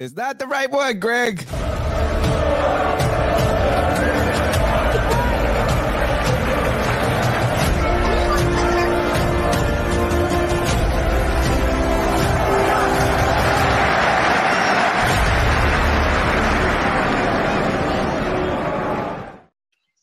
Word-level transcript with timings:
Is 0.00 0.14
that 0.14 0.40
the 0.40 0.46
right 0.48 0.68
one, 0.68 0.98
Greg? 0.98 1.46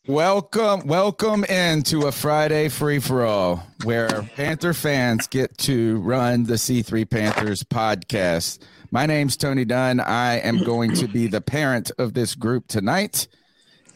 Welcome, 0.08 0.88
welcome 0.88 1.44
into 1.44 2.08
a 2.08 2.12
Friday 2.14 2.70
free 2.70 3.00
for 3.00 3.26
all 3.26 3.68
where 3.84 4.24
Panther 4.36 4.74
fans 4.74 5.28
get 5.28 5.58
to 5.60 6.00
run 6.00 6.44
the 6.44 6.54
C3 6.54 7.10
Panthers 7.10 7.64
podcast. 7.64 8.60
My 8.94 9.06
name's 9.06 9.38
Tony 9.38 9.64
Dunn. 9.64 10.02
I 10.02 10.40
am 10.40 10.66
going 10.66 10.94
to 10.96 11.08
be 11.08 11.28
the 11.28 11.40
parent 11.40 11.92
of 11.98 12.14
this 12.14 12.36
group 12.36 12.68
tonight. 12.68 13.30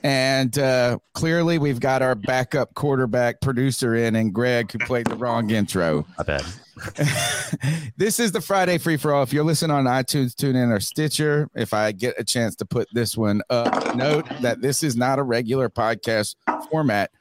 And 0.04 0.58
uh, 0.58 1.00
clearly, 1.14 1.58
we've 1.58 1.82
got 1.82 2.02
our 2.02 2.16
backup 2.16 2.74
quarterback 2.76 3.42
producer 3.42 3.94
in, 3.96 4.16
and 4.16 4.34
Greg, 4.34 4.72
who 4.72 4.78
played 4.80 5.08
the 5.08 5.18
wrong 5.18 5.50
intro. 5.50 6.06
I 6.18 6.24
bet. 6.24 6.46
this 7.98 8.22
is 8.22 8.32
the 8.32 8.40
Friday 8.40 8.78
free 8.78 8.96
for 8.96 9.14
all. 9.14 9.24
If 9.24 9.34
you're 9.34 9.44
listening 9.44 9.76
on 9.76 9.84
iTunes, 9.84 10.34
tune 10.34 10.56
in 10.56 10.72
or 10.72 10.80
Stitcher. 10.80 11.50
If 11.56 11.74
I 11.74 11.92
get 11.92 12.16
a 12.18 12.24
chance 12.24 12.56
to 12.58 12.66
put 12.66 12.88
this 12.94 13.18
one 13.18 13.42
up, 13.50 13.98
note 13.98 14.28
that 14.42 14.62
this 14.62 14.82
is 14.82 14.96
not 14.96 15.20
a 15.20 15.24
regular 15.24 15.70
podcast 15.70 16.36
format. 16.72 17.12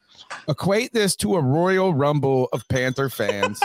Equate 0.48 0.92
this 0.92 1.16
to 1.16 1.36
a 1.36 1.40
Royal 1.42 1.94
Rumble 1.94 2.48
of 2.52 2.66
Panther 2.68 3.08
fans, 3.08 3.60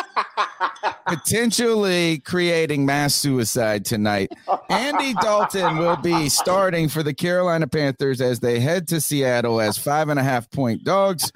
potentially 1.07 2.19
creating 2.19 2.85
mass 2.85 3.16
suicide 3.16 3.85
tonight. 3.85 4.31
Andy 4.69 5.13
Dalton 5.16 5.78
will 5.78 5.97
be 5.97 6.30
starting 6.30 6.88
for 6.88 7.03
the 7.03 7.13
Carolina 7.13 7.68
Panthers 7.68 8.22
as 8.22 8.40
they 8.40 8.59
head 8.59 8.88
to 8.90 9.02
Seattle 9.02 9.59
as 9.62 9.78
five 9.78 10.09
and 10.09 10.19
a 10.19 10.24
half 10.24 10.50
point 10.52 10.84
dogs. 10.84 11.31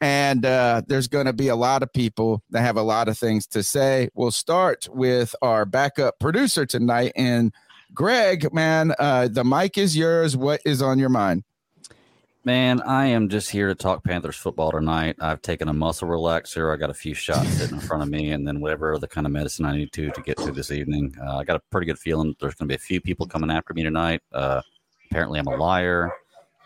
And 0.00 0.44
uh, 0.44 0.82
there's 0.86 1.08
going 1.08 1.26
to 1.26 1.32
be 1.32 1.48
a 1.48 1.56
lot 1.56 1.82
of 1.82 1.92
people 1.92 2.42
that 2.50 2.60
have 2.60 2.76
a 2.76 2.82
lot 2.82 3.08
of 3.08 3.16
things 3.16 3.46
to 3.48 3.62
say. 3.62 4.10
We'll 4.14 4.30
start 4.30 4.86
with 4.90 5.34
our 5.40 5.64
backup 5.64 6.18
producer 6.18 6.66
tonight. 6.66 7.12
And 7.16 7.52
Greg, 7.94 8.52
man, 8.52 8.94
uh, 8.98 9.28
the 9.28 9.44
mic 9.44 9.78
is 9.78 9.96
yours. 9.96 10.36
What 10.36 10.60
is 10.66 10.82
on 10.82 10.98
your 10.98 11.08
mind? 11.08 11.44
Man, 12.46 12.82
I 12.82 13.06
am 13.06 13.30
just 13.30 13.50
here 13.50 13.68
to 13.68 13.74
talk 13.74 14.04
Panthers 14.04 14.36
football 14.36 14.70
tonight. 14.70 15.16
I've 15.18 15.40
taken 15.40 15.66
a 15.68 15.72
muscle 15.72 16.06
relaxer. 16.06 16.74
I 16.74 16.76
got 16.76 16.90
a 16.90 16.94
few 16.94 17.14
shots 17.14 17.48
sitting 17.48 17.76
in 17.76 17.80
front 17.80 18.02
of 18.02 18.10
me, 18.10 18.32
and 18.32 18.46
then 18.46 18.60
whatever 18.60 18.94
other 18.94 19.06
kind 19.06 19.26
of 19.26 19.32
medicine 19.32 19.64
I 19.64 19.74
need 19.74 19.92
to 19.92 20.10
to 20.10 20.20
get 20.20 20.38
through 20.38 20.52
this 20.52 20.70
evening. 20.70 21.14
Uh, 21.24 21.38
I 21.38 21.44
got 21.44 21.56
a 21.56 21.62
pretty 21.70 21.86
good 21.86 21.98
feeling 21.98 22.36
there's 22.38 22.54
going 22.54 22.68
to 22.68 22.72
be 22.72 22.74
a 22.74 22.78
few 22.78 23.00
people 23.00 23.26
coming 23.26 23.50
after 23.50 23.72
me 23.72 23.82
tonight. 23.82 24.20
Uh, 24.30 24.60
apparently, 25.10 25.38
I'm 25.38 25.46
a 25.46 25.56
liar. 25.56 26.12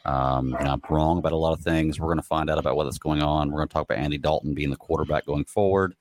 Um, 0.05 0.57
I'm 0.59 0.83
wrong 0.91 1.19
about 1.19 1.31
a 1.31 1.37
lot 1.37 1.53
of 1.53 1.61
things. 1.61 2.01
We're 2.01 2.09
going 2.09 2.17
to 2.17 2.23
find 2.25 2.51
out 2.51 2.59
about 2.59 2.75
what's 2.75 2.99
going 2.99 3.23
on. 3.23 3.53
We're 3.53 3.59
going 3.59 3.69
to 3.69 3.73
talk 3.73 3.85
about 3.85 3.99
Andy 3.99 4.19
Dalton 4.19 4.55
being 4.55 4.71
the 4.71 4.77
quarterback 4.77 5.27
going 5.27 5.45
forward, 5.45 5.95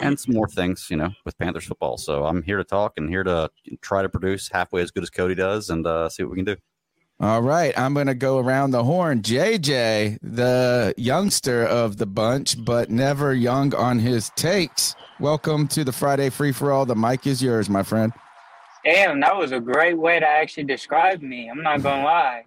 and 0.00 0.18
some 0.18 0.34
more 0.34 0.48
things, 0.48 0.86
you 0.88 0.96
know, 0.96 1.10
with 1.26 1.36
Panthers 1.36 1.66
football. 1.66 1.98
So 1.98 2.24
I'm 2.24 2.42
here 2.42 2.56
to 2.56 2.64
talk 2.64 2.94
and 2.96 3.10
here 3.10 3.24
to 3.24 3.50
try 3.82 4.00
to 4.00 4.08
produce 4.08 4.48
halfway 4.50 4.80
as 4.80 4.90
good 4.90 5.02
as 5.02 5.10
Cody 5.10 5.34
does, 5.34 5.68
and 5.68 5.86
uh, 5.86 6.08
see 6.08 6.22
what 6.22 6.30
we 6.30 6.36
can 6.36 6.46
do. 6.46 6.56
All 7.22 7.42
right, 7.42 7.78
I'm 7.78 7.92
going 7.92 8.06
to 8.06 8.14
go 8.14 8.38
around 8.38 8.70
the 8.70 8.82
horn. 8.82 9.20
JJ, 9.20 10.20
the 10.22 10.94
youngster 10.96 11.62
of 11.66 11.98
the 11.98 12.06
bunch, 12.06 12.64
but 12.64 12.88
never 12.88 13.34
young 13.34 13.74
on 13.74 13.98
his 13.98 14.30
takes. 14.36 14.94
Welcome 15.18 15.68
to 15.68 15.84
the 15.84 15.92
Friday 15.92 16.30
Free 16.30 16.52
for 16.52 16.72
All. 16.72 16.86
The 16.86 16.96
mic 16.96 17.26
is 17.26 17.42
yours, 17.42 17.68
my 17.68 17.82
friend. 17.82 18.14
Damn, 18.86 19.20
that 19.20 19.36
was 19.36 19.52
a 19.52 19.60
great 19.60 19.98
way 19.98 20.18
to 20.18 20.26
actually 20.26 20.64
describe 20.64 21.20
me. 21.20 21.50
I'm 21.50 21.62
not 21.62 21.82
going 21.82 21.98
to 21.98 22.04
lie. 22.06 22.44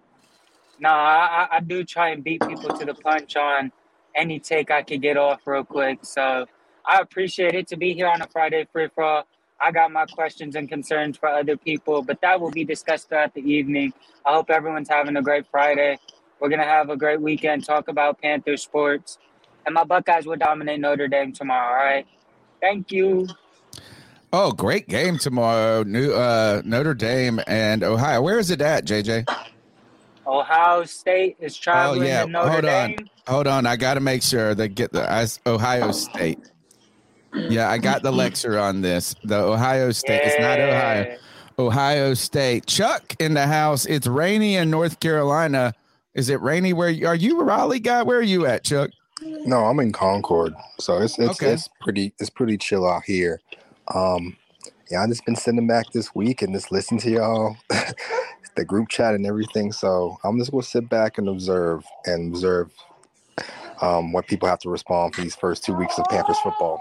No, 0.80 0.88
I, 0.88 1.46
I 1.52 1.60
do 1.60 1.84
try 1.84 2.08
and 2.08 2.24
beat 2.24 2.44
people 2.44 2.76
to 2.76 2.84
the 2.84 2.94
punch 2.94 3.36
on 3.36 3.70
any 4.16 4.40
take 4.40 4.72
I 4.72 4.82
could 4.82 5.00
get 5.00 5.16
off 5.16 5.42
real 5.46 5.62
quick. 5.62 6.00
So 6.02 6.46
I 6.84 6.98
appreciate 6.98 7.54
it 7.54 7.68
to 7.68 7.76
be 7.76 7.94
here 7.94 8.08
on 8.08 8.22
a 8.22 8.26
Friday 8.26 8.66
Free 8.72 8.88
for 8.92 9.04
All. 9.04 9.28
I 9.60 9.70
got 9.72 9.92
my 9.92 10.06
questions 10.06 10.56
and 10.56 10.68
concerns 10.68 11.16
for 11.16 11.28
other 11.28 11.56
people, 11.56 12.02
but 12.02 12.20
that 12.20 12.40
will 12.40 12.50
be 12.50 12.64
discussed 12.64 13.08
throughout 13.08 13.34
the 13.34 13.40
evening. 13.40 13.92
I 14.26 14.34
hope 14.34 14.50
everyone's 14.50 14.88
having 14.88 15.16
a 15.16 15.22
great 15.22 15.46
Friday. 15.50 15.98
We're 16.40 16.48
going 16.48 16.60
to 16.60 16.66
have 16.66 16.90
a 16.90 16.96
great 16.96 17.20
weekend, 17.20 17.64
talk 17.64 17.88
about 17.88 18.20
Panther 18.20 18.56
sports, 18.56 19.18
and 19.64 19.74
my 19.74 19.84
Buckeyes 19.84 20.26
will 20.26 20.36
dominate 20.36 20.80
Notre 20.80 21.08
Dame 21.08 21.32
tomorrow. 21.32 21.78
All 21.78 21.84
right. 21.84 22.06
Thank 22.60 22.92
you. 22.92 23.28
Oh, 24.32 24.50
great 24.52 24.88
game 24.88 25.16
tomorrow. 25.18 25.84
New 25.84 26.12
uh, 26.12 26.60
Notre 26.64 26.94
Dame 26.94 27.40
and 27.46 27.84
Ohio. 27.84 28.20
Where 28.20 28.38
is 28.38 28.50
it 28.50 28.60
at, 28.60 28.84
JJ? 28.84 29.26
Ohio 30.26 30.84
State 30.84 31.36
is 31.38 31.56
traveling 31.56 32.02
oh, 32.02 32.06
yeah. 32.06 32.26
Hold 32.48 32.62
Dame. 32.62 32.96
on. 32.98 33.10
Hold 33.32 33.46
on. 33.46 33.66
I 33.66 33.76
got 33.76 33.94
to 33.94 34.00
make 34.00 34.22
sure 34.22 34.54
they 34.54 34.68
get 34.68 34.92
the 34.92 35.38
Ohio 35.46 35.92
State. 35.92 36.40
Yeah, 37.34 37.70
I 37.70 37.78
got 37.78 38.02
the 38.02 38.12
lecture 38.12 38.58
on 38.58 38.80
this. 38.80 39.14
The 39.24 39.36
Ohio 39.36 39.90
State. 39.90 40.22
It's 40.24 40.40
not 40.40 40.60
Ohio. 40.60 41.18
Ohio 41.58 42.14
State. 42.14 42.66
Chuck 42.66 43.14
in 43.18 43.34
the 43.34 43.46
house. 43.46 43.86
It's 43.86 44.06
rainy 44.06 44.56
in 44.56 44.70
North 44.70 45.00
Carolina. 45.00 45.74
Is 46.14 46.28
it 46.28 46.40
rainy 46.40 46.72
where 46.72 46.88
you 46.90 47.06
are 47.06 47.14
you 47.14 47.40
a 47.40 47.44
Raleigh 47.44 47.80
guy? 47.80 48.02
Where 48.02 48.18
are 48.18 48.22
you 48.22 48.46
at, 48.46 48.64
Chuck? 48.64 48.90
No, 49.22 49.64
I'm 49.66 49.80
in 49.80 49.92
Concord, 49.92 50.54
so 50.78 50.98
it's 50.98 51.18
it's 51.18 51.42
Okay. 51.42 51.52
it's 51.52 51.68
pretty 51.80 52.12
it's 52.18 52.30
pretty 52.30 52.56
chill 52.56 52.88
out 52.88 53.04
here. 53.04 53.40
Um, 53.92 54.36
yeah, 54.90 55.02
I 55.02 55.06
just 55.06 55.24
been 55.24 55.36
sitting 55.36 55.66
back 55.66 55.92
this 55.92 56.14
week 56.14 56.42
and 56.42 56.52
just 56.54 56.70
listen 56.70 56.98
to 56.98 57.10
y'all, 57.10 57.56
the 58.56 58.64
group 58.64 58.88
chat 58.88 59.14
and 59.14 59.26
everything. 59.26 59.72
So 59.72 60.18
I'm 60.24 60.38
just 60.38 60.50
gonna 60.50 60.62
sit 60.62 60.88
back 60.88 61.18
and 61.18 61.28
observe 61.28 61.84
and 62.06 62.32
observe 62.32 62.70
um, 63.80 64.12
what 64.12 64.26
people 64.26 64.48
have 64.48 64.60
to 64.60 64.70
respond 64.70 65.14
for 65.14 65.22
these 65.22 65.34
first 65.34 65.64
two 65.64 65.74
weeks 65.74 65.98
of 65.98 66.06
Panthers 66.08 66.38
football. 66.38 66.80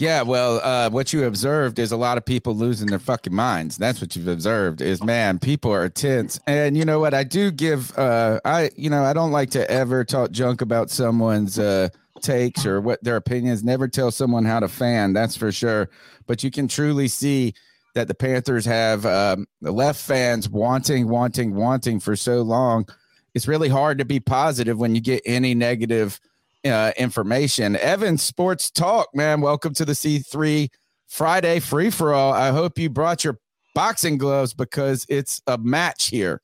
Yeah, 0.00 0.22
well, 0.22 0.62
uh, 0.64 0.88
what 0.88 1.12
you 1.12 1.24
observed 1.24 1.78
is 1.78 1.92
a 1.92 1.96
lot 1.98 2.16
of 2.16 2.24
people 2.24 2.54
losing 2.54 2.88
their 2.88 2.98
fucking 2.98 3.34
minds. 3.34 3.76
That's 3.76 4.00
what 4.00 4.16
you've 4.16 4.28
observed 4.28 4.80
is 4.80 5.04
man, 5.04 5.38
people 5.38 5.70
are 5.74 5.90
tense. 5.90 6.40
And 6.46 6.74
you 6.74 6.86
know 6.86 7.00
what? 7.00 7.12
I 7.12 7.22
do 7.22 7.50
give 7.50 7.96
uh 7.98 8.40
I 8.42 8.70
you 8.76 8.88
know, 8.88 9.04
I 9.04 9.12
don't 9.12 9.30
like 9.30 9.50
to 9.50 9.70
ever 9.70 10.02
talk 10.06 10.30
junk 10.30 10.62
about 10.62 10.88
someone's 10.88 11.58
uh 11.58 11.90
takes 12.22 12.64
or 12.64 12.80
what 12.80 13.04
their 13.04 13.16
opinions. 13.16 13.62
Never 13.62 13.88
tell 13.88 14.10
someone 14.10 14.46
how 14.46 14.60
to 14.60 14.68
fan, 14.68 15.12
that's 15.12 15.36
for 15.36 15.52
sure. 15.52 15.90
But 16.26 16.42
you 16.42 16.50
can 16.50 16.66
truly 16.66 17.06
see 17.06 17.52
that 17.94 18.08
the 18.08 18.14
Panthers 18.14 18.64
have 18.64 19.04
um, 19.04 19.46
the 19.60 19.72
left 19.72 20.00
fans 20.00 20.48
wanting, 20.48 21.08
wanting, 21.08 21.54
wanting 21.54 22.00
for 22.00 22.16
so 22.16 22.40
long. 22.40 22.88
It's 23.34 23.46
really 23.46 23.68
hard 23.68 23.98
to 23.98 24.06
be 24.06 24.18
positive 24.18 24.78
when 24.78 24.94
you 24.94 25.02
get 25.02 25.20
any 25.26 25.54
negative 25.54 26.20
uh, 26.64 26.92
information. 26.96 27.76
Evan 27.76 28.18
Sports 28.18 28.70
Talk, 28.70 29.08
man, 29.14 29.40
welcome 29.40 29.74
to 29.74 29.84
the 29.84 29.92
C3 29.92 30.68
Friday 31.08 31.60
free 31.60 31.90
for 31.90 32.12
all. 32.12 32.32
I 32.32 32.50
hope 32.50 32.78
you 32.78 32.90
brought 32.90 33.24
your 33.24 33.38
boxing 33.74 34.18
gloves 34.18 34.54
because 34.54 35.06
it's 35.08 35.42
a 35.46 35.58
match 35.58 36.08
here. 36.08 36.42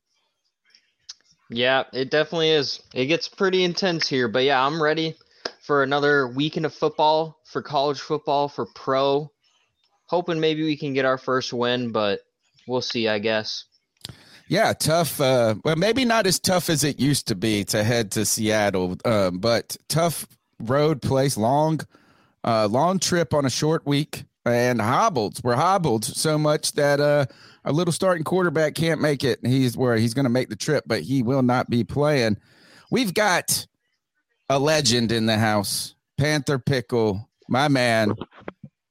Yeah, 1.48 1.84
it 1.92 2.10
definitely 2.10 2.50
is. 2.50 2.80
It 2.94 3.06
gets 3.06 3.28
pretty 3.28 3.62
intense 3.62 4.08
here, 4.08 4.28
but 4.28 4.42
yeah, 4.42 4.64
I'm 4.64 4.82
ready 4.82 5.14
for 5.62 5.82
another 5.82 6.26
weekend 6.28 6.66
of 6.66 6.74
football, 6.74 7.38
for 7.44 7.62
college 7.62 8.00
football, 8.00 8.48
for 8.48 8.66
pro. 8.74 9.30
Hoping 10.06 10.40
maybe 10.40 10.64
we 10.64 10.76
can 10.76 10.92
get 10.92 11.04
our 11.04 11.18
first 11.18 11.52
win, 11.52 11.92
but 11.92 12.20
we'll 12.66 12.82
see, 12.82 13.08
I 13.08 13.18
guess. 13.18 13.64
Yeah, 14.48 14.72
tough. 14.72 15.20
Uh, 15.20 15.56
well, 15.64 15.76
maybe 15.76 16.04
not 16.04 16.26
as 16.26 16.38
tough 16.38 16.70
as 16.70 16.84
it 16.84 17.00
used 17.00 17.26
to 17.28 17.34
be 17.34 17.64
to 17.64 17.82
head 17.82 18.12
to 18.12 18.24
Seattle, 18.24 18.96
uh, 19.04 19.30
but 19.32 19.76
tough 19.88 20.26
road 20.60 21.02
place, 21.02 21.36
long, 21.36 21.80
uh, 22.44 22.68
long 22.70 22.98
trip 23.00 23.34
on 23.34 23.44
a 23.44 23.50
short 23.50 23.84
week, 23.86 24.24
and 24.44 24.80
hobbled. 24.80 25.40
We're 25.42 25.56
hobbled 25.56 26.04
so 26.04 26.38
much 26.38 26.72
that 26.72 27.00
uh, 27.00 27.26
our 27.64 27.72
little 27.72 27.92
starting 27.92 28.22
quarterback 28.22 28.76
can't 28.76 29.00
make 29.00 29.24
it. 29.24 29.44
He's 29.44 29.76
where 29.76 29.96
he's 29.96 30.14
going 30.14 30.24
to 30.24 30.30
make 30.30 30.48
the 30.48 30.56
trip, 30.56 30.84
but 30.86 31.02
he 31.02 31.22
will 31.22 31.42
not 31.42 31.68
be 31.68 31.82
playing. 31.82 32.36
We've 32.90 33.12
got 33.12 33.66
a 34.48 34.60
legend 34.60 35.10
in 35.10 35.26
the 35.26 35.38
house, 35.38 35.96
Panther 36.18 36.60
Pickle, 36.60 37.28
my 37.48 37.66
man. 37.66 38.14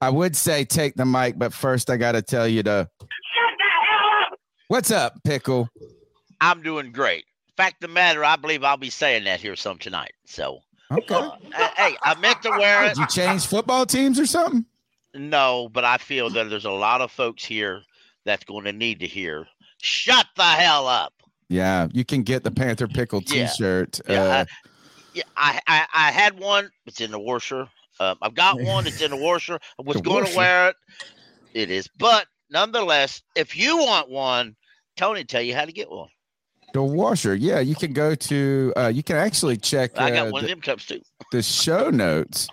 I 0.01 0.09
would 0.09 0.35
say 0.35 0.65
take 0.65 0.95
the 0.95 1.05
mic, 1.05 1.39
but 1.39 1.53
first 1.53 1.89
I 1.89 1.95
got 1.95 2.11
to 2.11 2.21
tell 2.21 2.47
you 2.47 2.61
to 2.63 2.89
What's 4.67 4.89
up, 4.89 5.23
Pickle? 5.23 5.69
I'm 6.41 6.63
doing 6.63 6.91
great. 6.91 7.25
Fact 7.55 7.83
of 7.83 7.89
the 7.89 7.93
matter, 7.93 8.25
I 8.25 8.35
believe 8.35 8.63
I'll 8.63 8.77
be 8.77 8.89
saying 8.89 9.25
that 9.25 9.39
here 9.39 9.55
some 9.55 9.77
tonight. 9.77 10.13
So, 10.25 10.59
okay. 10.91 11.13
Uh, 11.13 11.37
hey, 11.77 11.95
I 12.01 12.19
meant 12.19 12.41
to 12.41 12.49
wear 12.49 12.85
it. 12.85 12.95
Did 12.95 12.97
you 12.97 13.07
change 13.07 13.45
football 13.45 13.85
teams 13.85 14.19
or 14.19 14.25
something? 14.25 14.65
No, 15.13 15.69
but 15.71 15.85
I 15.85 15.97
feel 15.97 16.31
that 16.31 16.49
there's 16.49 16.65
a 16.65 16.71
lot 16.71 17.01
of 17.01 17.11
folks 17.11 17.45
here 17.45 17.83
that's 18.25 18.43
going 18.43 18.65
to 18.65 18.73
need 18.73 18.99
to 19.01 19.07
hear. 19.07 19.47
Shut 19.81 20.25
the 20.35 20.43
hell 20.43 20.87
up. 20.87 21.13
Yeah, 21.47 21.87
you 21.93 22.03
can 22.03 22.23
get 22.23 22.43
the 22.43 22.51
Panther 22.51 22.87
Pickle 22.87 23.21
T-shirt. 23.21 24.01
Yeah, 24.09 24.23
uh, 24.23 24.31
I, 24.31 24.45
yeah 25.13 25.23
I, 25.37 25.59
I, 25.67 25.85
I 25.93 26.11
had 26.11 26.39
one. 26.39 26.71
It's 26.87 27.01
in 27.01 27.11
the 27.11 27.19
washer. 27.19 27.69
Um, 27.99 28.17
I've 28.19 28.33
got 28.33 28.59
one. 28.59 28.87
It's 28.87 28.99
in 28.99 29.11
the 29.11 29.17
washer. 29.17 29.59
I 29.79 29.83
was 29.83 30.01
going 30.01 30.25
to 30.25 30.35
wear 30.35 30.69
it. 30.69 30.75
It 31.53 31.69
is, 31.69 31.87
but 31.99 32.25
nonetheless, 32.49 33.21
if 33.35 33.55
you 33.55 33.77
want 33.77 34.09
one, 34.09 34.55
Tony 34.97 35.23
tell 35.23 35.41
you 35.41 35.55
how 35.55 35.65
to 35.65 35.71
get 35.71 35.89
one. 35.89 36.09
The 36.73 36.83
washer, 36.83 37.35
yeah, 37.35 37.59
you 37.59 37.75
can 37.75 37.93
go 37.93 38.15
to. 38.15 38.73
Uh, 38.75 38.87
you 38.93 39.01
can 39.01 39.15
actually 39.15 39.57
check. 39.57 39.97
I 39.97 40.11
got 40.11 40.27
uh, 40.27 40.31
one 40.31 40.43
the, 40.43 40.47
of 40.47 40.49
them 40.49 40.61
cups 40.61 40.85
too. 40.85 41.01
The 41.31 41.41
show 41.41 41.89
notes. 41.89 42.49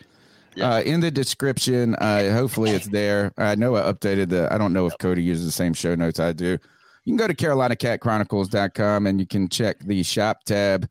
Yeah. 0.55 0.75
Uh, 0.75 0.81
in 0.83 1.01
the 1.01 1.11
description, 1.11 1.95
uh, 1.95 2.31
hopefully 2.33 2.71
it's 2.71 2.87
there. 2.87 3.33
I 3.39 3.55
know 3.55 3.75
I 3.75 3.91
updated 3.91 4.29
the. 4.29 4.53
I 4.53 4.59
don't 4.59 4.73
know 4.73 4.87
if 4.87 4.97
Cody 4.99 5.23
uses 5.23 5.47
the 5.47 5.53
same 5.53 5.73
show 5.73 5.95
notes 5.95 6.21
I 6.21 6.33
do. 6.33 6.59
You 7.05 7.11
can 7.11 7.17
go 7.17 7.27
to 7.27 7.35
CarolinaCatChronicles.com 7.35 9.07
and 9.07 9.19
you 9.19 9.27
can 9.27 9.49
check 9.49 9.81
the 9.81 10.03
shop 10.03 10.45
tab. 10.45 10.89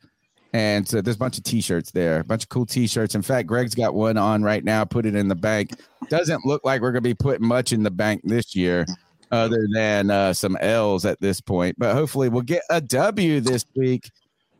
And 0.53 0.87
so 0.87 1.01
there's 1.01 1.15
a 1.15 1.19
bunch 1.19 1.37
of 1.37 1.43
t-shirts 1.43 1.91
there, 1.91 2.19
a 2.19 2.23
bunch 2.23 2.43
of 2.43 2.49
cool 2.49 2.65
t-shirts. 2.65 3.15
In 3.15 3.21
fact, 3.21 3.47
Greg's 3.47 3.73
got 3.73 3.93
one 3.93 4.17
on 4.17 4.43
right 4.43 4.63
now. 4.63 4.83
Put 4.83 5.05
it 5.05 5.15
in 5.15 5.29
the 5.29 5.35
bank. 5.35 5.71
Doesn't 6.09 6.45
look 6.45 6.65
like 6.65 6.81
we're 6.81 6.91
gonna 6.91 7.01
be 7.01 7.13
putting 7.13 7.47
much 7.47 7.71
in 7.71 7.83
the 7.83 7.91
bank 7.91 8.21
this 8.25 8.53
year, 8.55 8.85
other 9.31 9.65
than 9.73 10.11
uh, 10.11 10.33
some 10.33 10.57
L's 10.59 11.05
at 11.05 11.21
this 11.21 11.39
point. 11.39 11.77
But 11.79 11.95
hopefully 11.95 12.27
we'll 12.27 12.41
get 12.41 12.63
a 12.69 12.81
W 12.81 13.39
this 13.39 13.65
week. 13.75 14.11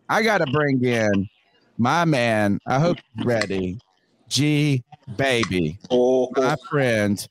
I 0.07 0.23
gotta 0.23 0.45
bring 0.45 0.83
in 0.85 1.27
my 1.77 2.05
man. 2.05 2.59
I 2.65 2.79
hope 2.79 2.97
he's 3.15 3.25
ready. 3.25 3.79
G 4.29 4.83
baby, 5.17 5.77
my 6.37 6.55
friend. 6.69 7.27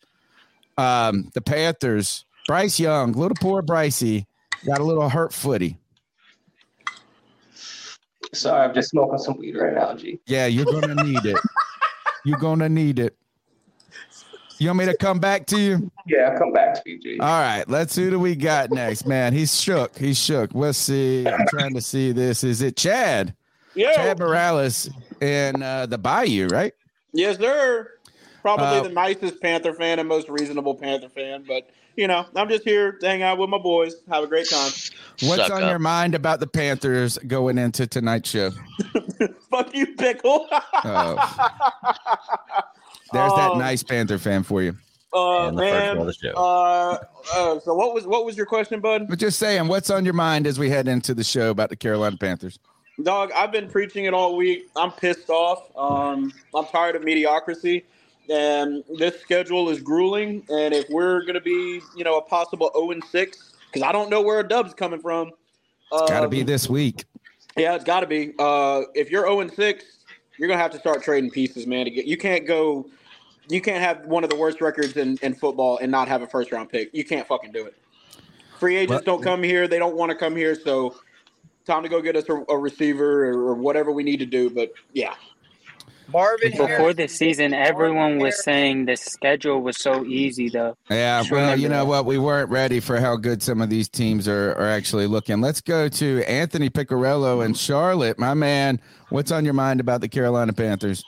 Um, 0.77 1.31
the 1.33 1.41
Panthers. 1.41 2.27
Bryce 2.47 2.81
Young, 2.81 3.12
little 3.12 3.37
poor 3.41 3.62
Brycey, 3.62 4.27
got 4.67 4.81
a 4.81 4.83
little 4.83 5.09
hurt 5.09 5.33
footy. 5.33 5.79
Sorry, 8.32 8.62
I'm 8.69 8.75
just 8.75 8.91
smoking 8.91 9.19
some 9.19 9.37
weed 9.38 9.56
right 9.56 9.75
now, 9.75 9.94
G. 9.94 10.21
Yeah, 10.27 10.47
you're 10.47 10.65
gonna 10.67 11.03
need 11.05 11.25
it. 11.25 11.38
You're 12.25 12.38
gonna 12.38 12.69
need 12.69 12.99
it. 12.99 13.17
You 14.59 14.67
want 14.69 14.81
me 14.81 14.85
to 14.85 14.97
come 14.97 15.19
back 15.19 15.47
to 15.47 15.59
you? 15.59 15.91
Yeah, 16.06 16.29
I'll 16.32 16.38
come 16.38 16.53
back 16.53 16.75
to 16.75 16.91
you, 16.91 17.00
G. 17.00 17.19
All 17.19 17.27
right, 17.27 17.65
let's 17.67 17.94
see 17.94 18.05
who 18.05 18.11
do 18.11 18.19
we 18.21 18.37
got 18.37 18.71
next, 18.71 19.06
man. 19.06 19.32
He's 19.32 19.59
shook. 19.59 19.97
He's 19.97 20.19
shook. 20.19 20.50
Let's 20.53 20.77
see. 20.77 21.27
I'm 21.27 21.47
trying 21.49 21.73
to 21.75 21.81
see 21.81 22.12
this. 22.12 22.44
Is 22.44 22.61
it 22.61 22.77
Chad? 22.77 23.35
Yeah. 23.75 23.94
Chad 23.94 24.19
Morales 24.19 24.91
in 25.23 25.62
uh, 25.62 25.87
the 25.87 25.97
Bayou, 25.97 26.49
right? 26.49 26.75
Yes, 27.15 27.38
sir. 27.38 27.93
Probably 28.43 28.67
Uh, 28.67 28.83
the 28.83 28.88
nicest 28.91 29.41
Panther 29.41 29.73
fan 29.73 29.99
and 29.99 30.06
most 30.06 30.29
reasonable 30.29 30.75
Panther 30.75 31.09
fan, 31.09 31.43
but 31.49 31.71
you 32.00 32.08
know, 32.08 32.25
I'm 32.35 32.49
just 32.49 32.64
here 32.64 32.93
to 32.93 33.06
hang 33.06 33.23
out 33.23 33.37
with 33.37 33.50
my 33.50 33.58
boys, 33.58 33.94
have 34.11 34.25
a 34.25 34.26
great 34.26 34.49
time. 34.49 34.70
What's 35.23 35.37
Suck 35.37 35.50
on 35.50 35.62
up. 35.64 35.69
your 35.70 35.79
mind 35.79 36.14
about 36.14 36.41
the 36.41 36.47
Panthers 36.47 37.19
going 37.26 37.58
into 37.58 37.87
tonight's 37.87 38.31
show? 38.31 38.50
Fuck 39.50 39.75
you, 39.75 39.87
pickle. 39.97 40.47
Oh. 40.50 41.17
There's 43.12 43.32
that 43.35 43.50
Um, 43.52 43.58
nice 43.58 43.82
Panther 43.82 44.19
fan 44.19 44.43
for 44.44 44.62
you. 44.62 44.76
Uh, 45.12 45.49
And 45.49 45.58
the 45.58 45.62
first 45.62 45.73
man. 45.75 45.99
one 45.99 46.08
of 46.08 46.14
the 46.14 46.26
show. 46.29 46.32
Uh, 46.35 46.99
uh, 47.35 47.61
so 47.61 47.75
what 47.75 47.93
was 47.94 48.06
what 48.06 48.25
was 48.25 48.37
your 48.37 48.47
question, 48.47 48.81
bud? 48.81 49.06
But 49.08 49.19
just 49.19 49.38
saying, 49.38 49.67
what's 49.69 49.91
on 49.91 50.05
your 50.05 50.14
mind 50.14 50.47
as 50.47 50.58
we 50.58 50.70
head 50.70 50.88
into 50.88 51.12
the 51.14 51.25
show 51.25 51.50
about 51.50 51.69
the 51.69 51.76
Carolina 51.76 52.17
Panthers? 52.17 52.58
Dog, 53.02 53.31
I've 53.32 53.50
been 53.52 53.69
preaching 53.69 54.05
it 54.06 54.14
all 54.14 54.37
week. 54.37 54.69
I'm 54.76 54.93
pissed 54.93 55.29
off. 55.29 55.64
Um, 55.76 56.32
I'm 56.55 56.64
tired 56.67 56.97
of 56.97 57.02
mediocrity, 57.02 57.85
and 58.31 58.85
this 58.99 59.21
schedule 59.21 59.69
is 59.71 59.81
grueling. 59.81 60.44
And 60.49 60.73
if 60.73 60.88
we're 60.88 61.25
gonna 61.25 61.41
be, 61.41 61.81
you 61.97 62.05
know, 62.05 62.17
a 62.19 62.23
possible 62.23 62.71
0 62.75 62.93
and 62.93 63.05
6, 63.05 63.53
because 63.67 63.82
I 63.87 63.93
don't 63.93 64.11
know 64.11 64.23
where 64.23 64.41
a 64.41 64.47
dub's 64.47 64.75
coming 64.75 65.00
from. 65.00 65.32
Got 65.91 66.09
to 66.09 66.25
um, 66.25 66.31
be 66.31 66.43
this 66.43 66.69
week. 66.69 67.05
Yeah, 67.56 67.75
it's 67.75 67.85
got 67.85 68.00
to 68.00 68.06
be. 68.06 68.32
Uh, 68.38 68.82
if 68.94 69.11
you're 69.11 69.25
0 69.25 69.41
and 69.41 69.53
6, 69.53 69.85
you're 70.38 70.49
gonna 70.49 70.61
have 70.61 70.71
to 70.71 70.79
start 70.79 71.03
trading 71.03 71.31
pieces, 71.31 71.67
man. 71.67 71.85
To 71.85 71.91
get 71.91 72.06
you 72.06 72.17
can't 72.17 72.47
go, 72.47 72.88
you 73.49 73.61
can't 73.61 73.82
have 73.82 74.06
one 74.06 74.25
of 74.25 74.31
the 74.31 74.37
worst 74.37 74.61
records 74.61 74.97
in, 74.97 75.19
in 75.23 75.35
football 75.35 75.79
and 75.83 75.91
not 75.91 76.09
have 76.09 76.23
a 76.23 76.26
first 76.26 76.53
round 76.53 76.71
pick. 76.71 76.91
You 76.93 77.05
can't 77.05 77.26
fucking 77.26 77.53
do 77.53 77.67
it. 77.67 77.75
Free 78.59 78.76
agents 78.76 79.06
Well- 79.06 79.17
don't 79.17 79.23
come 79.23 79.43
here. 79.43 79.67
They 79.67 79.79
don't 79.79 79.97
want 79.97 80.11
to 80.11 80.17
come 80.17 80.37
here. 80.37 80.55
So 80.55 80.97
time 81.67 81.83
to 81.83 81.88
go 81.88 82.00
get 82.00 82.16
us 82.16 82.28
a, 82.28 82.45
a 82.49 82.57
receiver 82.57 83.26
or, 83.26 83.49
or 83.49 83.54
whatever 83.54 83.90
we 83.90 84.02
need 84.02 84.19
to 84.19 84.26
do. 84.26 84.50
But 84.50 84.73
yeah, 84.93 85.14
Marvin 86.12 86.50
Before 86.52 86.93
the 86.93 87.07
season, 87.09 87.55
everyone 87.55 88.19
was 88.19 88.43
saying 88.43 88.87
the 88.87 88.97
schedule 88.97 89.61
was 89.61 89.76
so 89.79 90.05
easy, 90.05 90.49
though. 90.49 90.76
Yeah, 90.90 91.23
Sure 91.23 91.38
well, 91.38 91.59
you 91.59 91.69
know 91.69 91.79
that. 91.81 91.87
what? 91.87 92.07
We 92.07 92.19
weren't 92.19 92.50
ready 92.50 92.81
for 92.81 93.00
how 93.00 93.17
good 93.17 93.43
some 93.43 93.61
of 93.61 93.71
these 93.71 93.88
teams 93.88 94.26
are, 94.29 94.52
are 94.52 94.69
actually 94.69 95.07
looking. 95.07 95.40
Let's 95.40 95.61
go 95.61 95.88
to 95.88 96.23
Anthony 96.31 96.69
Picarello 96.71 97.45
and 97.45 97.57
Charlotte. 97.57 98.19
My 98.19 98.35
man, 98.35 98.81
what's 99.11 99.31
on 99.33 99.45
your 99.45 99.55
mind 99.55 99.81
about 99.81 100.00
the 100.00 100.09
Carolina 100.09 100.52
Panthers? 100.52 101.05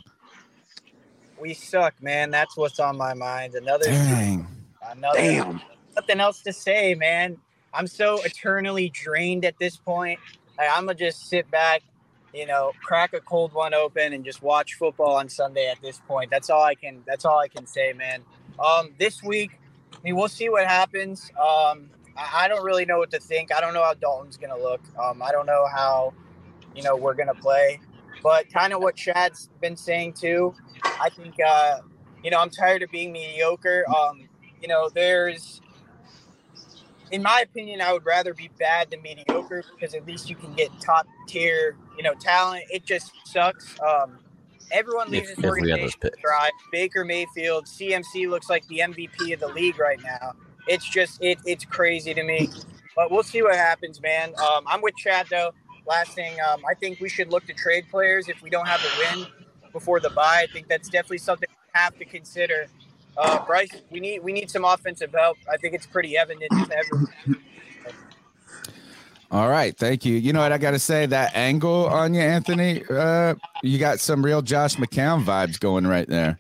We 1.41 1.55
suck, 1.55 1.95
man. 2.03 2.31
That's 2.31 2.57
what's 2.57 2.79
on 2.79 2.97
my 2.97 3.15
mind. 3.15 3.55
Another, 3.55 3.87
Dang. 3.87 4.47
another. 4.91 5.19
damn. 5.19 5.61
Nothing 5.97 6.21
else 6.21 6.41
to 6.43 6.53
say, 6.53 6.95
man. 6.95 7.37
I'm 7.75 7.87
so 7.87 8.23
eternally 8.23 8.91
drained 8.91 9.45
at 9.45 9.59
this 9.59 9.77
point. 9.77 10.21
Like, 10.59 10.69
I'm 10.73 10.87
gonna 10.87 10.95
just 10.95 11.29
sit 11.29 11.51
back, 11.51 11.83
you 12.35 12.47
know, 12.47 12.73
crack 12.83 13.13
a 13.13 13.21
cold 13.21 13.53
one 13.53 13.75
open 13.75 14.13
and 14.13 14.25
just 14.25 14.43
watch 14.43 14.75
football 14.75 15.17
on 15.17 15.29
Sunday. 15.29 15.69
At 15.69 15.81
this 15.83 16.01
point, 16.07 16.31
that's 16.31 16.51
all 16.51 16.63
I 16.63 16.75
can. 16.75 17.03
That's 17.07 17.25
all 17.25 17.39
I 17.39 17.49
can 17.49 17.67
say, 17.67 17.93
man. 17.93 18.23
Um, 18.59 18.95
this 18.99 19.23
week, 19.23 19.59
I 19.93 19.99
mean, 20.03 20.17
we'll 20.17 20.29
see 20.29 20.49
what 20.49 20.67
happens. 20.67 21.31
Um, 21.33 21.91
I, 22.17 22.45
I 22.45 22.49
don't 22.49 22.65
really 22.65 22.85
know 22.85 22.99
what 22.99 23.11
to 23.13 23.21
think. 23.21 23.55
I 23.55 23.61
don't 23.61 23.75
know 23.75 23.83
how 23.83 23.95
Dalton's 23.95 24.37
gonna 24.37 24.59
look. 24.59 24.81
Um, 24.99 25.23
I 25.23 25.33
don't 25.33 25.47
know 25.47 25.67
how, 25.67 26.13
you 26.75 26.83
know, 26.83 26.97
we're 26.97 27.15
gonna 27.15 27.35
play. 27.35 27.81
But 28.23 28.53
kind 28.53 28.73
of 28.73 28.81
what 28.81 28.95
Chad's 28.97 29.51
been 29.61 29.77
saying 29.77 30.15
too. 30.15 30.55
I 30.85 31.09
think, 31.11 31.35
uh, 31.45 31.79
you 32.23 32.31
know, 32.31 32.39
I'm 32.39 32.51
tired 32.51 32.83
of 32.83 32.91
being 32.91 33.13
mediocre. 33.13 33.85
Um, 33.89 34.29
you 34.61 34.69
know, 34.69 34.89
there's, 34.89 35.61
in 37.13 37.23
my 37.23 37.41
opinion, 37.41 37.81
I 37.81 37.93
would 37.93 38.05
rather 38.07 38.33
be 38.35 38.51
bad 38.59 38.91
than 38.91 39.03
mediocre 39.03 39.63
because 39.75 39.95
at 39.95 40.07
least 40.07 40.29
you 40.31 40.35
can 40.37 40.53
get 40.55 40.71
top 40.81 41.07
tier, 41.29 41.77
you 41.97 42.03
know, 42.03 42.15
talent. 42.15 42.65
It 42.71 42.85
just 42.87 43.13
sucks. 43.27 43.79
Um, 43.81 44.19
everyone 44.71 45.11
leaves 45.11 45.29
If- 45.31 45.37
this 45.37 45.45
if 45.45 45.51
we 45.61 45.71
had 45.71 45.81
those 45.81 45.95
organization 45.95 46.21
dry. 46.23 46.51
Baker 46.73 47.05
Mayfield, 47.05 47.67
CMC 47.67 48.29
looks 48.29 48.49
like 48.49 48.67
the 48.69 48.79
MVP 48.79 49.33
of 49.35 49.41
the 49.41 49.49
league 49.49 49.79
right 49.79 50.01
now. 50.03 50.33
It's 50.67 50.89
just, 50.89 51.23
it, 51.23 51.39
it's 51.45 51.65
crazy 51.67 52.15
to 52.15 52.23
me. 52.23 52.49
But 52.97 53.11
we'll 53.11 53.23
see 53.23 53.43
what 53.43 53.55
happens, 53.57 54.01
man. 54.01 54.33
Um, 54.39 54.65
I'm 54.67 54.81
with 54.83 54.97
Chad 54.97 55.27
though. 55.31 55.53
Last 55.87 56.13
thing, 56.13 56.37
um, 56.49 56.63
I 56.69 56.75
think 56.75 57.01
we 57.01 57.09
should 57.09 57.31
look 57.31 57.47
to 57.47 57.53
trade 57.53 57.87
players 57.91 58.29
if 58.29 58.41
we 58.43 58.49
don't 58.49 58.67
have 58.69 58.81
a 58.81 59.17
win 59.17 59.27
before 59.73 60.01
the 60.01 60.11
bye. 60.11 60.47
I 60.49 60.53
think 60.53 60.69
that's 60.69 60.89
definitely 60.89 61.19
something 61.19 61.49
we 61.51 61.81
have 61.81 61.99
to 61.99 62.05
consider 62.05 62.67
Uh, 63.17 63.45
Bryce, 63.45 63.71
we 63.91 64.01
need 64.01 64.23
we 64.23 64.33
need 64.33 64.51
some 64.51 64.65
offensive 64.65 65.13
help. 65.13 65.37
I 65.51 65.57
think 65.57 65.75
it's 65.75 65.87
pretty 65.87 66.17
evident 66.17 66.51
to 66.51 66.77
everyone. 66.77 67.43
All 69.31 69.49
right, 69.49 69.75
thank 69.77 70.05
you. 70.05 70.17
You 70.17 70.35
know 70.35 70.41
what 70.41 70.53
I 70.53 70.59
got 70.59 70.73
to 70.73 70.79
say? 70.79 71.07
That 71.07 71.35
angle 71.35 71.87
on 71.87 72.13
you, 72.13 72.21
Anthony. 72.21 72.83
Uh, 72.91 73.35
you 73.63 73.79
got 73.79 73.99
some 73.99 74.23
real 74.23 74.43
Josh 74.43 74.77
McCown 74.77 75.25
vibes 75.25 75.59
going 75.59 75.87
right 75.87 76.07
there. 76.07 76.39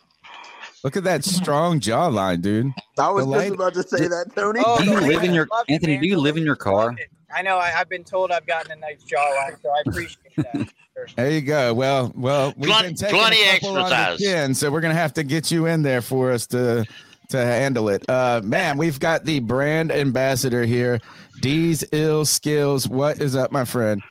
Look 0.85 0.97
at 0.97 1.05
that 1.05 1.25
strong 1.25 1.81
jawline, 1.81 2.43
dude. 2.43 2.73
I 2.99 3.09
was 3.11 3.27
just 3.27 3.55
about 3.55 3.75
to 3.75 3.83
say 3.85 4.09
that, 4.09 4.35
Tony. 4.35 4.61
Oh, 4.65 4.79
Do 4.79 4.91
you 4.91 5.01
live 5.01 5.25
in 5.25 5.33
your 5.33 5.47
love 5.51 5.65
it, 5.69 5.75
Anthony? 5.75 5.99
Do 5.99 6.07
you 6.07 6.19
live 6.19 6.37
in 6.37 6.43
your 6.43 6.57
car? 6.57 6.95
I 7.35 7.43
know. 7.43 7.57
I, 7.59 7.73
I've 7.77 7.89
been 7.89 8.05
told 8.05 8.31
I've 8.31 8.47
gotten 8.47 8.73
a 8.73 8.77
nice 8.77 9.05
jawline, 9.05 9.61
so 9.63 9.71
I 9.71 9.83
appreciate 9.87 10.37
that. 10.37 10.69
There 11.17 11.31
you 11.31 11.41
go. 11.41 11.73
Well, 11.73 12.13
well, 12.15 12.53
we've 12.55 12.69
Plenty- 12.71 12.89
been 12.89 12.97
taking 12.97 13.19
plenty 13.19 13.43
a 13.43 13.53
couple 13.55 13.79
on 13.79 13.89
the 13.89 13.97
exercise. 13.97 14.19
chin, 14.21 14.55
so 14.55 14.71
we're 14.71 14.83
gonna 14.83 14.93
have 14.95 15.15
to 15.15 15.23
get 15.25 15.51
you 15.51 15.65
in 15.65 15.81
there 15.83 16.03
for 16.03 16.31
us 16.31 16.47
to 16.49 16.85
to 17.31 17.39
handle 17.39 17.89
it. 17.89 18.05
Uh, 18.11 18.43
man, 18.45 18.77
we've 18.77 19.01
got 19.01 19.25
the 19.25 19.41
brand 19.41 19.91
ambassador 19.91 20.65
here, 20.67 21.01
D's 21.41 21.83
Ill 21.93 22.27
Skills. 22.27 22.87
What 22.89 23.23
is 23.23 23.35
up, 23.35 23.51
my 23.51 23.65
friend? 23.65 24.03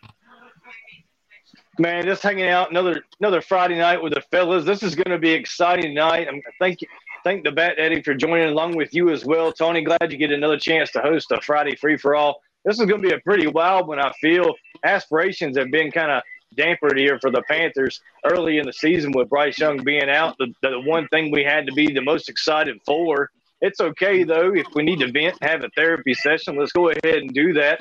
Man, 1.78 2.04
just 2.04 2.24
hanging 2.24 2.48
out 2.50 2.72
another 2.72 3.04
another 3.20 3.42
Friday 3.42 3.78
night 3.78 4.02
with 4.02 4.14
the 4.16 4.22
fellas. 4.32 4.66
This 4.66 4.82
is 4.84 4.96
going 4.96 5.12
to 5.12 5.20
be 5.20 5.34
an 5.36 5.40
exciting 5.40 5.94
night. 5.94 6.28
I'm 6.28 6.42
thank 6.60 6.82
you, 6.82 6.88
thank 7.24 7.44
the 7.44 7.52
Bat 7.52 7.76
Eddie 7.78 8.02
for 8.02 8.14
joining 8.16 8.50
along 8.50 8.76
with 8.76 8.94
you 8.94 9.10
as 9.10 9.24
well, 9.24 9.54
Tony. 9.54 9.84
Glad 9.84 10.12
you 10.12 10.18
get 10.18 10.32
another 10.32 10.58
chance 10.58 10.92
to 10.92 11.00
host 11.00 11.32
a 11.32 11.40
Friday 11.42 11.76
free 11.76 11.96
for 11.96 12.16
all. 12.16 12.42
This 12.66 12.80
is 12.80 12.86
going 12.86 13.02
to 13.02 13.08
be 13.08 13.14
a 13.14 13.20
pretty 13.20 13.48
wild 13.48 13.88
one. 13.88 14.00
I 14.00 14.12
feel 14.22 14.54
aspirations 14.84 15.58
have 15.58 15.72
been 15.72 15.92
kind 15.92 16.12
of 16.12 16.24
dampered 16.56 16.98
here 16.98 17.20
for 17.20 17.32
the 17.32 17.42
Panthers 17.44 18.02
early 18.26 18.60
in 18.60 18.66
the 18.66 18.74
season 18.74 19.12
with 19.14 19.30
Bryce 19.30 19.58
Young 19.58 19.84
being 19.84 20.10
out. 20.10 20.38
The, 20.38 20.54
the 20.62 20.80
one 20.82 21.08
thing 21.08 21.32
we 21.32 21.44
had 21.44 21.66
to 21.66 21.74
be 21.74 21.92
the 21.92 22.02
most 22.02 22.30
excited 22.30 22.80
for. 22.86 23.30
It's 23.62 23.80
okay 23.80 24.24
though 24.24 24.54
if 24.54 24.68
we 24.74 24.84
need 24.84 25.00
to 25.00 25.12
vent, 25.12 25.38
have 25.42 25.64
a 25.64 25.70
therapy 25.76 26.14
session. 26.14 26.56
Let's 26.56 26.72
go 26.72 26.90
ahead 26.90 27.16
and 27.18 27.34
do 27.34 27.54
that. 27.54 27.80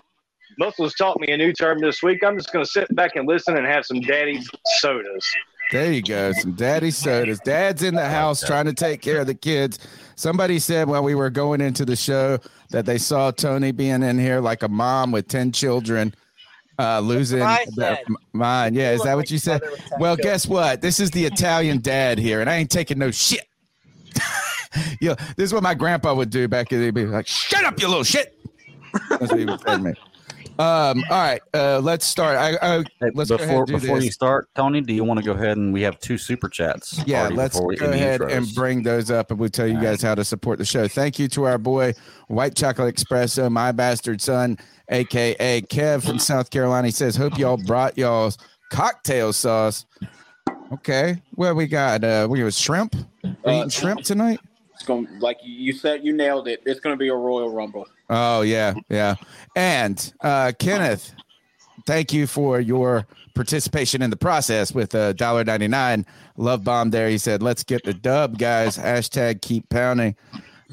Muscles 0.58 0.94
taught 0.94 1.20
me 1.20 1.28
a 1.28 1.36
new 1.36 1.52
term 1.52 1.78
this 1.78 2.02
week. 2.02 2.24
I'm 2.24 2.36
just 2.36 2.52
going 2.52 2.64
to 2.64 2.70
sit 2.70 2.94
back 2.94 3.16
and 3.16 3.26
listen 3.26 3.56
and 3.56 3.66
have 3.66 3.86
some 3.86 4.00
daddy 4.00 4.40
sodas. 4.80 5.26
There 5.70 5.92
you 5.92 6.02
go. 6.02 6.32
Some 6.32 6.52
daddy 6.52 6.90
sodas. 6.90 7.38
Dad's 7.40 7.84
in 7.84 7.94
the 7.94 8.08
house 8.08 8.44
trying 8.44 8.64
to 8.64 8.72
take 8.72 9.00
care 9.00 9.20
of 9.20 9.28
the 9.28 9.34
kids. 9.34 9.78
Somebody 10.16 10.58
said 10.58 10.88
while 10.88 11.04
we 11.04 11.14
were 11.14 11.30
going 11.30 11.60
into 11.60 11.84
the 11.84 11.94
show 11.94 12.40
that 12.70 12.86
they 12.86 12.98
saw 12.98 13.30
Tony 13.30 13.72
being 13.72 14.02
in 14.02 14.18
here 14.18 14.40
like 14.40 14.62
a 14.62 14.68
mom 14.68 15.12
with 15.12 15.28
10 15.28 15.52
children 15.52 16.14
uh, 16.78 17.00
losing 17.00 17.42
I 17.42 17.66
their 17.76 17.96
said. 17.96 18.04
m- 18.08 18.16
mind. 18.32 18.74
Yeah, 18.74 18.92
is 18.92 19.02
that 19.02 19.08
like 19.10 19.16
what 19.16 19.30
you 19.30 19.38
said? 19.38 19.60
mother 19.60 19.72
with 19.72 19.80
10 19.90 20.00
Well, 20.00 20.16
children. 20.16 20.32
guess 20.32 20.46
what? 20.46 20.80
This 20.80 20.98
is 21.00 21.10
the 21.10 21.24
Italian 21.24 21.80
dad 21.80 22.18
here, 22.18 22.40
and 22.40 22.48
I 22.48 22.56
ain't 22.56 22.70
taking 22.70 22.98
no 22.98 23.10
shit. 23.10 23.46
Yo, 25.00 25.14
this 25.36 25.46
is 25.46 25.52
what 25.52 25.62
my 25.62 25.74
grandpa 25.74 26.14
would 26.14 26.30
do 26.30 26.46
back 26.48 26.72
in 26.72 26.78
the 26.78 26.82
day. 26.84 26.86
He'd 26.86 26.94
be 26.94 27.06
like, 27.06 27.26
shut 27.26 27.64
up, 27.64 27.80
you 27.80 27.88
little 27.88 28.04
shit. 28.04 28.34
That's 29.10 29.30
what 29.30 29.38
he 29.38 29.44
would 29.46 29.60
say 29.60 29.72
to 29.76 29.78
me. 29.78 29.92
Um, 30.60 31.02
all 31.08 31.16
right, 31.16 31.40
uh, 31.54 31.80
let's 31.82 32.04
start. 32.04 32.36
I, 32.36 32.58
I 32.60 32.84
let's 33.14 33.30
go 33.30 33.36
ahead 33.36 33.48
before 33.48 33.60
and 33.60 33.66
do 33.66 33.72
before 33.78 33.96
this. 33.96 34.04
you 34.04 34.10
start, 34.10 34.50
Tony, 34.54 34.82
do 34.82 34.92
you 34.92 35.04
want 35.04 35.18
to 35.18 35.24
go 35.24 35.32
ahead 35.32 35.56
and 35.56 35.72
we 35.72 35.80
have 35.80 35.98
two 36.00 36.18
super 36.18 36.50
chats? 36.50 37.00
Yeah, 37.06 37.28
let's 37.28 37.58
we 37.58 37.76
go 37.76 37.90
ahead 37.90 38.20
intros. 38.20 38.36
and 38.36 38.54
bring 38.54 38.82
those 38.82 39.10
up, 39.10 39.30
and 39.30 39.40
we'll 39.40 39.48
tell 39.48 39.66
you 39.66 39.80
guys 39.80 40.02
how 40.02 40.14
to 40.14 40.22
support 40.22 40.58
the 40.58 40.66
show. 40.66 40.86
Thank 40.86 41.18
you 41.18 41.28
to 41.28 41.44
our 41.44 41.56
boy 41.56 41.94
White 42.28 42.56
Chocolate 42.56 42.94
Espresso, 42.96 43.50
my 43.50 43.72
bastard 43.72 44.20
son, 44.20 44.58
aka 44.90 45.62
Kev 45.62 46.04
from 46.04 46.18
South 46.18 46.50
Carolina. 46.50 46.88
He 46.88 46.92
says, 46.92 47.16
"Hope 47.16 47.38
y'all 47.38 47.56
brought 47.56 47.96
y'all's 47.96 48.36
cocktail 48.70 49.32
sauce." 49.32 49.86
Okay, 50.74 51.22
well 51.36 51.54
we 51.54 51.68
got 51.68 52.04
uh, 52.04 52.26
we 52.28 52.40
have 52.40 52.52
shrimp. 52.52 52.94
We 53.24 53.30
Uh, 53.46 53.52
eating 53.52 53.70
shrimp 53.70 54.02
tonight. 54.02 54.40
It's 54.80 54.86
going 54.86 55.06
like 55.18 55.38
you 55.42 55.74
said, 55.74 56.06
you 56.06 56.14
nailed 56.14 56.48
it. 56.48 56.62
It's 56.64 56.80
going 56.80 56.94
to 56.94 56.98
be 56.98 57.08
a 57.08 57.14
Royal 57.14 57.52
Rumble. 57.52 57.86
Oh 58.08 58.40
yeah, 58.40 58.72
yeah. 58.88 59.16
And 59.54 60.10
uh, 60.22 60.52
Kenneth, 60.58 61.14
thank 61.84 62.14
you 62.14 62.26
for 62.26 62.60
your 62.60 63.06
participation 63.34 64.00
in 64.00 64.08
the 64.08 64.16
process 64.16 64.72
with 64.72 64.94
a 64.94 65.12
dollar 65.12 65.44
ninety 65.44 65.68
nine 65.68 66.06
love 66.38 66.64
bomb. 66.64 66.88
There, 66.88 67.10
he 67.10 67.18
said, 67.18 67.42
"Let's 67.42 67.62
get 67.62 67.84
the 67.84 67.92
dub, 67.92 68.38
guys." 68.38 68.78
Hashtag 68.78 69.42
keep 69.42 69.68
pounding. 69.68 70.16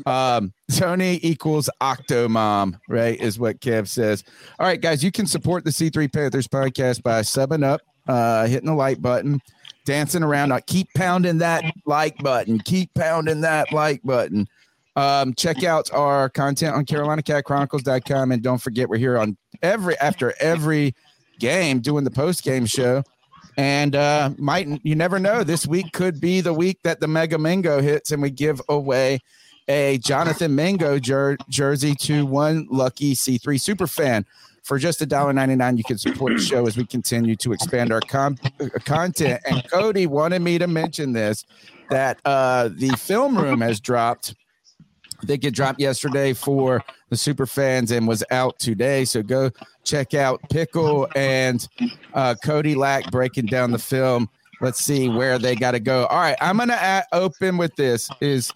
Um, 0.05 0.53
Tony 0.71 1.19
equals 1.21 1.69
Octomom, 1.81 2.79
right? 2.87 3.19
Is 3.19 3.37
what 3.37 3.59
Kev 3.59 3.89
says. 3.89 4.23
All 4.57 4.65
right, 4.65 4.79
guys, 4.79 5.03
you 5.03 5.11
can 5.11 5.25
support 5.25 5.65
the 5.65 5.71
C3 5.71 6.13
Panthers 6.13 6.47
podcast 6.47 7.03
by 7.03 7.21
subbing 7.23 7.65
up, 7.65 7.81
uh, 8.07 8.47
hitting 8.47 8.67
the 8.67 8.73
like 8.73 9.01
button, 9.01 9.41
dancing 9.87 10.21
around. 10.21 10.51
Uh, 10.51 10.59
keep 10.67 10.93
pounding 10.93 11.39
that 11.39 11.63
like 11.85 12.17
button. 12.19 12.59
Keep 12.59 12.93
pounding 12.93 13.41
that 13.41 13.71
like 13.71 14.03
button. 14.03 14.47
Um, 14.95 15.33
check 15.33 15.63
out 15.63 15.91
our 15.93 16.29
content 16.29 16.75
on 16.75 16.85
CarolinaCatChronicles.com. 16.85 18.31
And 18.31 18.43
don't 18.43 18.57
forget, 18.59 18.89
we're 18.89 18.97
here 18.97 19.17
on 19.17 19.37
every 19.63 19.97
after 19.99 20.33
every 20.39 20.93
game 21.39 21.79
doing 21.79 22.03
the 22.03 22.11
post 22.11 22.43
game 22.43 22.65
show. 22.65 23.03
And 23.57 23.95
uh, 23.95 24.31
might 24.37 24.67
you 24.83 24.95
never 24.95 25.17
know, 25.17 25.43
this 25.43 25.65
week 25.65 25.91
could 25.93 26.19
be 26.19 26.41
the 26.41 26.53
week 26.53 26.79
that 26.83 26.99
the 26.99 27.07
Mega 27.07 27.37
Mingo 27.37 27.81
hits 27.81 28.11
and 28.11 28.21
we 28.21 28.29
give 28.29 28.61
away 28.69 29.19
a 29.67 29.97
Jonathan 29.99 30.53
Mingo 30.53 30.99
jer- 30.99 31.37
jersey 31.49 31.95
to 31.95 32.25
one 32.25 32.67
lucky 32.69 33.15
C3 33.15 33.59
super 33.59 33.87
fan. 33.87 34.25
For 34.67 34.77
just 34.77 34.99
$1.99, 34.99 35.77
you 35.77 35.83
can 35.85 35.97
support 35.97 36.33
the 36.33 36.41
show 36.41 36.67
as 36.67 36.75
we 36.75 36.85
continue 36.85 37.37
to 37.37 37.53
expand 37.53 37.93
our 37.93 38.01
com- 38.01 38.35
uh, 38.59 38.67
content. 38.83 39.41
And 39.49 39.63
Cody 39.71 40.07
wanted 40.07 40.41
me 40.41 40.57
to 40.57 40.67
mention 40.67 41.13
this 41.13 41.45
that 41.89 42.19
uh, 42.25 42.67
the 42.73 42.89
film 42.97 43.37
room 43.37 43.61
has 43.61 43.79
dropped. 43.79 44.35
I 45.23 45.25
think 45.25 45.45
it 45.45 45.51
dropped 45.51 45.79
yesterday 45.79 46.33
for 46.33 46.83
the 47.09 47.15
super 47.15 47.45
fans 47.45 47.91
and 47.91 48.09
was 48.09 48.25
out 48.29 48.59
today. 48.59 49.05
So 49.05 49.23
go 49.23 49.51
check 49.85 50.13
out 50.13 50.41
Pickle 50.49 51.07
and 51.15 51.65
uh, 52.13 52.35
Cody 52.43 52.75
Lack 52.75 53.09
breaking 53.09 53.45
down 53.45 53.71
the 53.71 53.79
film. 53.79 54.29
Let's 54.59 54.83
see 54.83 55.07
where 55.07 55.39
they 55.39 55.55
got 55.55 55.71
to 55.71 55.79
go. 55.79 56.07
All 56.07 56.19
right, 56.19 56.35
I'm 56.41 56.57
gonna 56.57 56.77
a- 56.77 57.15
open 57.15 57.55
with 57.55 57.73
this. 57.77 58.09
Is 58.19 58.51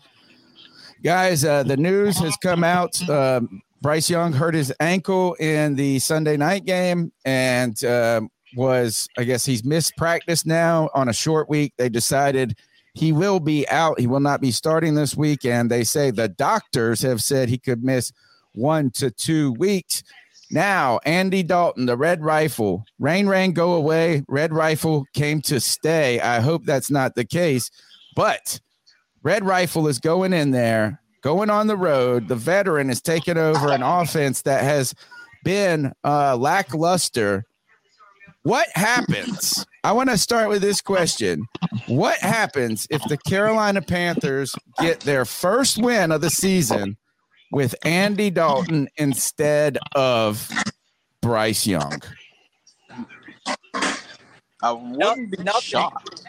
guys, 1.01 1.45
uh, 1.45 1.63
the 1.63 1.77
news 1.77 2.17
has 2.17 2.35
come 2.43 2.65
out. 2.65 3.07
Um, 3.09 3.61
Bryce 3.81 4.09
Young 4.09 4.31
hurt 4.31 4.53
his 4.53 4.73
ankle 4.79 5.33
in 5.35 5.75
the 5.75 5.97
Sunday 5.99 6.37
night 6.37 6.65
game 6.65 7.11
and 7.25 7.83
um, 7.83 8.29
was, 8.55 9.07
I 9.17 9.23
guess, 9.23 9.45
he's 9.45 9.63
missed 9.63 9.97
practice 9.97 10.45
now 10.45 10.89
on 10.93 11.09
a 11.09 11.13
short 11.13 11.49
week. 11.49 11.73
They 11.77 11.89
decided 11.89 12.57
he 12.93 13.11
will 13.11 13.39
be 13.39 13.67
out. 13.69 13.99
He 13.99 14.07
will 14.07 14.19
not 14.19 14.39
be 14.39 14.51
starting 14.51 14.93
this 14.93 15.15
week. 15.15 15.45
And 15.45 15.71
they 15.71 15.83
say 15.83 16.11
the 16.11 16.27
doctors 16.27 17.01
have 17.01 17.23
said 17.23 17.49
he 17.49 17.57
could 17.57 17.83
miss 17.83 18.11
one 18.53 18.91
to 18.91 19.09
two 19.09 19.53
weeks. 19.53 20.03
Now, 20.51 20.99
Andy 21.05 21.43
Dalton, 21.43 21.85
the 21.85 21.97
Red 21.97 22.21
Rifle, 22.21 22.83
rain, 22.99 23.25
rain, 23.27 23.53
go 23.53 23.73
away. 23.73 24.23
Red 24.27 24.53
Rifle 24.53 25.05
came 25.13 25.41
to 25.43 25.59
stay. 25.59 26.19
I 26.19 26.41
hope 26.41 26.65
that's 26.65 26.91
not 26.91 27.15
the 27.15 27.25
case. 27.25 27.71
But 28.15 28.59
Red 29.23 29.45
Rifle 29.45 29.87
is 29.87 29.99
going 29.99 30.33
in 30.33 30.51
there, 30.51 31.00
going 31.21 31.49
on 31.49 31.67
the 31.67 31.77
road. 31.77 32.27
The 32.27 32.35
veteran 32.35 32.89
is 32.89 33.01
taking 33.01 33.37
over 33.37 33.71
an 33.71 33.83
offense 33.83 34.41
that 34.43 34.63
has 34.63 34.93
been 35.43 35.93
uh, 36.03 36.35
lackluster. 36.35 37.45
What 38.43 38.67
happens? 38.73 39.65
I 39.83 39.91
want 39.91 40.09
to 40.09 40.17
start 40.17 40.49
with 40.49 40.61
this 40.61 40.81
question. 40.81 41.45
What 41.87 42.17
happens 42.19 42.87
if 42.89 43.01
the 43.03 43.17
Carolina 43.17 43.81
Panthers 43.81 44.55
get 44.79 44.99
their 45.01 45.25
first 45.25 45.77
win 45.77 46.11
of 46.11 46.21
the 46.21 46.29
season 46.29 46.97
with 47.51 47.75
Andy 47.85 48.29
Dalton 48.31 48.87
instead 48.97 49.77
of 49.95 50.49
Bryce 51.21 51.67
Young? 51.67 52.01
I 54.63 54.71
wouldn't 54.71 55.31
be 55.31 55.43
nothing. 55.43 55.61
shocked. 55.61 56.23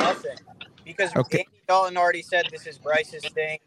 Nothing. 0.00 0.36
Because 0.84 1.14
Okay. 1.16 1.38
Andy 1.38 1.50
Dalton 1.68 1.96
already 1.96 2.22
said 2.22 2.46
this 2.50 2.66
is 2.66 2.78
Bryce's 2.78 3.24
thing. 3.32 3.58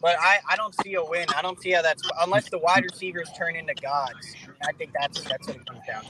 But 0.00 0.16
I, 0.18 0.38
I 0.48 0.56
don't 0.56 0.74
see 0.82 0.94
a 0.94 1.04
win. 1.04 1.26
I 1.36 1.42
don't 1.42 1.60
see 1.60 1.72
how 1.72 1.82
that's 1.82 2.02
unless 2.22 2.48
the 2.48 2.58
wide 2.58 2.84
receivers 2.84 3.28
turn 3.36 3.56
into 3.56 3.74
gods. 3.74 4.34
I 4.66 4.72
think 4.72 4.92
that's 4.98 5.20
that's 5.22 5.46
what 5.46 5.56
it 5.56 5.66
comes 5.66 5.80
down 5.86 6.02
to. 6.04 6.08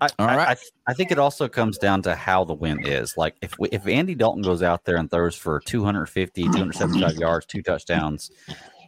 I, 0.00 0.08
All 0.18 0.28
I- 0.28 0.42
I, 0.42 0.54
th- 0.54 0.70
I 0.86 0.94
think 0.94 1.10
it 1.10 1.18
also 1.18 1.48
comes 1.48 1.76
down 1.78 2.02
to 2.02 2.14
how 2.14 2.44
the 2.44 2.54
win 2.54 2.86
is. 2.86 3.16
Like 3.16 3.34
if 3.42 3.58
we, 3.58 3.68
if 3.70 3.86
Andy 3.86 4.14
Dalton 4.14 4.42
goes 4.42 4.62
out 4.62 4.84
there 4.84 4.96
and 4.96 5.10
throws 5.10 5.34
for 5.34 5.60
250, 5.60 6.42
275 6.44 7.16
yards, 7.18 7.46
two 7.46 7.62
touchdowns, 7.62 8.30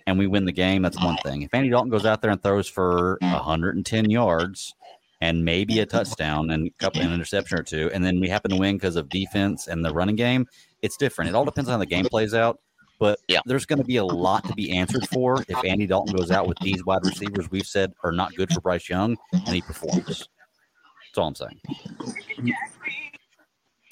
and 0.06 0.18
we 0.18 0.26
win 0.28 0.44
the 0.44 0.52
game, 0.52 0.82
that's 0.82 1.02
one 1.02 1.16
thing. 1.18 1.42
If 1.42 1.52
Andy 1.52 1.68
Dalton 1.68 1.90
goes 1.90 2.06
out 2.06 2.22
there 2.22 2.30
and 2.30 2.40
throws 2.42 2.68
for 2.68 3.18
110 3.22 4.08
yards 4.10 4.74
and 5.20 5.44
maybe 5.44 5.80
a 5.80 5.86
touchdown 5.86 6.50
and 6.50 6.68
a 6.68 6.70
couple 6.78 7.02
an 7.02 7.12
interception 7.12 7.58
or 7.58 7.62
two, 7.64 7.90
and 7.92 8.04
then 8.04 8.20
we 8.20 8.28
happen 8.28 8.50
to 8.52 8.56
win 8.56 8.76
because 8.76 8.96
of 8.96 9.08
defense 9.08 9.66
and 9.66 9.84
the 9.84 9.92
running 9.92 10.16
game, 10.16 10.46
it's 10.80 10.96
different. 10.96 11.28
It 11.28 11.34
all 11.34 11.44
depends 11.44 11.68
on 11.68 11.74
how 11.74 11.78
the 11.78 11.86
game 11.86 12.04
plays 12.06 12.34
out. 12.34 12.60
But 13.00 13.18
Yeah. 13.26 13.40
there's 13.46 13.66
going 13.66 13.80
to 13.80 13.84
be 13.84 13.96
a 13.96 14.04
lot 14.04 14.44
to 14.44 14.54
be 14.54 14.70
answered 14.76 15.08
for 15.08 15.42
if 15.48 15.64
Andy 15.64 15.86
Dalton 15.86 16.14
goes 16.14 16.30
out 16.30 16.46
with 16.46 16.58
these 16.60 16.84
wide 16.84 17.04
receivers 17.04 17.50
we've 17.50 17.66
said 17.66 17.92
are 18.04 18.12
not 18.12 18.34
good 18.36 18.52
for 18.52 18.60
Bryce 18.60 18.88
Young 18.88 19.16
and 19.32 19.48
he 19.48 19.62
performs. 19.62 20.06
That's 20.06 21.16
all 21.16 21.26
I'm 21.28 21.34
saying. 21.34 21.60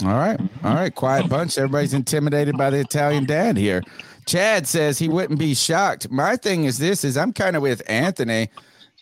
All 0.04 0.10
right. 0.10 0.38
All 0.62 0.74
right. 0.74 0.94
Quiet 0.94 1.28
bunch. 1.28 1.58
Everybody's 1.58 1.94
intimidated 1.94 2.56
by 2.56 2.70
the 2.70 2.78
Italian 2.78 3.24
dad 3.24 3.56
here. 3.56 3.82
Chad 4.26 4.68
says 4.68 4.98
he 4.98 5.08
wouldn't 5.08 5.38
be 5.38 5.54
shocked. 5.54 6.10
My 6.10 6.36
thing 6.36 6.64
is 6.64 6.78
this 6.78 7.02
is 7.02 7.16
I'm 7.16 7.32
kind 7.32 7.56
of 7.56 7.62
with 7.62 7.82
Anthony 7.88 8.50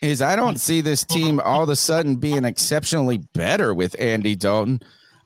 is 0.03 0.23
I 0.23 0.37
don't 0.37 0.61
see 0.61 0.81
this 0.81 1.05
team 1.05 1.41
all 1.41 1.65
of 1.65 1.69
a 1.69 1.77
sudden 1.77 2.17
being 2.17 2.45
exceptionally 2.45 3.19
better 3.35 3.75
with 3.75 3.97
Andy 3.99 4.37
Dalton. 4.37 4.81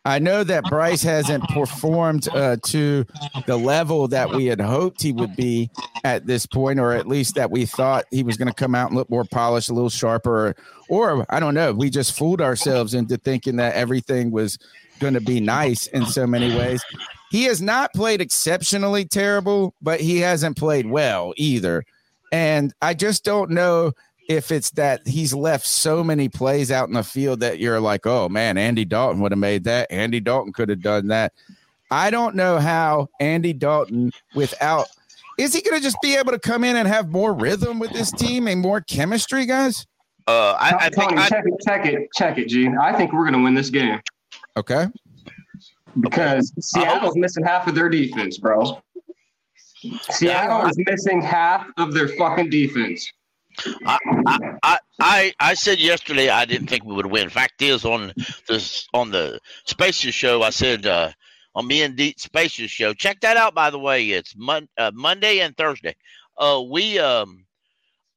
I 0.05 0.19
know 0.19 0.45
that 0.45 0.65
Bryce 0.65 1.03
hasn't 1.03 1.45
performed 1.51 2.27
uh, 2.29 2.57
to 2.65 3.05
the 3.47 3.59
level 3.59 4.09
that 4.09 4.31
we 4.31 4.47
had 4.47 4.61
hoped 4.61 5.03
he 5.03 5.13
would 5.13 5.37
be 5.37 5.71
at 6.05 6.27
this 6.27 6.47
point, 6.47 6.81
or 6.81 6.93
at 6.93 7.07
least 7.07 7.35
that 7.35 7.51
we 7.51 7.67
thought 7.67 8.07
he 8.11 8.23
was 8.23 8.39
going 8.39 8.49
to 8.49 8.55
come 8.55 8.75
out 8.75 8.89
and 8.89 8.97
look 8.97 9.11
more 9.11 9.25
polished, 9.25 9.69
a 9.69 9.75
little 9.75 9.91
sharper, 9.91 10.55
or, 10.89 11.19
or 11.19 11.27
I 11.29 11.39
don't 11.39 11.55
know. 11.55 11.73
We 11.73 11.91
just 11.91 12.17
fooled 12.17 12.41
ourselves 12.41 12.95
into 12.95 13.19
thinking 13.19 13.57
that 13.57 13.75
everything 13.75 14.31
was 14.31 14.59
going 15.01 15.15
to 15.15 15.21
be 15.21 15.39
nice 15.39 15.87
in 15.89 16.07
so 16.07 16.27
many 16.27 16.57
ways. 16.57 16.83
He 17.31 17.45
has 17.45 17.61
not 17.61 17.93
played 17.93 18.23
exceptionally 18.23 19.05
terrible, 19.05 19.75
but 19.83 20.01
he 20.01 20.19
hasn't 20.19 20.57
played 20.57 20.87
well 20.87 21.35
either. 21.37 21.85
And 22.33 22.73
I 22.81 22.95
just 22.95 23.25
don't 23.25 23.51
know 23.51 23.93
if 24.31 24.53
it's 24.53 24.71
that 24.71 25.05
he's 25.09 25.35
left 25.35 25.67
so 25.67 26.05
many 26.05 26.29
plays 26.29 26.71
out 26.71 26.87
in 26.87 26.95
the 26.95 27.03
field 27.03 27.41
that 27.41 27.59
you're 27.59 27.81
like, 27.81 28.07
oh 28.07 28.29
man, 28.29 28.57
Andy 28.57 28.85
Dalton 28.85 29.21
would 29.21 29.33
have 29.33 29.41
made 29.41 29.65
that. 29.65 29.91
Andy 29.91 30.21
Dalton 30.21 30.53
could 30.53 30.69
have 30.69 30.81
done 30.81 31.09
that. 31.09 31.33
I 31.91 32.11
don't 32.11 32.37
know 32.37 32.61
how 32.61 33.09
Andy 33.19 33.53
Dalton, 33.53 34.13
without, 34.37 34.87
is 35.37 35.53
he 35.53 35.61
going 35.63 35.77
to 35.77 35.83
just 35.83 35.97
be 36.01 36.15
able 36.15 36.31
to 36.31 36.39
come 36.39 36.63
in 36.63 36.77
and 36.77 36.87
have 36.87 37.09
more 37.09 37.35
rhythm 37.35 37.81
with 37.81 37.91
this 37.91 38.13
team 38.13 38.47
and 38.47 38.61
more 38.61 38.81
chemistry, 38.81 39.47
guys? 39.47 39.85
Uh, 40.29 40.53
I, 40.53 40.77
I 40.77 40.91
think 40.91 41.11
Tony, 41.11 41.17
I, 41.23 41.29
check 41.29 41.45
it, 41.45 41.55
check 41.67 41.87
it, 41.87 42.09
check 42.15 42.39
it, 42.39 42.47
G. 42.49 42.69
I 42.81 42.93
think 42.93 43.13
we're 43.13 43.25
gonna 43.25 43.43
win 43.43 43.55
this 43.55 43.69
game 43.69 44.01
Okay. 44.57 44.87
because 45.99 46.53
Seattle's 46.61 47.17
missing 47.17 47.45
half 47.45 47.67
of 47.67 47.75
their 47.75 47.89
defense, 47.89 48.39
bro. 48.39 48.81
Seattle 50.11 50.69
is 50.69 50.77
missing 50.87 51.21
half 51.21 51.67
of 51.79 51.93
their 51.95 52.07
fucking 52.07 52.49
defense. 52.51 53.11
I, 53.87 53.99
I, 54.63 54.79
I, 55.01 55.35
I 55.41 55.55
said 55.55 55.79
yesterday 55.79 56.29
I 56.29 56.45
didn't 56.45 56.69
think 56.69 56.85
we 56.85 56.95
would 56.95 57.07
win. 57.07 57.29
Fact 57.29 57.63
is, 57.63 57.85
on 57.85 58.13
this 58.49 58.89
on 58.95 59.11
the 59.11 59.41
Spaces 59.67 60.15
show, 60.15 60.43
I 60.43 60.51
said 60.51 60.87
uh, 60.87 61.11
on 61.55 61.67
me 61.67 61.83
and 61.83 61.97
D 61.97 62.15
Spaces 62.17 62.71
show. 62.71 62.93
Check 62.95 63.21
that 63.21 63.37
out, 63.37 63.55
by 63.55 63.71
the 63.71 63.79
way. 63.79 64.11
It's 64.11 64.35
mon- 64.37 64.69
uh, 64.79 64.91
Monday 64.95 65.41
and 65.41 65.57
Thursday. 65.57 65.97
Uh, 66.37 66.63
we 66.69 66.99
um, 66.99 67.45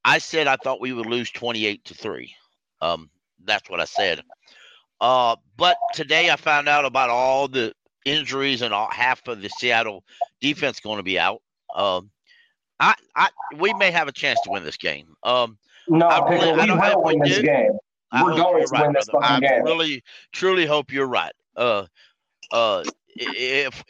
I 0.06 0.20
said 0.20 0.48
I 0.48 0.58
thought 0.58 0.82
we 0.82 0.94
would 0.94 1.06
lose 1.08 1.32
twenty 1.32 1.66
eight 1.66 1.84
to 1.86 1.94
three. 1.94 2.36
Um, 2.82 3.10
that's 3.44 3.70
what 3.70 3.80
I 3.80 3.86
said. 3.86 4.22
Uh, 5.02 5.36
but 5.58 5.78
today 5.94 6.30
I 6.30 6.36
found 6.36 6.70
out 6.70 6.86
about 6.86 7.10
all 7.10 7.48
the 7.48 7.74
injuries 8.06 8.62
and 8.62 8.74
all, 8.74 8.90
half 8.90 9.28
of 9.28 9.42
the 9.42 9.50
Seattle 9.50 10.04
defense 10.42 10.80
going 10.80 10.98
to 10.98 11.04
be 11.04 11.20
out. 11.20 11.42
Um, 11.76 12.10
I, 12.84 12.96
I, 13.16 13.30
we 13.58 13.74
may 13.76 13.92
have 13.92 14.08
a 14.08 14.12
chance 14.12 14.40
to 14.44 14.50
win 14.52 14.64
this 14.64 14.78
game. 14.78 15.16
Um, 15.24 15.58
No, 15.88 16.08
I 16.08 16.30
really- 16.30 16.52
I 16.62 16.66
don't 16.66 16.80
have 16.80 16.96
win 16.98 17.20
this 17.20 17.38
do. 17.38 17.44
game. 17.44 17.72
I 18.12 18.24
We're 18.24 18.36
going 18.36 18.64
to 18.66 18.72
right, 18.72 18.84
win 18.84 18.94
this 18.94 19.06
brother. 19.10 19.28
fucking 19.28 19.46
I 19.46 19.50
game. 19.50 19.64
really, 19.64 20.04
truly 20.34 20.66
hope 20.66 20.92
you're 20.92 21.08
right. 21.08 21.32
Uh, 21.56 21.86
uh, 22.52 22.84
if, 23.16 23.84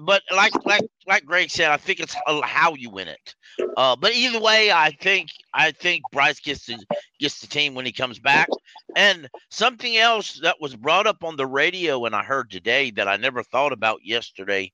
but 0.00 0.22
like, 0.34 0.52
like, 0.64 0.82
like 1.06 1.24
Greg 1.24 1.50
said, 1.50 1.70
I 1.70 1.76
think 1.76 2.00
it's 2.00 2.14
how 2.44 2.74
you 2.74 2.90
win 2.90 3.08
it. 3.08 3.34
Uh, 3.76 3.96
but 3.96 4.12
either 4.14 4.40
way, 4.40 4.70
I 4.70 4.90
think, 5.00 5.28
I 5.52 5.70
think 5.72 6.02
Bryce 6.12 6.40
gets 6.40 6.66
the 6.66 6.78
gets 7.20 7.40
the 7.40 7.46
team 7.46 7.74
when 7.74 7.86
he 7.86 7.92
comes 7.92 8.18
back. 8.18 8.48
And 8.94 9.28
something 9.50 9.96
else 9.96 10.40
that 10.42 10.56
was 10.60 10.74
brought 10.76 11.06
up 11.06 11.22
on 11.24 11.36
the 11.36 11.46
radio 11.46 12.04
and 12.04 12.14
I 12.14 12.22
heard 12.22 12.50
today 12.50 12.90
that 12.92 13.08
I 13.08 13.16
never 13.16 13.42
thought 13.42 13.72
about 13.72 14.00
yesterday. 14.04 14.72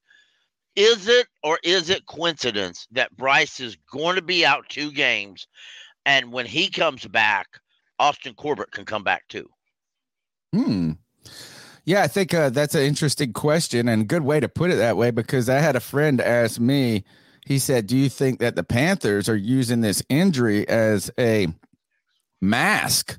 Is 0.75 1.09
it 1.09 1.27
or 1.43 1.59
is 1.63 1.91
it 1.91 2.07
coincidence 2.07 2.87
that 2.93 3.17
Bryce 3.17 3.61
is 3.61 3.77
going 3.91 4.17
to 4.17 4.23
be 4.23 4.47
out 4.47 4.69
two 4.69 4.91
games, 4.91 5.47
and 6.07 6.33
when 6.33 6.47
he 6.47 6.71
comes 6.71 7.07
back, 7.07 7.47
Austin 7.99 8.35
Corbett 8.35 8.73
can 8.73 8.85
come 8.85 9.05
back 9.05 9.29
too? 9.29 9.49
Hmm. 10.53 10.93
Yeah, 11.85 12.03
I 12.03 12.09
think 12.09 12.33
uh, 12.33 12.51
that's 12.51 12.75
an 12.75 12.83
interesting 12.83 13.33
question 13.33 13.89
and 13.89 14.09
good 14.09 14.23
way 14.23 14.41
to 14.41 14.49
put 14.49 14.71
it 14.71 14.77
that 14.77 14.97
way 14.97 15.11
because 15.11 15.49
I 15.49 15.59
had 15.59 15.75
a 15.75 15.81
friend 15.81 16.21
ask 16.21 16.61
me, 16.61 17.05
he 17.45 17.59
said, 17.59 17.87
Do 17.87 17.97
you 17.97 18.09
think 18.09 18.39
that 18.39 18.55
the 18.55 18.63
Panthers 18.63 19.29
are 19.29 19.37
using 19.37 19.81
this 19.81 20.03
injury 20.09 20.67
as 20.69 21.11
a 21.19 21.49
mask 22.41 23.19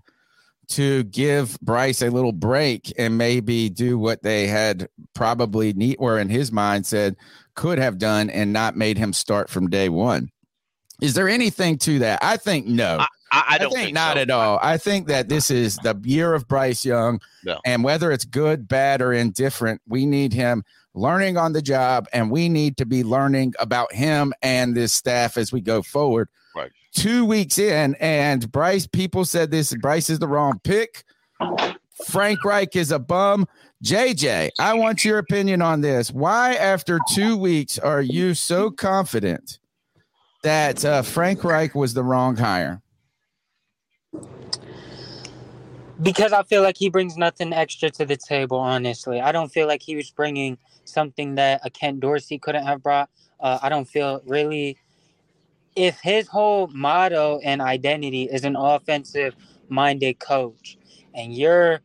to 0.70 1.04
give 1.04 1.60
Bryce 1.62 2.02
a 2.02 2.10
little 2.10 2.32
break 2.32 2.94
and 2.98 3.18
maybe 3.18 3.70
do 3.70 3.98
what 3.98 4.24
they 4.24 4.48
had 4.48 4.88
probably 5.14 5.74
need 5.74 5.98
or 6.00 6.18
in 6.20 6.30
his 6.30 6.52
mind 6.52 6.86
said 6.86 7.18
could 7.56 7.78
have 7.78 7.98
done 7.98 8.30
and 8.30 8.54
not 8.54 8.76
made 8.76 8.98
him 8.98 9.14
start 9.14 9.50
from 9.50 9.70
day 9.70 9.90
one? 9.90 10.30
Is 11.02 11.14
there 11.16 11.28
anything 11.28 11.78
to 11.80 12.00
that? 12.00 12.20
I 12.22 12.38
think 12.38 12.66
no. 12.66 12.98
I, 13.00 13.08
I, 13.32 13.44
I 13.50 13.58
don't 13.58 13.72
think, 13.72 13.86
think, 13.86 13.96
not 13.96 14.16
so. 14.16 14.22
at 14.22 14.30
all. 14.30 14.60
I 14.62 14.78
think 14.78 15.08
that 15.08 15.28
this 15.28 15.50
is 15.52 15.78
the 15.78 16.00
year 16.04 16.34
of 16.34 16.48
Bryce 16.48 16.86
Young, 16.86 17.20
No. 17.44 17.60
and 17.66 17.84
whether 17.84 18.12
it's 18.12 18.26
good, 18.26 18.68
bad, 18.68 19.02
or 19.02 19.12
indifferent, 19.12 19.82
we 19.88 20.06
need 20.06 20.34
him 20.34 20.64
learning 20.94 21.38
on 21.38 21.54
the 21.54 21.62
job, 21.62 22.08
and 22.14 22.30
we 22.30 22.48
need 22.48 22.78
to 22.78 22.86
be 22.86 23.04
learning 23.04 23.54
about 23.60 23.92
him 23.92 24.34
and 24.44 24.76
this 24.78 24.94
staff 24.94 25.38
as 25.38 25.52
we 25.52 25.60
go 25.60 25.82
forward. 25.82 26.30
Right. 26.56 26.72
Two 26.94 27.26
weeks 27.26 27.58
in, 27.58 27.96
and 27.96 28.50
Bryce, 28.52 28.86
people 28.86 29.26
said 29.26 29.50
this 29.50 29.74
Bryce 29.76 30.10
is 30.12 30.20
the 30.20 30.28
wrong 30.28 30.60
pick. 30.64 31.04
Frank 32.06 32.44
Reich 32.46 32.76
is 32.76 32.92
a 32.92 33.00
bum. 33.00 33.48
JJ, 33.84 34.50
I 34.60 34.74
want 34.76 35.04
your 35.04 35.18
opinion 35.18 35.62
on 35.62 35.82
this. 35.82 36.10
Why, 36.12 36.54
after 36.56 37.00
two 37.14 37.36
weeks, 37.38 37.78
are 37.78 38.02
you 38.02 38.34
so 38.34 38.72
confident 38.72 39.60
that 40.44 40.86
uh, 40.86 41.02
Frank 41.02 41.44
Reich 41.44 41.76
was 41.76 41.94
the 41.94 42.04
wrong 42.04 42.38
hire? 42.38 42.82
because 46.04 46.34
I 46.34 46.44
feel 46.44 46.62
like 46.62 46.78
he 46.78 46.90
brings 46.90 47.18
nothing 47.18 47.54
extra 47.54 47.90
to 47.92 48.06
the 48.06 48.18
table. 48.18 48.58
Honestly, 48.58 49.22
I 49.22 49.32
don't 49.32 49.52
feel 49.52 49.68
like 49.68 49.82
he 49.82 49.96
was 49.96 50.12
bringing 50.12 50.58
something 50.86 51.36
that 51.36 51.62
a 51.64 51.70
Ken 51.70 52.00
Dorsey 52.00 52.38
couldn't 52.38 52.66
have 52.66 52.84
brought. 52.84 53.10
Uh, 53.40 53.60
I 53.62 53.70
don't 53.70 53.86
feel 53.86 54.22
really. 54.26 54.78
If 55.76 56.00
his 56.02 56.28
whole 56.28 56.68
motto 56.68 57.40
and 57.44 57.60
identity 57.60 58.24
is 58.24 58.44
an 58.44 58.56
offensive-minded 58.56 60.20
coach, 60.20 60.78
and 61.16 61.34
you're, 61.34 61.80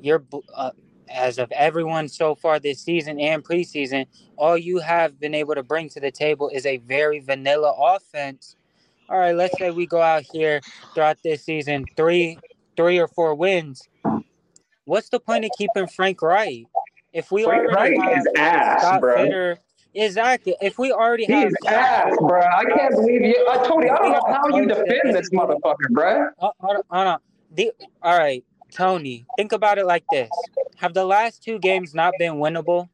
you're, 0.00 0.24
uh, 0.54 0.70
as 1.08 1.38
of 1.38 1.50
everyone 1.52 2.08
so 2.08 2.34
far 2.34 2.58
this 2.58 2.80
season 2.80 3.20
and 3.20 3.44
preseason, 3.44 4.06
all 4.36 4.56
you 4.56 4.78
have 4.78 5.18
been 5.18 5.34
able 5.34 5.54
to 5.54 5.62
bring 5.62 5.88
to 5.90 6.00
the 6.00 6.10
table 6.10 6.48
is 6.48 6.66
a 6.66 6.78
very 6.78 7.20
vanilla 7.20 7.74
offense. 7.78 8.56
All 9.08 9.18
right, 9.18 9.34
let's 9.34 9.56
say 9.58 9.70
we 9.70 9.86
go 9.86 10.00
out 10.00 10.24
here 10.32 10.60
throughout 10.94 11.18
this 11.22 11.44
season, 11.44 11.84
three 11.96 12.38
three 12.76 12.98
or 12.98 13.08
four 13.08 13.34
wins. 13.34 13.88
What's 14.84 15.08
the 15.08 15.20
point 15.20 15.44
of 15.44 15.50
keeping 15.58 15.86
Frank 15.86 16.22
Reich? 16.22 16.66
If 17.12 17.32
we 17.32 17.44
Frank 17.44 17.70
already 17.70 17.98
Wright 17.98 18.08
have 18.08 18.18
is 18.18 18.26
ass, 18.36 18.82
Scott 18.82 19.00
bro. 19.00 19.16
Fitter, 19.16 19.58
exactly. 19.94 20.54
If 20.60 20.78
we 20.78 20.92
already 20.92 21.24
have 21.26 21.48
is 21.48 21.54
ass, 21.66 22.14
bro. 22.20 22.42
I 22.42 22.64
can't 22.64 22.94
believe 22.94 23.22
you. 23.22 23.46
I 23.50 23.66
told 23.66 23.84
you, 23.84 23.90
I 23.90 23.96
don't 23.96 24.12
know 24.12 24.22
how 24.28 24.48
you 24.48 24.66
defend 24.66 25.14
this 25.14 25.30
motherfucker, 25.30 25.88
bro. 25.90 26.28
Uh, 26.40 26.50
hold 26.60 26.76
on, 26.76 26.82
hold 26.90 27.06
on. 27.06 27.18
The, 27.54 27.72
all 28.02 28.18
right, 28.18 28.44
Tony, 28.76 29.26
think 29.36 29.52
about 29.52 29.78
it 29.78 29.86
like 29.86 30.04
this: 30.10 30.30
Have 30.76 30.94
the 30.94 31.04
last 31.04 31.42
two 31.42 31.58
games 31.58 31.94
not 31.94 32.12
been 32.18 32.34
winnable? 32.34 32.88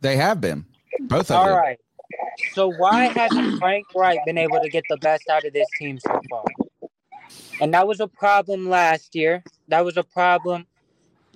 They 0.00 0.16
have 0.16 0.40
been 0.40 0.66
both 1.00 1.30
of 1.30 1.36
All 1.36 1.46
them. 1.46 1.56
right. 1.56 1.80
So 2.52 2.70
why 2.70 3.06
hasn't 3.06 3.58
Frank 3.58 3.86
Reich 3.94 4.18
been 4.26 4.38
able 4.38 4.60
to 4.60 4.68
get 4.68 4.84
the 4.90 4.98
best 4.98 5.28
out 5.30 5.44
of 5.44 5.52
this 5.52 5.66
team 5.78 5.98
so 5.98 6.20
far? 6.28 6.44
And 7.60 7.72
that 7.72 7.88
was 7.88 8.00
a 8.00 8.06
problem 8.06 8.68
last 8.68 9.14
year. 9.14 9.42
That 9.68 9.84
was 9.84 9.96
a 9.96 10.02
problem 10.02 10.66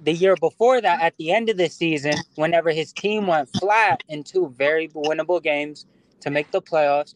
the 0.03 0.13
year 0.13 0.37
before 0.37 0.81
that 0.81 1.01
at 1.01 1.17
the 1.17 1.31
end 1.31 1.49
of 1.49 1.57
the 1.57 1.69
season, 1.69 2.15
whenever 2.37 2.71
his 2.71 2.93
team 2.93 3.27
went 3.27 3.49
flat 3.59 4.03
in 4.09 4.25
two 4.25 4.53
very 4.57 4.89
winnable 4.89 5.43
games 5.43 5.87
to 6.21 6.31
make 6.31 6.51
the 6.51 6.63
playoffs. 6.63 7.15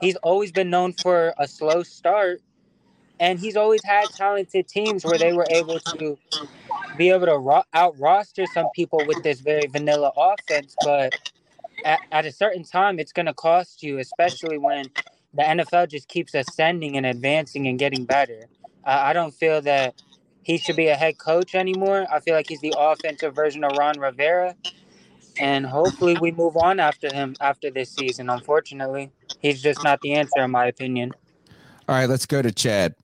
He's 0.00 0.16
always 0.16 0.52
been 0.52 0.70
known 0.70 0.92
for 0.92 1.34
a 1.38 1.48
slow 1.48 1.82
start. 1.82 2.42
And 3.18 3.38
he's 3.38 3.56
always 3.56 3.82
had 3.84 4.04
talented 4.10 4.68
teams 4.68 5.04
where 5.04 5.18
they 5.18 5.32
were 5.32 5.46
able 5.50 5.78
to 5.80 6.18
be 6.96 7.10
able 7.10 7.26
to 7.26 7.38
ro- 7.38 7.62
out 7.72 7.98
roster 7.98 8.44
some 8.52 8.68
people 8.74 9.02
with 9.06 9.22
this 9.22 9.40
very 9.40 9.66
vanilla 9.66 10.12
offense. 10.16 10.74
But 10.84 11.14
at, 11.84 12.00
at 12.12 12.26
a 12.26 12.32
certain 12.32 12.64
time, 12.64 12.98
it's 12.98 13.12
going 13.12 13.26
to 13.26 13.34
cost 13.34 13.82
you, 13.82 13.98
especially 13.98 14.58
when 14.58 14.86
the 15.34 15.42
NFL 15.42 15.88
just 15.88 16.08
keeps 16.08 16.34
ascending 16.34 16.96
and 16.96 17.06
advancing 17.06 17.66
and 17.68 17.78
getting 17.78 18.04
better. 18.04 18.48
I 18.84 19.10
I 19.10 19.12
don't 19.12 19.32
feel 19.32 19.60
that 19.62 19.94
he 20.42 20.58
should 20.58 20.76
be 20.76 20.88
a 20.88 20.94
head 20.94 21.18
coach 21.18 21.54
anymore. 21.54 22.06
I 22.10 22.20
feel 22.20 22.34
like 22.34 22.48
he's 22.48 22.60
the 22.60 22.74
offensive 22.78 23.34
version 23.34 23.64
of 23.64 23.76
Ron 23.76 23.98
Rivera. 23.98 24.54
And 25.38 25.66
hopefully 25.66 26.16
we 26.20 26.30
move 26.30 26.56
on 26.56 26.80
after 26.80 27.12
him 27.12 27.36
after 27.40 27.70
this 27.70 27.90
season. 27.90 28.30
Unfortunately, 28.30 29.10
he's 29.40 29.60
just 29.60 29.82
not 29.82 30.00
the 30.00 30.14
answer, 30.14 30.42
in 30.42 30.50
my 30.50 30.66
opinion. 30.66 31.12
All 31.88 31.94
right, 31.94 32.08
let's 32.08 32.26
go 32.26 32.42
to 32.42 32.52
Chad. 32.52 32.94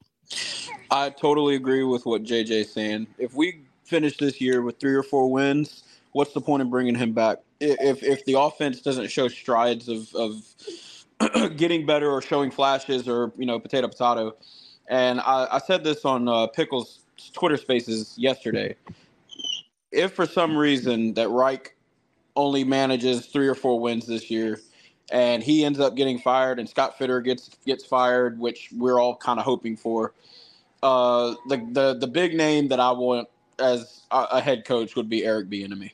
I 0.91 1.11
totally 1.11 1.55
agree 1.55 1.85
with 1.85 2.07
what 2.07 2.23
JJ's 2.25 2.73
saying. 2.73 3.07
If 3.19 3.35
we 3.35 3.63
finish 3.85 4.17
this 4.19 4.41
year 4.41 4.63
with 4.63 4.79
three 4.79 4.95
or 4.95 5.03
four 5.03 5.31
wins, 5.31 5.85
what's 6.13 6.33
the 6.35 6.41
point 6.41 6.63
in 6.63 6.71
bringing 6.71 6.95
him 6.95 7.13
back 7.13 7.39
if 7.61 8.03
if 8.03 8.25
the 8.25 8.39
offense 8.39 8.81
doesn't 8.81 9.11
show 9.11 9.29
strides 9.29 9.89
of 9.89 10.15
of 10.15 11.57
getting 11.57 11.87
better 11.87 12.11
or 12.11 12.21
showing 12.21 12.51
flashes 12.51 13.09
or 13.09 13.33
you 13.39 13.47
know 13.47 13.59
potato 13.59 13.89
potato? 13.89 14.37
And 14.89 15.21
I, 15.21 15.49
I 15.53 15.59
said 15.59 15.85
this 15.85 16.05
on 16.05 16.29
uh, 16.29 16.49
Pickles 16.49 17.01
Twitter 17.33 17.57
Spaces 17.57 18.15
yesterday. 18.19 18.75
If 19.91 20.13
for 20.15 20.27
some 20.27 20.57
reason 20.57 21.15
that 21.15 21.29
Reich 21.29 21.75
only 22.37 22.65
manages 22.65 23.27
three 23.27 23.49
or 23.49 23.55
four 23.55 23.81
wins 23.81 24.07
this 24.07 24.31
year, 24.31 24.61
and 25.11 25.43
he 25.43 25.65
ends 25.65 25.81
up 25.81 25.95
getting 25.95 26.19
fired, 26.19 26.59
and 26.59 26.69
Scott 26.69 26.99
Fitterer 26.99 27.25
gets 27.25 27.51
gets 27.67 27.85
fired, 27.85 28.39
which 28.39 28.71
we're 28.77 29.01
all 29.01 29.17
kind 29.17 29.39
of 29.39 29.45
hoping 29.45 29.77
for. 29.77 30.13
Uh, 30.83 31.35
the 31.49 31.57
the 31.73 31.95
the 31.95 32.07
big 32.07 32.35
name 32.35 32.69
that 32.69 32.81
I 32.81 32.91
want 32.93 33.29
as 33.59 34.03
a, 34.11 34.27
a 34.33 34.41
head 34.41 34.65
coach 34.65 34.97
would 34.97 35.09
be 35.09 35.25
Eric 35.25 35.49
Bieniemy. 35.49 35.93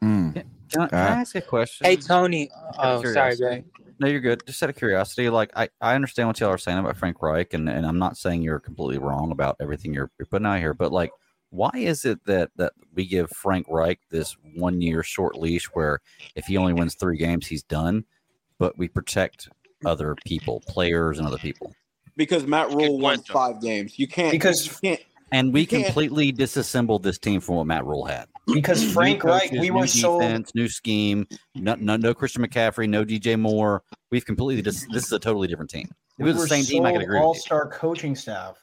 Hmm. 0.00 0.30
Can 0.32 0.82
I, 0.82 0.88
can 0.88 0.98
I 0.98 1.20
ask 1.20 1.34
a 1.34 1.40
question? 1.40 1.86
Hey 1.86 1.96
Tony. 1.96 2.46
Just 2.48 2.78
out 2.78 2.84
of 2.84 3.04
Oh, 3.04 3.12
sorry. 3.12 3.36
Greg. 3.36 3.64
No, 3.98 4.08
you're 4.08 4.20
good. 4.20 4.42
Just 4.46 4.62
out 4.62 4.68
of 4.68 4.76
curiosity, 4.76 5.30
like 5.30 5.50
I, 5.56 5.68
I 5.80 5.94
understand 5.94 6.28
what 6.28 6.38
y'all 6.40 6.50
are 6.50 6.58
saying 6.58 6.78
about 6.78 6.96
Frank 6.98 7.22
Reich, 7.22 7.54
and, 7.54 7.68
and 7.68 7.86
I'm 7.86 7.98
not 7.98 8.18
saying 8.18 8.42
you're 8.42 8.60
completely 8.60 8.98
wrong 8.98 9.32
about 9.32 9.56
everything 9.58 9.94
you're, 9.94 10.10
you're 10.18 10.26
putting 10.26 10.46
out 10.46 10.58
here, 10.58 10.74
but 10.74 10.92
like, 10.92 11.10
why 11.50 11.70
is 11.74 12.04
it 12.04 12.24
that 12.26 12.50
that 12.56 12.72
we 12.94 13.06
give 13.06 13.30
Frank 13.30 13.66
Reich 13.68 14.00
this 14.10 14.36
one 14.54 14.80
year 14.80 15.02
short 15.02 15.36
leash 15.36 15.66
where 15.66 16.00
if 16.34 16.46
he 16.46 16.56
only 16.56 16.72
wins 16.72 16.94
three 16.94 17.16
games, 17.16 17.46
he's 17.46 17.62
done, 17.62 18.04
but 18.58 18.76
we 18.78 18.88
protect 18.88 19.48
other 19.84 20.16
people, 20.24 20.62
players, 20.66 21.18
and 21.18 21.26
other 21.26 21.38
people, 21.38 21.74
Because 22.16 22.46
Matt 22.46 22.70
Rhule 22.70 22.98
won 22.98 23.22
five 23.22 23.60
games. 23.60 23.98
You 23.98 24.08
can't 24.08 24.32
Because- 24.32 24.66
you 24.66 24.90
can't 24.90 25.00
and 25.32 25.52
we 25.52 25.66
completely 25.66 26.30
disassembled 26.30 27.02
this 27.02 27.18
team 27.18 27.40
from 27.40 27.56
what 27.56 27.66
Matt 27.66 27.84
Rhule 27.84 28.04
had. 28.04 28.26
Because 28.46 28.80
New 28.80 28.90
Frank 28.90 29.24
Reich, 29.24 29.50
coaches, 29.50 29.58
we 29.60 29.70
new 29.70 29.74
were 29.74 29.86
sold. 29.88 30.22
defense, 30.22 30.52
new 30.54 30.68
scheme, 30.68 31.26
no, 31.56 31.74
no, 31.74 31.96
no 31.96 32.14
Christian 32.14 32.46
McCaffrey, 32.46 32.88
no 32.88 33.04
DJ 33.04 33.36
Moore. 33.38 33.82
We've 34.12 34.24
completely 34.24 34.62
dis- 34.62 34.86
this 34.92 35.04
is 35.04 35.12
a 35.12 35.18
totally 35.18 35.48
different 35.48 35.70
team. 35.70 35.88
If 36.16 36.20
it 36.20 36.24
we 36.24 36.32
was 36.32 36.42
the 36.42 36.48
same 36.48 36.64
team, 36.64 36.86
I 36.86 36.92
could 36.92 37.02
agree. 37.02 37.18
All-star 37.18 37.68
coaching 37.70 38.14
staff. 38.14 38.56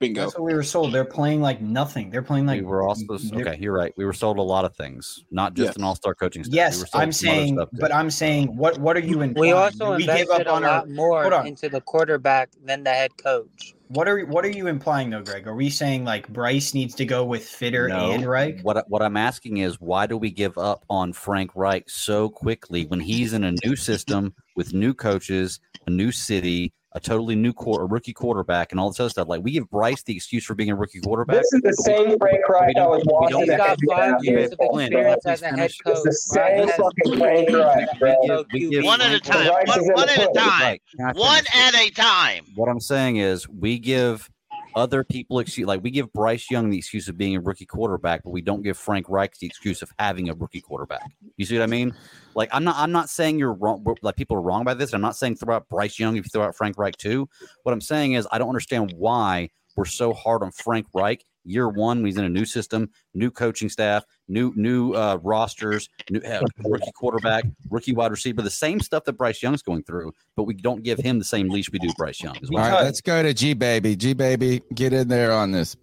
Bingo. 0.00 0.22
That's 0.22 0.34
what 0.34 0.44
we 0.44 0.54
were 0.54 0.62
sold. 0.62 0.92
They're 0.92 1.04
playing 1.04 1.42
like 1.42 1.60
nothing. 1.60 2.08
They're 2.10 2.22
playing 2.22 2.46
like 2.46 2.60
we 2.60 2.66
were 2.66 2.82
also 2.82 3.18
they're- 3.18 3.46
okay. 3.46 3.58
You're 3.60 3.74
right. 3.74 3.92
We 3.98 4.06
were 4.06 4.14
sold 4.14 4.38
a 4.38 4.42
lot 4.42 4.64
of 4.64 4.74
things, 4.74 5.24
not 5.30 5.52
just 5.52 5.68
Yes. 5.68 5.76
an 5.76 5.84
all-star 5.84 6.14
coaching 6.14 6.42
staff. 6.42 6.54
Yes, 6.54 6.80
were 6.80 6.86
sold 6.86 7.02
I'm 7.02 7.12
some 7.12 7.28
saying, 7.28 7.58
but 7.74 7.94
I'm 7.94 8.10
saying, 8.10 8.56
what 8.56 8.78
what 8.78 8.96
are 8.96 9.00
you 9.00 9.20
implying? 9.20 9.50
We 9.50 9.52
also 9.52 9.96
we 9.96 10.02
invested 10.02 10.28
give 10.28 10.40
up 10.40 10.46
a 10.46 10.50
on 10.50 10.64
our 10.64 10.70
lot 10.78 10.88
more 10.88 11.34
on. 11.34 11.46
into 11.46 11.68
the 11.68 11.82
quarterback 11.82 12.48
than 12.64 12.82
the 12.82 12.90
head 12.90 13.10
coach. 13.22 13.74
What 13.88 14.08
are 14.08 14.20
what 14.20 14.42
are 14.46 14.50
you 14.50 14.68
implying 14.68 15.10
though, 15.10 15.20
Greg? 15.22 15.46
Are 15.46 15.54
we 15.54 15.68
saying 15.68 16.04
like 16.06 16.28
Bryce 16.28 16.72
needs 16.72 16.94
to 16.94 17.04
go 17.04 17.22
with 17.24 17.42
Fitterer 17.42 17.88
No. 17.90 18.12
and 18.12 18.24
Reich? 18.24 18.60
What 18.62 18.88
what 18.88 19.02
I'm 19.02 19.18
asking 19.18 19.58
is 19.58 19.80
why 19.82 20.06
do 20.06 20.16
we 20.16 20.30
give 20.30 20.56
up 20.56 20.82
on 20.88 21.12
Frank 21.12 21.50
Reich 21.54 21.90
so 21.90 22.30
quickly 22.30 22.86
when 22.86 23.00
he's 23.00 23.34
in 23.34 23.44
a 23.44 23.52
new 23.66 23.76
system 23.76 24.32
with 24.56 24.72
new 24.72 24.94
coaches, 24.94 25.60
a 25.86 25.90
new 25.90 26.10
city, 26.10 26.72
a 26.92 27.00
totally 27.00 27.36
new 27.36 27.52
quarter, 27.52 27.84
a 27.84 27.86
rookie 27.86 28.12
quarterback, 28.12 28.72
and 28.72 28.80
all 28.80 28.90
this 28.90 28.98
other 29.00 29.08
stuff? 29.10 29.28
Like 29.28 29.42
we 29.42 29.52
give 29.52 29.70
Bryce 29.70 30.02
the 30.02 30.14
excuse 30.16 30.44
for 30.44 30.54
being 30.54 30.70
a 30.70 30.74
rookie 30.74 31.00
quarterback. 31.00 31.36
This 31.36 31.52
is 31.52 31.60
the 31.62 31.72
same 31.74 32.18
Frank 32.18 32.48
We 32.48 32.54
Reich 32.54 32.76
I 32.76 32.86
was 32.86 33.02
watching. 33.06 33.38
He's 33.40 33.50
got 33.50 33.78
five 33.88 34.14
years 34.22 34.50
of 34.52 34.58
experience 34.60 35.26
as 35.26 35.42
a 35.42 35.48
head 35.48 35.70
coach. 35.84 35.96
It's 35.96 36.02
the 36.04 36.12
same 36.12 36.68
has 36.68 36.76
fucking 36.76 37.18
Frank 37.18 37.50
Reich, 37.50 37.98
bro. 37.98 38.44
We 38.52 38.70
give 38.70 38.84
One 38.84 39.00
at 39.00 39.12
a 39.12 39.20
time. 39.20 39.48
Reich- 39.48 39.66
Rice 39.68 39.76
is 39.76 39.86
One, 39.86 39.94
one 39.94 40.08
at 40.08 40.18
a 40.18 40.32
time. 40.32 40.62
Right. 40.62 40.82
Can 40.96 41.06
I 41.06 41.12
One 41.12 41.44
at 41.54 41.74
a 41.74 41.90
time. 41.90 42.44
What 42.54 42.68
I'm 42.68 42.80
saying 42.80 43.16
is 43.16 43.48
we 43.48 43.78
give 43.78 44.28
other 44.74 45.04
people 45.04 45.38
excuse 45.38 45.66
like 45.66 45.82
we 45.82 45.90
give 45.90 46.12
Bryce 46.12 46.50
Young 46.50 46.70
the 46.70 46.78
excuse 46.78 47.08
of 47.08 47.16
being 47.16 47.36
a 47.36 47.40
rookie 47.40 47.66
quarterback, 47.66 48.22
but 48.24 48.30
we 48.30 48.40
don't 48.40 48.62
give 48.62 48.76
Frank 48.76 49.06
Reich 49.08 49.36
the 49.38 49.46
excuse 49.46 49.82
of 49.82 49.90
having 49.98 50.28
a 50.28 50.34
rookie 50.34 50.60
quarterback. 50.60 51.10
You 51.36 51.44
see 51.44 51.58
what 51.58 51.64
I 51.64 51.66
mean? 51.66 51.94
Like 52.34 52.48
I'm 52.52 52.64
not 52.64 52.76
I'm 52.76 52.92
not 52.92 53.08
saying 53.08 53.38
you're 53.38 53.54
wrong 53.54 53.84
like 54.02 54.16
people 54.16 54.36
are 54.36 54.42
wrong 54.42 54.64
by 54.64 54.74
this. 54.74 54.92
I'm 54.92 55.00
not 55.00 55.16
saying 55.16 55.36
throw 55.36 55.56
out 55.56 55.68
Bryce 55.68 55.98
Young 55.98 56.16
if 56.16 56.24
you 56.24 56.30
throw 56.30 56.44
out 56.44 56.56
Frank 56.56 56.78
Reich 56.78 56.96
too. 56.96 57.28
What 57.62 57.72
I'm 57.72 57.80
saying 57.80 58.12
is 58.12 58.26
I 58.30 58.38
don't 58.38 58.48
understand 58.48 58.92
why 58.96 59.50
we're 59.76 59.84
so 59.84 60.12
hard 60.12 60.42
on 60.42 60.52
Frank 60.52 60.86
Reich. 60.94 61.24
Year 61.50 61.68
one, 61.68 61.98
when 61.98 62.06
he's 62.06 62.16
in 62.16 62.24
a 62.24 62.28
new 62.28 62.44
system, 62.44 62.88
new 63.12 63.30
coaching 63.30 63.68
staff, 63.68 64.04
new 64.28 64.52
new 64.54 64.92
uh, 64.94 65.18
rosters, 65.22 65.88
new 66.08 66.20
uh, 66.20 66.42
rookie 66.64 66.92
quarterback, 66.94 67.44
rookie 67.68 67.92
wide 67.92 68.12
receiver, 68.12 68.40
the 68.40 68.48
same 68.50 68.78
stuff 68.78 69.04
that 69.04 69.14
Bryce 69.14 69.42
Young's 69.42 69.62
going 69.62 69.82
through, 69.82 70.12
but 70.36 70.44
we 70.44 70.54
don't 70.54 70.82
give 70.84 70.98
him 70.98 71.18
the 71.18 71.24
same 71.24 71.48
leash 71.48 71.70
we 71.72 71.80
do 71.80 71.90
Bryce 71.98 72.22
Young. 72.22 72.36
Is 72.36 72.50
All 72.50 72.54
what 72.54 72.62
I'm 72.62 72.70
right, 72.70 72.76
saying. 72.76 72.84
let's 72.86 73.00
go 73.00 73.22
to 73.22 73.34
G 73.34 73.54
baby. 73.54 73.96
G 73.96 74.12
baby, 74.14 74.62
get 74.74 74.92
in 74.92 75.08
there 75.08 75.32
on 75.32 75.50
this. 75.50 75.76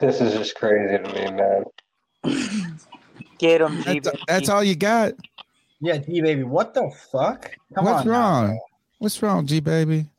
This 0.00 0.20
is 0.20 0.32
just 0.32 0.56
crazy 0.56 0.98
to 0.98 1.12
me, 1.12 1.30
man. 1.30 1.64
Get 3.38 3.60
him, 3.62 3.82
That's, 3.82 4.08
that's 4.26 4.48
all 4.48 4.64
you 4.64 4.74
got. 4.74 5.12
Yeah, 5.80 5.96
G 5.98 6.20
baby. 6.20 6.42
What 6.42 6.74
the 6.74 6.90
fuck? 7.10 7.56
Come 7.74 7.84
What's 7.86 8.00
on 8.00 8.08
wrong? 8.08 8.46
bro. 8.48 8.58
What's 8.98 9.22
wrong, 9.22 9.46
G 9.46 9.60
baby? 9.60 10.09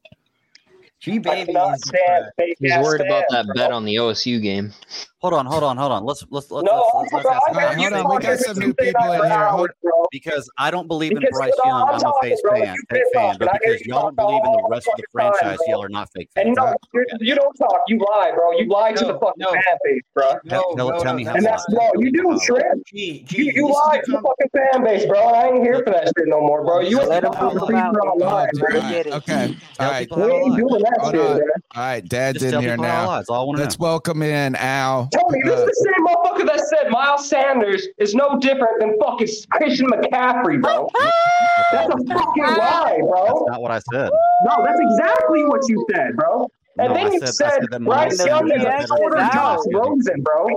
G 1.02 1.18
baby 1.20 1.52
is 1.52 1.82
stand 1.82 2.26
fake 2.38 2.58
He's 2.60 2.78
worried 2.78 3.02
about 3.02 3.24
that 3.32 3.48
bet 3.56 3.72
on 3.72 3.86
the 3.86 3.96
OSU 3.96 4.42
game. 4.42 4.74
Hold 5.22 5.36
on, 5.36 5.46
hold 5.46 5.64
on, 5.64 5.78
hold 5.78 5.92
on. 5.92 6.04
Let's 6.04 6.26
let's 6.32 6.50
let's 6.50 6.66
No, 6.66 6.84
let's, 6.96 7.14
let's, 7.14 7.24
bro, 7.24 7.32
let's 7.32 7.46
I 7.48 7.52
ask 7.52 7.78
bet 7.78 7.78
Hold 7.78 7.94
on, 7.94 8.16
we 8.18 8.24
got 8.24 8.40
some 8.40 8.58
new 8.58 8.74
people 8.74 9.12
in 9.14 9.24
here. 9.30 9.48
Hold- 9.50 9.70
because 10.12 10.50
I 10.58 10.72
don't 10.72 10.88
believe 10.88 11.12
in 11.12 11.20
Because 11.20 11.38
Bryce 11.38 11.54
Young. 11.64 11.84
I'm 11.88 11.96
I'm 11.96 12.00
a 12.00 12.02
talking, 12.02 12.30
face 12.32 12.42
fan, 12.50 12.76
fake 12.90 13.04
fan, 13.14 13.38
but 13.40 13.50
because 13.54 13.80
you 13.82 13.94
y'all 13.94 14.02
don't 14.12 14.16
believe 14.16 14.44
in 14.44 14.52
the 14.52 14.68
rest 14.68 14.88
of 14.88 14.98
the 14.98 15.04
fucking 15.18 15.32
time, 15.32 15.40
franchise, 15.42 15.60
y'all 15.68 15.84
are 15.84 15.90
not 15.90 16.10
fake 16.12 16.30
And 16.36 16.54
no, 16.56 16.74
you, 16.94 17.02
okay. 17.02 17.18
you 17.22 17.36
don't 17.36 17.54
talk. 17.56 17.82
You 17.88 18.00
lie, 18.00 18.32
bro. 18.36 18.52
You 18.60 18.66
lie 18.68 18.92
to 18.94 19.06
the 19.06 19.14
fucking 19.14 19.34
no. 19.38 19.52
fan 19.52 19.62
base, 19.86 20.02
bro. 20.14 20.24
Tell, 20.32 20.40
No, 20.44 20.76
tell, 20.76 20.90
no, 20.90 21.04
tell 21.04 21.14
no, 21.14 21.18
me 21.18 21.24
how 21.24 21.36
And 21.36 21.46
that's 21.46 21.66
lie. 21.70 21.90
no, 21.96 22.02
you 22.02 22.12
do, 22.12 22.40
Trent. 22.44 22.86
G, 22.88 23.24
G, 23.24 23.38
You, 23.38 23.44
you 23.46 23.52
this 23.68 23.78
is 23.78 23.82
lie 23.88 24.02
to 24.04 24.12
the 24.12 24.18
com- 24.18 24.24
fucking 24.24 24.50
fan 24.74 24.84
base, 24.84 25.06
bro. 25.06 25.20
I 25.20 25.48
ain't 25.48 25.64
here 25.64 25.78
for 25.86 25.92
that 25.92 26.06
shit 26.08 26.28
no 26.28 26.42
more, 26.42 26.66
bro. 26.66 26.82
You 26.82 26.98
Let 27.04 27.24
ain't 27.24 27.26
him 27.26 27.32
fucking 27.34 27.58
move 27.60 27.70
for 27.70 28.10
all 28.10 28.20
lies, 28.20 28.50
all 28.54 28.68
bro. 28.70 28.80
right, 28.82 28.90
get 28.92 29.08
it. 29.08 29.14
okay. 29.14 29.46
All 29.46 29.56
Tell 29.78 29.92
right. 29.92 30.00
people 30.10 30.18
We 30.18 30.24
how 30.24 30.28
to 30.28 30.34
ain't 30.36 30.50
lie. 30.52 30.58
doing 30.58 30.82
that 30.82 30.98
Hold 31.00 31.14
shit, 31.14 31.22
on. 31.22 31.38
man. 31.38 31.48
All 31.76 31.84
right, 31.84 32.10
Dad's 32.10 32.44
in 32.44 32.60
here 32.60 32.72
people 32.72 32.86
how 32.86 32.92
to 32.92 32.98
now. 33.04 33.08
lie. 33.08 33.18
That's 33.20 33.30
all 33.30 33.42
I 33.42 33.44
want 33.46 33.58
to 33.60 33.64
Let's 33.64 33.80
welcome 33.80 34.24
in 34.24 34.56
Al. 34.56 35.10
Tony, 35.12 35.42
this 35.44 35.60
Uh, 35.60 35.64
is 35.64 35.66
the 35.66 35.92
same 35.94 36.06
motherfucker 36.06 36.46
that 36.48 36.60
said 36.68 36.90
Miles 36.92 37.28
Sanders 37.28 37.88
is 37.98 38.16
no 38.16 38.38
different 38.40 38.80
than 38.80 38.98
fucking 39.00 39.28
Christian 39.52 39.88
McCaffrey, 39.88 40.62
bro. 40.62 40.88
That's 41.72 41.90
a 41.94 41.98
fucking 42.14 42.44
lie, 42.44 42.98
bro. 43.00 43.24
That's 43.26 43.34
bro. 43.34 43.46
not 43.48 43.62
what 43.62 43.72
I 43.72 43.80
said. 43.92 44.10
No, 44.46 44.64
that's 44.66 44.80
exactly 44.80 45.44
what 45.46 45.62
you 45.68 45.86
said, 45.94 46.16
bro. 46.16 46.48
And 46.80 46.90
No, 46.90 46.94
then 46.96 47.08
I 47.08 47.10
you 47.12 47.20
said- 47.20 47.34
said, 47.34 47.52
said 47.72 47.84
Bryce 47.84 48.26
Young 48.26 48.50
is 48.52 48.64
a 48.64 48.78
is 48.80 48.86
a 48.92 48.96
quarter 48.96 49.18
Josh. 49.34 49.60
Rosen, 49.74 50.24
bro. 50.24 50.48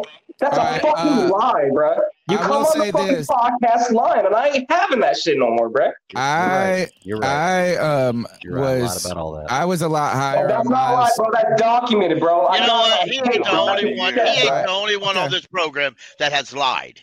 That's 0.41 0.59
All 0.59 0.67
a 0.67 0.71
right, 0.73 0.83
fucking 0.83 1.13
uh, 1.13 1.29
lie, 1.29 1.71
bro. 1.73 1.95
You 2.29 2.39
I 2.39 2.41
come 2.43 2.51
will 2.51 2.57
on 2.67 2.79
the 2.87 2.93
fucking 2.93 3.15
this. 3.15 3.27
podcast 3.29 3.93
line, 3.93 4.27
and 4.27 4.35
I 4.35 4.49
ain't 4.49 4.71
having 4.71 4.99
that 5.01 5.17
shit 5.17 5.39
no 5.39 5.51
more, 5.51 5.69
bro. 5.69 5.91
I 6.17 6.89
You're 7.03 7.19
right. 7.19 7.29
I 7.31 7.77
um 7.77 8.27
You're 8.43 8.55
right. 8.57 8.83
Was 8.83 9.05
about 9.05 9.17
all 9.17 9.33
that. 9.37 9.51
I 9.53 9.65
was 9.65 9.83
a 9.83 9.89
lot 9.89 10.13
Oh, 10.15 10.19
higher 10.19 10.49
that's 10.49 10.69
not 10.69 10.75
right, 10.91 10.97
Miles. 10.97 11.11
bro. 11.17 11.27
That's 11.33 11.61
documented, 11.61 12.19
bro. 12.19 12.47
I 12.47 12.57
You 12.59 12.67
know 12.67 12.75
what? 12.81 13.09
He 13.09 13.17
ain't 13.19 13.45
the 13.45 13.51
only 13.53 13.97
one. 13.99 14.15
He 14.15 14.21
ain't 14.21 14.43
the 14.49 14.69
only 14.71 14.97
one 14.97 15.17
on 15.17 15.31
this 15.31 15.47
program 15.47 15.95
that 16.19 16.33
has 16.33 16.53
lied. 16.53 17.01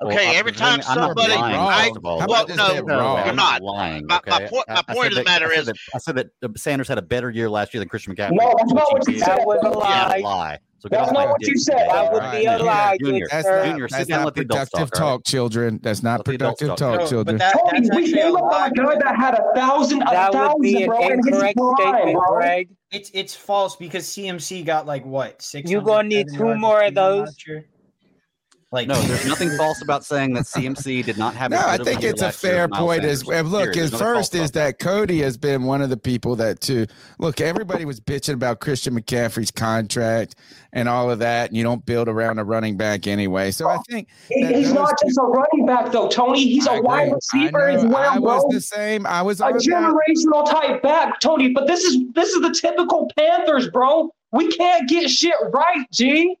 Well, 0.00 0.12
Okay, 0.12 0.30
I- 0.32 0.34
every 0.34 0.52
the 0.52 0.58
time 0.58 0.80
thing- 0.80 0.90
I'm 0.90 0.96
not 0.98 1.06
somebody, 1.16 1.34
lying, 1.34 1.56
I, 1.56 1.82
first. 1.88 1.94
How 1.94 2.00
well, 2.02 2.22
about 2.22 2.48
no, 2.50 2.80
No, 2.82 2.98
wrong? 3.00 3.26
you're 3.26 3.34
not. 3.34 3.62
lying. 3.62 4.06
My- 4.06 4.20
my 4.26 4.38
point- 4.46 4.68
my 4.68 4.74
I- 4.74 4.82
I 4.88 4.94
point 4.94 5.06
of 5.08 5.14
the 5.14 5.20
that- 5.20 5.24
matter 5.24 5.46
I 5.50 5.54
is- 5.54 5.66
that, 5.66 5.76
I 5.94 5.98
said 5.98 6.16
that 6.16 6.26
uh, 6.42 6.48
Sanders 6.56 6.88
had 6.88 6.98
a 6.98 7.02
better 7.02 7.30
year 7.30 7.48
last 7.48 7.72
year 7.72 7.80
than 7.80 7.88
Christian 7.88 8.14
McCaffrey. 8.14 8.32
No, 8.32 8.54
that's 8.58 8.72
not 8.72 8.92
what 8.92 9.08
you 9.08 9.18
said. 9.18 9.28
That 9.38 9.46
was 9.46 9.58
a 9.64 9.70
bro. 9.70 9.80
Yeah, 9.82 10.14
lie. 10.22 10.58
Lie. 10.90 10.96
So 10.96 11.04
That's 11.04 11.12
not 11.12 11.24
my 11.24 11.30
what 11.30 11.40
dick, 11.40 11.48
you 11.48 11.58
said, 11.58 11.78
Junior. 11.78 11.92
That 11.92 12.12
would 12.12 12.20
be 12.20 12.46
right, 12.46 12.60
a 12.60 12.64
lie, 12.64 12.98
Junior, 13.00 13.20
good 13.20 13.30
That's 13.30 13.48
not, 13.48 13.64
Junior, 13.64 13.88
that's 13.88 14.08
not 14.08 14.24
let 14.24 14.34
the 14.34 14.40
adults 14.42 14.70
productive 14.70 14.90
talk, 14.90 15.00
all 15.00 15.06
right? 15.06 15.12
talk, 15.12 15.24
children. 15.24 15.80
That's 15.82 16.02
not 16.02 16.18
Let 16.18 16.24
productive 16.24 16.68
talk. 16.68 16.78
talk, 16.78 17.00
No, 17.00 17.06
children. 17.06 17.38
that, 17.38 17.54
Tony, 17.70 17.88
we 17.94 18.12
came 18.12 18.36
a 18.36 18.38
up 18.38 18.52
on 18.52 18.70
a 18.70 18.74
guy 18.74 18.94
that 18.98 19.16
had 19.16 19.34
a 19.34 19.44
thousand, 19.54 20.02
a 20.02 20.04
That 20.06 20.32
would 20.34 20.62
be 20.62 20.72
thousand, 20.74 20.82
an 20.82 20.88
bro, 20.88 21.08
incorrect 21.08 21.58
statement, 21.78 22.18
bro. 22.18 22.36
Greg. 22.36 22.70
It's 22.90 23.10
it's 23.12 23.34
false 23.34 23.76
because 23.76 24.04
CMC 24.06 24.64
got 24.64 24.86
like 24.86 25.04
what 25.04 25.42
six. 25.42 25.70
You 25.70 25.80
gonna 25.80 26.08
need 26.08 26.28
two 26.32 26.54
more 26.54 26.82
of 26.82 26.94
those. 26.94 27.36
Like 28.74 28.88
No, 28.88 29.00
there's 29.02 29.24
nothing 29.28 29.56
false 29.56 29.80
about 29.80 30.04
saying 30.04 30.34
that 30.34 30.44
CMC 30.44 31.04
did 31.04 31.16
not 31.16 31.34
have. 31.34 31.50
No, 31.52 31.58
I 31.64 31.78
think 31.78 32.02
it's 32.02 32.20
a 32.20 32.30
fair 32.32 32.68
point. 32.68 33.02
Sanders. 33.02 33.22
Is 33.22 33.26
look, 33.26 33.34
Period. 33.36 33.76
is 33.76 33.90
There's 33.90 33.92
nothing 33.92 33.98
false 34.06 34.16
first 34.30 34.34
is 34.34 34.50
that 34.52 34.78
Cody 34.78 35.20
has 35.22 35.36
been 35.38 35.62
one 35.62 35.80
of 35.80 35.90
the 35.90 35.96
people 35.96 36.36
that 36.36 36.60
too. 36.60 36.86
Look, 37.18 37.40
everybody 37.40 37.84
was 37.84 38.00
bitching 38.00 38.34
about 38.34 38.60
Christian 38.60 38.98
McCaffrey's 39.00 39.50
contract 39.50 40.34
and 40.72 40.88
all 40.88 41.10
of 41.10 41.20
that, 41.20 41.50
and 41.50 41.56
you 41.56 41.62
don't 41.62 41.86
build 41.86 42.08
around 42.08 42.38
a 42.40 42.44
running 42.44 42.76
back 42.76 43.06
anyway. 43.06 43.52
So 43.52 43.68
I 43.68 43.78
think 43.88 44.08
He- 44.28 44.44
he's 44.44 44.66
those 44.68 44.74
not 44.74 44.98
two- 45.00 45.06
just 45.06 45.18
a 45.18 45.22
running 45.22 45.66
back, 45.66 45.92
though, 45.92 46.08
Tony. 46.08 46.42
He's 46.44 46.66
I 46.66 46.76
a 46.78 46.82
wide 46.82 47.02
agree. 47.02 47.12
I 47.12 47.14
receiver 47.14 47.68
as 47.68 47.84
well, 47.84 47.96
I 47.96 48.18
bro. 48.18 48.34
was 48.42 48.44
the 48.50 48.60
same. 48.60 49.06
I 49.06 49.22
was 49.22 49.40
a 49.40 49.44
on 49.46 49.52
that. 49.52 49.62
generational 49.62 50.50
type 50.50 50.82
back, 50.82 51.20
Tony. 51.20 51.50
But 51.52 51.66
this 51.68 51.84
is 51.84 51.98
this 52.14 52.30
is 52.30 52.40
the 52.42 52.50
typical 52.50 53.08
Panthers, 53.16 53.68
bro. 53.70 54.10
We 54.32 54.48
can't 54.48 54.88
get 54.88 55.08
shit 55.08 55.34
right, 55.52 55.86
G. 55.92 56.36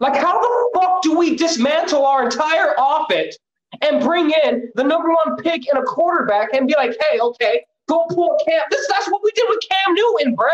Like, 0.00 0.16
how 0.16 0.40
the 0.40 0.80
fuck 0.80 1.02
do 1.02 1.16
we 1.16 1.36
dismantle 1.36 2.04
our 2.04 2.24
entire 2.24 2.74
offense 2.78 3.36
and 3.82 4.02
bring 4.02 4.30
in 4.44 4.70
the 4.74 4.84
number 4.84 5.08
one 5.08 5.36
pick 5.38 5.68
in 5.68 5.76
a 5.76 5.82
quarterback 5.82 6.52
and 6.54 6.66
be 6.66 6.74
like, 6.74 6.96
hey, 7.10 7.18
okay, 7.20 7.64
go 7.88 8.06
pull 8.10 8.38
Cam? 8.46 8.62
This 8.70 8.86
that's 8.88 9.10
what 9.10 9.22
we 9.22 9.30
did 9.32 9.46
with 9.48 9.60
Cam 9.68 9.94
Newton, 9.94 10.34
bro. 10.34 10.48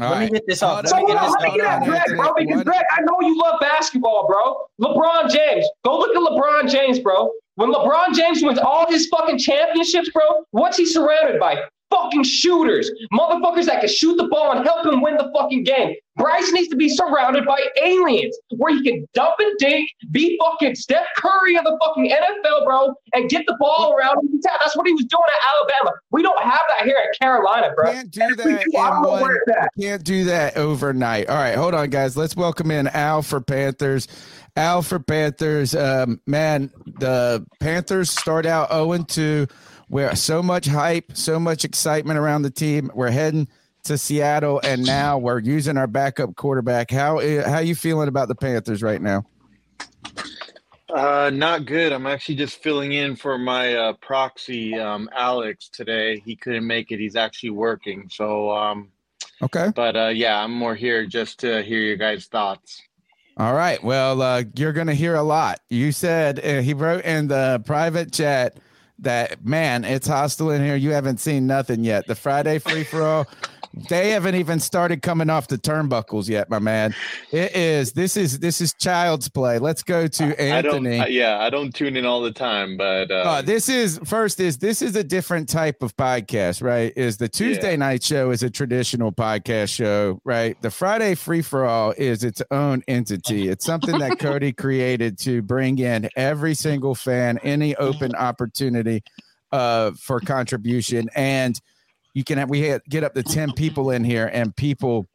All 0.00 0.10
Let 0.10 0.20
me 0.20 0.30
get 0.30 0.46
this 0.46 0.62
off. 0.62 0.86
So 0.86 0.96
Let 0.96 1.04
me 1.04 1.12
hold 1.12 1.18
get 1.18 1.22
on, 1.22 1.30
this 1.30 1.42
let 1.42 1.52
me 1.52 1.58
get 1.58 1.64
that, 1.64 1.84
Greg, 1.84 2.18
bro. 2.18 2.34
Because 2.34 2.56
What? 2.56 2.66
Greg, 2.66 2.84
I 2.92 3.00
know 3.02 3.20
you 3.20 3.38
love 3.38 3.60
basketball, 3.60 4.26
bro. 4.26 4.66
LeBron 4.80 5.30
James. 5.30 5.66
Go 5.84 5.98
look 5.98 6.16
at 6.16 6.22
LeBron 6.22 6.70
James, 6.70 6.98
bro. 6.98 7.30
When 7.56 7.70
LeBron 7.70 8.14
James 8.14 8.42
wins 8.42 8.58
all 8.58 8.90
his 8.90 9.06
fucking 9.08 9.38
championships, 9.38 10.08
bro, 10.10 10.46
what's 10.52 10.78
he 10.78 10.86
surrounded 10.86 11.38
by? 11.38 11.62
Fucking 11.92 12.24
shooters, 12.24 12.90
motherfuckers 13.12 13.66
that 13.66 13.80
can 13.80 13.88
shoot 13.88 14.16
the 14.16 14.28
ball 14.28 14.52
and 14.52 14.64
help 14.66 14.86
him 14.86 15.02
win 15.02 15.16
the 15.16 15.30
fucking 15.36 15.64
game. 15.64 15.94
Bryce 16.16 16.52
needs 16.52 16.68
to 16.68 16.76
be 16.76 16.88
surrounded 16.88 17.46
by 17.46 17.58
aliens 17.82 18.36
where 18.56 18.74
he 18.74 18.82
can 18.82 19.06
dump 19.14 19.34
and 19.38 19.52
dink, 19.58 19.88
be 20.10 20.38
fucking 20.42 20.74
Steph 20.74 21.06
Curry 21.16 21.56
of 21.56 21.64
the 21.64 21.78
fucking 21.82 22.10
NFL, 22.10 22.64
bro, 22.64 22.94
and 23.14 23.30
get 23.30 23.44
the 23.46 23.56
ball 23.58 23.94
around. 23.94 24.16
That's 24.42 24.76
what 24.76 24.86
he 24.86 24.92
was 24.92 25.04
doing 25.04 25.22
at 25.26 25.54
Alabama. 25.54 25.96
We 26.10 26.22
don't 26.22 26.42
have 26.42 26.60
that 26.76 26.84
here 26.86 26.96
at 26.96 27.18
Carolina, 27.18 27.72
bro. 27.74 27.92
Can't 27.92 28.10
do 28.10 28.34
that. 28.36 28.46
In 28.46 28.72
one- 28.72 29.02
where 29.22 29.36
it's 29.36 29.56
at. 29.56 29.68
Can't 29.80 30.04
do 30.04 30.24
that 30.24 30.56
overnight. 30.56 31.28
All 31.28 31.36
right, 31.36 31.54
hold 31.56 31.74
on, 31.74 31.88
guys. 31.90 32.16
Let's 32.16 32.36
welcome 32.36 32.70
in 32.70 32.88
Al 32.88 33.22
for 33.22 33.40
Panthers. 33.40 34.06
Al 34.56 34.82
for 34.82 34.98
Panthers. 34.98 35.74
Um, 35.74 36.20
man, 36.26 36.70
the 36.98 37.46
Panthers 37.60 38.10
start 38.10 38.46
out 38.46 38.70
0 38.70 39.04
2. 39.04 39.46
Where 39.88 40.16
so 40.16 40.42
much 40.42 40.66
hype, 40.66 41.14
so 41.14 41.38
much 41.38 41.66
excitement 41.66 42.18
around 42.18 42.42
the 42.42 42.50
team. 42.50 42.90
We're 42.94 43.10
heading 43.10 43.46
to 43.84 43.98
Seattle, 43.98 44.58
and 44.64 44.86
now 44.86 45.18
we're 45.18 45.40
using 45.40 45.76
our 45.76 45.86
backup 45.86 46.34
quarterback. 46.36 46.90
How 46.90 47.18
how 47.44 47.58
you 47.58 47.74
feeling 47.74 48.08
about 48.08 48.28
the 48.28 48.34
Panthers 48.34 48.82
right 48.82 49.02
now? 49.02 49.24
Uh, 50.88 51.30
not 51.32 51.66
good. 51.66 51.92
I'm 51.92 52.06
actually 52.06 52.36
just 52.36 52.62
filling 52.62 52.92
in 52.92 53.16
for 53.16 53.36
my 53.36 53.74
uh, 53.74 53.92
proxy, 53.94 54.78
um, 54.78 55.10
Alex, 55.14 55.68
today. 55.68 56.20
He 56.20 56.36
couldn't 56.36 56.66
make 56.66 56.90
it. 56.90 56.98
He's 56.98 57.16
actually 57.16 57.50
working. 57.50 58.08
So, 58.10 58.50
um, 58.50 58.88
Okay. 59.42 59.72
but 59.74 59.96
uh, 59.96 60.08
yeah, 60.08 60.42
I'm 60.42 60.52
more 60.54 60.74
here 60.74 61.04
just 61.06 61.40
to 61.40 61.62
hear 61.62 61.80
your 61.80 61.96
guys' 61.96 62.26
thoughts. 62.26 62.80
All 63.36 63.54
right. 63.54 63.82
Well, 63.82 64.20
uh, 64.20 64.44
you're 64.54 64.72
going 64.72 64.88
to 64.88 64.94
hear 64.94 65.14
a 65.14 65.22
lot. 65.22 65.60
You 65.70 65.92
said 65.92 66.38
uh, 66.44 66.60
he 66.60 66.74
wrote 66.74 67.04
in 67.04 67.28
the 67.28 67.62
private 67.64 68.12
chat 68.12 68.58
that, 68.98 69.44
man, 69.44 69.84
it's 69.84 70.06
hostile 70.06 70.50
in 70.50 70.62
here. 70.62 70.76
You 70.76 70.90
haven't 70.90 71.18
seen 71.18 71.46
nothing 71.46 71.82
yet. 71.82 72.06
The 72.06 72.14
Friday 72.14 72.58
free 72.58 72.84
for 72.84 73.02
all, 73.02 73.26
they 73.88 74.10
haven't 74.10 74.34
even 74.34 74.60
started 74.60 75.02
coming 75.02 75.30
off 75.30 75.48
the 75.48 75.56
turnbuckles 75.58 76.28
yet, 76.28 76.50
my 76.50 76.58
man. 76.58 76.94
It 77.30 77.54
is. 77.56 77.92
This 77.92 78.16
is 78.16 78.38
this 78.38 78.60
is 78.60 78.74
child's 78.74 79.28
play. 79.28 79.58
Let's 79.58 79.82
go 79.82 80.06
to 80.06 80.24
I 80.56 80.60
don't, 80.62 80.86
Anthony. 80.86 80.98
uh, 81.00 81.06
yeah, 81.06 81.38
I 81.40 81.48
don't 81.50 81.74
tune 81.74 81.96
in 81.96 82.04
all 82.04 82.20
the 82.20 82.32
time, 82.32 82.76
but 82.76 83.10
uh, 83.10 83.14
Uh, 83.14 83.42
this 83.42 83.68
is 83.68 83.98
first 84.04 84.40
is 84.40 84.58
this 84.58 84.82
is 84.82 84.94
a 84.96 85.04
different 85.04 85.48
type 85.48 85.82
of 85.82 85.96
podcast, 85.96 86.62
right? 86.62 86.92
Is 86.96 87.16
the 87.16 87.28
Tuesday 87.28 87.76
night 87.76 88.02
show 88.02 88.30
is 88.30 88.42
a 88.42 88.50
traditional 88.50 89.10
podcast 89.12 89.74
show, 89.74 90.20
right? 90.24 90.60
The 90.62 90.70
Friday 90.70 91.14
free 91.14 91.42
for 91.42 91.64
all 91.64 91.92
is 91.96 92.24
its 92.24 92.42
own 92.50 92.82
entity. 92.88 93.48
It's 93.48 93.64
something 93.64 93.98
that 93.98 94.18
Cody 94.18 94.52
created 94.52 95.18
to 95.20 95.40
bring 95.42 95.78
in 95.78 96.08
every 96.16 96.54
single 96.54 96.94
fan, 96.94 97.38
any 97.42 97.74
open 97.76 98.14
opportunity 98.14 99.02
uh, 99.50 99.92
for 99.92 100.20
contribution, 100.20 101.08
and 101.14 101.58
you 102.14 102.24
can 102.24 102.38
have, 102.38 102.50
we 102.50 102.62
had, 102.62 102.82
get 102.88 103.04
up 103.04 103.14
to 103.14 103.22
ten 103.22 103.52
people 103.56 103.90
in 103.90 104.04
here, 104.04 104.30
and 104.32 104.54
people 104.56 105.06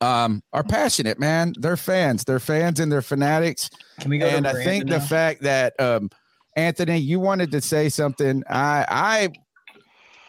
um 0.00 0.42
are 0.52 0.64
passionate 0.64 1.20
man 1.20 1.52
they're 1.60 1.76
fans 1.76 2.24
they're 2.24 2.40
fans 2.40 2.80
and 2.80 2.90
they're 2.90 3.00
fanatics 3.00 3.70
Can 4.00 4.10
we 4.10 4.18
go 4.18 4.26
and 4.26 4.46
i 4.46 4.52
Miranda 4.52 4.70
think 4.70 4.88
the 4.88 5.00
fact 5.00 5.42
that 5.42 5.78
um 5.80 6.10
anthony 6.56 6.98
you 6.98 7.20
wanted 7.20 7.52
to 7.52 7.60
say 7.60 7.88
something 7.88 8.42
i 8.50 8.84
i 8.88 9.28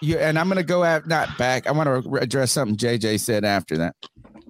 you 0.02 0.18
and 0.18 0.38
i'm 0.38 0.48
gonna 0.48 0.64
go 0.64 0.84
at 0.84 1.08
not 1.08 1.36
back 1.38 1.68
i 1.68 1.72
want 1.72 1.88
to 1.88 2.16
address 2.18 2.52
something 2.52 2.78
jj 2.78 3.20
said 3.20 3.44
after 3.44 3.78
that 3.78 3.96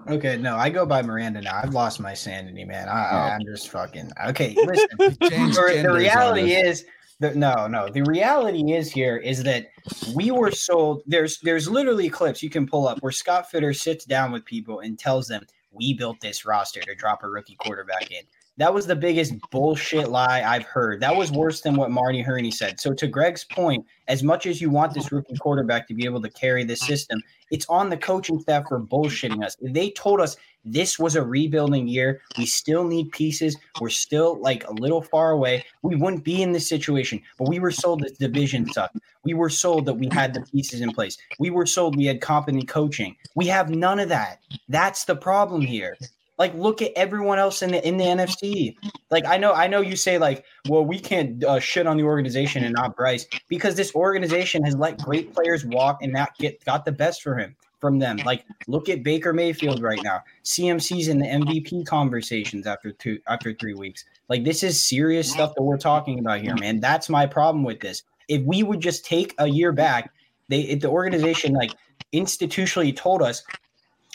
Okay, 0.07 0.37
no, 0.37 0.55
I 0.55 0.69
go 0.69 0.85
by 0.85 1.01
Miranda 1.01 1.41
now. 1.41 1.59
I've 1.63 1.73
lost 1.73 1.99
my 1.99 2.13
sanity, 2.13 2.63
man. 2.63 2.87
I, 2.87 3.09
Oh. 3.09 3.17
I, 3.17 3.29
I'm 3.33 3.41
just 3.43 3.69
fucking 3.69 4.11
okay. 4.27 4.55
Listen, 4.55 4.87
the, 4.99 5.17
the 5.19 5.29
genders 5.29 5.57
on 5.57 5.95
reality 5.95 6.53
is 6.53 6.85
that 7.19 7.35
no, 7.35 7.67
no. 7.67 7.87
The 7.87 8.03
reality 8.03 8.73
is 8.73 8.91
here 8.91 9.17
is 9.17 9.43
that 9.43 9.67
we 10.13 10.31
were 10.31 10.51
sold. 10.51 11.01
There's 11.05 11.39
there's 11.39 11.69
literally 11.69 12.09
clips 12.09 12.43
you 12.43 12.49
can 12.49 12.67
pull 12.67 12.87
up 12.87 12.99
where 12.99 13.11
Scott 13.11 13.47
Fitterer 13.51 13.75
sits 13.75 14.05
down 14.05 14.31
with 14.31 14.45
people 14.45 14.81
and 14.81 14.99
tells 14.99 15.27
them 15.27 15.45
we 15.71 15.93
built 15.93 16.19
this 16.21 16.45
roster 16.45 16.81
to 16.81 16.95
drop 16.95 17.23
a 17.23 17.29
rookie 17.29 17.55
quarterback 17.55 18.11
in. 18.11 18.23
That 18.57 18.73
was 18.73 18.87
the 18.87 18.95
biggest 18.95 19.33
bullshit 19.51 20.09
lie 20.09 20.41
I've 20.41 20.63
heard. 20.63 21.01
That 21.01 21.15
was 21.15 21.29
worse 21.29 21.59
than 21.59 21.75
what 21.75 21.91
Marty 21.91 22.21
Hurney 22.21 22.51
said. 22.51 22.79
So 22.79 22.93
to 22.93 23.05
Greg's 23.05 23.43
point, 23.43 23.85
as 24.07 24.23
much 24.23 24.45
as 24.45 24.61
you 24.61 24.69
want 24.69 24.93
this 24.93 25.11
rookie 25.11 25.35
quarterback 25.35 25.87
to 25.89 25.93
be 25.93 26.05
able 26.05 26.21
to 26.21 26.29
carry 26.29 26.63
the 26.63 26.75
system, 26.75 27.21
it's 27.51 27.65
on 27.67 27.89
the 27.89 27.97
coaching 27.97 28.39
staff 28.39 28.69
for 28.69 28.79
bullshitting 28.79 29.43
us. 29.43 29.57
If 29.59 29.73
they 29.73 29.89
told 29.91 30.21
us 30.21 30.37
this 30.63 30.97
was 30.97 31.15
a 31.15 31.21
rebuilding 31.21 31.87
year, 31.87 32.21
we 32.37 32.45
still 32.45 32.85
need 32.85 33.11
pieces, 33.11 33.57
we're 33.81 33.89
still 33.89 34.39
like 34.39 34.65
a 34.67 34.73
little 34.73 35.01
far 35.01 35.31
away, 35.31 35.65
we 35.81 35.95
wouldn't 35.95 36.23
be 36.23 36.41
in 36.41 36.53
this 36.53 36.67
situation. 36.67 37.21
But 37.37 37.49
we 37.49 37.59
were 37.59 37.71
sold 37.71 37.99
this 37.99 38.13
division 38.13 38.71
sucked. 38.71 38.97
We 39.23 39.33
were 39.33 39.49
sold 39.49 39.85
that 39.85 39.93
we 39.93 40.07
had 40.11 40.33
the 40.33 40.41
pieces 40.41 40.81
in 40.81 40.91
place. 40.91 41.17
We 41.39 41.49
were 41.49 41.65
sold 41.65 41.97
we 41.97 42.05
had 42.05 42.21
competent 42.21 42.67
coaching. 42.69 43.15
We 43.35 43.47
have 43.47 43.69
none 43.69 43.99
of 43.99 44.09
that. 44.09 44.39
That's 44.69 45.03
the 45.03 45.15
problem 45.15 45.61
here. 45.61 45.97
Like, 46.37 46.53
look 46.55 46.81
at 46.81 46.91
everyone 46.95 47.39
else 47.39 47.61
in 47.61 47.71
the 47.71 47.87
in 47.87 47.97
the 47.97 48.03
NFC. 48.03 48.75
Like, 49.09 49.25
I 49.25 49.37
know, 49.37 49.53
I 49.53 49.67
know 49.67 49.81
you 49.81 49.95
say 49.95 50.17
like, 50.17 50.45
well, 50.67 50.85
we 50.85 50.99
can't 50.99 51.43
uh, 51.43 51.59
shit 51.59 51.87
on 51.87 51.97
the 51.97 52.03
organization 52.03 52.63
and 52.63 52.73
not 52.73 52.95
Bryce 52.95 53.25
because 53.47 53.75
this 53.75 53.95
organization 53.95 54.63
has 54.63 54.75
let 54.75 54.97
great 55.01 55.33
players 55.33 55.65
walk 55.65 56.01
and 56.01 56.11
not 56.11 56.37
get 56.37 56.63
got 56.65 56.85
the 56.85 56.91
best 56.91 57.21
for 57.21 57.37
him 57.37 57.55
from 57.79 57.99
them. 57.99 58.17
Like, 58.25 58.45
look 58.67 58.89
at 58.89 59.03
Baker 59.03 59.31
Mayfield 59.31 59.81
right 59.81 60.01
now. 60.03 60.23
CMC's 60.43 61.07
in 61.07 61.19
the 61.19 61.27
MVP 61.27 61.85
conversations 61.85 62.67
after 62.67 62.91
two 62.91 63.19
after 63.27 63.53
three 63.53 63.73
weeks. 63.73 64.05
Like, 64.27 64.43
this 64.43 64.63
is 64.63 64.83
serious 64.83 65.31
stuff 65.31 65.53
that 65.55 65.63
we're 65.63 65.77
talking 65.77 66.19
about 66.19 66.41
here, 66.41 66.55
man. 66.55 66.79
That's 66.79 67.09
my 67.09 67.25
problem 67.25 67.63
with 67.63 67.79
this. 67.79 68.03
If 68.27 68.41
we 68.43 68.63
would 68.63 68.79
just 68.79 69.05
take 69.05 69.35
a 69.37 69.47
year 69.47 69.71
back, 69.71 70.11
they 70.49 70.61
if 70.61 70.81
the 70.81 70.89
organization 70.89 71.53
like 71.53 71.71
institutionally 72.13 72.95
told 72.95 73.21
us 73.21 73.43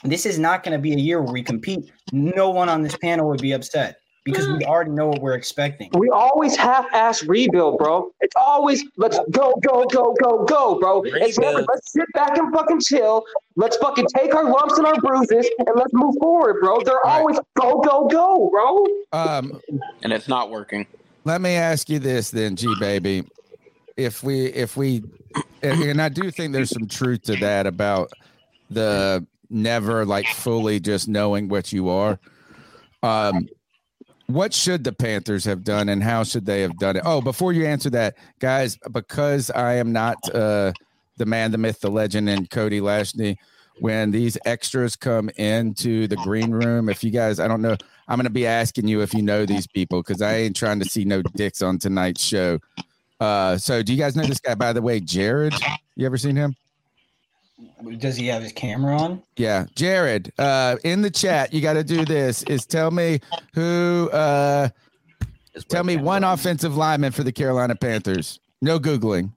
this 0.04 0.26
is 0.26 0.38
not 0.38 0.62
going 0.62 0.72
to 0.72 0.78
be 0.78 0.92
a 0.92 0.98
year 0.98 1.20
where 1.22 1.32
we 1.32 1.42
compete. 1.42 1.90
No 2.12 2.50
one 2.50 2.68
on 2.68 2.82
this 2.82 2.96
panel 2.96 3.28
would 3.28 3.40
be 3.42 3.52
upset 3.52 3.96
because 4.24 4.46
we 4.48 4.64
already 4.64 4.90
know 4.90 5.08
what 5.08 5.20
we're 5.22 5.34
expecting. 5.34 5.90
We 5.94 6.08
always 6.10 6.54
half-ass 6.54 7.24
rebuild, 7.24 7.78
bro. 7.78 8.10
It's 8.20 8.36
always 8.36 8.84
let's 8.96 9.18
go, 9.30 9.54
go, 9.62 9.84
go, 9.86 10.14
go, 10.22 10.44
go, 10.44 10.78
bro. 10.78 11.02
It's 11.04 11.38
never 11.38 11.62
let's 11.68 11.92
sit 11.92 12.04
back 12.14 12.36
and 12.36 12.52
fucking 12.52 12.80
chill. 12.80 13.24
Let's 13.56 13.76
fucking 13.78 14.06
take 14.14 14.34
our 14.34 14.44
lumps 14.44 14.76
and 14.78 14.86
our 14.86 14.96
bruises 15.00 15.48
and 15.58 15.68
let's 15.74 15.92
move 15.92 16.14
forward, 16.20 16.60
bro. 16.60 16.80
They're 16.82 17.04
always 17.06 17.38
go, 17.58 17.80
go, 17.80 18.06
go, 18.08 18.50
bro. 18.50 18.86
um 19.18 19.60
and 20.02 20.12
it's 20.12 20.28
not 20.28 20.50
working. 20.50 20.86
let 21.24 21.40
me 21.40 21.54
ask 21.54 21.88
you 21.88 21.98
this 21.98 22.30
then 22.30 22.56
g 22.56 22.72
baby 22.78 23.24
if 23.96 24.22
we 24.22 24.46
if 24.46 24.76
we 24.76 25.02
and, 25.62 25.82
and 25.82 26.00
i 26.00 26.08
do 26.08 26.30
think 26.30 26.52
there's 26.54 26.70
some 26.70 26.86
truth 26.86 27.22
to 27.22 27.36
that 27.36 27.66
about 27.66 28.10
the 28.70 29.26
never 29.50 30.04
like 30.06 30.26
fully 30.26 30.80
just 30.80 31.08
knowing 31.08 31.48
what 31.48 31.72
you 31.72 31.88
are. 31.88 32.18
Um 33.02 33.48
what 34.30 34.54
should 34.54 34.84
the 34.84 34.92
panthers 34.92 35.44
have 35.44 35.64
done 35.64 35.88
and 35.88 36.02
how 36.02 36.22
should 36.22 36.46
they 36.46 36.60
have 36.60 36.76
done 36.78 36.96
it? 36.96 37.02
Oh 37.04 37.20
before 37.20 37.52
you 37.52 37.66
answer 37.66 37.90
that 37.90 38.16
guys 38.38 38.78
because 38.92 39.50
i 39.50 39.74
am 39.74 39.92
not 39.92 40.16
uh 40.34 40.72
the 41.16 41.26
man 41.26 41.50
the 41.50 41.58
myth 41.58 41.80
the 41.80 41.90
legend 41.90 42.28
and 42.28 42.48
cody 42.50 42.80
lashney 42.80 43.36
when 43.80 44.10
these 44.10 44.38
extras 44.44 44.94
come 44.94 45.30
into 45.36 46.06
the 46.06 46.16
green 46.16 46.50
room 46.50 46.88
if 46.88 47.02
you 47.02 47.10
guys 47.10 47.40
i 47.40 47.48
don't 47.48 47.62
know 47.62 47.76
i'm 48.08 48.16
going 48.16 48.24
to 48.24 48.30
be 48.30 48.46
asking 48.46 48.86
you 48.86 49.00
if 49.00 49.12
you 49.14 49.22
know 49.22 49.44
these 49.44 49.66
people 49.66 50.02
because 50.02 50.22
i 50.22 50.36
ain't 50.36 50.56
trying 50.56 50.78
to 50.78 50.88
see 50.88 51.04
no 51.04 51.22
dicks 51.22 51.62
on 51.62 51.78
tonight's 51.78 52.22
show. 52.22 52.58
Uh 53.18 53.58
so 53.58 53.82
do 53.82 53.92
you 53.92 53.98
guys 53.98 54.16
know 54.16 54.24
this 54.24 54.40
guy 54.40 54.54
by 54.54 54.72
the 54.72 54.82
way 54.82 55.00
jared? 55.00 55.54
You 55.96 56.06
ever 56.06 56.16
seen 56.16 56.36
him 56.36 56.54
Does 57.98 58.16
he 58.16 58.26
have 58.28 58.42
his 58.42 58.52
camera 58.52 58.96
on? 59.00 59.22
yeah 59.36 59.66
jared 59.74 60.32
uh 60.38 60.76
in 60.84 61.02
the 61.02 61.10
chat 61.10 61.52
you 61.54 61.60
got 61.60 61.74
to 61.74 61.84
do 61.84 62.04
this 62.04 62.42
is 62.44 62.66
tell 62.66 62.90
me 62.90 63.20
who 63.54 64.08
uh 64.12 64.68
tell 65.68 65.84
me 65.84 65.96
one 65.96 66.24
offensive 66.24 66.76
lineman 66.76 67.12
for 67.12 67.22
the 67.22 67.32
carolina 67.32 67.74
panthers 67.74 68.38
no 68.62 68.78
googling 68.78 69.32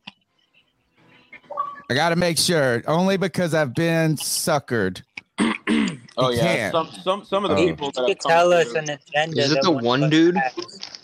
i 1.89 1.93
got 1.93 2.09
to 2.09 2.15
make 2.15 2.37
sure 2.37 2.81
only 2.87 3.17
because 3.17 3.53
i've 3.53 3.73
been 3.73 4.15
suckered 4.17 5.01
Oh 6.15 6.29
yeah, 6.29 6.41
can't. 6.69 6.71
some 6.71 6.87
some 7.01 7.25
some 7.25 7.43
of 7.43 7.49
the 7.51 7.55
Oh. 7.57 7.65
people 7.67 7.91
that 7.91 8.01
You 8.01 8.07
have 8.09 8.19
tell 8.19 8.53
us 8.53 8.67
through- 8.67 8.81
an 8.81 8.89
agenda. 8.91 9.41
Is 9.41 9.51
it 9.51 9.63
the 9.63 9.71
one 9.71 9.83
one 9.83 10.03
of 10.03 10.07
us 10.07 10.11
dude 10.11 10.37
has. 10.37 10.53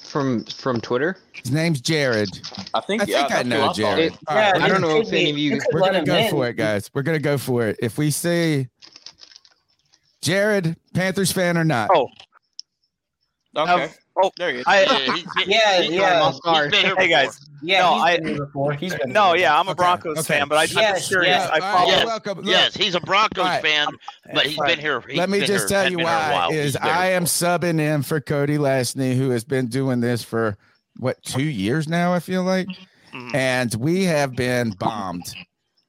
From 0.09 0.43
from 0.45 0.81
Twitter? 0.81 1.17
his 1.33 1.51
name's 1.51 1.79
jared 1.79 2.27
I 2.73 2.81
think 2.81 3.03
I 3.03 3.05
yeah, 3.05 3.19
think 3.21 3.31
I 3.31 3.35
that's 3.37 3.47
know 3.49 3.61
thought. 3.67 3.75
Jared. 3.75 4.13
It- 4.13 4.19
All 4.27 4.35
right, 4.35 4.57
yeah, 4.57 4.63
I 4.65 4.67
don't 4.67 4.81
know 4.81 4.99
if 4.99 5.09
be- 5.09 5.21
any 5.21 5.29
of 5.31 5.37
you- 5.37 5.55
you 5.55 5.61
We're 5.71 5.79
gonna 5.79 6.03
go 6.03 6.15
in. 6.17 6.29
for 6.29 6.47
it, 6.47 6.55
guys. 6.57 6.89
We're 6.93 7.01
gonna 7.03 7.19
go 7.19 7.37
for 7.37 7.67
it. 7.67 7.77
If 7.81 7.97
we 7.97 8.11
see 8.11 8.67
Jared, 10.21 10.75
Panthers 10.93 11.31
fan 11.31 11.57
or 11.57 11.63
not, 11.63 11.89
Oh. 11.93 12.07
Okay. 13.55 13.89
Oh, 14.21 14.31
there 14.37 14.51
he 14.51 14.57
is. 14.59 14.63
I, 14.67 14.81
Yeah, 15.45 15.79
yeah. 15.81 16.31
Hey 16.97 17.07
guys. 17.09 17.39
Yeah, 17.61 17.81
no, 17.81 17.93
he's 17.95 18.03
I, 18.03 18.17
been 18.17 18.27
here 18.27 18.45
before. 18.45 18.73
He's 18.73 18.95
been 18.95 19.11
no, 19.11 19.33
here. 19.33 19.41
yeah, 19.43 19.59
I'm 19.59 19.67
a 19.67 19.75
Broncos 19.75 20.17
okay. 20.19 20.39
fan, 20.39 20.47
but 20.47 20.57
I, 20.57 20.63
I'm 20.63 20.69
Yes, 20.71 20.97
just 20.99 21.09
curious. 21.09 21.27
yes. 21.29 21.49
I 21.49 21.53
All 21.53 21.59
right, 21.59 21.77
follow. 21.77 21.97
you're 21.97 22.05
welcome. 22.05 22.37
Look, 22.39 22.47
Yes, 22.47 22.73
he's 22.75 22.95
a 22.95 23.01
Broncos 23.01 23.39
All 23.43 23.49
right. 23.49 23.61
fan, 23.61 23.87
but 24.33 24.45
he's 24.45 24.57
been 24.59 24.79
here. 24.79 25.01
he's 25.07 25.17
Let 25.17 25.29
me 25.29 25.39
just 25.41 25.67
here- 25.69 25.81
tell 25.83 25.91
you 25.91 25.97
been 25.97 26.05
here 26.07 26.15
a 26.15 26.31
why 26.31 26.47
is 26.51 26.63
He's 26.65 26.73
been 26.77 26.83
here 26.83 26.91
I 26.93 27.05
am 27.07 27.25
subbing 27.25 27.79
in 27.79 28.03
for 28.03 28.21
Cody 28.21 28.57
Lastney, 28.57 29.15
who 29.17 29.29
has 29.31 29.43
been 29.43 29.67
doing 29.67 29.99
this 29.99 30.23
for 30.23 30.57
what 30.97 31.21
two 31.23 31.43
years 31.43 31.87
now. 31.89 32.13
I 32.13 32.19
feel 32.19 32.43
like, 32.43 32.67
Mhm. 33.13 33.35
and 33.35 33.75
we 33.75 34.05
have 34.05 34.35
been 34.35 34.71
bombed. 34.71 35.33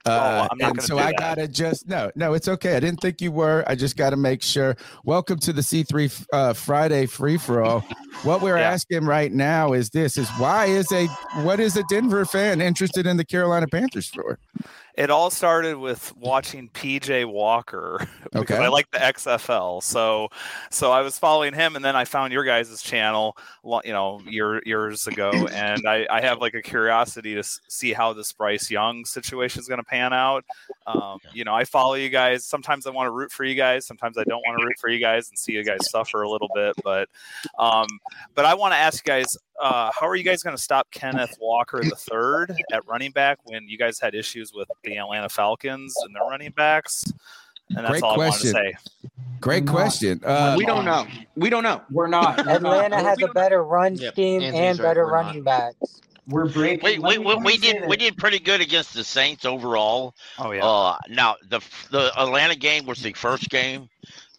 Uh, 0.06 0.48
I'm 0.50 0.58
not 0.58 0.70
and 0.70 0.82
so 0.82 0.98
I 0.98 1.12
that. 1.12 1.18
gotta 1.18 1.48
just 1.48 1.86
no, 1.88 2.10
no, 2.16 2.32
it's 2.32 2.48
okay. 2.48 2.76
I 2.76 2.80
didn't 2.80 3.00
think 3.00 3.20
you 3.20 3.30
were. 3.32 3.64
I 3.66 3.74
just 3.74 3.96
got 3.96 4.10
to 4.10 4.16
make 4.16 4.42
sure. 4.42 4.76
Welcome 5.04 5.38
to 5.40 5.52
the 5.52 5.60
C3 5.60 6.26
uh, 6.32 6.52
Friday 6.54 7.06
free 7.06 7.36
for 7.38 7.62
all. 7.62 7.86
What 8.22 8.42
we're 8.42 8.58
Yeah. 8.58 8.72
asking 8.72 9.06
right 9.06 9.32
now 9.32 9.72
is 9.72 9.90
this: 9.90 10.18
is 10.18 10.34
why 10.34 10.66
is 10.66 10.92
a 10.92 11.08
what 11.30 11.58
is 11.58 11.74
a 11.76 11.82
Denver 11.82 12.26
fan 12.26 12.60
interested 12.60 13.06
in 13.06 13.16
the 13.16 13.24
Carolina 13.24 13.66
Panthers 13.66 14.08
for? 14.08 14.38
It 15.00 15.08
all 15.08 15.30
started 15.30 15.78
with 15.78 16.14
watching 16.14 16.68
PJ 16.68 17.24
Walker 17.24 18.06
because 18.24 18.42
Okay. 18.42 18.56
I 18.58 18.68
like 18.68 18.90
the 18.90 18.98
XFL. 18.98 19.82
So, 19.82 20.28
so 20.70 20.92
I 20.92 21.00
was 21.00 21.18
following 21.18 21.54
him, 21.54 21.74
and 21.74 21.82
then 21.82 21.96
I 21.96 22.04
found 22.04 22.34
your 22.34 22.44
guys' 22.44 22.82
channel, 22.82 23.34
you 23.64 23.94
know, 23.94 24.20
year, 24.26 24.60
years 24.66 25.06
ago, 25.06 25.30
and 25.54 25.86
I, 25.86 26.06
I 26.10 26.20
have 26.20 26.42
like 26.42 26.52
a 26.52 26.60
curiosity 26.60 27.34
to 27.34 27.42
see 27.42 27.94
how 27.94 28.12
this 28.12 28.30
Bryce 28.32 28.70
Young 28.70 29.06
situation 29.06 29.58
is 29.60 29.68
going 29.68 29.80
to 29.80 29.84
pan 29.84 30.12
out. 30.12 30.44
Um, 30.86 31.18
you 31.32 31.44
know, 31.44 31.54
I 31.54 31.64
follow 31.64 31.94
you 31.94 32.10
guys. 32.10 32.44
Sometimes 32.44 32.86
I 32.86 32.90
want 32.90 33.06
to 33.06 33.12
root 33.12 33.32
for 33.32 33.44
you 33.44 33.54
guys. 33.54 33.86
Sometimes 33.86 34.18
I 34.18 34.24
don't 34.24 34.42
want 34.46 34.58
to 34.58 34.66
root 34.66 34.78
for 34.78 34.90
you 34.90 35.00
guys 35.00 35.30
and 35.30 35.38
see 35.38 35.52
you 35.52 35.64
guys 35.64 35.78
suffer 35.90 36.20
a 36.20 36.28
little 36.28 36.50
bit. 36.54 36.74
But, 36.84 37.08
um, 37.58 37.86
but 38.34 38.44
I 38.44 38.52
want 38.52 38.72
to 38.72 38.76
ask 38.76 39.06
you 39.06 39.10
guys, 39.10 39.34
uh, 39.60 39.90
how 39.98 40.06
are 40.08 40.16
you 40.16 40.24
guys 40.24 40.42
going 40.42 40.56
to 40.56 40.62
stop 40.62 40.90
Kenneth 40.90 41.36
Walker 41.40 41.80
the 41.82 41.96
third 41.96 42.54
at 42.72 42.86
running 42.88 43.10
back 43.12 43.38
when 43.44 43.68
you 43.68 43.76
guys 43.78 44.00
had 44.00 44.14
issues 44.14 44.52
with 44.54 44.68
the 44.84 44.96
Atlanta 44.96 45.28
Falcons 45.28 45.94
and 46.04 46.14
their 46.14 46.22
running 46.22 46.50
backs? 46.52 47.04
And 47.68 47.78
that's 47.78 47.90
Great 47.90 48.02
all 48.02 48.14
question. 48.16 48.56
I 48.56 48.62
want 48.62 48.76
to 48.76 48.82
say. 48.82 49.08
Great 49.40 49.64
Not- 49.64 49.74
question. 49.74 50.20
Uh, 50.24 50.54
we 50.58 50.66
don't 50.66 50.84
know. 50.84 51.06
We 51.36 51.50
don't 51.50 51.62
know. 51.62 51.82
We're 51.90 52.08
not. 52.08 52.38
Atlanta 52.48 52.98
has 52.98 53.22
a 53.22 53.28
better 53.28 53.62
run 53.62 53.94
Yep, 53.94 54.12
scheme 54.14 54.42
Anthony's 54.42 54.60
and 54.60 54.78
right, 54.80 54.84
better 54.88 55.04
we're 55.04 55.10
not. 55.12 55.26
running 55.26 55.42
backs. 55.44 56.00
We're 56.26 56.48
breaking. 56.48 57.02
We, 57.02 57.18
we, 57.18 57.18
we, 57.18 57.36
we 57.36 57.56
did 57.58 57.88
we 57.88 57.96
did 57.96 58.16
pretty 58.16 58.38
good 58.38 58.60
against 58.60 58.94
the 58.94 59.02
Saints 59.02 59.44
overall. 59.44 60.14
Oh 60.38 60.52
yeah. 60.52 60.64
Uh, 60.64 60.98
now 61.08 61.36
the 61.48 61.60
the 61.90 62.12
Atlanta 62.16 62.54
game 62.54 62.86
was 62.86 63.02
the 63.02 63.12
first 63.14 63.48
game. 63.50 63.88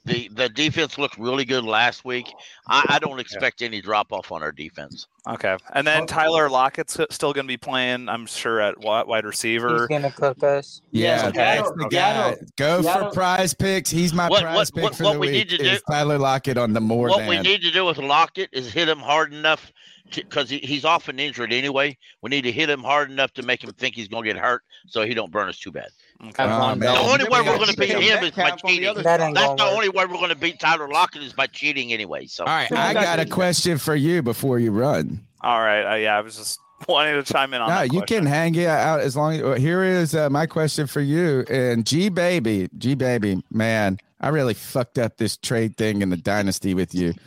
The 0.06 0.30
the 0.34 0.50
defense 0.50 0.98
looked 0.98 1.18
really 1.20 1.46
good 1.46 1.64
last 1.64 2.04
week. 2.06 2.26
I, 2.68 2.84
I 2.90 3.00
don't 3.00 3.20
expect 3.20 3.62
any 3.62 3.82
drop 3.82 4.12
off 4.12 4.32
on 4.32 4.42
our 4.42 4.52
defense. 4.52 5.06
Okay. 5.30 5.56
And 5.74 5.86
then 5.86 6.08
Tyler 6.08 6.50
Lockett's 6.50 6.98
still 7.12 7.34
going 7.34 7.46
to 7.46 7.48
be 7.48 7.58
playing, 7.58 8.10
I'm 8.10 8.26
sure, 8.26 8.60
at 8.60 8.80
wide 8.80 9.26
receiver. 9.26 9.82
He's 9.82 9.88
gonna 9.90 10.12
cook 10.12 10.42
us. 10.44 10.82
Yeah, 10.90 11.06
Yeah, 11.28 11.32
that's 11.32 11.36
Seattle- 11.70 11.76
the 11.78 11.90
guy. 11.90 12.36
Go 12.58 12.82
Seattle- 12.82 13.10
for 13.10 13.14
prize 13.14 13.54
picks. 13.54 13.92
He's 13.92 14.12
my 14.12 14.28
What- 14.28 14.42
prize 14.42 14.56
what- 14.56 14.74
pick 14.74 14.84
what- 14.86 14.96
for 14.96 15.04
what 15.04 15.14
the 15.14 15.20
we 15.20 15.28
week. 15.28 15.50
need 15.50 15.50
to 15.60 15.64
is 15.64 15.78
do- 15.80 15.84
Tyler 15.92 16.18
Lockett 16.18 16.58
on 16.58 16.74
the 16.74 16.82
more 16.82 17.10
what 17.10 17.20
than. 17.20 17.28
we 17.28 17.40
need 17.40 17.62
to 17.62 17.70
do 17.70 17.86
with 17.86 18.00
Lockett 18.00 18.50
is 18.52 18.74
hit 18.74 18.90
him 18.90 18.98
hard 19.00 19.32
enough 19.34 19.72
because 20.16 20.50
he, 20.50 20.58
he's 20.60 20.84
often 20.84 21.20
injured 21.20 21.54
anyway. 21.54 21.96
We 22.24 22.30
need 22.32 22.42
to 22.42 22.52
hit 22.52 22.70
him 22.72 22.82
hard 22.82 23.12
enough 23.12 23.34
to 23.34 23.44
make 23.44 23.64
him 23.64 23.72
think 23.74 23.94
he's 23.96 24.08
going 24.08 24.24
to 24.24 24.34
get 24.34 24.42
hurt, 24.42 24.64
so 24.88 25.04
he 25.06 25.14
don't 25.14 25.32
burn 25.32 25.48
us 25.48 25.60
too 25.60 25.72
bad. 25.72 25.90
Okay. 26.24 26.44
Oh, 26.44 26.76
The 26.76 26.88
only 26.88 27.24
way 27.30 27.42
we 27.42 27.50
we're 27.50 27.56
going 27.58 27.70
to 27.70 27.78
beat 27.78 27.90
him 27.90 28.02
is 28.02 28.32
by 28.32 28.44
Metcalf 28.44 28.62
the 28.62 28.68
cheating. 28.68 28.94
That 28.96 29.34
That's 29.34 29.62
the 29.62 29.64
only 29.66 29.90
way 29.90 30.06
we're 30.06 30.14
going 30.18 30.30
to 30.30 30.36
beat 30.36 30.60
Tyler 30.60 30.88
Lockett 30.88 31.24
is 31.24 31.34
by 31.34 31.48
cheating 31.48 31.92
anyway. 31.94 32.28
So 32.28 32.44
All 32.44 32.50
right, 32.54 32.72
I 32.72 32.94
got 32.94 33.04
got 33.04 33.20
a 33.20 33.26
question 33.26 33.78
for 33.80 33.96
you 33.96 34.22
before 34.22 34.60
you 34.60 34.72
run. 34.72 35.26
All 35.42 35.60
right. 35.60 35.94
Uh, 35.94 35.96
yeah, 35.96 36.18
I 36.18 36.22
was 36.22 36.38
just 36.38 36.60
wanting 36.88 37.16
to 37.16 37.24
chime 37.34 37.54
in 37.56 37.62
on 37.62 37.70
No, 37.70 37.76
that. 37.76 37.86
you 37.94 38.00
question. 38.02 38.18
can 38.20 38.26
hang 38.28 38.54
it 38.56 38.68
out 38.68 39.00
as 39.00 39.16
long 39.16 39.34
as. 39.36 39.60
Here 39.60 39.84
is 39.84 40.14
uh, 40.14 40.30
my 40.30 40.46
question 40.46 40.86
for 40.86 41.02
you. 41.02 41.44
And 41.50 41.86
G 41.88 42.10
baby, 42.10 42.70
G 42.78 42.94
baby, 42.94 43.42
man, 43.50 43.98
I 44.20 44.30
really 44.30 44.54
fucked 44.54 45.00
up 45.00 45.18
this 45.18 45.38
trade 45.38 45.76
thing 45.78 46.04
in 46.04 46.10
the 46.10 46.18
dynasty 46.18 46.74
with 46.76 46.94
you. 46.94 47.14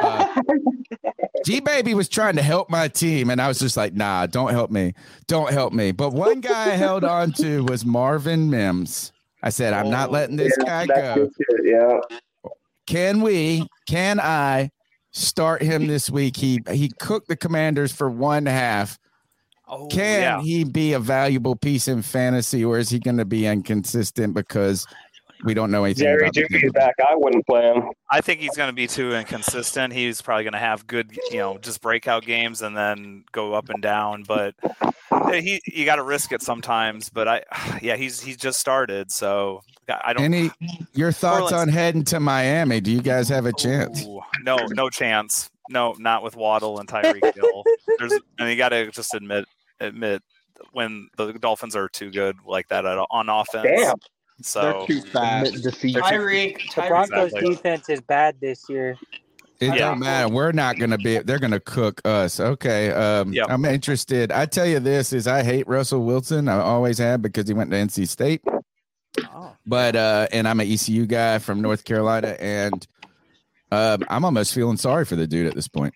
Uh, 0.00 0.40
G 1.48 1.60
baby 1.60 1.94
was 1.94 2.10
trying 2.10 2.36
to 2.36 2.42
help 2.42 2.68
my 2.68 2.88
team, 2.88 3.30
and 3.30 3.40
I 3.40 3.48
was 3.48 3.58
just 3.58 3.74
like, 3.74 3.94
nah, 3.94 4.26
don't 4.26 4.50
help 4.50 4.70
me, 4.70 4.92
don't 5.28 5.50
help 5.50 5.72
me. 5.72 5.92
But 5.92 6.12
one 6.12 6.42
guy 6.42 6.72
I 6.72 6.76
held 6.76 7.04
on 7.04 7.32
to 7.38 7.64
was 7.64 7.86
Marvin 7.86 8.50
Mims. 8.50 9.12
I 9.42 9.48
said, 9.48 9.72
I'm 9.72 9.88
not 9.88 10.12
letting 10.12 10.36
this 10.36 10.54
guy 10.58 10.84
go. 10.84 11.30
Yeah. 11.62 12.00
Can 12.86 13.22
we? 13.22 13.66
Can 13.88 14.20
I 14.20 14.68
start 15.12 15.62
him 15.62 15.86
this 15.86 16.10
week? 16.10 16.36
He 16.36 16.60
he 16.70 16.90
cooked 17.00 17.28
the 17.28 17.36
Commanders 17.36 17.92
for 17.92 18.10
one 18.10 18.44
half. 18.44 18.98
Oh, 19.66 19.86
Can 19.86 20.20
yeah. 20.20 20.42
he 20.42 20.64
be 20.64 20.92
a 20.92 20.98
valuable 20.98 21.56
piece 21.56 21.88
in 21.88 22.02
fantasy, 22.02 22.62
or 22.62 22.76
is 22.78 22.90
he 22.90 22.98
going 22.98 23.16
to 23.16 23.24
be 23.24 23.46
inconsistent 23.46 24.34
because 24.34 24.86
we 25.44 25.54
don't 25.54 25.70
know 25.70 25.84
anything 25.84 26.04
Jerry 26.04 26.22
about 26.22 26.34
the 26.34 26.42
Jeudy's 26.42 26.62
game? 26.62 26.70
back. 26.72 26.94
I 27.08 27.14
wouldn't 27.14 27.46
play 27.46 27.72
him. 27.72 27.90
I 28.10 28.20
think 28.20 28.40
he's 28.40 28.56
going 28.56 28.68
to 28.68 28.74
be 28.74 28.86
too 28.86 29.14
inconsistent. 29.14 29.92
He's 29.92 30.20
probably 30.20 30.44
going 30.44 30.52
to 30.52 30.58
have 30.58 30.86
good, 30.86 31.16
you 31.30 31.38
know, 31.38 31.58
just 31.58 31.80
breakout 31.80 32.24
games 32.24 32.62
and 32.62 32.76
then 32.76 33.24
go 33.32 33.54
up 33.54 33.68
and 33.68 33.82
down. 33.82 34.24
But 34.24 34.54
he, 35.30 35.60
you 35.66 35.84
got 35.84 35.96
to 35.96 36.02
risk 36.02 36.32
it 36.32 36.42
sometimes. 36.42 37.10
But 37.10 37.28
I, 37.28 37.42
yeah, 37.82 37.96
he's 37.96 38.20
he's 38.20 38.36
just 38.36 38.60
started, 38.60 39.10
so 39.10 39.62
I 39.88 40.12
don't. 40.12 40.24
Any 40.24 40.50
your 40.94 41.12
thoughts 41.12 41.52
Orleans- 41.52 41.68
on 41.68 41.68
heading 41.68 42.04
to 42.04 42.20
Miami? 42.20 42.80
Do 42.80 42.90
you 42.90 43.02
guys 43.02 43.28
have 43.28 43.46
a 43.46 43.52
chance? 43.52 44.04
Ooh, 44.04 44.20
no, 44.42 44.56
no 44.70 44.90
chance. 44.90 45.50
No, 45.70 45.94
not 45.98 46.22
with 46.22 46.34
Waddle 46.34 46.80
and 46.80 46.88
Tyreek 46.88 47.34
Hill. 47.34 47.64
There's, 47.98 48.12
and 48.38 48.48
you 48.48 48.56
got 48.56 48.70
to 48.70 48.90
just 48.90 49.14
admit 49.14 49.44
admit 49.80 50.22
when 50.72 51.08
the 51.16 51.32
Dolphins 51.34 51.76
are 51.76 51.88
too 51.88 52.10
good 52.10 52.36
like 52.46 52.68
that 52.68 52.86
at, 52.86 52.98
on 53.10 53.28
offense. 53.28 53.64
Damn. 53.64 53.96
So 54.42 54.84
They're 54.86 54.86
too 55.00 55.08
fast. 55.08 55.62
They're 55.62 55.72
too- 55.72 55.88
Tyreek, 55.88 56.74
The 56.74 56.82
Broncos 56.88 57.26
Exactly. 57.32 57.54
defense 57.54 57.88
is 57.88 58.00
bad 58.00 58.36
this 58.40 58.68
year. 58.68 58.96
It 59.60 59.66
Yeah. 59.74 59.74
don't 59.76 59.98
matter. 59.98 60.28
We're 60.32 60.52
not 60.52 60.78
going 60.78 60.90
to 60.90 60.98
be. 60.98 61.18
They're 61.18 61.40
going 61.40 61.50
to 61.50 61.58
cook 61.58 62.00
us. 62.04 62.38
Okay. 62.38 62.92
Um, 62.92 63.32
Yep. 63.32 63.46
I'm 63.50 63.64
interested. 63.64 64.30
I 64.30 64.46
tell 64.46 64.66
you 64.66 64.78
this 64.78 65.12
is 65.12 65.26
I 65.26 65.42
hate 65.42 65.66
Russell 65.66 66.04
Wilson. 66.04 66.46
I 66.48 66.60
always 66.60 66.98
have 66.98 67.22
because 67.22 67.48
he 67.48 67.54
went 67.54 67.70
to 67.72 67.76
NC 67.76 68.06
State. 68.06 68.40
Oh. 69.34 69.52
But 69.66 69.96
uh, 69.96 70.28
and 70.30 70.46
I'm 70.46 70.60
an 70.60 70.70
ECU 70.70 71.06
guy 71.06 71.38
from 71.40 71.60
North 71.60 71.84
Carolina, 71.84 72.36
and 72.38 72.86
um, 73.72 74.04
I'm 74.08 74.24
almost 74.24 74.54
feeling 74.54 74.76
sorry 74.76 75.04
for 75.04 75.16
the 75.16 75.26
dude 75.26 75.46
at 75.48 75.54
this 75.56 75.66
point. 75.66 75.92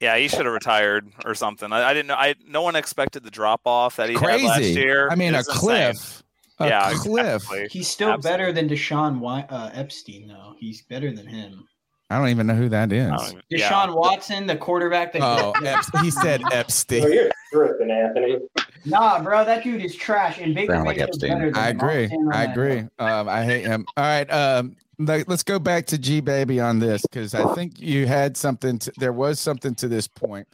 Yeah, 0.00 0.16
he 0.18 0.26
should 0.28 0.44
have 0.44 0.52
retired 0.52 1.06
or 1.24 1.34
something. 1.36 1.72
I, 1.72 1.90
I 1.90 1.94
didn't 1.94 2.08
know. 2.08 2.14
I 2.16 2.34
no 2.48 2.62
one 2.62 2.74
expected 2.74 3.22
the 3.22 3.30
drop 3.30 3.60
off 3.64 3.96
that 3.96 4.08
he 4.08 4.16
had 4.16 4.42
last 4.42 4.62
year. 4.62 5.08
I 5.08 5.14
mean, 5.14 5.34
a 5.34 5.38
insane. 5.38 5.54
cliff. 5.56 6.22
A 6.60 6.68
yeah, 6.68 6.92
cliff. 6.94 7.42
exactly. 7.42 7.68
He's 7.70 7.88
still 7.88 8.10
Absolutely. 8.10 8.30
better 8.30 8.52
than 8.52 8.68
Deshaun 8.68 9.18
Wy- 9.18 9.46
uh, 9.48 9.70
Epstein, 9.72 10.28
though. 10.28 10.54
He's 10.58 10.82
better 10.82 11.10
than 11.10 11.26
him. 11.26 11.64
I 12.10 12.18
don't 12.18 12.28
even 12.28 12.46
know 12.46 12.54
who 12.54 12.68
that 12.68 12.92
is. 12.92 13.10
I 13.10 13.16
don't 13.16 13.42
yeah. 13.48 13.70
Deshaun 13.70 13.94
Watson, 13.94 14.46
the 14.46 14.56
quarterback 14.56 15.12
that. 15.12 15.22
Oh, 15.22 15.52
Ep- 15.64 15.84
he 16.02 16.10
said 16.10 16.42
Epstein. 16.52 17.10
you're 17.10 17.30
tripping, 17.52 17.90
Anthony. 17.90 18.38
Nah, 18.84 19.22
bro, 19.22 19.44
that 19.44 19.62
dude 19.62 19.82
is 19.82 19.94
trash. 19.94 20.38
And 20.38 20.54
Baker 20.54 20.74
Sound 20.74 20.86
like 20.86 20.98
Epstein. 20.98 21.30
better 21.30 21.50
than 21.50 21.56
I 21.56 21.68
agree. 21.68 22.06
stand 22.08 22.32
I 22.32 22.44
agree. 22.44 22.78
Um, 22.98 23.28
I 23.28 23.44
hate 23.44 23.64
him. 23.64 23.86
All 23.96 24.04
right. 24.04 24.30
Um, 24.30 24.76
let, 24.98 25.28
us 25.30 25.42
go 25.42 25.58
back 25.58 25.86
to 25.86 25.98
G 25.98 26.20
baby 26.20 26.60
on 26.60 26.78
this 26.78 27.02
because 27.02 27.34
I 27.34 27.54
think 27.54 27.80
you 27.80 28.06
had 28.06 28.36
something. 28.36 28.78
To, 28.80 28.92
there 28.98 29.12
was 29.12 29.40
something 29.40 29.74
to 29.76 29.88
this 29.88 30.06
point, 30.08 30.46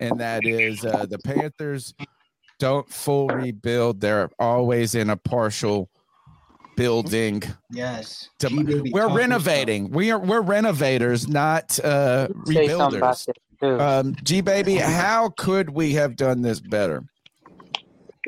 and 0.00 0.18
that 0.20 0.44
is 0.44 0.84
uh, 0.84 1.06
the 1.06 1.18
Panthers 1.18 1.94
don't 2.58 2.88
full 2.88 3.28
rebuild. 3.28 4.00
They're 4.00 4.30
always 4.38 4.94
in 4.94 5.10
a 5.10 5.16
partial 5.16 5.90
building. 6.76 7.42
Yes. 7.70 8.28
To- 8.40 8.48
G-Baby 8.48 8.90
we're 8.92 9.00
talking 9.02 9.14
about- 9.14 9.16
renovating. 9.16 9.90
We 9.90 10.10
are 10.10 10.18
we're 10.18 10.40
renovators, 10.42 11.28
not 11.28 11.78
uh, 11.80 12.28
Say 12.46 12.68
rebuilders. 12.68 13.28
Um, 13.62 14.14
G 14.22 14.42
baby, 14.42 14.76
how 14.76 15.30
could 15.30 15.70
we 15.70 15.94
have 15.94 16.16
done 16.16 16.42
this 16.42 16.60
better? 16.60 17.02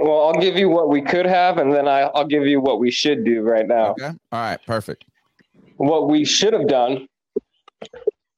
Well, 0.00 0.26
I'll 0.28 0.40
give 0.40 0.56
you 0.56 0.70
what 0.70 0.88
we 0.88 1.02
could 1.02 1.26
have, 1.26 1.58
and 1.58 1.72
then 1.72 1.86
I, 1.86 2.02
I'll 2.02 2.24
give 2.26 2.46
you 2.46 2.60
what 2.60 2.78
we 2.78 2.90
should 2.90 3.24
do 3.24 3.42
right 3.42 3.66
now. 3.66 3.90
Okay. 3.90 4.06
All 4.06 4.14
right. 4.32 4.58
Perfect. 4.66 5.04
What 5.76 6.08
we 6.08 6.24
should 6.24 6.52
have 6.54 6.66
done. 6.66 7.08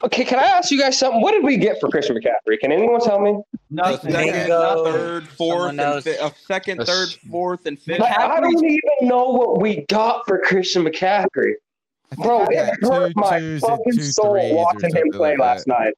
Okay, 0.03 0.25
can 0.25 0.39
I 0.39 0.45
ask 0.45 0.71
you 0.71 0.79
guys 0.81 0.99
something? 0.99 1.21
What 1.21 1.33
did 1.33 1.45
we 1.45 1.59
get 1.59 1.79
for 1.79 1.89
Christian 1.91 2.17
McCaffrey? 2.17 2.59
Can 2.59 2.73
anyone 2.73 3.01
tell 3.01 3.21
me? 3.21 3.39
Nothing. 3.71 4.13
second, 4.13 4.47
third, 4.49 5.29
fourth, 5.29 5.71
and 5.71 5.81
else. 5.81 6.05
fi- 6.05 6.13
a 6.13 6.33
second, 6.47 6.87
third, 6.87 7.11
fourth, 7.31 7.67
and 7.67 7.79
fifth. 7.79 8.01
Like, 8.01 8.17
I 8.19 8.41
don't 8.41 8.65
even 8.65 8.81
know 9.03 9.29
what 9.29 9.61
we 9.61 9.85
got 9.91 10.27
for 10.27 10.39
Christian 10.39 10.85
McCaffrey. 10.85 11.53
Bro, 12.17 12.47
it 12.51 12.75
hurt 12.83 13.09
two 13.09 13.13
my 13.21 13.39
twos 13.39 13.61
fucking 13.61 13.93
two 13.93 14.03
soul 14.03 14.57
watching 14.57 14.95
him 14.97 15.11
play 15.13 15.31
like 15.33 15.39
last 15.39 15.67
that. 15.67 15.79
night. 15.79 15.95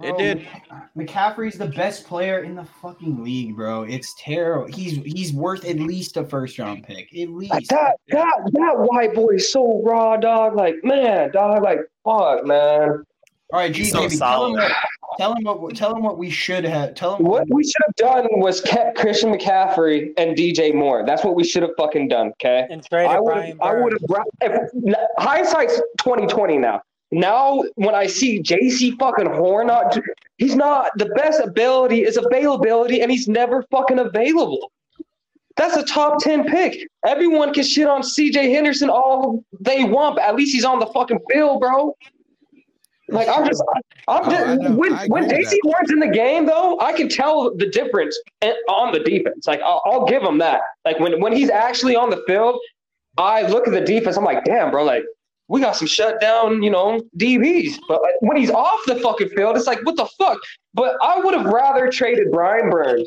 It 0.00 0.10
Bro, 0.10 0.18
did. 0.18 0.48
McCaffrey's 0.96 1.56
the 1.58 1.66
best 1.68 2.06
player 2.06 2.40
in 2.44 2.54
the 2.54 2.64
fucking 2.82 3.22
league, 3.24 3.56
bro. 3.56 3.82
It's 3.84 4.14
terrible. 4.18 4.66
He's 4.66 4.96
he's 5.04 5.32
worth 5.32 5.64
at 5.64 5.76
least 5.76 6.16
a 6.16 6.24
first 6.24 6.58
round 6.58 6.84
pick. 6.84 7.12
At 7.14 7.28
Like, 7.30 7.50
least. 7.52 7.70
that, 7.70 7.96
that, 8.10 8.34
that 8.52 8.74
white 8.76 9.14
boy 9.14 9.36
is 9.36 9.50
so 9.52 9.80
raw, 9.84 10.16
dog. 10.16 10.54
Like, 10.54 10.74
man, 10.84 11.30
dog, 11.32 11.62
like, 11.62 11.78
fuck, 12.04 12.44
man. 12.44 13.04
All 13.50 13.60
right, 13.60 13.72
G, 13.72 13.84
So 13.84 14.02
baby, 14.02 14.16
tell 14.16 14.46
him, 14.46 14.52
what, 14.52 14.72
tell 15.16 15.34
him 15.34 15.44
what 15.44 15.74
tell 15.74 15.96
him 15.96 16.02
what 16.02 16.18
we 16.18 16.28
should 16.28 16.64
have. 16.64 16.94
Tell 16.94 17.16
him 17.16 17.24
What 17.24 17.46
we 17.48 17.64
should 17.64 17.82
have 17.86 17.94
done 17.94 18.26
was 18.32 18.60
kept 18.60 18.98
Christian 18.98 19.32
McCaffrey 19.32 20.12
and 20.18 20.36
DJ 20.36 20.74
Moore. 20.74 21.04
That's 21.06 21.24
what 21.24 21.34
we 21.34 21.44
should 21.44 21.62
have 21.62 21.72
fucking 21.78 22.08
done. 22.08 22.28
Okay. 22.32 22.66
And 22.68 22.84
traded 22.84 23.10
I 23.10 23.20
would 23.20 23.32
Brian 23.32 23.58
I 23.62 23.74
would 23.74 23.92
have. 23.94 24.26
If 24.42 24.98
hindsight's 25.18 25.80
twenty 25.96 26.26
twenty 26.26 26.58
now. 26.58 26.82
Now 27.10 27.62
when 27.76 27.94
I 27.94 28.06
see 28.06 28.42
Jaycee 28.42 28.98
fucking 28.98 29.32
Horn, 29.32 29.68
not 29.68 29.98
he's 30.36 30.54
not 30.54 30.90
the 30.96 31.06
best 31.16 31.40
ability 31.40 32.04
is 32.04 32.18
availability, 32.18 33.00
and 33.00 33.10
he's 33.10 33.28
never 33.28 33.64
fucking 33.70 33.98
available. 33.98 34.70
That's 35.56 35.76
a 35.76 35.84
top 35.84 36.22
ten 36.22 36.44
pick. 36.44 36.86
Everyone 37.06 37.54
can 37.54 37.64
shit 37.64 37.88
on 37.88 38.02
CJ 38.02 38.52
Henderson 38.52 38.90
all 38.90 39.42
they 39.58 39.84
want, 39.84 40.16
but 40.16 40.24
at 40.26 40.36
least 40.36 40.52
he's 40.52 40.66
on 40.66 40.80
the 40.80 40.86
fucking 40.88 41.20
field, 41.32 41.60
bro. 41.60 41.96
Like 43.08 43.28
I'm 43.28 43.46
just, 43.46 43.62
I'm 44.06 44.22
Oh, 44.26 44.30
just 44.30 44.44
I 44.46 44.70
when 44.70 44.92
I 44.92 45.06
when 45.06 45.24
with 45.24 45.32
Jaycee 45.32 45.50
that. 45.50 45.60
Horn's 45.64 45.90
in 45.90 45.98
the 46.00 46.08
game 46.08 46.46
though, 46.46 46.78
I 46.80 46.92
can 46.92 47.08
tell 47.08 47.54
the 47.56 47.66
difference 47.66 48.18
on 48.68 48.92
the 48.92 49.00
defense. 49.00 49.46
Like 49.46 49.60
I'll, 49.62 49.82
I'll 49.86 50.04
give 50.06 50.22
him 50.22 50.38
that. 50.38 50.60
Like 50.84 50.98
when 51.00 51.20
when 51.20 51.32
he's 51.32 51.50
actually 51.50 51.96
on 51.96 52.10
the 52.10 52.22
field, 52.26 52.58
I 53.16 53.42
look 53.42 53.66
at 53.66 53.72
the 53.72 53.80
defense. 53.80 54.16
I'm 54.16 54.24
like, 54.24 54.44
damn, 54.44 54.70
bro. 54.70 54.84
Like 54.84 55.04
we 55.48 55.60
got 55.62 55.76
some 55.76 55.88
shutdown, 55.88 56.62
you 56.62 56.70
know, 56.70 57.00
DBs. 57.16 57.78
But 57.88 58.02
like, 58.02 58.12
when 58.20 58.36
he's 58.36 58.50
off 58.50 58.80
the 58.86 58.96
fucking 58.96 59.30
field, 59.30 59.56
it's 59.56 59.66
like, 59.66 59.84
what 59.86 59.96
the 59.96 60.04
fuck? 60.18 60.38
But 60.74 60.96
I 61.02 61.18
would 61.20 61.32
have 61.34 61.46
rather 61.46 61.90
traded 61.90 62.30
Brian 62.30 62.68
Burns 62.68 63.06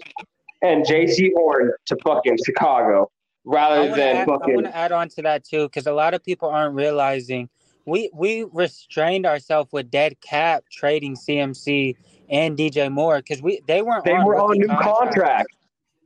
and 0.63 0.83
Jaycee 0.85 1.29
Horn 1.35 1.71
to 1.85 1.95
fucking 2.03 2.39
Chicago 2.43 3.11
rather 3.45 3.89
than 3.95 4.17
add, 4.17 4.21
I 4.23 4.25
fucking. 4.25 4.55
want 4.55 4.65
to 4.67 4.75
add 4.75 4.91
on 4.91 5.09
to 5.09 5.21
that 5.21 5.43
too, 5.45 5.65
because 5.67 5.85
a 5.85 5.93
lot 5.93 6.15
of 6.15 6.23
people 6.23 6.49
aren't 6.49 6.73
realizing 6.75 7.47
we 7.85 8.09
we 8.13 8.45
restrained 8.51 9.25
ourselves 9.25 9.71
with 9.71 9.89
dead 9.91 10.19
cap 10.21 10.63
trading 10.71 11.15
CMC 11.15 11.95
and 12.29 12.57
DJ 12.57 12.91
Moore 12.91 13.17
because 13.17 13.41
we 13.41 13.61
they 13.67 13.81
weren't 13.81 14.05
They 14.05 14.13
on 14.13 14.25
were 14.25 14.39
on 14.39 14.57
new 14.57 14.67
contracts. 14.67 14.87
contracts. 15.13 15.55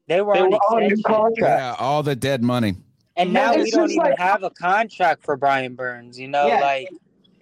They 0.07 0.21
were 0.21 0.33
They 0.35 0.39
on 0.41 0.51
were 0.51 0.57
on 0.57 0.87
new 0.87 1.01
contracts. 1.03 1.39
Yeah, 1.41 1.75
all 1.79 2.03
the 2.03 2.15
dead 2.15 2.43
money. 2.43 2.75
and 3.17 3.31
Yeah, 3.31 3.51
now 3.51 3.55
we 3.55 3.71
don't 3.71 3.89
even 3.91 4.03
like- 4.03 4.19
have 4.19 4.43
a 4.43 4.49
contract 4.49 5.23
for 5.23 5.35
Brian 5.37 5.75
Burns. 5.75 6.19
You 6.19 6.27
know, 6.27 6.47
Yeah. 6.47 6.59
like 6.59 6.89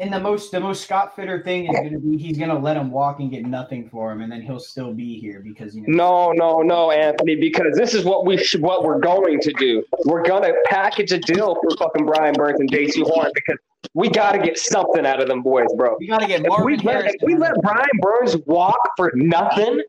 And 0.04 0.12
the 0.12 0.20
most 0.20 0.52
the 0.52 0.60
most 0.60 0.84
Scott 0.84 1.16
Fitterer 1.16 1.46
thing 1.46 1.68
is 1.68 1.78
gonna 1.78 1.98
be 1.98 2.18
he's 2.18 2.38
gonna 2.38 2.60
let 2.60 2.76
him 2.76 2.92
walk 2.92 3.22
and 3.22 3.32
get 3.32 3.46
nothing 3.46 3.88
for 3.88 4.12
him, 4.12 4.20
and 4.20 4.30
then 4.30 4.42
he'll 4.42 4.60
still 4.60 4.94
be 4.94 5.18
here 5.18 5.40
because 5.42 5.74
you 5.74 5.84
know. 5.88 6.34
No, 6.34 6.58
no, 6.58 6.62
no, 6.62 6.92
Anthony, 6.92 7.38
because 7.38 7.78
this 7.78 7.94
is 7.94 8.04
what 8.04 8.26
we 8.26 8.36
should, 8.38 8.62
what 8.62 8.84
we're 8.84 9.00
going 9.00 9.40
to 9.40 9.54
do. 9.54 9.82
We're 10.04 10.24
gonna 10.24 10.52
package 10.66 11.14
a 11.14 11.20
deal 11.20 11.56
for 11.56 11.78
fucking 11.78 12.06
Brian 12.06 12.34
Burns 12.34 12.60
and 12.60 12.70
Jaycee 12.70 13.04
Horn 13.04 13.32
because 13.34 13.58
we 13.94 14.10
got 14.10 14.34
to 14.34 14.40
get 14.40 14.58
something 14.58 15.06
out 15.06 15.22
of 15.22 15.30
them 15.30 15.42
boys, 15.42 15.68
bro. 15.78 15.96
We 15.98 16.08
gotta 16.08 16.28
get 16.28 16.42
If 16.46 16.66
we 16.66 16.76
let, 16.80 17.06
if 17.06 17.16
we 17.24 17.38
let 17.38 17.54
Brian 17.62 17.88
Burns 18.02 18.36
walk 18.46 18.78
for 18.98 19.10
nothing, 19.16 19.82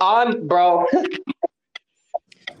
I'm 0.00 0.46
bro. 0.46 0.84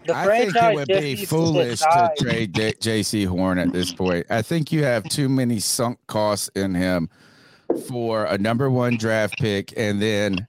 the 0.06 0.16
I 0.16 0.38
think 0.38 0.56
it 0.56 0.74
would 0.74 0.88
be 0.88 1.00
needs 1.00 1.20
to 1.22 1.26
foolish 1.26 1.80
to 1.80 2.12
trade 2.18 2.54
J- 2.54 2.72
Jaycee 2.72 3.26
Horn 3.26 3.58
at 3.58 3.72
this 3.72 3.92
point. 3.92 4.26
I 4.30 4.42
think 4.42 4.72
you 4.72 4.84
have 4.84 5.04
too 5.04 5.28
many 5.28 5.58
sunk 5.58 5.98
costs 6.06 6.48
in 6.54 6.74
him 6.74 7.08
for 7.88 8.24
a 8.26 8.38
number 8.38 8.70
one 8.70 8.96
draft 8.96 9.38
pick, 9.38 9.72
and 9.76 10.00
then 10.00 10.46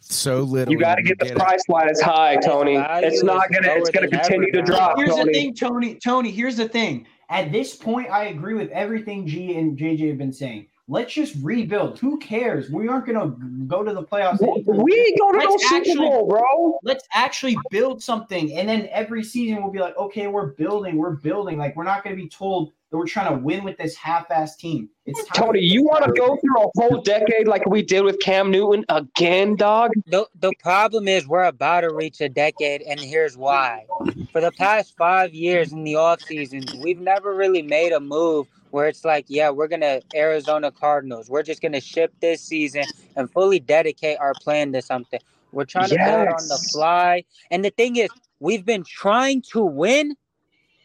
so 0.00 0.40
little. 0.40 0.72
You 0.72 0.78
got 0.78 0.96
to 0.96 1.02
get 1.02 1.18
the 1.18 1.26
get 1.26 1.36
price 1.36 1.62
line 1.68 1.88
as 1.88 2.00
high, 2.00 2.36
Tony. 2.36 2.76
It's 2.76 3.22
not 3.22 3.50
gonna. 3.50 3.68
It's 3.72 3.90
gonna 3.90 4.08
continue 4.08 4.52
to 4.52 4.62
drop, 4.62 4.98
Here's 4.98 5.16
the 5.16 5.24
thing, 5.24 5.54
Tony. 5.54 5.96
Tony, 5.96 6.30
here's 6.30 6.56
the 6.56 6.68
thing. 6.68 7.06
At 7.30 7.52
this 7.52 7.74
point, 7.74 8.10
I 8.10 8.26
agree 8.26 8.54
with 8.54 8.70
everything 8.70 9.26
G 9.26 9.56
and 9.56 9.76
JJ 9.76 10.08
have 10.08 10.18
been 10.18 10.32
saying. 10.32 10.66
Let's 10.90 11.12
just 11.12 11.36
rebuild. 11.42 11.98
Who 11.98 12.18
cares? 12.18 12.70
We 12.70 12.88
aren't 12.88 13.06
gonna 13.06 13.36
go 13.66 13.84
to 13.84 13.92
the 13.92 14.02
playoffs. 14.02 14.40
We 14.40 14.94
ain't 14.98 15.18
going 15.18 15.38
to 15.38 15.44
no 15.44 15.50
Let's 15.50 15.68
Super 15.68 15.76
actually- 15.76 15.96
Bowl, 15.96 16.26
bro. 16.28 16.78
Let's 16.82 17.06
actually 17.12 17.58
build 17.70 18.02
something, 18.02 18.54
and 18.54 18.66
then 18.66 18.88
every 18.90 19.22
season 19.22 19.62
we'll 19.62 19.72
be 19.72 19.80
like, 19.80 19.96
okay, 19.98 20.28
we're 20.28 20.52
building, 20.52 20.96
we're 20.96 21.16
building. 21.16 21.58
Like 21.58 21.76
we're 21.76 21.84
not 21.84 22.02
gonna 22.04 22.16
be 22.16 22.28
told 22.28 22.72
that 22.90 22.96
we're 22.96 23.06
trying 23.06 23.30
to 23.36 23.42
win 23.42 23.64
with 23.64 23.76
this 23.76 23.94
half-ass 23.96 24.56
team. 24.56 24.88
It's 25.04 25.22
time 25.26 25.44
Tony, 25.44 25.60
you 25.60 25.82
want 25.84 26.04
to 26.04 26.12
go 26.12 26.36
through 26.36 26.62
a 26.62 26.68
whole 26.74 27.02
decade 27.02 27.46
like 27.46 27.66
we 27.66 27.82
did 27.82 28.02
with 28.02 28.18
Cam 28.20 28.50
Newton 28.50 28.86
again, 28.88 29.56
dog? 29.56 29.90
The, 30.06 30.26
the 30.40 30.52
problem 30.62 31.06
is 31.06 31.28
we're 31.28 31.44
about 31.44 31.82
to 31.82 31.92
reach 31.92 32.22
a 32.22 32.30
decade, 32.30 32.80
and 32.82 32.98
here's 32.98 33.36
why. 33.36 33.84
For 34.32 34.40
the 34.40 34.52
past 34.52 34.96
five 34.96 35.34
years 35.34 35.70
in 35.72 35.84
the 35.84 35.96
off 35.96 36.22
seasons, 36.22 36.74
we've 36.82 37.00
never 37.00 37.34
really 37.34 37.60
made 37.60 37.92
a 37.92 38.00
move 38.00 38.46
where 38.70 38.88
it's 38.88 39.04
like, 39.04 39.26
yeah, 39.28 39.50
we're 39.50 39.68
gonna 39.68 40.00
Arizona 40.14 40.70
Cardinals. 40.70 41.28
We're 41.28 41.42
just 41.42 41.62
gonna 41.62 41.80
ship 41.80 42.12
this 42.20 42.40
season 42.40 42.84
and 43.16 43.30
fully 43.30 43.60
dedicate 43.60 44.18
our 44.18 44.34
plan 44.34 44.72
to 44.72 44.82
something. 44.82 45.20
We're 45.52 45.64
trying 45.64 45.88
to 45.88 45.96
build 45.96 46.28
on 46.28 46.48
the 46.48 46.68
fly. 46.72 47.24
And 47.50 47.64
the 47.64 47.70
thing 47.70 47.96
is, 47.96 48.10
we've 48.40 48.64
been 48.64 48.84
trying 48.84 49.42
to 49.52 49.64
win, 49.64 50.14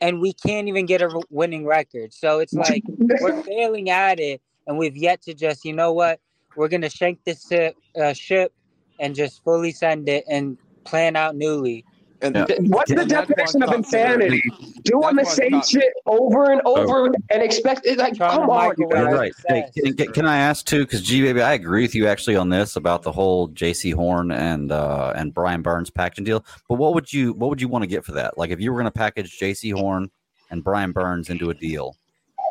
and 0.01 0.21
we 0.21 0.33
can't 0.33 0.67
even 0.67 0.85
get 0.85 1.01
a 1.01 1.21
winning 1.29 1.65
record. 1.65 2.13
So 2.13 2.39
it's 2.39 2.53
like 2.69 2.83
we're 3.21 3.41
failing 3.43 3.89
at 3.89 4.19
it, 4.19 4.41
and 4.67 4.77
we've 4.77 4.95
yet 4.97 5.21
to 5.23 5.33
just, 5.33 5.65
you 5.65 5.73
know 5.73 5.91
what? 5.91 6.19
We're 6.55 6.69
gonna 6.69 6.89
shank 6.89 7.23
this 7.23 7.51
uh, 7.51 8.13
ship 8.13 8.53
and 8.99 9.15
just 9.15 9.43
fully 9.43 9.71
send 9.71 10.07
it 10.07 10.23
and 10.29 10.57
plan 10.83 11.15
out 11.15 11.35
newly. 11.35 11.85
And 12.23 12.35
Yeah. 12.35 12.45
What's 12.61 12.89
the 12.91 13.01
And 13.01 13.09
definition 13.09 13.63
of 13.63 13.73
insanity? 13.73 14.41
Doing 14.83 15.15
the 15.15 15.25
same 15.25 15.61
Scott- 15.61 15.67
shit 15.67 15.93
over 16.05 16.51
and 16.51 16.61
over 16.65 17.11
and 17.29 17.43
expect 17.43 17.85
it. 17.85 17.97
Like, 17.97 18.15
Trying 18.15 18.31
come 18.39 18.49
on, 18.49 18.73
you 18.77 18.87
guys. 18.89 19.13
Right. 19.13 19.33
Hey, 19.47 19.65
can, 19.75 20.13
can 20.13 20.25
I 20.25 20.37
ask 20.37 20.65
too? 20.65 20.85
Because 20.85 21.01
G 21.01 21.21
baby, 21.21 21.41
I 21.41 21.53
agree 21.53 21.81
with 21.81 21.93
you 21.93 22.07
actually 22.07 22.35
on 22.37 22.49
this 22.49 22.75
about 22.77 23.03
the 23.03 23.11
whole 23.11 23.49
Jaycee 23.49 23.93
Horn 23.93 24.31
and 24.31 24.71
uh, 24.71 25.13
and 25.15 25.33
Brian 25.33 25.61
Burns 25.61 25.89
packaging 25.89 26.25
deal. 26.25 26.45
But 26.69 26.75
what 26.75 26.93
would 26.93 27.11
you 27.11 27.33
what 27.33 27.49
would 27.49 27.61
you 27.61 27.67
want 27.67 27.83
to 27.83 27.87
get 27.87 28.05
for 28.05 28.13
that? 28.13 28.37
Like 28.37 28.51
if 28.51 28.59
you 28.59 28.71
were 28.71 28.77
going 28.79 28.91
to 28.91 28.97
package 28.97 29.37
Jaycee 29.39 29.73
Horn 29.73 30.09
and 30.49 30.63
Brian 30.63 30.91
Burns 30.91 31.29
into 31.29 31.49
a 31.49 31.53
deal 31.53 31.97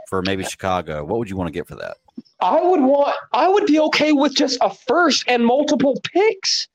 for 0.08 0.22
maybe 0.22 0.44
Chicago, 0.44 1.04
what 1.04 1.18
would 1.18 1.30
you 1.30 1.36
want 1.36 1.48
to 1.48 1.52
get 1.52 1.66
for 1.66 1.76
that? 1.76 1.96
I 2.40 2.60
would 2.60 2.80
want. 2.80 3.14
I 3.32 3.48
would 3.48 3.66
be 3.66 3.78
okay 3.80 4.12
with 4.12 4.34
just 4.34 4.58
a 4.60 4.68
first 4.68 5.24
and 5.28 5.44
multiple 5.46 5.98
picks. 6.12 6.68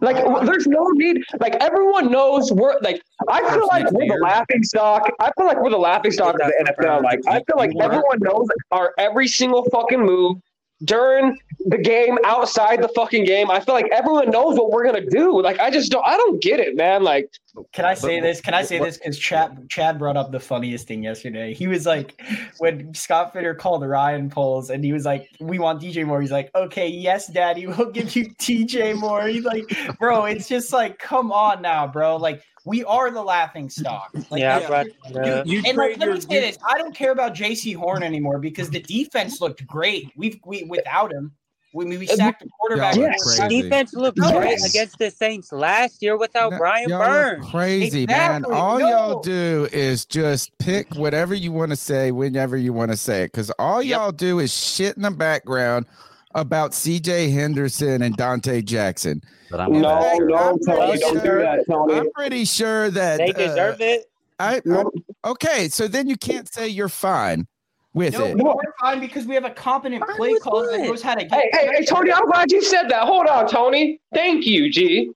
Like, 0.00 0.16
there's 0.44 0.66
no 0.66 0.86
need. 0.92 1.22
Like, 1.40 1.54
everyone 1.56 2.10
knows 2.10 2.52
we're 2.52 2.78
like. 2.80 3.02
I 3.28 3.48
feel 3.54 3.66
like 3.66 3.90
we're 3.92 4.08
the 4.08 4.20
laughing 4.22 4.62
stock. 4.62 5.10
I 5.20 5.30
feel 5.36 5.46
like 5.46 5.60
we're 5.60 5.70
the 5.70 5.78
laughing 5.78 6.10
stock 6.10 6.34
of 6.34 6.40
the 6.40 6.74
NFL. 6.78 7.02
Like, 7.02 7.20
I 7.26 7.42
feel 7.44 7.56
like 7.56 7.72
everyone 7.80 8.18
knows 8.20 8.48
our 8.70 8.94
every 8.98 9.28
single 9.28 9.64
fucking 9.70 10.00
move 10.00 10.38
during 10.84 11.38
the 11.66 11.78
game, 11.78 12.18
outside 12.24 12.82
the 12.82 12.88
fucking 12.88 13.24
game. 13.24 13.50
I 13.50 13.60
feel 13.60 13.74
like 13.74 13.88
everyone 13.92 14.30
knows 14.30 14.56
what 14.56 14.70
we're 14.70 14.84
gonna 14.84 15.08
do. 15.08 15.40
Like, 15.40 15.58
I 15.60 15.70
just 15.70 15.90
don't. 15.90 16.06
I 16.06 16.16
don't 16.16 16.42
get 16.42 16.60
it, 16.60 16.76
man. 16.76 17.02
Like, 17.02 17.30
Can 17.72 17.84
I 17.84 17.94
say 17.94 18.20
this? 18.20 18.40
Can 18.40 18.54
I 18.54 18.62
say 18.62 18.78
this? 18.78 18.98
Because 18.98 19.18
Chad 19.18 19.68
Chad 19.68 19.98
brought 19.98 20.16
up 20.16 20.32
the 20.32 20.40
funniest 20.40 20.88
thing 20.88 21.02
yesterday. 21.02 21.54
He 21.54 21.68
was 21.68 21.86
like, 21.86 22.20
when 22.58 22.92
Scott 22.94 23.34
Fitterer 23.34 23.56
called 23.56 23.86
Ryan 23.86 24.28
Poles, 24.30 24.70
and 24.70 24.84
he 24.84 24.92
was 24.92 25.04
like, 25.04 25.28
"We 25.40 25.58
want 25.58 25.80
DJ 25.80 26.04
Moore." 26.04 26.20
He's 26.20 26.32
like, 26.32 26.50
"Okay, 26.54 26.88
yes, 26.88 27.28
Daddy, 27.28 27.66
we'll 27.66 27.90
give 27.90 28.14
you 28.16 28.30
DJ 28.40 28.98
Moore." 28.98 29.26
He's 29.28 29.44
like, 29.44 29.64
"Bro, 29.98 30.26
it's 30.26 30.48
just 30.48 30.72
like, 30.72 30.98
come 30.98 31.30
on 31.32 31.62
now, 31.62 31.86
bro. 31.86 32.16
Like, 32.16 32.42
we 32.64 32.84
are 32.84 33.10
the 33.10 33.22
laughing 33.22 33.68
stock." 33.70 34.10
Like, 34.30 34.40
yeah, 34.40 34.58
yeah, 34.60 34.84
but 35.12 35.16
uh, 35.16 35.42
you 35.44 35.62
and 35.66 35.76
like, 35.76 35.98
let 35.98 36.06
your 36.06 36.14
me 36.14 36.20
say 36.20 36.40
this: 36.40 36.58
I 36.68 36.78
don't 36.78 36.94
care 36.94 37.12
about 37.12 37.34
Jaycee 37.34 37.76
Horn 37.76 38.02
anymore 38.02 38.38
because 38.38 38.70
the 38.70 38.80
defense 38.80 39.40
looked 39.40 39.66
great. 39.66 40.10
We've 40.16 40.38
we 40.44 40.62
without 40.64 41.12
him, 41.12 41.32
we 41.74 41.84
we 41.84 42.06
sacked 42.06 42.40
the 42.42 42.48
quarterback. 42.58 42.94
Y'all 42.94 43.04
Yes. 43.04 43.22
crazy. 43.22 43.62
defense 43.62 43.94
looked 43.94 44.18
Yes. 44.18 44.32
great 44.32 44.62
against 44.64 44.98
the 44.98 45.10
Saints 45.10 45.52
last 45.52 46.02
year 46.02 46.16
without 46.16 46.50
No, 46.50 46.58
Brian 46.58 46.88
Burns. 46.90 47.50
crazy, 47.50 48.04
Exactly, 48.04 48.50
man. 48.50 48.60
All 48.60 48.78
no. 48.80 48.88
y'all 48.88 49.22
do 49.22 49.68
is 49.72 50.04
just 50.06 50.56
pick 50.58 50.94
whatever 50.94 51.34
you 51.34 51.52
want 51.52 51.70
to 51.70 51.76
say 51.76 52.10
whenever 52.12 52.56
you 52.56 52.72
want 52.72 52.90
to 52.90 52.96
say 52.96 53.24
it. 53.24 53.32
Because 53.32 53.50
all 53.58 53.82
Yep. 53.82 53.98
y'all 53.98 54.12
do 54.12 54.38
is 54.38 54.54
shit 54.54 54.96
in 54.96 55.02
the 55.02 55.10
background 55.10 55.86
about 56.34 56.72
CJ 56.72 57.32
Henderson 57.32 58.02
and 58.02 58.16
Donte 58.16 58.64
Jackson. 58.64 59.22
But 59.50 59.60
I'm 59.60 59.80
no, 59.80 59.88
I'm 59.90 60.26
no, 60.26 60.56
pretty 60.58 60.64
Tony, 60.64 60.98
don't 60.98 61.14
do 61.14 61.20
sure- 61.24 61.42
that, 61.42 61.66
Tony. 61.68 61.94
I'm 61.94 62.10
pretty 62.12 62.44
sure 62.44 62.90
that 62.90 63.18
They 63.18 63.30
uh, 63.30 63.32
deserve 63.48 63.80
it. 63.80 64.10
I, 64.38 64.60
I'm- 64.70 64.86
okay, 65.24 65.68
so 65.68 65.88
then 65.88 66.08
you 66.08 66.16
can't 66.16 66.52
say 66.52 66.68
you're 66.68 66.88
fine 66.88 67.46
with 67.94 68.14
No, 68.14 68.24
it. 68.24 68.36
but 68.38 68.56
we're 68.56 68.62
fine 68.80 68.98
because 69.00 69.26
we 69.26 69.34
have 69.34 69.44
a 69.44 69.50
competent 69.50 70.02
Fine 70.06 70.16
play 70.16 70.32
with 70.32 70.42
caller 70.42 70.70
that 70.70 70.80
what? 70.80 70.88
knows 70.88 71.02
how 71.02 71.14
to 71.14 71.24
get. 71.24 71.32
Hey, 71.32 71.50
hey, 71.52 71.70
hey, 71.76 71.84
Tony, 71.84 72.10
I'm 72.12 72.24
glad 72.26 72.50
you 72.50 72.62
said 72.62 72.88
that. 72.88 73.04
Hold 73.04 73.26
on, 73.26 73.46
Tony. 73.46 74.00
Thank 74.14 74.46
you, 74.46 74.70
G. 74.70 75.10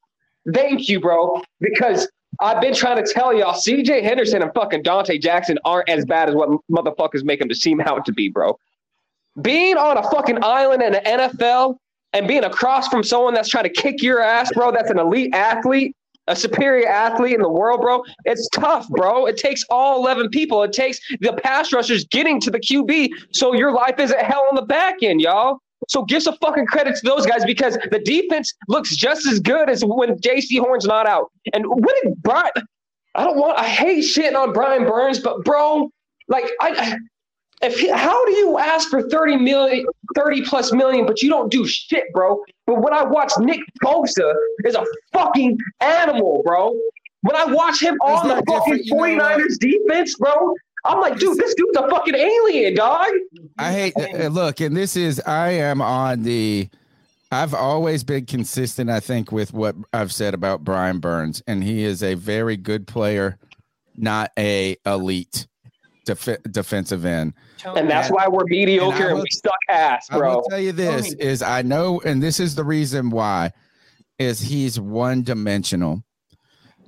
Thank 0.53 0.89
you, 0.89 1.01
bro. 1.01 1.43
Because 1.61 2.07
I've 2.41 2.61
been 2.61 2.75
trying 2.75 3.03
to 3.03 3.11
tell 3.13 3.33
y'all, 3.33 3.55
CJ 3.55 4.03
Henderson 4.03 4.43
and 4.43 4.53
fucking 4.55 4.83
Donte 4.83 5.19
Jackson 5.23 5.59
aren't 5.65 5.89
as 5.89 6.05
bad 6.05 6.29
as 6.29 6.35
what 6.35 6.51
motherfuckers 6.71 7.25
make 7.25 7.39
them 7.39 7.49
to 7.49 7.55
seem 7.55 7.81
out 7.81 8.05
to 8.05 8.13
be, 8.13 8.29
bro. 8.29 8.59
Being 9.43 9.77
on 9.77 9.99
a 9.99 10.03
fucking 10.11 10.43
island 10.43 10.83
in 10.83 10.93
the 10.93 11.01
NFL 11.01 11.77
and 12.13 12.27
being 12.27 12.45
across 12.45 12.89
from 12.89 13.03
someone 13.03 13.35
that's 13.35 13.49
trying 13.49 13.65
to 13.65 13.71
kick 13.71 14.03
your 14.03 14.21
ass, 14.21 14.51
bro, 14.53 14.73
that's 14.73 14.91
an 14.91 14.99
elite 14.99 15.35
athlete, 15.35 15.95
a 16.29 16.35
superior 16.35 16.89
athlete 16.89 17.35
in 17.35 17.43
the 17.43 17.51
world, 17.51 17.81
bro, 17.81 18.03
it's 18.25 18.49
tough, 18.49 18.89
bro. 18.89 19.27
It 19.27 19.37
takes 19.37 19.65
all 19.71 19.99
11 20.03 20.31
people. 20.31 20.63
It 20.63 20.73
takes 20.73 20.99
the 21.21 21.33
pass 21.35 21.73
rushers 21.73 22.05
getting 22.07 22.41
to 22.41 22.51
the 22.51 22.59
QB 22.59 23.11
so 23.33 23.55
your 23.55 23.73
life 23.73 23.99
isn't 23.99 24.21
hell 24.21 24.47
on 24.51 24.57
the 24.57 24.63
back 24.63 24.97
end, 25.03 25.21
y'all. 25.21 25.59
So 25.89 26.03
give 26.03 26.23
some 26.23 26.37
fucking 26.39 26.67
credit 26.67 26.97
to 26.97 27.07
those 27.07 27.27
guys 27.27 27.45
because 27.45 27.79
the 27.91 28.01
defense 28.01 28.53
looks 28.69 28.97
just 28.97 29.27
as 29.27 29.39
good 29.39 29.69
as 29.69 29.85
when 29.85 30.19
Jaycee 30.19 30.59
Horn's 30.59 30.87
not 30.87 31.07
out. 31.07 31.31
And 31.53 31.65
when 31.69 31.95
did 32.03 32.23
Brian? 32.23 32.51
I 33.15 33.25
don't 33.25 33.37
want. 33.37 33.59
I 33.59 33.65
hate 33.65 34.05
shitting 34.05 34.35
on 34.35 34.53
Brian 34.53 34.85
Burns, 34.85 35.21
but 35.21 35.45
bro, 35.45 35.91
like 36.29 36.45
I. 36.61 36.97
If 37.63 37.79
he, 37.79 37.91
how 37.91 38.25
do 38.27 38.33
you 38.33 38.59
ask 38.59 38.91
for 38.91 39.09
30 39.09 39.37
million, 39.39 39.87
30 40.15 40.43
plus 40.43 40.73
million, 40.73 41.07
but 41.07 41.23
you 41.23 41.29
don't 41.29 41.51
do 41.51 41.67
shit, 41.67 42.05
bro? 42.13 42.43
But 42.67 42.83
when 42.83 42.93
I 42.93 43.05
watch 43.05 43.33
Nick 43.39 43.61
Bosa 43.83 44.35
is 44.65 44.75
a 44.75 44.85
fucking 45.13 45.59
animal, 45.81 46.43
bro. 46.45 46.79
When 47.23 47.35
I 47.35 47.47
watch 47.47 47.83
him 47.83 47.95
on 48.03 48.29
the 48.29 48.43
fucking 48.47 48.83
different? 48.85 48.87
You 48.87 49.17
know 49.17 49.25
49ers 49.25 49.59
defense, 49.59 50.17
bro, 50.17 50.55
I'm 50.87 51.01
like, 51.01 51.19
dude, 51.19 51.39
this 51.39 51.55
dude's 51.55 51.77
a 51.77 51.89
fucking 51.89 52.15
alien, 52.15 52.75
dog. 52.75 53.09
I 53.59 53.73
hate 53.73 53.95
uh, 53.97 54.29
look, 54.29 54.61
and 54.61 54.77
this 54.77 54.97
is 54.97 55.21
I 55.27 55.51
am 55.51 55.81
on 55.81 56.23
the 56.23 56.69
I've 57.33 57.55
always 57.55 58.05
been 58.05 58.27
consistent, 58.27 58.89
I 58.89 59.01
think, 59.01 59.33
with 59.33 59.53
what 59.53 59.75
I've 59.93 60.13
said 60.13 60.33
about 60.33 60.63
Brian 60.63 61.01
Burns, 61.01 61.43
and 61.47 61.65
he 61.65 61.83
is 61.83 62.03
a 62.03 62.15
very 62.15 62.57
good 62.57 62.87
player, 62.87 63.37
not 63.97 64.31
a 64.39 64.77
elite 64.87 65.49
def- 66.07 66.43
defensive 66.51 67.05
end. 67.05 67.35
And 67.65 67.91
that's 67.91 68.09
why 68.09 68.27
we're 68.29 68.45
mediocre 68.47 69.09
and, 69.09 69.15
will- 69.17 69.23
we 69.23 69.31
suck 69.31 69.53
ass, 69.69 70.09
bro. 70.09 70.31
I 70.31 70.35
will 70.37 70.43
tell 70.49 70.61
you 70.61 70.73
this 70.73 71.13
is 71.15 71.43
I 71.43 71.61
know, 71.61 72.01
and 72.01 72.23
this 72.23 72.41
is 72.41 72.55
the 72.55 72.65
reason 72.65 73.11
why, 73.11 73.53
is 74.19 74.41
he's 74.41 74.81
one 74.81 75.23
dimensional. 75.23 76.03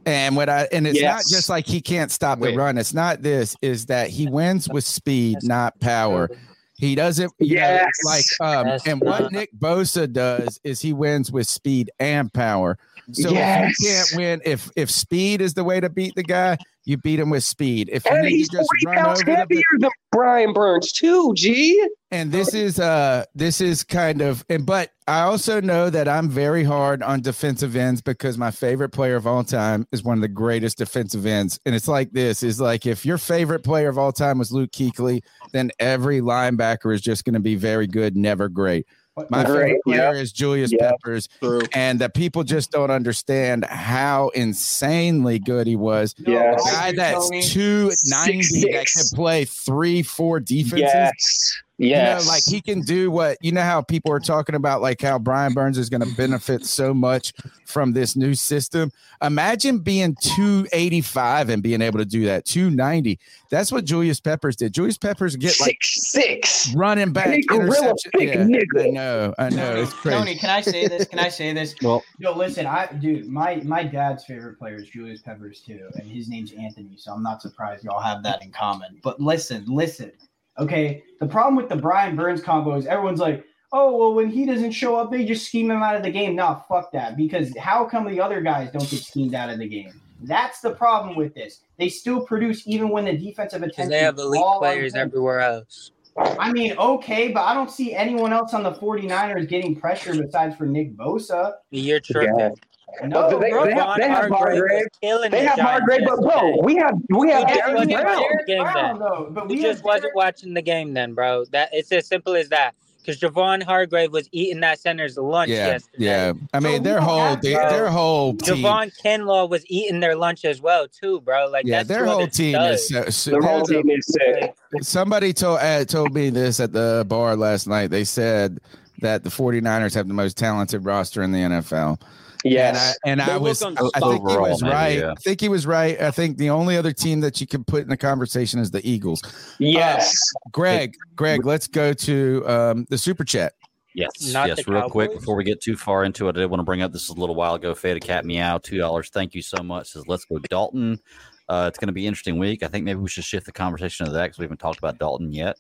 And 0.06 0.36
what 0.36 0.48
I 0.48 0.66
and 0.72 0.86
it's 0.86 1.02
not 1.02 1.22
just 1.28 1.50
like 1.50 1.66
he 1.66 1.82
can't 1.82 2.10
stop 2.10 2.38
Wait. 2.38 2.52
the 2.52 2.56
run. 2.56 2.78
It's 2.78 2.94
not 2.94 3.20
this, 3.20 3.54
is 3.60 3.86
that 3.86 4.08
he 4.08 4.26
wins 4.26 4.66
with 4.66 4.84
speed, 4.84 5.36
not 5.42 5.78
power. 5.80 6.30
He 6.78 6.94
doesn't 6.94 7.32
you 7.38 7.56
know, 7.56 7.84
like 8.04 8.24
um 8.40 8.68
That's 8.68 8.86
and 8.86 9.00
what. 9.00 9.32
Nick 9.32 9.50
Bosa 9.58 10.10
does 10.10 10.60
is 10.62 10.80
he 10.80 10.92
wins 10.92 11.32
with 11.32 11.48
speed 11.48 11.90
and 11.98 12.32
power. 12.32 12.78
So 13.12 13.30
Yes. 13.32 13.72
if 13.72 13.80
you 13.80 13.88
can't 13.88 14.08
win, 14.16 14.40
if 14.44 14.70
if 14.76 14.90
speed 14.90 15.40
is 15.40 15.54
the 15.54 15.64
way 15.64 15.80
to 15.80 15.88
beat 15.88 16.14
the 16.14 16.22
guy, 16.22 16.56
you 16.84 16.96
beat 16.96 17.18
him 17.18 17.30
with 17.30 17.42
speed. 17.42 17.90
If 17.92 18.06
And 18.06 18.24
he's 18.26 18.48
to 18.50 18.58
just 18.58 18.70
40 18.84 18.86
run 18.86 19.04
pounds 19.04 19.20
over 19.22 19.30
the 19.30 19.36
heavier 19.36 19.62
than 19.78 19.90
Brian 20.12 20.52
Burns, 20.52 20.92
too, 20.92 21.32
G. 21.34 21.84
and 22.10 22.32
this 22.32 22.54
is 22.54 22.80
uh 22.80 23.24
this 23.34 23.60
is 23.60 23.84
kind 23.84 24.20
of 24.22 24.44
and 24.48 24.64
but 24.64 24.90
I 25.06 25.22
also 25.22 25.60
know 25.60 25.88
that 25.90 26.06
I'm 26.08 26.28
very 26.28 26.64
hard 26.64 27.02
on 27.02 27.22
defensive 27.22 27.74
ends 27.76 28.00
because 28.02 28.36
my 28.36 28.50
favorite 28.50 28.90
player 28.90 29.16
of 29.16 29.26
all 29.26 29.42
time 29.42 29.86
is 29.92 30.02
one 30.02 30.18
of 30.18 30.22
the 30.22 30.28
greatest 30.28 30.76
defensive 30.78 31.24
ends. 31.24 31.58
And 31.64 31.74
it's 31.74 31.88
like 31.88 32.12
this 32.12 32.42
is 32.42 32.60
like 32.60 32.84
if 32.84 33.06
your 33.06 33.16
favorite 33.16 33.64
player 33.64 33.88
of 33.88 33.96
all 33.96 34.12
time 34.12 34.38
was 34.38 34.52
Luke 34.52 34.70
Kuechly, 34.70 35.22
then 35.52 35.70
every 35.78 36.20
linebacker 36.20 36.94
is 36.94 37.00
just 37.00 37.24
going 37.24 37.34
to 37.34 37.40
be 37.40 37.54
very 37.54 37.86
good, 37.86 38.16
never 38.16 38.48
great. 38.50 38.86
My 39.30 39.44
Great, 39.44 39.56
favorite 39.56 39.82
player 39.84 40.14
yeah. 40.14 40.20
is 40.20 40.30
Julius 40.30 40.70
Yeah. 40.72 40.90
Peppers, 40.90 41.28
and 41.72 41.98
that 42.00 42.14
people 42.14 42.44
just 42.44 42.70
don't 42.70 42.90
understand 42.90 43.64
how 43.64 44.28
insanely 44.28 45.40
good 45.40 45.66
he 45.66 45.74
was. 45.74 46.14
Yes. 46.18 46.64
A 46.64 46.70
guy 46.70 46.92
that's 46.92 47.28
Tony. 47.28 47.42
two 47.42 47.90
ninety 48.06 48.42
Six, 48.42 48.94
that 48.94 49.10
can 49.10 49.16
play 49.16 49.44
three, 49.44 50.02
four 50.04 50.38
defenses. 50.38 50.80
Yes. 50.80 51.62
You 51.78 51.90
Yes. 51.90 52.24
know, 52.24 52.32
like 52.32 52.42
he 52.44 52.60
can 52.60 52.80
do 52.80 53.08
what 53.08 53.38
you 53.40 53.52
know 53.52 53.62
how 53.62 53.80
people 53.82 54.10
are 54.10 54.18
talking 54.18 54.56
about, 54.56 54.82
like 54.82 55.00
how 55.00 55.16
Brian 55.16 55.54
Burns 55.54 55.78
is 55.78 55.88
going 55.88 56.00
to 56.00 56.12
benefit 56.16 56.66
so 56.66 56.92
much 56.92 57.32
from 57.66 57.92
this 57.92 58.16
new 58.16 58.34
system. 58.34 58.90
Imagine 59.22 59.78
being 59.78 60.16
285 60.20 61.50
and 61.50 61.62
being 61.62 61.80
able 61.80 61.98
to 62.00 62.04
do 62.04 62.24
that. 62.24 62.44
290. 62.46 63.18
That's 63.48 63.70
what 63.70 63.84
Julius 63.84 64.18
Peppers 64.18 64.56
did. 64.56 64.74
Julius 64.74 64.98
Peppers 64.98 65.36
get 65.36 65.58
like 65.60 65.78
six 65.82 66.10
six 66.10 66.74
running 66.74 67.12
back 67.12 67.28
Big 67.28 67.46
gorilla, 67.46 67.90
interception. 67.90 68.50
Yeah, 68.50 68.58
nigga. 68.60 68.88
I 68.88 68.90
know, 68.90 69.34
I 69.38 69.48
know. 69.50 69.76
It's 69.76 69.92
crazy. 69.94 70.18
Tony, 70.18 70.34
can 70.34 70.50
I 70.50 70.60
say 70.60 70.88
this? 70.88 71.06
Can 71.06 71.20
I 71.20 71.28
say 71.28 71.52
this? 71.52 71.74
Well, 71.82 72.02
Yo, 72.18 72.36
listen, 72.36 72.66
I 72.66 72.86
dude, 72.86 73.28
my 73.28 73.56
my 73.64 73.84
dad's 73.84 74.24
favorite 74.24 74.58
player 74.58 74.78
is 74.78 74.88
Julius 74.88 75.22
Peppers 75.22 75.60
too, 75.60 75.88
and 75.94 76.10
his 76.10 76.28
name's 76.28 76.52
Anthony, 76.52 76.96
so 76.96 77.12
I'm 77.12 77.22
not 77.22 77.40
surprised 77.40 77.84
y'all 77.84 78.00
have 78.00 78.24
that 78.24 78.42
in 78.42 78.50
common. 78.50 78.98
But 79.02 79.20
listen, 79.20 79.64
listen, 79.68 80.10
okay. 80.58 81.02
The 81.20 81.26
problem 81.26 81.56
with 81.56 81.68
the 81.68 81.76
Brian 81.76 82.16
Burns 82.16 82.42
combo 82.42 82.76
is 82.76 82.86
everyone's 82.86 83.20
like, 83.20 83.44
oh 83.72 83.96
well, 83.96 84.14
when 84.14 84.28
he 84.30 84.46
doesn't 84.46 84.72
show 84.72 84.96
up, 84.96 85.10
they 85.10 85.24
just 85.24 85.46
scheme 85.46 85.70
him 85.70 85.82
out 85.82 85.96
of 85.96 86.02
the 86.02 86.10
game. 86.10 86.36
Nah, 86.36 86.60
fuck 86.68 86.92
that. 86.92 87.16
Because 87.16 87.56
how 87.56 87.84
come 87.84 88.08
the 88.08 88.20
other 88.20 88.40
guys 88.40 88.70
don't 88.70 88.88
get 88.88 89.02
schemed 89.02 89.34
out 89.34 89.50
of 89.50 89.58
the 89.58 89.68
game? 89.68 90.00
That's 90.22 90.60
the 90.60 90.70
problem 90.70 91.16
with 91.16 91.34
this. 91.34 91.60
They 91.78 91.88
still 91.88 92.20
produce 92.24 92.66
even 92.66 92.88
when 92.88 93.04
the 93.04 93.16
defensive 93.16 93.62
attention 93.62 93.90
they 93.90 94.00
have 94.00 94.18
is 94.18 94.24
elite 94.24 94.42
players 94.58 94.94
everywhere 94.94 95.40
else. 95.40 95.92
I 96.16 96.50
mean, 96.50 96.76
okay, 96.76 97.28
but 97.28 97.42
I 97.42 97.54
don't 97.54 97.70
see 97.70 97.94
anyone 97.94 98.32
else 98.32 98.52
on 98.52 98.64
the 98.64 98.72
49ers 98.72 99.48
getting 99.48 99.78
pressure 99.78 100.20
besides 100.20 100.56
for 100.56 100.66
Nick 100.66 100.96
Bosa. 100.96 101.52
You're 101.70 102.00
tripping. 102.00 102.56
No, 103.04 103.38
they, 103.38 103.50
bro. 103.50 103.64
they 103.66 103.74
have, 103.74 103.96
they 103.96 104.08
have 104.08 104.28
Hargrave 104.28 104.38
Hargrave. 104.38 104.70
was 104.72 104.86
killing 105.00 105.30
They 105.30 105.44
have 105.44 105.58
Hargrave, 105.58 106.00
but 106.04 106.20
bro, 106.20 106.60
we 106.62 106.76
have 106.76 106.94
we 107.10 107.30
have 107.30 107.48
You 107.48 107.54
just 107.54 107.66
Darren 107.66 107.74
wasn't 107.74 107.90
Brown. 107.92 108.04
watching 108.16 108.36
the 108.38 108.44
game 108.46 108.62
Brown, 108.62 108.74
then. 108.74 108.98
though, 108.98 109.28
but 109.30 109.48
we 109.48 109.54
You 109.56 109.62
have 109.62 109.72
just 109.72 109.84
wasn't 109.84 110.14
watching 110.14 110.54
the 110.54 110.62
game 110.62 110.94
then, 110.94 111.14
bro. 111.14 111.44
That 111.52 111.68
it's 111.72 111.92
as 111.92 112.06
simple 112.06 112.34
as 112.34 112.48
that. 112.48 112.74
Because 113.00 113.20
Javon 113.20 113.62
Hargrave 113.62 114.12
was 114.12 114.28
eating 114.32 114.60
that 114.60 114.78
center's 114.80 115.16
lunch 115.16 115.48
Yeah, 115.50 115.66
yesterday. 115.68 116.04
yeah. 116.04 116.32
I 116.52 116.60
mean, 116.60 116.82
their 116.82 117.00
whole 117.00 117.36
their, 117.36 117.70
their 117.70 117.88
whole 117.88 118.34
team. 118.34 118.56
Javon 118.56 118.92
Kinlaw 119.02 119.48
was 119.48 119.64
eating 119.68 120.00
their 120.00 120.14
lunch 120.16 120.44
as 120.44 120.60
well 120.60 120.86
too, 120.88 121.20
bro. 121.22 121.46
Like 121.48 121.64
Yeah, 121.66 121.78
that's 121.78 121.88
their 121.88 122.04
whole 122.04 122.22
other 122.22 122.30
team 122.30 122.56
is 122.56 122.88
so, 122.88 123.08
so 123.08 123.30
Their 123.30 123.42
whole 123.42 123.62
team 123.62 123.88
is 123.88 124.04
sick. 124.06 124.54
Somebody 124.82 125.32
told 125.32 125.60
uh, 125.60 125.84
told 125.84 126.12
me 126.12 126.28
this 126.30 126.58
at 126.60 126.72
the 126.72 127.04
bar 127.08 127.36
last 127.36 127.66
night. 127.66 127.86
They 127.88 128.04
said 128.04 128.58
that 129.00 129.22
the 129.24 129.30
49ers 129.30 129.94
have 129.94 130.08
the 130.08 130.14
most 130.14 130.36
talented 130.36 130.84
roster 130.84 131.22
in 131.22 131.32
the 131.32 131.38
NFL. 131.38 132.00
Yes. 132.44 132.96
And 133.04 133.20
I, 133.20 133.24
and 133.24 133.32
I 133.32 133.36
was, 133.36 133.62
look 133.62 133.76
I 133.94 134.00
on 134.00 134.12
think 134.12 134.30
he 134.30 134.36
was 134.36 134.62
maybe, 134.62 134.72
right. 134.74 134.98
yeah. 134.98 135.12
I 135.12 135.14
think 135.16 135.40
he 135.40 135.48
was 135.48 135.66
right. 135.66 136.00
I 136.00 136.10
think 136.10 136.38
the 136.38 136.50
only 136.50 136.76
other 136.76 136.92
team 136.92 137.20
that 137.20 137.40
you 137.40 137.46
can 137.46 137.64
put 137.64 137.82
in 137.82 137.88
the 137.88 137.96
conversation 137.96 138.60
is 138.60 138.70
the 138.70 138.88
Eagles. 138.88 139.22
Yes. 139.58 140.18
Greg, 140.52 140.94
Greg, 141.16 141.44
let's 141.44 141.66
go 141.66 141.92
to 141.92 142.44
um, 142.46 142.86
the 142.90 142.98
super 142.98 143.24
chat. 143.24 143.54
Yes, 143.94 144.32
Not 144.32 144.48
yes. 144.48 144.64
the 144.64 144.70
Real 144.70 144.88
quick 144.88 145.12
before 145.12 145.34
we 145.34 145.42
get 145.42 145.60
too 145.60 145.76
far 145.76 146.04
into 146.04 146.28
it, 146.28 146.36
I 146.36 146.40
did 146.40 146.46
want 146.50 146.60
to 146.60 146.64
bring 146.64 146.82
up 146.82 146.92
this 146.92 147.04
is 147.04 147.08
a 147.08 147.14
little 147.14 147.34
while 147.34 147.54
ago. 147.54 147.74
Faded 147.74 148.04
Cat 148.04 148.24
Meow, 148.24 148.58
two 148.58 148.78
dollars. 148.78 149.08
Thank 149.08 149.34
you 149.34 149.42
so 149.42 149.62
much. 149.62 149.88
Says 149.88 150.06
let's 150.06 150.24
go 150.24 150.38
Dalton. 150.38 151.00
Uh, 151.48 151.64
it's 151.66 151.78
going 151.78 151.88
to 151.88 151.92
be 151.92 152.02
an 152.02 152.08
interesting 152.08 152.38
week. 152.38 152.62
I 152.62 152.68
think 152.68 152.84
maybe 152.84 153.00
we 153.00 153.08
should 153.08 153.24
shift 153.24 153.46
the 153.46 153.52
conversation 153.52 154.04
to 154.06 154.12
that 154.12 154.24
because 154.24 154.38
we 154.38 154.44
haven't 154.44 154.58
talked 154.58 154.78
about 154.78 154.98
Dalton 154.98 155.32
yet. 155.32 155.56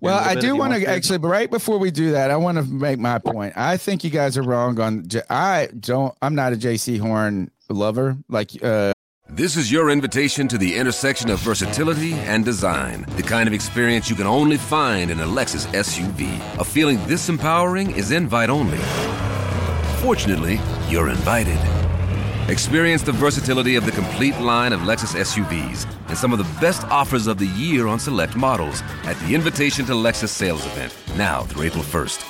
Well, 0.00 0.16
Maybe 0.16 0.24
a 0.26 0.30
I 0.30 0.34
little 0.34 0.40
bit 0.42 0.46
do 0.48 0.56
want 0.56 0.72
to 0.74 0.80
to. 0.80 0.86
actually, 0.88 1.18
but 1.18 1.28
right 1.28 1.50
before 1.50 1.78
we 1.78 1.90
do 1.90 2.12
that, 2.12 2.30
I 2.30 2.36
want 2.36 2.58
to 2.58 2.64
make 2.64 2.98
my 2.98 3.18
point. 3.18 3.54
I 3.56 3.76
think 3.76 4.04
you 4.04 4.10
guys 4.10 4.36
are 4.38 4.42
wrong 4.42 4.78
on. 4.80 5.08
I 5.28 5.68
don't. 5.78 6.14
I'm 6.22 6.34
not 6.34 6.52
a 6.52 6.56
Jaycee 6.56 7.00
Horn 7.00 7.50
lover. 7.68 8.16
Like, 8.28 8.50
uh, 8.62 8.92
This 9.28 9.56
is 9.56 9.70
your 9.72 9.90
invitation 9.90 10.48
to 10.48 10.56
the 10.58 10.76
intersection 10.76 11.30
of 11.30 11.40
versatility 11.40 12.14
and 12.14 12.44
design. 12.44 13.04
The 13.16 13.22
kind 13.22 13.46
of 13.48 13.52
experience 13.52 14.08
you 14.08 14.16
can 14.16 14.26
only 14.26 14.56
find 14.56 15.10
in 15.10 15.20
a 15.20 15.26
Lexus 15.26 15.66
SUV. 15.74 16.28
A 16.58 16.64
feeling 16.64 16.98
this 17.06 17.28
empowering 17.28 17.90
is 17.90 18.10
invite 18.12 18.50
only. 18.50 18.78
Fortunately, 20.00 20.60
you're 20.88 21.08
invited. 21.10 21.58
Experience 22.48 23.02
the 23.02 23.12
versatility 23.12 23.76
of 23.76 23.84
the 23.84 23.92
complete 23.92 24.38
line 24.40 24.72
of 24.72 24.80
Lexus 24.80 25.14
SUVs 25.14 25.86
and 26.08 26.16
some 26.16 26.32
of 26.32 26.38
the 26.38 26.60
best 26.62 26.82
offers 26.84 27.26
of 27.26 27.36
the 27.36 27.46
year 27.48 27.86
on 27.86 28.00
select 28.00 28.36
models 28.36 28.82
at 29.04 29.18
the 29.20 29.34
Invitation 29.34 29.84
to 29.84 29.92
Lexus 29.92 30.30
sales 30.30 30.64
event, 30.64 30.96
now 31.18 31.42
through 31.42 31.64
April 31.64 31.84
1st. 31.84 32.24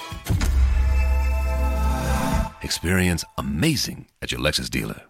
Experience 2.64 3.24
amazing 3.38 4.06
at 4.20 4.32
your 4.32 4.40
Lexus 4.40 4.68
dealer. 4.68 5.02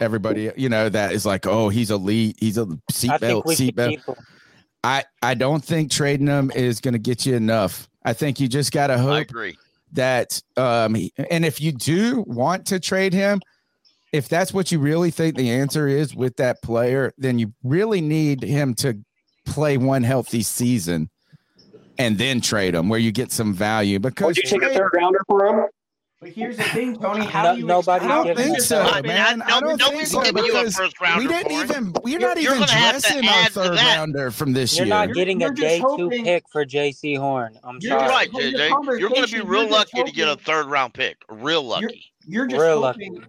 everybody, 0.00 0.50
you 0.56 0.70
know, 0.70 0.88
that 0.88 1.12
is 1.12 1.26
like, 1.26 1.46
oh, 1.46 1.68
he's 1.68 1.90
elite. 1.90 2.36
He's 2.40 2.56
a 2.56 2.62
I 2.62 2.64
think 2.64 2.80
seatbelt, 3.20 3.44
we 3.44 3.54
should 3.56 3.76
seatbelt. 3.76 4.16
I 4.82 5.04
I 5.20 5.34
don't 5.34 5.62
think 5.62 5.90
trading 5.90 6.28
him 6.28 6.50
is 6.50 6.80
going 6.80 6.94
to 6.94 6.98
get 6.98 7.26
you 7.26 7.34
enough. 7.36 7.90
I 8.04 8.14
think 8.14 8.40
you 8.40 8.48
just 8.48 8.72
got 8.72 8.86
to 8.86 8.96
hook. 8.96 9.12
I 9.12 9.20
agree. 9.20 9.56
That 9.92 10.40
um 10.56 10.96
and 11.30 11.44
if 11.44 11.60
you 11.60 11.72
do 11.72 12.24
want 12.26 12.66
to 12.66 12.80
trade 12.80 13.12
him, 13.12 13.40
if 14.12 14.28
that's 14.28 14.52
what 14.52 14.70
you 14.72 14.78
really 14.78 15.10
think 15.10 15.36
the 15.36 15.50
answer 15.50 15.88
is 15.88 16.14
with 16.14 16.36
that 16.36 16.62
player, 16.62 17.12
then 17.18 17.38
you 17.38 17.52
really 17.62 18.00
need 18.00 18.42
him 18.42 18.74
to 18.74 18.98
play 19.46 19.76
one 19.76 20.02
healthy 20.02 20.42
season 20.42 21.10
and 21.98 22.18
then 22.18 22.40
trade 22.40 22.74
him 22.74 22.88
where 22.88 22.98
you 22.98 23.12
get 23.12 23.32
some 23.32 23.52
value 23.54 23.98
because 23.98 24.26
Would 24.26 24.36
you 24.38 24.44
take 24.44 24.62
a 24.62 24.74
third 24.74 24.90
rounder 24.94 25.20
for 25.26 25.46
him? 25.46 25.66
But 26.22 26.30
here's 26.30 26.56
the 26.56 26.62
thing, 26.62 26.96
Tony. 27.00 27.24
How 27.26 27.42
No- 27.42 27.54
do 27.54 27.60
you 27.62 27.66
nobody's 27.66 28.08
I 28.08 28.22
don't 28.22 28.36
think 28.36 28.60
so, 28.60 28.76
that. 28.76 28.92
I 28.94 29.00
mean, 29.02 29.08
man. 29.08 29.42
I- 29.42 29.56
I 29.56 29.60
don't 29.60 29.76
nobody's 29.76 30.12
think 30.12 30.24
so 30.24 30.24
you 30.24 30.30
a 30.30 30.32
because 30.32 30.76
first 30.76 31.00
rounder 31.00 31.26
we 31.26 31.34
didn't 31.34 31.50
even 31.50 31.92
we're 32.04 32.10
You're- 32.10 32.22
not 32.24 32.40
you're 32.40 32.54
even 32.54 32.66
gonna 32.68 32.80
dressing 32.90 33.26
our 33.28 33.48
third 33.48 33.76
that. 33.76 33.96
rounder 33.96 34.30
from 34.30 34.52
this 34.52 34.76
You're 34.76 34.86
year. 34.86 34.94
not 34.94 35.14
getting 35.14 35.40
You're 35.40 35.50
a 35.50 35.54
just 35.54 35.60
day 35.66 35.80
two 35.96 36.08
pick 36.10 36.44
for 36.52 36.64
Jaycee 36.64 37.18
Horn. 37.18 37.58
I'm 37.64 37.78
You're 37.80 37.90
You're 37.90 37.98
sorry. 37.98 38.10
right, 38.12 38.32
Well, 38.32 38.42
JJ. 38.44 39.00
You're 39.00 39.08
going 39.10 39.24
to 39.26 39.32
be 39.32 39.40
real 39.40 39.62
you're 39.62 39.70
just 39.70 39.94
lucky 39.94 40.04
to 40.08 40.14
get 40.16 40.28
a 40.28 40.36
third 40.36 40.66
round 40.66 40.94
pick. 40.94 41.16
Real 41.28 41.64
lucky. 41.64 42.04
You're 42.24 42.46
just 42.46 42.62
Real 42.62 42.82
hoping, 42.84 43.14
Real 43.14 43.24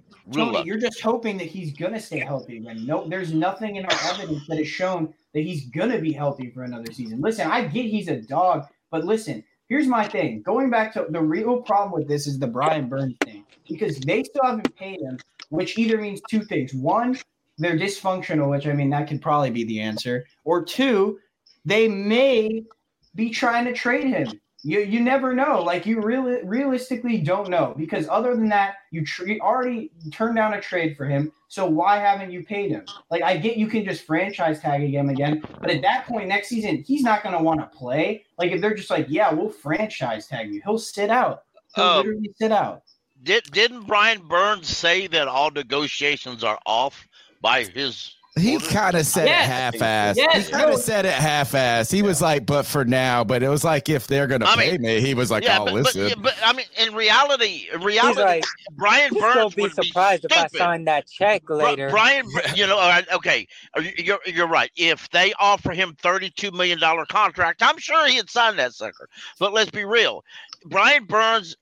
Tony. 0.46 0.52
lucky. 0.52 0.68
You're 0.68 0.78
just 0.78 1.02
hoping 1.02 1.38
that 1.40 1.48
he's 1.48 1.74
gonna 1.74 2.00
stay 2.00 2.20
healthy. 2.20 2.58
Again, 2.58 2.86
no, 2.86 3.08
there's 3.10 3.34
nothing 3.34 3.78
in 3.78 3.86
our 3.88 3.98
evidence 4.12 4.46
that 4.48 4.60
has 4.60 4.68
shown 4.68 5.12
that 5.34 5.40
he's 5.42 5.66
gonna 5.72 5.98
be 5.98 6.12
healthy 6.14 6.52
for 6.52 6.62
another 6.64 6.94
season. 6.94 7.22
Listen, 7.22 7.50
I 7.50 7.64
get 7.64 7.88
he's 7.88 8.08
a 8.08 8.18
dog, 8.22 8.68
but 8.92 9.04
listen, 9.04 9.44
here's 9.70 9.88
my 9.88 10.08
thing. 10.08 10.42
Going 10.42 10.70
back 10.70 10.94
to 10.94 11.06
the 11.10 11.22
real 11.22 11.62
problem 11.62 12.00
with 12.00 12.08
this 12.08 12.28
is 12.28 12.40
the 12.40 12.48
Brian 12.48 12.88
Burns 12.88 13.16
thing 13.24 13.46
because 13.68 14.00
they 14.00 14.24
still 14.24 14.44
haven't 14.44 14.76
paid 14.76 15.02
him, 15.02 15.18
which 15.50 15.78
either 15.78 15.98
means 15.98 16.22
two 16.30 16.44
things. 16.44 16.74
One, 16.74 17.18
they're 17.58 17.78
dysfunctional, 17.78 18.50
which 18.50 18.68
I 18.68 18.74
mean 18.74 18.90
that 18.90 19.08
could 19.08 19.22
probably 19.22 19.52
be 19.52 19.64
the 19.64 19.80
answer, 19.80 20.26
or 20.44 20.64
two, 20.64 21.20
they 21.66 21.88
may 21.88 22.64
be 23.16 23.30
trying 23.30 23.66
to 23.66 23.74
trade 23.74 24.08
him. 24.08 24.40
You 24.66 24.80
you 24.80 25.02
never 25.02 25.34
know. 25.34 25.62
Like 25.62 25.86
you 25.86 26.02
really 26.02 26.42
realistically 26.44 27.18
don't 27.18 27.50
know 27.50 27.74
because 27.78 28.08
other 28.10 28.34
than 28.34 28.48
that, 28.50 28.76
you 28.92 29.06
already 29.42 29.92
turned 30.12 30.38
down 30.38 30.54
a 30.54 30.62
trade 30.62 30.96
for 30.96 31.06
him. 31.06 31.32
So 31.50 31.66
why 31.66 31.98
haven't 31.98 32.32
you 32.32 32.44
paid 32.44 32.72
him? 32.72 32.86
Like 33.12 33.24
I 33.24 33.38
get 33.38 33.58
you 33.58 33.68
can 33.68 33.84
just 33.84 34.06
franchise 34.06 34.62
tag 34.62 34.82
him 34.90 35.10
again, 35.10 35.44
but 35.60 35.70
at 35.70 35.82
that 35.82 36.08
point 36.08 36.30
next 36.30 36.48
season 36.48 36.84
he's 36.88 37.04
not 37.04 37.24
going 37.24 37.38
to 37.38 37.44
want 37.44 37.60
to 37.60 37.78
play. 37.78 38.24
Like 38.38 38.52
if 38.52 38.62
they're 38.62 38.74
just 38.74 38.90
like, 38.90 39.08
yeah, 39.10 39.34
we'll 39.34 39.50
franchise 39.50 40.28
tag 40.28 40.54
you, 40.54 40.62
he'll 40.64 40.78
sit 40.80 41.10
out. 41.10 41.44
He'll 41.76 41.86
Um, 41.86 41.98
literally 41.98 42.32
sit 42.40 42.52
out. 42.52 42.84
Did 43.22 43.52
didn't 43.52 43.84
Brian 43.84 44.28
Burns 44.28 44.68
say 44.70 45.08
that 45.08 45.28
all 45.28 45.52
negotiations 45.52 46.44
are 46.44 46.60
off 46.66 47.08
by 47.42 47.64
his? 47.66 48.16
He 48.36 48.58
kind 48.58 48.96
of 48.96 49.06
said 49.06 49.28
Yes. 49.28 49.46
it 49.48 49.52
half-ass. 49.52 50.18
Yes, 50.18 50.48
he 50.48 50.52
kind 50.54 50.72
of 50.72 50.80
said 50.80 51.06
it 51.06 51.14
half-ass. 51.14 51.92
He 51.92 52.02
was 52.02 52.20
like, 52.20 52.48
"But 52.48 52.66
for 52.66 52.84
now." 52.84 53.24
But 53.24 53.44
it 53.44 53.50
was 53.50 53.64
like, 53.64 53.90
if 53.90 54.08
they're 54.08 54.26
gonna 54.26 54.48
I 54.48 54.56
pay 54.56 54.72
mean, 54.72 54.82
me, 54.82 55.02
he 55.02 55.14
was 55.14 55.30
like, 55.30 55.44
yeah, 55.44 55.60
"Oh, 55.60 55.66
but, 55.66 55.74
but, 55.74 55.84
listen." 55.84 56.08
yeah, 56.08 56.16
but 56.18 56.36
I 56.44 56.52
mean, 56.54 56.66
in 56.80 56.96
reality, 56.96 57.68
in 57.72 57.82
reality, 57.82 58.22
like, 58.22 58.44
Brian 58.72 59.14
Burns 59.14 59.36
don't 59.36 59.56
be 59.56 59.62
would 59.62 59.76
surprised 59.76 60.24
be 60.24 60.28
if 60.32 60.34
I 60.34 60.48
stupid. 60.48 60.58
sign 60.58 60.86
that 60.86 61.08
check 61.08 61.48
later. 61.48 61.92
Brian, 61.92 62.26
you 62.56 62.66
know, 62.66 63.02
okay, 63.14 63.48
uh, 63.78 63.84
you're 64.00 64.20
you're 64.26 64.48
right. 64.48 64.72
If 64.76 65.08
they 65.12 65.34
offer 65.40 65.72
him 65.72 65.96
thirty-two 66.02 66.50
million 66.52 66.80
dollar 66.80 67.06
contract, 67.06 67.62
I'm 67.62 67.78
sure 67.78 68.08
he'd 68.08 68.32
sign 68.32 68.56
that 68.56 68.74
sucker. 68.74 69.10
But 69.38 69.54
let's 69.54 69.70
be 69.70 69.86
real, 69.86 70.24
Brian 70.66 71.06
Burns, 71.06 71.56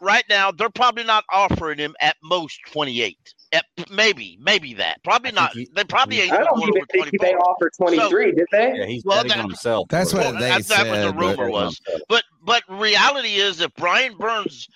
right 0.00 0.24
now, 0.28 0.52
they're 0.52 0.70
probably 0.70 1.02
not 1.02 1.24
offering 1.32 1.78
him 1.78 1.96
at 2.00 2.14
most 2.22 2.60
twenty-eight. 2.70 3.34
At 3.52 3.64
maybe, 3.90 4.38
maybe 4.40 4.72
that. 4.74 5.02
Probably 5.04 5.30
not. 5.32 5.52
they 5.74 5.84
probably 5.84 6.20
ain't 6.20 6.32
I 6.32 6.36
going 6.36 6.46
don't 6.46 6.62
even 6.62 6.76
over 6.78 6.86
think 6.90 7.10
they 7.20 7.32
twenty-four. 7.32 7.50
offered 7.50 7.72
23, 7.76 8.32
did 8.32 8.46
they? 8.50 8.72
Yeah, 8.78 8.86
he's 8.86 9.04
Well, 9.04 9.22
betting 9.22 9.36
that- 9.38 9.42
himself. 9.46 9.88
That's 9.90 10.12
what 10.14 10.22
Well, 10.24 10.32
they 10.34 10.38
that, 10.40 10.48
that 10.48 10.56
was 10.58 10.68
the 10.68 10.74
said, 10.74 11.14
but- 11.14 11.20
rumor 11.20 11.50
was. 11.50 11.80
But 12.08 12.24
but 12.44 12.62
reality 12.68 13.34
is, 13.34 13.60
if 13.60 13.72
Brian 13.74 14.16
Burns, 14.16 14.68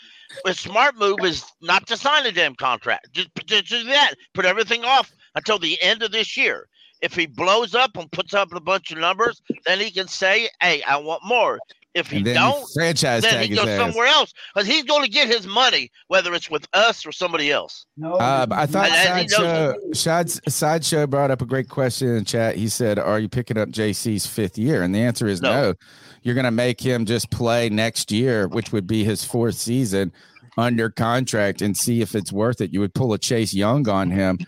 a 0.44 0.52
smart 0.54 0.96
move 0.98 1.16
is 1.22 1.44
not 1.62 1.86
to 1.86 1.96
sign 1.96 2.26
a 2.26 2.32
damn 2.32 2.54
contract. 2.54 3.08
Just, 3.12 3.30
just 3.46 3.66
do 3.68 3.82
that. 3.84 4.14
Put 4.34 4.44
everything 4.44 4.84
off 4.84 5.10
until 5.34 5.58
the 5.58 5.80
end 5.80 6.02
of 6.02 6.12
this 6.12 6.36
year. 6.36 6.68
If 7.02 7.14
he 7.14 7.26
blows 7.26 7.74
up 7.74 7.96
and 7.96 8.10
puts 8.12 8.34
up 8.34 8.52
a 8.54 8.60
bunch 8.60 8.90
of 8.90 8.98
numbers, 8.98 9.40
then 9.66 9.80
he 9.80 9.90
can 9.90 10.08
say, 10.08 10.48
"Hey, 10.60 10.82
I 10.82 10.96
want 10.98 11.22
more." 11.24 11.58
If 11.96 12.08
he 12.10 12.18
And 12.18 12.26
then 12.26 12.34
you 12.34 12.40
don't, 12.40 12.70
franchise 12.74 13.22
then 13.22 13.40
he 13.42 13.48
his 13.48 13.58
goes 13.58 13.68
ass. 13.68 13.78
somewhere 13.80 14.06
else 14.06 14.32
because 14.54 14.68
he's 14.68 14.84
going 14.84 15.02
to 15.02 15.08
get 15.10 15.28
his 15.28 15.46
money, 15.46 15.90
whether 16.08 16.34
it's 16.34 16.50
with 16.50 16.66
us 16.74 17.06
or 17.06 17.10
somebody 17.12 17.50
else. 17.50 17.86
No, 17.96 18.14
Um, 18.20 18.52
I 18.52 18.66
thought 18.66 18.90
And- 18.90 19.08
and 19.08 19.20
he 19.22 19.28
Sideshow, 19.28 19.74
knows- 19.94 20.40
Sideshow 20.48 21.06
brought 21.06 21.30
up 21.30 21.40
a 21.42 21.46
great 21.46 21.68
question 21.68 22.08
in 22.14 22.24
chat. 22.24 22.56
He 22.56 22.68
said, 22.68 22.98
Are 22.98 23.18
you 23.18 23.28
picking 23.28 23.56
up 23.58 23.70
Jaycee's 23.70 24.26
fifth 24.26 24.58
year? 24.58 24.82
And 24.82 24.94
the 24.94 25.00
answer 25.00 25.26
is 25.26 25.40
no. 25.40 25.74
You're 26.22 26.34
going 26.34 26.44
to 26.44 26.50
make 26.50 26.80
him 26.80 27.06
just 27.06 27.30
play 27.30 27.68
next 27.70 28.12
year, 28.12 28.46
which 28.48 28.72
would 28.72 28.86
be 28.86 29.02
his 29.04 29.24
fourth 29.24 29.54
season 29.54 30.12
under 30.58 30.90
contract 30.90 31.62
and 31.62 31.76
see 31.76 32.00
if 32.02 32.14
it's 32.14 32.32
worth 32.32 32.60
it. 32.60 32.72
You 32.72 32.80
would 32.80 32.94
pull 32.94 33.12
a 33.12 33.18
Chase 33.18 33.54
Young 33.54 33.88
on 33.88 34.10
him. 34.10 34.38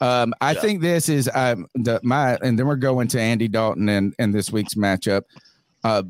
Um, 0.00 0.34
I 0.40 0.52
Yeah. 0.52 0.60
think 0.60 0.80
this 0.82 1.08
is 1.08 1.30
um, 1.34 1.66
the 1.74 2.00
my, 2.02 2.36
and 2.42 2.58
then 2.58 2.66
we're 2.66 2.76
going 2.76 3.08
to 3.08 3.20
Andy 3.20 3.48
Dalton 3.48 3.88
and, 3.88 4.14
and 4.18 4.34
this 4.34 4.50
week's 4.50 4.74
matchup. 4.74 5.22
Uh, 5.84 6.02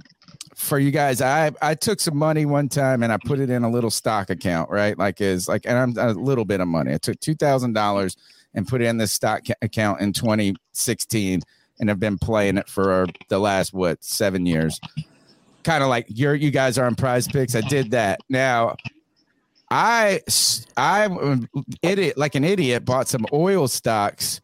for 0.56 0.78
you 0.78 0.90
guys, 0.90 1.20
I 1.20 1.52
I 1.60 1.74
took 1.74 2.00
some 2.00 2.16
money 2.16 2.46
one 2.46 2.68
time 2.68 3.02
and 3.02 3.12
I 3.12 3.18
put 3.18 3.38
it 3.38 3.50
in 3.50 3.62
a 3.62 3.70
little 3.70 3.90
stock 3.90 4.30
account, 4.30 4.70
right? 4.70 4.98
Like 4.98 5.20
is 5.20 5.48
like, 5.48 5.66
and 5.66 5.76
I'm 5.76 6.08
a 6.08 6.12
little 6.12 6.46
bit 6.46 6.60
of 6.60 6.66
money. 6.66 6.94
I 6.94 6.98
took 6.98 7.20
two 7.20 7.34
thousand 7.34 7.74
dollars 7.74 8.16
and 8.54 8.66
put 8.66 8.80
it 8.80 8.86
in 8.86 8.96
this 8.96 9.12
stock 9.12 9.42
ca- 9.46 9.54
account 9.60 10.00
in 10.00 10.14
2016, 10.14 11.42
and 11.78 11.88
have 11.90 12.00
been 12.00 12.16
playing 12.18 12.56
it 12.56 12.68
for 12.68 13.06
the 13.28 13.38
last 13.38 13.74
what 13.74 14.02
seven 14.02 14.46
years. 14.46 14.80
Kind 15.62 15.82
of 15.82 15.90
like 15.90 16.06
you're 16.08 16.34
you 16.34 16.50
guys 16.50 16.78
are 16.78 16.86
on 16.86 16.94
Prize 16.94 17.28
Picks. 17.28 17.54
I 17.54 17.60
did 17.60 17.90
that. 17.90 18.20
Now, 18.30 18.76
I 19.70 20.22
I 20.76 21.38
idiot 21.82 22.16
like 22.16 22.34
an 22.34 22.44
idiot 22.44 22.84
bought 22.86 23.08
some 23.08 23.26
oil 23.30 23.68
stocks 23.68 24.40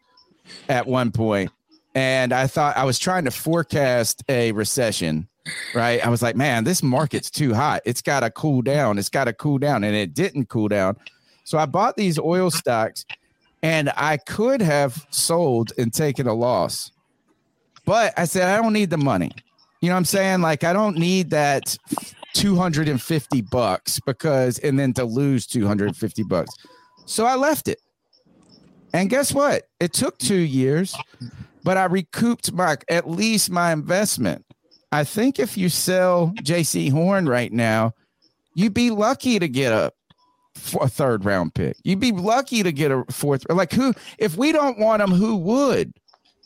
at 0.69 0.87
one 0.87 1.11
point 1.11 1.51
and 1.95 2.33
I 2.33 2.47
thought 2.47 2.77
I 2.77 2.85
was 2.85 2.99
trying 2.99 3.25
to 3.25 3.31
forecast 3.31 4.23
a 4.29 4.53
recession, 4.53 5.29
right? 5.74 6.05
I 6.05 6.09
was 6.09 6.22
like, 6.22 6.36
man, 6.36 6.64
this 6.64 6.82
market's 6.82 7.30
too 7.30 7.55
hot. 7.55 7.82
It's 7.84 8.03
got 8.03 8.20
to 8.20 8.30
cool 8.30 8.62
down. 8.62 8.99
It's 8.99 9.09
got 9.09 9.24
to 9.24 9.32
cool 9.32 9.59
down. 9.59 9.84
And 9.84 9.95
it 9.95 10.14
didn't 10.14 10.49
cool 10.49 10.68
down. 10.68 10.97
So 11.45 11.59
I 11.59 11.66
bought 11.66 11.97
these 11.97 12.18
oil 12.18 12.51
stocks 12.51 13.05
and 13.62 13.93
I 13.97 14.16
could 14.16 14.61
have 14.61 15.07
sold 15.11 15.72
and 15.78 15.93
taken 15.93 16.26
a 16.26 16.34
loss. 16.34 16.93
But 17.84 18.12
I 18.16 18.24
said, 18.24 18.49
I 18.49 18.61
don't 18.62 18.72
need 18.72 18.90
the 18.90 18.99
money. 18.99 19.32
You 19.80 19.88
know 19.88 19.95
what 19.95 19.99
I'm 19.99 20.05
saying? 20.05 20.40
Like, 20.40 20.62
I 20.62 20.72
don't 20.72 20.97
need 20.97 21.30
that 21.30 21.76
250 22.34 23.40
bucks 23.43 23.99
because, 24.07 24.59
and 24.61 24.78
then 24.78 24.93
to 24.95 25.05
lose 25.05 25.47
250 25.47 26.22
bucks. 26.24 26.55
So 27.05 27.26
I 27.26 27.34
left 27.34 27.66
it. 27.68 27.80
And 28.93 29.11
guess 29.11 29.32
what? 29.32 29.64
It 29.80 29.93
took 29.93 30.18
two 30.18 30.34
years, 30.34 30.97
but 31.64 31.76
I 31.76 31.84
recouped 31.84 32.53
my 32.53 32.76
at 32.88 33.09
least 33.09 33.51
my 33.51 33.72
investment. 33.72 34.45
I 34.93 35.05
think 35.05 35.38
if 35.38 35.57
you 35.57 35.70
sell 35.70 36.34
Jaycee 36.43 36.93
Horn 36.93 37.26
right 37.26 37.51
now, 37.53 37.95
you'd 38.55 38.74
be 38.74 38.90
lucky 38.90 39.38
to 39.38 39.49
get 39.49 39.72
a, 39.72 39.90
a 40.80 40.88
third 40.88 41.24
round 41.24 41.55
pick. 41.55 41.76
You'd 41.82 41.99
be 42.01 42.12
lucky 42.12 42.62
to 42.62 42.70
get 42.70 42.90
a 42.90 43.05
fourth. 43.11 43.47
Like 43.49 43.72
who? 43.72 43.95
If 44.18 44.36
we 44.36 44.53
don't 44.53 44.78
want 44.78 45.03
him, 45.03 45.11
who 45.11 45.36
would? 45.36 45.95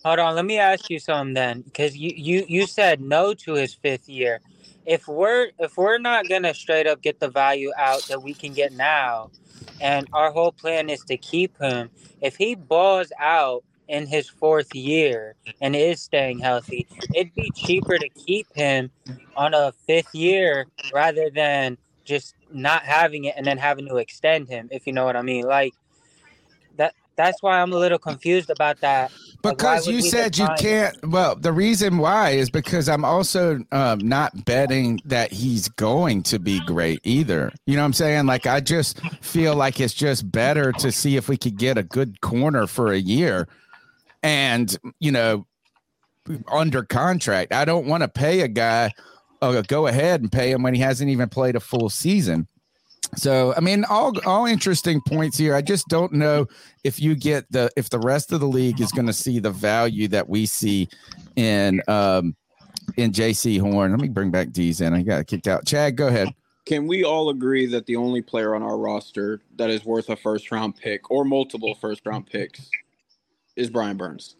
Hold 0.05 0.20
on, 0.20 0.36
let 0.36 0.44
me 0.44 0.59
ask 0.59 0.88
you 0.88 1.01
something 1.01 1.34
then, 1.34 1.62
because 1.62 1.97
you, 1.97 2.12
you 2.14 2.47
you 2.49 2.68
said 2.68 3.01
no 3.01 3.34
to 3.34 3.55
his 3.55 3.74
fifth 3.74 4.09
year. 4.09 4.40
If 4.86 5.09
we're 5.09 5.51
if 5.59 5.76
we're 5.76 5.99
not 5.99 6.28
gonna 6.28 6.55
straight 6.55 6.86
up 6.86 7.03
get 7.03 7.18
the 7.18 7.28
value 7.28 7.72
out 7.76 8.03
that 8.07 8.22
we 8.22 8.32
can 8.32 8.53
get 8.53 8.72
now, 8.72 9.32
and 9.80 10.07
our 10.12 10.30
whole 10.30 10.53
plan 10.53 10.88
is 10.88 11.01
to 11.09 11.16
keep 11.16 11.59
him, 11.61 11.90
if 12.20 12.36
he 12.36 12.55
balls 12.55 13.11
out 13.18 13.64
in 13.89 14.07
his 14.07 14.28
fourth 14.28 14.74
year 14.74 15.34
and 15.61 15.76
is 15.76 16.01
staying 16.01 16.39
healthy, 16.39 16.87
it'd 17.14 17.34
be 17.34 17.51
cheaper 17.55 17.99
to 17.99 18.09
keep 18.11 18.47
him 18.55 18.91
on 19.37 19.55
a 19.55 19.72
fifth 19.87 20.14
year 20.14 20.66
rather 20.93 21.30
than 21.30 21.78
just 22.05 22.34
not 22.53 22.82
having 22.82 23.24
it 23.24 23.34
and 23.37 23.47
then 23.47 23.59
having 23.59 23.87
to 23.89 23.97
extend 23.97 24.49
him, 24.49 24.68
if 24.70 24.87
you 24.87 24.93
know 24.93 25.05
what 25.05 25.16
I 25.16 25.22
mean. 25.22 25.45
Like 25.45 25.74
that 26.76 26.95
that's 27.16 27.43
why 27.43 27.61
I'm 27.61 27.72
a 27.72 27.76
little 27.76 27.99
confused 27.99 28.51
about 28.51 28.80
that. 28.80 29.11
Because 29.43 29.87
would 29.87 29.95
you 29.95 30.03
said 30.03 30.37
you 30.37 30.49
can't. 30.59 30.97
Well, 31.09 31.37
the 31.37 31.53
reason 31.53 31.99
why 31.99 32.30
is 32.30 32.51
because 32.51 32.89
I'm 32.89 33.05
also 33.05 33.61
um, 33.70 33.99
not 34.01 34.45
betting 34.45 35.01
that 35.05 35.32
he's 35.32 35.68
going 35.68 36.22
to 36.24 36.39
be 36.39 36.61
great 36.66 37.01
either. 37.05 37.53
You 37.66 37.76
know 37.76 37.82
what 37.82 37.87
I'm 37.87 37.93
saying? 37.93 38.26
Like, 38.26 38.47
I 38.47 38.61
just 38.61 39.01
feel 39.22 39.55
like 39.55 39.78
it's 39.80 39.95
just 39.95 40.30
better 40.32 40.72
to 40.72 40.91
see 40.91 41.16
if 41.16 41.28
we 41.28 41.37
could 41.37 41.59
get 41.59 41.78
a 41.78 41.82
good 41.82 42.20
corner 42.20 42.66
for 42.66 42.93
a 42.93 42.99
year 42.99 43.47
and, 44.23 44.77
you 44.99 45.12
know, 45.12 45.47
under 46.51 46.83
contract. 46.83 47.53
I 47.53 47.64
don't 47.64 47.87
want 47.87 48.03
to 48.03 48.09
pay 48.09 48.41
a 48.41 48.49
guy, 48.49 48.93
uh, 49.43 49.62
go 49.62 49.87
ahead 49.87 50.21
and 50.21 50.31
pay 50.31 50.51
him 50.51 50.62
when 50.62 50.75
he 50.75 50.81
hasn't 50.81 51.11
even 51.11 51.29
played 51.29 51.57
a 51.57 51.61
full 51.61 51.89
season. 51.89 52.49
So 53.14 53.55
I 53.57 53.61
mean, 53.61 53.85
all 53.85 54.12
all 54.27 54.47
interesting 54.47 55.01
points 55.07 55.39
here. 55.39 55.55
I 55.55 55.62
just 55.62 55.87
don't 55.89 56.12
know 56.12 56.47
if 56.83 57.01
you 57.01 57.14
get 57.14 57.51
the 57.53 57.71
if 57.77 57.89
the 57.89 58.01
rest 58.01 58.33
of 58.33 58.41
the 58.41 58.49
league 58.49 58.81
is 58.81 58.91
going 58.91 59.07
to 59.07 59.12
see 59.12 59.39
the 59.39 59.51
value 59.51 60.09
that 60.09 60.29
we 60.29 60.45
see 60.45 60.89
in 61.37 61.81
um 61.87 62.35
in 62.97 63.12
Jaycee 63.12 63.61
Horn. 63.61 63.93
Let 63.93 64.01
me 64.01 64.09
bring 64.09 64.31
back 64.31 64.51
D's 64.51 64.81
in. 64.81 64.93
I 64.93 65.03
got 65.03 65.27
kicked 65.29 65.47
out. 65.47 65.67
Chad, 65.67 65.97
go 65.97 66.09
ahead. 66.09 66.29
Can 66.67 66.89
we 66.89 67.05
all 67.05 67.29
agree 67.31 67.67
that 67.67 67.87
the 67.87 67.95
only 67.95 68.23
player 68.23 68.57
on 68.57 68.62
our 68.62 68.77
roster 68.77 69.41
that 69.57 69.71
is 69.71 69.85
worth 69.85 70.11
a 70.11 70.17
first 70.17 70.51
round 70.51 70.77
pick 70.77 71.09
or 71.11 71.25
multiple 71.25 71.77
first 71.77 72.05
round 72.05 72.27
picks 72.27 72.69
is 73.57 73.71
Brian 73.71 73.97
Burns? 73.97 74.37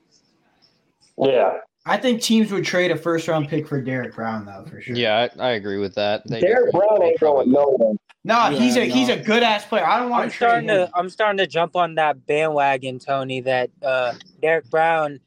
Yeah. 1.19 1.59
I 1.89 1.97
think 1.97 2.21
teams 2.21 2.51
would 2.51 2.65
trade 2.65 2.91
a 2.91 2.97
first 2.97 3.29
round 3.29 3.49
pick 3.49 3.69
for 3.69 3.81
Derrick 3.81 4.15
Brown 4.15 4.45
though, 4.45 4.65
for 4.69 4.81
sure. 4.81 4.97
Yeah, 4.97 5.29
I, 5.39 5.43
I 5.43 5.51
agree 5.53 5.79
with 5.79 5.95
that. 5.95 6.27
They 6.27 6.41
Derrick 6.41 6.73
Brown 6.73 7.03
ain't 7.03 7.21
going 7.21 7.51
nowhere. 7.53 7.95
No, 8.25 8.49
Yeah, 8.49 8.59
he's 8.59 8.77
a 8.77 8.89
no. 8.89 8.93
he's 8.95 9.09
a 9.09 9.17
good 9.17 9.45
ass 9.45 9.65
player. 9.65 9.87
I 9.87 10.01
don't 10.01 10.11
want 10.11 10.25
I'm 10.25 10.31
to 10.31 10.35
trade 10.37 10.49
starting 10.49 10.69
him. 10.69 10.89
to 10.89 10.91
I'm 10.97 11.09
starting 11.09 11.39
to 11.39 11.47
jump 11.47 11.77
on 11.77 11.95
that 11.95 12.27
bandwagon, 12.27 12.99
Tony. 12.99 13.41
That 13.41 13.71
uh, 13.83 14.15
Derrick 14.43 14.69
Brown 14.69 15.21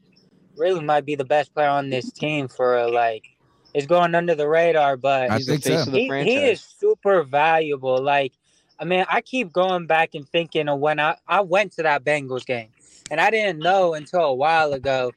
really 0.58 0.84
might 0.84 1.06
be 1.06 1.16
the 1.16 1.24
best 1.24 1.54
player 1.54 1.70
on 1.70 1.90
this 1.90 2.12
team 2.12 2.50
for 2.50 2.78
uh, 2.78 2.92
like 2.92 3.24
is 3.74 3.86
going 3.86 4.14
under 4.14 4.36
the 4.36 4.48
radar, 4.50 4.98
but 4.98 5.32
I 5.32 5.38
He's 5.38 5.46
the 5.46 5.58
face 5.60 5.64
so. 5.64 5.82
of 5.84 5.92
the 5.94 6.00
he, 6.00 6.24
he 6.24 6.36
is 6.46 6.60
super 6.60 7.24
valuable. 7.24 8.02
Like, 8.04 8.34
I 8.80 8.84
mean, 8.84 9.06
I 9.10 9.22
keep 9.22 9.54
going 9.54 9.88
back 9.88 10.14
and 10.14 10.28
thinking 10.28 10.68
of 10.68 10.80
when 10.80 11.00
I 11.00 11.16
I 11.26 11.40
went 11.40 11.72
to 11.74 11.84
that 11.84 12.04
Bengals 12.04 12.46
game, 12.46 12.70
and 13.12 13.20
I 13.20 13.30
didn't 13.30 13.60
know 13.60 13.93
until 13.93 14.22
a 14.22 14.34
while 14.34 14.74
ago, 14.74 15.12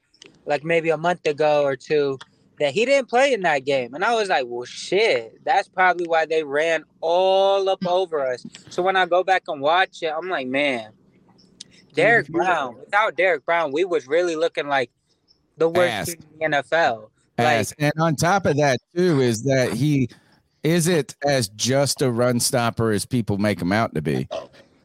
like 0.46 0.64
maybe 0.64 0.90
a 0.90 0.96
month 0.96 1.26
ago 1.26 1.62
or 1.62 1.76
two, 1.76 2.18
that 2.58 2.72
he 2.72 2.84
didn't 2.84 3.08
play 3.08 3.32
in 3.32 3.42
that 3.42 3.64
game. 3.64 3.94
And 3.94 4.04
I 4.04 4.14
was 4.14 4.28
like, 4.28 4.44
well, 4.46 4.64
shit, 4.64 5.44
that's 5.44 5.68
probably 5.68 6.06
why 6.06 6.26
they 6.26 6.44
ran 6.44 6.84
all 7.00 7.68
up 7.68 7.80
hmm. 7.82 7.88
over 7.88 8.26
us. 8.26 8.44
So 8.70 8.82
when 8.82 8.96
I 8.96 9.06
go 9.06 9.24
back 9.24 9.44
and 9.48 9.60
watch 9.60 10.02
it, 10.02 10.12
I'm 10.16 10.28
like, 10.28 10.46
man, 10.46 10.92
Derrick 11.94 12.26
mm-hmm. 12.26 12.36
Brown, 12.36 12.78
without 12.78 13.16
Derrick 13.16 13.44
Brown, 13.44 13.72
we 13.72 13.84
was 13.84 14.06
really 14.06 14.36
looking 14.36 14.68
like 14.68 14.90
the 15.56 15.68
worst 15.68 16.12
team 16.12 16.22
in 16.40 16.50
the 16.52 16.62
NFL. 16.62 17.08
Like, 17.38 17.68
and 17.78 17.92
on 17.98 18.14
top 18.14 18.46
of 18.46 18.56
that, 18.58 18.78
too, 18.94 19.20
is 19.20 19.42
that 19.44 19.72
he 19.72 20.08
isn't 20.62 21.16
as 21.26 21.48
just 21.48 22.02
a 22.02 22.10
run 22.10 22.38
stopper 22.38 22.90
as 22.90 23.04
people 23.04 23.38
make 23.38 23.60
him 23.60 23.72
out 23.72 23.94
to 23.94 24.02
be. 24.02 24.28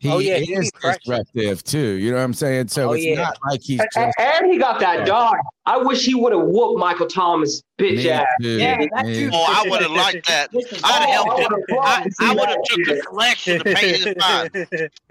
He 0.08 0.14
Oh, 0.14 0.20
yeah, 0.20 0.38
he 0.38 0.54
is 0.54 0.72
be 0.72 0.90
disruptive 0.90 1.64
too. 1.64 1.80
You 1.94 2.12
know 2.12 2.18
what 2.18 2.24
I'm 2.24 2.34
saying? 2.34 2.68
So 2.70 2.90
Oh, 2.90 2.94
it's 2.94 3.06
yeah. 3.06 3.16
not 3.16 3.38
like 3.50 3.62
he's 3.62 3.80
And, 3.80 3.90
just 3.94 4.20
and 4.20 4.52
he 4.52 4.58
got 4.58 4.80
that 4.80 5.06
dog. 5.06 5.36
I 5.66 5.78
wish 5.78 6.06
he 6.06 6.16
would 6.16 6.34
have 6.34 6.44
whooped 6.46 6.80
Michael 6.80 7.08
Thomas 7.08 7.62
bitch 7.78 7.98
Me 7.98 8.10
ass. 8.10 8.26
too. 8.42 8.48
Yeah, 8.58 8.78
that 8.96 9.06
dude- 9.06 9.32
Oh, 9.34 9.46
I 9.48 9.70
would 9.70 9.82
have 9.82 9.92
liked 9.92 10.28
that. 10.28 10.50
I'd 10.84 11.00
have 11.04 11.10
helped 11.10 11.40
him. 11.40 11.50
I, 11.82 12.08
I 12.22 12.34
would 12.34 12.48
have 12.50 12.64
took 12.64 12.86
the 12.86 13.02
collection 13.08 13.60
to 13.60 13.76
pay 13.76 13.98
his 13.98 14.14
fine. 14.20 14.50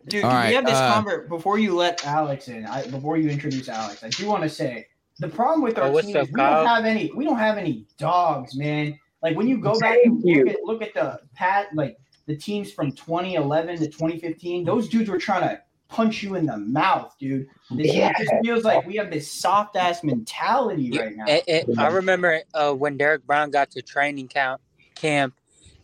Dude, 0.08 0.24
All 0.24 0.30
we 0.30 0.36
right, 0.36 0.54
have 0.54 0.64
this 0.64 0.74
uh, 0.74 1.02
conver- 1.02 1.28
before 1.28 1.58
you 1.58 1.74
let 1.74 2.04
Alex 2.06 2.48
in. 2.48 2.64
I, 2.66 2.86
before 2.86 3.16
you 3.18 3.28
introduce 3.28 3.68
Alex, 3.68 4.02
I 4.04 4.08
do 4.08 4.26
want 4.26 4.42
to 4.44 4.48
say 4.48 4.86
the 5.18 5.28
problem 5.28 5.62
with 5.62 5.78
our 5.78 5.88
Oh, 5.88 6.00
team 6.00 6.16
up, 6.16 6.22
is 6.24 6.28
we 6.28 6.34
Kyle? 6.34 6.62
don't 6.64 6.66
have 6.74 6.84
any. 6.84 7.10
We 7.14 7.24
don't 7.24 7.38
have 7.38 7.58
any 7.58 7.86
dogs, 7.98 8.56
man. 8.56 8.98
Like 9.22 9.36
when 9.36 9.48
you 9.48 9.58
go 9.58 9.78
back 9.80 9.98
and 10.04 10.22
look 10.22 10.46
at 10.48 10.56
look 10.64 10.82
at 10.82 10.94
the 10.94 11.18
pat 11.34 11.68
like 11.74 11.96
the 12.26 12.36
teams 12.36 12.72
from 12.72 12.92
2011 12.92 13.78
to 13.78 13.86
2015. 13.86 14.64
Those 14.64 14.88
dudes 14.88 15.08
were 15.08 15.18
trying 15.18 15.42
to 15.42 15.60
punch 15.88 16.22
you 16.22 16.34
in 16.34 16.46
the 16.46 16.56
mouth, 16.56 17.14
dude. 17.18 17.46
This 17.70 17.94
Yeah. 17.94 18.10
it 18.10 18.16
just 18.18 18.32
feels 18.42 18.64
like 18.64 18.84
we 18.86 18.96
have 18.96 19.10
this 19.10 19.30
soft 19.30 19.76
ass 19.76 20.02
mentality 20.02 20.90
right 20.98 21.16
now. 21.16 21.24
And, 21.26 21.42
and 21.48 21.80
I 21.80 21.88
remember 21.88 22.40
uh, 22.54 22.72
when 22.72 22.96
Derrick 22.96 23.24
Brown 23.26 23.50
got 23.50 23.70
to 23.72 23.82
training 23.82 24.28
camp 24.28 24.60
camp 24.96 25.34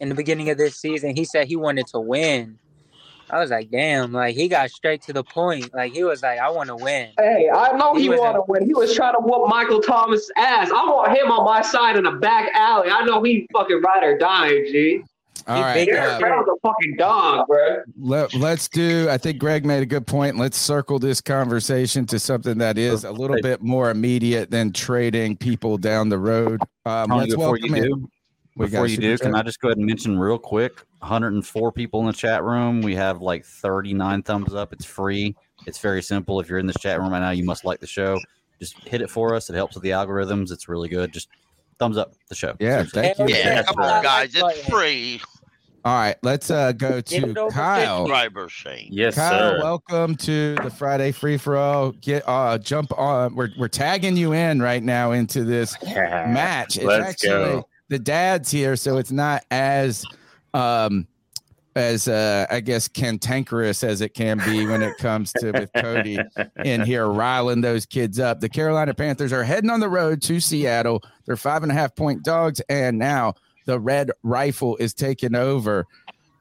in 0.00 0.08
the 0.08 0.14
beginning 0.14 0.50
of 0.50 0.58
this 0.58 0.76
season, 0.76 1.14
he 1.14 1.24
said 1.24 1.46
he 1.46 1.56
wanted 1.56 1.86
to 1.88 2.00
win. 2.00 2.58
I 3.30 3.38
was 3.38 3.50
like, 3.50 3.70
damn, 3.70 4.12
like 4.12 4.34
he 4.34 4.48
got 4.48 4.70
straight 4.70 5.00
to 5.02 5.12
the 5.12 5.24
point. 5.24 5.72
Like 5.72 5.94
he 5.94 6.04
was 6.04 6.22
like, 6.22 6.38
I 6.38 6.50
want 6.50 6.68
to 6.68 6.76
win. 6.76 7.10
Hey, 7.18 7.48
I 7.54 7.72
know 7.76 7.94
He 7.94 8.02
he, 8.02 8.08
was 8.10 8.18
wanted 8.20 8.38
to 8.38 8.44
win. 8.46 8.66
He 8.66 8.74
was 8.74 8.94
trying 8.94 9.14
to 9.14 9.20
whoop 9.20 9.48
Michael 9.48 9.80
Thomas' 9.80 10.30
ass. 10.36 10.70
I 10.70 10.84
want 10.84 11.16
him 11.16 11.30
on 11.30 11.44
my 11.44 11.62
side 11.62 11.96
in 11.96 12.04
the 12.04 12.12
back 12.12 12.50
alley. 12.52 12.90
I 12.90 13.04
know 13.04 13.22
he 13.22 13.46
fucking 13.52 13.80
ride 13.80 14.04
or 14.04 14.18
die, 14.18 14.50
G. 14.70 15.02
all 15.46 15.60
right. 15.60 15.84
Derrick 15.84 16.12
uh, 16.14 16.18
Brown's 16.20 16.48
a 16.48 16.60
fucking 16.60 16.96
dog, 16.96 17.46
bro. 17.46 17.82
let, 17.98 18.34
let's 18.34 18.68
do 18.68 19.08
i 19.10 19.18
think 19.18 19.38
greg 19.38 19.64
made 19.64 19.82
a 19.82 19.86
good 19.86 20.06
point 20.06 20.36
let's 20.36 20.56
circle 20.56 20.98
this 20.98 21.20
conversation 21.20 22.06
to 22.06 22.18
something 22.18 22.58
that 22.58 22.78
is 22.78 23.04
a 23.04 23.12
little 23.12 23.40
bit 23.42 23.62
more 23.62 23.90
immediate 23.90 24.50
than 24.50 24.72
trading 24.72 25.36
people 25.36 25.76
down 25.76 26.08
the 26.08 26.18
road 26.18 26.60
um, 26.84 27.08
Tony, 27.08 27.20
let's 27.20 27.34
before 27.34 27.56
you 27.56 27.62
welcome 27.62 27.74
in- 27.76 27.84
do, 27.84 28.10
We 28.56 28.66
before 28.66 28.86
you 28.86 28.96
do, 28.96 29.16
can. 29.18 29.34
I 29.34 29.42
just 29.42 29.60
go 29.60 29.68
ahead 29.68 29.78
and 29.78 29.86
mention 29.86 30.18
real 30.18 30.38
quick? 30.38 30.84
104 30.98 31.72
people 31.72 32.00
in 32.00 32.06
the 32.06 32.12
chat 32.12 32.42
room. 32.44 32.82
We 32.82 32.94
have 32.96 33.22
like 33.22 33.44
39 33.44 34.22
thumbs 34.22 34.54
up. 34.54 34.72
It's 34.72 34.84
free. 34.84 35.34
It's 35.66 35.78
very 35.78 36.02
simple. 36.02 36.40
If 36.40 36.48
you're 36.48 36.58
in 36.58 36.66
this 36.66 36.76
chat 36.80 37.00
room 37.00 37.12
right 37.12 37.20
now, 37.20 37.30
you 37.30 37.44
must 37.44 37.64
like 37.64 37.80
the 37.80 37.86
show. 37.86 38.18
Just 38.60 38.76
hit 38.86 39.00
it 39.00 39.10
for 39.10 39.34
us. 39.34 39.48
It 39.48 39.54
helps 39.54 39.74
with 39.74 39.84
the 39.84 39.90
algorithms. 39.90 40.52
It's 40.52 40.68
really 40.68 40.88
good. 40.88 41.12
Just 41.12 41.28
thumbs 41.78 41.96
up 41.96 42.12
the 42.28 42.34
show. 42.34 42.54
Yeah, 42.60 42.84
Seriously. 42.84 43.02
thank 43.02 43.18
you. 43.18 43.34
Yeah, 43.36 43.54
That's 43.56 43.68
come 43.68 43.78
on, 43.84 44.02
guys. 44.02 44.30
It's 44.34 44.68
free. 44.68 45.20
all 45.84 45.94
right 45.94 46.14
let's 46.22 46.48
uh 46.48 46.70
go 46.70 47.00
to 47.00 47.34
kyle 47.50 48.06
Subscriber 48.06 48.48
Shane. 48.48 48.88
Yes, 48.92 49.16
Kyle, 49.16 49.30
sir. 49.30 49.58
welcome 49.60 50.14
to 50.16 50.54
the 50.62 50.70
Friday 50.70 51.10
free 51.12 51.36
for 51.36 51.56
all. 51.56 51.90
Get 51.92 52.22
uh 52.28 52.58
jump 52.58 52.96
on. 52.96 53.34
We're 53.34 53.48
we're 53.58 53.68
tagging 53.68 54.16
you 54.16 54.32
in 54.32 54.62
right 54.62 54.82
now 54.82 55.10
into 55.12 55.42
this 55.44 55.76
match. 55.84 56.76
It's 56.76 56.84
Let's 56.84 57.04
actually 57.10 57.28
go. 57.30 57.68
the 57.88 57.98
dad's 57.98 58.50
here, 58.50 58.76
so 58.76 58.98
it's 58.98 59.10
not 59.12 59.44
as 59.50 60.04
um 60.54 61.06
as 61.74 62.08
uh 62.08 62.46
I 62.50 62.60
guess 62.60 62.88
cantankerous 62.88 63.82
as 63.82 64.00
it 64.00 64.14
can 64.14 64.38
be 64.38 64.66
when 64.66 64.82
it 64.82 64.96
comes 64.98 65.32
to 65.34 65.52
with 65.52 65.70
Cody 65.74 66.18
in 66.64 66.82
here 66.82 67.06
riling 67.06 67.60
those 67.60 67.86
kids 67.86 68.18
up. 68.18 68.40
The 68.40 68.48
Carolina 68.48 68.94
Panthers 68.94 69.32
are 69.32 69.44
heading 69.44 69.70
on 69.70 69.80
the 69.80 69.88
road 69.88 70.22
to 70.22 70.40
Seattle. 70.40 71.02
They're 71.26 71.36
five 71.36 71.62
and 71.62 71.72
a 71.72 71.74
half 71.74 71.94
point 71.94 72.22
dogs, 72.22 72.60
and 72.68 72.98
now 72.98 73.34
the 73.66 73.78
red 73.78 74.10
rifle 74.22 74.76
is 74.76 74.94
taking 74.94 75.34
over. 75.34 75.86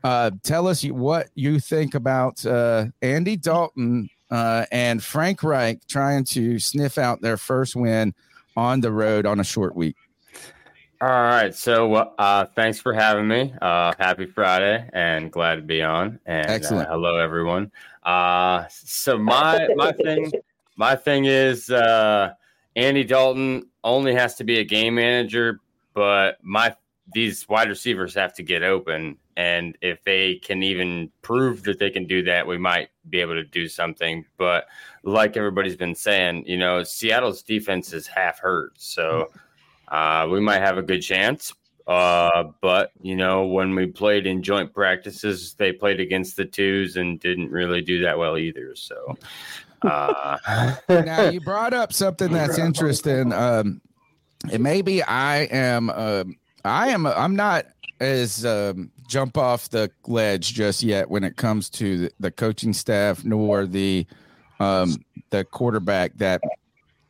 Uh, 0.03 0.31
tell 0.43 0.67
us 0.67 0.83
what 0.83 1.29
you 1.35 1.59
think 1.59 1.93
about 1.93 2.43
uh, 2.45 2.85
Andy 3.01 3.37
Dalton 3.37 4.09
uh, 4.31 4.65
and 4.71 5.03
Frank 5.03 5.43
Reich 5.43 5.85
trying 5.87 6.23
to 6.25 6.57
sniff 6.57 6.97
out 6.97 7.21
their 7.21 7.37
first 7.37 7.75
win 7.75 8.13
on 8.57 8.81
the 8.81 8.91
road 8.91 9.25
on 9.25 9.39
a 9.39 9.43
short 9.43 9.75
week. 9.75 9.95
All 11.01 11.09
right. 11.09 11.55
So, 11.55 11.95
uh, 11.95 12.45
thanks 12.45 12.79
for 12.79 12.93
having 12.93 13.27
me. 13.27 13.51
Uh, 13.59 13.91
happy 13.97 14.27
Friday, 14.27 14.87
and 14.93 15.31
glad 15.31 15.55
to 15.55 15.63
be 15.63 15.81
on. 15.81 16.19
And 16.27 16.47
uh, 16.47 16.53
Excellent. 16.53 16.89
hello, 16.89 17.17
everyone. 17.17 17.71
Uh, 18.03 18.65
so 18.69 19.17
my 19.17 19.67
my 19.75 19.93
thing 19.93 20.31
my 20.75 20.95
thing 20.95 21.25
is 21.25 21.71
uh, 21.71 22.33
Andy 22.75 23.03
Dalton 23.03 23.67
only 23.83 24.13
has 24.13 24.35
to 24.35 24.43
be 24.43 24.59
a 24.59 24.63
game 24.63 24.93
manager, 24.93 25.59
but 25.95 26.37
my 26.43 26.75
these 27.15 27.49
wide 27.49 27.69
receivers 27.69 28.13
have 28.13 28.35
to 28.35 28.43
get 28.43 28.61
open, 28.61 29.17
and 29.35 29.75
if 29.81 30.03
they 30.03 30.35
can 30.35 30.61
even 30.61 31.11
prove 31.23 31.63
that 31.63 31.79
they 31.79 31.89
can 31.89 32.05
do 32.05 32.21
that, 32.25 32.45
we 32.45 32.59
might 32.59 32.89
be 33.09 33.21
able 33.21 33.33
to 33.33 33.43
do 33.43 33.67
something. 33.67 34.23
But 34.37 34.67
like 35.01 35.35
everybody's 35.35 35.75
been 35.75 35.95
saying, 35.95 36.43
you 36.45 36.57
know, 36.57 36.83
Seattle's 36.83 37.41
defense 37.41 37.91
is 37.91 38.05
half 38.05 38.37
hurt, 38.37 38.73
so. 38.79 39.29
Uh, 39.91 40.27
we 40.31 40.39
might 40.39 40.61
have 40.61 40.77
a 40.77 40.81
good 40.81 41.01
chance. 41.01 41.53
Uh, 41.87 42.45
but 42.61 42.91
you 43.01 43.15
know, 43.15 43.45
when 43.45 43.75
we 43.75 43.87
played 43.87 44.25
in 44.25 44.41
joint 44.41 44.73
practices, 44.73 45.55
they 45.55 45.73
played 45.73 45.99
against 45.99 46.37
the 46.37 46.45
twos 46.45 46.95
and 46.95 47.19
didn't 47.19 47.51
really 47.51 47.81
do 47.81 48.01
that 48.01 48.17
well 48.17 48.37
either. 48.37 48.75
So, 48.75 49.17
uh, 49.81 50.37
now 50.89 51.29
you 51.29 51.41
brought 51.41 51.73
up 51.73 51.91
something 51.91 52.31
that's 52.31 52.57
interesting. 52.57 53.33
Um, 53.33 53.81
and 54.51 54.63
maybe 54.63 55.03
I 55.03 55.39
am, 55.51 55.89
um, 55.89 56.37
I 56.63 56.89
am, 56.89 57.05
I'm 57.05 57.35
not 57.35 57.65
as 57.99 58.45
um, 58.45 58.91
jump 59.07 59.37
off 59.37 59.69
the 59.69 59.91
ledge 60.07 60.53
just 60.53 60.83
yet 60.83 61.09
when 61.09 61.23
it 61.23 61.35
comes 61.35 61.69
to 61.69 61.97
the, 61.97 62.11
the 62.19 62.31
coaching 62.31 62.73
staff 62.73 63.23
nor 63.25 63.65
the 63.65 64.05
um, 64.59 65.03
the 65.31 65.43
quarterback 65.43 66.17
that 66.17 66.41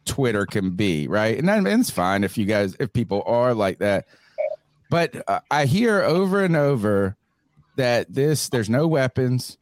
Twitter 0.05 0.45
can 0.45 0.71
be, 0.71 1.07
right? 1.07 1.37
And, 1.37 1.47
that, 1.47 1.57
and 1.57 1.67
it's 1.67 1.89
fine 1.89 2.23
if 2.23 2.37
you 2.37 2.45
guys, 2.45 2.75
if 2.79 2.91
people 2.93 3.23
are 3.25 3.53
like 3.53 3.79
that. 3.79 4.07
But 4.89 5.23
uh, 5.27 5.39
I 5.49 5.65
hear 5.65 6.01
over 6.01 6.43
and 6.43 6.55
over 6.55 7.15
that 7.77 8.13
this, 8.13 8.49
there's 8.49 8.69
no 8.69 8.87
weapons, 8.87 9.57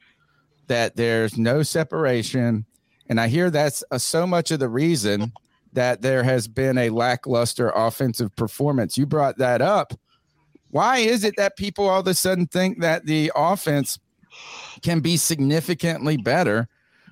that 0.68 0.96
there's 0.96 1.38
no 1.38 1.62
separation. 1.64 2.66
And 3.10 3.20
I 3.20 3.28
hear 3.28 3.50
that's 3.50 3.84
uh, 3.92 3.98
so 3.98 4.26
much 4.26 4.52
of 4.52 4.60
the 4.60 4.70
reason 4.70 5.34
that 5.74 6.02
there 6.02 6.24
has 6.24 6.48
been 6.48 6.78
a 6.78 6.90
lackluster 6.90 7.70
offensive 7.70 8.36
performance. 8.36 8.98
You 8.98 9.06
brought 9.06 9.38
that 9.38 9.62
up. 9.62 9.94
Why 10.72 11.00
is 11.00 11.24
it 11.24 11.36
that 11.38 11.58
people 11.58 11.88
all 11.88 12.00
of 12.00 12.08
a 12.08 12.14
sudden 12.14 12.48
think 12.48 12.82
that 12.82 13.06
the 13.06 13.32
offense 13.36 14.00
can 14.82 15.00
be 15.00 15.18
significantly 15.18 16.18
better 16.18 16.68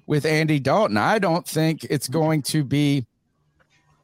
with 0.05 0.25
Andy 0.25 0.59
Dalton? 0.59 0.97
I 0.97 1.19
don't 1.19 1.47
think 1.47 1.84
it's 1.84 2.07
going 2.07 2.41
to 2.43 2.63
be 2.63 3.05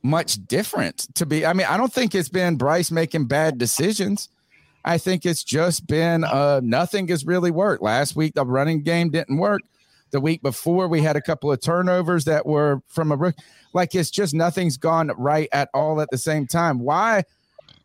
much 0.03 0.45
different 0.47 1.07
to 1.15 1.25
be. 1.25 1.45
I 1.45 1.53
mean, 1.53 1.67
I 1.67 1.77
don't 1.77 1.91
think 1.91 2.13
it's 2.13 2.29
been 2.29 2.57
Bryce 2.57 2.91
making 2.91 3.25
bad 3.25 3.57
decisions. 3.57 4.29
I 4.85 4.97
think 4.97 5.25
it's 5.25 5.43
just 5.43 5.87
been 5.87 6.25
uh, 6.25 6.59
nothing 6.61 7.07
has 7.07 7.25
really 7.25 7.51
worked. 7.51 7.81
Last 7.81 8.15
week, 8.15 8.33
the 8.35 8.45
running 8.45 8.83
game 8.83 9.09
didn't 9.09 9.37
work. 9.37 9.61
The 10.11 10.19
week 10.19 10.43
before, 10.43 10.87
we 10.87 11.01
had 11.01 11.15
a 11.15 11.21
couple 11.21 11.51
of 11.51 11.61
turnovers 11.61 12.25
that 12.25 12.45
were 12.45 12.81
from 12.87 13.11
a 13.11 13.15
rook. 13.15 13.35
Like 13.73 13.95
it's 13.95 14.11
just 14.11 14.33
nothing's 14.33 14.77
gone 14.77 15.11
right 15.17 15.49
at 15.51 15.69
all 15.73 16.01
at 16.01 16.09
the 16.11 16.17
same 16.17 16.45
time. 16.45 16.79
Why 16.79 17.23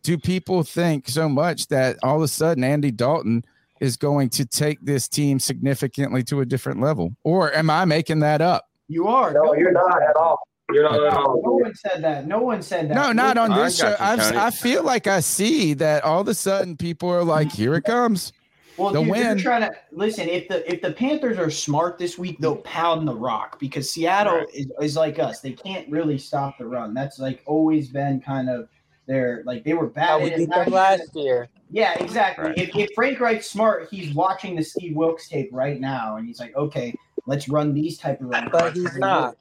do 0.02 0.18
people 0.18 0.62
think 0.62 1.08
so 1.08 1.28
much 1.28 1.68
that 1.68 1.96
all 2.02 2.16
of 2.16 2.22
a 2.22 2.28
sudden 2.28 2.64
Andy 2.64 2.90
Dalton 2.90 3.44
is 3.80 3.96
going 3.96 4.28
to 4.30 4.44
take 4.44 4.78
this 4.82 5.08
team 5.08 5.38
significantly 5.38 6.22
to 6.24 6.40
a 6.40 6.46
different 6.46 6.80
level? 6.80 7.14
Or 7.24 7.54
am 7.54 7.70
I 7.70 7.84
making 7.84 8.20
that 8.20 8.40
up? 8.40 8.68
You 8.88 9.06
are. 9.06 9.32
No, 9.32 9.54
you're 9.54 9.72
not 9.72 10.02
at 10.02 10.16
all. 10.16 10.38
You're 10.72 10.82
not 10.84 10.94
at 10.94 11.14
No, 11.14 11.20
um, 11.20 11.40
no 11.42 11.52
one 11.52 11.74
said 11.74 12.02
that. 12.04 12.26
No 12.26 12.38
one 12.40 12.62
said 12.62 12.90
that. 12.90 12.94
No, 12.94 13.12
not 13.12 13.38
on 13.38 13.54
this 13.54 13.78
show. 13.78 13.88
you, 13.88 13.96
I've, 13.98 14.36
I 14.36 14.50
feel 14.50 14.82
like 14.82 15.06
I 15.06 15.20
see 15.20 15.74
that 15.74 16.04
all 16.04 16.20
of 16.20 16.28
a 16.28 16.34
sudden 16.34 16.76
people 16.76 17.08
are 17.08 17.24
like, 17.24 17.50
here 17.50 17.74
it 17.74 17.84
comes. 17.84 18.32
Well, 18.76 18.92
the 18.92 19.02
dude, 19.02 19.14
they're 19.14 19.36
trying 19.36 19.62
to 19.62 19.72
listen. 19.90 20.28
If 20.28 20.46
the 20.46 20.70
if 20.72 20.80
the 20.80 20.92
Panthers 20.92 21.36
are 21.36 21.50
smart 21.50 21.98
this 21.98 22.16
week, 22.16 22.38
they'll 22.38 22.58
pound 22.58 23.08
the 23.08 23.14
rock 23.14 23.58
because 23.58 23.90
Seattle 23.90 24.36
Right. 24.36 24.46
is, 24.54 24.66
is 24.80 24.96
like 24.96 25.18
us. 25.18 25.40
They 25.40 25.50
can't 25.50 25.90
really 25.90 26.16
stop 26.16 26.58
the 26.58 26.66
run. 26.66 26.94
That's 26.94 27.18
like 27.18 27.42
always 27.44 27.88
been 27.88 28.20
kind 28.20 28.48
of 28.48 28.68
their 29.06 29.42
like 29.44 29.64
they 29.64 29.74
were 29.74 29.86
How 29.96 30.18
bad 30.20 30.22
we 30.22 30.36
beat 30.36 30.50
them 30.50 30.70
last 30.70 31.00
last 31.00 31.16
year. 31.16 31.48
Yeah, 31.70 31.94
exactly. 31.94 32.44
Right. 32.44 32.58
If, 32.58 32.76
if 32.76 32.90
Frank 32.94 33.18
Reich's 33.18 33.50
smart, 33.50 33.88
he's 33.90 34.14
watching 34.14 34.54
the 34.54 34.62
Steve 34.62 34.94
Wilks 34.94 35.28
tape 35.28 35.50
right 35.50 35.80
now, 35.80 36.16
and 36.16 36.26
he's 36.26 36.38
like, 36.38 36.54
okay, 36.56 36.94
let's 37.26 37.48
run 37.48 37.74
these 37.74 37.98
type 37.98 38.20
of 38.20 38.28
runs. 38.28 38.48
But 38.52 38.74
he's 38.74 38.96
not. 38.96 39.36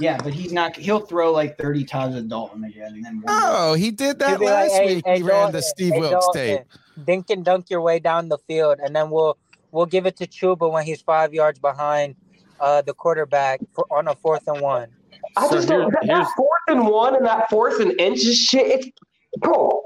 Yeah, 0.00 0.18
but 0.22 0.32
he's 0.32 0.52
not. 0.52 0.74
He'll 0.76 1.00
throw 1.00 1.30
like 1.32 1.58
thirty 1.58 1.84
times 1.84 2.16
at 2.16 2.28
Dalton 2.28 2.64
again, 2.64 2.94
and 2.94 3.04
then. 3.04 3.22
Oh, 3.28 3.74
he 3.74 3.90
did 3.90 4.18
that 4.20 4.40
last 4.40 4.72
like, 4.72 4.80
hey, 4.82 4.94
week. 4.96 5.04
hey, 5.06 5.16
he 5.18 5.22
ran 5.22 5.52
the 5.52 5.62
Steve 5.62 5.92
hey, 5.92 6.00
Wilks 6.00 6.26
Dalton, 6.26 6.56
tape. 6.58 6.66
Dink 7.06 7.30
and 7.30 7.44
dunk 7.44 7.70
your 7.70 7.80
way 7.82 7.98
down 7.98 8.28
the 8.28 8.38
field, 8.38 8.78
and 8.82 8.96
then 8.96 9.10
we'll 9.10 9.36
we'll 9.72 9.86
give 9.86 10.06
it 10.06 10.16
to 10.16 10.26
Chuba 10.26 10.70
when 10.72 10.84
he's 10.84 11.02
five 11.02 11.32
yards 11.34 11.58
behind 11.58 12.16
uh, 12.60 12.82
the 12.82 12.94
quarterback 12.94 13.60
for, 13.72 13.86
on 13.90 14.08
a 14.08 14.14
fourth 14.16 14.46
and 14.48 14.60
one. 14.60 14.88
I 15.36 15.48
So 15.48 15.56
just 15.56 15.68
don't. 15.68 15.82
here- 15.82 15.90
That, 16.02 16.06
that 16.06 16.28
fourth 16.36 16.60
and 16.68 16.86
one 16.86 17.14
and 17.16 17.26
that 17.26 17.50
fourth 17.50 17.80
and 17.80 17.98
inches 18.00 18.38
shit. 18.38 18.86
It's 18.86 18.90
bro. 19.38 19.82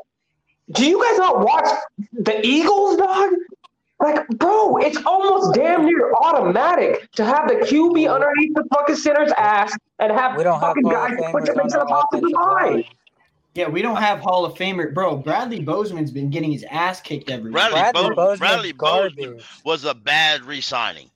Do 0.73 0.87
you 0.87 1.03
guys 1.03 1.19
not 1.19 1.41
watch 1.45 1.69
the 2.13 2.41
Eagles, 2.47 2.97
dog? 2.97 3.31
Like, 4.01 4.27
bro, 4.29 4.77
it's 4.79 4.99
almost 5.07 5.55
damn 5.55 5.85
near 5.87 6.13
automatic 6.15 7.11
to 7.13 7.25
have 7.25 7.49
the 7.49 7.55
QB 7.55 8.13
underneath 8.13 8.55
the 8.55 8.65
fucking 8.75 8.97
center's 8.97 9.33
ass 9.39 9.77
and 10.01 10.13
have 10.13 10.37
We 10.37 10.45
don't 10.45 10.61
fucking 10.61 10.83
Hall 10.85 10.93
of 11.05 11.11
guys 11.11 11.33
put 11.33 11.47
them 11.47 11.61
into 11.61 11.79
the 11.79 11.87
our 11.87 12.05
offensive 12.11 12.31
offensive 12.31 12.31
line. 12.33 12.73
line. 12.73 12.85
Yeah, 13.55 13.69
we 13.69 13.83
don't 13.83 13.97
have 13.97 14.19
Hall 14.19 14.45
of 14.45 14.55
Famer, 14.55 14.93
bro. 14.93 15.17
Bradley 15.17 15.61
Bozeman's 15.61 16.11
been 16.11 16.29
getting 16.29 16.51
his 16.51 16.65
ass 16.71 17.01
kicked 17.01 17.31
every 17.31 17.51
week. 17.51 17.53
Bradley, 17.53 17.81
Bradley 17.81 18.03
Bo- 18.03 18.15
Bozeman's 18.17 18.39
Bradley. 18.41 18.73
Bozeman 18.73 19.41
was 19.65 19.85
a 19.85 19.95
bad 19.95 20.45
re-signing. 20.45 21.09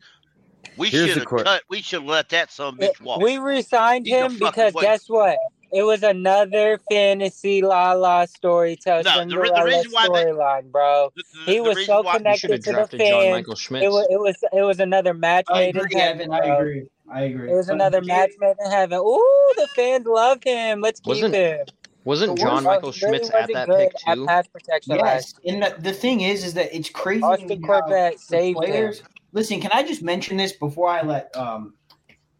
We 0.77 0.91
should 0.91 1.09
have 1.09 1.27
cut. 1.27 1.63
We 1.69 1.83
should 1.83 2.03
have 2.03 2.09
let 2.09 2.29
that 2.29 2.53
son 2.53 2.75
of 2.75 2.81
a 2.81 2.87
bitch 2.87 3.01
walk. 3.01 3.21
we 3.21 3.39
re-signed 3.39 4.07
He's 4.07 4.15
him 4.15 4.39
because 4.39 4.73
guess 4.75 5.09
what? 5.09 5.37
It 5.73 5.83
was 5.83 6.03
another 6.03 6.81
fantasy 6.91 7.63
la 7.63 7.93
la 7.93 8.25
story 8.25 8.77
tell 8.77 8.99
No, 8.99 9.03
the 9.03 9.11
the 9.11 9.19
Cinderella 9.31 9.65
reason 9.65 9.91
why 9.93 10.09
storyline, 10.09 10.71
bro. 10.73 11.11
The- 11.15 11.23
the- 11.47 11.53
He 11.53 11.61
was 11.61 11.85
so 11.87 12.03
connected 12.03 12.49
to 12.49 12.57
the 12.57 12.73
drafted 12.73 13.01
John 13.01 13.09
fans. 13.23 13.31
Michael 13.33 13.55
Schmitz. 13.55 13.85
It 13.85 13.89
was 13.91 14.07
it 14.11 14.19
was 14.21 14.37
it 14.53 14.63
was 14.63 14.81
another 14.81 15.15
match 15.15 15.45
I 15.51 15.61
made 15.67 15.77
in 15.77 15.85
agree, 15.85 16.01
heaven. 16.01 16.33
Evan. 16.33 16.51
I 16.51 16.55
agree. 16.59 16.83
I 17.11 17.21
agree. 17.23 17.51
It 17.53 17.55
was 17.55 17.67
But 17.67 17.75
another 17.75 18.01
Jay- 18.01 18.07
match 18.07 18.31
made 18.41 18.55
in 18.65 18.71
heaven. 18.71 18.99
Ooh, 18.99 19.53
the 19.57 19.69
fans 19.77 20.07
love 20.07 20.39
him. 20.43 20.81
Let's 20.81 21.01
keep 21.01 21.09
Wasn't- 21.09 21.35
him. 21.35 21.67
Wasn't 22.05 22.37
The 22.37 22.43
John 22.43 22.65
Michael 22.65 22.91
He 22.93 23.05
really 23.05 23.19
Schmitz 23.19 23.31
at 23.35 23.53
that 23.53 23.67
good 23.69 23.91
pick 23.91 23.93
at 24.09 24.15
too? 24.15 24.25
pass 24.27 24.47
protection 24.47 24.95
Yes, 24.95 25.03
last. 25.03 25.41
and 25.47 25.63
the, 25.63 25.75
the 25.81 25.93
thing 25.93 26.23
is, 26.23 26.43
is 26.43 26.55
that 26.55 26.75
it's 26.75 26.89
crazy. 26.89 27.23
Austin 27.23 27.49
to 27.49 27.57
me 27.57 27.61
how 27.67 27.81
Corbett 27.81 28.15
the 28.15 28.19
saved 28.19 28.65
him. 28.65 28.95
Listen, 29.35 29.61
can 29.61 29.71
I 29.75 29.83
just 29.83 30.01
mention 30.03 30.39
this 30.39 30.53
before 30.53 30.89
I 30.89 31.03
let 31.03 31.37
um, 31.37 31.75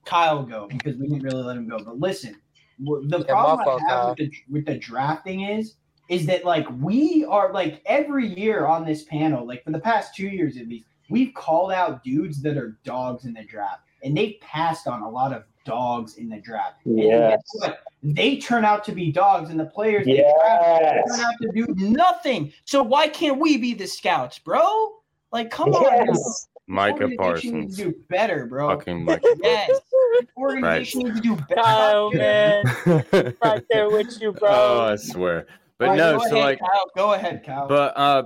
Kyle 0.07 0.43
go 0.43 0.69
because 0.69 0.97
we 0.97 1.07
didn't 1.09 1.23
really 1.25 1.43
let 1.43 1.57
him 1.59 1.69
go. 1.69 1.79
But 1.79 2.01
listen, 2.01 2.31
w- 2.31 2.41
the 2.81 3.25
Yeah, 3.27 3.35
problem 3.35 3.81
I 3.83 3.91
have 3.93 4.09
with 4.11 4.19
the 4.19 4.33
with 4.51 4.67
the 4.67 4.79
drafting 4.79 5.43
is 5.43 5.75
is 6.09 6.25
that 6.27 6.45
like 6.45 6.67
we 6.81 7.25
are 7.29 7.53
like 7.53 7.83
every 7.87 8.27
year 8.27 8.67
on 8.67 8.85
this 8.87 9.05
panel, 9.05 9.47
like 9.47 9.63
for 9.65 9.73
the 9.73 9.79
past 9.81 10.15
two 10.15 10.29
years 10.29 10.57
at 10.57 10.67
least, 10.69 10.87
we've 11.11 11.35
called 11.35 11.73
out 11.73 12.03
dudes 12.03 12.41
that 12.43 12.57
are 12.57 12.79
dogs 12.85 13.25
in 13.27 13.35
the 13.35 13.45
draft, 13.45 13.83
and 14.03 14.17
they've 14.17 14.41
passed 14.41 14.87
on 14.87 15.03
a 15.03 15.09
lot 15.11 15.33
of 15.33 15.45
dogs 15.65 16.17
in 16.17 16.29
the 16.31 16.41
draft. 16.41 16.77
Yes. 16.85 17.43
what? 17.53 17.81
They 18.03 18.39
turn 18.39 18.65
out 18.65 18.85
to 18.85 18.93
be 18.93 19.13
dogs, 19.13 19.51
and 19.51 19.61
the 19.61 19.67
players 19.67 20.07
they 20.07 20.17
draft 20.17 20.81
Yes. 20.81 21.17
turn 21.17 21.27
out 21.27 21.35
to 21.43 21.53
do 21.53 21.67
nothing. 21.77 22.53
So 22.65 22.83
why 22.83 23.09
can't 23.09 23.39
we 23.39 23.59
be 23.59 23.75
the 23.75 23.87
scouts, 23.87 24.39
bro? 24.39 24.95
Like, 25.31 25.51
come 25.51 25.71
on. 25.75 26.07
Yes. 26.07 26.49
Micah 26.69 27.05
Organization 27.05 27.61
needs 27.61 27.77
Parsons. 27.77 27.77
to 27.79 27.85
do 27.85 27.95
better, 28.09 28.47
bro. 28.47 28.69
Fucking 28.69 29.05
Micah. 29.05 29.37
Yes. 29.43 29.81
Organization 30.37 31.03
needs 31.03 31.17
to 31.17 31.23
do 31.23 31.37
better. 31.37 31.55
Kyle, 31.63 32.11
man, 32.13 32.65
right 33.43 33.65
there 33.71 33.91
with 33.91 34.21
you, 34.21 34.33
bro. 34.33 34.49
oh, 34.51 34.81
I 34.93 34.97
swear. 34.97 35.47
But 35.79 35.89
All 35.89 35.91
right, 35.93 35.99
no, 35.99 36.19
so 36.19 36.25
ahead, 36.27 36.45
like, 36.45 36.59
Kyle. 36.61 36.91
Go 36.97 37.13
ahead, 37.15 37.45
Kyle. 37.45 37.69
but 37.69 37.97
uh, 37.97 38.23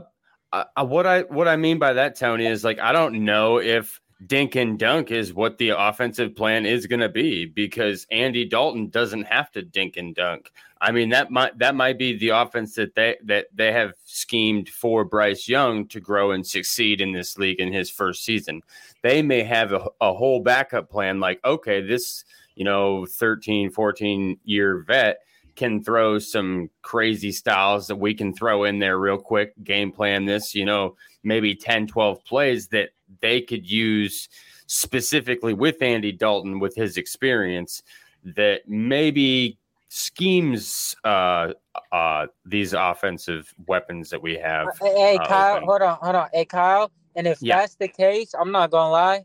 I, 0.53 0.64
I, 0.76 0.82
what 0.82 1.07
I 1.07 1.20
what 1.22 1.49
I 1.49 1.57
mean 1.57 1.78
by 1.78 1.93
that, 1.95 2.18
Tony, 2.18 2.47
is 2.47 2.64
like 2.64 2.78
I 2.78 2.93
don't 2.93 3.24
know 3.24 3.59
if 3.59 4.01
dink 4.27 4.57
and 4.57 4.79
dunk 4.79 5.11
is 5.11 5.33
what 5.33 5.59
the 5.59 5.70
offensive 5.70 6.37
plan 6.37 6.66
is 6.66 6.87
going 6.87 7.01
to 7.01 7.09
be 7.09 7.47
because 7.47 8.07
Andy 8.11 8.45
Dalton 8.45 8.89
doesn't 8.89 9.25
have 9.25 9.51
to 9.53 9.62
dink 9.62 9.97
and 9.97 10.14
dunk. 10.14 10.53
I 10.81 10.91
mean 10.91 11.11
that 11.11 11.31
might 11.31 11.57
that 11.59 11.75
might 11.75 11.99
be 11.99 12.18
the 12.18 12.31
offense 12.31 12.75
that 12.75 12.95
they 12.95 13.16
that 13.25 13.47
they 13.55 13.73
have 13.73 13.93
schemed 14.05 14.68
for 14.68 15.05
Bryce 15.05 15.49
Young 15.49 15.87
to 15.89 16.01
grow 16.01 16.33
and 16.33 16.47
succeed 16.47 17.01
in 17.01 17.12
this 17.12 17.39
league 17.39 17.61
in 17.61 17.73
his 17.73 17.89
first 17.89 18.25
season. 18.25 18.62
They 19.03 19.23
may 19.23 19.45
have 19.45 19.73
a, 19.73 19.89
a 20.01 20.12
whole 20.12 20.41
backup 20.41 20.91
plan 20.91 21.20
like 21.20 21.41
okay, 21.45 21.81
this 21.81 22.25
you 22.55 22.64
know 22.64 23.07
13 23.07 23.70
14 23.70 24.39
year 24.45 24.85
vet 24.87 25.18
can 25.55 25.85
throw 25.85 26.18
some 26.18 26.70
crazy 26.81 27.31
styles 27.31 27.87
that 27.87 27.97
we 27.97 28.14
can 28.14 28.35
throw 28.35 28.64
in 28.64 28.79
there 28.79 28.99
real 28.99 29.18
quick 29.18 29.53
game 29.62 29.93
plan 29.93 30.25
this 30.25 30.55
you 30.55 30.64
know 30.64 30.97
maybe 31.23 31.55
10 31.55 31.87
12 31.87 32.25
plays 32.25 32.68
that 32.68 32.91
they 33.21 33.41
could 33.41 33.69
use 33.69 34.29
specifically 34.67 35.55
with 35.55 35.83
Andy 35.83 36.13
Dalton 36.13 36.59
with 36.61 36.75
his 36.75 36.97
experience 36.97 37.83
that 38.25 38.69
maybe 38.69 39.59
schemes 39.89 40.97
uh 41.05 41.53
uh 41.93 42.27
these 42.47 42.73
offensive 42.73 43.53
weapons 43.67 44.09
that 44.09 44.23
we 44.23 44.37
have 44.39 44.69
Hey, 44.81 44.95
hey, 44.95 45.19
uh, 45.19 45.27
Kyle, 45.27 45.57
open. 45.57 45.69
hold 45.69 45.83
on, 45.83 45.99
hold 46.01 46.15
on. 46.17 46.29
Hey, 46.33 46.45
Kyle, 46.47 46.91
and 47.15 47.27
if 47.27 47.41
Yeah. 47.41 47.57
that's 47.57 47.75
the 47.75 47.89
case, 47.89 48.35
I'm 48.39 48.53
not 48.53 48.71
gonna 48.71 48.91
lie. 48.91 49.25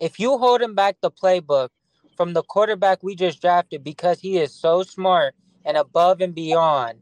If 0.00 0.18
you 0.18 0.36
holding 0.36 0.74
back 0.74 0.96
the 1.00 1.10
playbook 1.12 1.68
from 2.16 2.32
the 2.32 2.42
quarterback 2.42 3.02
we 3.02 3.14
just 3.14 3.40
drafted 3.40 3.84
because 3.84 4.20
he 4.20 4.38
is 4.38 4.52
so 4.52 4.82
smart 4.82 5.34
and 5.64 5.76
above 5.76 6.20
and 6.20 6.34
beyond, 6.34 6.98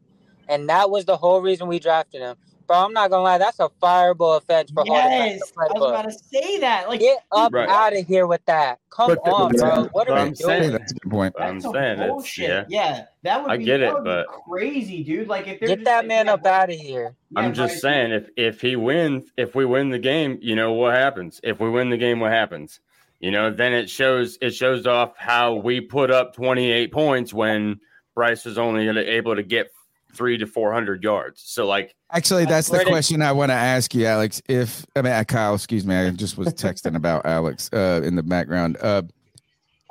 and 0.48 0.68
that 0.68 0.90
was 0.90 1.06
the 1.06 1.16
whole 1.16 1.40
reason 1.40 1.68
we 1.68 1.78
drafted 1.78 2.20
him, 2.20 2.36
bro, 2.66 2.78
I'm 2.84 2.92
not 2.92 3.10
gonna 3.10 3.22
lie. 3.22 3.38
That's 3.38 3.58
a 3.60 3.68
fireable 3.82 4.36
offense 4.36 4.70
for 4.70 4.84
holding 4.86 4.92
back 4.94 5.10
yes, 5.10 5.52
I 5.58 5.62
was 5.62 5.72
playbook. 5.72 5.88
about 5.90 6.02
to 6.04 6.12
say 6.12 6.58
that. 6.60 6.88
Like, 6.88 7.00
Get 7.00 7.18
up 7.32 7.52
Right. 7.52 7.68
out 7.68 7.96
of 7.96 8.06
here 8.06 8.26
with 8.26 8.44
that. 8.46 8.78
Come 8.90 9.08
But 9.08 9.18
on, 9.30 9.52
but 9.52 9.58
bro. 9.60 9.82
the- 9.84 9.88
What 9.90 10.08
are 10.08 10.18
I'm 10.18 10.28
we 10.30 10.34
saying- 10.36 10.60
doing? 10.62 10.72
That's 10.72 10.92
a 10.92 10.94
good 10.96 11.10
point. 11.10 11.34
I'm 11.38 11.58
that's 11.60 11.72
saying 11.72 11.96
some 11.96 12.04
it's 12.04 12.10
bullshit. 12.12 12.48
yeah 12.48 12.64
Yeah, 12.68 13.04
that 13.22 13.42
would 13.42 13.50
I 13.50 13.56
be, 13.56 13.64
get 13.64 13.78
that 13.78 13.86
it, 13.88 13.94
would 13.94 14.04
be 14.04 14.10
but- 14.10 14.26
crazy, 14.48 15.02
dude. 15.04 15.28
Like, 15.28 15.48
if 15.48 15.60
they're 15.60 15.68
Get 15.68 15.84
that 15.84 16.06
man 16.06 16.26
yeah, 16.26 16.32
up 16.34 16.46
out 16.46 16.70
of 16.70 16.76
here. 16.76 17.14
I'm 17.36 17.44
yeah, 17.46 17.50
just 17.52 17.72
Bryce, 17.74 17.80
saying 17.82 18.12
if 18.12 18.28
if 18.36 18.60
he 18.60 18.76
wins, 18.76 19.30
if 19.36 19.54
we 19.54 19.64
win 19.64 19.90
the 19.90 19.98
game, 19.98 20.38
you 20.42 20.54
know 20.56 20.72
what 20.72 20.94
happens. 20.94 21.40
If 21.42 21.60
we 21.60 21.70
win 21.70 21.90
the 21.90 21.96
game, 21.96 22.20
what 22.20 22.32
happens? 22.32 22.80
You 23.20 23.30
know, 23.30 23.50
then 23.50 23.72
it 23.72 23.88
shows 23.88 24.36
it 24.42 24.50
shows 24.54 24.86
off 24.86 25.16
how 25.16 25.54
we 25.54 25.80
put 25.80 26.10
up 26.10 26.34
28 26.34 26.92
points 26.92 27.32
when 27.32 27.80
Bryce 28.14 28.44
was 28.44 28.58
only 28.58 28.88
able 29.08 29.36
to 29.36 29.42
get 29.42 29.70
three 30.14 30.38
to 30.38 30.46
400 30.46 31.02
yards. 31.02 31.42
So 31.44 31.66
like, 31.66 31.94
Actually, 32.10 32.44
that's 32.44 32.68
the 32.68 32.84
question 32.84 33.22
I 33.22 33.32
want 33.32 33.50
to 33.50 33.54
ask 33.54 33.94
you, 33.94 34.04
Alex. 34.04 34.42
If 34.48 34.84
I 34.94 35.02
mean, 35.02 35.12
uh, 35.12 35.24
Kyle, 35.24 35.54
excuse 35.54 35.86
me, 35.86 35.96
I 35.96 36.10
just 36.10 36.36
was 36.36 36.48
texting 36.48 36.94
about 36.94 37.24
Alex 37.24 37.70
uh, 37.72 38.02
in 38.04 38.16
the 38.16 38.22
background. 38.22 38.76
Uh, 38.82 39.02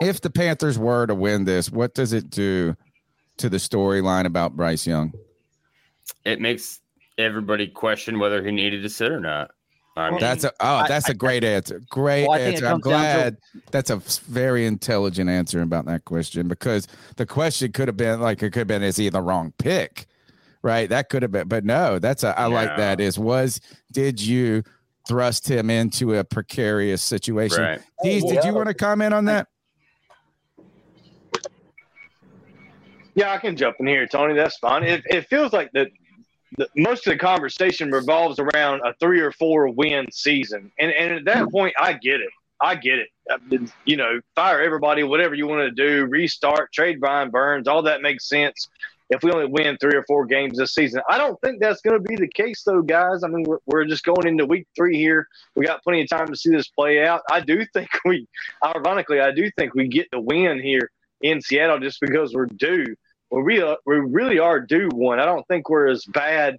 if 0.01 0.21
the 0.21 0.29
Panthers 0.29 0.77
were 0.77 1.07
to 1.07 1.15
win 1.15 1.45
this, 1.45 1.71
what 1.71 1.93
does 1.95 2.13
it 2.13 2.29
do 2.29 2.75
to 3.37 3.49
the 3.49 3.57
storyline 3.57 4.25
about 4.25 4.55
Bryce 4.55 4.85
Young? 4.85 5.13
it 6.25 6.41
makes 6.41 6.79
everybody 7.17 7.67
question 7.67 8.19
whether 8.19 8.43
he 8.43 8.51
needed 8.51 8.83
to 8.83 8.89
sit 8.89 9.11
or 9.11 9.19
not. 9.19 9.51
I 9.97 10.09
mean, 10.09 10.19
That's 10.19 10.43
a 10.45 10.53
oh, 10.61 10.85
that's 10.87 11.09
a 11.09 11.13
great 11.13 11.43
answer. 11.43 11.81
Great 11.89 12.27
Well, 12.27 12.39
answer. 12.39 12.65
I'm 12.65 12.79
comes 12.81 12.93
down 12.93 13.01
to- 13.01 13.21
glad 13.21 13.37
that's 13.71 13.89
a 13.89 13.97
very 14.31 14.65
intelligent 14.65 15.29
answer 15.29 15.61
about 15.61 15.85
that 15.85 16.05
question 16.05 16.47
because 16.47 16.87
the 17.17 17.25
question 17.25 17.71
could 17.71 17.87
have 17.89 17.97
been 17.97 18.21
like 18.21 18.41
it 18.41 18.51
could 18.51 18.59
have 18.59 18.67
been 18.67 18.83
is 18.83 18.95
he 18.95 19.09
the 19.09 19.21
wrong 19.21 19.53
pick, 19.57 20.07
right? 20.63 20.89
That 20.89 21.09
could 21.09 21.21
have 21.23 21.31
been, 21.31 21.47
but 21.47 21.65
no, 21.65 21.99
that's 21.99 22.23
a 22.23 22.37
I 22.37 22.45
like 22.45 22.75
that 22.77 22.99
is 22.99 23.17
was 23.17 23.59
did 23.91 24.21
you 24.21 24.63
thrust 25.07 25.49
him 25.49 25.69
into 25.69 26.15
a 26.15 26.23
precarious 26.23 27.01
situation? 27.01 27.61
Right. 27.61 27.81
Deez, 28.03 28.27
did 28.27 28.43
you 28.43 28.53
want 28.53 28.67
to 28.67 28.73
comment 28.73 29.13
on 29.13 29.25
that? 29.25 29.47
Yeah, 33.13 33.31
I 33.31 33.37
can 33.37 33.57
jump 33.57 33.77
in 33.79 33.87
here, 33.87 34.07
Tony. 34.07 34.35
That's 34.35 34.57
fine. 34.57 34.83
It, 34.83 35.03
it 35.05 35.27
feels 35.27 35.51
like 35.51 35.69
that 35.73 35.89
the, 36.57 36.67
most 36.75 37.05
of 37.07 37.13
the 37.13 37.19
conversation 37.19 37.91
revolves 37.91 38.39
around 38.39 38.81
a 38.85 38.93
three 38.99 39.19
or 39.19 39.31
four 39.31 39.69
win 39.69 40.09
season, 40.11 40.71
and 40.79 40.91
and 40.91 41.13
at 41.13 41.25
that 41.25 41.51
point, 41.51 41.73
I 41.79 41.93
get 41.93 42.21
it. 42.21 42.29
I 42.61 42.75
get 42.75 42.99
it. 42.99 43.09
I 43.29 43.37
You 43.85 43.97
know, 43.97 44.21
fire 44.35 44.61
everybody, 44.61 45.03
whatever 45.03 45.33
you 45.33 45.47
want 45.47 45.61
to 45.61 45.71
do, 45.71 46.05
restart, 46.05 46.71
trade 46.71 46.99
Brian 46.99 47.31
Burns, 47.31 47.67
all 47.67 47.81
that 47.83 48.01
makes 48.01 48.29
sense. 48.29 48.69
If 49.11 49.23
we 49.23 49.31
only 49.31 49.45
win 49.45 49.77
three 49.79 49.95
or 49.95 50.03
four 50.07 50.25
games 50.25 50.57
this 50.57 50.73
season, 50.73 51.01
I 51.09 51.17
don't 51.17 51.39
think 51.41 51.59
that's 51.59 51.81
going 51.81 52.01
to 52.01 52.09
be 52.09 52.15
the 52.15 52.29
case, 52.29 52.63
though, 52.63 52.81
guys. 52.81 53.23
I 53.23 53.27
mean, 53.27 53.43
we're, 53.43 53.59
we're 53.65 53.85
just 53.85 54.05
going 54.05 54.25
into 54.25 54.45
week 54.45 54.67
three 54.75 54.97
here. 54.97 55.27
We 55.55 55.65
got 55.65 55.83
plenty 55.83 56.01
of 56.01 56.09
time 56.09 56.27
to 56.27 56.35
see 56.35 56.49
this 56.49 56.69
play 56.69 57.05
out. 57.05 57.21
I 57.29 57.41
do 57.41 57.65
think 57.73 57.89
we, 58.05 58.25
ironically, 58.65 59.19
I 59.19 59.31
do 59.31 59.51
think 59.57 59.75
we 59.75 59.89
get 59.89 60.07
the 60.11 60.21
win 60.21 60.61
here 60.61 60.89
in 61.21 61.41
Seattle 61.41 61.79
just 61.79 61.99
because 61.99 62.33
we're 62.33 62.45
due. 62.45 62.85
We 63.31 63.41
really, 63.41 63.75
we 63.85 63.97
really 63.97 64.39
are 64.39 64.61
due 64.61 64.89
one. 64.93 65.19
I 65.19 65.25
don't 65.25 65.47
think 65.47 65.69
we're 65.69 65.89
as 65.89 66.05
bad 66.05 66.57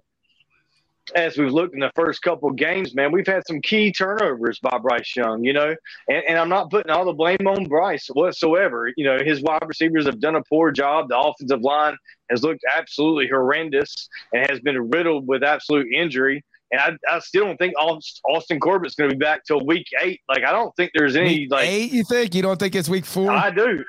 as 1.15 1.37
we've 1.37 1.51
looked 1.51 1.73
in 1.73 1.79
the 1.79 1.91
first 1.95 2.21
couple 2.21 2.49
of 2.49 2.55
games, 2.55 2.95
man. 2.95 3.11
We've 3.11 3.27
had 3.27 3.45
some 3.47 3.61
key 3.61 3.91
turnovers 3.91 4.59
by 4.59 4.77
Bryce 4.77 5.15
Young, 5.15 5.43
you 5.43 5.53
know, 5.53 5.75
and, 6.07 6.23
and 6.27 6.37
I'm 6.37 6.49
not 6.49 6.69
putting 6.69 6.91
all 6.91 7.05
the 7.05 7.13
blame 7.13 7.45
on 7.47 7.65
Bryce 7.65 8.07
whatsoever. 8.07 8.91
You 8.95 9.05
know, 9.05 9.19
his 9.23 9.41
wide 9.41 9.65
receivers 9.67 10.05
have 10.05 10.19
done 10.19 10.35
a 10.35 10.43
poor 10.43 10.71
job. 10.71 11.09
The 11.09 11.17
offensive 11.17 11.61
line 11.61 11.95
has 12.29 12.43
looked 12.43 12.63
absolutely 12.77 13.27
horrendous 13.27 14.09
and 14.33 14.49
has 14.49 14.59
been 14.61 14.89
riddled 14.89 15.27
with 15.27 15.43
absolute 15.43 15.87
injury. 15.93 16.43
And 16.71 16.81
I, 16.81 17.15
I 17.15 17.19
still 17.19 17.45
don't 17.45 17.57
think 17.57 17.75
Austin 17.77 18.59
Corbett's 18.59 18.95
going 18.95 19.09
to 19.09 19.15
be 19.15 19.19
back 19.19 19.43
till 19.43 19.63
week 19.63 19.87
eight. 20.01 20.21
Like, 20.27 20.43
I 20.43 20.51
don't 20.51 20.75
think 20.75 20.91
there's 20.95 21.15
any, 21.15 21.41
Week 21.41 21.51
like, 21.51 21.67
eight, 21.67 21.91
you 21.91 22.03
think? 22.03 22.33
You 22.33 22.41
don't 22.41 22.59
think 22.59 22.73
it's 22.75 22.89
week 22.89 23.05
four? 23.05 23.29
I 23.29 23.51
do. 23.51 23.83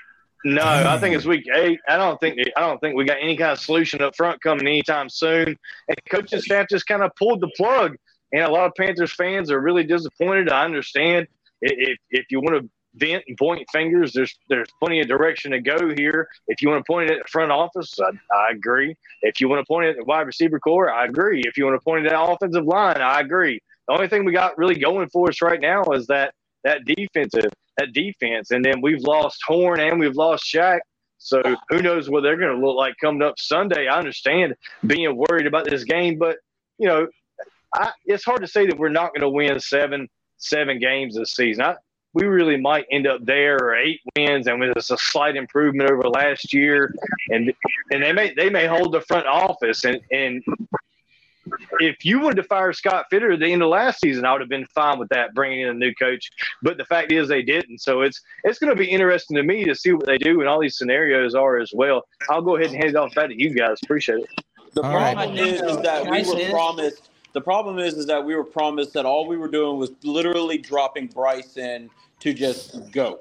No, 0.44 0.62
I 0.62 0.98
think 0.98 1.16
it's 1.16 1.24
week 1.24 1.46
eight. 1.54 1.80
I 1.88 1.96
don't 1.96 2.20
think 2.20 2.38
I 2.54 2.60
don't 2.60 2.78
think 2.78 2.96
we 2.96 3.06
got 3.06 3.16
any 3.20 3.34
kind 3.34 3.52
of 3.52 3.58
solution 3.58 4.02
up 4.02 4.14
front 4.14 4.42
coming 4.42 4.66
anytime 4.66 5.08
soon. 5.08 5.56
And 5.88 5.98
coaching 6.10 6.40
staff 6.40 6.66
just 6.68 6.86
kind 6.86 7.02
of 7.02 7.12
pulled 7.16 7.40
the 7.40 7.50
plug. 7.56 7.96
And 8.32 8.42
a 8.42 8.50
lot 8.50 8.66
of 8.66 8.72
Panthers 8.76 9.12
fans 9.12 9.50
are 9.50 9.60
really 9.60 9.84
disappointed. 9.84 10.50
I 10.50 10.64
understand. 10.64 11.28
If 11.62 11.98
if 12.10 12.26
you 12.30 12.40
want 12.40 12.62
to 12.62 12.70
vent 12.96 13.24
and 13.26 13.38
point 13.38 13.66
fingers, 13.72 14.12
there's 14.12 14.36
there's 14.50 14.68
plenty 14.82 15.00
of 15.00 15.08
direction 15.08 15.52
to 15.52 15.60
go 15.60 15.94
here. 15.96 16.28
If 16.46 16.60
you 16.60 16.68
want 16.68 16.84
to 16.84 16.92
point 16.92 17.10
it 17.10 17.14
at 17.14 17.22
the 17.22 17.28
front 17.30 17.50
office, 17.50 17.98
I, 17.98 18.10
I 18.36 18.50
agree. 18.50 18.94
If 19.22 19.40
you 19.40 19.48
want 19.48 19.60
to 19.60 19.66
point 19.66 19.86
it 19.86 19.90
at 19.90 19.96
the 19.96 20.04
wide 20.04 20.26
receiver 20.26 20.60
core, 20.60 20.92
I 20.92 21.06
agree. 21.06 21.42
If 21.46 21.56
you 21.56 21.64
want 21.64 21.80
to 21.80 21.84
point 21.84 22.04
it 22.04 22.12
at 22.12 22.16
the 22.16 22.22
offensive 22.22 22.66
line, 22.66 23.00
I 23.00 23.20
agree. 23.20 23.60
The 23.88 23.94
only 23.94 24.08
thing 24.08 24.26
we 24.26 24.32
got 24.32 24.58
really 24.58 24.78
going 24.78 25.08
for 25.08 25.30
us 25.30 25.40
right 25.40 25.60
now 25.60 25.84
is 25.92 26.06
that 26.08 26.34
that 26.64 26.84
defensive 26.84 27.52
that 27.78 27.92
defense, 27.92 28.50
and 28.50 28.64
then 28.64 28.80
we've 28.80 29.02
lost 29.02 29.40
Horn 29.46 29.80
and 29.80 29.98
we've 29.98 30.16
lost 30.16 30.44
Shaq. 30.44 30.80
So 31.18 31.42
who 31.70 31.80
knows 31.80 32.10
what 32.10 32.22
they're 32.22 32.36
going 32.36 32.54
to 32.58 32.66
look 32.66 32.76
like 32.76 32.94
coming 33.00 33.22
up 33.22 33.38
Sunday? 33.38 33.88
I 33.88 33.98
understand 33.98 34.54
being 34.86 35.16
worried 35.16 35.46
about 35.46 35.64
this 35.64 35.84
game, 35.84 36.18
but 36.18 36.36
you 36.78 36.86
know, 36.86 37.08
I, 37.74 37.92
it's 38.04 38.24
hard 38.24 38.42
to 38.42 38.46
say 38.46 38.66
that 38.66 38.78
we're 38.78 38.88
not 38.90 39.14
going 39.14 39.22
to 39.22 39.28
win 39.28 39.58
seven 39.58 40.08
seven 40.36 40.78
games 40.78 41.16
this 41.16 41.34
season. 41.34 41.64
I, 41.64 41.76
we 42.12 42.26
really 42.26 42.56
might 42.56 42.86
end 42.92 43.06
up 43.06 43.24
there 43.24 43.56
or 43.56 43.74
eight 43.74 44.00
wins, 44.16 44.46
and 44.46 44.62
it's 44.62 44.90
a 44.90 44.98
slight 44.98 45.36
improvement 45.36 45.90
over 45.90 46.08
last 46.08 46.54
year. 46.54 46.94
And 47.30 47.52
and 47.90 48.02
they 48.02 48.12
may 48.12 48.32
they 48.34 48.50
may 48.50 48.66
hold 48.66 48.92
the 48.92 49.00
front 49.00 49.26
office, 49.26 49.84
and 49.84 50.00
and 50.12 50.42
if 51.80 52.04
you 52.04 52.20
wanted 52.20 52.36
to 52.36 52.44
fire 52.44 52.72
Scott 52.72 53.06
Fitterer 53.12 53.34
at 53.34 53.40
the 53.40 53.52
end 53.52 53.62
of 53.62 53.68
last 53.68 54.00
season, 54.00 54.24
I 54.24 54.32
would 54.32 54.40
have 54.40 54.48
been 54.48 54.66
fine 54.74 54.98
with 54.98 55.08
that, 55.10 55.34
bringing 55.34 55.62
in 55.62 55.68
a 55.68 55.74
new 55.74 55.94
coach. 55.94 56.30
But 56.62 56.76
the 56.76 56.84
fact 56.84 57.12
is, 57.12 57.28
they 57.28 57.42
didn't. 57.42 57.80
So 57.80 58.02
it's 58.02 58.20
it's 58.44 58.58
going 58.58 58.70
to 58.70 58.78
be 58.78 58.90
interesting 58.90 59.36
to 59.36 59.42
me 59.42 59.64
to 59.64 59.74
see 59.74 59.92
what 59.92 60.06
they 60.06 60.18
do, 60.18 60.40
and 60.40 60.48
all 60.48 60.60
these 60.60 60.76
scenarios 60.76 61.34
are 61.34 61.58
as 61.58 61.72
well. 61.74 62.02
I'll 62.30 62.42
go 62.42 62.56
ahead 62.56 62.70
and 62.70 62.76
hand 62.76 62.90
it 62.90 62.96
off 62.96 63.14
back 63.14 63.28
to 63.28 63.40
you 63.40 63.54
guys. 63.54 63.78
Appreciate 63.82 64.20
it. 64.20 64.30
The 64.74 64.82
All 64.82 64.94
right. 64.94 65.14
problem 65.14 65.38
is, 65.38 65.60
is 65.60 65.76
that 65.78 66.04
we 66.08 66.26
were 66.26 66.50
promised. 66.50 67.10
The 67.32 67.40
problem 67.40 67.78
is, 67.80 67.94
is 67.94 68.06
that 68.06 68.24
we 68.24 68.36
were 68.36 68.44
promised 68.44 68.92
that 68.92 69.04
all 69.04 69.26
we 69.26 69.36
were 69.36 69.48
doing 69.48 69.78
was 69.78 69.90
literally 70.04 70.56
dropping 70.56 71.08
Bryce 71.08 71.56
in 71.56 71.90
to 72.20 72.32
just 72.32 72.92
go. 72.92 73.20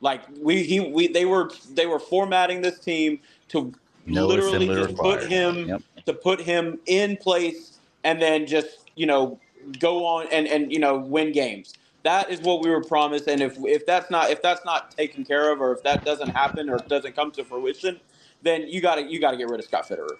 Like 0.00 0.22
we, 0.40 0.64
he, 0.64 0.80
we, 0.80 1.06
they 1.06 1.24
were, 1.24 1.50
they 1.72 1.86
were 1.86 2.00
formatting 2.00 2.62
this 2.62 2.80
team 2.80 3.20
to 3.48 3.72
No 4.06 4.26
literally 4.26 4.68
assembly 4.68 4.88
just 4.88 4.96
put 4.96 5.22
him, 5.22 5.68
Yep. 5.68 5.82
To 6.06 6.12
put 6.12 6.40
him 6.40 6.78
in 6.86 7.16
place, 7.16 7.78
and 8.04 8.20
then 8.20 8.46
just 8.46 8.90
you 8.94 9.06
know 9.06 9.38
go 9.78 10.04
on 10.04 10.26
and 10.30 10.46
and 10.46 10.72
you 10.72 10.78
know 10.78 10.98
win 10.98 11.32
games. 11.32 11.74
That 12.02 12.30
is 12.30 12.40
what 12.40 12.62
we 12.62 12.70
were 12.70 12.82
promised, 12.82 13.26
and 13.28 13.40
if 13.40 13.56
if 13.60 13.86
that's 13.86 14.10
not 14.10 14.30
if 14.30 14.42
that's 14.42 14.64
not 14.64 14.90
taken 14.90 15.24
care 15.24 15.52
of, 15.52 15.60
or 15.60 15.72
if 15.72 15.82
that 15.84 16.04
doesn't 16.04 16.30
happen, 16.30 16.68
or 16.68 16.78
doesn't 16.78 17.16
come 17.16 17.30
to 17.32 17.44
fruition, 17.44 17.98
then 18.42 18.68
you 18.68 18.80
got 18.80 18.96
to 18.96 19.02
you 19.02 19.20
got 19.20 19.30
to 19.32 19.36
get 19.36 19.48
rid 19.48 19.60
of 19.60 19.66
Scott 19.66 19.88
Fitterer. 19.88 20.16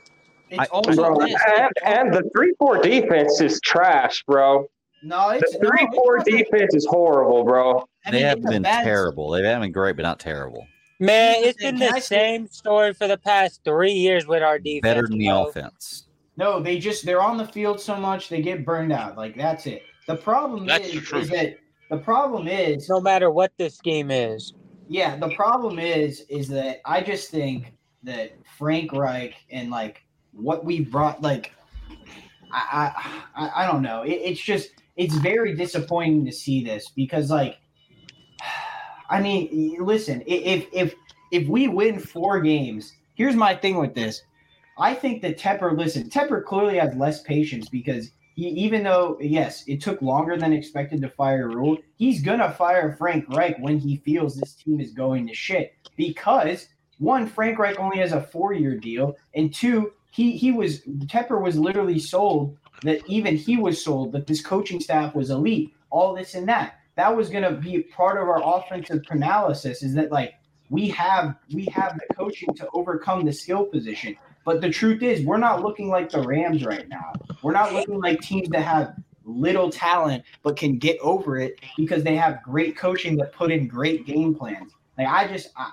It's 0.50 0.68
Bro, 0.68 0.78
also 0.78 1.20
and, 1.20 1.72
and 1.84 2.12
the 2.12 2.28
three 2.34 2.54
four 2.58 2.78
defense 2.78 3.40
is 3.40 3.60
trash, 3.60 4.22
bro. 4.24 4.66
No, 5.02 5.30
it's 5.30 5.52
the 5.52 5.58
three 5.58 5.88
four 5.94 6.18
defense 6.18 6.74
is 6.74 6.86
horrible, 6.86 7.44
bro. 7.44 7.86
they 8.10 8.20
haven't 8.20 8.48
been 8.48 8.62
terrible. 8.62 9.30
They 9.30 9.42
haven't 9.42 9.62
been 9.62 9.72
great, 9.72 9.96
but 9.96 10.02
not 10.02 10.18
terrible. 10.18 10.66
Man, 11.00 11.36
it's 11.38 11.60
been 11.60 11.78
the 11.78 12.00
same 12.00 12.46
story 12.48 12.94
for 12.94 13.08
the 13.08 13.18
past 13.18 13.60
three 13.64 13.92
years 13.92 14.26
with 14.26 14.42
our 14.42 14.58
defense. 14.58 14.82
Better 14.82 15.06
than 15.08 15.18
the 15.18 15.28
bro. 15.28 15.46
offense. 15.46 16.06
No, 16.36 16.60
they 16.60 16.78
just 16.78 17.04
they're 17.04 17.22
on 17.22 17.36
the 17.36 17.46
field 17.46 17.80
so 17.80 17.96
much 17.96 18.28
they 18.28 18.42
get 18.42 18.64
burned 18.64 18.92
out. 18.92 19.16
Like 19.16 19.36
that's 19.36 19.66
it. 19.66 19.82
The 20.06 20.16
problem 20.16 20.66
That's 20.66 20.88
is, 20.88 21.10
the 21.10 21.18
is 21.18 21.28
that 21.30 21.56
the 21.90 21.96
problem 21.96 22.48
is 22.48 22.88
no 22.88 23.00
matter 23.00 23.30
what 23.30 23.52
the 23.56 23.70
scheme 23.70 24.10
is. 24.10 24.52
Yeah, 24.88 25.16
the 25.16 25.30
problem 25.30 25.78
is 25.78 26.26
is 26.28 26.48
that 26.48 26.80
I 26.84 27.00
just 27.00 27.30
think 27.30 27.72
that 28.02 28.32
Frank 28.58 28.92
Reich 28.92 29.34
and 29.50 29.70
like 29.70 30.04
what 30.32 30.64
we 30.64 30.80
brought 30.80 31.22
like 31.22 31.52
I 32.52 32.92
I 33.36 33.46
I, 33.46 33.64
I 33.64 33.66
don't 33.66 33.82
know. 33.82 34.02
It, 34.02 34.12
it's 34.12 34.40
just 34.40 34.70
it's 34.96 35.14
very 35.16 35.54
disappointing 35.54 36.24
to 36.26 36.32
see 36.32 36.62
this 36.62 36.90
because 36.90 37.30
like 37.30 37.58
I 39.08 39.20
mean, 39.20 39.76
listen, 39.80 40.22
if 40.26 40.66
if 40.72 40.94
if 41.30 41.48
we 41.48 41.68
win 41.68 41.98
four 41.98 42.40
games, 42.40 42.92
here's 43.14 43.36
my 43.36 43.54
thing 43.54 43.76
with 43.76 43.94
this. 43.94 44.22
I 44.78 44.94
think 44.94 45.22
that 45.22 45.38
Tepper, 45.38 45.76
listen, 45.76 46.08
Tepper 46.08 46.44
clearly 46.44 46.78
has 46.78 46.96
less 46.96 47.22
patience 47.22 47.68
because 47.68 48.10
he, 48.34 48.48
even 48.48 48.82
though 48.82 49.16
yes, 49.20 49.64
it 49.66 49.80
took 49.80 50.02
longer 50.02 50.36
than 50.36 50.52
expected 50.52 51.00
to 51.02 51.08
fire 51.10 51.48
Rhule, 51.48 51.78
he's 51.96 52.22
gonna 52.22 52.52
fire 52.52 52.96
Frank 52.96 53.26
Reich 53.28 53.56
when 53.58 53.78
he 53.78 53.98
feels 53.98 54.36
this 54.36 54.54
team 54.54 54.80
is 54.80 54.92
going 54.92 55.26
to 55.28 55.34
shit. 55.34 55.74
Because 55.96 56.68
one, 56.98 57.26
Frank 57.26 57.58
Reich 57.58 57.78
only 57.78 57.98
has 57.98 58.12
a 58.12 58.22
four-year 58.22 58.76
deal, 58.78 59.16
and 59.34 59.52
two, 59.52 59.92
he 60.10 60.36
he 60.36 60.50
was 60.50 60.80
Tepper 61.06 61.40
was 61.40 61.58
literally 61.58 61.98
sold 61.98 62.56
that 62.82 63.00
even 63.08 63.36
he 63.36 63.56
was 63.56 63.82
sold 63.82 64.12
that 64.12 64.26
this 64.26 64.40
coaching 64.40 64.80
staff 64.80 65.14
was 65.14 65.30
elite, 65.30 65.72
all 65.90 66.14
this 66.14 66.34
and 66.34 66.48
that. 66.48 66.80
That 66.96 67.14
was 67.14 67.28
gonna 67.30 67.52
be 67.52 67.82
part 67.82 68.20
of 68.20 68.28
our 68.28 68.40
offensive 68.58 69.02
analysis. 69.10 69.82
Is 69.82 69.94
that 69.94 70.12
like 70.12 70.34
we 70.70 70.88
have 70.88 71.36
we 71.52 71.66
have 71.66 71.98
the 71.98 72.14
coaching 72.14 72.54
to 72.54 72.68
overcome 72.72 73.24
the 73.24 73.32
skill 73.32 73.64
position. 73.64 74.16
But 74.44 74.60
the 74.60 74.70
truth 74.70 75.02
is, 75.02 75.24
we're 75.24 75.38
not 75.38 75.62
looking 75.62 75.88
like 75.88 76.10
the 76.10 76.20
Rams 76.20 76.64
right 76.64 76.88
now. 76.88 77.12
We're 77.42 77.52
not 77.52 77.72
looking 77.72 77.98
like 78.00 78.20
teams 78.20 78.48
that 78.50 78.62
have 78.62 78.94
little 79.24 79.70
talent 79.70 80.22
but 80.42 80.56
can 80.56 80.78
get 80.78 80.98
over 81.00 81.38
it 81.38 81.58
because 81.76 82.02
they 82.04 82.14
have 82.14 82.42
great 82.42 82.76
coaching 82.76 83.16
that 83.16 83.32
put 83.32 83.50
in 83.50 83.66
great 83.66 84.06
game 84.06 84.34
plans. 84.34 84.72
Like 84.98 85.08
I 85.08 85.26
just, 85.26 85.48
I, 85.56 85.72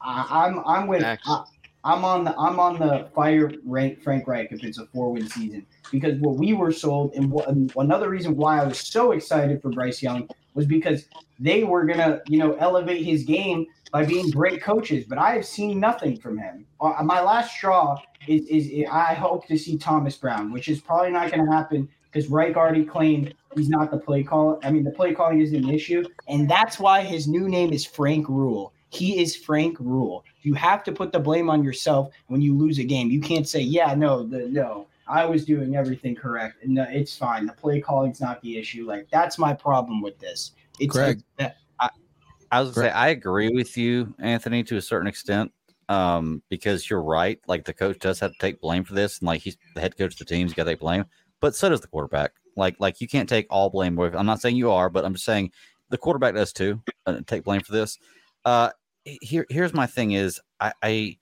I, 0.00 0.26
I'm 0.30 0.62
I'm 0.66 0.86
with 0.88 1.04
I, 1.04 1.44
I'm 1.84 2.04
on 2.04 2.24
the 2.24 2.36
I'm 2.38 2.58
on 2.60 2.78
the 2.78 3.08
fire 3.14 3.52
rank 3.64 4.02
Frank 4.02 4.26
Reich 4.26 4.48
if 4.50 4.62
it's 4.64 4.78
a 4.78 4.86
four 4.86 5.12
win 5.12 5.28
season 5.28 5.66
because 5.90 6.18
what 6.20 6.36
we 6.36 6.52
were 6.52 6.72
sold 6.72 7.14
and, 7.14 7.30
what, 7.30 7.48
and 7.48 7.72
another 7.76 8.08
reason 8.08 8.36
why 8.36 8.60
I 8.60 8.64
was 8.64 8.78
so 8.78 9.12
excited 9.12 9.62
for 9.62 9.70
Bryce 9.70 10.02
Young 10.02 10.28
was 10.54 10.66
because 10.66 11.06
they 11.38 11.64
were 11.64 11.84
gonna 11.84 12.20
you 12.28 12.38
know 12.38 12.54
elevate 12.54 13.04
his 13.04 13.24
game 13.24 13.66
by 13.92 14.04
being 14.04 14.30
great 14.30 14.62
coaches, 14.62 15.04
but 15.06 15.18
I 15.18 15.34
have 15.34 15.44
seen 15.44 15.78
nothing 15.78 16.16
from 16.16 16.38
him. 16.38 16.64
Uh, 16.80 17.02
my 17.04 17.20
last 17.20 17.52
straw 17.52 17.98
is, 18.26 18.46
is 18.46 18.86
I 18.90 19.12
hope 19.14 19.46
to 19.48 19.58
see 19.58 19.76
Thomas 19.76 20.16
Brown, 20.16 20.50
which 20.50 20.68
is 20.68 20.80
probably 20.80 21.10
not 21.10 21.30
going 21.30 21.44
to 21.44 21.52
happen 21.52 21.88
because 22.10 22.28
Reich 22.30 22.56
already 22.56 22.84
claimed 22.84 23.34
he's 23.54 23.68
not 23.68 23.90
the 23.90 23.98
play 23.98 24.22
call. 24.22 24.58
I 24.64 24.70
mean, 24.70 24.82
the 24.82 24.90
play 24.90 25.14
calling 25.14 25.40
isn't 25.40 25.64
an 25.64 25.70
issue, 25.70 26.04
and 26.26 26.48
that's 26.48 26.78
why 26.78 27.02
his 27.02 27.28
new 27.28 27.48
name 27.48 27.72
is 27.72 27.84
Frank 27.84 28.28
Rhule. 28.28 28.72
He 28.88 29.20
is 29.20 29.36
Frank 29.36 29.78
Rhule. 29.78 30.24
You 30.42 30.54
have 30.54 30.84
to 30.84 30.92
put 30.92 31.12
the 31.12 31.18
blame 31.18 31.48
on 31.48 31.62
yourself 31.62 32.12
when 32.26 32.40
you 32.40 32.56
lose 32.56 32.78
a 32.78 32.84
game. 32.84 33.10
You 33.10 33.20
can't 33.20 33.48
say, 33.48 33.60
"Yeah, 33.60 33.94
no, 33.94 34.22
the, 34.22 34.48
no, 34.48 34.86
I 35.12 35.24
was 35.24 35.44
doing 35.44 35.76
everything 35.76 36.14
correct." 36.14 36.64
No, 36.64 36.86
it's 36.88 37.16
fine. 37.16 37.46
The 37.46 37.52
play 37.52 37.80
calling's 37.80 38.20
not 38.20 38.40
the 38.42 38.58
issue. 38.58 38.86
Like 38.86 39.08
that's 39.10 39.38
my 39.38 39.52
problem 39.52 40.00
with 40.02 40.18
this. 40.18 40.52
It's 40.80 40.92
Greg. 40.92 41.22
that 41.36 41.56
I 42.52 42.60
was 42.60 42.74
gonna 42.74 42.88
say 42.88 42.92
I 42.92 43.08
agree 43.08 43.48
with 43.48 43.78
you, 43.78 44.14
Anthony, 44.18 44.62
to 44.64 44.76
a 44.76 44.82
certain 44.82 45.08
extent, 45.08 45.50
um, 45.88 46.42
because 46.50 46.88
you're 46.88 47.02
right. 47.02 47.40
Like 47.48 47.64
the 47.64 47.72
coach 47.72 47.98
does 47.98 48.20
have 48.20 48.32
to 48.32 48.38
take 48.38 48.60
blame 48.60 48.84
for 48.84 48.92
this, 48.92 49.18
and 49.18 49.26
like 49.26 49.40
he's 49.40 49.56
the 49.74 49.80
head 49.80 49.96
coach 49.96 50.12
of 50.12 50.18
the 50.18 50.26
team, 50.26 50.46
he's 50.46 50.54
got 50.54 50.64
to 50.64 50.72
take 50.72 50.80
blame. 50.80 51.06
But 51.40 51.54
so 51.56 51.70
does 51.70 51.80
the 51.80 51.88
quarterback. 51.88 52.32
Like, 52.54 52.76
like 52.78 53.00
you 53.00 53.08
can't 53.08 53.28
take 53.28 53.46
all 53.48 53.70
blame. 53.70 53.96
away- 53.96 54.10
I'm 54.12 54.26
not 54.26 54.42
saying 54.42 54.56
you 54.56 54.70
are, 54.70 54.90
but 54.90 55.02
I'm 55.02 55.14
just 55.14 55.24
saying 55.24 55.50
the 55.88 55.96
quarterback 55.96 56.34
does 56.34 56.52
too. 56.52 56.82
Uh, 57.06 57.20
take 57.26 57.42
blame 57.42 57.62
for 57.62 57.72
this. 57.72 57.98
Uh, 58.44 58.68
here, 59.04 59.46
here's 59.48 59.72
my 59.72 59.86
thing: 59.86 60.12
is 60.12 60.38
I, 60.60 60.72
I 60.82 61.16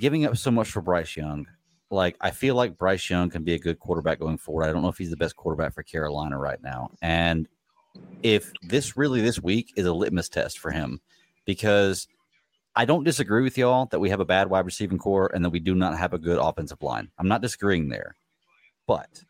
giving 0.00 0.24
up 0.24 0.38
so 0.38 0.50
much 0.50 0.70
for 0.70 0.80
Bryce 0.80 1.18
Young. 1.18 1.46
Like, 1.94 2.16
I 2.20 2.30
feel 2.30 2.54
like 2.54 2.76
Bryce 2.76 3.08
Young 3.08 3.30
can 3.30 3.44
be 3.44 3.54
a 3.54 3.58
good 3.58 3.78
quarterback 3.78 4.18
going 4.18 4.38
forward. 4.38 4.64
I 4.64 4.72
don't 4.72 4.82
know 4.82 4.88
if 4.88 4.98
he's 4.98 5.10
the 5.10 5.16
best 5.16 5.36
quarterback 5.36 5.72
for 5.72 5.82
Carolina 5.82 6.38
right 6.38 6.62
now, 6.62 6.90
and 7.00 7.48
if 8.22 8.52
this 8.62 8.96
really 8.96 9.20
this 9.20 9.40
week 9.40 9.72
is 9.76 9.86
a 9.86 9.92
litmus 9.92 10.28
test 10.28 10.58
for 10.58 10.70
him 10.70 11.00
because 11.44 12.08
I 12.74 12.84
don't 12.84 13.04
disagree 13.04 13.42
with 13.42 13.56
y'all 13.56 13.86
that 13.86 14.00
we 14.00 14.10
have 14.10 14.20
a 14.20 14.24
bad 14.24 14.50
wide 14.50 14.64
receiving 14.64 14.98
core 14.98 15.30
and 15.32 15.44
that 15.44 15.50
we 15.50 15.60
do 15.60 15.74
not 15.74 15.96
have 15.96 16.12
a 16.12 16.18
good 16.18 16.38
offensive 16.38 16.82
line. 16.82 17.10
I'm 17.18 17.28
not 17.28 17.42
disagreeing 17.42 17.88
there. 17.88 18.16
But 18.86 19.22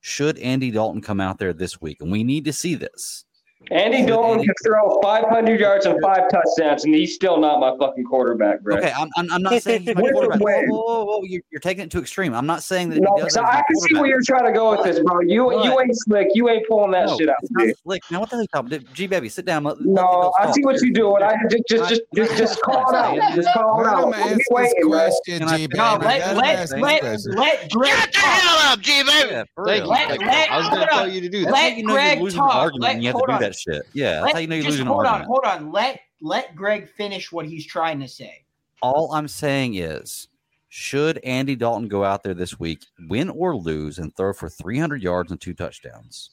should 0.00 0.38
Andy 0.38 0.70
Dalton 0.70 1.00
come 1.00 1.20
out 1.20 1.38
there 1.38 1.52
this 1.52 1.80
week, 1.80 1.98
and 2.00 2.10
we 2.10 2.24
need 2.24 2.44
to 2.46 2.52
see 2.52 2.74
this, 2.74 3.24
Andy 3.70 4.04
Dalton 4.04 4.44
can 4.44 4.54
throw 4.64 5.00
500 5.02 5.58
yards 5.58 5.86
and 5.86 6.00
five 6.02 6.22
touchdowns, 6.30 6.84
and 6.84 6.94
he's 6.94 7.14
still 7.14 7.38
not 7.38 7.60
my 7.60 7.72
fucking 7.78 8.04
quarterback, 8.04 8.60
bro. 8.62 8.76
Okay, 8.76 8.92
I'm, 8.96 9.08
I'm, 9.16 9.30
I'm 9.32 9.42
not 9.42 9.62
saying 9.62 9.82
he's 9.82 9.94
my 9.94 10.02
With 10.02 10.12
the 10.12 10.18
quarterback. 10.18 10.40
Whoa, 10.40 10.62
whoa, 10.68 10.82
whoa, 10.84 11.04
whoa, 11.04 11.20
You're, 11.24 11.42
you're 11.50 11.60
taking 11.60 11.84
it 11.84 11.90
to 11.92 11.98
extreme. 11.98 12.34
I'm 12.34 12.46
not 12.46 12.62
saying 12.62 12.90
that. 12.90 13.00
No, 13.00 13.10
he 13.16 13.22
does 13.22 13.34
so 13.34 13.42
I 13.42 13.62
can 13.66 13.76
see 13.80 13.94
where 13.94 14.06
you're 14.06 14.22
trying 14.22 14.44
to 14.46 14.52
go 14.52 14.70
with 14.70 14.84
this, 14.84 15.00
bro. 15.00 15.20
You 15.20 15.62
you 15.64 15.80
ain't 15.80 15.90
slick. 15.92 16.28
You 16.34 16.48
ain't 16.50 16.66
pulling 16.68 16.90
that 16.92 17.06
No, 17.06 17.18
shit 17.18 17.28
out. 17.28 17.36
it's 17.42 17.50
not 17.52 17.68
slick. 17.84 18.02
Man, 18.10 18.20
what 18.20 18.30
the 18.30 18.36
hell 18.36 18.40
are 18.40 18.42
you 18.42 18.48
talking 18.48 18.76
about? 18.76 18.92
G 18.94 19.06
baby, 19.06 19.28
sit 19.28 19.44
down. 19.44 19.64
Let, 19.64 19.78
let 19.78 19.86
No, 19.86 20.32
the 20.42 20.48
I 20.48 20.52
see 20.52 20.62
what 20.64 20.80
you're 20.82 20.92
doing. 20.92 21.22
I 21.22 21.34
just 21.48 21.64
just 21.68 21.88
just 21.88 22.02
just, 22.14 22.36
just 22.36 22.60
call 22.62 22.88
it 22.90 22.96
out. 22.96 23.34
Just 23.34 23.48
call 23.54 23.80
it 23.80 23.86
out. 23.86 24.04
him 24.04 24.10
We 24.10 24.14
ask 24.16 24.36
this 24.38 24.46
waiting, 24.50 24.82
question, 24.84 25.38
Can 25.40 25.48
I- 25.48 25.56
G 25.56 25.66
baby. 25.68 25.78
No, 25.78 25.96
let 26.00 26.36
let 26.36 26.70
let 26.70 27.04
let 27.34 27.70
Greg 27.70 27.92
Shut 27.92 28.12
the 28.12 28.18
hell 28.18 28.72
up, 28.72 28.80
G 28.80 29.02
baby. 29.02 29.30
Yeah, 29.30 29.44
for 29.54 29.64
Thank 29.66 29.84
real. 29.84 29.86
you. 29.86 29.90
let 29.90 30.20
let 30.20 30.50
I 30.50 30.58
was 30.58 30.68
gonna 30.68 30.86
tell 30.86 31.08
you 31.08 31.20
to 31.22 31.28
do 31.28 31.44
that. 31.44 31.52
Let 31.52 31.84
Greg 31.84 32.32
talk. 32.32 32.72
Let 32.78 32.94
and 32.94 33.02
you 33.02 33.08
have 33.08 33.14
to 33.14 33.18
hold 33.18 33.28
do 33.28 33.32
on. 33.34 33.40
That 33.54 33.72
shit. 33.72 33.82
Yeah, 33.92 34.20
that's 34.20 34.32
how 34.32 34.38
you 34.38 34.46
know 34.46 34.56
you're 34.56 34.64
losing 34.64 34.86
hold 34.86 35.06
on, 35.06 35.22
hold 35.22 35.44
on. 35.44 35.72
Let 35.72 36.00
let 36.20 36.54
Greg 36.54 36.88
finish 36.88 37.30
what 37.32 37.46
he's 37.46 37.66
trying 37.66 38.00
to 38.00 38.08
say. 38.08 38.44
All 38.82 39.12
I'm 39.12 39.28
saying 39.28 39.76
is, 39.76 40.28
should 40.68 41.18
Andy 41.18 41.56
Dalton 41.56 41.88
go 41.88 42.04
out 42.04 42.22
there 42.22 42.34
this 42.34 42.58
week, 42.58 42.84
win 43.08 43.30
or 43.30 43.56
lose, 43.56 43.98
and 43.98 44.14
throw 44.16 44.32
for 44.32 44.48
300 44.48 45.02
yards 45.02 45.30
and 45.30 45.40
two 45.40 45.54
touchdowns? 45.54 46.30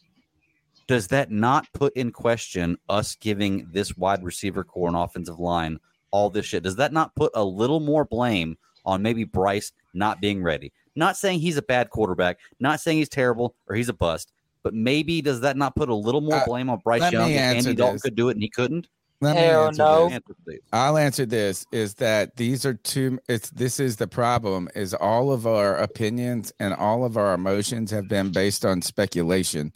Does 0.87 1.07
that 1.07 1.31
not 1.31 1.71
put 1.73 1.95
in 1.95 2.11
question 2.11 2.77
us 2.89 3.15
giving 3.15 3.67
this 3.71 3.95
wide 3.95 4.23
receiver 4.23 4.63
core 4.63 4.87
and 4.87 4.97
offensive 4.97 5.39
line 5.39 5.79
all 6.11 6.29
this 6.29 6.45
shit? 6.45 6.63
Does 6.63 6.75
that 6.77 6.91
not 6.91 7.15
put 7.15 7.31
a 7.35 7.43
little 7.43 7.79
more 7.79 8.03
blame 8.03 8.57
on 8.83 9.01
maybe 9.01 9.23
Bryce 9.23 9.71
not 9.93 10.19
being 10.19 10.43
ready? 10.43 10.73
Not 10.95 11.17
saying 11.17 11.39
he's 11.39 11.57
a 11.57 11.61
bad 11.61 11.89
quarterback, 11.89 12.39
not 12.59 12.81
saying 12.81 12.97
he's 12.97 13.09
terrible 13.09 13.55
or 13.67 13.75
he's 13.75 13.89
a 13.89 13.93
bust, 13.93 14.33
but 14.63 14.73
maybe 14.73 15.21
does 15.21 15.41
that 15.41 15.57
not 15.57 15.75
put 15.75 15.89
a 15.89 15.95
little 15.95 16.21
more 16.21 16.35
Uh, 16.35 16.45
blame 16.45 16.69
on 16.69 16.79
Bryce 16.83 17.01
let 17.01 17.13
Young 17.13 17.27
me 17.27 17.35
if 17.35 17.41
answer 17.41 17.69
Andy 17.69 17.75
Dalton 17.77 17.95
this. 17.95 18.01
could 18.01 18.15
do 18.15 18.29
it 18.29 18.33
and 18.33 18.41
he 18.41 18.49
couldn't? 18.49 18.87
Let 19.21 19.35
me 19.35 19.41
Hell 19.43 19.67
answer 19.67 19.83
no. 19.83 20.19
this. 20.47 20.59
I'll 20.73 20.97
answer 20.97 21.25
this 21.27 21.65
is 21.71 21.93
that 21.95 22.35
these 22.37 22.65
are 22.65 22.73
two 22.73 23.19
it's 23.29 23.51
this 23.51 23.79
is 23.79 23.97
the 23.97 24.07
problem 24.07 24.67
is 24.75 24.95
all 24.95 25.31
of 25.31 25.45
our 25.45 25.75
opinions 25.77 26.51
and 26.59 26.73
all 26.73 27.05
of 27.05 27.17
our 27.17 27.33
emotions 27.33 27.91
have 27.91 28.07
been 28.07 28.31
based 28.31 28.65
on 28.65 28.81
speculation. 28.81 29.73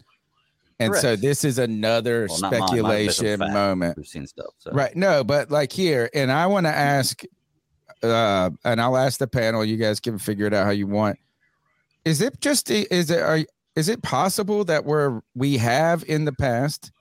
And 0.80 0.94
so 0.96 1.16
this 1.16 1.46
is 1.46 1.58
another 1.58 2.28
Well, 2.30 2.40
not 2.42 2.52
mine. 2.52 2.82
Mine's 2.82 3.16
speculation 3.16 3.54
moment. 3.54 3.98
We've 3.98 4.08
seen 4.08 4.28
stuff. 4.28 4.48
So. 4.58 4.72
Right. 4.72 4.94
No, 4.96 5.24
but 5.24 5.50
like 5.50 5.72
here, 5.72 6.10
and 6.14 6.30
I 6.32 6.48
want 6.48 6.66
to 6.66 6.76
ask, 6.76 7.22
uh, 8.04 8.50
and 8.66 8.82
I'll 8.82 8.98
ask 8.98 9.18
the 9.20 9.28
panel. 9.28 9.64
You 9.64 9.78
guys 9.78 10.02
can 10.02 10.18
figure 10.18 10.48
it 10.48 10.54
out 10.54 10.66
how 10.66 10.72
you 10.72 10.88
want. 10.88 11.18
Is 12.04 12.22
it 12.22 12.42
just? 12.42 12.70
Is 12.70 13.10
it? 13.10 13.22
Are, 13.22 13.40
is 13.76 13.90
it 13.90 14.02
possible 14.02 14.64
that 14.66 14.86
we're 14.86 15.22
we 15.36 15.58
have 15.58 16.04
in 16.08 16.26
the 16.26 16.34
past, 16.34 16.92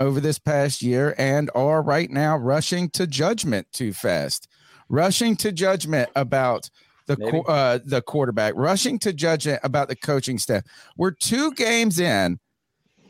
over 0.00 0.20
this 0.20 0.38
past 0.38 0.82
year, 0.82 1.14
and 1.18 1.50
are 1.54 1.82
right 1.82 2.10
now 2.10 2.36
rushing 2.36 2.90
to 2.90 3.06
judgment 3.06 3.66
too 3.72 3.92
fast, 3.92 4.48
rushing 4.88 5.36
to 5.36 5.52
judgment 5.52 6.10
about 6.14 6.68
the 7.06 7.16
uh, 7.48 7.78
the 7.84 8.02
quarterback, 8.02 8.52
rushing 8.56 8.98
to 9.00 9.12
judgment 9.12 9.60
about 9.62 9.88
the 9.88 9.96
coaching 9.96 10.38
staff. 10.38 10.64
We're 10.96 11.12
two 11.12 11.52
games 11.52 11.98
in, 11.98 12.38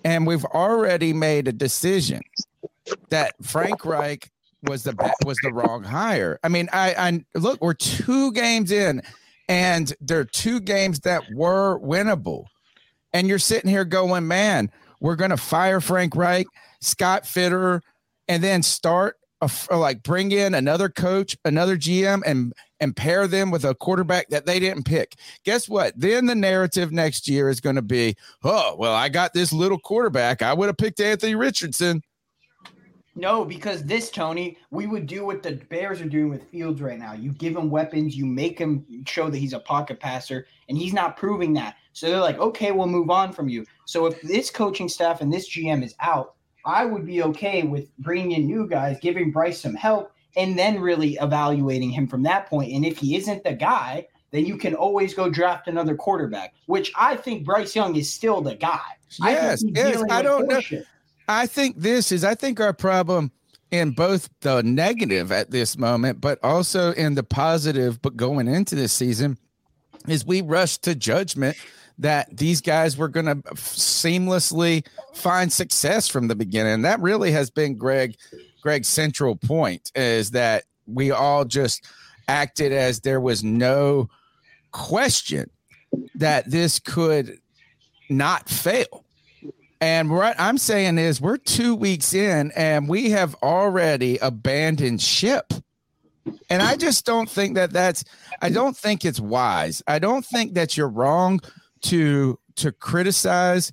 and 0.04 0.26
we've 0.26 0.44
already 0.44 1.12
made 1.12 1.48
a 1.48 1.52
decision 1.52 2.22
that 3.08 3.34
Frank 3.42 3.84
Reich 3.84 4.30
was 4.62 4.84
the 4.84 4.94
was 5.24 5.38
the 5.42 5.52
wrong 5.52 5.82
hire. 5.82 6.38
I 6.44 6.48
mean, 6.48 6.68
I 6.72 6.94
I 6.94 7.24
look, 7.38 7.60
we're 7.60 7.74
two 7.74 8.32
games 8.32 8.70
in, 8.70 9.02
and 9.48 9.92
there 10.00 10.20
are 10.20 10.24
two 10.24 10.60
games 10.60 11.00
that 11.00 11.22
were 11.34 11.80
winnable, 11.80 12.44
and 13.12 13.28
you're 13.28 13.38
sitting 13.38 13.70
here 13.70 13.84
going, 13.84 14.26
man, 14.26 14.70
we're 15.00 15.16
gonna 15.16 15.36
fire 15.36 15.80
Frank 15.80 16.16
Reich, 16.16 16.46
Scott 16.80 17.24
Fitterer, 17.24 17.80
and 18.28 18.42
then 18.42 18.62
start 18.62 19.16
a 19.42 19.76
like 19.76 20.02
bring 20.02 20.32
in 20.32 20.54
another 20.54 20.88
coach, 20.88 21.36
another 21.44 21.76
GM, 21.76 22.22
and 22.24 22.52
and 22.80 22.96
pair 22.96 23.26
them 23.26 23.50
with 23.50 23.64
a 23.64 23.74
quarterback 23.74 24.28
that 24.28 24.46
they 24.46 24.58
didn't 24.60 24.84
pick. 24.84 25.14
Guess 25.44 25.68
what? 25.68 25.92
Then 25.96 26.26
the 26.26 26.34
narrative 26.34 26.92
next 26.92 27.28
year 27.28 27.48
is 27.48 27.60
going 27.60 27.76
to 27.76 27.82
be, 27.82 28.16
oh 28.44 28.76
well, 28.78 28.94
I 28.94 29.08
got 29.08 29.34
this 29.34 29.52
little 29.52 29.78
quarterback. 29.78 30.42
I 30.42 30.54
would 30.54 30.66
have 30.66 30.76
picked 30.76 31.00
Anthony 31.00 31.34
Richardson. 31.34 32.02
No, 33.18 33.46
because 33.46 33.82
this, 33.82 34.10
Tony, 34.10 34.58
we 34.70 34.86
would 34.86 35.06
do 35.06 35.24
what 35.24 35.42
the 35.42 35.52
Bears 35.52 36.02
are 36.02 36.08
doing 36.08 36.28
with 36.28 36.50
Fields 36.50 36.82
right 36.82 36.98
now. 36.98 37.14
You 37.14 37.32
give 37.32 37.56
him 37.56 37.70
weapons, 37.70 38.14
you 38.14 38.26
make 38.26 38.58
him 38.58 38.84
show 39.06 39.30
that 39.30 39.38
he's 39.38 39.54
a 39.54 39.58
pocket 39.58 39.98
passer, 39.98 40.46
and 40.68 40.76
he's 40.76 40.92
not 40.92 41.16
proving 41.16 41.54
that. 41.54 41.76
So 41.96 42.10
they're 42.10 42.20
like, 42.20 42.38
okay, 42.38 42.72
we'll 42.72 42.88
move 42.88 43.08
on 43.08 43.32
from 43.32 43.48
you. 43.48 43.64
So 43.86 44.04
if 44.04 44.20
this 44.20 44.50
coaching 44.50 44.86
staff 44.86 45.22
and 45.22 45.32
this 45.32 45.48
GM 45.48 45.82
is 45.82 45.94
out, 46.00 46.34
I 46.66 46.84
would 46.84 47.06
be 47.06 47.22
okay 47.22 47.62
with 47.62 47.88
bringing 47.96 48.32
in 48.32 48.46
new 48.46 48.68
guys, 48.68 48.98
giving 49.00 49.30
Bryce 49.30 49.62
some 49.62 49.74
help, 49.74 50.12
and 50.36 50.58
then 50.58 50.78
really 50.78 51.14
evaluating 51.14 51.88
him 51.88 52.06
from 52.06 52.22
that 52.24 52.50
point. 52.50 52.70
And 52.74 52.84
if 52.84 52.98
he 52.98 53.16
isn't 53.16 53.44
the 53.44 53.54
guy, 53.54 54.08
then 54.30 54.44
you 54.44 54.58
can 54.58 54.74
always 54.74 55.14
go 55.14 55.30
draft 55.30 55.68
another 55.68 55.94
quarterback, 55.94 56.52
which 56.66 56.92
I 56.98 57.16
think 57.16 57.46
Bryce 57.46 57.74
Young 57.74 57.96
is 57.96 58.12
still 58.12 58.42
the 58.42 58.56
guy. 58.56 58.82
I 59.22 59.30
Yes, 59.30 59.62
he's 59.62 59.72
yes. 59.74 60.02
I 60.10 60.20
don't 60.20 60.46
know. 60.48 60.60
I 61.28 61.46
think 61.46 61.78
this 61.78 62.12
is, 62.12 62.24
I 62.24 62.34
think 62.34 62.60
our 62.60 62.74
problem 62.74 63.32
in 63.70 63.92
both 63.92 64.28
the 64.42 64.62
negative 64.62 65.32
at 65.32 65.50
this 65.50 65.78
moment, 65.78 66.20
but 66.20 66.40
also 66.44 66.92
in 66.92 67.14
the 67.14 67.22
positive, 67.22 68.02
but 68.02 68.18
going 68.18 68.48
into 68.48 68.74
this 68.74 68.92
season, 68.92 69.38
is 70.06 70.26
we 70.26 70.42
rush 70.42 70.76
to 70.78 70.94
judgment 70.94 71.56
that 71.98 72.36
these 72.36 72.60
guys 72.60 72.96
were 72.96 73.08
going 73.08 73.26
to 73.26 73.36
seamlessly 73.54 74.86
find 75.14 75.52
success 75.52 76.08
from 76.08 76.28
the 76.28 76.34
beginning. 76.34 76.82
That 76.82 77.00
really 77.00 77.32
has 77.32 77.50
been 77.50 77.76
Greg, 77.76 78.16
Greg's 78.60 78.88
central 78.88 79.36
point 79.36 79.90
is 79.94 80.32
that 80.32 80.64
we 80.86 81.10
all 81.10 81.44
just 81.44 81.84
acted 82.28 82.72
as 82.72 83.00
there 83.00 83.20
was 83.20 83.42
no 83.42 84.08
question 84.72 85.50
that 86.14 86.50
this 86.50 86.78
could 86.78 87.38
not 88.10 88.48
fail. 88.48 89.04
And 89.80 90.10
what 90.10 90.34
I'm 90.38 90.58
saying 90.58 90.98
is, 90.98 91.20
we're 91.20 91.36
two 91.36 91.74
weeks 91.74 92.14
in 92.14 92.50
and 92.56 92.88
we 92.88 93.10
have 93.10 93.34
already 93.42 94.18
abandoned 94.18 95.02
ship. 95.02 95.52
And 96.50 96.62
I 96.62 96.76
just 96.76 97.04
don't 97.04 97.28
think 97.28 97.54
that 97.54 97.72
that's, 97.72 98.04
I 98.42 98.48
don't 98.48 98.76
think 98.76 99.04
it's 99.04 99.20
wise. 99.20 99.82
I 99.86 99.98
don't 99.98 100.24
think 100.24 100.54
that 100.54 100.76
you're 100.76 100.88
wrong 100.88 101.40
to 101.86 102.38
to 102.56 102.72
criticize 102.72 103.72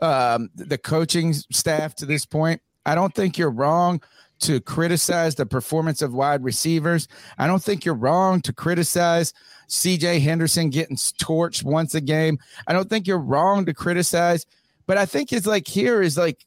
um, 0.00 0.50
the 0.54 0.78
coaching 0.78 1.32
staff 1.32 1.94
to 1.96 2.06
this 2.06 2.26
point. 2.26 2.60
I 2.84 2.94
don't 2.94 3.14
think 3.14 3.38
you're 3.38 3.50
wrong 3.50 4.02
to 4.40 4.60
criticize 4.60 5.36
the 5.36 5.46
performance 5.46 6.02
of 6.02 6.12
wide 6.12 6.42
receivers. 6.42 7.06
I 7.38 7.46
don't 7.46 7.62
think 7.62 7.84
you're 7.84 7.94
wrong 7.94 8.40
to 8.42 8.52
criticize 8.52 9.32
CJ 9.68 10.20
Henderson 10.20 10.70
getting 10.70 10.96
torched 10.96 11.62
once 11.62 11.94
a 11.94 12.00
game. 12.00 12.38
I 12.66 12.72
don't 12.72 12.90
think 12.90 13.06
you're 13.06 13.18
wrong 13.18 13.64
to 13.66 13.74
criticize, 13.74 14.44
but 14.86 14.98
I 14.98 15.06
think 15.06 15.32
it's 15.32 15.46
like 15.46 15.68
here 15.68 16.02
is 16.02 16.18
like 16.18 16.44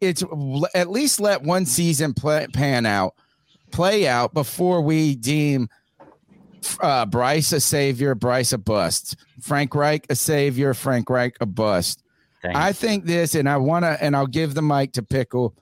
it's 0.00 0.22
at 0.74 0.90
least 0.90 1.20
let 1.20 1.42
one 1.42 1.66
season 1.66 2.14
play, 2.14 2.46
pan 2.52 2.86
out, 2.86 3.14
play 3.72 4.06
out 4.06 4.32
before 4.32 4.80
we 4.80 5.16
deem 5.16 5.68
uh, 6.80 7.06
Bryce 7.06 7.52
a 7.52 7.60
savior, 7.60 8.14
Bryce 8.14 8.52
a 8.52 8.58
bust, 8.58 9.16
Frank 9.40 9.74
Reich 9.74 10.06
a 10.10 10.14
savior, 10.14 10.74
Frank 10.74 11.10
Reich 11.10 11.36
a 11.40 11.46
bust. 11.46 12.02
I 12.44 12.72
think 12.72 13.06
this, 13.06 13.34
and 13.34 13.48
I 13.48 13.56
want 13.56 13.86
to, 13.86 13.96
and 14.04 14.14
I'll 14.14 14.26
give 14.26 14.52
the 14.52 14.60
mic 14.60 14.92
to 14.92 15.02
Pickle. 15.02 15.54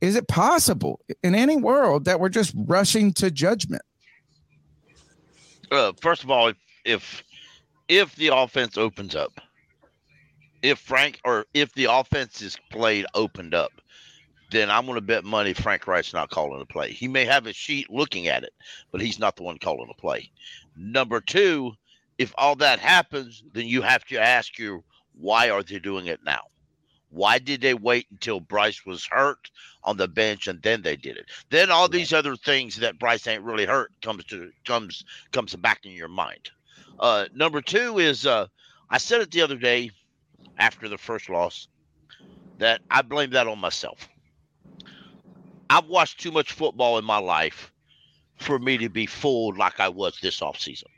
Is 0.00 0.16
it 0.16 0.26
possible 0.26 1.00
in 1.22 1.34
any 1.34 1.56
world 1.56 2.06
that 2.06 2.18
we're 2.18 2.30
just 2.30 2.54
rushing 2.56 3.12
to 3.14 3.30
judgment? 3.30 3.82
uh, 5.70 5.92
first 6.00 6.24
of 6.24 6.30
all, 6.30 6.48
if, 6.48 6.56
if 6.84 7.24
if 7.88 8.14
the 8.16 8.28
offense 8.28 8.78
opens 8.78 9.14
up, 9.14 9.40
if 10.62 10.78
Frank 10.78 11.20
or 11.24 11.46
if 11.54 11.72
the 11.74 11.86
offense 11.86 12.42
is 12.42 12.56
played 12.70 13.06
opened 13.14 13.54
up, 13.54 13.72
then 14.50 14.70
I'm 14.70 14.84
going 14.86 14.96
to 14.96 15.00
bet 15.00 15.24
money 15.24 15.52
Frank 15.52 15.86
Reich's 15.86 16.12
not 16.12 16.30
calling 16.30 16.58
the 16.58 16.66
play. 16.66 16.92
He 16.92 17.08
may 17.08 17.24
have 17.24 17.46
a 17.46 17.52
sheet 17.52 17.90
looking 17.90 18.28
at 18.28 18.42
it, 18.42 18.52
but 18.90 19.00
he's 19.00 19.18
not 19.18 19.36
the 19.36 19.42
one 19.42 19.58
calling 19.58 19.88
the 19.88 19.94
play. 19.94 20.30
Number 20.76 21.20
two, 21.20 21.72
if 22.18 22.34
all 22.36 22.56
that 22.56 22.78
happens, 22.78 23.42
then 23.52 23.66
you 23.66 23.82
have 23.82 24.04
to 24.06 24.18
ask 24.18 24.58
you 24.58 24.82
why 25.14 25.50
are 25.50 25.62
they 25.62 25.78
doing 25.78 26.06
it 26.06 26.20
now? 26.24 26.42
Why 27.10 27.38
did 27.38 27.60
they 27.60 27.74
wait 27.74 28.06
until 28.10 28.40
Bryce 28.40 28.86
was 28.86 29.04
hurt 29.04 29.50
on 29.82 29.96
the 29.96 30.06
bench 30.06 30.46
and 30.46 30.62
then 30.62 30.82
they 30.82 30.96
did 30.96 31.16
it? 31.16 31.26
Then 31.50 31.70
all 31.70 31.88
these 31.88 32.12
other 32.12 32.36
things 32.36 32.76
that 32.76 32.98
Bryce 32.98 33.26
ain't 33.26 33.42
really 33.42 33.66
hurt 33.66 33.92
comes 34.00 34.24
to 34.26 34.50
comes 34.64 35.04
comes 35.32 35.56
back 35.56 35.84
in 35.84 35.92
your 35.92 36.08
mind. 36.08 36.50
Uh, 36.98 37.26
number 37.34 37.60
two 37.60 37.98
is 37.98 38.26
uh, 38.26 38.46
I 38.90 38.98
said 38.98 39.20
it 39.20 39.30
the 39.30 39.42
other 39.42 39.56
day 39.56 39.90
after 40.58 40.88
the 40.88 40.98
first 40.98 41.28
loss 41.28 41.66
that 42.58 42.80
I 42.90 43.02
blame 43.02 43.30
that 43.30 43.48
on 43.48 43.58
myself. 43.58 44.08
I've 45.72 45.86
watched 45.86 46.18
too 46.18 46.32
much 46.32 46.50
football 46.50 46.98
in 46.98 47.04
my 47.04 47.18
life 47.18 47.72
for 48.38 48.58
me 48.58 48.76
to 48.78 48.88
be 48.88 49.06
fooled 49.06 49.56
like 49.56 49.78
I 49.78 49.88
was 49.88 50.18
this 50.20 50.40
offseason. 50.40 50.88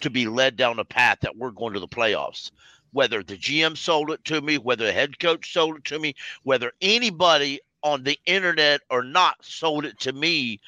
To 0.00 0.10
be 0.10 0.26
led 0.26 0.56
down 0.56 0.80
a 0.80 0.84
path 0.84 1.18
that 1.20 1.36
we're 1.36 1.52
going 1.52 1.72
to 1.74 1.78
the 1.80 1.86
playoffs. 1.86 2.50
Whether 2.92 3.22
the 3.22 3.36
GM 3.36 3.76
sold 3.76 4.10
it 4.10 4.24
to 4.24 4.40
me, 4.40 4.58
whether 4.58 4.86
the 4.86 4.92
head 4.92 5.20
coach 5.20 5.52
sold 5.52 5.76
it 5.76 5.84
to 5.84 6.00
me, 6.00 6.16
whether 6.42 6.72
anybody 6.80 7.60
on 7.84 8.02
the 8.02 8.18
internet 8.26 8.80
or 8.90 9.04
not 9.04 9.36
sold 9.40 9.84
it 9.84 10.00
to 10.00 10.12
me 10.12 10.58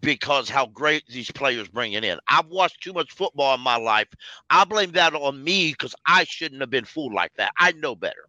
because 0.00 0.48
how 0.48 0.64
great 0.66 1.06
these 1.08 1.30
players 1.30 1.68
bringing 1.68 2.04
in. 2.04 2.18
I've 2.26 2.46
watched 2.46 2.82
too 2.82 2.94
much 2.94 3.12
football 3.12 3.54
in 3.54 3.60
my 3.60 3.76
life. 3.76 4.08
I 4.48 4.64
blame 4.64 4.92
that 4.92 5.14
on 5.14 5.44
me 5.44 5.72
because 5.72 5.94
I 6.06 6.24
shouldn't 6.24 6.62
have 6.62 6.70
been 6.70 6.86
fooled 6.86 7.12
like 7.12 7.34
that. 7.36 7.52
I 7.58 7.72
know 7.72 7.94
better. 7.94 8.28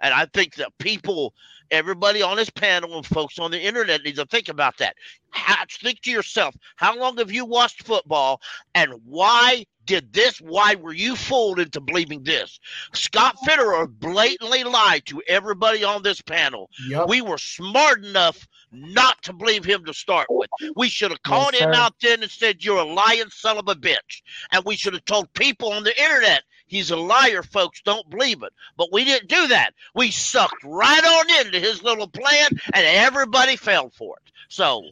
And 0.00 0.12
I 0.14 0.26
think 0.26 0.54
that 0.56 0.76
people, 0.78 1.34
everybody 1.70 2.22
on 2.22 2.36
this 2.36 2.50
panel 2.50 2.96
and 2.96 3.06
folks 3.06 3.38
on 3.38 3.50
the 3.50 3.60
internet 3.60 4.02
need 4.02 4.16
to 4.16 4.26
think 4.26 4.48
about 4.48 4.78
that. 4.78 4.96
How, 5.30 5.64
think 5.70 6.02
to 6.02 6.10
yourself, 6.10 6.54
how 6.76 6.96
long 6.98 7.16
have 7.18 7.32
you 7.32 7.44
watched 7.44 7.84
football 7.86 8.40
and 8.74 8.92
why 9.04 9.64
did 9.86 10.12
this. 10.12 10.40
Why 10.40 10.74
were 10.74 10.92
you 10.92 11.16
fooled 11.16 11.58
into 11.58 11.80
believing 11.80 12.22
this? 12.22 12.60
Scott 12.94 13.36
Fitterer 13.46 13.88
blatantly 13.88 14.64
lied 14.64 15.06
to 15.06 15.22
everybody 15.28 15.84
on 15.84 16.02
this 16.02 16.20
panel. 16.20 16.70
Yep. 16.88 17.08
We 17.08 17.20
were 17.20 17.38
smart 17.38 18.04
enough 18.04 18.46
not 18.70 19.22
to 19.22 19.32
believe 19.32 19.64
him 19.64 19.84
to 19.84 19.94
start 19.94 20.28
with. 20.30 20.50
We 20.76 20.88
should 20.88 21.10
have 21.10 21.20
Yes, 21.26 21.32
called 21.32 21.54
him 21.54 21.72
sir. 21.72 21.80
out 21.80 21.94
then 22.00 22.22
and 22.22 22.30
said, 22.30 22.64
You're 22.64 22.78
a 22.78 22.84
lying 22.84 23.30
son 23.30 23.58
of 23.58 23.68
a 23.68 23.74
bitch. 23.74 24.22
And 24.52 24.64
we 24.64 24.76
should 24.76 24.94
have 24.94 25.04
told 25.04 25.32
people 25.34 25.72
on 25.72 25.84
the 25.84 26.00
internet, 26.00 26.42
He's 26.72 26.90
a 26.90 26.96
liar, 26.96 27.42
folks. 27.42 27.82
Don't 27.82 28.08
believe 28.08 28.42
it. 28.42 28.52
But 28.78 28.90
we 28.90 29.04
didn't 29.04 29.28
do 29.28 29.48
that. 29.48 29.74
We 29.94 30.10
sucked 30.10 30.64
right 30.64 31.04
on 31.04 31.46
into 31.46 31.60
his 31.60 31.82
little 31.82 32.08
plan, 32.08 32.48
and 32.72 32.86
everybody 32.86 33.56
fell 33.56 33.90
for 33.90 34.16
it. 34.24 34.32
So 34.48 34.82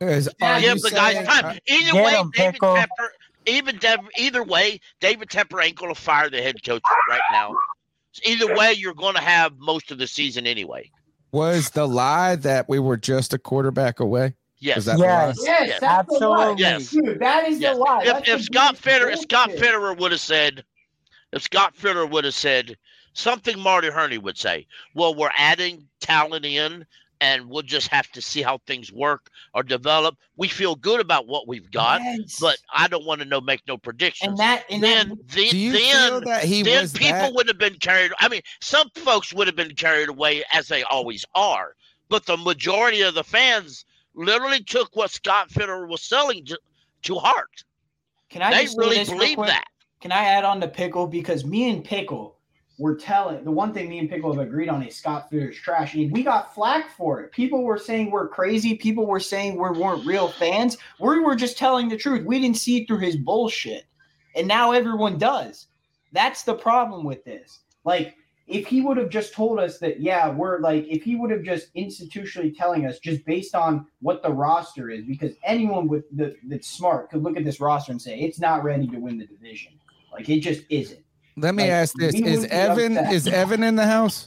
Is- 0.00 0.28
are 0.42 0.60
give 0.60 0.76
you 0.76 0.82
the 0.82 0.90
guys 0.90 1.24
time. 1.26 1.44
uh, 1.44 1.54
Either 1.68 1.92
Get 1.92 2.04
way, 2.04 2.16
'em, 2.18 2.30
David 2.34 2.52
Pickle. 2.54 2.74
Tepper, 2.74 3.08
even 3.46 3.76
Dev, 3.78 4.00
either 4.16 4.42
way, 4.42 4.80
David 5.00 5.28
Tepper 5.28 5.64
ain't 5.64 5.76
going 5.76 5.94
to 5.94 6.00
fire 6.00 6.28
the 6.28 6.42
head 6.42 6.56
coach 6.64 6.82
right 7.08 7.20
now. 7.30 7.54
Either 8.24 8.56
way, 8.56 8.72
you're 8.72 8.92
going 8.94 9.14
to 9.14 9.20
have 9.20 9.52
most 9.58 9.92
of 9.92 9.98
the 9.98 10.06
season 10.08 10.46
anyway. 10.48 10.90
was 11.30 11.70
the 11.70 11.86
lie 11.86 12.34
that 12.36 12.68
we 12.68 12.78
were 12.80 12.96
just 12.96 13.32
a 13.34 13.38
quarterback 13.38 14.00
away? 14.00 14.34
Yes. 14.60 14.86
That 14.86 14.98
the? 14.98 15.04
Yes. 15.04 15.38
Yes, 15.68 15.80
that's 15.80 16.18
the 16.18 16.26
lie. 16.28 16.50
Absolutely. 16.52 16.62
Yes. 16.62 16.90
Dude, 16.90 17.20
that 17.20 17.46
is 17.48 17.60
Yes. 17.60 17.76
the 17.76 17.80
lie. 17.80 18.02
If, 18.04 18.28
if 18.28 18.42
Scott 18.42 18.72
biggest 18.82 18.84
Fitterer, 18.84 19.12
if 19.12 19.20
Scott 19.20 19.48
bullshit. 19.50 19.64
Fitterer 19.64 19.98
would 19.98 20.10
have 20.12 20.20
said, 20.20 20.64
if 21.32 21.42
Scott 21.42 21.74
Fitterer 21.76 22.10
would 22.10 22.24
have 22.24 22.34
said 22.34 22.76
something 23.12 23.58
Marty 23.58 23.88
Hurney 23.90 24.18
would 24.18 24.38
say, 24.38 24.66
well, 24.94 25.14
we're 25.14 25.30
adding 25.36 25.86
talent 26.00 26.44
in 26.44 26.86
and 27.20 27.48
we'll 27.48 27.62
just 27.62 27.88
have 27.88 28.08
to 28.12 28.22
see 28.22 28.42
how 28.42 28.58
things 28.58 28.92
work 28.92 29.28
or 29.52 29.64
develop. 29.64 30.16
We 30.36 30.46
feel 30.46 30.76
good 30.76 31.00
about 31.00 31.26
what 31.26 31.48
we've 31.48 31.68
got, 31.72 32.00
Yes. 32.00 32.38
but 32.40 32.58
I 32.72 32.86
don't 32.86 33.04
want 33.04 33.20
to 33.20 33.24
know 33.26 33.40
make 33.40 33.62
no 33.66 33.76
predictions. 33.76 34.28
and 34.28 34.38
that 34.38 34.64
and 34.70 34.80
then, 34.80 35.08
that 35.08 35.28
the, 35.30 35.48
Do 35.50 35.58
you 35.58 35.72
then, 35.72 36.10
feel 36.10 36.20
that 36.20 36.44
he 36.44 36.62
then 36.62 36.82
was 36.82 36.92
people 36.92 37.12
that? 37.14 37.32
would 37.34 37.48
have 37.48 37.58
been 37.58 37.74
carried. 37.74 38.12
I 38.20 38.28
mean, 38.28 38.42
some 38.60 38.88
folks 38.94 39.32
would 39.32 39.48
have 39.48 39.56
been 39.56 39.74
carried 39.74 40.08
away 40.08 40.44
as 40.52 40.68
they 40.68 40.84
always 40.84 41.24
are, 41.34 41.74
but 42.08 42.24
the 42.24 42.36
majority 42.36 43.00
of 43.02 43.14
the 43.14 43.24
fans 43.24 43.84
literally 44.14 44.62
took 44.62 44.94
what 44.94 45.10
Scott 45.10 45.48
Fitterer 45.50 45.88
was 45.88 46.02
selling 46.02 46.44
to, 46.46 46.58
to 47.02 47.16
heart. 47.16 47.64
Can 48.30 48.42
I 48.42 48.52
They 48.52 48.64
just 48.66 48.78
really 48.78 48.96
this 48.98 49.10
believe 49.10 49.38
that. 49.38 49.64
Can 50.00 50.12
I 50.12 50.24
add 50.24 50.44
on 50.44 50.60
to 50.60 50.68
Pickle 50.68 51.06
because 51.06 51.44
me 51.44 51.70
and 51.70 51.84
Pickle 51.84 52.36
were 52.78 52.94
telling 52.94 53.42
the 53.42 53.50
one 53.50 53.74
thing 53.74 53.88
me 53.88 53.98
and 53.98 54.08
Pickle 54.08 54.32
have 54.32 54.46
agreed 54.46 54.68
on 54.68 54.82
is 54.84 54.94
Scott 54.94 55.28
Fitterer's 55.28 55.56
trash, 55.56 55.94
and 55.94 56.12
we 56.12 56.22
got 56.22 56.54
flack 56.54 56.90
for 56.92 57.20
it. 57.20 57.32
People 57.32 57.64
were 57.64 57.78
saying 57.78 58.10
we're 58.10 58.28
crazy. 58.28 58.76
People 58.76 59.06
were 59.06 59.18
saying 59.18 59.54
we 59.54 59.70
weren't 59.70 60.06
real 60.06 60.28
fans. 60.28 60.78
We 61.00 61.18
were 61.18 61.34
just 61.34 61.58
telling 61.58 61.88
the 61.88 61.96
truth. 61.96 62.24
We 62.24 62.40
didn't 62.40 62.58
see 62.58 62.84
through 62.84 63.00
his 63.00 63.16
bullshit, 63.16 63.86
and 64.36 64.46
now 64.46 64.70
everyone 64.70 65.18
does. 65.18 65.66
That's 66.12 66.44
the 66.44 66.54
problem 66.54 67.04
with 67.04 67.24
this. 67.24 67.60
Like, 67.84 68.14
if 68.46 68.66
he 68.66 68.80
would 68.80 68.96
have 68.96 69.10
just 69.10 69.34
told 69.34 69.58
us 69.58 69.78
that, 69.80 70.00
yeah, 70.00 70.30
we're 70.30 70.60
like, 70.60 70.86
if 70.88 71.02
he 71.02 71.16
would 71.16 71.30
have 71.32 71.42
just 71.42 71.74
institutionally 71.74 72.56
telling 72.56 72.86
us 72.86 72.98
just 72.98 73.24
based 73.26 73.54
on 73.54 73.86
what 74.00 74.22
the 74.22 74.32
roster 74.32 74.88
is, 74.88 75.04
because 75.04 75.34
anyone 75.44 75.88
with 75.88 76.04
the 76.16 76.36
that's 76.44 76.68
smart 76.68 77.10
could 77.10 77.24
look 77.24 77.36
at 77.36 77.44
this 77.44 77.60
roster 77.60 77.90
and 77.90 78.00
say 78.00 78.20
it's 78.20 78.38
not 78.38 78.62
ready 78.62 78.86
to 78.86 78.98
win 78.98 79.18
the 79.18 79.26
division. 79.26 79.72
Like 80.12 80.28
it 80.28 80.40
just 80.40 80.62
isn't. 80.68 81.00
Let 81.36 81.54
me 81.54 81.64
Like, 81.64 81.72
ask 81.72 81.94
this: 81.96 82.14
Is 82.14 82.44
Evan 82.46 82.96
upset. 82.96 83.12
is 83.12 83.26
Evan 83.28 83.62
in 83.62 83.76
the 83.76 83.86
house? 83.86 84.26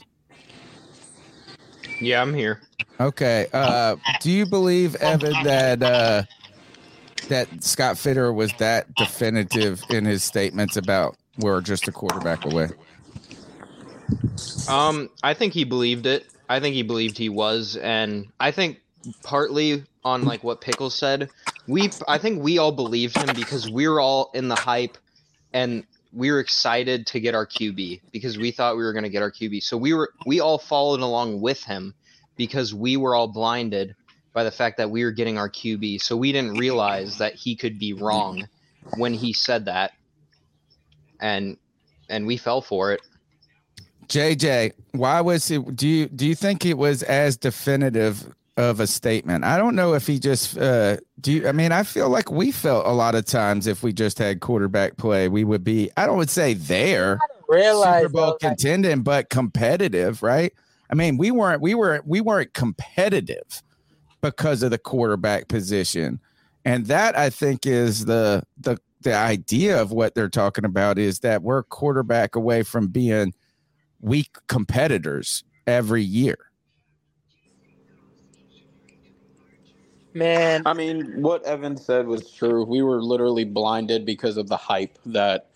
Yeah, 2.00 2.22
I'm 2.22 2.34
here. 2.34 2.60
Okay. 3.00 3.46
Uh, 3.52 3.96
do 4.20 4.30
you 4.30 4.46
believe 4.46 4.94
Evan 4.96 5.42
that 5.44 5.82
uh, 5.82 6.22
that 7.28 7.62
Scott 7.62 7.96
Fitterer 7.96 8.34
was 8.34 8.52
that 8.54 8.94
definitive 8.94 9.82
in 9.90 10.04
his 10.04 10.24
statements 10.24 10.76
about 10.76 11.16
we're 11.38 11.60
just 11.60 11.86
a 11.88 11.92
quarterback 11.92 12.44
away? 12.44 12.68
Um, 14.68 15.10
I 15.22 15.34
think 15.34 15.52
he 15.52 15.64
believed 15.64 16.06
it. 16.06 16.26
I 16.48 16.60
think 16.60 16.74
he 16.74 16.82
believed 16.82 17.16
he 17.18 17.28
was, 17.28 17.76
and 17.76 18.26
I 18.40 18.50
think 18.50 18.78
partly 19.22 19.84
on 20.04 20.24
like 20.24 20.42
what 20.44 20.60
Pickles 20.60 20.94
said, 20.94 21.30
we 21.66 21.90
I 22.08 22.18
think 22.18 22.42
we 22.42 22.58
all 22.58 22.72
believed 22.72 23.16
him 23.16 23.34
because 23.34 23.70
we 23.70 23.88
were 23.88 24.00
all 24.00 24.30
in 24.34 24.48
the 24.48 24.56
hype, 24.56 24.98
and 25.52 25.84
we 26.12 26.30
were 26.30 26.40
excited 26.40 27.06
to 27.08 27.20
get 27.20 27.34
our 27.34 27.46
QB 27.46 28.00
because 28.10 28.36
we 28.36 28.50
thought 28.50 28.76
we 28.76 28.82
were 28.82 28.92
going 28.92 29.04
to 29.04 29.10
get 29.10 29.22
our 29.22 29.30
QB. 29.30 29.62
So 29.62 29.76
we 29.76 29.94
were 29.94 30.12
we 30.26 30.40
all 30.40 30.58
followed 30.58 31.00
along 31.00 31.40
with 31.40 31.62
him 31.64 31.94
because 32.36 32.74
we 32.74 32.96
were 32.96 33.14
all 33.14 33.28
blinded 33.28 33.94
by 34.32 34.44
the 34.44 34.50
fact 34.50 34.78
that 34.78 34.90
we 34.90 35.04
were 35.04 35.10
getting 35.10 35.38
our 35.38 35.48
QB. 35.48 36.00
So 36.02 36.16
we 36.16 36.32
didn't 36.32 36.54
realize 36.54 37.18
that 37.18 37.34
he 37.34 37.56
could 37.56 37.78
be 37.78 37.92
wrong 37.92 38.48
when 38.96 39.14
he 39.14 39.32
said 39.32 39.66
that, 39.66 39.92
and 41.20 41.56
and 42.08 42.26
we 42.26 42.36
fell 42.36 42.60
for 42.60 42.92
it. 42.92 43.00
JJ, 44.08 44.72
why 44.92 45.20
was 45.20 45.50
it? 45.50 45.76
Do 45.76 45.88
you 45.88 46.08
do 46.08 46.26
you 46.26 46.34
think 46.34 46.66
it 46.66 46.76
was 46.76 47.02
as 47.02 47.36
definitive 47.36 48.34
of 48.56 48.80
a 48.80 48.86
statement? 48.86 49.44
I 49.44 49.56
don't 49.56 49.74
know 49.74 49.94
if 49.94 50.06
he 50.06 50.18
just 50.18 50.58
uh, 50.58 50.98
do. 51.20 51.32
You, 51.32 51.48
I 51.48 51.52
mean, 51.52 51.72
I 51.72 51.82
feel 51.82 52.08
like 52.08 52.30
we 52.30 52.50
felt 52.50 52.86
a 52.86 52.92
lot 52.92 53.14
of 53.14 53.24
times 53.24 53.66
if 53.66 53.82
we 53.82 53.92
just 53.92 54.18
had 54.18 54.40
quarterback 54.40 54.96
play, 54.96 55.28
we 55.28 55.44
would 55.44 55.64
be. 55.64 55.90
I 55.96 56.06
don't 56.06 56.18
would 56.18 56.30
say 56.30 56.54
there 56.54 57.18
Realize 57.52 58.02
Super 58.02 58.12
Bowl 58.12 58.26
though, 58.26 58.48
contending, 58.48 59.02
but 59.02 59.28
competitive, 59.28 60.22
right? 60.22 60.52
I 60.90 60.94
mean, 60.94 61.18
we 61.18 61.30
weren't 61.30 61.60
we 61.60 61.74
were 61.74 62.02
we 62.06 62.20
weren't 62.20 62.54
competitive 62.54 63.62
because 64.22 64.62
of 64.62 64.70
the 64.70 64.78
quarterback 64.78 65.48
position, 65.48 66.20
and 66.64 66.86
that 66.86 67.16
I 67.16 67.28
think 67.28 67.66
is 67.66 68.06
the 68.06 68.42
the 68.58 68.78
the 69.02 69.14
idea 69.14 69.80
of 69.80 69.92
what 69.92 70.14
they're 70.14 70.30
talking 70.30 70.64
about 70.64 70.98
is 70.98 71.20
that 71.20 71.42
we're 71.42 71.62
quarterback 71.62 72.36
away 72.36 72.62
from 72.62 72.88
being 72.88 73.34
weak 74.00 74.36
competitors 74.48 75.44
every 75.66 76.02
year. 76.02 76.38
Man. 80.14 80.62
I 80.66 80.72
mean, 80.72 81.22
what 81.22 81.44
Evan 81.44 81.76
said 81.76 82.06
was 82.06 82.30
true. 82.30 82.64
We 82.64 82.82
were 82.82 83.02
literally 83.02 83.44
blinded 83.44 84.04
because 84.04 84.36
of 84.36 84.48
the 84.48 84.56
hype 84.56 84.98
that 85.06 85.48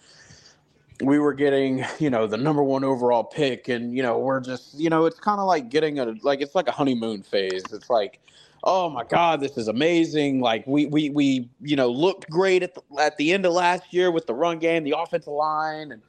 we 1.03 1.19
were 1.19 1.35
getting, 1.35 1.85
you 1.99 2.11
know, 2.11 2.27
the 2.27 2.37
number 2.37 2.63
one 2.63 2.85
overall 2.85 3.25
pick, 3.25 3.69
and 3.69 3.95
you 3.95 4.03
know, 4.03 4.19
we're 4.19 4.41
just, 4.41 4.79
you 4.79 4.91
know, 4.91 5.07
it's 5.07 5.21
kind 5.21 5.41
of 5.41 5.47
like 5.47 5.69
getting 5.69 5.99
a 5.99 6.15
like 6.23 6.41
it's 6.41 6.55
like 6.55 6.69
a 6.69 6.73
honeymoon 6.73 7.23
phase. 7.23 7.65
It's 7.73 7.91
like, 7.91 8.21
oh 8.65 8.89
my 8.91 9.05
god, 9.05 9.41
this 9.41 9.57
is 9.57 9.69
amazing. 9.69 10.41
Like 10.41 10.67
we 10.67 10.87
we 10.87 11.11
we 11.11 11.49
you 11.61 11.77
know 11.77 11.91
looked 11.91 12.29
great 12.31 12.63
at 12.63 12.75
the, 12.75 12.83
at 12.99 13.17
the 13.17 13.33
end 13.33 13.47
of 13.47 13.53
last 13.53 13.93
year 13.93 14.11
with 14.11 14.27
the 14.27 14.35
run 14.35 14.59
game, 14.59 14.85
the 14.85 14.95
offensive 14.97 15.33
line, 15.33 15.93
and 15.93 16.03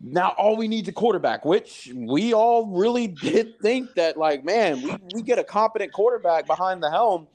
now 0.00 0.34
all 0.36 0.56
we 0.56 0.68
need 0.68 0.84
is 0.84 0.88
a 0.88 0.92
quarterback, 0.92 1.44
which 1.44 1.90
we 1.94 2.34
all 2.34 2.66
really 2.66 3.08
did 3.08 3.58
think 3.60 3.94
that 3.94 4.16
like, 4.16 4.44
man, 4.44 4.82
we, 4.82 4.96
we 5.14 5.22
get 5.22 5.38
a 5.38 5.44
competent 5.44 5.92
quarterback 5.92 6.46
behind 6.46 6.82
the 6.82 6.90
helm. 6.90 7.26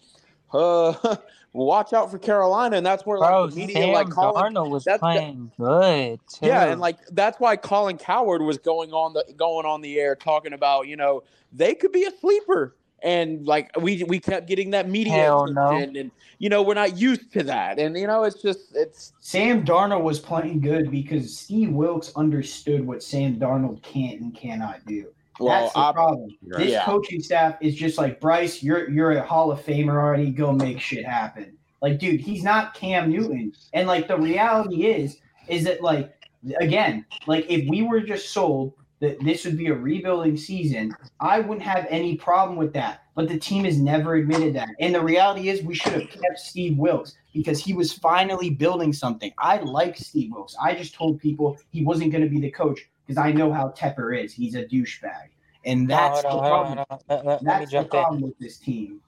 Uh, 0.54 1.16
watch 1.54 1.94
out 1.94 2.12
for 2.12 2.18
Carolina, 2.18 2.78
and 2.78 2.86
that's 2.86 3.06
where 3.06 3.18
like 3.18 3.30
Bro, 3.30 3.48
the 3.48 3.56
media 3.56 3.78
Sam 3.78 3.94
like 3.94 4.10
Colin 4.10 4.54
Darnold 4.54 4.70
was 4.70 4.84
that's 4.84 5.02
the- 5.02 5.06
playing 5.06 5.52
good 5.58 6.20
too. 6.28 6.46
yeah, 6.46 6.66
and 6.66 6.80
like 6.82 6.98
that's 7.12 7.40
why 7.40 7.56
Colin 7.56 7.98
Cowherd 7.98 8.42
was 8.42 8.58
going 8.58 8.92
on 8.92 9.14
the 9.14 9.26
going 9.36 9.66
on 9.66 9.82
the 9.82 10.00
air 10.00 10.16
talking 10.16 10.54
about 10.54 10.88
you 10.88 10.96
know 10.96 11.24
they 11.54 11.76
could 11.76 11.92
be 11.92 12.04
a 12.06 12.12
sleeper, 12.20 12.76
and 13.04 13.46
like 13.46 13.72
we 13.80 14.04
we 14.04 14.20
kept 14.20 14.48
getting 14.48 14.72
that 14.72 14.90
media 14.90 15.28
no. 15.28 15.46
attention, 15.46 15.96
and 15.98 16.12
you 16.40 16.50
know 16.50 16.62
we're 16.62 16.74
not 16.74 16.98
used 16.98 17.32
to 17.34 17.44
that, 17.44 17.80
and 17.80 17.98
you 17.98 18.08
know 18.08 18.24
it's 18.24 18.42
just 18.42 18.76
it's 18.76 19.14
Sam 19.20 19.66
Darnold 19.66 20.04
was 20.04 20.20
playing 20.20 20.62
good 20.62 20.92
because 20.92 21.38
Steve 21.38 21.72
Wilks 21.72 22.12
understood 22.16 22.86
what 22.86 23.04
Sam 23.04 23.36
Darnold 23.38 23.82
can't 23.82 24.22
and 24.22 24.36
cannot 24.36 24.86
do. 24.86 25.08
Well, 25.42 25.62
That's 25.62 25.74
the 25.74 25.80
I- 25.80 25.92
problem. 25.92 26.30
This 26.42 26.72
yeah. 26.72 26.86
coaching 26.86 27.22
staff 27.22 27.58
is 27.62 27.76
just 27.76 27.98
like 27.98 28.20
Bryce. 28.20 28.62
You're 28.62 28.90
you're 28.90 29.12
a 29.12 29.24
Hall 29.24 29.52
of 29.52 29.64
Famer 29.64 29.96
already. 29.96 30.30
Go 30.32 30.52
make 30.52 30.80
shit 30.80 31.06
happen. 31.06 31.58
Like, 31.82 31.98
dude, 32.00 32.22
he's 32.22 32.44
not 32.44 32.74
Cam 32.76 33.10
Newton. 33.10 33.54
And 33.74 33.88
like 33.88 34.08
the 34.08 34.18
reality 34.18 34.86
is, 34.86 35.18
is 35.48 35.64
that 35.64 35.82
like 35.82 36.14
again, 36.60 37.06
like 37.28 37.46
if 37.50 37.68
we 37.68 37.84
were 37.84 38.02
just 38.02 38.30
sold 38.30 38.74
that 39.00 39.20
this 39.24 39.46
would 39.46 39.58
be 39.58 39.68
a 39.68 39.74
rebuilding 39.74 40.38
season, 40.38 40.96
I 41.20 41.40
wouldn't 41.40 41.66
have 41.66 41.88
any 41.90 42.16
problem 42.18 42.58
with 42.58 42.72
that. 42.74 43.04
But 43.16 43.28
the 43.28 43.40
team 43.40 43.66
has 43.66 43.78
never 43.78 44.16
admitted 44.16 44.54
that. 44.56 44.70
And 44.80 44.94
the 44.96 45.02
reality 45.02 45.50
is, 45.50 45.64
we 45.64 45.76
should 45.76 45.94
have 45.94 46.10
kept 46.10 46.38
Steve 46.38 46.78
Wilks 46.78 47.16
because 47.34 47.60
he 47.60 47.74
was 47.74 47.92
finally 47.92 48.52
building 48.52 48.94
something. 48.94 49.34
I 49.38 49.58
like 49.58 49.98
Steve 49.98 50.32
Wilks. 50.32 50.56
I 50.62 50.76
just 50.76 50.94
told 50.94 51.20
people 51.20 51.58
he 51.72 51.84
wasn't 51.84 52.12
going 52.12 52.24
to 52.24 52.30
be 52.30 52.40
the 52.40 52.52
coach 52.52 52.80
because 53.06 53.18
I 53.18 53.32
know 53.32 53.52
how 53.52 53.70
Tepper 53.70 54.18
is. 54.18 54.34
He's 54.34 54.56
a 54.56 54.64
douchebag. 54.64 55.30
And 55.66 55.90
that's 55.90 56.22
hold 56.22 56.26
the 56.26 56.30
on, 56.30 56.40
problem. 56.40 56.80
on. 56.90 57.00
Let- 57.10 57.26
let- 57.26 57.26
let 57.26 57.44
me 57.44 57.66
That's 57.66 57.72
the 57.72 57.84
jump 57.84 57.94
in. 58.14 58.22
with 58.22 58.38
this 58.40 58.58
team. 58.58 59.02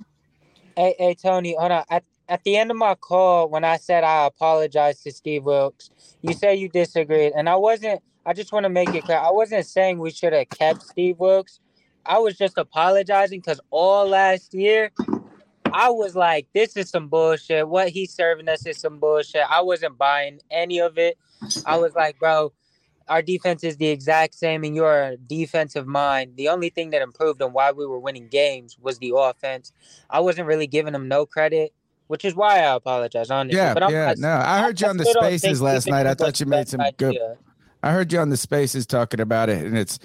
Hey, 0.76 0.96
hey, 0.98 1.16
Tony, 1.16 1.56
hold 1.58 1.72
on. 1.72 1.84
At, 1.90 2.04
at 2.30 2.44
the 2.44 2.58
end 2.58 2.72
of 2.72 2.78
my 2.78 2.96
call, 2.96 3.50
when 3.50 3.64
I 3.64 3.78
said 3.78 4.04
I 4.04 4.26
apologized 4.26 5.04
to 5.04 5.12
Steve 5.12 5.44
Wilks, 5.46 5.90
you 6.22 6.34
say 6.34 6.56
you 6.56 6.70
disagreed, 6.70 7.34
and 7.36 7.50
I 7.50 7.56
wasn't. 7.56 8.02
I 8.26 8.34
just 8.34 8.54
want 8.54 8.64
to 8.64 8.70
make 8.70 8.94
it 8.96 9.04
clear. 9.04 9.18
I 9.18 9.32
wasn't 9.32 9.66
saying 9.66 10.00
we 10.00 10.10
should 10.12 10.32
have 10.34 10.50
kept 10.50 10.82
Steve 10.82 11.20
Wilks. 11.20 11.60
I 12.06 12.20
was 12.20 12.38
just 12.38 12.58
apologizing 12.58 13.40
because 13.42 13.60
all 13.70 14.08
last 14.08 14.54
year, 14.54 14.92
I 15.74 15.90
was 15.90 16.16
like, 16.16 16.48
this 16.54 16.78
is 16.78 16.90
some 16.90 17.08
bullshit. 17.10 17.68
What 17.68 17.90
he's 17.90 18.14
serving 18.14 18.48
us 18.48 18.66
is 18.66 18.78
some 18.80 19.00
bullshit. 19.00 19.44
I 19.50 19.62
wasn't 19.62 19.98
buying 19.98 20.40
any 20.50 20.80
of 20.80 20.98
it. 20.98 21.18
I 21.66 21.78
was 21.78 21.94
like, 21.96 22.18
bro, 22.20 22.54
our 23.08 23.22
defense 23.22 23.64
is 23.64 23.78
the 23.78 23.88
exact 23.88 24.36
same 24.36 24.64
and 24.64 24.76
you're 24.76 24.84
your 24.84 25.18
defensive 25.28 25.88
mind. 25.88 26.36
The 26.36 26.50
only 26.50 26.70
thing 26.70 26.92
that 26.92 27.02
improved 27.02 27.42
on 27.42 27.54
why 27.54 27.72
we 27.72 27.86
were 27.86 28.00
winning 28.00 28.28
games 28.28 28.78
was 28.80 29.00
the 29.00 29.14
offense. 29.16 29.72
I 30.10 30.20
wasn't 30.20 30.48
really 30.48 30.68
giving 30.68 30.94
him 30.94 31.08
no 31.08 31.26
credit, 31.26 31.74
which 32.08 32.26
is 32.26 32.36
why 32.36 32.60
I 32.60 32.76
apologize, 32.76 33.30
honestly. 33.30 33.58
Yeah, 33.58 33.74
but 33.74 33.84
I'm 33.84 33.92
yeah. 33.92 34.08
not- 34.08 34.18
No, 34.20 34.34
I 34.46 34.62
heard 34.62 34.80
you 34.80 34.88
on 34.88 34.98
the 34.98 35.04
don't 35.06 35.14
think 35.22 35.40
spaces 35.40 35.62
last 35.62 35.88
night. 35.88 36.06
I 36.08 36.14
thought 36.14 36.40
you 36.40 36.46
made 36.46 36.68
some 36.68 36.82
good. 36.98 37.18
I 37.82 37.92
heard 37.92 38.14
you 38.14 38.20
on 38.20 38.30
the 38.30 38.38
spaces 38.38 38.86
talking 38.86 39.20
about 39.20 39.50
it, 39.50 39.66
and 39.66 39.78
it's 39.78 40.00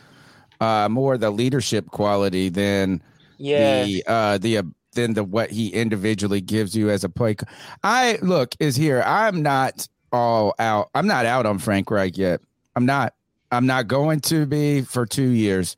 uh, 0.61 0.89
more 0.89 1.16
the 1.16 1.31
leadership 1.31 1.87
quality 1.91 2.49
than 2.49 3.03
Yeah. 3.39 3.85
the 3.85 4.05
uh, 4.07 4.39
the 4.39 4.59
uh, 4.59 4.62
than 4.95 5.15
the 5.15 5.23
what 5.23 5.51
he 5.51 5.69
individually 5.69 6.41
gives 6.41 6.75
you 6.77 6.91
as 6.91 7.05
a 7.05 7.09
play. 7.09 7.37
I 7.85 8.19
look 8.20 8.55
is 8.59 8.75
here. 8.75 9.03
I'm 9.07 9.43
not 9.43 9.87
all 10.12 10.55
out. 10.59 10.91
I'm 10.95 11.07
not 11.07 11.25
out 11.25 11.47
on 11.47 11.59
Frank 11.59 11.91
Reich 11.91 12.19
yet. 12.19 12.41
I'm 12.78 12.86
not. 12.86 13.14
I'm 13.50 13.66
not 13.66 13.88
going 13.88 14.20
to 14.20 14.46
be 14.46 14.82
for 14.82 15.05
two 15.05 15.30
years. 15.30 15.76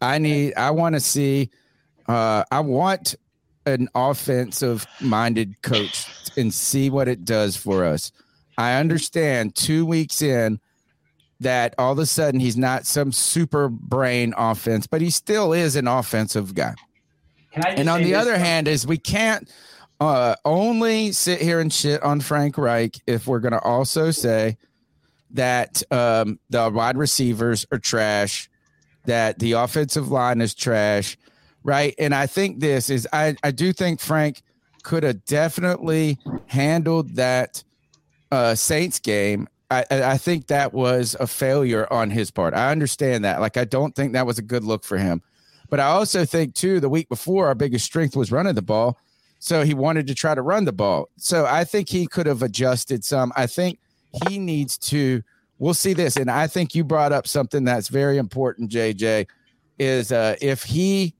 I 0.00 0.18
need. 0.18 0.54
I 0.54 0.70
want 0.70 0.94
to 0.94 1.00
see. 1.00 1.50
Uh, 2.06 2.44
I 2.52 2.60
want 2.60 3.16
an 3.66 3.88
offensive 3.96 4.86
minded 5.00 5.60
coach 5.62 6.06
and 6.36 6.54
see 6.54 6.88
what 6.88 7.08
it 7.08 7.24
does 7.24 7.56
for 7.56 7.84
us. 7.84 8.12
I 8.56 8.74
understand 8.74 9.56
two 9.56 9.84
weeks 9.84 10.22
in 10.22 10.60
that 11.40 11.74
all 11.78 11.90
of 11.90 11.98
a 11.98 12.06
sudden 12.06 12.38
he's 12.38 12.56
not 12.56 12.86
some 12.86 13.10
super 13.10 13.68
brain 13.68 14.32
offense, 14.36 14.86
but 14.86 15.00
he 15.00 15.10
still 15.10 15.52
is 15.52 15.74
an 15.74 15.88
offensive 15.88 16.54
guy. 16.54 16.76
And 17.54 17.88
on 17.88 18.04
the 18.04 18.14
other 18.14 18.34
though? 18.34 18.38
hand, 18.38 18.68
is 18.68 18.86
we 18.86 18.98
can't 18.98 19.50
uh, 19.98 20.36
only 20.44 21.10
sit 21.10 21.40
here 21.42 21.58
and 21.58 21.72
shit 21.72 22.04
on 22.04 22.20
Frank 22.20 22.56
Reich 22.56 23.00
if 23.08 23.26
we're 23.26 23.40
going 23.40 23.50
to 23.50 23.62
also 23.62 24.12
say 24.12 24.56
that 25.36 25.82
um, 25.90 26.38
the 26.50 26.70
wide 26.70 26.96
receivers 26.96 27.66
are 27.70 27.78
trash, 27.78 28.48
that 29.04 29.38
the 29.38 29.52
offensive 29.52 30.10
line 30.10 30.40
is 30.40 30.54
trash, 30.54 31.16
right? 31.62 31.94
And 31.98 32.14
I 32.14 32.26
think 32.26 32.60
this 32.60 32.90
is 32.90 33.08
I 33.12 33.36
I 33.42 33.50
do 33.50 33.72
think 33.72 34.00
Frank 34.00 34.42
could 34.82 35.02
have 35.02 35.24
definitely 35.24 36.18
handled 36.46 37.16
that 37.16 37.62
uh, 38.30 38.54
Saints 38.54 38.98
game. 38.98 39.48
I, 39.70 39.84
I 39.90 40.02
I 40.02 40.18
think 40.18 40.48
that 40.48 40.72
was 40.72 41.16
a 41.18 41.26
failure 41.26 41.90
on 41.92 42.10
his 42.10 42.30
part. 42.30 42.54
I 42.54 42.70
understand 42.70 43.24
that. 43.24 43.40
Like 43.40 43.56
I 43.56 43.64
don't 43.64 43.94
think 43.94 44.12
that 44.12 44.26
was 44.26 44.38
a 44.38 44.42
good 44.42 44.64
look 44.64 44.84
for 44.84 44.98
him. 44.98 45.22
But 45.68 45.80
I 45.80 45.86
also 45.86 46.24
think 46.24 46.54
too 46.54 46.80
the 46.80 46.88
week 46.88 47.08
before 47.08 47.46
our 47.46 47.54
biggest 47.54 47.84
strength 47.84 48.16
was 48.16 48.30
running 48.30 48.54
the 48.54 48.62
ball. 48.62 48.98
So 49.38 49.64
he 49.64 49.74
wanted 49.74 50.06
to 50.06 50.14
try 50.14 50.34
to 50.34 50.42
run 50.42 50.64
the 50.64 50.72
ball. 50.72 51.10
So 51.18 51.44
I 51.46 51.64
think 51.64 51.88
he 51.88 52.06
could 52.06 52.26
have 52.26 52.42
adjusted 52.42 53.04
some. 53.04 53.32
I 53.36 53.46
think 53.46 53.78
he 54.24 54.38
needs 54.38 54.78
to 54.78 55.22
we'll 55.58 55.74
see 55.74 55.92
this 55.92 56.16
and 56.16 56.30
I 56.30 56.46
think 56.46 56.74
you 56.74 56.84
brought 56.84 57.12
up 57.12 57.26
something 57.26 57.64
that's 57.64 57.88
very 57.88 58.18
important 58.18 58.70
JJ 58.70 59.26
is 59.78 60.12
uh 60.12 60.36
if 60.40 60.62
he 60.62 61.14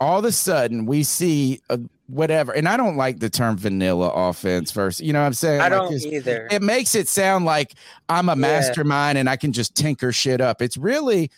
all 0.00 0.18
of 0.18 0.24
a 0.24 0.32
sudden 0.32 0.86
we 0.86 1.02
see 1.02 1.60
uh, 1.70 1.78
whatever 2.08 2.52
and 2.52 2.68
I 2.68 2.76
don't 2.76 2.96
like 2.96 3.20
the 3.20 3.30
term 3.30 3.56
vanilla 3.56 4.08
offense 4.08 4.72
versus 4.72 5.04
you 5.04 5.12
know 5.12 5.20
what 5.20 5.26
I'm 5.26 5.34
saying 5.34 5.60
I 5.60 5.68
Like, 5.68 5.88
don't 5.88 5.92
either. 6.06 6.48
it 6.50 6.62
makes 6.62 6.94
it 6.94 7.08
sound 7.08 7.44
like 7.44 7.74
I'm 8.08 8.28
a 8.28 8.32
Yeah. 8.32 8.36
mastermind 8.36 9.16
and 9.18 9.30
I 9.30 9.36
can 9.36 9.52
just 9.52 9.74
tinker 9.74 10.12
shit 10.12 10.40
up. 10.40 10.60
It's 10.60 10.76
really 10.76 11.30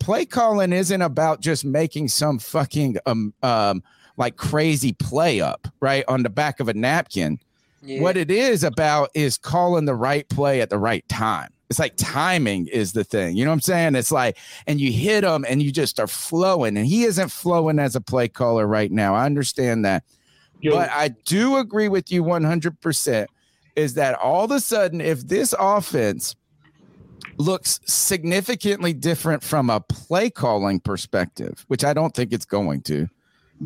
play 0.00 0.26
calling 0.26 0.72
isn't 0.72 1.00
about 1.02 1.40
just 1.40 1.64
making 1.64 2.08
some 2.08 2.38
fucking 2.38 2.96
um 3.06 3.32
um 3.42 3.82
like 4.16 4.36
crazy 4.36 4.92
play 4.94 5.40
up 5.40 5.68
right 5.80 6.04
on 6.08 6.22
the 6.22 6.30
back 6.30 6.58
of 6.60 6.68
a 6.68 6.74
napkin. 6.74 7.38
Yeah. 7.82 8.00
What 8.00 8.16
it 8.16 8.30
is 8.30 8.64
about 8.64 9.10
is 9.14 9.38
calling 9.38 9.84
the 9.84 9.94
right 9.94 10.28
play 10.28 10.60
at 10.60 10.70
the 10.70 10.78
right 10.78 11.06
time. 11.08 11.50
It's 11.68 11.78
like 11.78 11.94
timing 11.96 12.68
is 12.68 12.92
the 12.92 13.04
thing. 13.04 13.36
You 13.36 13.44
know 13.44 13.50
what 13.50 13.56
I'm 13.56 13.60
saying? 13.60 13.94
It's 13.96 14.12
like, 14.12 14.38
and 14.66 14.80
you 14.80 14.92
hit 14.92 15.24
him 15.24 15.44
and 15.48 15.60
you 15.62 15.72
just 15.72 15.98
are 15.98 16.06
flowing. 16.06 16.76
And 16.76 16.86
he 16.86 17.04
isn't 17.04 17.30
flowing 17.30 17.78
as 17.78 17.96
a 17.96 18.00
play 18.00 18.28
caller 18.28 18.66
right 18.66 18.90
now. 18.90 19.14
I 19.14 19.26
understand 19.26 19.84
that. 19.84 20.04
But 20.62 20.90
I 20.90 21.08
do 21.08 21.56
agree 21.58 21.88
with 21.88 22.10
you 22.10 22.22
100% 22.24 23.26
is 23.76 23.94
that 23.94 24.14
all 24.14 24.44
of 24.44 24.50
a 24.50 24.60
sudden, 24.60 25.00
if 25.00 25.26
this 25.28 25.54
offense 25.58 26.34
looks 27.36 27.78
significantly 27.84 28.92
different 28.92 29.42
from 29.42 29.68
a 29.68 29.80
play 29.80 30.30
calling 30.30 30.80
perspective, 30.80 31.64
which 31.68 31.84
I 31.84 31.92
don't 31.92 32.14
think 32.14 32.32
it's 32.32 32.46
going 32.46 32.80
to, 32.82 33.08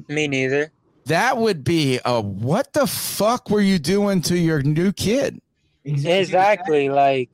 Me 0.09 0.29
neither. 0.29 0.73
That 1.11 1.39
would 1.39 1.65
be 1.65 1.99
a 2.05 2.21
what 2.21 2.73
the 2.73 2.87
fuck 2.87 3.51
were 3.51 3.61
you 3.61 3.81
doing 3.81 4.23
to 4.23 4.39
your 4.39 4.63
new 4.63 4.93
kid? 4.93 5.41
Exactly. 5.85 6.89
Like, 6.89 7.31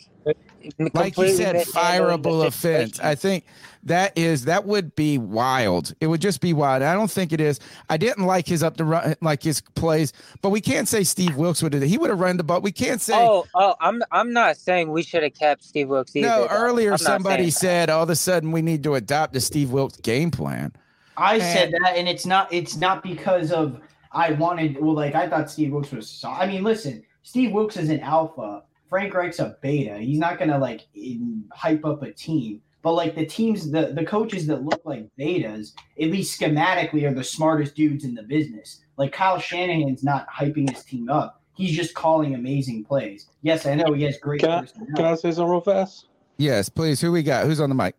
Like 0.94 1.18
you 1.18 1.28
said, 1.28 1.56
fireable 1.66 2.46
offense. 2.46 2.98
I 3.00 3.14
think 3.14 3.44
that 3.82 4.16
is 4.16 4.46
that 4.46 4.64
would 4.64 4.96
be 4.96 5.18
wild. 5.18 5.94
It 6.00 6.06
would 6.06 6.22
just 6.22 6.40
be 6.40 6.54
wild. 6.54 6.82
I 6.82 6.94
don't 6.94 7.10
think 7.10 7.34
it 7.34 7.40
is. 7.40 7.60
I 7.90 7.98
didn't 7.98 8.24
like 8.24 8.46
his 8.46 8.62
up 8.62 8.78
the 8.78 8.86
run, 8.86 9.14
like 9.20 9.42
his 9.42 9.60
plays, 9.60 10.14
but 10.40 10.48
we 10.48 10.62
can't 10.62 10.88
say 10.88 11.04
Steve 11.04 11.36
Wilks 11.36 11.62
would 11.62 11.74
have. 11.74 11.82
He 11.82 11.98
would 11.98 12.08
have 12.08 12.18
run 12.18 12.38
the 12.38 12.44
ball. 12.44 12.62
We 12.62 12.72
can't 12.72 13.02
say. 13.02 13.14
Oh, 13.14 13.46
oh, 13.54 13.74
I'm 13.80 14.02
I'm 14.10 14.32
not 14.32 14.56
saying 14.56 14.90
we 14.90 15.02
should 15.02 15.22
have 15.22 15.34
kept 15.34 15.62
Steve 15.62 15.90
Wilks 15.90 16.16
either. 16.16 16.26
no, 16.26 16.46
earlier 16.50 16.96
somebody 16.96 17.50
said 17.50 17.90
all 17.90 18.04
of 18.04 18.08
a 18.08 18.16
sudden 18.16 18.52
we 18.52 18.62
need 18.62 18.82
to 18.84 18.94
adopt 18.94 19.34
the 19.34 19.40
Steve 19.40 19.70
Wilks 19.70 19.98
game 19.98 20.30
plan. 20.30 20.72
I 21.16 21.34
And- 21.34 21.42
said 21.42 21.72
that, 21.72 21.96
and 21.96 22.08
it's 22.08 22.26
not. 22.26 22.52
It's 22.52 22.76
not 22.76 23.02
because 23.02 23.52
of 23.52 23.80
I 24.12 24.32
wanted. 24.32 24.80
Well, 24.80 24.94
like 24.94 25.14
I 25.14 25.28
thought 25.28 25.50
Steve 25.50 25.72
Wilks 25.72 25.90
was. 25.92 26.08
So, 26.08 26.28
I 26.30 26.46
mean, 26.46 26.62
listen, 26.64 27.02
Steve 27.22 27.52
Wilks 27.52 27.76
is 27.76 27.88
an 27.90 28.00
alpha. 28.00 28.62
Frank 28.88 29.12
Reich's 29.14 29.40
a 29.40 29.56
beta. 29.62 29.98
He's 29.98 30.18
not 30.18 30.38
gonna 30.38 30.58
like 30.58 30.86
in, 30.94 31.44
hype 31.52 31.84
up 31.84 32.02
a 32.02 32.12
team. 32.12 32.60
But 32.82 32.92
like 32.92 33.16
the 33.16 33.26
teams, 33.26 33.70
the 33.70 33.92
the 33.94 34.04
coaches 34.04 34.46
that 34.46 34.62
look 34.64 34.80
like 34.84 35.08
betas, 35.18 35.72
at 36.00 36.08
least 36.10 36.40
schematically, 36.40 37.02
are 37.10 37.14
the 37.14 37.24
smartest 37.24 37.74
dudes 37.74 38.04
in 38.04 38.14
the 38.14 38.22
business. 38.22 38.80
Like 38.96 39.12
Kyle 39.12 39.38
Shanahan's 39.40 40.04
not 40.04 40.28
hyping 40.28 40.70
his 40.70 40.84
team 40.84 41.08
up. 41.08 41.42
He's 41.54 41.74
just 41.74 41.94
calling 41.94 42.34
amazing 42.34 42.84
plays. 42.84 43.28
Yes, 43.42 43.66
I 43.66 43.74
know 43.74 43.92
he 43.92 44.04
has 44.04 44.18
great. 44.18 44.40
Can 44.40 44.50
I, 44.50 44.66
can 44.94 45.04
I 45.04 45.14
say 45.14 45.32
something 45.32 45.50
real 45.50 45.60
fast? 45.62 46.06
Yes, 46.36 46.68
please. 46.68 47.00
Who 47.00 47.10
we 47.10 47.22
got? 47.22 47.46
Who's 47.46 47.60
on 47.60 47.70
the 47.70 47.74
mic? 47.74 47.94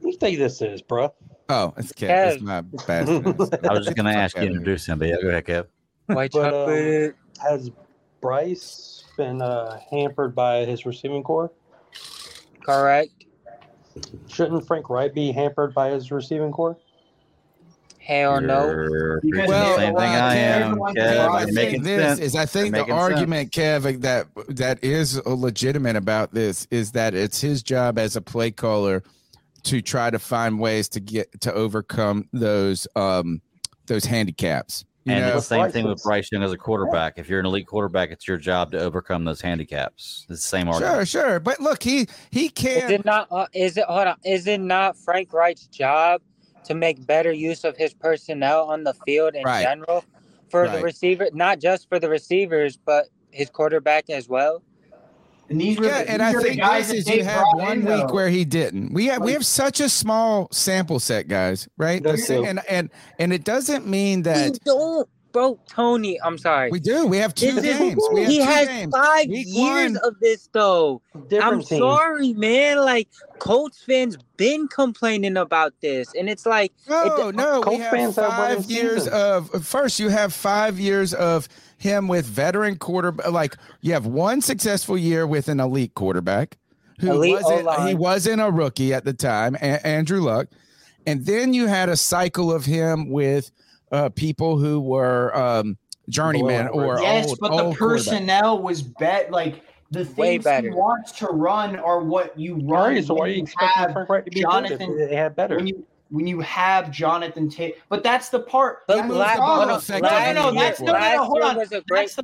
Who 0.00 0.06
do 0.06 0.10
you 0.12 0.16
think 0.16 0.38
this 0.38 0.62
is, 0.62 0.80
bro? 0.80 1.12
Oh, 1.48 1.74
it's 1.76 1.92
Kev. 1.92 2.34
It's 2.34 2.42
my 2.42 2.60
bad. 2.86 3.08
I 3.68 3.72
was 3.74 3.84
just 3.86 3.96
going 3.96 4.06
to 4.06 4.18
ask 4.18 4.36
you 4.36 4.42
to 4.42 4.46
introduce 4.48 4.86
him, 4.86 4.98
but 4.98 5.08
yeah, 5.08 5.16
go 5.22 5.28
ahead, 5.28 5.44
Kev. 5.44 5.66
White 6.06 6.32
But, 6.32 6.44
um, 6.46 6.50
chocolate. 6.52 7.14
has 7.42 7.70
Bryce 8.20 9.04
been 9.16 9.42
uh, 9.42 9.78
hampered 9.90 10.34
by 10.34 10.64
his 10.64 10.86
receiving 10.86 11.22
core? 11.22 11.50
Correct. 12.64 13.10
Shouldn't 14.28 14.66
Frank 14.66 14.88
Reich 14.88 15.12
be 15.14 15.32
hampered 15.32 15.74
by 15.74 15.90
his 15.90 16.10
receiving 16.10 16.52
core? 16.52 16.78
Hell 17.98 18.40
no. 18.40 18.66
You're 19.22 19.46
Well, 19.46 19.76
same 19.76 19.94
thing 19.94 20.04
I 20.04 20.34
am, 20.34 20.76
Kev, 20.76 20.94
Kev. 20.96 21.28
I 21.28 21.40
You're 21.44 21.52
making 21.52 21.82
this 21.82 22.02
sense. 22.18 22.20
is 22.20 22.34
I 22.34 22.46
think 22.46 22.74
the 22.74 22.80
making 22.80 22.94
sense. 22.94 23.12
argument, 23.12 23.52
Kev, 23.52 24.00
that 24.00 24.26
that 24.48 24.82
is 24.82 25.24
legitimate 25.24 25.94
about 25.94 26.34
this 26.34 26.66
is 26.72 26.92
that 26.92 27.14
it's 27.14 27.40
his 27.40 27.62
job 27.62 27.98
as 27.98 28.16
a 28.16 28.20
play 28.20 28.50
caller 28.50 29.04
to 29.64 29.80
try 29.80 30.10
to 30.10 30.18
find 30.18 30.58
ways 30.58 30.88
to 30.90 31.00
get 31.00 31.40
to 31.40 31.52
overcome 31.52 32.28
those 32.32 32.86
um 32.96 33.40
those 33.86 34.04
handicaps. 34.04 34.84
You 35.04 35.14
and 35.14 35.20
know, 35.26 35.36
it's 35.38 35.48
the 35.48 35.56
same 35.56 35.70
thing 35.72 35.88
with 35.88 36.00
Bryce 36.04 36.30
Young 36.30 36.44
as 36.44 36.52
a 36.52 36.56
quarterback. 36.56 37.14
If 37.18 37.28
you're 37.28 37.40
an 37.40 37.46
elite 37.46 37.66
quarterback, 37.66 38.10
it's 38.10 38.28
your 38.28 38.36
job 38.38 38.70
to 38.70 38.78
overcome 38.78 39.24
those 39.24 39.40
handicaps. 39.40 40.26
It's 40.30 40.42
the 40.42 40.48
same 40.48 40.66
Sure, 40.66 40.74
argument. 40.74 41.08
sure. 41.08 41.22
Sure. 41.28 41.40
But 41.40 41.58
look, 41.60 41.82
he 41.82 42.06
he 42.30 42.46
Is 42.46 42.52
can 42.54 42.90
it 42.92 43.04
not? 43.04 43.26
Uh, 43.30 43.46
is 43.52 43.76
it? 43.76 43.84
Hold 43.86 44.06
on. 44.06 44.16
Is 44.24 44.46
it 44.46 44.58
not 44.60 44.96
Frank 44.96 45.32
Reich's 45.32 45.66
job 45.66 46.22
to 46.64 46.74
make 46.74 47.04
better 47.04 47.32
use 47.32 47.64
of 47.64 47.76
his 47.76 47.92
personnel 47.94 48.62
on 48.70 48.84
the 48.84 48.94
field 49.04 49.34
in 49.34 49.42
Right. 49.42 49.62
general 49.62 50.04
for 50.50 50.68
the 50.68 50.80
receiver, 50.80 51.28
not 51.32 51.58
just 51.58 51.88
for 51.88 51.98
the 51.98 52.08
receivers, 52.08 52.76
but 52.76 53.06
his 53.32 53.50
quarterback 53.50 54.08
as 54.08 54.28
well? 54.28 54.62
And 55.52 55.60
these 55.60 55.78
were 55.78 55.84
Yeah, 55.86 56.02
the, 56.04 56.10
and 56.10 56.20
these 56.22 56.26
I 56.26 56.30
are 56.32 56.40
the 56.40 56.48
think 56.48 56.60
guys 56.60 56.88
this 56.88 57.06
is 57.06 57.08
you 57.08 57.24
have 57.24 57.44
one 57.54 57.72
in, 57.72 57.84
week 57.84 58.08
though. 58.08 58.14
where 58.14 58.28
he 58.28 58.44
didn't. 58.44 58.92
We 58.92 59.06
have 59.06 59.22
we 59.22 59.32
have 59.32 59.44
such 59.46 59.80
a 59.80 59.88
small 59.88 60.48
sample 60.50 60.98
set, 60.98 61.28
guys. 61.28 61.68
Right? 61.76 62.02
That's 62.02 62.26
The- 62.26 62.36
true. 62.36 62.44
and 62.46 62.60
and 62.68 62.90
and 63.18 63.32
it 63.32 63.44
doesn't 63.44 63.86
mean 63.86 64.22
that 64.22 64.52
we 64.52 64.58
don't, 64.64 65.08
bro. 65.32 65.58
Tony, 65.68 66.18
I'm 66.22 66.38
sorry. 66.38 66.70
we 66.70 66.80
do. 66.80 67.06
We 67.06 67.18
have 67.18 67.34
two 67.34 67.52
This 67.52 67.64
is- 67.64 67.78
games. 67.78 68.02
We 68.12 68.20
have 68.22 68.30
he 68.30 68.38
two 68.38 68.44
has 68.44 68.68
games. 68.68 68.92
five 68.94 69.26
Week 69.28 69.46
years 69.48 69.92
one- 69.92 69.96
of 70.02 70.18
this 70.20 70.48
though. 70.52 71.02
Different 71.28 71.44
I'm 71.54 71.62
team. 71.62 71.78
sorry, 71.80 72.32
man. 72.32 72.78
Like 72.78 73.08
Colts 73.38 73.82
fans 73.84 74.16
been 74.36 74.68
complaining 74.68 75.36
about 75.36 75.74
this, 75.82 76.08
and 76.18 76.28
it's 76.28 76.46
like 76.46 76.72
No, 76.88 77.28
it, 77.28 77.34
no, 77.34 77.58
we 77.58 77.62
Colts 77.64 77.82
have 77.82 77.90
fans 77.90 78.16
have 78.16 78.28
five 78.30 78.56
winning 78.58 78.70
years 78.70 79.04
seasons. 79.04 79.50
of 79.50 79.64
first. 79.66 80.00
You 80.00 80.08
have 80.08 80.32
five 80.32 80.80
years 80.80 81.12
of 81.14 81.48
him 81.82 82.06
with 82.06 82.24
veteran 82.24 82.76
quarterback. 82.76 83.30
Like 83.30 83.56
you 83.80 83.92
have 83.92 84.06
one 84.06 84.40
successful 84.40 84.96
year 84.96 85.26
with 85.26 85.48
an 85.48 85.58
elite 85.58 85.94
quarterback 85.94 86.56
who 87.00 87.10
Elite 87.10 87.34
wasn't. 87.34 87.62
O-line. 87.62 87.88
He 87.88 87.94
wasn't 87.94 88.40
a 88.40 88.50
rookie 88.50 88.94
at 88.94 89.04
the 89.04 89.12
time, 89.12 89.56
a- 89.56 89.84
Andrew 89.84 90.20
Luck, 90.20 90.46
and 91.06 91.26
then 91.26 91.52
you 91.52 91.66
had 91.66 91.88
a 91.88 91.96
cycle 91.96 92.52
of 92.52 92.64
him 92.64 93.10
with 93.10 93.50
uh, 93.90 94.08
people 94.10 94.58
who 94.58 94.80
were 94.80 95.36
um, 95.36 95.76
journeyman 96.08 96.68
or 96.68 97.00
yes, 97.00 97.28
old, 97.28 97.38
but 97.40 97.48
the 97.48 97.62
old 97.64 97.76
quarterback. 97.76 98.06
personnel 98.06 98.62
was 98.62 98.82
bet 98.82 99.32
like 99.32 99.64
the 99.90 100.04
things 100.04 100.44
better. 100.44 100.68
he 100.68 100.74
wants 100.74 101.10
to 101.12 101.26
run 101.26 101.76
are 101.76 102.00
what 102.00 102.38
you 102.38 102.54
run. 102.54 102.94
Alright, 102.94 103.04
so 103.04 103.14
why 103.14 103.20
when 103.22 103.30
are 103.30 103.34
you 103.34 103.42
expecting 103.42 103.94
have 103.94 104.06
Frank 104.06 104.24
to 104.26 104.30
be 104.30 104.42
good 104.42 104.46
if 104.46 104.52
Jonathan? 104.52 104.98
they 104.98 105.16
had 105.16 105.34
better? 105.34 105.56
When 105.56 105.66
you 105.66 105.84
when 106.12 106.26
you 106.26 106.40
have 106.40 106.90
Jonathan 106.90 107.48
Taylor, 107.48 107.74
but 107.88 108.02
that's 108.04 108.28
the 108.28 108.40
part. 108.40 108.80
But 108.86 108.96
that's 109.08 109.08
the 109.08 109.14
problem. 109.38 109.68
no, 109.68 109.74
no, 109.74 109.78
no, 109.78 110.08
last 110.08 110.34
no, 110.34 110.52
that's 110.60 110.80
no, 110.80 110.86
no, 110.86 110.92
last 110.92 111.16
no, 111.16 111.24
hold 111.24 111.42
on. 111.42 111.56
was 111.56 111.72
a 111.72 111.80
great- 111.80 112.00
That's 112.02 112.14
the 112.16 112.22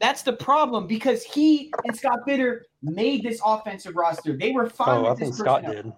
that's 0.00 0.22
the 0.22 0.32
problem 0.32 0.86
because 0.86 1.22
he 1.24 1.72
and 1.84 1.96
Scott 1.96 2.20
Bitter 2.26 2.64
made 2.82 3.22
this 3.22 3.40
offensive 3.44 3.96
roster. 3.96 4.36
They 4.36 4.52
were 4.52 4.68
fine 4.68 4.88
Oh, 4.88 5.06
I 5.06 5.10
with 5.10 5.18
think 5.20 5.30
this 5.32 5.38
Scott 5.40 5.64
did. 5.64 5.92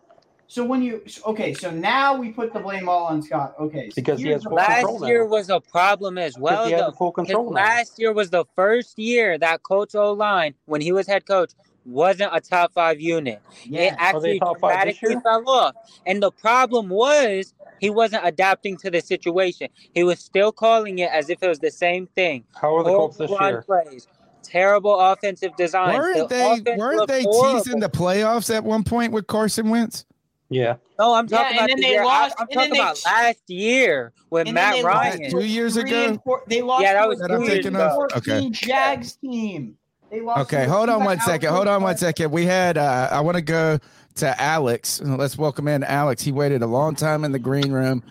So 0.49 0.65
when 0.65 0.81
you 0.81 1.03
okay, 1.27 1.53
so 1.55 1.71
now 1.71 2.15
we 2.17 2.31
put 2.31 2.53
the 2.53 2.61
blame 2.61 2.89
all 2.89 3.07
on 3.07 3.21
Scott. 3.21 3.55
Okay, 3.59 3.91
so 3.91 3.95
Because 3.97 4.21
he 4.21 4.29
has 4.29 4.45
full 4.45 4.53
problem. 4.57 4.75
control 4.77 4.99
Last 5.01 5.09
year 5.09 5.25
now. 5.25 5.31
was 5.31 5.51
a 5.51 5.61
problem 5.61 6.19
as 6.19 6.39
well. 6.39 6.67
he 6.67 6.73
has 6.73 6.81
though, 6.83 6.93
full 6.93 7.13
'cause 7.13 7.27
control. 7.27 7.51
Last 7.51 7.99
year 7.99 8.13
was 8.13 8.31
the 8.31 8.45
first 8.55 8.99
year 8.99 9.39
that 9.39 9.63
Coach 9.65 9.95
O 9.95 10.13
line, 10.13 10.55
when 10.67 10.81
he 10.81 10.93
was 10.93 11.07
head 11.07 11.27
coach, 11.27 11.53
wasn't 11.87 12.31
a 12.35 12.41
top 12.41 12.73
five 12.73 13.01
unit. 13.01 13.41
Yeah. 13.65 13.81
It 13.83 13.95
actually 13.99 14.39
top 14.41 14.59
five 14.61 14.87
this 14.87 14.99
dramatically 14.99 15.23
fell 15.23 15.49
off. 15.49 15.75
And 16.07 16.23
the 16.23 16.31
problem 16.33 16.89
was 16.89 17.55
he 17.81 17.91
wasn't 17.91 18.27
adapting 18.27 18.77
to 18.79 18.91
the 18.91 19.01
situation. 19.01 19.69
He 19.95 20.03
was 20.05 20.19
still 20.19 20.53
calling 20.53 20.99
it 20.99 21.11
as 21.13 21.31
if 21.31 21.43
it 21.43 21.49
was 21.49 21.59
the 21.61 21.71
same 21.71 22.07
thing. 22.09 22.45
How 22.61 22.77
are 22.77 22.83
the 22.85 22.91
Colts 22.91 23.17
this 23.19 23.31
year? 23.31 23.63
plays, 23.63 24.09
terrible 24.43 24.99
offensive 24.99 25.55
design. 25.57 25.97
Weren't 25.97 26.29
The 26.29 26.63
they 26.65 26.77
weren't 26.77 27.09
they 27.09 27.23
horrible. 27.23 27.63
teasing 27.63 27.81
the 27.81 27.89
playoffs 27.89 28.55
at 28.55 28.65
one 28.65 28.83
point 28.85 29.13
with 29.13 29.27
Carson 29.27 29.69
Wentz? 29.71 30.05
Yeah. 30.49 30.77
No, 30.99 31.13
I'm 31.15 31.27
talking 31.27 31.59
and 31.59 31.69
about 31.71 31.77
the 31.77 31.87
year. 31.89 32.05
Lost- 32.05 32.37
I'm 32.39 32.47
talking 32.47 32.73
about 32.77 32.95
ch- 32.97 33.05
last 33.05 33.43
year 33.51 34.13
with 34.31 34.49
Matt 34.49 34.75
they 34.77 34.83
Was 34.83 34.85
lost 34.85 35.03
that 35.05 35.19
Ryan. 35.19 35.31
two 35.33 35.45
years 35.45 35.77
ago? 35.77 36.19
four- 36.25 36.43
They 36.47 36.63
lost 36.63 36.83
Yeah, 36.85 36.93
that 36.95 37.09
was 37.09 37.21
a 37.21 37.23
That 37.25 37.29
two 37.37 37.43
years 37.43 37.49
thinking 37.55 37.67
and 37.75 37.77
of? 37.83 37.93
ago. 38.05 38.07
Okay. 38.17 38.51
Jags 38.51 39.17
team. 39.17 39.77
They 40.17 40.23
lost. 40.23 40.51
Okay, 40.51 40.65
to 40.65 40.71
hold 40.71 40.89
on 40.89 41.05
one 41.05 41.21
second. 41.21 41.51
Hold 41.53 41.69
on 41.69 41.83
one 41.83 41.99
second. 41.99 42.31
We 42.31 42.47
had 42.47 42.79
uh 42.79 43.09
I 43.13 43.21
want 43.21 43.37
to 43.37 43.43
go 43.43 43.79
to 44.15 44.41
Alex. 44.41 45.03
Let's 45.03 45.37
welcome 45.37 45.69
in 45.69 45.85
Alex. 45.85 46.23
He 46.23 46.33
waited 46.33 46.63
a 46.63 46.67
long 46.67 46.95
time 46.95 47.23
in 47.23 47.33
the 47.33 47.39
green 47.39 47.71
room. 47.71 48.03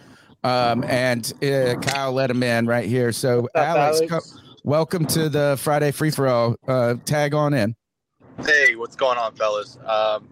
Um 0.43 0.83
and 0.83 1.33
uh, 1.43 1.73
Kyle 1.81 2.11
let 2.11 2.29
him 2.29 2.43
in 2.43 2.67
right 2.67 2.87
here. 2.87 3.11
So 3.11 3.49
up, 3.55 3.67
Alex, 3.67 4.11
Alex? 4.11 4.31
co- 4.33 4.39
welcome 4.63 5.07
to 5.07 5.29
the 5.29 5.57
Friday 5.59 5.89
free 5.89 6.11
for 6.11 6.27
all. 6.27 6.57
Uh 6.67 6.95
tag 7.05 7.33
on 7.33 7.55
in. 7.55 7.75
Hey, 8.45 8.75
what's 8.75 8.95
going 8.95 9.17
on, 9.17 9.33
fellas? 9.33 9.79
Um, 9.83 10.29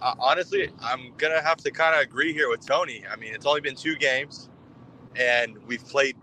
uh, 0.00 0.14
honestly, 0.18 0.70
I'm 0.80 1.12
gonna 1.18 1.42
have 1.42 1.58
to 1.58 1.70
kind 1.70 1.94
of 1.94 2.00
agree 2.00 2.32
here 2.32 2.48
with 2.48 2.66
Tony. 2.66 3.04
I 3.12 3.16
mean, 3.16 3.34
it's 3.34 3.44
only 3.44 3.60
been 3.60 3.76
two 3.76 3.96
games, 3.96 4.48
and 5.14 5.58
we've 5.66 5.84
played 5.84 6.16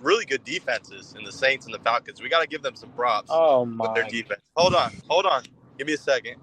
really 0.00 0.24
good 0.24 0.44
defenses 0.44 1.14
in 1.18 1.24
the 1.24 1.32
Saints 1.32 1.66
and 1.66 1.74
the 1.74 1.78
Falcons. 1.80 2.20
We 2.20 2.28
got 2.28 2.40
to 2.40 2.48
give 2.48 2.62
them 2.62 2.76
some 2.76 2.90
props 2.90 3.30
Oh 3.32 3.64
with 3.64 3.94
their 3.94 4.08
defense. 4.08 4.40
Hold 4.56 4.74
on, 4.74 4.92
hold 5.08 5.26
on. 5.26 5.44
Give 5.78 5.86
me 5.86 5.94
a 5.94 5.98
second. 5.98 6.36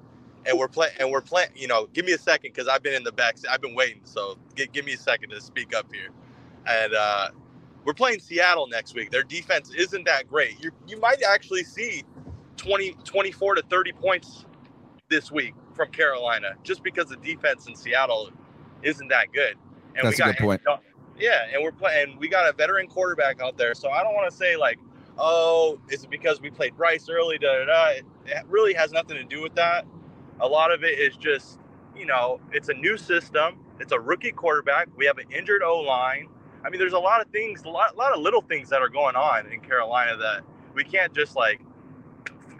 And 0.46 0.58
we're 0.58 0.68
playing. 0.68 0.94
And 1.00 1.12
we're 1.12 1.22
playing. 1.22 1.50
You 1.56 1.68
know, 1.68 1.88
give 1.94 2.06
me 2.06 2.14
a 2.14 2.18
second 2.18 2.54
because 2.54 2.68
I've 2.68 2.84
been 2.84 2.94
in 2.94 3.04
the 3.04 3.12
back. 3.12 3.38
I've 3.50 3.62
been 3.62 3.76
waiting. 3.76 4.02
So 4.06 4.38
give, 4.56 4.72
give 4.72 4.86
me 4.86 4.94
a 4.94 4.98
second 4.98 5.30
to 5.32 5.42
speak 5.42 5.76
up 5.76 5.92
here. 5.94 6.10
And 6.66 6.94
uh, 6.94 7.30
we're 7.86 7.94
playing 7.94 8.20
Seattle 8.20 8.68
next 8.68 8.96
week. 8.96 9.12
Their 9.12 9.24
defense 9.24 9.72
isn't 9.76 10.06
that 10.06 10.28
great. 10.28 10.64
You 10.64 10.72
you 10.88 11.00
might 11.00 11.22
actually 11.24 11.64
see 11.64 12.04
20, 12.58 12.96
24 13.04 13.56
to 13.56 13.62
30 13.64 13.92
points 13.94 14.46
this 15.10 15.32
week 15.32 15.54
from 15.74 15.92
Carolina 15.92 16.56
just 16.64 16.84
because 16.84 17.08
the 17.08 17.18
defense 17.18 17.68
in 17.68 17.76
Seattle 17.76 18.30
isn't 18.84 19.08
that 19.10 19.32
good. 19.34 19.56
And 19.96 20.06
That's 20.06 20.18
we 20.18 20.24
a 20.24 20.34
good 20.34 20.38
point. 20.38 20.62
Yeah, 21.20 21.48
and 21.54 21.64
we're 21.64 21.72
playing. 21.72 22.18
We 22.20 22.30
got 22.30 22.50
a 22.50 22.54
veteran 22.54 22.88
quarterback 22.88 23.42
out 23.42 23.58
there, 23.58 23.76
so 23.76 23.90
I 23.90 24.04
don't 24.04 24.16
want 24.16 24.30
to 24.32 24.36
say 24.36 24.56
like, 24.56 24.80
oh, 25.18 25.80
is 25.90 26.04
it 26.04 26.10
because 26.10 26.42
we 26.42 26.50
played 26.50 26.76
Bryce 26.78 27.10
early? 27.10 27.38
Da 27.38 27.60
da 27.60 27.66
da. 27.66 27.88
It, 27.90 28.06
it 28.26 28.44
really 28.48 28.74
has 28.74 28.92
nothing 28.92 29.18
to 29.18 29.24
do 29.24 29.42
with 29.42 29.56
that. 29.56 29.86
A 30.40 30.48
lot 30.48 30.72
of 30.72 30.84
it 30.84 30.98
is 31.00 31.18
just, 31.18 31.60
you 31.96 32.06
know, 32.06 32.40
it's 32.52 32.70
a 32.70 32.74
new 32.74 32.98
system. 32.98 33.60
It's 33.80 33.92
a 33.92 34.00
rookie 34.00 34.32
quarterback. 34.32 34.88
We 34.96 35.06
have 35.06 35.18
an 35.18 35.26
injured 35.32 35.64
O 35.64 35.80
line. 35.80 36.28
I 36.64 36.70
mean, 36.70 36.80
there's 36.80 36.94
a 36.94 37.00
lot 37.00 37.22
of 37.22 37.30
things, 37.32 37.64
a 37.64 37.70
lot, 37.70 37.94
a 37.94 37.98
lot 37.98 38.14
of 38.14 38.22
little 38.22 38.42
things 38.42 38.70
that 38.70 38.82
are 38.82 38.90
going 38.90 39.16
on 39.16 39.52
in 39.52 39.62
Carolina 39.62 40.18
that 40.18 40.42
we 40.74 40.84
can't 40.84 41.14
just 41.14 41.36
like, 41.36 41.62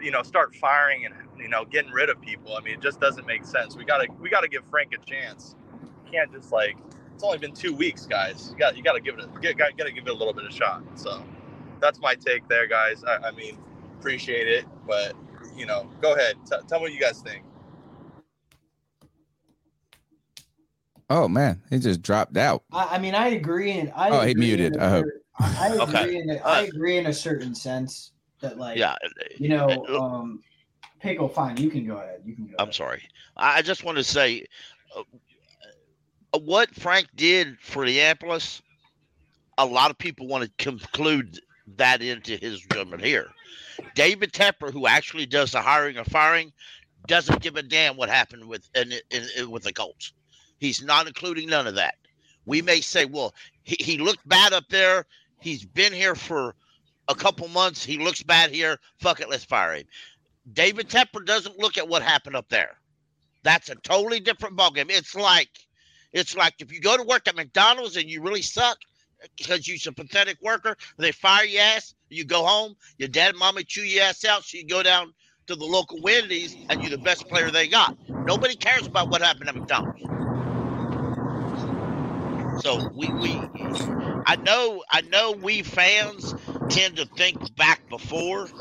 you 0.02 0.12
know, 0.12 0.24
start 0.24 0.56
firing 0.56 1.06
and 1.06 1.14
you 1.38 1.48
know 1.48 1.66
getting 1.66 1.92
rid 1.92 2.10
of 2.10 2.20
people. 2.22 2.56
I 2.56 2.62
mean, 2.62 2.76
it 2.76 2.82
just 2.82 3.00
doesn't 3.00 3.26
make 3.26 3.46
sense. 3.46 3.76
We 3.76 3.86
gotta 3.86 4.08
we 4.20 4.30
gotta 4.30 4.48
give 4.48 4.64
Frank 4.70 4.94
a 4.94 5.06
chance. 5.06 5.56
You 6.06 6.12
can't 6.12 6.32
just 6.32 6.52
like 6.52 6.78
it's 7.20 7.26
only 7.26 7.38
been 7.38 7.52
two 7.54 7.74
weeks, 7.74 8.06
guys. 8.06 8.50
You 8.50 8.58
got 8.58 8.78
you 8.78 8.82
got 8.82 8.94
to 8.94 9.02
give 9.02 9.20
it 9.20 9.26
a, 9.26 9.54
got, 9.54 9.76
got 9.78 9.88
to 9.88 9.92
give 9.92 10.08
it 10.08 10.10
a 10.10 10.14
little 10.14 10.34
bit 10.34 10.46
of 10.46 10.54
shot. 10.54 10.82
So 10.96 11.22
that's 11.82 12.00
my 12.00 12.16
take 12.16 12.48
there, 12.48 12.66
guys. 12.66 13.04
I, 13.04 13.18
I 13.28 13.32
mean, 13.32 13.58
appreciate 14.00 14.48
it, 14.48 14.66
but 14.88 15.14
you 15.54 15.66
know, 15.66 15.90
go 16.02 16.16
ahead. 16.16 16.36
T- 16.50 16.56
tell 16.70 16.80
me 16.80 16.84
what 16.84 16.94
you 16.94 17.00
guys 17.00 17.22
think. 17.22 17.44
Oh 21.10 21.28
man, 21.28 21.62
he 21.70 21.80
just 21.80 22.02
dropped 22.02 22.38
out. 22.38 22.64
I, 22.72 22.96
I 22.96 23.00
mean, 23.00 23.16
I 23.16 23.30
agree, 23.30 23.72
and 23.74 23.92
I 23.96 24.10
Oh, 24.10 24.22
he 24.22 24.34
agree 24.34 24.36
muted. 24.36 24.76
in 24.76 24.80
a 24.80 24.80
I 24.80 24.90
hope. 24.90 25.10
I 25.58 25.70
agree 25.76 26.16
Okay. 26.16 26.18
in 26.18 26.30
a, 26.30 26.36
I 26.46 26.62
agree 26.62 26.98
in 26.98 27.06
a 27.08 27.14
certain 27.14 27.56
sense 27.56 28.12
that 28.42 28.58
like 28.58 28.80
Yeah, 28.80 28.96
you 29.38 29.50
know 29.50 29.88
um 29.94 30.44
pickle 31.00 31.28
fine 31.30 31.58
you 31.58 31.70
can 31.70 31.86
go 31.86 31.98
ahead 31.98 32.22
you 32.26 32.36
can 32.36 32.48
go 32.48 32.58
I'm 32.60 32.72
sorry. 32.72 33.04
I 33.38 33.58
I 33.60 33.62
just 33.62 33.84
want 33.84 33.98
to 33.98 34.04
say 34.04 34.46
uh, 34.96 35.02
uh, 35.02 35.04
what 36.38 36.74
Frank 36.76 37.08
did 37.16 37.58
for 37.60 37.86
the 37.86 37.94
Neapolis. 37.94 38.62
A 39.58 39.66
lot 39.66 39.92
of 39.92 39.98
people 39.98 40.28
want 40.28 40.44
to 40.46 40.64
conclude 40.64 41.40
that 41.76 42.02
into 42.02 42.38
his 42.38 42.62
judgment 42.62 43.04
here. 43.04 43.28
David 43.96 44.32
Tepper, 44.32 44.72
who 44.72 44.88
actually 44.88 45.26
does 45.26 45.52
the 45.52 45.62
hiring 45.62 45.98
and 45.98 46.08
firing, 46.08 46.52
doesn't 47.08 47.42
give 47.42 47.56
a 47.56 47.64
damn 47.64 47.98
what 47.98 48.10
happened 48.10 48.46
with 48.46 48.70
in, 48.76 48.92
in, 49.12 49.24
in- 49.38 49.52
with 49.52 49.64
the 49.64 49.74
Colts. 49.74 50.14
He's 50.60 50.84
not 50.84 51.08
including 51.08 51.50
none 51.50 51.68
of 51.68 51.76
that. 51.76 51.96
We 52.46 52.62
may 52.62 52.82
say, 52.82 53.06
well, 53.06 53.34
he, 53.64 53.78
he 53.80 53.98
looked 53.98 54.28
bad 54.28 54.54
up 54.54 54.66
there. 54.70 55.06
He's 55.40 55.66
been 55.66 55.94
here 55.94 56.16
for 56.16 56.56
a 57.08 57.16
couple 57.16 57.48
months. 57.48 57.84
He 57.84 57.98
looks 57.98 58.24
bad 58.24 58.52
here. 58.52 58.78
Fuck 58.98 59.22
it, 59.22 59.30
let's 59.30 59.46
fire 59.46 59.76
him. 59.76 59.86
David 60.54 60.90
Tepper 60.90 61.26
doesn't 61.26 61.60
look 61.60 61.78
at 61.78 61.88
what 61.88 62.02
happened 62.02 62.36
up 62.36 62.50
there. 62.50 62.78
That's 63.44 63.70
a 63.70 63.76
totally 63.76 64.20
different 64.20 64.58
ballgame. 64.58 64.90
It's 64.90 65.16
like 65.16 65.50
it's 66.14 66.36
like 66.36 66.56
if 66.60 66.72
you 66.74 66.82
go 66.82 66.98
to 66.98 67.04
work 67.04 67.28
at 67.28 67.36
McDonald's 67.36 67.98
and 67.98 68.10
you 68.10 68.22
really 68.22 68.42
suck 68.42 68.78
because 69.38 69.68
you're 69.68 69.78
a 69.88 69.94
pathetic 69.94 70.38
worker, 70.42 70.76
they 70.98 71.12
fire 71.12 71.46
your 71.46 71.62
ass, 71.62 71.94
you 72.10 72.26
go 72.26 72.46
home, 72.46 72.76
your 72.98 73.10
dad 73.10 73.30
and 73.32 73.40
mommy 73.40 73.64
chew 73.64 73.82
your 73.82 74.04
ass 74.04 74.24
out, 74.26 74.44
so 74.44 74.58
you 74.58 74.66
go 74.66 74.84
down 74.84 75.14
to 75.48 75.56
the 75.56 75.66
local 75.66 76.00
Wendy's 76.02 76.58
and 76.70 76.82
you're 76.82 76.92
the 76.92 76.98
best 76.98 77.28
player 77.28 77.52
they 77.52 77.68
got. 77.68 77.96
Nobody 78.24 78.56
cares 78.56 78.88
about 78.88 79.10
what 79.10 79.22
happened 79.22 79.50
at 79.50 79.56
McDonald's. 79.56 80.10
So 82.54 82.90
we 82.94 83.14
we 83.14 83.50
I 84.26 84.38
know 84.38 84.84
I 84.92 85.02
know 85.02 85.34
we 85.34 85.64
fans 85.64 86.36
tend 86.70 86.98
to 86.98 87.06
think 87.18 87.38
back 87.56 87.82
before, 87.90 88.52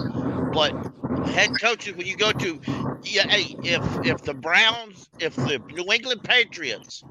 but 0.52 0.74
head 1.22 1.58
coaches 1.58 1.94
when 1.94 2.06
you 2.06 2.16
go 2.16 2.32
to 2.32 2.60
yeah, 3.02 3.24
hey, 3.28 3.56
if 3.62 3.98
if 4.02 4.22
the 4.22 4.34
Browns, 4.34 5.08
if 5.18 5.38
the 5.44 5.62
New 5.70 5.92
England 5.92 6.22
Patriots 6.24 7.04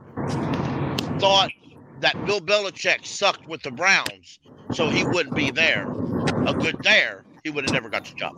thought 1.19 1.51
that 1.99 2.25
Bill 2.25 2.39
Belichick 2.39 3.05
sucked 3.05 3.47
with 3.47 3.61
the 3.63 3.71
Browns, 3.71 4.39
so 4.71 4.89
he 4.89 5.03
wouldn't 5.05 5.35
be 5.35 5.51
there, 5.51 5.87
a 6.45 6.53
good 6.53 6.77
there, 6.83 7.25
he 7.43 7.49
would 7.49 7.63
have 7.63 7.73
never 7.73 7.89
got 7.89 8.05
the 8.05 8.13
job. 8.15 8.37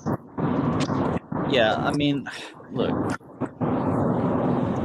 Yeah, 1.51 1.75
I 1.75 1.91
mean, 1.93 2.29
look, 2.71 2.91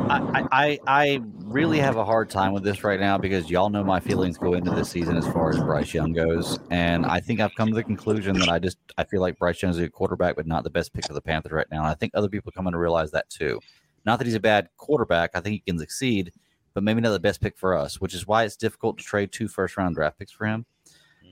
I, 0.08 0.46
I 0.52 0.78
I 0.86 1.20
really 1.44 1.78
have 1.78 1.96
a 1.96 2.04
hard 2.04 2.30
time 2.30 2.52
with 2.52 2.62
this 2.62 2.84
right 2.84 3.00
now 3.00 3.18
because 3.18 3.50
y'all 3.50 3.70
know 3.70 3.84
my 3.84 4.00
feelings 4.00 4.36
go 4.38 4.54
into 4.54 4.70
this 4.70 4.90
season 4.90 5.16
as 5.16 5.26
far 5.28 5.50
as 5.50 5.58
Bryce 5.58 5.94
Young 5.94 6.12
goes, 6.12 6.58
and 6.70 7.06
I 7.06 7.20
think 7.20 7.40
I've 7.40 7.54
come 7.54 7.68
to 7.68 7.74
the 7.74 7.84
conclusion 7.84 8.38
that 8.38 8.48
I 8.48 8.58
just 8.58 8.78
I 8.98 9.04
feel 9.04 9.20
like 9.20 9.38
Bryce 9.38 9.62
Young 9.62 9.70
is 9.70 9.78
a 9.78 9.88
quarterback, 9.88 10.36
but 10.36 10.46
not 10.46 10.64
the 10.64 10.70
best 10.70 10.92
pick 10.92 11.06
for 11.06 11.14
the 11.14 11.22
Panthers 11.22 11.52
right 11.52 11.66
now. 11.70 11.78
And 11.82 11.88
I 11.88 11.94
think 11.94 12.12
other 12.14 12.28
people 12.28 12.50
are 12.50 12.52
coming 12.52 12.72
to 12.72 12.78
realize 12.78 13.10
that 13.12 13.28
too. 13.30 13.60
Not 14.04 14.18
that 14.18 14.26
he's 14.26 14.34
a 14.34 14.40
bad 14.40 14.68
quarterback, 14.76 15.30
I 15.34 15.40
think 15.40 15.54
he 15.54 15.60
can 15.60 15.78
succeed, 15.78 16.32
but 16.74 16.82
maybe 16.82 17.00
not 17.00 17.10
the 17.12 17.20
best 17.20 17.40
pick 17.40 17.56
for 17.56 17.74
us, 17.76 18.00
which 18.00 18.14
is 18.14 18.26
why 18.26 18.44
it's 18.44 18.56
difficult 18.56 18.98
to 18.98 19.04
trade 19.04 19.32
two 19.32 19.48
first 19.48 19.76
round 19.76 19.94
draft 19.94 20.18
picks 20.18 20.32
for 20.32 20.46
him. 20.46 20.66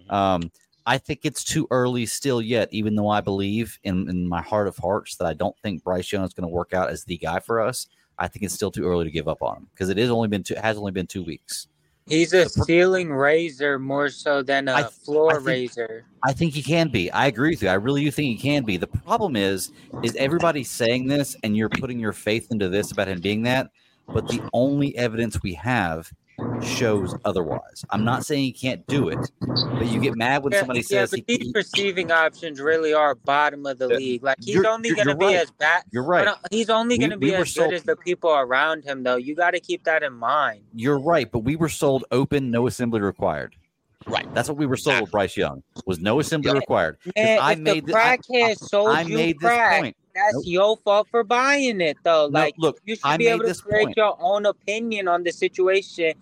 Um, 0.09 0.51
I 0.87 0.99
think 0.99 1.21
it's 1.25 1.45
too 1.45 1.67
early 1.71 2.07
still 2.07 2.41
yet, 2.43 2.69
even 2.73 2.95
though 2.97 3.09
I 3.09 3.21
believe 3.21 3.79
in, 3.85 4.09
in 4.09 4.27
my 4.29 4.43
heart 4.43 4.67
of 4.67 4.77
hearts 4.79 5.17
that 5.17 5.27
I 5.27 5.35
don't 5.35 5.57
think 5.61 5.85
Bryce 5.85 6.11
Young 6.11 6.25
is 6.25 6.35
going 6.35 6.49
to 6.49 6.53
work 6.53 6.73
out 6.73 6.91
as 6.91 7.05
the 7.05 7.19
guy 7.19 7.39
for 7.39 7.61
us. 7.61 7.87
I 8.19 8.29
think 8.29 8.45
it's 8.45 8.55
still 8.55 8.71
too 8.71 8.85
early 8.85 9.05
to 9.05 9.11
give 9.11 9.29
up 9.29 9.43
on 9.43 9.59
him 9.59 9.69
because 9.73 9.89
it 9.91 9.99
is 9.99 10.11
only 10.11 10.29
been 10.29 10.43
two, 10.43 10.55
has 10.61 10.77
only 10.77 10.93
been 10.93 11.07
two 11.07 11.23
weeks. 11.25 11.69
He's 12.09 12.33
a 12.33 12.49
ceiling 12.49 13.13
raiser 13.13 13.79
more 13.79 14.09
so 14.09 14.43
than 14.43 14.67
a 14.67 14.73
I- 14.73 14.83
floor 14.85 15.31
I 15.31 15.35
think- 15.35 15.47
raiser. 15.47 16.05
I 16.25 16.33
think 16.33 16.53
he 16.53 16.63
can 16.63 16.89
be. 16.89 17.11
I 17.13 17.27
agree 17.27 17.51
with 17.51 17.63
you. 17.63 17.69
I 17.69 17.75
really 17.75 18.05
do 18.05 18.11
think 18.11 18.39
he 18.41 18.49
can 18.51 18.65
be. 18.65 18.77
The 18.77 18.87
problem 18.89 19.35
is, 19.37 19.71
is 20.03 20.15
everybody 20.17 20.65
saying 20.65 21.07
this 21.07 21.37
and 21.45 21.57
you're 21.57 21.69
putting 21.69 21.99
your 22.01 22.13
faith 22.13 22.49
into 22.51 22.69
this 22.69 22.91
about 22.93 23.09
him 23.09 23.21
being 23.21 23.43
that, 23.45 23.71
but 24.09 24.29
the 24.29 24.43
only 24.53 24.97
evidence 24.97 25.43
we 25.43 25.55
have 25.55 26.11
shows 26.63 27.15
otherwise. 27.25 27.85
I'm 27.91 28.05
not 28.05 28.25
saying 28.25 28.43
he 28.43 28.53
can't 28.53 28.85
do 28.87 29.09
it, 29.09 29.19
but 29.41 29.87
you 29.87 30.01
get 30.01 30.17
mad 30.17 30.43
when 30.43 30.53
Yeah, 30.53 30.61
somebody 30.61 30.81
yeah, 30.81 30.87
says 30.87 31.11
but 31.11 31.21
he, 31.27 31.37
these 31.39 31.53
receiving 31.55 32.11
options 32.11 32.61
really 32.61 32.93
are 32.95 33.15
bottom 33.15 33.65
of 33.67 33.79
the 33.79 33.89
league. 33.89 34.23
Like 34.25 34.39
he's 34.41 34.65
only 34.65 34.93
going 34.95 35.09
to 35.09 35.15
be 35.15 35.27
right. 35.27 35.37
as 35.37 35.51
bad. 35.53 35.85
You're 35.93 36.03
right. 36.05 36.29
He's 36.51 36.71
only 36.71 36.99
going 36.99 37.11
to 37.11 37.17
be 37.17 37.27
we 37.29 37.35
as 37.35 37.53
sold- 37.53 37.71
good 37.71 37.77
as 37.77 37.83
the 37.85 37.97
people 37.97 38.31
around 38.31 38.85
him, 38.85 39.03
though. 39.03 39.17
You 39.17 39.35
got 39.35 39.53
to 39.53 39.61
keep 39.61 39.85
that 39.85 40.03
in 40.03 40.15
mind. 40.15 40.63
You're 40.75 40.99
right, 40.99 41.31
but 41.31 41.41
we 41.41 41.55
were 41.57 41.69
sold 41.69 42.05
open, 42.11 42.51
no 42.51 42.67
assembly 42.67 43.01
required. 43.01 43.55
Right. 44.07 44.27
That's 44.35 44.49
what 44.49 44.59
we 44.59 44.67
were 44.67 44.77
sold 44.77 45.03
with 45.03 45.11
Bryce 45.13 45.37
Young. 45.37 45.63
Was 45.87 46.01
no 46.01 46.19
assembly 46.19 46.53
required. 46.53 46.99
Man, 47.15 47.39
I 47.41 47.55
made 47.55 47.87
the 47.87 47.97
I- 47.97 48.17
crackhead 48.19 48.57
sold 48.59 48.89
I 48.91 49.03
you 49.03 49.17
made 49.17 49.39
this 49.39 49.79
point. 49.79 49.97
That's 50.15 50.35
Nope. 50.35 50.43
your 50.47 50.77
fault 50.79 51.09
for 51.11 51.25
buying 51.25 51.81
it, 51.81 51.97
though. 52.05 52.29
No, 52.29 52.41
like, 52.41 52.55
look, 52.59 52.79
you 52.85 52.95
should 52.97 53.05
I 53.05 53.17
be 53.17 53.29
able 53.29 53.45
to 53.47 53.55
create 53.55 53.85
point. 53.87 53.97
your 53.97 54.17
own 54.21 54.47
opinion 54.47 55.09
on 55.09 55.23
the 55.23 55.33
situation 55.33 56.15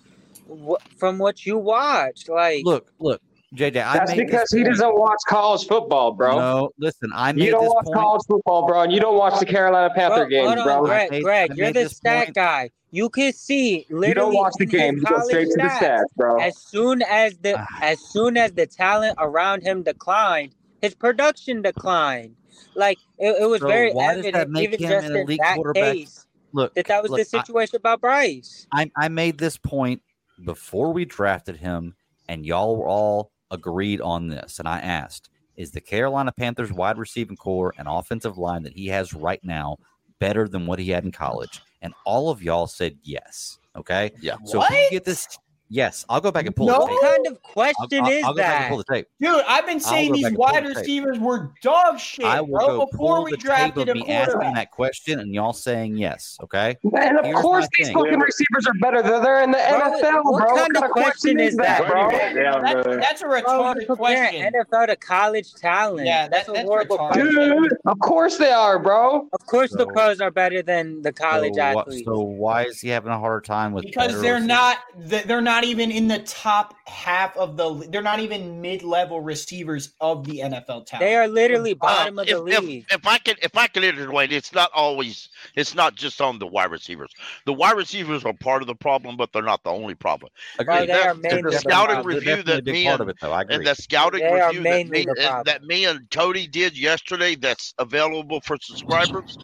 wh- 0.48 0.80
from 0.96 1.18
what 1.18 1.44
you 1.46 1.58
watch. 1.58 2.28
Like, 2.28 2.64
Look, 2.64 2.92
look, 2.98 3.20
JJ. 3.54 3.82
I 3.84 3.98
That's 3.98 4.16
made 4.16 4.26
because 4.26 4.50
he 4.52 4.62
doesn't 4.62 4.96
watch 4.96 5.18
college 5.28 5.66
football, 5.66 6.12
bro. 6.12 6.38
No, 6.38 6.70
listen, 6.78 7.10
I 7.14 7.32
made 7.32 7.46
you 7.46 7.50
don't 7.50 7.62
this 7.64 7.72
watch 7.74 7.84
point. 7.86 7.96
college 7.96 8.22
football, 8.28 8.66
bro, 8.66 8.82
and 8.82 8.92
you 8.92 9.00
don't 9.00 9.16
watch 9.18 9.40
the 9.40 9.46
Carolina 9.46 9.92
Panther 9.94 10.26
Bro, 10.26 10.28
games, 10.28 10.62
bro. 10.62 10.82
Greg. 10.84 11.10
made- 11.10 11.22
Greg, 11.24 11.56
you're 11.56 11.72
the 11.72 11.88
stat 11.88 12.26
point. 12.26 12.34
guy. 12.36 12.70
You 12.92 13.08
can 13.08 13.32
see 13.32 13.86
literally 13.88 14.08
You 14.08 14.14
don't 14.14 14.34
watch 14.34 14.54
the 14.58 14.64
in 14.64 14.70
game. 14.70 14.96
You 14.96 15.02
go 15.02 15.14
college 15.16 15.24
straight 15.26 15.48
to 15.48 15.56
the 15.56 15.62
stats, 15.68 16.04
bro. 16.16 16.40
As 16.40 16.56
soon 16.58 17.02
as 17.02 17.36
the 17.38 17.54
Ah. 17.60 17.66
as 17.82 18.00
soon 18.00 18.36
as 18.36 18.52
the 18.52 18.66
talent 18.66 19.16
around 19.18 19.62
him 19.62 19.82
declined, 19.84 20.54
his 20.82 20.94
production 20.96 21.62
declined. 21.62 22.34
Like 22.81 22.98
it, 23.19 23.43
it 23.43 23.47
was 23.47 23.61
So 23.61 23.69
very 23.69 23.93
why 23.93 24.15
does 24.15 24.24
that 24.24 24.35
evident, 24.35 24.51
make 24.51 24.73
even 24.73 24.81
him 24.81 24.90
just 24.90 25.07
an 25.11 25.16
in 25.16 25.27
that 25.36 25.55
quarterback? 25.55 25.94
case, 25.94 26.27
Look, 26.52 26.74
that 26.74 26.86
that 26.86 27.02
was 27.02 27.11
look, 27.12 27.19
the 27.19 27.39
I- 27.39 27.43
situation 27.43 27.77
about 27.77 28.01
Bryce. 28.01 28.66
I, 28.73 28.90
I 28.97 29.09
made 29.09 29.36
this 29.39 29.57
point 29.59 30.02
before 30.44 30.93
we 30.93 31.05
drafted 31.05 31.57
him, 31.59 31.94
and 32.28 32.47
y'all 32.47 32.77
were 32.77 32.89
all 32.89 33.31
agreed 33.51 34.01
on 34.01 34.28
this. 34.28 34.59
And 34.59 34.66
I 34.66 34.81
asked, 34.81 35.28
is 35.57 35.70
the 35.73 35.81
Carolina 35.81 36.32
Panthers 36.32 36.73
wide 36.73 36.97
receiving 36.97 37.36
core 37.36 37.74
and 37.77 37.86
offensive 37.86 38.39
line 38.39 38.62
that 38.62 38.73
he 38.73 38.86
has 38.89 39.12
right 39.12 39.40
now 39.44 39.77
better 40.19 40.48
than 40.48 40.66
what 40.66 40.78
he 40.78 40.89
had 40.90 41.05
in 41.05 41.12
college? 41.12 41.61
And 41.82 41.93
all 42.07 42.31
of 42.31 42.43
y'all 42.43 42.66
said 42.66 42.97
yes. 43.02 43.59
Okay. 43.77 44.11
Yeah. 44.23 44.36
So 44.47 44.62
if 44.62 44.70
you 44.70 44.89
get 44.90 45.05
this, 45.05 45.28
yes, 45.70 46.05
I'll 46.09 46.20
go 46.20 46.30
back 46.30 46.44
and 46.47 46.55
pull 46.55 46.66
No. 46.66 46.74
the 46.74 46.80
What 46.80 46.90
tape. 47.01 47.10
kind 47.10 47.26
of 47.28 47.32
I'll, 47.32 47.52
question 47.52 48.05
I'll- 48.05 48.10
is 48.10 48.24
I'll 48.24 48.32
go 48.34 48.36
back 48.42 48.55
and 48.55 48.64
that? 48.64 48.68
pull 48.68 48.78
the 48.78 48.84
tape. 48.84 49.06
Dude, 49.20 49.42
I've 49.48 49.66
been 49.66 49.80
saying 49.80 50.12
these 50.12 50.24
back 50.24 50.30
and 50.32 50.36
pull 50.36 50.44
wide 50.52 50.64
the 50.64 50.68
receivers 50.70 51.18
were 51.18 51.51
dog 51.62 51.98
shit, 51.98 52.24
I 52.26 52.40
will 52.42 52.48
bro, 52.59 52.86
before 52.86 53.24
we 53.24 53.30
the 53.30 53.36
tape 53.38 53.44
drafted 53.47 53.88
of 53.88 53.97
a 53.97 54.01
me 54.01 54.09
asking 54.10 54.55
that 54.55 54.70
question 54.70 55.20
and 55.20 55.34
y'all 55.34 55.52
saying 55.52 55.97
yes. 55.97 56.36
Okay. 56.42 56.76
And 56.94 57.18
of 57.18 57.24
Here's 57.24 57.40
course, 57.40 57.68
these 57.78 57.86
thing. 57.88 57.97
fucking 57.97 58.18
receivers 58.20 58.66
are 58.66 58.74
better. 58.80 59.02
They're, 59.02 59.20
they're 59.20 59.42
in 59.42 59.51
the 59.52 59.59
NFL, 59.59 60.01
Bro, 60.01 60.01
NFL, 60.01 60.24
what 60.24 60.48
bro. 60.48 60.56
kind 60.56 60.76
of 60.76 60.90
question 60.90 61.40
is 61.40 61.56
that, 61.56 61.86
bro? 61.86 62.10
That's, 62.10 62.86
that's 63.09 63.22
a 63.22 63.26
Bro, 63.26 63.40
retarded 63.42 63.86
you're 63.86 63.97
question. 63.97 64.52
NFL 64.52 64.86
to 64.88 64.97
college 64.97 65.55
talent. 65.55 66.06
Yeah, 66.06 66.28
that's, 66.28 66.47
that- 66.47 66.56
a 66.56 66.62
horrible 66.62 66.98
retarded. 66.98 67.12
question. 67.12 67.62
Dude, 67.62 67.72
of 67.86 67.98
course 68.01 68.36
they 68.38 68.51
are, 68.51 68.78
bro. 68.78 69.28
Of 69.32 69.47
course, 69.47 69.70
the 69.70 69.86
pros 69.86 70.20
are 70.20 70.30
better 70.30 70.62
than 70.62 71.02
the 71.02 71.12
college 71.12 71.55
so, 71.55 71.60
athletes. 71.62 72.05
so 72.06 72.20
why 72.20 72.64
is 72.64 72.80
he 72.80 72.88
having 72.88 73.12
a 73.12 73.18
harder 73.18 73.40
time 73.40 73.72
with 73.72 73.84
because 73.84 74.20
they're 74.20 74.40
not 74.40 74.78
they're 74.98 75.40
not 75.40 75.59
even 75.64 75.90
in 75.90 76.08
the 76.08 76.20
top 76.20 76.74
half 76.86 77.36
of 77.36 77.56
the 77.56 77.86
they're 77.90 78.02
not 78.02 78.20
even 78.20 78.60
mid-level 78.60 79.20
receivers 79.20 79.94
of 80.00 80.24
the 80.26 80.40
NFL 80.40 80.86
talent. 80.86 81.00
They 81.00 81.16
are 81.16 81.28
literally 81.28 81.72
Uh, 81.72 81.74
bottom 81.74 82.18
of 82.18 82.28
if, 82.28 82.36
the 82.44 82.46
if, 82.46 82.60
league. 82.60 82.86
if 82.90 83.06
I 83.06 83.18
can 83.18 83.36
if 83.42 83.56
I 83.56 83.66
can 83.68 83.82
interwade, 83.82 84.32
it's 84.32 84.52
not 84.52 84.70
always 84.74 85.28
it's 85.56 85.74
not 85.74 85.94
just 85.96 86.20
on 86.20 86.38
the 86.38 86.46
wide 86.46 86.70
receivers. 86.70 87.12
The 87.46 87.52
wide 87.54 87.76
receivers 87.76 88.24
are 88.24 88.34
part 88.34 88.62
of 88.62 88.68
the 88.68 88.74
problem, 88.74 89.16
but 89.16 89.32
they're 89.32 89.42
not 89.42 89.62
the 89.64 89.70
only 89.70 89.94
problem. 89.94 90.30
Bro, 90.64 90.86
Agreed. 90.86 90.88
they 90.88 91.02
are 91.02 91.14
The, 91.28 91.42
the 91.42 91.50
the 91.50 91.52
scouting 91.52 92.02
review 92.04 92.42
that 92.44 92.66
me 92.66 92.86
and 92.88 93.08
it, 93.10 93.16
though. 93.20 93.32
I 93.32 93.42
agree. 93.42 93.56
and 93.56 93.66
the 93.66 93.74
scouting 93.74 94.20
They 94.20 94.32
review 94.32 94.60
that 94.62 94.86
me, 94.88 95.06
and, 95.18 95.44
that 95.44 95.62
me 95.64 95.86
and 95.86 96.10
Cody 96.10 96.46
did 96.46 96.78
yesterday 96.78 97.34
that's 97.36 97.74
available 97.78 98.40
for 98.42 98.56
subscribers. 98.60 99.38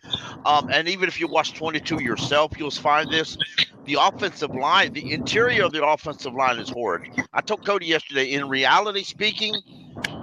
Um, 0.46 0.68
and 0.72 0.88
even 0.88 1.08
if 1.08 1.20
you 1.20 1.28
watch 1.28 1.54
22 1.54 2.02
yourself, 2.02 2.52
you'll 2.58 2.70
find 2.70 3.10
this. 3.10 3.36
The 3.86 3.98
offensive 4.00 4.54
line, 4.54 4.92
the 4.94 5.12
interior 5.12 5.64
of 5.64 5.72
the 5.72 5.86
offensive 5.86 6.34
line 6.34 6.58
is 6.58 6.70
horrid. 6.70 7.04
I 7.32 7.42
told 7.42 7.64
Cody 7.64 7.86
yesterday, 7.86 8.32
in 8.32 8.48
reality 8.48 9.04
speaking, 9.04 9.62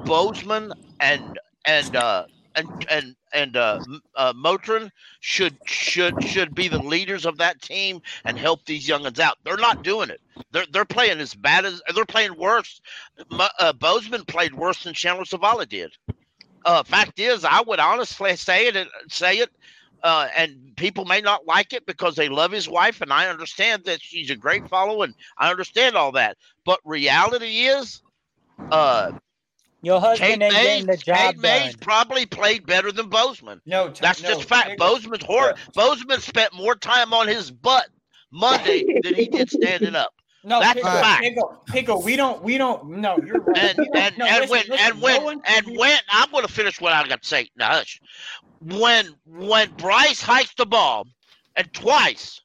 Bozeman 0.05 0.73
and 0.99 1.39
and 1.65 1.95
uh 1.95 2.25
and 2.55 2.69
and 2.89 3.15
and 3.33 3.57
uh, 3.57 3.81
uh 4.15 4.33
Moton 4.33 4.91
should 5.21 5.57
should 5.65 6.21
should 6.21 6.55
be 6.55 6.67
the 6.69 6.79
leaders 6.79 7.25
of 7.25 7.37
that 7.39 7.61
team 7.61 8.01
and 8.25 8.37
help 8.37 8.65
these 8.65 8.87
youngins 8.87 9.19
out. 9.19 9.37
They're 9.45 9.57
not 9.57 9.83
doing 9.83 10.09
it. 10.09 10.21
They're 10.51 10.67
they're 10.71 10.85
playing 10.85 11.19
as 11.19 11.33
bad 11.35 11.65
as 11.65 11.81
they're 11.95 12.05
playing 12.05 12.37
worse. 12.37 12.81
Uh, 13.31 13.73
Bozeman 13.73 14.25
played 14.25 14.55
worse 14.55 14.83
than 14.83 14.93
Chandler 14.93 15.25
Zavala 15.25 15.67
did. 15.67 15.93
Uh, 16.65 16.83
fact 16.83 17.19
is, 17.19 17.43
I 17.45 17.61
would 17.61 17.79
honestly 17.79 18.35
say 18.35 18.67
it 18.67 18.87
say 19.09 19.39
it, 19.39 19.51
uh, 20.03 20.27
and 20.35 20.73
people 20.75 21.05
may 21.05 21.21
not 21.21 21.45
like 21.47 21.73
it 21.73 21.85
because 21.85 22.15
they 22.15 22.29
love 22.29 22.51
his 22.51 22.67
wife, 22.69 23.01
and 23.01 23.11
I 23.13 23.27
understand 23.29 23.85
that 23.85 24.01
she's 24.01 24.29
a 24.29 24.35
great 24.35 24.67
follow, 24.69 25.01
and 25.03 25.15
I 25.37 25.49
understand 25.49 25.95
all 25.95 26.11
that. 26.13 26.37
But 26.65 26.79
reality 26.83 27.61
is, 27.67 28.01
uh, 28.71 29.13
Your 29.81 29.99
Kate 30.15 30.19
husband 30.19 30.43
ain't 30.43 30.53
Mays, 30.53 30.63
getting 30.63 30.85
the 30.87 30.97
job 30.97 31.17
Cade 31.17 31.37
Mays 31.39 31.71
done. 31.71 31.79
probably 31.81 32.25
played 32.25 32.65
better 32.65 32.91
than 32.91 33.09
Bozeman. 33.09 33.61
no, 33.65 33.89
t- 33.89 33.99
That's 34.01 34.21
no, 34.21 34.29
just 34.29 34.43
fact. 34.47 34.69
Pickle. 34.71 34.87
Bozeman's 34.87 35.23
horrible. 35.23 35.59
Bozeman 35.73 36.19
spent 36.21 36.53
more 36.53 36.75
time 36.75 37.13
on 37.13 37.27
his 37.27 37.51
butt 37.51 37.87
Monday 38.31 38.85
than 39.03 39.15
he 39.15 39.27
did 39.27 39.49
standing 39.51 39.95
up. 39.95 40.13
No, 40.43 40.59
That's 40.59 40.73
pickle, 40.73 40.89
a 40.89 41.01
fact. 41.01 41.23
pickle, 41.23 41.63
pickle. 41.67 42.01
We 42.01 42.15
don't, 42.15 42.43
we 42.43 42.57
don't. 42.57 42.89
No, 42.89 43.17
you're 43.25 43.39
right. 43.39 43.57
And 43.57 43.79
and, 43.95 44.17
no, 44.17 44.25
and 44.25 44.41
listen, 44.41 44.49
when 44.49 44.65
listen, 44.67 44.77
and 44.79 45.01
when 45.01 45.15
no 45.19 45.25
one- 45.25 45.41
and 45.45 45.77
when 45.77 45.97
I'm 46.09 46.31
going 46.31 46.45
to 46.45 46.51
finish 46.51 46.81
what 46.81 46.91
I 46.93 47.07
got 47.07 47.21
to 47.21 47.27
say. 47.27 47.49
Now 47.55 47.69
hush. 47.71 48.01
When 48.61 49.07
when 49.25 49.71
Bryce 49.77 50.21
hiked 50.21 50.57
the 50.57 50.65
ball, 50.65 51.07
and 51.55 51.71
twice, 51.73 52.41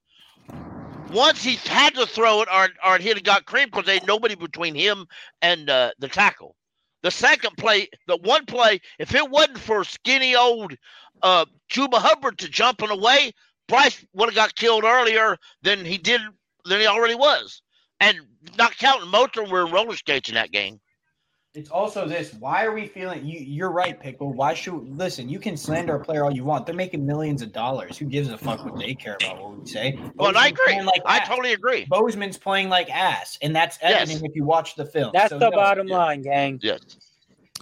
once 1.12 1.42
he 1.42 1.56
had 1.68 1.94
to 1.94 2.06
throw 2.06 2.42
it, 2.42 2.48
or 2.52 2.68
or 2.84 2.98
he'd 2.98 3.16
have 3.16 3.24
got 3.24 3.46
creamed 3.46 3.72
because 3.72 3.86
there 3.86 3.96
ain't 3.96 4.06
nobody 4.06 4.34
between 4.36 4.74
him 4.74 5.06
and 5.42 5.68
uh, 5.68 5.90
the 5.98 6.08
tackle. 6.08 6.54
The 7.02 7.10
second 7.10 7.56
play, 7.56 7.88
the 8.06 8.16
one 8.18 8.44
play, 8.46 8.80
if 8.98 9.14
it 9.14 9.28
wasn't 9.30 9.58
for 9.58 9.84
skinny 9.84 10.34
old 10.36 10.74
uh, 11.22 11.46
Chuba 11.70 11.94
Hubbard 11.94 12.38
to 12.38 12.48
jumping 12.48 12.90
away, 12.90 13.32
Bryce 13.68 14.04
would 14.14 14.26
have 14.28 14.34
got 14.34 14.54
killed 14.56 14.84
earlier 14.84 15.36
than 15.62 15.84
he 15.84 15.98
did 15.98 16.20
than 16.64 16.80
he 16.80 16.86
already 16.86 17.14
was. 17.14 17.62
And 18.00 18.18
not 18.56 18.76
counting 18.78 19.08
Moton 19.10 19.50
were 19.50 19.66
in 19.66 19.72
roller 19.72 19.96
skates 19.96 20.28
in 20.28 20.34
that 20.36 20.52
game. 20.52 20.80
It's 21.54 21.70
also 21.70 22.06
this. 22.06 22.34
Why 22.34 22.64
are 22.64 22.72
we 22.72 22.86
feeling? 22.86 23.26
You, 23.26 23.40
you're 23.40 23.72
right, 23.72 23.98
pickle. 23.98 24.32
Why 24.32 24.54
should 24.54 24.74
listen? 24.96 25.28
You 25.28 25.40
can 25.40 25.56
slander 25.56 25.96
a 25.96 26.04
player 26.04 26.22
all 26.22 26.30
you 26.32 26.44
want. 26.44 26.66
They're 26.66 26.74
making 26.74 27.04
millions 27.04 27.42
of 27.42 27.52
dollars. 27.52 27.96
Who 27.98 28.04
gives 28.04 28.28
a 28.28 28.38
fuck 28.38 28.64
what 28.64 28.78
they 28.78 28.94
care 28.94 29.16
about 29.20 29.42
what 29.42 29.58
we 29.58 29.66
say? 29.66 29.98
Well, 30.14 30.28
and 30.28 30.36
I 30.38 30.48
agree. 30.48 30.80
Like 30.82 31.00
I 31.06 31.18
ass. 31.18 31.26
totally 31.28 31.54
agree. 31.54 31.86
Bozeman's 31.86 32.36
playing 32.38 32.68
like 32.68 32.90
ass, 32.90 33.38
and 33.42 33.56
that's 33.56 33.78
Yes. 33.82 34.10
if 34.22 34.36
you 34.36 34.44
watch 34.44 34.76
the 34.76 34.84
film. 34.84 35.10
That's 35.14 35.30
So, 35.30 35.38
the 35.38 35.48
no, 35.50 35.56
bottom 35.56 35.86
line, 35.88 36.22
gang. 36.22 36.60
Yes. 36.62 36.80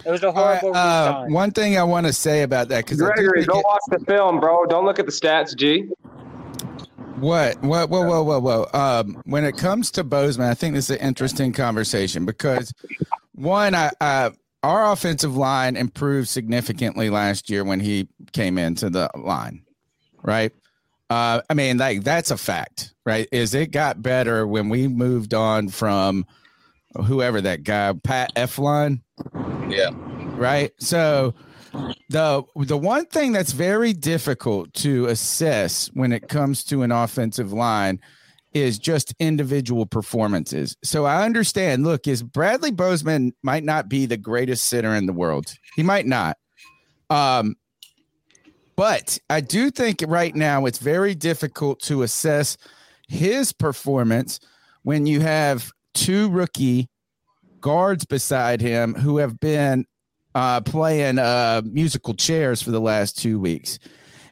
It 0.05 0.11
was 0.11 0.21
a 0.21 0.27
All 0.27 0.33
right, 0.45 0.59
horrible 0.59 0.77
uh, 0.77 1.25
one 1.29 1.49
thing 1.49 1.77
I 1.79 1.83
want 1.83 2.05
to 2.05 2.13
say 2.13 2.43
about 2.43 2.67
that 2.67 2.85
because 2.85 3.01
Gregory, 3.01 3.45
don't 3.45 3.63
watch 3.63 3.81
the 3.89 3.99
film, 4.05 4.39
bro. 4.39 4.65
Don't 4.65 4.85
look 4.85 4.99
at 4.99 5.07
the 5.07 5.11
stats, 5.11 5.55
G. 5.55 5.89
What? 7.17 7.61
What? 7.63 7.89
Whoa, 7.89 8.03
whoa, 8.03 8.23
whoa, 8.23 8.39
whoa. 8.39 8.67
Um, 8.73 9.21
when 9.25 9.43
it 9.43 9.57
comes 9.57 9.89
to 9.91 10.03
Bozeman, 10.03 10.49
I 10.49 10.53
think 10.53 10.75
this 10.75 10.89
is 10.89 10.97
an 10.97 11.07
interesting 11.07 11.51
conversation 11.51 12.25
because 12.25 12.73
one, 13.33 13.73
I, 13.73 13.91
uh, 13.99 14.29
our 14.63 14.91
offensive 14.91 15.35
line 15.35 15.75
improved 15.75 16.27
significantly 16.27 17.09
last 17.09 17.49
year 17.49 17.63
when 17.63 17.79
he 17.79 18.07
came 18.33 18.57
into 18.57 18.89
the 18.89 19.09
line, 19.15 19.63
right? 20.23 20.51
Uh, 21.09 21.41
I 21.49 21.53
mean, 21.53 21.77
like 21.77 22.03
that's 22.03 22.31
a 22.31 22.37
fact, 22.37 22.93
right? 23.05 23.27
Is 23.31 23.53
it 23.55 23.71
got 23.71 24.01
better 24.01 24.45
when 24.45 24.69
we 24.69 24.87
moved 24.87 25.33
on 25.33 25.69
from 25.69 26.25
whoever 27.05 27.41
that 27.41 27.63
guy, 27.63 27.93
Pat 27.93 28.33
Elflein, 28.35 29.01
Yeah. 29.69 29.89
right? 30.35 30.71
So 30.79 31.33
the 32.09 32.43
the 32.55 32.77
one 32.77 33.05
thing 33.07 33.31
that's 33.31 33.51
very 33.51 33.93
difficult 33.93 34.73
to 34.75 35.05
assess 35.07 35.89
when 35.93 36.11
it 36.11 36.29
comes 36.29 36.63
to 36.65 36.83
an 36.83 36.91
offensive 36.91 37.53
line 37.53 37.99
is 38.53 38.79
just 38.79 39.13
individual 39.19 39.85
performances. 39.85 40.75
So 40.83 41.05
I 41.05 41.25
understand. 41.25 41.83
Look, 41.83 42.07
is 42.07 42.23
Bradley 42.23 42.71
Bozeman 42.71 43.33
might 43.43 43.63
not 43.63 43.89
be 43.89 44.05
the 44.05 44.17
greatest 44.17 44.65
sitter 44.65 44.95
in 44.95 45.05
the 45.05 45.13
world. 45.13 45.53
He 45.75 45.83
might 45.83 46.05
not. 46.05 46.37
Um, 47.09 47.55
but 48.75 49.17
I 49.29 49.41
do 49.41 49.71
think 49.71 50.03
right 50.07 50.35
now 50.35 50.65
it's 50.65 50.79
very 50.79 51.15
difficult 51.15 51.81
to 51.83 52.03
assess 52.03 52.57
his 53.07 53.53
performance 53.53 54.39
when 54.83 55.05
you 55.05 55.19
have 55.21 55.71
two 55.93 56.29
rookie 56.29 56.87
guards 57.59 58.05
beside 58.05 58.61
him 58.61 58.93
who 58.93 59.17
have 59.17 59.39
been 59.39 59.85
uh, 60.37 60.61
playing 60.61 61.17
uh, 61.17 61.63
musical 61.65 62.13
chairs 62.13 62.61
for 62.61 62.69
the 62.69 62.79
last 62.79 63.17
two 63.17 63.39
weeks. 63.39 63.79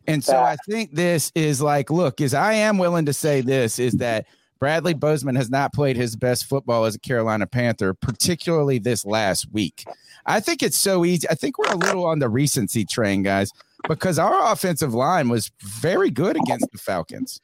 And 0.06 0.24
so 0.24 0.38
I 0.38 0.56
think 0.70 0.94
this 0.94 1.32
is 1.34 1.64
like, 1.64 1.90
look, 1.90 2.22
is 2.22 2.36
I 2.36 2.54
am 2.54 2.78
willing 2.78 3.08
to 3.08 3.14
say 3.14 3.42
this 3.42 3.80
is 3.80 3.94
that 3.94 4.28
Bradley 4.60 4.94
Bozeman 4.94 5.36
has 5.36 5.50
not 5.50 5.74
played 5.74 5.98
his 5.98 6.16
best 6.16 6.46
football 6.46 6.86
as 6.86 6.94
a 6.94 7.00
Carolina 7.00 7.48
Panther, 7.48 7.96
particularly 7.96 8.78
this 8.78 9.04
last 9.04 9.52
week. 9.52 9.84
I 10.28 10.42
think 10.42 10.62
it's 10.62 10.78
so 10.78 11.06
easy. 11.06 11.28
I 11.28 11.34
think 11.34 11.58
we're 11.58 11.74
a 11.74 11.76
little 11.76 12.06
on 12.06 12.20
the 12.20 12.30
recency 12.30 12.86
train, 12.86 13.24
guys, 13.24 13.50
because 13.88 14.20
our 14.20 14.54
offensive 14.54 14.94
line 14.94 15.28
was 15.28 15.52
very 15.64 16.12
good 16.12 16.38
against 16.38 16.68
the 16.72 16.78
Falcons. 16.78 17.42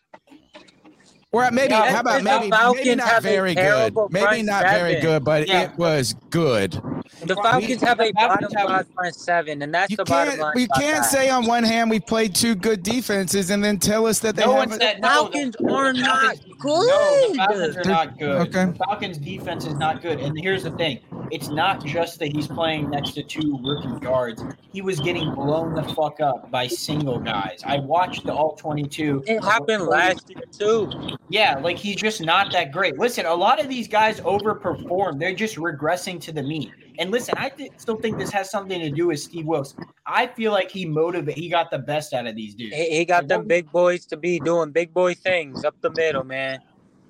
Or 1.32 1.50
maybe, 1.50 1.72
Yeah, 1.72 1.92
how 1.94 2.02
about 2.02 2.22
maybe, 2.22 2.52
maybe 2.76 2.96
not 2.96 3.24
very 3.24 3.56
good, 3.56 3.96
maybe 4.12 4.44
not 4.44 4.64
very 4.66 5.02
good, 5.02 5.24
but 5.24 5.48
Yeah. 5.48 5.64
it 5.64 5.78
was 5.80 6.14
good. 6.30 6.80
The 7.26 7.36
Falcons 7.36 7.82
have 7.82 8.00
a 8.00 8.12
bottom 8.14 8.50
five 8.52 8.88
front 8.96 9.16
seven, 9.16 9.62
and 9.62 9.74
that's 9.74 9.96
the 9.96 10.04
bottom 10.06 10.40
line. 10.40 10.54
We 10.56 10.68
can't 10.80 11.06
say 11.06 11.30
on 11.30 11.46
one 11.46 11.64
hand 11.64 11.90
we 11.90 12.00
played 12.00 12.34
two 12.34 12.56
good 12.56 12.82
defenses 12.82 13.52
and 13.52 13.64
then 13.64 13.78
tell 13.78 14.08
us 14.08 14.20
that 14.20 14.36
they 14.36 14.44
No 14.44 14.54
one 14.54 14.62
haven't. 14.70 14.80
said 14.82 15.02
no. 15.02 15.08
Falcons 15.08 15.56
are 15.58 15.94
not 15.94 16.38
good. 16.58 16.88
No, 16.88 17.32
the 17.32 17.36
Falcons 17.38 17.78
are 17.78 17.84
not 17.84 18.18
good. 18.18 18.48
Okay. 18.48 18.66
The 18.72 18.74
Falcons 18.86 19.18
defense 19.20 19.66
is 19.68 19.76
not 19.76 20.02
good. 20.02 20.20
And 20.20 20.40
here's 20.40 20.64
the 20.64 20.72
thing. 20.72 21.00
It's 21.30 21.50
not 21.50 21.86
just 21.86 22.20
that 22.20 22.32
he's 22.34 22.48
playing 22.48 22.90
next 22.90 23.12
to 23.12 23.24
two 23.24 23.60
rookie 23.64 24.00
guards. 24.00 24.44
He 24.74 24.82
was 24.82 25.00
getting 25.00 25.34
blown 25.36 25.76
the 25.76 25.84
fuck 25.94 26.20
up 26.22 26.50
by 26.50 26.68
single 26.68 27.20
guys. 27.20 27.62
I 27.66 27.80
watched 27.80 28.26
the 28.26 28.34
all 28.34 28.56
22. 28.56 29.24
It 29.28 29.44
happened 29.44 29.86
last 29.86 30.30
year 30.30 30.44
too. 30.52 30.92
Yeah, 31.30 31.60
like 31.60 31.78
he's 31.78 31.98
just 31.98 32.22
not 32.22 32.52
that 32.54 32.72
great. 32.72 32.98
Listen, 32.98 33.26
a 33.28 33.34
lot 33.34 33.60
of 33.62 33.70
these 33.70 33.88
guys 33.88 34.20
overperform. 34.22 35.20
They're 35.20 35.36
just 35.36 35.56
regressing 35.58 36.20
to 36.22 36.32
the 36.32 36.44
mean. 36.44 36.74
And 37.02 37.10
listen, 37.10 37.34
I 37.36 37.50
th- 37.50 37.72
still 37.78 37.96
think 37.96 38.20
this 38.20 38.30
has 38.30 38.52
something 38.52 38.80
to 38.80 38.92
do 38.92 39.08
with 39.08 39.20
Steve 39.20 39.48
Wilks. 39.48 39.74
I 40.06 40.28
feel 40.28 40.52
like 40.52 40.70
he 40.70 40.86
motivated. 40.86 41.42
He 41.42 41.50
got 41.50 41.72
the 41.72 41.80
best 41.80 42.14
out 42.14 42.28
of 42.28 42.36
these 42.36 42.54
dudes. 42.54 42.76
He, 42.76 43.00
he 43.00 43.06
got 43.06 43.28
them 43.28 43.48
big 43.48 43.72
boys 43.72 44.06
to 44.06 44.18
be 44.18 44.40
doing 44.40 44.70
big 44.70 44.94
boy 44.94 45.16
things 45.16 45.66
up 45.66 45.74
the 45.82 45.90
middle, 45.90 46.24
man. 46.24 46.60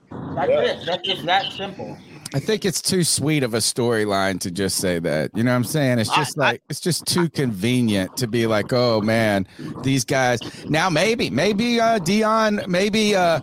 That's 0.09 0.49
it. 0.49 0.85
That's 0.85 1.05
just 1.05 1.25
that 1.25 1.51
simple. 1.51 1.97
I 2.33 2.39
think 2.39 2.63
it's 2.63 2.81
too 2.81 3.03
sweet 3.03 3.43
of 3.43 3.53
a 3.53 3.57
storyline 3.57 4.39
to 4.39 4.51
just 4.51 4.77
say 4.77 4.99
that. 4.99 5.31
You 5.35 5.43
know 5.43 5.51
what 5.51 5.57
I'm 5.57 5.63
saying? 5.65 5.99
It's 5.99 6.15
just 6.15 6.37
like 6.37 6.63
it's 6.69 6.79
just 6.79 7.05
too 7.05 7.29
convenient 7.29 8.15
to 8.15 8.27
be 8.27 8.47
like, 8.47 8.71
oh 8.71 9.01
man, 9.01 9.45
these 9.83 10.05
guys. 10.05 10.39
Now 10.69 10.89
maybe, 10.89 11.29
maybe 11.29 11.81
uh 11.81 11.99
Dion, 11.99 12.61
maybe 12.69 13.13
uh 13.13 13.41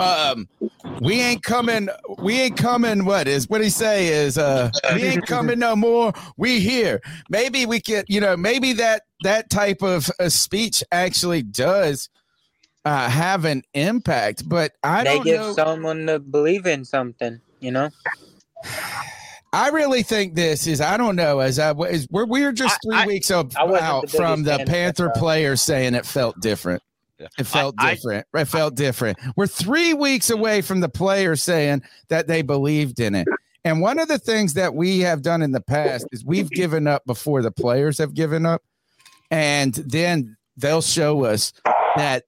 um 0.00 0.48
we 1.00 1.20
ain't 1.20 1.42
coming 1.42 1.88
we 2.18 2.40
ain't 2.40 2.56
coming 2.56 3.04
what 3.04 3.28
is 3.28 3.48
what 3.48 3.60
he 3.60 3.70
say 3.70 4.08
is 4.08 4.38
uh 4.38 4.70
we 4.94 5.02
ain't 5.02 5.26
coming 5.26 5.58
no 5.58 5.74
more 5.76 6.12
we 6.36 6.60
here 6.60 7.00
maybe 7.28 7.66
we 7.66 7.80
can 7.80 8.04
you 8.08 8.20
know 8.20 8.36
maybe 8.36 8.72
that 8.72 9.02
that 9.22 9.48
type 9.50 9.82
of 9.82 10.10
uh, 10.20 10.28
speech 10.28 10.82
actually 10.92 11.42
does 11.42 12.08
uh 12.84 13.08
have 13.08 13.44
an 13.44 13.62
impact 13.74 14.48
but 14.48 14.72
i 14.82 15.02
they 15.02 15.16
don't 15.16 15.24
give 15.24 15.40
know 15.40 15.52
someone 15.52 16.06
to 16.06 16.18
believe 16.18 16.66
in 16.66 16.84
something, 16.84 17.40
you 17.60 17.70
know. 17.70 17.90
I 19.52 19.68
really 19.68 20.02
think 20.02 20.34
this 20.34 20.66
is 20.66 20.80
I 20.80 20.96
don't 20.96 21.14
know 21.14 21.38
as 21.38 21.60
I 21.60 21.70
is 21.84 22.08
we're 22.10 22.26
we're 22.26 22.50
just 22.50 22.76
three 22.84 23.06
weeks 23.06 23.30
up, 23.30 23.52
I 23.56 23.62
out 23.78 24.02
the 24.02 24.16
from 24.16 24.42
the 24.42 24.58
Panther 24.66 25.04
that, 25.04 25.14
though. 25.14 25.20
players 25.20 25.62
saying 25.62 25.94
it 25.94 26.04
felt 26.04 26.40
different. 26.40 26.82
It 27.18 27.46
felt 27.46 27.76
different. 27.76 28.26
it 28.34 28.44
felt 28.46 28.74
different. 28.74 29.18
We're 29.36 29.46
three 29.46 29.94
weeks 29.94 30.30
away 30.30 30.62
from 30.62 30.80
the 30.80 30.88
players 30.88 31.42
saying 31.42 31.82
that 32.08 32.26
they 32.26 32.42
believed 32.42 33.00
in 33.00 33.14
it. 33.14 33.28
And 33.64 33.80
one 33.80 33.98
of 33.98 34.08
the 34.08 34.18
things 34.18 34.54
that 34.54 34.74
we 34.74 35.00
have 35.00 35.22
done 35.22 35.40
in 35.40 35.52
the 35.52 35.60
past 35.60 36.06
is 36.12 36.24
we've 36.24 36.50
given 36.50 36.86
up 36.86 37.04
before 37.06 37.40
the 37.40 37.50
players 37.50 37.98
have 37.98 38.14
given 38.14 38.44
up, 38.44 38.62
and 39.30 39.72
then 39.74 40.36
they'll 40.56 40.82
show 40.82 41.24
us 41.24 41.52
that 41.96 42.24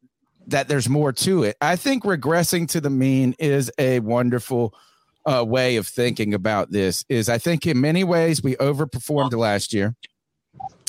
that 0.46 0.68
there's 0.68 0.88
more 0.88 1.12
to 1.12 1.42
it. 1.42 1.56
I 1.60 1.76
think 1.76 2.04
regressing 2.04 2.68
to 2.68 2.80
the 2.80 2.90
mean 2.90 3.34
is 3.38 3.70
a 3.78 4.00
wonderful 4.00 4.72
uh, 5.26 5.44
way 5.44 5.76
of 5.76 5.86
thinking 5.86 6.32
about 6.32 6.70
this. 6.70 7.04
Is 7.08 7.28
I 7.28 7.38
think 7.38 7.66
in 7.66 7.80
many 7.80 8.04
ways 8.04 8.42
we 8.42 8.54
overperformed 8.56 9.32
last 9.32 9.74
year 9.74 9.94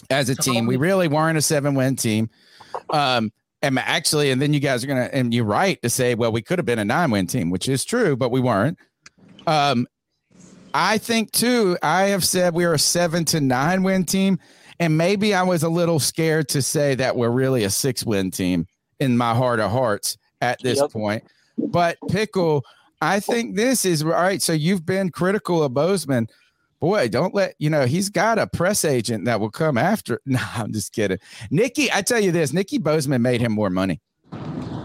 as 0.10 0.30
a 0.30 0.36
team. 0.36 0.65
We 0.65 0.78
really 0.78 1.07
weren't 1.07 1.38
a 1.38 1.41
seven 1.41 1.76
win 1.76 1.95
team. 1.95 2.30
Um, 2.90 3.32
and 3.62 3.78
actually, 3.80 4.32
and 4.32 4.42
then 4.42 4.54
you 4.54 4.60
guys 4.60 4.84
are 4.84 4.88
gonna, 4.88 5.10
and 5.12 5.34
you're 5.34 5.46
right 5.46 5.82
to 5.82 5.90
say, 5.90 6.16
well, 6.16 6.32
we 6.32 6.42
could 6.42 6.60
have 6.60 6.66
been 6.66 6.80
a 6.80 6.86
nine 6.86 7.12
win 7.12 7.28
team, 7.28 7.50
which 7.50 7.68
is 7.68 7.84
true, 7.86 8.16
but 8.16 8.30
we 8.32 8.40
weren't. 8.40 8.78
Um, 9.46 9.88
I 10.74 10.98
think 10.98 11.32
too, 11.32 11.78
I 11.82 12.04
have 12.04 12.24
said 12.24 12.54
we 12.54 12.66
are 12.66 12.74
a 12.74 12.80
seven 12.80 13.26
to 13.26 13.42
nine 13.42 13.84
win 13.84 14.06
team. 14.06 14.40
And 14.80 14.96
maybe 14.96 15.34
I 15.34 15.42
was 15.42 15.64
a 15.64 15.70
little 15.70 16.00
scared 16.00 16.50
to 16.50 16.62
say 16.62 16.94
that 16.96 17.16
we're 17.16 17.32
really 17.32 17.64
a 17.64 17.70
six 17.70 18.06
win 18.06 18.30
team 18.30 18.68
in 19.00 19.18
my 19.18 19.34
heart 19.34 19.60
of 19.60 19.72
hearts 19.72 20.18
at 20.42 20.62
this 20.62 20.80
Yep. 20.80 20.92
point. 20.92 21.24
But 21.58 21.98
Pickle, 22.10 22.64
I 23.02 23.20
think 23.20 23.56
this 23.56 23.86
is 23.86 24.04
all 24.04 24.10
right. 24.10 24.40
So 24.40 24.54
you've 24.54 24.86
been 24.86 25.10
critical 25.10 25.64
of 25.64 25.74
Bozeman. 25.74 26.28
Boy, 26.80 27.08
don't 27.10 27.34
let 27.34 27.56
you 27.60 27.70
know 27.70 27.86
he's 27.86 28.10
got 28.10 28.38
a 28.38 28.45
press 28.48 28.86
agent 28.86 29.26
that 29.26 29.40
will 29.40 29.49
come 29.52 29.78
after. 29.78 30.22
No, 30.28 30.40
I'm 30.56 30.72
just 30.74 30.91
kidding. 30.94 31.18
Nikki, 31.49 31.91
I 31.91 32.02
tell 32.02 32.20
you 32.20 32.32
this, 32.32 32.54
Nikki 32.54 32.78
Bozeman 32.78 33.22
made 33.22 33.41
him 33.41 33.52
more 33.52 33.70
money. 33.70 34.02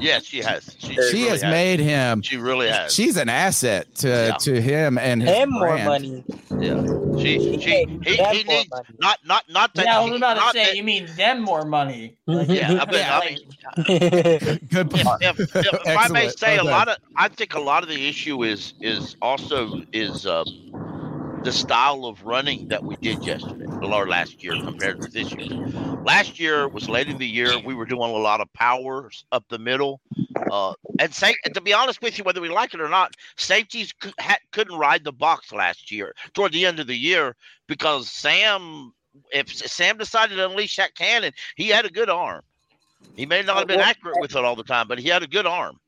Yes, 0.00 0.24
she 0.24 0.38
has. 0.38 0.74
She, 0.78 0.94
She 0.94 0.96
really 0.96 1.28
has 1.28 1.42
made 1.42 1.78
him. 1.78 2.22
She 2.22 2.36
really 2.36 2.68
has. 2.68 2.92
She's 2.92 3.16
an 3.16 3.28
asset 3.28 3.94
to 3.96 4.08
Yeah. 4.08 4.36
to 4.40 4.60
him 4.60 4.98
and 4.98 5.22
his 5.22 5.30
Him 5.30 5.50
more 5.50 5.68
brand. 5.68 5.84
money. 5.86 6.24
Yeah. 6.60 6.82
She 7.20 7.60
she 7.60 7.84
he, 8.02 8.16
them 8.16 8.34
he 8.34 8.42
needs 8.44 8.70
money. 8.70 8.84
not 9.00 9.18
not 9.24 9.44
not 9.48 9.74
that 9.74 9.84
Yeah, 9.84 10.00
I 10.00 10.04
was 10.04 10.16
about 10.16 10.34
to 10.34 10.58
say, 10.58 10.64
that- 10.66 10.76
you 10.76 10.82
mean 10.82 11.06
them 11.16 11.40
more 11.42 11.64
money. 11.64 12.16
Like, 12.26 12.48
yeah, 12.48 12.82
I 12.84 12.90
mean, 12.90 13.04
I 13.04 13.88
mean 13.88 14.58
Good 14.70 14.90
point. 14.90 15.06
if, 15.22 15.38
if, 15.40 15.56
if 15.56 15.86
I 15.86 16.08
may 16.08 16.26
Excellent. 16.26 16.38
say, 16.38 16.58
a 16.58 16.64
lot 16.64 16.88
of 16.88 16.96
I 17.16 17.28
think 17.28 17.54
a 17.54 17.60
lot 17.60 17.82
of 17.84 17.88
the 17.88 18.08
issue 18.08 18.42
is 18.42 18.74
is 18.80 19.16
also 19.22 19.82
is 19.92 20.26
um, 20.26 20.46
the 21.42 21.52
style 21.52 22.04
of 22.04 22.22
running 22.22 22.66
that 22.68 22.84
we 22.84 22.96
did 22.96 23.24
yesterday 23.24 23.66
or 23.80 24.08
last 24.08 24.42
year 24.42 24.56
compared 24.64 25.00
to 25.00 25.08
this 25.08 25.32
year. 25.36 25.46
Last 26.04 26.38
year 26.38 26.68
was 26.68 26.88
late 26.88 27.08
in 27.08 27.18
the 27.18 27.26
year. 27.26 27.58
We 27.58 27.74
were 27.74 27.86
doing 27.86 28.10
a 28.10 28.14
lot 28.18 28.40
of 28.40 28.52
powers 28.52 29.24
up 29.32 29.44
the 29.48 29.58
middle, 29.58 30.00
uh, 30.50 30.74
and 30.98 31.14
say 31.14 31.34
to 31.52 31.60
be 31.60 31.72
honest 31.72 32.02
with 32.02 32.18
you, 32.18 32.24
whether 32.24 32.40
we 32.40 32.48
like 32.48 32.74
it 32.74 32.80
or 32.80 32.88
not, 32.88 33.14
safeties 33.36 33.92
cou- 33.92 34.12
ha- 34.20 34.38
couldn't 34.52 34.78
ride 34.78 35.04
the 35.04 35.12
box 35.12 35.52
last 35.52 35.90
year 35.90 36.14
toward 36.34 36.52
the 36.52 36.66
end 36.66 36.80
of 36.80 36.86
the 36.86 36.96
year 36.96 37.36
because 37.68 38.10
Sam. 38.10 38.92
If 39.30 39.54
Sam 39.54 39.98
decided 39.98 40.36
to 40.36 40.48
unleash 40.48 40.76
that 40.76 40.94
cannon, 40.94 41.32
he 41.56 41.68
had 41.68 41.84
a 41.84 41.90
good 41.90 42.08
arm. 42.08 42.42
He 43.14 43.26
may 43.26 43.42
not 43.42 43.58
have 43.58 43.66
been 43.66 43.78
accurate 43.78 44.18
with 44.20 44.34
it 44.34 44.42
all 44.42 44.56
the 44.56 44.64
time, 44.64 44.88
but 44.88 44.98
he 44.98 45.08
had 45.08 45.22
a 45.22 45.26
good 45.26 45.46
arm. 45.46 45.78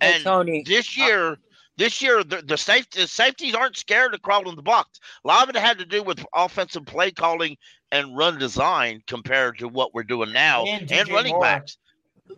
Hey, 0.00 0.14
And 0.14 0.24
Tony, 0.24 0.62
this 0.66 0.96
year, 0.96 1.36
this 1.80 2.02
year 2.02 2.22
the, 2.22 2.42
the 2.42 2.58
safety 2.58 3.00
the 3.00 3.08
safeties 3.08 3.54
aren't 3.54 3.74
scared 3.74 4.12
to 4.12 4.18
crawl 4.18 4.46
in 4.50 4.54
the 4.54 4.62
box. 4.62 5.00
A 5.24 5.28
lot 5.28 5.48
of 5.48 5.56
it 5.56 5.58
had 5.58 5.78
to 5.78 5.86
do 5.86 6.02
with 6.02 6.22
offensive 6.34 6.84
play 6.84 7.10
calling 7.10 7.56
and 7.90 8.14
run 8.14 8.38
design 8.38 9.02
compared 9.06 9.58
to 9.58 9.66
what 9.66 9.94
we're 9.94 10.02
doing 10.02 10.30
now 10.30 10.66
And 10.66 10.92
and, 10.92 11.08
running 11.08 11.32
Moore. 11.32 11.40
backs. 11.42 11.78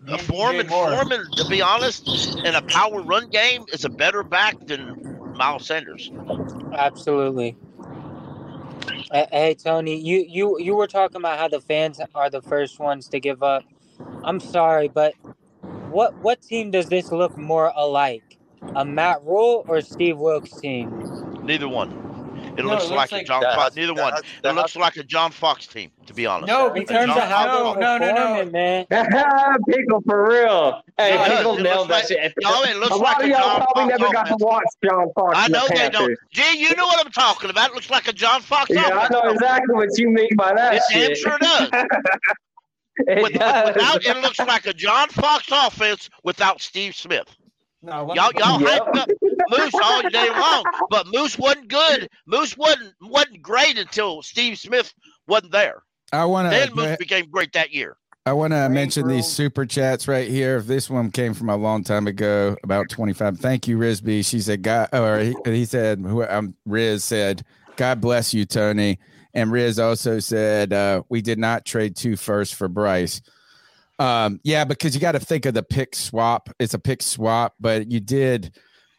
And 0.07 0.21
Foreman, 0.21 0.67
DJ 0.67 0.71
Moore. 0.71 0.91
Foreman, 0.91 1.27
to 1.35 1.49
be 1.51 1.61
honest, 1.61 2.39
in 2.45 2.55
a 2.55 2.63
power 2.63 3.03
run 3.03 3.29
game 3.31 3.65
is 3.73 3.85
a 3.85 3.91
better 3.91 4.23
back 4.23 4.57
than 4.69 4.97
Miles 5.37 5.67
Sanders. 5.67 6.13
Absolutely. 6.73 7.57
Hey 9.13 9.57
Tony, 9.63 9.97
you 9.97 10.25
you 10.29 10.59
you 10.61 10.77
were 10.77 10.87
talking 10.87 11.17
about 11.17 11.39
how 11.41 11.49
the 11.49 11.61
fans 11.61 12.01
are 12.15 12.31
the 12.31 12.41
first 12.43 12.79
ones 12.79 13.09
to 13.09 13.19
give 13.19 13.43
up. 13.43 13.65
I'm 14.23 14.39
sorry, 14.39 14.87
but 14.87 15.15
what 15.91 16.15
what 16.23 16.41
team 16.41 16.71
does 16.71 16.87
this 16.87 17.11
look 17.11 17.37
more 17.37 17.73
alike? 17.75 18.32
A 18.77 18.85
Matt 18.85 19.23
Rhule 19.25 19.65
or 19.69 19.81
Steve 19.81 20.19
Wilks 20.19 20.53
team? 20.61 20.91
Neither 21.45 21.69
one. 21.69 21.99
It 22.57 22.65
No, 22.65 22.71
looks, 22.73 22.85
it 22.85 22.89
looks 22.89 22.91
like, 22.91 23.13
like- 23.13 23.23
a 23.23 23.25
John 23.25 23.43
Fox. 23.43 23.77
Neither 23.77 23.95
that 23.95 24.03
one. 24.03 24.13
has- 24.13 24.23
it 24.45 24.55
looks 24.55 24.77
like 24.77 24.97
a 24.97 25.03
John 25.05 25.31
Fox 25.31 25.67
team, 25.67 25.91
to 26.07 26.13
be 26.13 26.27
honest. 26.27 26.49
No, 26.49 26.73
In 26.75 26.85
terms 26.85 27.11
of 27.11 27.23
how 27.23 27.75
Fox- 27.75 27.81
they're 27.81 27.99
no, 27.99 28.13
no, 28.15 28.45
no. 28.45 28.51
man. 28.51 28.87
Pickle 29.69 30.03
for 30.07 30.29
real. 30.29 30.83
Hey, 30.99 31.15
It 31.15 31.17
does. 31.19 31.37
Pickle 31.39 31.57
nailed 31.59 31.89
looks 31.89 32.09
that 32.09 32.15
like- 32.15 32.23
shit. 32.25 32.35
No, 32.43 32.63
it 32.65 32.77
looks 32.77 32.91
a 32.91 32.95
lot 32.97 33.01
like 33.03 33.17
of 33.19 33.25
a 33.25 33.29
y'all 33.29 33.41
John 33.41 33.67
probably 33.73 33.83
Fox 33.93 34.01
never 34.01 34.13
got 34.13 34.27
to 34.27 34.37
watch 34.45 34.65
John 34.85 35.07
Fox. 35.15 35.39
I 35.39 35.49
know 35.49 35.67
they 35.69 35.89
don't. 35.91 36.19
Gee, 36.31 36.59
you 36.59 36.75
know 36.77 36.87
what 36.87 37.05
I'm 37.07 37.13
talking 37.13 37.49
about. 37.51 37.71
It 37.71 37.75
looks 37.75 37.91
like 37.91 38.09
a 38.09 38.13
John 38.13 38.43
Fox 38.43 38.69
Yeah, 38.71 38.83
I 38.99 39.09
know 39.11 39.31
exactly 39.31 39.75
what 39.75 39.89
you 39.99 40.11
mean 40.11 40.29
by 40.37 40.53
that 40.55 40.75
It 40.75 40.83
damn 40.91 41.01
shit. 41.09 41.19
sure 41.19 41.39
does. 41.41 41.69
it 43.07 43.23
With, 43.23 43.33
does. 43.35 43.75
without, 43.75 44.05
it 44.05 44.17
looks 44.23 44.39
like 44.41 44.67
a 44.67 44.75
John 44.75 45.09
Fox 45.09 45.47
offense 45.51 46.11
without 46.23 46.61
Steve 46.61 46.95
Smith. 46.95 47.35
No, 47.83 48.13
Y'all, 48.15 48.31
me- 48.33 48.39
y'all 48.39 48.61
Yep. 48.61 48.83
hyped 48.83 48.99
up 48.99 49.09
Moose 49.51 49.75
all 49.83 50.03
day 50.09 50.31
long, 50.31 50.65
but 50.89 51.07
Moose 51.13 51.39
wasn't 51.39 51.69
good. 51.69 52.09
Moose 52.27 52.57
wasn't 52.57 52.95
wasn't 53.01 53.43
great 53.43 53.77
until 53.79 54.23
Steve 54.23 54.59
Smith 54.59 54.93
wasn't 55.27 55.53
there. 55.53 55.83
I 56.13 56.25
want 56.27 56.51
Then 56.51 56.69
to. 56.69 56.75
Moose 56.75 56.97
became 56.99 57.29
great 57.31 57.53
that 57.55 57.73
year. 57.73 57.97
I 58.25 58.35
want 58.35 58.53
to 58.53 58.69
mention 58.69 59.09
these 59.09 59.27
super 59.27 59.67
chats 59.67 60.07
right 60.07 60.29
here. 60.29 60.61
This 60.61 60.89
one 60.89 61.11
came 61.11 61.35
from 61.35 61.49
a 61.49 61.57
long 61.57 61.83
time 61.83 62.07
ago, 62.07 62.57
about 62.63 62.89
25. 62.89 63.39
Thank 63.39 63.67
you, 63.67 63.77
Risby. 63.79 64.25
She 64.25 64.39
said, 64.39 64.63
God, 64.63 64.91
or 64.93 65.19
he, 65.19 65.37
he 65.45 65.65
said, 65.65 65.99
who, 65.99 66.23
um, 66.23 66.55
Riz 66.65 67.03
said, 67.03 67.45
God 67.75 68.01
bless 68.01 68.33
you, 68.33 68.45
Tony. 68.45 69.01
And 69.35 69.51
Riz 69.51 69.81
also 69.81 70.21
said, 70.21 70.73
uh, 70.73 71.03
we 71.09 71.21
did 71.21 71.41
not 71.41 71.65
trade 71.65 71.97
two 71.97 72.15
first 72.15 72.55
for 72.55 72.69
Bryce. 72.69 73.21
Um, 74.03 74.41
yeah, 74.43 74.65
because 74.65 74.95
you 74.95 75.01
got 75.01 75.13
to 75.13 75.21
think 75.21 75.47
of 75.47 75.55
the 75.55 75.63
pick 75.63 75.95
swap. 75.95 76.49
It's 76.59 76.75
a 76.75 76.79
pick 76.79 77.03
swap, 77.03 77.55
but 77.61 77.91
you 77.91 78.01
did 78.01 78.55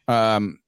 Um, 0.08 0.60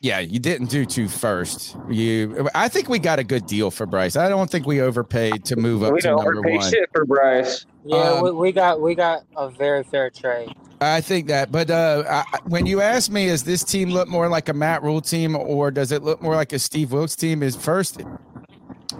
yeah, 0.00 0.18
you 0.18 0.40
didn't 0.40 0.68
do 0.68 0.84
two 0.84 1.06
first. 1.06 1.76
You, 1.88 2.48
I 2.56 2.66
think 2.68 2.88
we 2.88 2.98
got 2.98 3.20
a 3.20 3.24
good 3.24 3.46
deal 3.46 3.70
for 3.70 3.86
Bryce. 3.86 4.16
I 4.16 4.28
don't 4.28 4.50
think 4.50 4.66
we 4.66 4.80
overpaid 4.80 5.44
to 5.44 5.54
move 5.56 5.84
up 5.84 5.92
We 5.92 6.00
to 6.00 6.08
don't 6.08 6.16
number 6.24 6.38
overpay 6.40 6.56
one. 6.56 6.70
shit 6.70 6.88
for 6.92 7.04
Bryce. 7.04 7.66
Yeah, 7.84 7.96
Um, 7.96 8.24
we, 8.24 8.30
we 8.32 8.52
got 8.52 8.80
we 8.80 8.94
got 8.96 9.22
a 9.36 9.48
very 9.48 9.84
fair 9.84 10.10
trade. 10.10 10.52
I 10.80 11.00
think 11.00 11.28
that, 11.28 11.52
but 11.52 11.70
uh, 11.70 12.02
I, 12.08 12.38
when 12.48 12.66
you 12.66 12.80
ask 12.80 13.08
me, 13.12 13.26
does 13.26 13.44
this 13.44 13.62
team 13.62 13.90
look 13.90 14.08
more 14.08 14.28
like 14.28 14.48
a 14.48 14.52
Matt 14.52 14.82
Rhule 14.82 15.00
team 15.00 15.36
or 15.36 15.70
does 15.70 15.92
it 15.92 16.02
look 16.02 16.20
more 16.20 16.34
like 16.34 16.52
a 16.52 16.58
Steve 16.58 16.90
Wilks 16.90 17.14
team? 17.14 17.40
Is 17.40 17.54
first, 17.54 18.02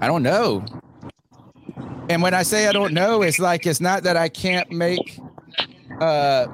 I 0.00 0.06
don't 0.06 0.22
know. 0.22 0.64
And 2.08 2.22
when 2.22 2.34
I 2.34 2.42
say 2.42 2.66
I 2.66 2.72
don't 2.72 2.92
know, 2.92 3.22
it's 3.22 3.38
like 3.38 3.66
it's 3.66 3.80
not 3.80 4.02
that 4.02 4.16
I 4.16 4.28
can't 4.28 4.70
make, 4.70 5.18
uh, 6.00 6.46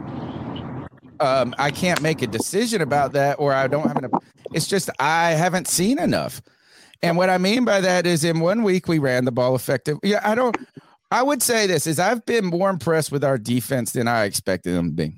um, 1.20 1.55
I 1.59 1.70
can't 1.70 2.01
make 2.01 2.23
a 2.23 2.27
decision 2.27 2.81
about 2.81 3.12
that, 3.12 3.36
or 3.39 3.53
I 3.53 3.66
don't 3.66 3.86
have 3.86 3.97
enough. 3.97 4.23
It's 4.53 4.66
just 4.66 4.90
I 5.01 5.31
haven't 5.31 5.69
seen 5.69 5.99
enough. 5.99 6.40
And 7.03 7.16
what 7.16 7.31
I 7.31 7.39
mean 7.39 7.65
by 7.65 7.81
that 7.81 8.07
is, 8.07 8.24
in 8.24 8.40
one 8.40 8.62
week 8.62 8.89
we 8.89 8.99
ran 8.99 9.24
the 9.24 9.32
ball 9.32 9.55
effective. 9.55 9.99
Yeah, 10.03 10.20
I 10.23 10.35
don't. 10.35 10.57
I 11.11 11.23
would 11.23 11.43
say 11.43 11.66
this 11.66 11.86
is 11.86 11.99
I've 11.99 12.24
been 12.27 12.45
more 12.45 12.70
impressed 12.70 13.11
with 13.11 13.24
our 13.24 13.39
defense 13.39 13.93
than 13.93 14.09
I 14.09 14.24
expected 14.24 14.74
them 14.74 14.90
to 14.90 14.93
be. 14.93 15.15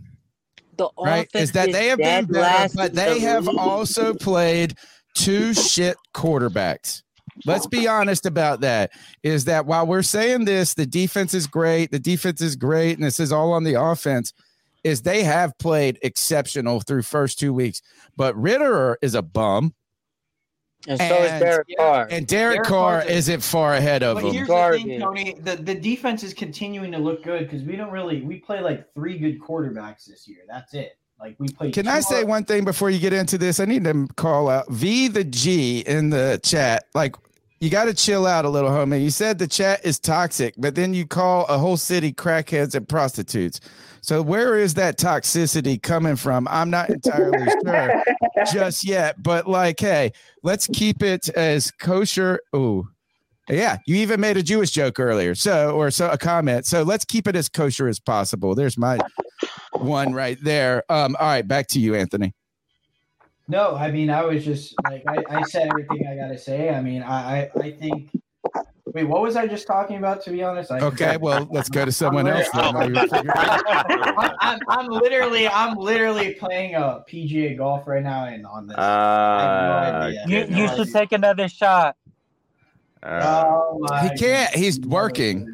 The 0.76 0.88
Right? 0.98 1.28
Is 1.34 1.52
that 1.52 1.72
they 1.72 1.88
have 1.88 1.98
been 1.98 2.26
better, 2.26 2.72
but 2.74 2.94
they 2.94 3.20
have 3.20 3.48
also 3.48 4.14
played 4.14 4.74
two 5.14 5.52
shit 5.52 5.96
quarterbacks. 6.14 7.02
Let's 7.46 7.66
be 7.66 7.88
honest 7.88 8.26
about 8.26 8.60
that. 8.60 8.92
Is 9.22 9.44
that 9.46 9.66
while 9.66 9.86
we're 9.86 10.02
saying 10.02 10.44
this, 10.44 10.74
the 10.74 10.86
defense 10.86 11.34
is 11.34 11.46
great, 11.46 11.90
the 11.90 11.98
defense 11.98 12.40
is 12.40 12.56
great, 12.56 12.96
and 12.96 13.04
this 13.04 13.20
is 13.20 13.32
all 13.32 13.52
on 13.52 13.64
the 13.64 13.80
offense, 13.80 14.32
is 14.84 15.02
they 15.02 15.22
have 15.22 15.56
played 15.58 15.98
exceptional 16.02 16.80
through 16.80 17.02
first 17.02 17.38
two 17.38 17.52
weeks. 17.52 17.82
But 18.16 18.36
Ridder 18.36 18.98
is 19.02 19.14
a 19.14 19.22
bum. 19.22 19.74
And 20.88 20.98
so 20.98 21.04
is 21.04 21.40
Derek 21.40 21.68
Carr. 21.76 22.08
And 22.10 22.26
Derek, 22.26 22.54
Derek 22.54 22.62
Carr 22.68 23.00
Carr's 23.00 23.10
isn't 23.10 23.42
far 23.42 23.74
ahead 23.74 24.02
of 24.02 24.14
But 24.14 24.24
him. 24.24 24.32
here's 24.32 24.48
the 24.48 24.82
thing, 24.82 25.00
Tony. 25.00 25.36
The, 25.38 25.56
the 25.56 25.74
defense 25.74 26.22
is 26.22 26.32
continuing 26.32 26.90
to 26.92 26.98
look 26.98 27.22
good 27.22 27.40
because 27.40 27.62
we 27.62 27.76
don't 27.76 27.90
really 27.90 28.22
we 28.22 28.38
play 28.38 28.60
like 28.60 28.92
three 28.94 29.18
good 29.18 29.40
quarterbacks 29.40 30.06
this 30.06 30.26
year. 30.26 30.38
That's 30.48 30.72
it. 30.72 30.96
Like 31.20 31.36
we 31.38 31.48
play. 31.48 31.70
Can 31.70 31.86
I 31.86 32.00
say 32.00 32.24
one 32.24 32.44
thing 32.44 32.64
before 32.64 32.88
you 32.88 32.98
get 32.98 33.12
into 33.12 33.36
this? 33.36 33.60
I 33.60 33.66
need 33.66 33.84
to 33.84 34.08
call 34.16 34.48
out 34.48 34.70
V 34.70 35.08
the 35.08 35.22
G 35.22 35.80
in 35.80 36.08
the 36.08 36.40
chat. 36.42 36.84
Like, 36.94 37.14
you 37.60 37.68
got 37.68 37.84
to 37.84 37.94
chill 37.94 38.26
out 38.26 38.46
a 38.46 38.48
little, 38.48 38.70
homie. 38.70 39.02
You 39.02 39.10
said 39.10 39.38
the 39.38 39.46
chat 39.46 39.84
is 39.84 39.98
toxic, 39.98 40.54
but 40.56 40.74
then 40.74 40.94
you 40.94 41.06
call 41.06 41.44
a 41.46 41.58
whole 41.58 41.76
city 41.76 42.12
crackheads 42.12 42.74
and 42.74 42.88
prostitutes. 42.88 43.60
So 44.00 44.22
where 44.22 44.58
is 44.58 44.74
that 44.74 44.98
toxicity 44.98 45.80
coming 45.80 46.16
from? 46.16 46.48
I'm 46.48 46.70
not 46.70 46.88
entirely 46.88 47.46
sure 47.64 48.02
just 48.50 48.82
yet, 48.82 49.22
but 49.22 49.46
like, 49.46 49.78
hey, 49.78 50.12
let's 50.42 50.66
keep 50.68 51.02
it 51.02 51.28
as 51.30 51.70
kosher. 51.70 52.40
Ooh. 52.56 52.88
Yeah, 53.48 53.78
you 53.84 53.96
even 53.96 54.20
made 54.20 54.36
a 54.36 54.42
Jewish 54.42 54.70
joke 54.70 54.98
earlier. 55.00 55.34
So, 55.34 55.72
or 55.72 55.90
so 55.90 56.08
a 56.08 56.16
comment. 56.16 56.66
So 56.66 56.82
let's 56.82 57.04
keep 57.04 57.26
it 57.26 57.34
as 57.34 57.48
kosher 57.48 57.88
as 57.88 57.98
possible. 57.98 58.54
There's 58.54 58.78
my 58.78 58.98
one 59.72 60.14
right 60.14 60.38
there. 60.42 60.84
Um, 60.88 61.16
all 61.18 61.26
right, 61.26 61.46
back 61.46 61.66
to 61.68 61.80
you, 61.80 61.94
Anthony. 61.94 62.32
No, 63.50 63.74
I 63.74 63.90
mean 63.90 64.10
I 64.10 64.22
was 64.24 64.44
just 64.44 64.74
like 64.84 65.02
I, 65.08 65.24
I 65.28 65.42
said 65.42 65.68
everything 65.68 66.06
I 66.06 66.14
gotta 66.14 66.38
say. 66.38 66.70
I 66.70 66.80
mean 66.80 67.02
I, 67.02 67.42
I 67.42 67.50
I 67.60 67.70
think. 67.72 68.10
Wait, 68.92 69.04
what 69.04 69.22
was 69.22 69.36
I 69.36 69.46
just 69.46 69.66
talking 69.68 69.98
about? 69.98 70.20
To 70.24 70.30
be 70.30 70.42
honest, 70.42 70.70
I 70.72 70.80
Okay, 70.80 71.16
well, 71.16 71.46
let's 71.52 71.68
go 71.68 71.84
to 71.84 71.92
someone 71.92 72.26
I'm 72.26 72.38
else. 72.38 72.48
then 72.52 72.74
while 72.74 72.90
you're 72.92 73.06
figuring- 73.06 73.30
I'm, 73.36 74.30
I'm, 74.40 74.58
I'm 74.68 74.86
literally 74.86 75.46
I'm 75.48 75.76
literally 75.76 76.34
playing 76.34 76.74
a 76.74 77.04
PGA 77.08 77.56
golf 77.56 77.86
right 77.86 78.02
now 78.02 78.24
and 78.24 78.44
on 78.46 78.66
this. 78.66 78.76
Uh, 78.76 80.12
You, 80.26 80.44
you 80.48 80.68
should 80.68 80.92
take 80.92 81.12
another 81.12 81.48
shot. 81.48 81.96
Oh 83.02 83.78
my 83.80 84.08
He 84.08 84.18
can't. 84.18 84.54
He's 84.54 84.78
working. 84.80 85.52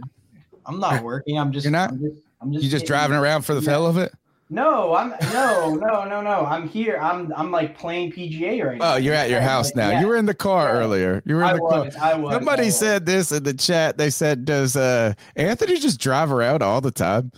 I'm 0.64 0.80
not 0.80 1.02
working. 1.02 1.38
I'm 1.38 1.52
just. 1.52 1.64
You're 1.64 1.72
not. 1.72 1.90
I'm 1.90 2.00
just, 2.00 2.16
I'm 2.40 2.52
just 2.52 2.64
You 2.64 2.70
just 2.70 2.86
driving 2.86 3.16
around 3.16 3.42
for 3.42 3.54
the 3.54 3.70
hell 3.70 3.86
of 3.86 3.98
it. 3.98 4.12
No, 4.48 4.94
I'm 4.94 5.10
no, 5.32 5.74
no, 5.74 6.04
no, 6.04 6.20
no. 6.20 6.46
I'm 6.46 6.68
here. 6.68 6.98
I'm 7.02 7.32
I'm 7.36 7.50
like 7.50 7.76
playing 7.76 8.12
PGA 8.12 8.64
right 8.64 8.78
now. 8.78 8.94
Oh, 8.94 8.96
you're 8.96 9.14
at 9.14 9.28
your 9.28 9.40
house 9.40 9.74
now. 9.74 9.90
Yeah. 9.90 10.00
You 10.00 10.06
were 10.06 10.16
in 10.16 10.26
the 10.26 10.34
car 10.34 10.70
earlier. 10.70 11.20
You 11.24 11.34
were 11.34 11.42
in 11.42 11.48
I 11.48 11.52
the 11.54 11.62
was, 11.62 11.96
car. 11.96 12.04
I 12.12 12.14
was, 12.14 12.34
Somebody 12.34 12.62
I 12.62 12.66
was. 12.66 12.78
said 12.78 13.06
this 13.06 13.32
in 13.32 13.42
the 13.42 13.54
chat. 13.54 13.98
They 13.98 14.08
said, 14.08 14.44
"Does 14.44 14.76
uh, 14.76 15.14
Anthony 15.34 15.78
just 15.78 15.98
drive 15.98 16.30
around 16.30 16.62
all 16.62 16.80
the 16.80 16.92
time?" 16.92 17.32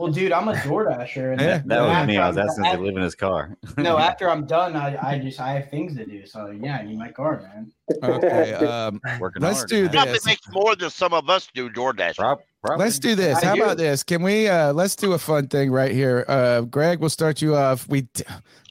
Well, 0.00 0.10
dude, 0.10 0.32
I'm 0.32 0.48
a 0.48 0.54
DoorDasher. 0.54 1.32
And 1.32 1.40
Yeah, 1.42 1.58
then 1.58 1.68
That 1.68 1.98
was 1.98 2.06
me. 2.06 2.16
I 2.16 2.26
was 2.28 2.38
asking 2.38 2.64
if 2.64 2.72
they 2.72 2.78
live 2.78 2.96
in 2.96 3.02
his 3.02 3.14
car. 3.14 3.54
No, 3.76 3.98
after 4.10 4.30
I'm 4.30 4.46
done, 4.46 4.74
I, 4.74 4.96
I 4.96 5.18
just 5.18 5.38
I 5.38 5.52
have 5.52 5.68
things 5.68 5.94
to 5.96 6.06
do. 6.06 6.24
So 6.24 6.56
yeah, 6.58 6.78
I 6.78 6.84
need 6.84 6.96
my 6.96 7.10
car, 7.10 7.42
man. 7.42 7.70
Okay. 8.02 8.54
Um, 8.54 8.98
Working 9.20 9.42
let's 9.42 9.58
hard, 9.58 9.68
do 9.68 9.82
man. 9.82 9.92
Probably 9.92 10.18
makes 10.24 10.48
more 10.52 10.74
than 10.74 10.88
some 10.88 11.12
of 11.12 11.28
us 11.28 11.48
do 11.52 11.68
DoorDash. 11.68 12.38
Let's 12.78 12.98
do 12.98 13.14
this. 13.14 13.42
I 13.42 13.46
How 13.48 13.54
do. 13.54 13.62
about 13.62 13.76
this? 13.76 14.02
Can 14.02 14.22
we 14.22 14.48
uh 14.48 14.72
let's 14.72 14.96
do 14.96 15.12
a 15.12 15.18
fun 15.18 15.48
thing 15.48 15.70
right 15.70 15.92
here. 15.92 16.24
Uh 16.28 16.62
Greg, 16.62 17.00
we'll 17.00 17.10
start 17.10 17.42
you 17.42 17.54
off. 17.54 17.86
We 17.86 18.08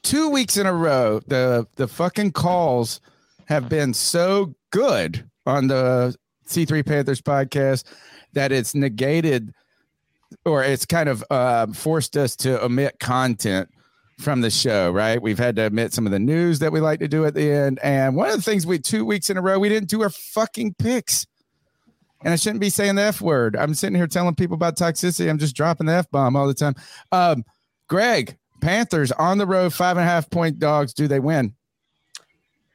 two 0.02 0.30
weeks 0.30 0.56
in 0.56 0.66
a 0.66 0.72
row, 0.72 1.20
the 1.28 1.64
the 1.76 1.86
fucking 1.86 2.32
calls 2.32 3.00
have 3.46 3.68
been 3.68 3.94
so 3.94 4.52
good 4.70 5.30
on 5.46 5.68
the 5.68 6.16
C3 6.48 6.84
Panthers 6.84 7.20
podcast 7.20 7.84
that 8.32 8.50
it's 8.50 8.74
negated 8.74 9.52
or 10.44 10.62
it's 10.62 10.86
kind 10.86 11.08
of 11.08 11.24
uh, 11.30 11.66
forced 11.72 12.16
us 12.16 12.36
to 12.36 12.62
omit 12.64 12.98
content 12.98 13.68
from 14.18 14.42
the 14.42 14.50
show, 14.50 14.90
right? 14.90 15.20
We've 15.20 15.38
had 15.38 15.56
to 15.56 15.64
omit 15.64 15.92
some 15.92 16.06
of 16.06 16.12
the 16.12 16.18
news 16.18 16.58
that 16.58 16.72
we 16.72 16.80
like 16.80 17.00
to 17.00 17.08
do 17.08 17.24
at 17.24 17.34
the 17.34 17.50
end. 17.50 17.78
And 17.82 18.14
one 18.14 18.28
of 18.28 18.36
the 18.36 18.42
things 18.42 18.66
we 18.66 18.78
two 18.78 19.04
weeks 19.04 19.30
in 19.30 19.36
a 19.36 19.42
row, 19.42 19.58
we 19.58 19.68
didn't 19.68 19.88
do 19.88 20.02
our 20.02 20.10
fucking 20.10 20.74
picks. 20.74 21.26
And 22.22 22.32
I 22.32 22.36
shouldn't 22.36 22.60
be 22.60 22.68
saying 22.68 22.96
the 22.96 23.02
F 23.02 23.20
word. 23.22 23.56
I'm 23.56 23.74
sitting 23.74 23.96
here 23.96 24.06
telling 24.06 24.34
people 24.34 24.54
about 24.54 24.76
toxicity. 24.76 25.30
I'm 25.30 25.38
just 25.38 25.56
dropping 25.56 25.86
the 25.86 25.94
F 25.94 26.10
bomb 26.10 26.36
all 26.36 26.46
the 26.46 26.54
time. 26.54 26.74
Um, 27.12 27.44
Greg, 27.88 28.36
Panthers 28.60 29.10
on 29.12 29.38
the 29.38 29.46
road, 29.46 29.72
five 29.72 29.96
and 29.96 30.04
a 30.04 30.08
half 30.08 30.28
point 30.28 30.58
dogs. 30.58 30.92
Do 30.92 31.08
they 31.08 31.20
win? 31.20 31.54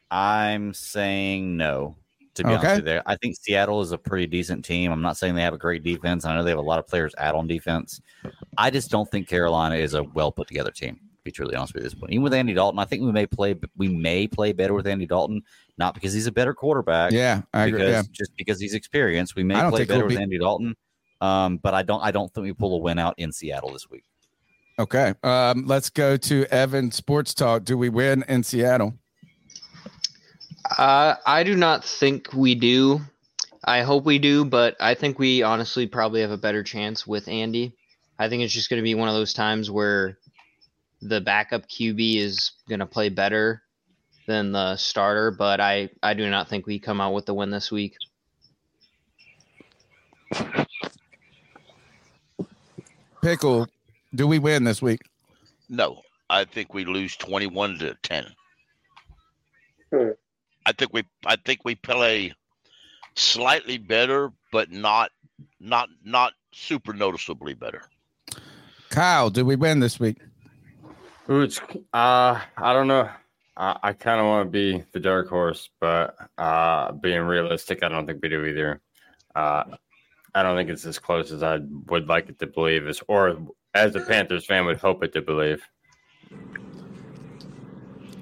I'm 0.10 0.74
saying 0.74 1.58
no. 1.58 1.96
To 2.36 2.44
be 2.44 2.50
Okay. 2.50 2.58
honest 2.68 2.84
with 2.84 2.94
you, 2.94 3.02
I 3.06 3.16
think 3.16 3.36
Seattle 3.40 3.82
is 3.82 3.92
a 3.94 3.98
pretty 3.98 4.28
decent 4.28 4.64
team. 4.66 4.92
I'm 4.92 5.02
not 5.02 5.16
saying 5.18 5.36
they 5.36 5.42
have 5.42 5.54
a 5.54 5.58
great 5.58 5.84
defense. 5.84 6.26
I 6.26 6.36
know 6.36 6.44
they 6.44 6.50
have 6.50 6.60
a 6.60 6.62
lot 6.62 6.80
of 6.80 6.88
players 6.88 7.14
out 7.18 7.34
on 7.34 7.48
defense. 7.48 8.02
I 8.58 8.70
just 8.70 8.92
don't 8.92 9.10
think 9.10 9.28
Carolina 9.28 9.76
is 9.76 9.94
a 9.94 10.04
well 10.04 10.32
put 10.32 10.48
together 10.48 10.72
team. 10.72 10.96
To 10.96 11.02
be 11.24 11.32
truly 11.32 11.56
honest 11.56 11.74
with 11.74 11.82
you, 11.84 11.88
at 11.88 11.92
this 11.92 12.00
point, 12.00 12.12
even 12.12 12.24
with 12.24 12.34
Andy 12.34 12.54
Dalton, 12.54 12.78
I 12.78 12.86
think 12.86 13.04
we 13.04 13.12
may 13.12 13.26
play. 13.26 13.56
We 13.78 13.88
may 13.88 14.28
play 14.28 14.52
better 14.52 14.74
with 14.74 14.86
Andy 14.86 15.06
Dalton, 15.06 15.42
not 15.78 15.94
because 15.96 16.14
he's 16.14 16.28
a 16.28 16.32
better 16.32 16.54
quarterback. 16.54 17.14
Yeah, 17.14 17.42
I 17.54 17.66
agree. 17.68 17.80
because 17.80 17.94
Yeah. 18.06 18.12
just 18.12 18.36
because 18.36 18.60
he's 18.60 18.74
experienced, 18.74 19.36
we 19.36 19.44
may 19.44 19.56
play 19.56 19.70
we'll 19.72 19.86
better 19.88 20.06
with 20.06 20.18
Andy 20.18 20.38
Dalton. 20.38 20.76
Um, 21.22 21.58
but 21.58 21.74
I 21.74 21.84
don't. 21.84 22.02
I 22.04 22.12
don't 22.12 22.32
think 22.34 22.44
we 22.44 22.54
pull 22.54 22.76
a 22.76 22.80
win 22.80 23.00
out 23.00 23.16
in 23.18 23.32
Seattle 23.32 23.72
this 23.72 23.90
week. 23.90 24.04
Okay. 24.78 25.14
Um, 25.24 25.66
let's 25.66 25.90
go 25.90 26.18
to 26.18 26.46
Evan 26.54 26.92
Sports 26.92 27.34
Talk. 27.34 27.64
Do 27.64 27.78
we 27.78 27.88
win 27.88 28.26
in 28.28 28.44
Seattle? 28.44 28.94
Uh, 30.78 31.16
I 31.26 31.44
do 31.44 31.56
not 31.56 31.84
think 31.86 32.34
we 32.34 32.56
do. 32.56 33.02
I 33.64 33.82
hope 33.82 34.06
we 34.06 34.20
do, 34.20 34.46
but 34.46 34.76
I 34.80 34.94
think 34.94 35.20
we 35.20 35.44
honestly 35.44 35.88
probably 35.88 36.22
have 36.22 36.32
a 36.32 36.38
better 36.38 36.64
chance 36.64 37.06
with 37.06 37.28
Andy. 37.28 37.74
I 38.18 38.30
think 38.30 38.44
it's 38.44 38.54
just 38.54 38.70
going 38.70 38.80
to 38.80 38.84
be 38.84 38.96
one 38.96 39.10
of 39.10 39.16
those 39.16 39.34
times 39.34 39.70
where 39.70 40.18
the 41.02 41.22
backup 41.22 41.68
QB 41.68 42.18
is 42.18 42.52
going 42.70 42.80
to 42.80 42.86
play 42.86 43.10
better 43.10 43.62
than 44.28 44.52
the 44.52 44.76
starter, 44.78 45.32
but 45.32 45.60
I, 45.60 45.90
I 46.02 46.14
do 46.14 46.30
not 46.30 46.50
think 46.50 46.66
we 46.66 46.80
come 46.80 47.02
out 47.02 47.14
with 47.14 47.26
the 47.26 47.34
win 47.34 47.52
this 47.52 47.72
week. 47.72 47.96
Pickle, 53.22 53.68
do 54.14 54.28
we 54.28 54.40
win 54.40 54.64
this 54.64 54.82
week? 54.82 55.02
No, 55.70 56.02
I 56.30 56.46
think 56.46 56.74
we 56.74 56.86
lose 56.86 57.16
twenty-one 57.18 57.80
to 57.80 57.96
ten. 58.04 58.28
I 60.66 60.72
think 60.72 60.94
we 60.94 61.04
I 61.26 61.36
think 61.36 61.62
we 61.64 61.76
play 61.76 62.34
slightly 63.16 63.78
better, 63.78 64.32
but 64.52 64.72
not 64.72 65.12
not 65.60 65.90
not 66.04 66.34
super 66.54 66.94
noticeably 66.94 67.54
better. 67.54 67.84
Kyle, 68.90 69.30
do 69.30 69.46
we 69.46 69.56
win 69.56 69.80
this 69.80 70.00
week? 70.00 70.18
Ooh, 71.30 71.42
it's 71.42 71.60
uh, 71.94 72.40
I 72.58 72.74
don't 72.74 72.88
know. 72.88 73.10
I, 73.58 73.78
I 73.84 73.94
kind 73.94 74.20
of 74.20 74.28
want 74.28 74.48
to 74.48 74.52
be 74.52 74.84
the 74.92 75.00
dark 75.00 75.30
horse, 75.30 75.70
but 75.80 76.16
uh, 76.38 76.92
being 76.94 77.22
realistic, 77.22 77.84
I 77.84 77.90
don't 77.90 78.06
think 78.06 78.20
we 78.22 78.30
do 78.30 78.46
either. 78.46 78.82
Uh, 79.36 79.64
I 80.34 80.44
don't 80.44 80.58
think 80.58 80.70
it's 80.70 80.86
as 80.86 81.00
close 81.00 81.32
as 81.32 81.44
I 81.44 81.60
would 81.88 82.08
like 82.08 82.30
it 82.30 82.40
to 82.40 82.48
believe, 82.48 82.88
as 82.88 83.02
or 83.08 83.38
as 83.74 83.96
a 83.96 84.02
Panthers 84.02 84.46
fan 84.46 84.66
would 84.66 84.78
hope 84.78 85.04
it 85.04 85.14
to 85.14 85.22
believe. 85.22 85.64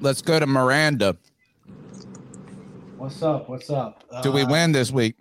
Let's 0.01 0.21
go 0.21 0.39
to 0.39 0.45
Miranda. 0.45 1.17
What's 3.03 3.21
up? 3.21 3.49
What's 3.49 3.69
up? 3.69 4.01
Do 4.23 4.31
we 4.31 4.43
Uh, 4.43 4.47
win 4.49 4.71
this 4.71 4.89
week? 4.89 5.17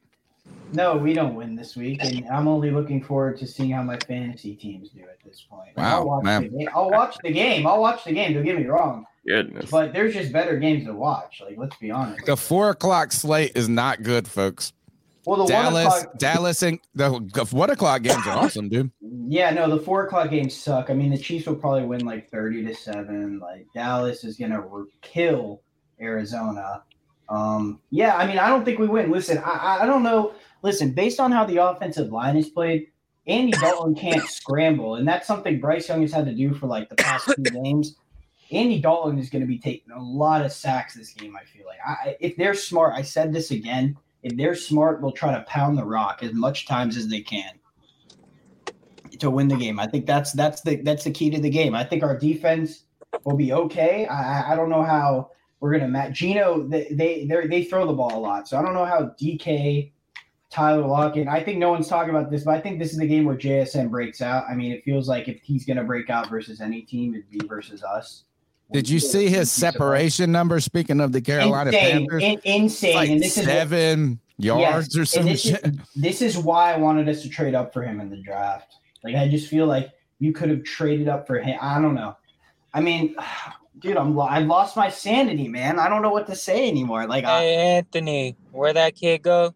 No, 0.72 0.96
we 0.96 1.14
don't 1.14 1.34
win 1.34 1.56
this 1.56 1.74
week, 1.74 1.98
and 2.04 2.24
I'm 2.28 2.46
only 2.46 2.70
looking 2.70 3.02
forward 3.02 3.38
to 3.38 3.46
seeing 3.48 3.70
how 3.72 3.82
my 3.82 3.98
fantasy 4.06 4.54
teams 4.54 4.90
do 4.90 5.00
at 5.00 5.18
this 5.24 5.44
point. 5.50 5.76
Wow, 5.76 5.84
I'll 5.98 6.06
watch 6.06 6.22
man. 6.22 6.42
the 6.44 6.48
game. 6.50 6.68
I'll 6.76 6.90
watch 6.90 7.16
the 7.24 7.32
game. 7.32 7.66
I'll 7.66 7.80
watch 7.80 8.04
the 8.04 8.12
game. 8.12 8.34
Don't 8.34 8.44
get 8.44 8.56
me 8.56 8.66
wrong. 8.66 9.04
Goodness. 9.26 9.68
But 9.68 9.92
there's 9.92 10.14
just 10.14 10.32
better 10.32 10.60
games 10.60 10.84
to 10.84 10.92
watch. 10.94 11.42
Like, 11.44 11.58
let's 11.58 11.74
be 11.78 11.90
honest. 11.90 12.24
The 12.24 12.36
four 12.36 12.70
o'clock 12.70 13.10
slate 13.10 13.50
is 13.56 13.68
not 13.68 14.04
good, 14.04 14.28
folks. 14.28 14.72
Well, 15.26 15.38
the 15.38 15.42
one 15.42 15.50
Dallas, 15.50 15.86
o'clock- 16.02 16.18
Dallas, 16.18 16.62
and 16.62 16.78
the 16.94 17.10
one 17.50 17.70
o'clock 17.70 18.02
games 18.02 18.24
are 18.28 18.38
awesome, 18.38 18.68
dude. 18.68 18.92
Yeah, 19.00 19.50
no, 19.50 19.68
the 19.68 19.82
four 19.82 20.06
o'clock 20.06 20.30
games 20.30 20.54
suck. 20.54 20.88
I 20.88 20.94
mean, 20.94 21.10
the 21.10 21.18
Chiefs 21.18 21.48
will 21.48 21.56
probably 21.56 21.84
win 21.84 22.06
like 22.06 22.30
thirty 22.30 22.64
to 22.64 22.74
seven. 22.76 23.40
Like 23.40 23.66
Dallas 23.74 24.22
is 24.22 24.36
gonna 24.36 24.60
re- 24.60 24.86
kill 25.00 25.62
Arizona. 26.00 26.84
Um, 27.32 27.80
yeah, 27.90 28.14
I 28.16 28.26
mean, 28.26 28.38
I 28.38 28.48
don't 28.48 28.64
think 28.64 28.78
we 28.78 28.86
win. 28.86 29.10
Listen, 29.10 29.38
I, 29.38 29.78
I- 29.80 29.86
don't 29.86 30.02
know. 30.02 30.34
Listen, 30.62 30.92
based 30.92 31.18
on 31.18 31.32
how 31.32 31.44
the 31.44 31.56
offensive 31.56 32.12
line 32.12 32.36
is 32.36 32.48
played, 32.48 32.88
Andy 33.26 33.52
Dalton 33.52 33.94
can't 33.94 34.22
scramble, 34.28 34.96
and 34.96 35.08
that's 35.08 35.26
something 35.26 35.58
Bryce 35.58 35.88
Young 35.88 36.02
has 36.02 36.12
had 36.12 36.26
to 36.26 36.34
do 36.34 36.52
for 36.54 36.66
like 36.66 36.88
the 36.88 36.94
past 36.96 37.30
two 37.34 37.42
games. 37.62 37.96
Andy 38.52 38.78
Dalton 38.80 39.18
is 39.18 39.30
going 39.30 39.40
to 39.40 39.48
be 39.48 39.58
taking 39.58 39.90
a 39.92 40.00
lot 40.02 40.44
of 40.44 40.52
sacks 40.52 40.94
this 40.94 41.12
game. 41.14 41.34
I 41.36 41.44
feel 41.44 41.64
like 41.66 41.78
I, 41.84 42.16
if 42.20 42.36
they're 42.36 42.54
smart, 42.54 42.92
I 42.94 43.02
said 43.02 43.32
this 43.32 43.50
again. 43.50 43.96
If 44.22 44.36
they're 44.36 44.54
smart, 44.54 45.00
they'll 45.00 45.10
try 45.10 45.32
to 45.34 45.40
pound 45.48 45.78
the 45.78 45.84
rock 45.84 46.22
as 46.22 46.32
much 46.34 46.66
times 46.66 46.96
as 46.96 47.08
they 47.08 47.22
can 47.22 47.50
to 49.18 49.30
win 49.30 49.48
the 49.48 49.56
game. 49.56 49.78
I 49.80 49.86
think 49.86 50.06
that's 50.06 50.32
that's 50.32 50.60
the 50.62 50.76
that's 50.76 51.04
the 51.04 51.10
key 51.10 51.30
to 51.30 51.40
the 51.40 51.50
game. 51.50 51.74
I 51.74 51.82
think 51.84 52.02
our 52.02 52.16
defense 52.18 52.84
will 53.24 53.36
be 53.36 53.52
okay. 53.52 54.06
I- 54.06 54.52
I 54.52 54.56
don't 54.56 54.68
know 54.70 54.82
how 54.82 55.30
we're 55.62 55.70
gonna 55.72 55.88
match 55.88 56.14
Geno. 56.14 56.66
They 56.66 56.88
they 56.90 57.46
they 57.46 57.64
throw 57.64 57.86
the 57.86 57.92
ball 57.92 58.18
a 58.18 58.18
lot, 58.18 58.48
so 58.48 58.58
I 58.58 58.62
don't 58.62 58.74
know 58.74 58.84
how 58.84 59.14
DK, 59.20 59.92
Tyler 60.50 60.84
Lockett. 60.84 61.28
I 61.28 61.40
think 61.40 61.58
no 61.58 61.70
one's 61.70 61.86
talking 61.86 62.10
about 62.10 62.32
this, 62.32 62.42
but 62.42 62.56
I 62.56 62.60
think 62.60 62.80
this 62.80 62.90
is 62.90 62.98
the 62.98 63.06
game 63.06 63.24
where 63.24 63.36
JSN 63.36 63.88
breaks 63.88 64.20
out. 64.20 64.44
I 64.50 64.54
mean, 64.54 64.72
it 64.72 64.82
feels 64.84 65.08
like 65.08 65.28
if 65.28 65.40
he's 65.40 65.64
gonna 65.64 65.84
break 65.84 66.10
out 66.10 66.28
versus 66.28 66.60
any 66.60 66.82
team, 66.82 67.14
it'd 67.14 67.30
be 67.30 67.46
versus 67.46 67.84
us. 67.84 68.24
Did 68.72 68.88
you 68.88 68.98
see 68.98 69.28
his 69.28 69.52
separation 69.52 70.32
number? 70.32 70.58
Speaking 70.58 71.00
of 71.00 71.12
the 71.12 71.20
Carolina 71.20 71.70
Insane, 71.70 71.92
Panthers, 71.92 72.22
in- 72.24 72.40
insane, 72.44 72.94
Like 72.96 73.10
and 73.10 73.20
this 73.22 73.38
is 73.38 73.44
seven 73.44 74.18
yards 74.38 74.96
Yes, 74.96 74.98
or 74.98 75.04
some 75.04 75.26
this 75.26 75.42
shit. 75.42 75.64
Is, 75.64 75.78
this 75.94 76.22
is 76.22 76.36
why 76.38 76.74
I 76.74 76.76
wanted 76.76 77.08
us 77.08 77.22
to 77.22 77.28
trade 77.28 77.54
up 77.54 77.72
for 77.72 77.82
him 77.82 78.00
in 78.00 78.10
the 78.10 78.16
draft. 78.16 78.78
Like 79.04 79.14
I 79.14 79.28
just 79.28 79.46
feel 79.46 79.66
like 79.66 79.92
you 80.18 80.32
could 80.32 80.50
have 80.50 80.64
traded 80.64 81.06
up 81.06 81.28
for 81.28 81.38
him. 81.38 81.56
I 81.62 81.80
don't 81.80 81.94
know. 81.94 82.16
I 82.74 82.80
mean, 82.80 83.14
dude, 83.82 83.96
I'm 83.96 84.14
lo- 84.16 84.26
I've 84.26 84.46
lost 84.46 84.76
my 84.76 84.88
sanity, 84.88 85.48
man. 85.48 85.78
I 85.78 85.88
don't 85.88 86.02
know 86.02 86.10
what 86.10 86.26
to 86.28 86.34
say 86.36 86.68
anymore. 86.68 87.06
Like, 87.06 87.24
I, 87.24 87.40
Hey 87.40 87.54
Anthony, 87.76 88.36
where 88.52 88.72
that 88.72 88.94
kid 88.94 89.22
go? 89.22 89.54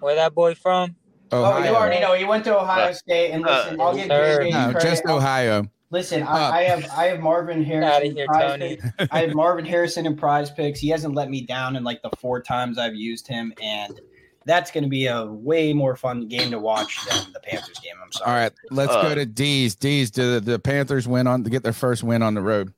Where 0.00 0.14
that 0.14 0.34
boy 0.34 0.54
from? 0.54 0.96
oh, 1.32 1.62
you 1.62 1.70
already 1.74 2.00
know 2.00 2.14
he 2.14 2.24
went 2.24 2.44
to 2.44 2.56
Ohio 2.58 2.90
Uh, 2.90 2.92
State, 2.94 3.32
and 3.32 3.42
listen, 3.42 3.78
uh, 3.80 3.84
I'll 3.84 3.94
give 3.94 4.06
sir. 4.06 4.40
JJ 4.44 4.50
No, 4.52 4.72
credit. 4.72 4.88
just 4.88 5.06
Ohio. 5.06 5.64
Listen, 5.90 6.22
Up. 6.22 6.52
I, 6.52 6.58
I 6.58 6.62
have 6.64 6.90
I 6.96 7.04
have 7.06 7.20
Marvin 7.20 7.64
Harrison. 7.64 8.14
Here, 8.14 8.26
prize 8.26 8.52
Tony. 8.52 8.78
I 9.10 9.20
have 9.22 9.34
Marvin 9.34 9.64
Harrison 9.64 10.06
in 10.06 10.16
prize 10.16 10.50
picks. 10.50 10.78
He 10.80 10.88
hasn't 10.90 11.14
let 11.14 11.30
me 11.30 11.40
down 11.40 11.76
in 11.76 11.84
like 11.84 12.02
the 12.02 12.10
four 12.18 12.42
times 12.42 12.78
I've 12.78 12.94
used 12.94 13.26
him, 13.26 13.54
and 13.62 13.98
that's 14.44 14.70
going 14.70 14.84
to 14.84 14.90
be 14.90 15.06
a 15.06 15.24
way 15.26 15.72
more 15.72 15.96
fun 15.96 16.28
game 16.28 16.50
to 16.50 16.58
watch 16.58 16.98
than 17.08 17.32
the 17.32 17.40
Panthers 17.40 17.78
game. 17.80 17.94
I'm 18.02 18.12
sorry. 18.12 18.30
All 18.30 18.36
right, 18.36 18.52
let's 18.70 18.92
Uh, 18.92 19.02
go 19.02 19.14
to 19.14 19.24
D's. 19.26 19.74
D's. 19.76 20.10
Do 20.10 20.34
the, 20.34 20.40
the 20.52 20.58
Panthers 20.58 21.08
win 21.08 21.26
on 21.26 21.42
to 21.44 21.50
get 21.50 21.62
their 21.62 21.72
first 21.72 22.02
win 22.02 22.22
on 22.22 22.34
the 22.34 22.42
road? 22.42 22.72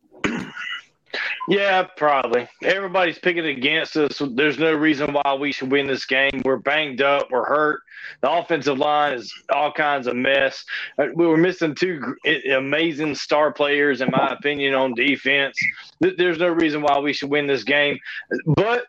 Yeah, 1.50 1.82
probably. 1.96 2.46
Everybody's 2.62 3.18
picking 3.18 3.44
against 3.44 3.96
us. 3.96 4.22
There's 4.34 4.60
no 4.60 4.72
reason 4.72 5.12
why 5.12 5.34
we 5.34 5.50
should 5.50 5.72
win 5.72 5.88
this 5.88 6.06
game. 6.06 6.42
We're 6.44 6.58
banged 6.58 7.02
up. 7.02 7.28
We're 7.28 7.44
hurt. 7.44 7.80
The 8.20 8.30
offensive 8.30 8.78
line 8.78 9.14
is 9.14 9.34
all 9.52 9.72
kinds 9.72 10.06
of 10.06 10.14
mess. 10.14 10.64
Uh, 10.96 11.06
We 11.12 11.26
were 11.26 11.36
missing 11.36 11.74
two 11.74 12.14
amazing 12.54 13.16
star 13.16 13.52
players, 13.52 14.00
in 14.00 14.10
my 14.12 14.28
opinion, 14.28 14.74
on 14.74 14.94
defense. 14.94 15.58
There's 15.98 16.38
no 16.38 16.50
reason 16.50 16.82
why 16.82 17.00
we 17.00 17.12
should 17.12 17.30
win 17.30 17.48
this 17.48 17.64
game. 17.64 17.98
But 18.46 18.84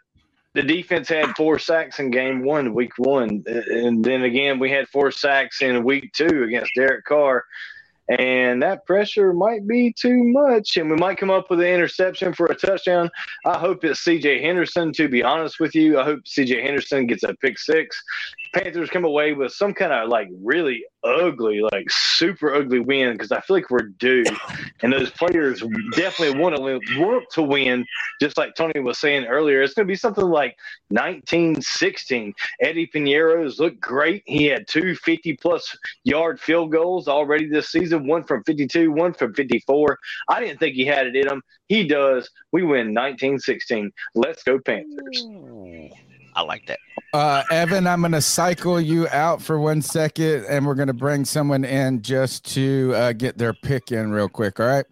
the 0.54 0.62
defense 0.62 1.10
had 1.10 1.36
four 1.36 1.58
sacks 1.58 2.00
in 2.00 2.12
game 2.12 2.44
one, 2.44 2.76
week 2.76 2.92
one. 3.00 3.44
And 3.48 4.06
then 4.06 4.22
again, 4.22 4.60
we 4.60 4.70
had 4.70 4.88
four 4.90 5.10
sacks 5.10 5.64
in 5.64 5.84
week 5.84 6.14
two 6.14 6.44
against 6.44 6.74
Derek 6.76 7.06
Carr 7.06 7.44
and 8.20 8.62
that 8.62 8.86
pressure 8.86 9.34
might 9.34 9.68
be 9.68 9.94
too 9.94 10.24
much, 10.24 10.78
and 10.78 10.90
we 10.90 10.98
might 10.98 11.18
come 11.18 11.30
up 11.30 11.50
with 11.50 11.60
an 11.60 11.68
interception 11.68 12.34
for 12.34 12.48
a 12.48 12.56
touchdown. 12.56 13.10
I 13.46 13.58
hope 13.58 13.84
it's 13.84 14.02
C.J. 14.02 14.42
Henderson. 14.42 14.92
To 14.94 15.08
be 15.08 15.24
honest 15.24 15.60
with 15.60 15.74
you, 15.76 16.00
I 16.00 16.04
hope 16.04 16.28
C.J. 16.28 16.62
Henderson 16.62 17.08
gets 17.08 17.24
a 17.24 17.34
pick 17.36 17.58
six. 17.58 18.02
Panthers 18.54 18.90
come 18.90 19.06
away 19.06 19.34
with 19.34 19.54
some 19.54 19.74
kind 19.74 19.94
of 19.94 20.10
like 20.10 20.28
really 20.44 20.84
ugly, 21.04 21.62
like 21.62 21.90
super 21.90 22.54
ugly 22.54 22.80
win 22.80 23.14
because 23.14 23.32
I 23.32 23.40
feel 23.42 23.56
like 23.56 23.70
we're 23.70 23.90
due, 23.98 24.24
and 24.82 24.92
those 24.92 25.10
players 25.12 25.64
definitely 25.96 26.40
want 26.40 26.56
to 26.56 26.62
win, 26.62 26.80
want 26.98 27.26
to 27.32 27.42
win. 27.42 27.86
Just 28.22 28.38
like 28.38 28.56
Tony 28.56 28.80
was 28.80 29.00
saying 29.00 29.26
earlier, 29.26 29.62
it's 29.62 29.74
going 29.74 29.88
to 29.88 29.92
be 29.92 29.96
something 29.96 30.26
like 30.26 30.56
1916. 30.90 32.34
Eddie 32.62 32.88
Pineiro's 32.94 33.60
looked 33.60 33.80
great. 33.80 34.24
He 34.26 34.46
had 34.46 34.68
two 34.68 34.96
50 34.96 35.38
plus 35.38 35.78
yard 36.04 36.40
field 36.40 36.72
goals 36.72 37.08
already 37.08 37.48
this 37.48 37.70
season, 37.70 38.06
one 38.06 38.24
from 38.24 38.44
52, 38.44 38.92
one 38.92 39.14
from 39.14 39.34
54. 39.34 39.98
I 40.30 40.40
didn't 40.40 40.60
think 40.60 40.76
he 40.76 40.86
had 40.86 41.08
it 41.08 41.16
in 41.16 41.28
him. 41.28 41.42
He 41.68 41.88
does. 41.88 42.30
We 42.52 42.64
win 42.64 42.94
1916. 42.94 43.92
Let's 44.14 44.44
go 44.44 44.60
Panthers. 44.60 45.26
Hmm. 45.26 45.88
I 46.36 46.42
like 46.44 46.66
that. 46.68 46.80
Uh, 47.14 47.44
Evan, 47.52 47.88
I'm 47.88 48.00
going 48.02 48.14
to 48.14 48.22
cycle 48.22 48.80
you 48.80 49.08
out 49.10 49.42
for 49.42 49.60
one 49.60 49.82
second, 49.82 50.46
and 50.46 50.66
we're 50.66 50.76
going 50.76 50.88
to 50.88 50.94
bring 50.94 51.26
someone 51.26 51.66
in 51.66 52.02
just 52.02 52.46
to 52.54 52.94
uh, 52.96 53.12
get 53.14 53.38
their 53.38 53.54
pick 53.54 53.92
in 53.92 54.12
real 54.12 54.30
quick. 54.30 54.60
All 54.60 54.66
right. 54.66 54.86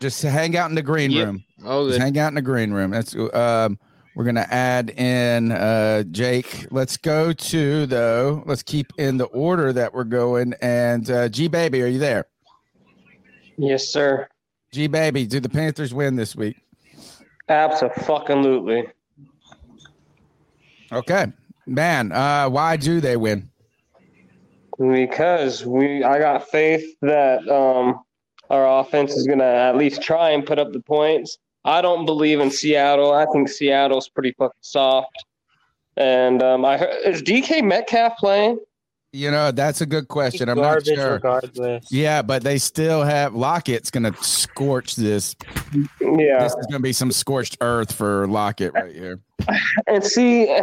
Just 0.00 0.22
hang 0.22 0.56
out 0.56 0.68
in 0.70 0.74
the 0.74 0.82
green 0.82 1.10
Yep. 1.12 1.26
room. 1.26 1.44
Oh, 1.64 1.86
Just 1.86 2.00
hang 2.00 2.18
out 2.18 2.28
in 2.28 2.34
the 2.34 2.42
green 2.42 2.72
room. 2.72 2.90
That's 2.90 3.14
um. 3.34 3.78
We're 4.14 4.24
gonna 4.24 4.46
add 4.50 4.90
in 4.90 5.52
uh 5.52 6.02
Jake. 6.02 6.66
Let's 6.70 6.98
go 6.98 7.32
to 7.32 7.86
though. 7.86 8.42
Let's 8.44 8.62
keep 8.62 8.92
in 8.98 9.16
the 9.16 9.24
order 9.24 9.72
that 9.72 9.94
we're 9.94 10.04
going. 10.04 10.52
And 10.60 11.10
uh, 11.10 11.30
G 11.30 11.48
baby, 11.48 11.80
are 11.82 11.86
you 11.86 11.98
there? 11.98 12.26
Yes, 13.56 13.88
sir. 13.88 14.28
G 14.70 14.86
baby, 14.86 15.24
do 15.24 15.40
the 15.40 15.48
Panthers 15.48 15.94
win 15.94 16.16
this 16.16 16.36
week? 16.36 16.56
Absolutely. 17.48 18.86
Okay, 20.92 21.26
man. 21.66 22.12
Uh, 22.12 22.48
why 22.48 22.76
do 22.76 23.00
they 23.00 23.16
win? 23.16 23.48
Because 24.78 25.64
we, 25.64 26.02
I 26.04 26.18
got 26.18 26.48
faith 26.48 26.84
that 27.02 27.48
um, 27.48 28.02
our 28.50 28.80
offense 28.80 29.12
is 29.12 29.26
gonna 29.26 29.44
at 29.44 29.76
least 29.76 30.02
try 30.02 30.30
and 30.30 30.44
put 30.44 30.58
up 30.58 30.72
the 30.72 30.80
points. 30.80 31.38
I 31.64 31.80
don't 31.80 32.04
believe 32.04 32.40
in 32.40 32.50
Seattle. 32.50 33.12
I 33.12 33.26
think 33.32 33.48
Seattle's 33.48 34.08
pretty 34.08 34.32
fucking 34.32 34.52
soft. 34.60 35.24
And 35.96 36.42
um, 36.42 36.64
I 36.64 36.78
heard, 36.78 36.94
is 37.04 37.22
DK 37.22 37.62
Metcalf 37.62 38.16
playing? 38.18 38.58
You 39.14 39.30
know, 39.30 39.50
that's 39.50 39.82
a 39.82 39.86
good 39.86 40.08
question. 40.08 40.48
I'm 40.48 40.56
not 40.56 40.86
sure. 40.86 41.12
regardless. 41.12 41.92
Yeah, 41.92 42.22
but 42.22 42.42
they 42.42 42.56
still 42.56 43.02
have 43.02 43.34
Lockett's 43.34 43.90
gonna 43.90 44.14
scorch 44.22 44.96
this. 44.96 45.36
Yeah. 46.00 46.42
This 46.42 46.54
is 46.54 46.66
gonna 46.66 46.80
be 46.80 46.94
some 46.94 47.12
scorched 47.12 47.58
earth 47.60 47.92
for 47.92 48.26
Lockett 48.26 48.72
right 48.72 48.94
here. 48.94 49.20
And 49.86 50.02
see, 50.02 50.46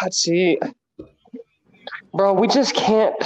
God, 0.00 0.14
see, 0.14 0.60
bro, 2.14 2.34
we 2.34 2.46
just 2.46 2.76
can't. 2.76 3.16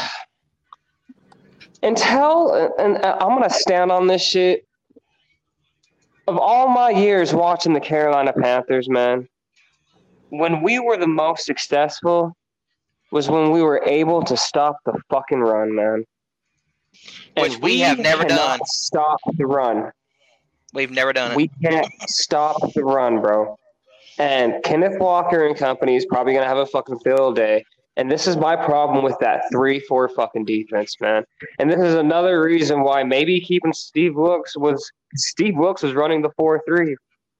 Until, 1.82 2.72
and 2.78 2.96
I'm 2.96 3.28
gonna 3.28 3.50
stand 3.50 3.92
on 3.92 4.06
this 4.06 4.22
shit. 4.22 4.66
Of 6.28 6.38
all 6.38 6.68
my 6.68 6.88
years 6.88 7.34
watching 7.34 7.74
the 7.74 7.80
Carolina 7.80 8.32
Panthers, 8.32 8.88
man, 8.88 9.28
when 10.30 10.62
we 10.62 10.78
were 10.78 10.96
the 10.96 11.06
most 11.06 11.44
successful 11.44 12.34
was 13.10 13.28
when 13.28 13.50
we 13.50 13.62
were 13.62 13.82
able 13.84 14.22
to 14.22 14.36
stop 14.36 14.76
the 14.84 14.94
fucking 15.10 15.40
run, 15.40 15.74
man. 15.74 16.04
Which 17.38 17.58
we 17.58 17.80
have 17.80 17.98
never 17.98 18.24
done. 18.24 18.60
Stop 18.64 19.20
the 19.36 19.46
run. 19.46 19.90
We've 20.72 20.90
never 20.90 21.12
done 21.12 21.32
it. 21.32 21.36
We 21.36 21.48
can't 21.62 21.86
stop 22.08 22.56
the 22.74 22.84
run, 22.84 23.20
bro. 23.20 23.56
And 24.18 24.62
Kenneth 24.64 24.98
Walker 25.00 25.46
and 25.46 25.56
company 25.56 25.96
is 25.96 26.06
probably 26.06 26.34
gonna 26.34 26.46
have 26.46 26.58
a 26.58 26.66
fucking 26.66 26.98
field 27.00 27.36
day. 27.36 27.64
And 27.96 28.10
this 28.10 28.26
is 28.26 28.36
my 28.36 28.56
problem 28.56 29.04
with 29.04 29.18
that 29.20 29.44
three 29.50 29.80
four 29.80 30.08
fucking 30.08 30.44
defense, 30.44 30.96
man. 31.00 31.24
And 31.58 31.70
this 31.70 31.80
is 31.80 31.94
another 31.94 32.42
reason 32.42 32.82
why 32.82 33.02
maybe 33.02 33.40
keeping 33.40 33.72
Steve 33.72 34.14
Wilks 34.14 34.56
was 34.56 34.90
Steve 35.16 35.56
Wilks 35.56 35.82
was 35.82 35.94
running 35.94 36.22
the 36.22 36.30
four 36.36 36.62
three. 36.66 36.96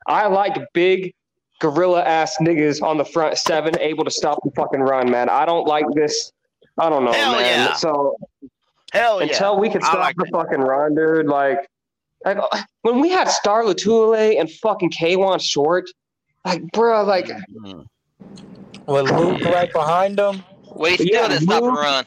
I 0.06 0.26
like 0.26 0.56
big 0.72 1.12
gorilla 1.60 2.02
ass 2.02 2.36
niggas 2.40 2.82
on 2.82 2.98
the 2.98 3.04
front 3.04 3.36
seven 3.38 3.78
able 3.78 4.04
to 4.04 4.10
stop 4.10 4.38
the 4.44 4.50
fucking 4.52 4.80
run, 4.80 5.10
man. 5.10 5.28
I 5.28 5.44
don't 5.46 5.66
like 5.66 5.84
this. 5.94 6.32
I 6.78 6.88
don't 6.88 7.04
know, 7.04 7.12
Hell 7.12 7.32
man. 7.32 7.42
yeah. 7.68 7.74
So 7.74 8.16
Hell 8.92 9.20
yeah. 9.22 9.28
until 9.28 9.58
we 9.58 9.68
can 9.68 9.80
stop 9.82 9.98
like 9.98 10.16
the 10.16 10.26
fucking 10.32 10.60
run, 10.60 10.94
dude. 10.94 11.26
Like, 11.26 11.58
like 12.24 12.38
uh, 12.38 12.62
when 12.82 13.00
we 13.00 13.08
had 13.10 13.28
Star 13.28 13.62
Lotulelei 13.62 14.40
and 14.40 14.50
fucking 14.50 14.90
Kawann 14.90 15.40
Short, 15.40 15.88
like, 16.44 16.62
bro, 16.72 17.04
like, 17.04 17.26
mm-hmm. 17.26 17.82
With 18.86 19.10
Luke 19.10 19.40
right 19.44 19.72
behind 19.72 20.18
him. 20.18 20.42
We 20.74 20.94
still 20.94 21.06
Yeah, 21.06 21.28
didn't 21.28 21.42
stop 21.44 21.62
and 21.62 21.74
run. 21.76 22.04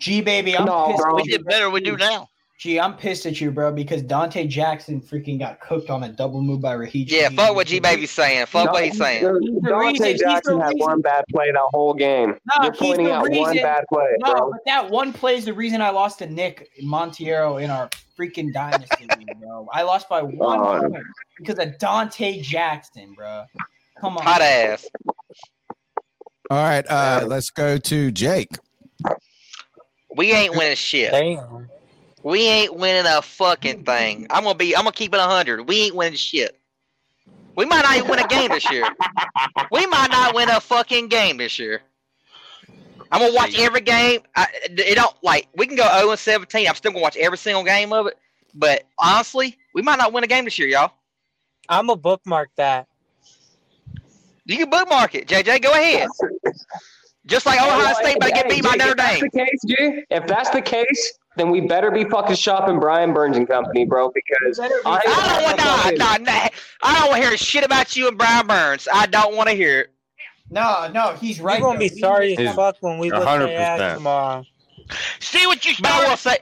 G 0.00 0.20
baby, 0.22 0.56
I'm 0.56 0.64
No, 0.64 0.88
pissed. 0.88 1.02
bro. 1.02 1.14
We 1.16 1.22
did 1.24 1.44
better. 1.44 1.70
We 1.70 1.80
do 1.80 1.96
now. 1.96 2.28
Gee, 2.58 2.80
I'm 2.80 2.96
pissed 2.96 3.26
at 3.26 3.38
you, 3.38 3.50
bro, 3.50 3.70
because 3.70 4.02
Donte 4.02 4.48
Jackson 4.48 4.98
freaking 4.98 5.38
got 5.38 5.60
cooked 5.60 5.90
on 5.90 6.02
a 6.04 6.08
double 6.08 6.40
move 6.40 6.62
by 6.62 6.72
Raheem. 6.72 7.04
Yeah, 7.06 7.28
fuck 7.28 7.54
what 7.54 7.66
G 7.66 7.80
Baby's 7.80 8.10
saying. 8.10 8.46
Fuck 8.46 8.72
what 8.72 8.82
he's 8.82 8.96
saying. 8.96 9.24
Donte 9.24 10.18
Jackson 10.18 10.58
had 10.58 10.72
one 10.76 11.02
bad 11.02 11.24
play 11.30 11.52
that 11.52 11.60
whole 11.68 11.92
game. 11.92 12.28
No, 12.30 12.64
You're 12.64 12.72
he's 12.72 12.80
pointing 12.80 13.06
the 13.06 13.12
out 13.12 13.30
one 13.30 13.56
bad 13.56 13.84
play, 13.92 14.08
no, 14.20 14.32
bro. 14.32 14.50
but 14.52 14.60
that 14.64 14.88
one 14.88 15.12
play 15.12 15.36
is 15.36 15.44
the 15.44 15.52
reason 15.52 15.82
I 15.82 15.90
lost 15.90 16.20
to 16.20 16.26
Nick 16.26 16.70
Montiero 16.82 17.62
in 17.62 17.68
our 17.68 17.90
freaking 18.18 18.54
dynasty, 18.54 19.06
league, 19.18 19.38
bro. 19.38 19.68
I 19.70 19.82
lost 19.82 20.08
by 20.08 20.22
one 20.22 20.80
point 20.90 21.04
because 21.36 21.58
of 21.58 21.76
Donte 21.76 22.40
Jackson, 22.40 23.12
bro. 23.12 23.44
Come 24.00 24.16
on, 24.16 24.24
Hot 24.24 24.40
ass. 24.40 24.86
All 26.48 26.56
right, 26.62 26.86
uh, 26.88 27.24
let's 27.26 27.50
go 27.50 27.76
to 27.76 28.10
Jake. 28.12 28.48
We 30.16 30.32
ain't 30.32 30.56
winning 30.56 30.76
shit. 30.76 31.12
We 32.26 32.48
ain't 32.48 32.74
winning 32.74 33.06
a 33.06 33.22
fucking 33.22 33.84
thing. 33.84 34.26
I'm 34.30 34.42
gonna 34.42 34.56
be. 34.56 34.74
I'm 34.74 34.82
gonna 34.82 34.90
keep 34.90 35.14
it 35.14 35.20
hundred. 35.20 35.68
We 35.68 35.82
ain't 35.82 35.94
winning 35.94 36.16
shit. 36.16 36.58
We 37.54 37.66
might 37.66 37.82
not 37.82 37.96
even 37.98 38.10
win 38.10 38.18
a 38.18 38.26
game 38.26 38.50
this 38.50 38.68
year. 38.68 38.84
We 39.70 39.86
might 39.86 40.10
not 40.10 40.34
win 40.34 40.50
a 40.50 40.60
fucking 40.60 41.06
game 41.06 41.36
this 41.36 41.56
year. 41.56 41.82
I'm 43.12 43.20
gonna 43.20 43.32
watch 43.32 43.56
every 43.56 43.80
game. 43.80 44.22
I, 44.34 44.48
it 44.64 44.96
don't 44.96 45.14
like 45.22 45.46
we 45.56 45.68
can 45.68 45.76
go 45.76 45.88
0 46.00 46.10
and 46.10 46.18
17. 46.18 46.66
I'm 46.66 46.74
still 46.74 46.90
gonna 46.90 47.00
watch 47.00 47.16
every 47.16 47.38
single 47.38 47.62
game 47.62 47.92
of 47.92 48.08
it. 48.08 48.18
But 48.56 48.82
honestly, 48.98 49.56
we 49.72 49.82
might 49.82 49.98
not 49.98 50.12
win 50.12 50.24
a 50.24 50.26
game 50.26 50.46
this 50.46 50.58
year, 50.58 50.66
y'all. 50.66 50.94
I'm 51.68 51.90
a 51.90 51.96
bookmark 51.96 52.50
that. 52.56 52.88
You 54.46 54.56
can 54.56 54.68
bookmark 54.68 55.14
it, 55.14 55.28
JJ. 55.28 55.62
Go 55.62 55.70
ahead. 55.70 56.08
Just 57.24 57.46
like 57.46 57.60
Ohio 57.62 57.94
State 57.94 58.18
better 58.18 58.34
get 58.34 58.48
beat 58.48 58.64
by 58.64 58.70
Hey, 58.70 58.78
Notre 58.78 58.90
if 58.90 58.96
that's 58.96 59.20
Dame. 59.20 59.30
the 59.32 59.38
case, 59.38 59.60
G, 59.64 60.04
if 60.10 60.26
that's 60.26 60.50
the 60.50 60.62
case, 60.62 61.18
then 61.36 61.50
we 61.50 61.60
better 61.62 61.90
be 61.90 62.04
fucking 62.04 62.36
shopping 62.36 62.80
Brian 62.80 63.12
Burns 63.12 63.36
and 63.36 63.46
company, 63.46 63.84
bro, 63.84 64.10
because 64.10 64.58
I, 64.58 64.66
I 64.84 65.00
don't 65.28 65.42
want 65.42 65.98
nah, 65.98 66.06
nah, 66.06 66.24
nah. 66.24 66.48
I 66.82 66.98
don't 66.98 67.10
want 67.10 67.22
to 67.22 67.28
hear 67.28 67.36
shit 67.36 67.64
about 67.64 67.94
you 67.96 68.08
and 68.08 68.18
Brian 68.18 68.46
Burns. 68.46 68.88
I 68.92 69.06
don't 69.06 69.36
want 69.36 69.48
to 69.48 69.54
hear 69.54 69.80
it. 69.80 69.92
No, 70.50 70.88
no, 70.92 71.12
he's 71.14 71.40
right. 71.40 71.58
You're 71.58 71.68
gonna 71.68 71.78
be 71.78 71.88
sorry 71.88 72.30
He's 72.30 72.48
as 72.48 72.54
fuck 72.54 72.76
when 72.80 72.98
we 72.98 73.10
look 73.10 73.26
at 73.26 73.50
ass 73.50 73.96
tomorrow. 73.96 74.44
See 75.20 75.46
what 75.46 75.64
you 75.66 75.74
But 75.80 75.90
I 75.90 76.08
will 76.08 76.16
say, 76.16 76.38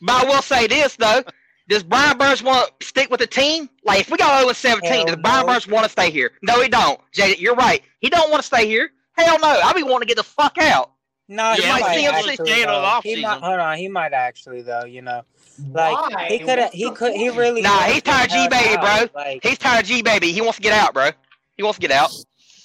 but 0.00 0.24
I 0.24 0.28
will 0.28 0.42
say 0.42 0.66
this 0.66 0.96
though. 0.96 1.22
Does 1.68 1.82
Brian 1.82 2.18
Burns 2.18 2.42
want 2.42 2.78
to 2.78 2.86
stick 2.86 3.10
with 3.10 3.20
the 3.20 3.26
team? 3.26 3.70
Like, 3.84 4.00
if 4.00 4.10
we 4.10 4.18
go 4.18 4.40
0 4.40 4.52
17, 4.52 4.90
Hell 4.90 5.06
does 5.06 5.16
Brian 5.16 5.46
no. 5.46 5.52
Burns 5.52 5.66
want 5.66 5.84
to 5.84 5.90
stay 5.90 6.10
here? 6.10 6.32
No, 6.42 6.60
he 6.60 6.68
don't. 6.68 7.00
Jay, 7.12 7.36
you're 7.38 7.54
right. 7.54 7.82
He 8.00 8.10
don't 8.10 8.30
want 8.30 8.42
to 8.42 8.46
stay 8.46 8.66
here. 8.66 8.90
Hell 9.16 9.38
no. 9.40 9.48
I 9.48 9.72
be 9.72 9.82
wanting 9.82 10.00
to 10.00 10.06
get 10.06 10.18
the 10.18 10.24
fuck 10.24 10.58
out. 10.58 10.92
No, 11.28 11.52
You 11.54 11.62
he 11.62 11.68
might 11.68 11.80
might 11.80 11.94
see 11.96 12.02
him 12.04 12.14
actually, 12.14 12.36
staying 12.36 12.66
though. 12.66 12.74
off 12.74 13.02
He 13.02 13.22
might, 13.22 13.40
hold 13.40 13.58
on, 13.60 13.78
he 13.78 13.88
might 13.88 14.12
actually 14.12 14.62
though. 14.62 14.84
You 14.84 15.02
know, 15.02 15.22
like 15.70 16.10
Why? 16.10 16.26
he 16.28 16.38
could, 16.38 16.58
he 16.72 16.90
could, 16.90 17.14
he 17.14 17.30
really. 17.30 17.62
Nah, 17.62 17.84
he's 17.84 18.02
tired 18.02 18.26
of 18.26 18.30
G 18.32 18.36
held 18.36 18.50
Baby, 18.50 18.76
bro. 18.76 19.06
Like, 19.14 19.42
He's 19.42 19.58
tired 19.58 19.80
of 19.84 19.86
G 19.86 20.02
Baby. 20.02 20.32
He 20.32 20.40
wants 20.42 20.56
to 20.56 20.62
get 20.62 20.72
out, 20.74 20.92
bro. 20.92 21.10
He 21.56 21.62
wants 21.62 21.78
to 21.78 21.86
get 21.86 21.90
out. 21.92 22.10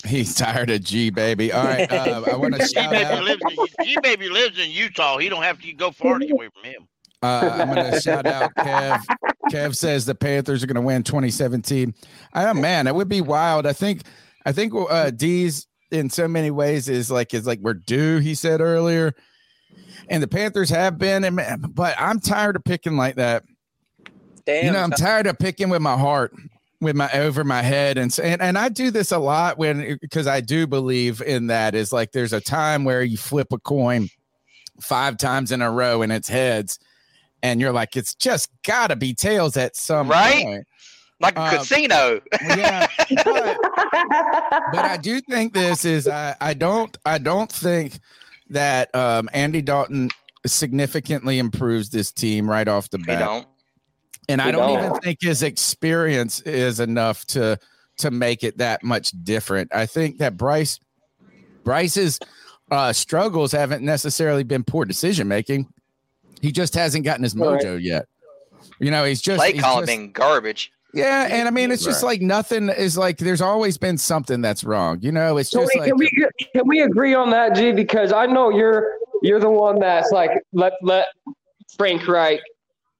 He's 0.06 0.34
tired 0.36 0.70
of 0.70 0.82
G 0.84 1.10
baby. 1.10 1.52
All 1.52 1.66
right, 1.66 1.92
uh, 1.92 2.24
I 2.32 2.36
want 2.38 2.54
to 2.56 2.60
G 2.66 2.68
shout 2.74 2.90
baby 2.90 3.04
out. 3.06 3.24
lives 3.24 3.42
in 3.50 3.86
G 3.86 3.98
baby 4.02 4.30
lives 4.30 4.58
in 4.58 4.72
Utah. 4.72 5.18
He 5.18 5.28
don't 5.30 5.44
have 5.44 5.60
to 5.62 5.74
go 5.74 5.92
far 5.92 6.20
to 6.20 6.26
get 6.26 6.34
away 6.34 6.48
from 6.54 6.64
him. 6.72 6.88
Uh, 7.22 7.50
I'm 7.60 7.74
going 7.74 7.92
to 7.92 8.00
shout 8.00 8.26
out 8.26 8.56
Kev. 8.56 9.02
Kev 9.52 9.76
says 9.76 10.06
the 10.06 10.16
Panthers 10.16 10.64
are 10.64 10.68
going 10.68 10.76
to 10.76 10.82
win 10.82 11.04
2017. 11.04 11.94
I 12.34 12.46
don't, 12.46 12.62
man, 12.62 12.88
it 12.88 12.96
would 12.96 13.10
be 13.10 13.20
wild. 13.20 13.66
I 13.68 13.74
think, 13.74 14.04
I 14.46 14.54
think 14.54 14.74
uh, 14.74 15.10
D's 15.12 15.68
in 15.92 16.10
so 16.10 16.28
many 16.28 16.52
ways 16.52 16.88
is 16.90 17.10
like 17.12 17.34
is 17.34 17.48
like 17.48 17.60
we're 17.60 17.74
due. 17.74 18.20
He 18.20 18.36
said 18.36 18.62
earlier, 18.62 19.14
and 20.10 20.22
the 20.22 20.28
Panthers 20.28 20.70
have 20.70 20.98
been, 20.98 21.24
and 21.24 21.76
but 21.76 21.96
I'm 21.98 22.20
tired 22.20 22.56
of 22.56 22.64
picking 22.64 22.98
like 22.98 23.16
that. 23.16 23.44
damn. 24.46 24.66
you 24.66 24.72
know, 24.72 24.80
I'm 24.80 24.92
tired 24.92 25.28
of 25.28 25.38
picking 25.40 25.70
with 25.70 25.82
my 25.82 25.98
heart, 25.98 26.34
with 26.82 26.96
my 26.96 27.12
over 27.14 27.44
my 27.44 27.62
head, 27.62 27.98
and 27.98 28.16
and 28.22 28.42
and 28.42 28.58
I 28.58 28.70
do 28.70 28.92
this 28.92 29.12
a 29.12 29.20
lot 29.20 29.58
when 29.58 29.98
because 30.02 30.28
I 30.28 30.42
do 30.42 30.68
believe 30.68 31.22
in 31.22 31.48
that. 31.48 31.76
Is 31.76 31.92
like 31.94 32.12
there's 32.12 32.34
a 32.34 32.42
time 32.42 32.84
where 32.86 33.04
you 33.04 33.18
flip 33.18 33.48
a 33.52 33.60
coin 33.60 34.10
five 34.82 35.18
times 35.18 35.52
in 35.52 35.62
a 35.62 35.72
row 35.72 36.02
and 36.02 36.12
it's 36.12 36.30
heads, 36.30 36.80
and 37.44 37.60
you're 37.60 37.74
like, 37.74 37.98
it's 37.98 38.16
just 38.16 38.50
got 38.64 38.88
to 38.88 38.96
be 38.96 39.14
tails 39.14 39.58
at 39.58 39.76
some 39.76 40.08
Right? 40.10 40.44
point. 40.46 40.68
Like 41.22 41.38
a 41.38 41.42
Um, 41.42 41.58
casino. 41.58 42.22
yeah, 42.42 42.88
but, 43.26 43.58
but 44.72 44.86
I 44.86 44.98
do 45.02 45.20
think 45.22 45.54
this 45.54 45.84
is 45.84 46.08
I, 46.08 46.36
I 46.40 46.54
don't 46.54 46.98
I 47.06 47.18
don't 47.18 47.52
think 47.52 48.00
that 48.50 48.94
um, 48.96 49.30
Andy 49.34 49.62
Dalton 49.62 50.10
significantly 50.46 51.38
improves 51.40 51.90
this 51.90 52.12
team 52.12 52.50
right 52.50 52.68
off 52.68 52.90
the 52.90 53.00
bat. 53.00 53.20
don't. 53.20 53.48
And 54.30 54.42
I 54.42 54.52
don't 54.52 54.74
don't. 54.76 54.86
even 54.86 55.00
think 55.02 55.20
his 55.22 55.44
experience 55.44 56.40
is 56.42 56.80
enough 56.80 57.26
to 57.28 57.58
to 57.98 58.12
make 58.12 58.44
it 58.46 58.58
that 58.60 58.82
much 58.84 59.12
different. 59.24 59.74
I 59.76 59.86
think 59.88 60.20
that 60.20 60.38
Bryce 60.38 60.80
Bryce's 61.66 62.18
uh, 62.72 62.94
struggles 62.94 63.52
haven't 63.52 63.84
necessarily 63.84 64.44
been 64.44 64.64
poor 64.64 64.86
decision 64.86 65.28
making. 65.28 65.68
He 66.42 66.52
just 66.54 66.76
hasn't 66.76 67.04
gotten 67.04 67.24
his 67.24 67.36
Right. 67.36 67.60
mojo 67.60 67.82
yet. 67.82 68.06
You 68.80 68.92
know, 68.92 69.04
he's 69.04 69.22
just 69.22 69.40
Play 69.40 69.54
he's 69.54 69.62
calling 69.62 70.06
just- 70.08 70.14
garbage. 70.14 70.72
Yeah, 70.94 71.28
and 71.30 71.48
I 71.48 71.52
mean, 71.52 71.72
it's 71.72 71.84
just 71.84 72.02
Right. 72.04 72.10
like 72.10 72.22
nothing 72.22 72.70
is 72.70 72.98
like. 72.98 73.18
There's 73.18 73.42
always 73.42 73.78
been 73.78 73.98
something 73.98 74.42
that's 74.42 74.64
wrong. 74.64 75.00
You 75.02 75.12
know, 75.12 75.38
it's 75.38 75.52
Tony, 75.52 75.66
just 75.66 75.78
like 75.78 75.88
can 75.88 75.98
we 75.98 76.10
can 76.56 76.68
we 76.68 76.82
agree 76.82 77.14
on 77.14 77.30
that, 77.30 77.56
G? 77.56 77.72
Because 77.72 78.12
I 78.12 78.26
know 78.26 78.50
you're 78.50 78.94
you're 79.22 79.40
the 79.40 79.50
one 79.52 79.80
that's 79.80 80.12
like 80.12 80.32
let 80.52 80.74
let 80.82 81.08
Frank 81.78 82.08
Reich 82.08 82.42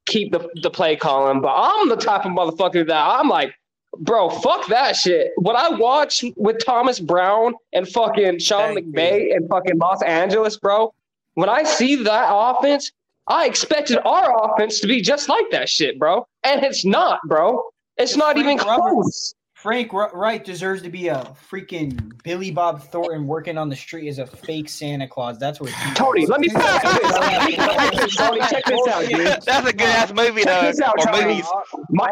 keep 0.06 0.32
the 0.32 0.48
the 0.62 0.70
play 0.70 0.94
calling, 0.96 1.40
but 1.40 1.52
I'm 1.56 1.88
the 1.88 1.96
type 1.96 2.24
of 2.24 2.30
motherfucker 2.32 2.86
that 2.86 3.06
I'm 3.20 3.28
like, 3.28 3.52
bro, 3.98 4.30
fuck 4.30 4.68
that 4.68 4.94
shit. 4.94 5.32
What 5.36 5.56
I 5.56 5.70
watch 5.70 6.24
with 6.36 6.64
Thomas 6.64 7.00
Brown 7.00 7.54
and 7.72 7.88
fucking 7.88 8.38
Sean 8.38 8.74
Thank 8.74 8.86
McVay 8.94 9.34
and 9.34 9.48
fucking 9.48 9.78
Los 9.78 10.00
Angeles, 10.02 10.56
bro. 10.58 10.94
When 11.34 11.48
I 11.48 11.64
see 11.64 11.96
that 12.04 12.28
offense, 12.30 12.92
I 13.26 13.46
expected 13.46 13.98
our 14.04 14.44
offense 14.44 14.78
to 14.80 14.86
be 14.86 15.00
just 15.00 15.28
like 15.28 15.50
that 15.50 15.68
shit, 15.68 15.98
bro, 15.98 16.26
and 16.44 16.62
it's 16.64 16.84
not, 16.84 17.20
bro. 17.26 17.64
It's 18.00 18.16
not 18.16 18.38
even 18.38 18.58
Frank 18.58 18.68
Roberts- 18.68 18.92
close. 18.92 19.34
Frank 19.54 19.92
Reich 19.92 20.42
deserves 20.42 20.80
to 20.80 20.88
be 20.88 21.08
a 21.08 21.16
freaking 21.50 22.12
Billy 22.24 22.50
Bob 22.50 22.82
Thornton 22.82 23.26
working 23.26 23.58
on 23.58 23.68
the 23.68 23.76
street 23.76 24.08
as 24.08 24.18
a 24.18 24.26
fake 24.26 24.70
Santa 24.70 25.06
Claus. 25.06 25.38
That's 25.38 25.60
what 25.60 25.68
he 25.68 25.94
Tony, 25.94 26.24
let 26.24 26.40
me 26.40 26.48
That's 26.48 28.16
Tony, 28.16 28.40
check 28.48 28.64
this 28.64 28.88
out, 28.88 29.06
dude. 29.06 29.26
That's 29.44 29.68
a 29.68 29.72
good 29.72 29.82
ass 29.82 30.14
movie, 30.14 30.44
though. 30.44 30.62
Check 30.62 30.76
this 30.76 30.80
out, 30.80 30.94
Tony. 30.98 31.26
movies. 31.26 31.46
My, 31.90 32.08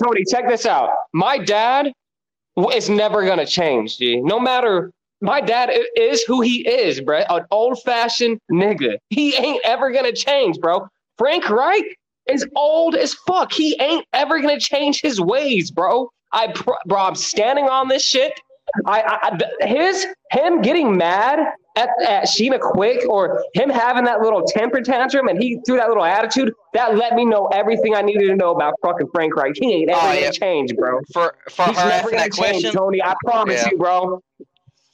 Tony, 0.00 0.22
check 0.30 0.46
this 0.48 0.64
out. 0.64 0.90
My 1.12 1.38
dad 1.38 1.92
is 2.72 2.88
never 2.88 3.26
gonna 3.26 3.46
change, 3.46 3.98
G. 3.98 4.20
No 4.20 4.38
matter. 4.38 4.92
My 5.20 5.40
dad 5.40 5.70
is 5.96 6.22
who 6.22 6.40
he 6.40 6.68
is, 6.68 7.00
bro. 7.00 7.22
An 7.30 7.46
old 7.50 7.82
fashioned 7.82 8.38
nigga. 8.52 8.98
He 9.10 9.34
ain't 9.34 9.60
ever 9.64 9.90
gonna 9.90 10.12
change, 10.12 10.60
bro. 10.60 10.86
Frank 11.18 11.48
Reich 11.48 11.98
is 12.28 12.46
old 12.56 12.94
as 12.94 13.14
fuck. 13.14 13.52
He 13.52 13.76
ain't 13.80 14.06
ever 14.12 14.40
gonna 14.40 14.60
change 14.60 15.00
his 15.00 15.20
ways, 15.20 15.70
bro. 15.70 16.10
I, 16.32 16.52
bro, 16.86 16.98
I'm 16.98 17.14
standing 17.14 17.66
on 17.68 17.88
this 17.88 18.04
shit. 18.04 18.32
I, 18.86 19.00
I, 19.02 19.38
I 19.62 19.66
his 19.66 20.06
him 20.32 20.60
getting 20.60 20.96
mad 20.96 21.38
at, 21.76 21.88
at 22.06 22.24
Sheena 22.24 22.58
Quick 22.58 23.08
or 23.08 23.44
him 23.54 23.70
having 23.70 24.04
that 24.04 24.20
little 24.20 24.42
temper 24.42 24.80
tantrum 24.80 25.28
and 25.28 25.40
he 25.40 25.58
threw 25.64 25.76
that 25.76 25.88
little 25.88 26.04
attitude 26.04 26.52
that 26.74 26.96
let 26.96 27.14
me 27.14 27.24
know 27.24 27.46
everything 27.48 27.94
I 27.94 28.02
needed 28.02 28.26
to 28.28 28.36
know 28.36 28.50
about 28.50 28.74
fucking 28.82 29.08
Frank 29.14 29.36
Reich. 29.36 29.54
He 29.56 29.72
ain't 29.72 29.90
ever 29.90 30.00
Oh, 30.00 30.04
gonna 30.06 30.20
yeah. 30.20 30.30
change, 30.32 30.74
bro. 30.74 31.00
For 31.12 31.34
for 31.50 31.66
He's 31.66 31.76
her 31.76 31.88
never 31.88 32.10
gonna 32.10 32.24
that 32.24 32.32
change, 32.32 32.62
question. 32.62 32.72
Tony. 32.72 33.02
I 33.02 33.14
promise 33.24 33.62
Yeah. 33.62 33.70
you, 33.70 33.78
bro. 33.78 34.20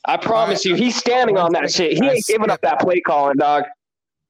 I 0.05 0.17
promise 0.17 0.65
you, 0.65 0.75
he's 0.75 0.97
standing 0.97 1.39
on 1.39 1.53
that 1.53 1.73
shit. 1.73 1.93
He 1.97 2.05
ain't 2.09 2.27
giving 2.27 2.51
up 2.51 2.61
that 2.63 2.81
play 2.81 3.01
calling, 3.01 3.37
dog. 3.39 3.65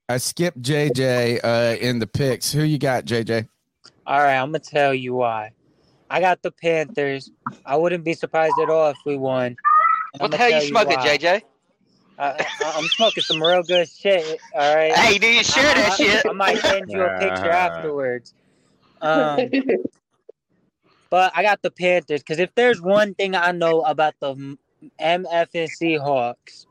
I 0.09 0.19
skipped 0.19 0.61
JJ 0.61 1.41
uh, 1.43 1.77
in 1.81 1.99
the 1.99 2.07
picks. 2.07 2.53
Who 2.53 2.63
you 2.63 2.79
got, 2.79 3.05
JJ? 3.05 3.49
All 4.07 4.19
right, 4.19 4.37
I'm 4.37 4.49
gonna 4.49 4.59
tell 4.59 4.93
you 4.93 5.15
why. 5.15 5.53
I 6.11 6.21
got 6.21 6.43
the 6.43 6.51
Panthers. 6.51 7.31
I 7.65 7.77
wouldn't 7.77 8.05
be 8.05 8.15
surprised 8.15 8.59
at 8.59 8.69
all 8.69 8.91
if 8.91 8.99
we 9.07 9.17
won. 9.17 9.57
What 10.19 10.31
the 10.31 10.37
I'ma 10.37 10.37
hell 10.37 10.63
you 10.63 10.69
smoking, 10.69 10.99
why. 10.99 11.19
JJ? 11.19 11.43
I, 12.19 12.47
I, 12.61 12.73
I'm 12.77 12.89
smoking 12.89 13.23
some 13.23 13.43
real 13.43 13.63
good 13.63 13.89
shit. 13.89 14.41
All 14.55 14.75
right. 14.75 14.97
Hey, 14.97 15.19
do 15.19 15.27
you 15.27 15.43
share 15.43 15.75
that 15.75 15.93
I, 15.93 15.97
shit? 15.97 16.27
I 16.27 16.33
might 16.33 16.59
send 16.61 16.93
you 16.93 17.03
a 17.03 17.19
picture 17.19 17.51
afterwards. 17.51 18.35
Um, 19.01 19.51
but 21.09 21.33
I 21.35 21.43
got 21.43 21.63
the 21.63 21.71
Panthers 21.71 22.21
because 22.21 22.39
if 22.39 22.55
there's 22.55 22.81
one 22.81 23.15
thing 23.15 23.35
I 23.35 23.53
know 23.53 23.83
about 23.83 24.15
the 24.21 24.33
M- 24.33 24.59
MFN 25.01 25.71
Seahawks, 25.71 26.67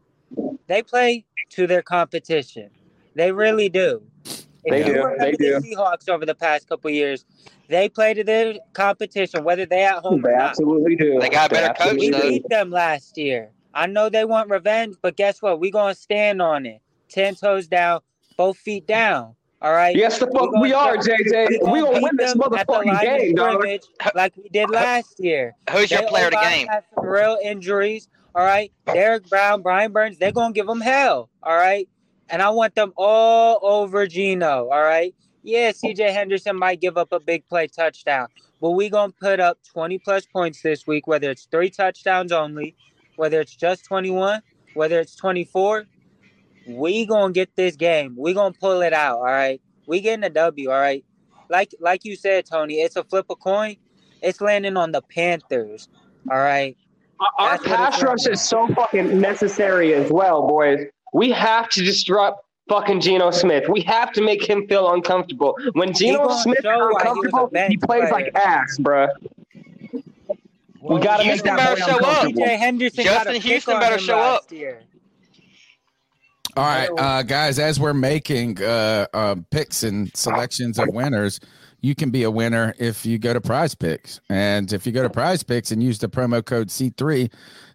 they 0.68 0.84
play 0.84 1.26
to 1.52 1.68
their 1.68 1.82
competition. 1.82 2.70
They 3.16 3.32
really 3.32 3.70
do. 3.70 4.02
If 4.26 4.46
They 4.66 4.80
you 4.80 4.86
do. 4.86 4.92
remember 4.94 5.16
They 5.20 5.32
do. 5.34 5.60
The 5.60 5.76
Seahawks 5.76 6.08
over 6.10 6.26
the 6.26 6.36
past 6.36 6.68
couple 6.70 6.90
years, 6.92 7.26
they 7.68 7.90
play 7.90 8.14
to 8.14 8.24
their 8.24 8.56
competition, 8.74 9.44
whether 9.44 9.66
they 9.66 9.84
at 9.84 10.00
home 10.00 10.22
They 10.22 10.30
or 10.30 10.38
not. 10.38 10.50
absolutely 10.52 10.96
do. 10.96 11.20
They 11.20 11.30
got 11.30 11.52
a 11.52 11.56
better 11.56 11.74
coach, 11.74 12.00
We 12.00 12.10
though. 12.12 12.22
beat 12.22 12.50
them 12.50 12.70
last 12.70 13.18
year. 13.18 13.50
I 13.74 13.88
know 13.88 14.10
they 14.10 14.26
want 14.26 14.50
revenge, 14.50 14.96
but 15.02 15.16
guess 15.16 15.42
what? 15.42 15.60
We're 15.60 15.72
gonna 15.72 15.96
stand 15.96 16.42
on 16.42 16.66
it. 16.66 16.82
Ten 17.10 17.36
toes 17.36 17.68
down, 17.68 18.02
both 18.38 18.58
feet 18.58 18.86
down. 18.86 19.36
All 19.62 19.72
right. 19.74 19.96
Yes, 19.96 20.18
the 20.20 20.28
fuck 20.28 20.52
we 20.60 20.74
are, 20.74 20.98
JJ. 20.98 21.48
We 21.72 21.82
gonna 21.82 21.94
beat 21.94 22.04
win 22.04 22.16
this 22.18 22.32
them 22.34 22.40
motherfucking 22.40 23.02
game, 23.02 23.36
dog. 23.36 23.64
like 24.16 24.36
we 24.36 24.50
did 24.50 24.70
last 24.70 25.16
year. 25.20 25.56
Who's 25.72 25.90
your 25.92 26.04
player 26.04 26.26
of 26.26 26.32
the 26.32 26.38
game? 26.42 26.68
Have 26.68 26.84
some 26.96 27.06
real 27.06 27.38
injuries. 27.44 28.10
All 28.36 28.44
right. 28.44 28.72
Derrick 28.88 29.30
Brown, 29.30 29.62
Brian 29.62 29.92
Burns, 29.92 30.18
they're 30.18 30.32
gonna 30.32 30.54
give 30.54 30.68
them 30.68 30.82
hell. 30.82 31.30
All 31.44 31.56
right. 31.56 31.88
And 32.32 32.42
I 32.42 32.50
want 32.50 32.76
them 32.76 32.94
all 32.96 33.60
over 33.62 34.08
Geno. 34.08 34.70
All 34.70 34.82
right. 34.82 35.14
Yeah, 35.44 35.72
CJ 35.72 36.14
Henderson 36.14 36.58
might 36.58 36.80
give 36.80 36.98
up 36.98 37.12
a 37.12 37.20
big 37.20 37.48
play 37.48 37.68
touchdown, 37.68 38.28
but 38.62 38.72
we 38.72 38.90
gonna 38.90 39.12
put 39.20 39.40
up 39.40 39.58
20 39.74 39.98
plus 40.00 40.26
points 40.26 40.62
this 40.62 40.86
week, 40.86 41.08
whether 41.08 41.32
it's 41.32 41.46
three 41.46 41.70
touchdowns 41.70 42.32
only, 42.32 42.76
whether 43.16 43.42
it's 43.42 43.56
just 43.56 43.84
21, 43.86 44.42
whether 44.76 45.00
it's 45.00 45.16
24. 45.16 45.86
We 46.68 47.06
gonna 47.08 47.34
get 47.34 47.56
this 47.56 47.76
game. 47.76 48.16
We 48.18 48.34
gonna 48.34 48.54
pull 48.54 48.82
it 48.82 48.94
out. 48.94 49.18
All 49.18 49.24
right. 49.24 49.60
We 49.88 50.00
getting 50.00 50.24
a 50.24 50.30
W. 50.30 50.70
All 50.70 50.80
right. 50.80 51.04
Like 51.50 51.74
like 51.80 52.06
you 52.06 52.16
said, 52.16 52.46
Tony, 52.46 52.76
it's 52.76 52.96
a 52.96 53.04
flip 53.04 53.26
a 53.30 53.36
coin. 53.36 53.78
It's 54.22 54.42
landing 54.42 54.78
on 54.78 54.92
the 54.92 55.02
Panthers. 55.02 55.90
All 56.30 56.38
right. 56.38 56.78
Our 57.40 57.58
That's 57.58 57.68
pass 57.68 58.04
rush 58.04 58.28
is 58.28 58.42
so 58.42 58.68
fucking 58.68 59.20
necessary 59.20 59.94
as 59.94 60.12
well, 60.12 60.48
boys. 60.48 60.88
We 61.14 61.32
have 61.32 61.70
to 61.70 61.84
disrupt 61.84 62.46
fucking 62.70 63.02
Geno 63.02 63.32
Smith. 63.32 63.68
We 63.68 63.82
have 63.82 64.12
to 64.14 64.22
make 64.22 64.48
him 64.48 64.68
feel 64.68 64.94
uncomfortable. 64.94 65.58
When 65.74 65.94
Geno 65.94 66.30
Smith 66.30 66.60
is 66.60 66.64
show 66.64 66.90
why 66.90 67.04
he 67.04 67.10
uncomfortable, 67.10 67.50
he 67.68 67.78
plays 67.78 68.10
player. 68.10 68.12
like 68.12 68.36
ass, 68.36 68.78
bruh. 68.80 69.10
We 70.82 71.00
gotta 71.00 71.24
make 71.24 71.34
Houston 71.34 71.56
that 71.56 71.58
better 71.58 71.76
boy 71.76 71.86
show 71.86 71.98
up. 71.98 72.24
uncomfortable. 72.24 72.44
CJ 72.44 72.58
Henderson 72.58 73.04
Justin 73.04 73.42
Houston 73.42 73.80
better 73.80 74.00
show 74.00 74.18
up. 74.18 74.52
year. 74.52 74.82
All 76.58 76.66
right, 76.66 76.90
uh, 76.98 77.24
guys, 77.24 77.60
as 77.60 77.80
we're 77.80 77.94
making 77.94 78.62
uh, 78.62 79.08
uh, 79.14 79.36
picks 79.52 79.84
and 79.84 80.12
selections 80.18 80.80
of 80.80 80.90
winners, 80.90 81.40
you 81.80 81.96
can 81.96 82.12
be 82.12 82.24
a 82.24 82.32
winner 82.32 82.74
if 82.78 83.06
you 83.06 83.18
go 83.18 83.34
to 83.34 83.40
Prize 83.40 83.74
Picks. 83.74 84.20
And 84.30 84.72
if 84.74 84.86
you 84.86 84.92
go 84.92 85.02
to 85.02 85.10
Prize 85.10 85.44
Picks 85.44 85.72
and 85.72 85.82
use 85.82 86.00
the 86.00 86.10
promo 86.10 86.44
code 86.44 86.68
C3, 86.68 87.32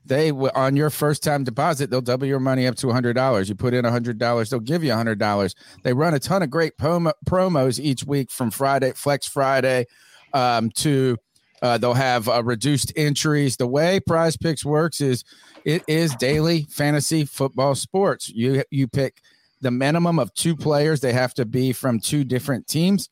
they 0.06 0.30
on 0.30 0.76
your 0.76 0.90
first 0.90 1.22
time 1.22 1.44
deposit, 1.44 1.90
they'll 1.90 2.00
double 2.00 2.26
your 2.26 2.40
money 2.40 2.66
up 2.66 2.76
to 2.76 2.86
$100. 2.86 3.48
You 3.48 3.54
put 3.54 3.74
in 3.74 3.84
$100, 3.84 4.50
they'll 4.50 4.60
give 4.60 4.84
you 4.84 4.92
$100. 4.92 5.54
They 5.82 5.92
run 5.92 6.14
a 6.14 6.18
ton 6.18 6.42
of 6.42 6.50
great 6.50 6.76
promo, 6.78 7.12
promos 7.26 7.78
each 7.78 8.04
week 8.04 8.30
from 8.30 8.50
Friday, 8.50 8.92
Flex 8.92 9.26
Friday, 9.26 9.86
um, 10.32 10.70
to 10.76 11.16
uh, 11.62 11.78
they'll 11.78 11.94
have 11.94 12.28
uh, 12.28 12.42
reduced 12.42 12.92
entries. 12.96 13.56
The 13.56 13.66
way 13.66 14.00
Prize 14.00 14.36
Picks 14.36 14.64
works 14.64 15.00
is 15.00 15.24
it 15.64 15.82
is 15.88 16.14
daily 16.16 16.66
fantasy 16.70 17.24
football 17.24 17.74
sports. 17.74 18.28
You 18.28 18.62
you 18.70 18.86
pick 18.86 19.22
the 19.60 19.70
minimum 19.70 20.18
of 20.18 20.32
two 20.34 20.54
players. 20.54 21.00
They 21.00 21.12
have 21.12 21.34
to 21.34 21.44
be 21.44 21.72
from 21.72 21.98
two 21.98 22.24
different 22.24 22.66
teams, 22.66 23.08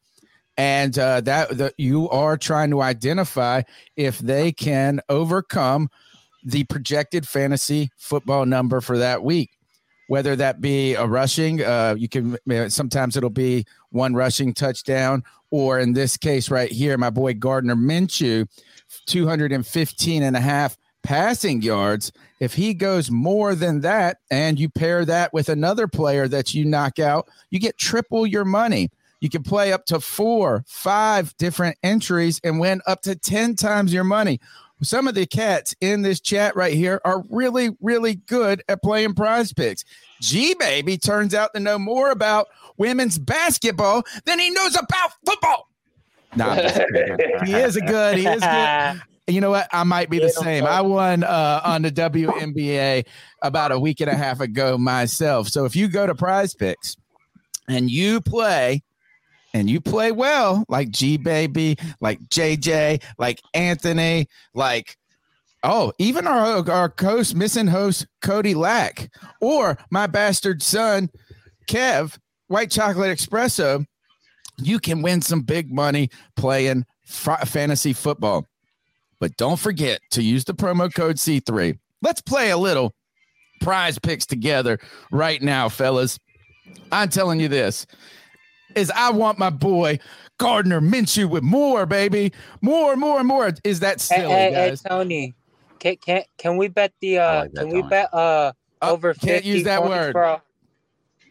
and 0.57 0.97
uh, 0.99 1.23
that 1.23 1.75
you 1.79 2.09
are 2.11 2.37
trying 2.37 2.71
to 2.71 2.83
identify 2.83 3.62
if 3.97 4.19
they 4.19 4.53
can 4.53 5.01
overcome 5.09 5.89
the 6.45 6.65
projected 6.65 7.27
fantasy 7.27 7.91
football 7.97 8.47
number 8.47 8.81
for 8.81 8.99
that 8.99 9.23
week. 9.23 9.51
Whether 10.07 10.37
that 10.37 10.61
be 10.61 10.95
a 10.95 11.07
rushing, 11.07 11.62
uh, 11.62 11.95
you 11.97 12.09
can 12.09 12.37
sometimes 12.69 13.16
it'll 13.16 13.31
be 13.31 13.65
one 13.91 14.15
rushing 14.15 14.53
touchdown, 14.53 15.25
or 15.51 15.79
in 15.79 15.95
this 15.95 16.19
case 16.19 16.51
right 16.51 16.71
here, 16.71 16.99
my 16.99 17.09
boy 17.09 17.35
Gardner 17.35 17.75
Minshew, 17.75 18.47
215 19.07 20.23
and 20.23 20.37
a 20.37 20.41
half 20.41 20.77
passing 21.03 21.62
yards. 21.62 22.12
If 22.41 22.55
he 22.55 22.75
goes 22.75 23.11
more 23.11 23.55
than 23.55 23.81
that, 23.81 24.19
and 24.31 24.59
you 24.59 24.69
pair 24.69 25.05
that 25.07 25.33
with 25.33 25.49
another 25.49 25.89
player 25.89 26.29
that 26.29 26.53
you 26.53 26.66
knock 26.66 26.99
out, 26.99 27.29
you 27.51 27.59
get 27.59 27.79
triple 27.79 28.27
your 28.27 28.45
money. 28.45 28.91
You 29.21 29.31
can 29.31 29.43
play 29.43 29.73
up 29.73 29.87
to 29.87 30.01
four, 30.01 30.65
five 30.66 31.35
different 31.39 31.79
entries 31.83 32.41
and 32.45 32.61
win 32.61 32.83
up 32.87 33.01
to 33.03 33.15
10 33.15 33.55
times 33.55 33.95
your 33.95 34.05
money. 34.05 34.39
Some 34.85 35.09
of 35.09 35.15
the 35.15 35.27
cats 35.27 35.74
in 35.81 36.02
this 36.02 36.20
chat 36.20 36.55
right 36.56 36.74
here 36.74 37.01
are 37.05 37.23
really, 37.31 37.70
really 37.81 38.15
good 38.15 38.62
at 38.69 38.82
playing 38.82 39.15
prize 39.15 39.52
picks. 39.52 39.85
G 40.20 40.55
Baby 40.59 40.98
turns 40.98 41.35
out 41.35 41.52
to 41.55 41.61
know 41.61 41.78
more 41.78 42.11
about 42.11 42.48
women's 42.77 43.19
basketball 43.19 44.02
than 44.24 44.39
he 44.39 44.51
knows 44.51 44.77
about 44.77 45.11
football. 45.27 45.69
No, 46.36 46.48
I'm 46.48 46.59
just 46.59 46.77
kidding. 46.77 47.16
he 47.44 47.55
is 47.55 47.77
a 47.77 47.81
good. 47.81 48.19
He 48.19 48.27
is 48.27 48.43
good. 48.43 49.02
You 49.27 49.40
know 49.40 49.48
what? 49.48 49.69
I 49.73 49.85
might 49.85 50.11
be 50.11 50.19
the 50.19 50.28
same. 50.28 50.66
I 50.66 50.82
won 50.82 51.24
uh, 51.24 51.62
on 51.65 51.81
the 51.81 51.90
WNBA 51.90 53.06
about 53.40 53.73
a 53.73 53.81
week 53.81 54.02
and 54.02 54.11
a 54.11 54.15
half 54.15 54.40
ago 54.40 54.77
myself. 54.77 55.48
So 55.48 55.65
if 55.65 55.74
you 55.74 55.89
go 55.89 56.06
to 56.06 56.15
Prize 56.15 56.52
Picks 56.52 56.94
and 57.66 57.90
you 57.90 58.20
play 58.20 58.82
and 59.55 59.71
you 59.71 59.81
play 59.81 60.13
well, 60.13 60.65
like 60.69 60.91
G 60.91 61.17
Baby, 61.17 61.79
like 62.01 62.21
JJ, 62.29 63.03
like 63.17 63.41
Anthony, 63.55 64.27
like 64.53 64.97
oh, 65.63 65.93
even 65.99 66.27
our 66.27 66.69
our 66.71 66.93
host, 67.01 67.35
missing 67.35 67.69
host 67.69 68.07
Cody 68.21 68.55
Lac, 68.55 69.11
or 69.41 69.79
my 69.91 70.07
bastard 70.07 70.63
son 70.63 71.09
Kev, 71.67 72.19
White 72.49 72.71
Chocolate 72.71 73.17
Espresso, 73.17 73.87
you 74.59 74.79
can 74.79 75.01
win 75.01 75.23
some 75.23 75.41
big 75.41 75.73
money 75.73 76.11
playing 76.37 76.85
f- 77.09 77.49
fantasy 77.49 77.93
football. 77.93 78.47
But 79.21 79.37
don't 79.37 79.59
forget 79.59 80.01
to 80.11 80.23
use 80.23 80.45
the 80.45 80.53
promo 80.53 80.93
code 80.93 81.17
C3. 81.17 81.79
Let's 82.03 82.21
play 82.21 82.51
a 82.51 82.59
little 82.59 82.93
prize 83.63 83.99
picks 83.99 84.27
together 84.27 84.79
right 85.11 85.41
now, 85.41 85.69
fellas. 85.69 86.19
I'm 86.93 87.09
telling 87.09 87.41
you 87.41 87.49
this 87.49 87.87
is 88.77 88.91
I 88.95 89.11
want 89.11 89.39
my 89.39 89.51
boy 89.51 89.99
Gardner 90.39 90.81
Minshew 90.81 91.29
with 91.29 91.43
more, 91.43 91.87
baby. 91.87 92.33
More, 92.61 92.97
more, 92.97 93.23
more. 93.25 93.53
Is 93.65 93.81
that 93.81 94.01
Hey, 94.01 94.19
silly, 94.21 94.35
hey, 94.35 94.53
hey, 94.53 94.69
guys? 94.71 94.83
Tony, 94.83 95.35
can, 95.79 95.97
can 95.97 96.23
can 96.39 96.57
we 96.57 96.69
bet 96.69 96.93
the 97.01 97.19
uh 97.19 97.35
like 97.43 97.53
that, 97.53 97.59
can 97.61 97.69
we 97.69 97.81
Tony. 97.81 97.89
bet 97.91 98.15
uh 98.15 98.53
over 98.83 99.15
can't 99.15 99.45
50 99.45 99.49
use 99.49 99.65
that 99.65 99.83
word. 99.83 100.13
for- 100.13 100.25
uh, 100.25 100.41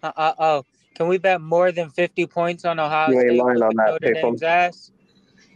uh 0.03 0.33
oh 0.39 0.65
can 0.95 1.07
we 1.07 1.17
bet 1.17 1.41
more 1.41 1.71
than 1.71 1.89
50 1.89 2.27
points 2.27 2.65
on 2.65 2.79
Ohio 2.79 3.11
You 3.11 3.19
ain't 3.19 3.29
State 3.29 3.41
lying 3.43 3.61
on 3.63 3.75
that, 3.77 3.87
Notre 4.01 4.13
Dame's 4.13 4.43
ass? 4.43 4.91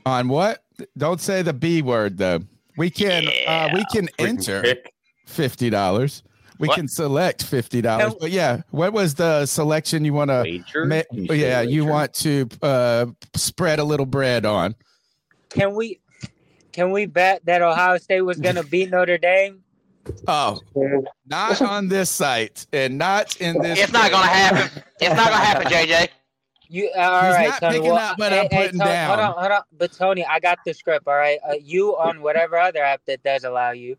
On 0.06 0.30
what? 0.30 0.64
Don't 0.98 1.22
say 1.22 1.42
the 1.42 1.54
B 1.54 1.82
word 1.82 2.18
though. 2.18 2.40
We 2.76 2.90
can 2.90 3.28
uh 3.46 3.70
we 3.72 3.86
can 3.86 4.10
We 4.20 4.26
enter 4.26 4.62
pick. 4.62 4.94
fifty 5.26 5.70
dollars. 5.70 6.24
We 6.60 6.68
What? 6.68 6.76
can 6.76 6.88
select 6.88 7.44
fifty 7.44 7.82
dollars. 7.82 8.16
But 8.20 8.32
yeah, 8.32 8.62
what 8.72 8.94
was 8.94 9.16
the 9.16 9.46
selection 9.46 10.06
you 10.06 10.14
want 10.14 10.30
to 10.30 10.42
Wager? 10.44 10.88
Can 10.88 11.06
you 11.12 11.34
yeah, 11.36 11.62
you 11.62 11.86
want 11.86 12.14
to 12.16 12.48
uh 12.62 13.08
spread 13.36 13.80
a 13.80 13.84
little 13.84 14.06
bread 14.06 14.46
on. 14.46 14.76
Can 15.50 15.76
we 15.76 16.00
can 16.72 16.92
we 16.92 17.06
bet 17.06 17.46
that 17.46 17.62
Ohio 17.62 17.98
State 17.98 18.22
was 18.22 18.40
gonna 18.40 18.64
beat 18.64 18.90
Notre 18.90 19.18
Dame? 19.18 19.64
Oh, 20.28 20.62
not 21.26 21.62
on 21.62 21.88
this 21.90 22.10
site 22.10 22.66
and 22.74 22.98
not 22.98 23.40
in 23.42 23.62
this. 23.62 23.80
It's 23.80 23.94
not 23.94 24.12
gonna 24.12 24.28
happen. 24.28 24.84
It's 25.00 25.16
not 25.16 25.30
gonna 25.30 25.46
happen, 25.46 25.68
JJ. 25.68 26.10
You 26.70 26.92
uh, 26.98 27.00
all 27.00 27.24
He's 27.24 27.34
right, 27.34 27.48
not 27.50 27.62
Tony? 27.62 27.78
picking 27.78 27.92
well, 27.92 28.12
up 28.12 28.20
what 28.20 28.32
hey, 28.32 28.40
I'm 28.40 28.48
hey, 28.50 28.66
putting 28.66 28.80
Tony, 28.80 28.92
down. 28.92 29.10
Hold 29.10 29.20
on, 29.20 29.34
hold 29.42 29.52
on. 29.52 29.62
But 29.78 29.92
Tony, 29.94 30.26
I 30.26 30.40
got 30.40 30.60
the 30.66 30.74
script. 30.74 31.08
All 31.08 31.16
right, 31.16 31.40
uh, 31.48 31.54
you 31.62 31.98
on 31.98 32.22
whatever 32.22 32.58
other 32.58 32.84
app 32.84 33.02
that 33.06 33.24
does 33.24 33.44
allow 33.44 33.72
you. 33.72 33.98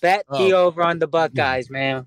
Bet 0.00 0.24
the 0.30 0.52
Oh. 0.54 0.66
over 0.66 0.82
on 0.82 0.98
the 0.98 1.06
Buckeyes, 1.08 1.70
man. 1.70 2.06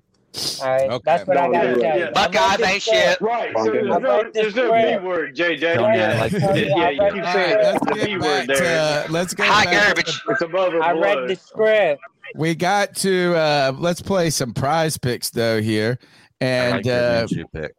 All 0.62 0.66
right, 0.66 0.88
Okay. 0.90 1.02
that's 1.04 1.26
what 1.28 1.36
I 1.36 1.52
got 1.52 1.60
to 1.62 1.68
yeah, 1.68 1.74
tell 1.74 1.82
yeah. 1.82 1.96
you. 1.96 2.04
I 2.06 2.10
Buckeyes 2.12 2.60
ain't 2.66 2.82
script. 2.82 2.84
shit. 3.02 3.20
Right. 3.20 3.52
So 3.54 3.64
Fucking- 3.66 3.72
there's 3.84 3.90
I 3.94 3.98
no, 3.98 4.30
there's 4.32 4.54
no 4.56 4.72
B 5.00 5.06
word, 5.06 5.36
JJ. 5.36 5.74
Tony, 5.74 5.98
yeah, 5.98 6.20
like 6.20 6.32
yeah, 6.32 6.38
to- 6.52 6.66
yeah, 6.66 6.74
I 6.74 6.90
you 6.90 7.02
read 7.02 7.12
keep 7.12 7.22
the 7.22 7.32
saying 7.32 7.50
script. 7.50 7.64
let's 7.64 7.84
the 7.86 7.94
get 7.94 8.06
B 8.06 8.12
back 8.16 8.22
word 8.48 8.56
there. 8.56 9.04
to 9.06 9.12
let's 9.12 9.34
go 9.34 9.44
Hot 9.44 9.64
back 9.66 9.86
garbage. 9.86 10.22
It's 10.30 10.40
above 10.40 10.72
her 10.72 10.82
I 10.82 10.92
read 10.92 11.28
the 11.28 11.36
script. 11.36 12.02
We 12.34 12.54
got 12.54 12.94
to 12.96 13.34
uh 13.36 13.72
let's 13.78 14.00
play 14.00 14.30
some 14.30 14.54
prize 14.54 14.96
picks 14.96 15.28
though 15.28 15.60
here. 15.60 15.98
I 16.40 16.44
And 16.46 16.76
like 16.76 16.86
uh 16.86 17.26
pick. 17.52 17.74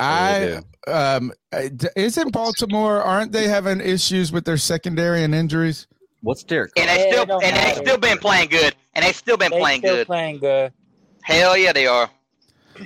I 0.00 0.60
um 0.86 1.32
uh, 1.52 1.68
isn't 1.94 2.32
Baltimore 2.32 3.02
aren't 3.02 3.32
they 3.32 3.48
having 3.48 3.80
issues 3.82 4.32
with 4.32 4.46
their 4.46 4.56
secondary 4.56 5.22
and 5.24 5.34
injuries? 5.34 5.86
What's 6.22 6.42
Derek? 6.44 6.72
And 6.76 6.88
they 6.88 7.10
still 7.10 7.26
don't 7.26 7.42
and 7.42 7.56
they 7.56 7.82
still 7.82 7.98
been 7.98 8.18
playing 8.18 8.48
good. 8.48 8.74
And 8.94 9.04
they 9.04 9.12
still 9.12 9.36
been 9.36 9.50
They 9.50 9.58
playing 9.58 9.80
still 9.80 9.96
good. 9.96 10.06
playing 10.06 10.38
good. 10.38 10.72
Hell 11.22 11.56
yeah, 11.56 11.72
they 11.72 11.86
are. 11.86 12.08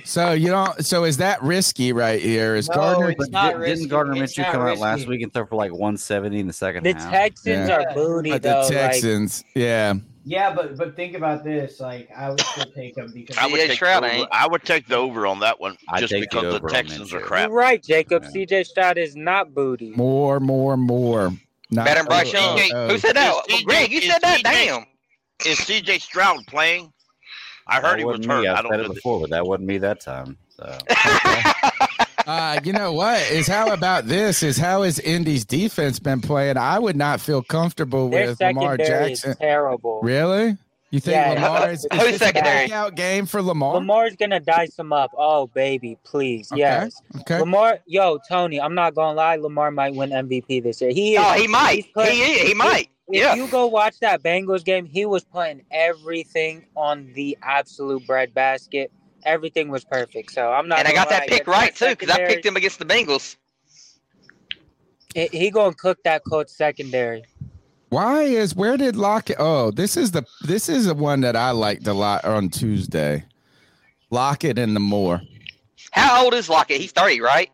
So 0.03 0.33
you 0.33 0.47
don't 0.49 0.85
so 0.85 1.05
is 1.05 1.17
that 1.17 1.41
risky 1.41 1.93
right 1.93 2.21
here? 2.21 2.55
Is 2.55 2.67
No, 2.69 2.75
Gardner 2.75 3.09
it's 3.11 3.17
But 3.17 3.31
not 3.31 3.57
risky. 3.57 3.75
didn't 3.75 3.89
Gardner 3.89 4.23
It's 4.23 4.33
Minshew 4.33 4.41
not 4.43 4.51
come 4.51 4.61
out 4.63 4.77
last 4.79 5.07
week 5.07 5.21
and 5.21 5.33
throw 5.33 5.45
for 5.45 5.55
like 5.55 5.71
170 5.71 6.39
in 6.39 6.47
the 6.47 6.53
second 6.53 6.83
The 6.83 6.93
half? 6.93 7.09
Texans 7.11 7.69
Yeah. 7.69 7.75
are 7.75 7.93
booty 7.93 8.31
but 8.31 8.41
though. 8.43 8.67
the 8.67 8.75
Like, 8.75 8.91
Texans, 8.91 9.43
yeah. 9.55 9.93
Yeah, 10.25 10.53
but 10.53 10.75
but 10.77 10.97
think 10.97 11.15
about 11.15 11.45
this. 11.45 11.79
Like 11.79 12.09
I 12.15 12.29
would 12.29 12.41
still 12.41 12.65
take 12.75 12.97
him 12.97 13.11
because 13.13 13.37
I 13.37 13.45
would, 13.47 13.61
CJ 13.61 13.67
take 13.67 13.75
Stroud 13.77 14.03
the 14.03 14.13
over. 14.17 14.27
I 14.31 14.45
would 14.47 14.63
take 14.63 14.87
the 14.87 14.95
over 14.97 15.25
on 15.25 15.39
that 15.39 15.57
one 15.61 15.77
I'd 15.87 16.01
just 16.01 16.11
take 16.11 16.29
the 16.31 16.41
because 16.41 16.59
the 16.61 16.67
Texans 16.67 17.13
are 17.13 17.21
crap. 17.21 17.47
you're 17.47 17.57
right, 17.57 17.81
Jacob. 17.81 18.23
Yeah. 18.23 18.31
CJ 18.45 18.65
Stroud 18.65 18.97
is 18.97 19.15
not 19.15 19.53
booty. 19.53 19.91
More, 19.91 20.41
more, 20.41 20.75
more. 20.75 21.31
Not, 21.69 21.85
Better 21.85 21.99
than 21.99 22.05
Bryce 22.07 22.33
oh, 22.35 22.55
Young. 22.57 22.71
oh, 22.73 22.75
oh. 22.75 22.87
Who 22.89 22.97
said 22.97 23.15
that? 23.15 23.43
TJ 23.49 23.63
Greg, 23.65 23.91
you 23.91 24.01
said 24.01 24.19
that. 24.21 24.39
TJ 24.39 24.43
Damn. 24.43 24.85
Is 25.45 25.59
CJ 25.59 26.01
Stroud 26.01 26.45
playing? 26.47 26.91
I 27.67 27.75
heard 27.81 27.83
That 27.83 27.99
he 27.99 28.05
was 28.05 28.25
hurt. 28.25 28.41
me. 28.41 28.47
I 28.47 28.55
I 28.55 28.61
don't 28.61 28.71
said 28.71 28.79
know. 28.79 28.85
it 28.85 28.93
before, 28.95 29.19
but 29.21 29.29
that 29.31 29.45
wasn't 29.45 29.67
me 29.67 29.77
that 29.79 29.99
time. 29.99 30.37
So 30.49 30.77
Uh, 32.25 32.59
you 32.65 32.73
know 32.73 32.91
what 32.91 33.21
is 33.31 33.47
how 33.47 33.71
about 33.71 34.05
this? 34.07 34.43
Is 34.43 34.57
how 34.57 34.81
has 34.83 34.99
Indy's 34.99 35.45
defense 35.45 35.97
been 35.97 36.19
playing? 36.19 36.57
I 36.57 36.77
would 36.77 36.97
not 36.97 37.21
feel 37.21 37.41
comfortable 37.41 38.09
Their 38.09 38.27
with 38.29 38.41
Lamar 38.41 38.71
secondary 38.77 39.11
is 39.13 39.21
Jackson. 39.21 39.37
terrible. 39.39 40.01
Really? 40.01 40.57
You 40.89 40.99
think 41.01 41.15
Yeah. 41.15 41.33
Lamar 41.33 41.71
is, 41.71 41.85
is 41.85 41.87
Who's 42.01 42.11
this 42.11 42.19
secondary? 42.19 42.55
a 42.55 42.67
breakout 42.67 42.95
game 42.95 43.25
for 43.25 43.41
Lamar? 43.41 43.73
Lamar's 43.73 44.15
gonna 44.15 44.39
dice 44.39 44.77
him 44.79 44.93
up. 44.93 45.11
Oh 45.17 45.47
baby, 45.47 45.97
please, 46.05 46.49
Okay, 46.51 46.59
yes. 46.59 47.01
okay. 47.21 47.39
Lamar, 47.39 47.79
yo, 47.85 48.19
Tony, 48.29 48.61
I'm 48.61 48.73
not 48.73 48.95
gonna 48.95 49.15
lie. 49.15 49.35
Lamar 49.35 49.69
might 49.71 49.93
win 49.95 50.11
MVP 50.11 50.63
this 50.63 50.79
year. 50.81 50.91
He 50.91 51.15
is. 51.15 51.21
Oh, 51.23 51.33
he 51.33 51.47
might. 51.47 51.75
he's 51.83 51.87
playing- 51.87 52.15
He 52.15 52.21
is. 52.23 52.47
He 52.47 52.53
might. 52.53 52.89
If 53.09 53.21
Yeah. 53.21 53.35
you 53.35 53.47
go 53.47 53.67
watch 53.67 53.99
that 53.99 54.21
Bengals 54.23 54.63
game, 54.63 54.85
he 54.85 55.05
was 55.05 55.23
putting 55.25 55.61
everything 55.71 56.65
on 56.75 57.11
the 57.15 57.37
absolute 57.41 58.05
breadbasket. 58.07 58.91
Everything 59.25 59.69
was 59.69 59.83
perfect. 59.83 60.31
So 60.31 60.51
I'm 60.51 60.67
not. 60.69 60.79
And 60.79 60.87
I 60.87 60.91
got 60.93 61.09
gonna 61.09 61.19
that 61.21 61.29
lie, 61.29 61.37
pick 61.37 61.45
that 61.45 61.51
right 61.51 61.75
too 61.75 61.89
because 61.89 62.09
I 62.09 62.25
picked 62.27 62.45
him 62.45 62.55
against 62.55 62.79
the 62.79 62.85
Bengals. 62.85 63.35
He, 65.13 65.27
he 65.31 65.51
gonna 65.51 65.73
cook 65.75 65.99
that 66.03 66.23
coach 66.23 66.49
secondary. 66.49 67.23
Why 67.89 68.23
is 68.23 68.55
where 68.55 68.75
did 68.77 68.95
Lockett? 68.95 69.37
Oh, 69.39 69.71
this 69.71 69.95
is 69.95 70.11
the 70.11 70.23
this 70.41 70.67
is 70.69 70.85
the 70.85 70.93
one 70.93 71.21
that 71.21 71.35
I 71.35 71.51
liked 71.51 71.87
a 71.87 71.93
lot 71.93 72.25
on 72.25 72.49
Tuesday. 72.49 73.23
Lockett 74.09 74.57
and 74.59 74.75
the 74.75 74.79
Moore. 74.79 75.21
How 75.91 76.23
old 76.25 76.33
is 76.33 76.49
Lockett? 76.49 76.79
He's 76.81 76.91
30, 76.91 77.21
right? 77.21 77.49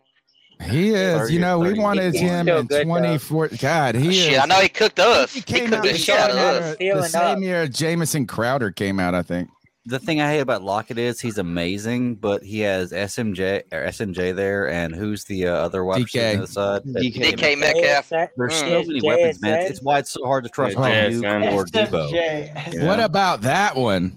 He 0.61 0.89
is. 0.93 1.31
You 1.31 1.39
know, 1.39 1.59
we 1.59 1.73
wanted 1.73 2.15
him 2.15 2.47
in 2.47 2.67
good, 2.67 2.69
though. 2.69 2.83
24. 2.83 3.49
God, 3.59 3.95
he 3.95 4.13
Shit, 4.13 4.33
is. 4.33 4.39
I 4.39 4.45
know 4.45 4.59
he 4.61 4.69
cooked 4.69 4.99
us. 4.99 5.33
He, 5.33 5.41
came 5.41 5.69
cooked 5.69 5.83
the 5.83 5.89
the 5.91 5.97
shit 5.97 6.17
out 6.17 6.29
of 6.31 6.35
same 6.37 6.63
us. 6.63 6.77
year- 6.79 6.95
the 6.95 7.03
same 7.09 7.43
year 7.43 7.67
Jamison 7.67 8.25
Crowder 8.27 8.71
came 8.71 8.99
out, 8.99 9.13
I 9.13 9.23
think. 9.23 9.49
The 9.85 9.99
thing 9.99 10.21
I 10.21 10.31
hate 10.31 10.39
about 10.39 10.63
Lockett 10.63 10.97
is 10.97 11.19
he's 11.19 11.37
amazing, 11.37 12.15
but 12.15 12.41
he 12.41 12.61
has 12.61 12.93
SMJ 12.93 13.63
or 13.73 13.85
SMJ 13.87 14.33
there, 14.33 14.69
and 14.69 14.95
who's 14.95 15.25
the 15.25 15.47
uh, 15.49 15.51
other 15.55 15.83
wide 15.83 16.03
receiver 16.03 16.35
on 16.35 16.39
the 16.39 16.47
side? 16.47 16.83
DK. 16.85 17.35
DK 17.35 17.59
Metcalf. 17.59 18.07
There's 18.09 18.53
Mm. 18.53 18.59
so 18.59 18.83
many 18.87 19.01
weapons, 19.05 19.41
man. 19.41 19.59
It's 19.63 19.81
why 19.81 19.99
it's 19.99 20.11
so 20.11 20.25
hard 20.25 20.45
to 20.45 20.49
trust 20.49 20.77
Yeah, 20.77 21.09
Nuke 21.09 21.21
JSN. 21.21 21.53
or 21.53 21.65
Debo. 21.65 22.11
Yeah. 22.13 22.85
What 22.87 23.01
about 23.01 23.41
that 23.41 23.75
one? 23.75 24.15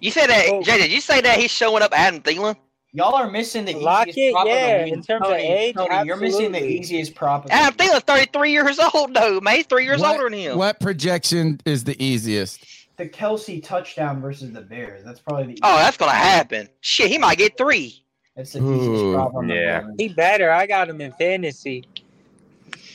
You 0.00 0.12
said 0.12 0.28
that, 0.28 0.62
Jay, 0.62 0.78
did 0.78 0.92
you 0.92 1.00
say 1.00 1.20
that 1.22 1.38
he's 1.40 1.50
showing 1.50 1.82
up 1.82 1.92
Adam 1.92 2.20
Thielen? 2.20 2.54
Y'all 2.92 3.14
are 3.14 3.30
missing 3.30 3.64
the 3.64 3.74
Lockett, 3.74 4.16
easiest 4.16 4.34
prop 4.34 4.46
yeah, 4.46 4.66
of 4.76 4.88
in 4.88 5.02
terms 5.02 5.26
of 5.26 5.32
age, 5.34 5.74
Tony, 5.76 6.06
you're 6.06 6.16
missing 6.16 6.52
the 6.52 6.64
easiest 6.64 7.14
prop. 7.14 7.46
Adam 7.50 7.74
Thielen's 7.76 8.02
33 8.04 8.52
years 8.52 8.78
old, 8.94 9.14
though, 9.14 9.40
man. 9.40 9.56
He's 9.56 9.66
three 9.66 9.84
years 9.84 10.00
What- 10.00 10.12
older 10.12 10.30
than 10.30 10.38
him. 10.38 10.58
What 10.58 10.78
projection 10.80 11.60
is 11.64 11.84
the 11.84 12.00
easiest? 12.02 12.64
The 13.00 13.08
Kelce 13.08 13.64
touchdown 13.64 14.20
versus 14.20 14.52
the 14.52 14.60
Bears. 14.60 15.02
That's 15.02 15.20
probably 15.20 15.54
the. 15.54 15.58
Oh, 15.62 15.76
that's 15.78 15.96
going 15.96 16.10
to 16.10 16.16
happen. 16.18 16.68
Shit, 16.82 17.10
he 17.10 17.16
might 17.16 17.38
get 17.38 17.56
three. 17.56 18.04
That's 18.36 18.52
the 18.52 18.58
easiest 18.58 19.14
prop 19.14 19.34
on 19.34 19.46
the 19.46 19.54
Yeah. 19.54 19.88
He 19.96 20.08
better. 20.08 20.50
I 20.50 20.66
got 20.66 20.86
him 20.90 21.00
in 21.00 21.10
fantasy. 21.12 21.82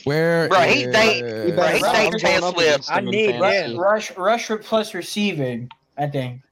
Where? 0.04 0.48
Bro, 0.48 0.60
he 0.60 0.84
is- 0.84 0.94
think- 0.94 1.56
bro, 1.56 1.66
he 1.66 1.80
think 1.80 2.18
Taylor 2.20 2.52
Swift. 2.52 2.88
I 2.88 3.00
need 3.00 3.40
rush, 3.40 3.54
him. 3.54 3.76
rush, 3.76 4.16
rush 4.16 4.48
plus 4.62 4.94
receiving. 4.94 5.68
I 5.98 6.06
think 6.06 6.42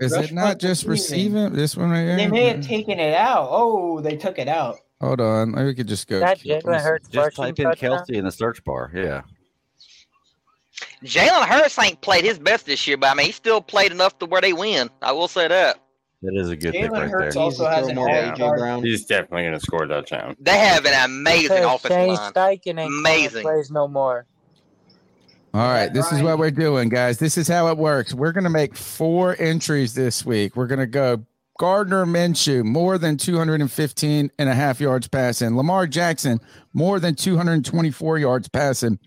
Is 0.00 0.12
Rush 0.12 0.30
it 0.30 0.32
not 0.32 0.60
just 0.60 0.84
receiving. 0.84 1.34
receiving? 1.34 1.52
This 1.58 1.76
one 1.76 1.90
right 1.90 2.02
here. 2.04 2.16
they 2.16 2.28
may 2.28 2.44
have 2.46 2.60
taken 2.60 3.00
it 3.00 3.14
out. 3.14 3.48
Oh, 3.50 4.00
they 4.00 4.16
took 4.16 4.38
it 4.38 4.46
out. 4.46 4.76
Hold 5.00 5.20
on. 5.20 5.50
Maybe 5.50 5.64
we 5.64 5.74
could 5.74 5.88
just 5.88 6.06
go. 6.06 6.20
That 6.20 6.38
keep 6.38 6.62
Hurts 6.64 7.08
Just 7.08 7.34
type 7.34 7.58
in 7.58 7.64
touchdown? 7.64 7.98
Kelce 7.98 8.10
in 8.10 8.24
the 8.24 8.30
search 8.30 8.62
bar. 8.62 8.92
Yeah. 8.94 9.22
Jalen 11.04 11.46
Hurts 11.46 11.78
ain't 11.78 12.00
played 12.00 12.24
his 12.24 12.38
best 12.38 12.66
this 12.66 12.86
year, 12.86 12.96
but 12.96 13.10
I 13.10 13.14
mean, 13.14 13.26
he 13.26 13.32
still 13.32 13.60
played 13.60 13.92
enough 13.92 14.18
to 14.18 14.26
where 14.26 14.40
they 14.40 14.52
win. 14.52 14.90
I 15.02 15.12
will 15.12 15.28
say 15.28 15.48
that. 15.48 15.78
That 16.22 16.34
is 16.34 16.50
a 16.50 16.56
good 16.56 16.72
pick 16.72 16.90
right 16.90 17.08
Hurts 17.08 17.34
there. 17.36 17.42
also 17.42 17.66
has 17.66 17.86
an 17.86 17.96
all-star. 17.96 18.80
He's 18.82 19.04
definitely 19.06 19.42
going 19.42 19.54
to 19.54 19.60
score 19.60 19.84
a 19.84 19.88
touchdown. 19.88 20.36
They 20.40 20.58
have 20.58 20.84
an 20.84 21.04
amazing 21.04 21.58
Because 21.58 21.74
offensive 21.76 21.90
Shane 21.96 22.14
line. 22.14 22.32
Steichen 22.32 22.80
ain't 22.80 22.92
Amazing. 22.92 23.42
plays 23.42 23.70
no 23.70 23.86
more. 23.86 24.26
All 25.54 25.62
right, 25.62 25.92
this 25.92 26.12
is 26.12 26.22
what 26.22 26.38
we're 26.38 26.50
doing, 26.50 26.88
guys. 26.88 27.18
This 27.18 27.38
is 27.38 27.48
how 27.48 27.68
it 27.68 27.78
works. 27.78 28.12
We're 28.12 28.32
going 28.32 28.44
to 28.44 28.50
make 28.50 28.76
four 28.76 29.34
entries 29.38 29.94
this 29.94 30.26
week. 30.26 30.56
We're 30.56 30.66
going 30.66 30.80
to 30.80 30.86
go 30.86 31.24
Gardner 31.58 32.04
Minshew, 32.04 32.64
more 32.64 32.98
than 32.98 33.16
215 33.16 34.30
and 34.38 34.48
a 34.48 34.54
half 34.54 34.80
yards 34.80 35.08
passing. 35.08 35.56
Lamar 35.56 35.86
Jackson, 35.86 36.40
more 36.72 37.00
than 37.00 37.14
224 37.16 38.18
yards 38.18 38.48
passing. 38.48 38.98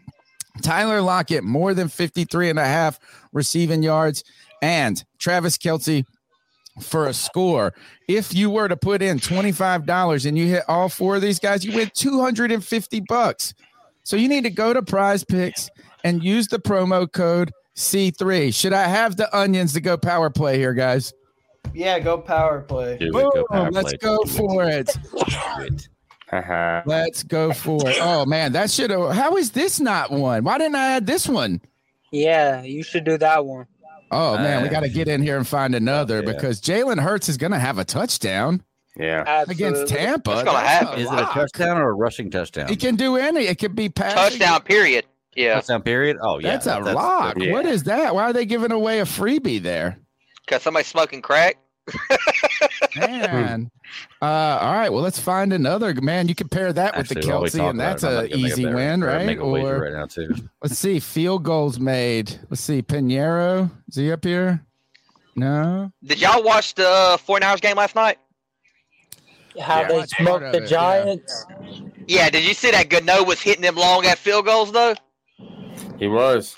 Tyler 0.62 1.02
Lockett, 1.02 1.44
more 1.44 1.74
than 1.74 1.88
53 1.88 2.50
and 2.50 2.60
a 2.60 2.66
half 2.66 3.00
receiving 3.32 3.84
yards. 3.84 4.24
And 4.62 5.04
Travis 5.18 5.58
Kelce 5.58 6.06
for 6.82 7.08
a 7.08 7.14
score. 7.14 7.74
If 8.08 8.34
you 8.34 8.50
were 8.50 8.68
to 8.68 8.78
put 8.78 9.02
in 9.02 9.20
$25 9.20 10.26
and 10.26 10.38
you 10.38 10.48
hit 10.48 10.64
all 10.68 10.90
four 10.90 11.16
of 11.16 11.22
these 11.22 11.40
guys, 11.40 11.66
you 11.66 11.76
win 11.76 11.90
250 11.94 13.02
bucks. 13.08 13.54
So 14.04 14.16
you 14.16 14.28
need 14.28 14.44
to 14.44 14.50
go 14.50 14.74
to 14.74 14.82
Prize 14.82 15.24
Picks 15.24 15.70
and 16.04 16.24
use 16.24 16.48
the 16.48 16.60
promo 16.60 17.12
code 17.12 17.52
C3. 17.76 18.54
Should 18.54 18.74
I 18.74 18.88
have 18.88 19.16
the 19.16 19.36
onions 19.36 19.74
to 19.74 19.82
go 19.82 19.98
power 19.98 20.30
play 20.30 20.58
here, 20.58 20.74
guys? 20.74 21.14
Yeah, 21.74 22.00
go 22.00 22.18
power 22.18 22.62
play. 22.62 22.98
Boom, 22.98 23.30
go 23.34 23.46
power 23.50 23.72
let's 23.72 23.94
play. 23.94 23.98
go 24.02 24.24
for 24.26 24.64
it. 24.64 24.90
Haha. 25.18 25.68
Let's 26.32 27.24
go 27.24 27.52
for 27.54 27.90
it. 27.90 27.98
Oh 28.00 28.26
man, 28.26 28.54
that 28.54 28.72
should 28.72 28.90
have. 28.90 29.12
How 29.12 29.36
is 29.38 29.52
this 29.52 29.80
not 29.80 30.12
one? 30.12 30.44
Why 30.44 30.58
didn't 30.58 30.76
I 30.76 30.92
add 30.92 31.06
this 31.08 31.28
one? 31.28 31.62
Yeah, 32.12 32.62
you 32.64 32.84
should 32.84 33.04
do 33.04 33.18
that 33.18 33.46
one. 33.46 33.68
Oh 34.12 34.36
man, 34.38 34.62
we 34.62 34.68
Uh, 34.68 34.72
got 34.72 34.82
to 34.82 34.90
get 34.90 35.08
in 35.08 35.22
here 35.22 35.38
and 35.38 35.48
find 35.48 35.74
another 35.76 36.16
yeah. 36.22 36.32
because 36.32 36.60
Jalen 36.62 37.00
Hurts 37.00 37.30
is 37.30 37.38
going 37.38 37.54
to 37.54 37.60
have 37.60 37.78
a 37.80 37.86
touchdown 37.86 38.62
Yeah. 38.98 39.46
against 39.48 39.88
Tampa. 39.88 40.32
That's 40.32 40.44
gonna 40.44 40.60
happen. 40.68 41.00
Is 41.00 41.08
it 41.10 41.18
a 41.20 41.26
touchdown 41.26 41.78
or 41.78 41.90
a 41.90 41.94
rushing 41.94 42.30
touchdown? 42.30 42.68
He 42.68 42.76
can 42.76 42.96
do 42.98 43.16
any. 43.16 43.46
It 43.48 43.58
could 43.60 43.76
be 43.76 43.88
passing. 43.90 44.18
Touchdown, 44.40 44.62
period. 44.64 45.06
Yeah, 45.36 45.54
Touchdown 45.56 45.82
period. 45.84 46.18
Oh 46.22 46.40
yeah, 46.40 46.52
That's 46.58 46.66
a 46.66 46.82
that- 46.84 46.94
lock. 46.94 47.38
yeah. 47.40 47.54
What 47.54 47.66
is 47.66 47.84
that? 47.84 48.14
Why 48.14 48.24
are 48.24 48.34
they 48.34 48.46
giving 48.46 48.72
away 48.74 49.00
a 49.00 49.06
freebie 49.06 49.62
there? 49.62 49.98
because 50.46 50.62
somebody's 50.64 50.88
smoking 50.88 51.22
crack. 51.22 51.56
Man. 52.98 53.70
Uh, 54.22 54.26
all 54.26 54.74
right. 54.74 54.90
Well, 54.90 55.02
let's 55.02 55.20
find 55.20 55.52
another. 55.54 55.94
Man, 55.96 56.28
you 56.28 56.36
compare 56.36 56.72
that 56.74 56.96
with 56.96 57.12
Actually, 57.12 57.22
the 57.22 57.28
while 57.34 57.44
Kelce, 57.44 57.70
and 57.70 57.80
that's 57.80 58.04
it, 58.04 58.08
I 58.08 58.12
a 58.12 58.22
might 58.22 58.32
go 58.32 58.38
make 58.38 58.46
easy 58.52 58.64
bet 58.66 58.76
win, 58.76 59.04
right? 59.04 59.26
Make 59.26 59.40
a 59.40 59.42
Or 59.42 59.80
right 59.82 59.94
now 59.94 60.06
too. 60.06 60.34
let's 60.62 60.78
see, 60.78 61.00
field 61.00 61.44
goals 61.44 61.80
made. 61.80 62.40
Let's 62.50 62.62
see, 62.62 62.82
Pineiro. 62.82 63.70
Is 63.90 63.96
he 63.96 64.12
up 64.12 64.24
here? 64.24 64.64
No. 65.36 65.92
Did 66.04 66.22
y'all 66.22 66.44
watch 66.44 66.76
the 66.76 66.88
uh, 66.88 67.18
49ers 67.18 67.62
game 67.62 67.78
last 67.78 67.96
night? 67.96 68.18
How 69.60 69.82
Yeah. 69.82 69.88
they 69.88 70.06
smoked 70.06 70.52
the 70.52 70.64
it. 70.64 70.68
Giants. 70.68 71.46
Yeah, 72.08 72.30
did 72.30 72.46
you 72.48 72.54
see 72.54 72.72
that 72.72 72.90
Gano 72.90 73.24
was 73.24 73.42
hitting 73.42 73.62
them 73.62 73.76
long 73.76 74.06
at 74.06 74.18
field 74.18 74.46
goals 74.46 74.72
though? 74.72 74.96
He 75.98 76.08
was. 76.08 76.58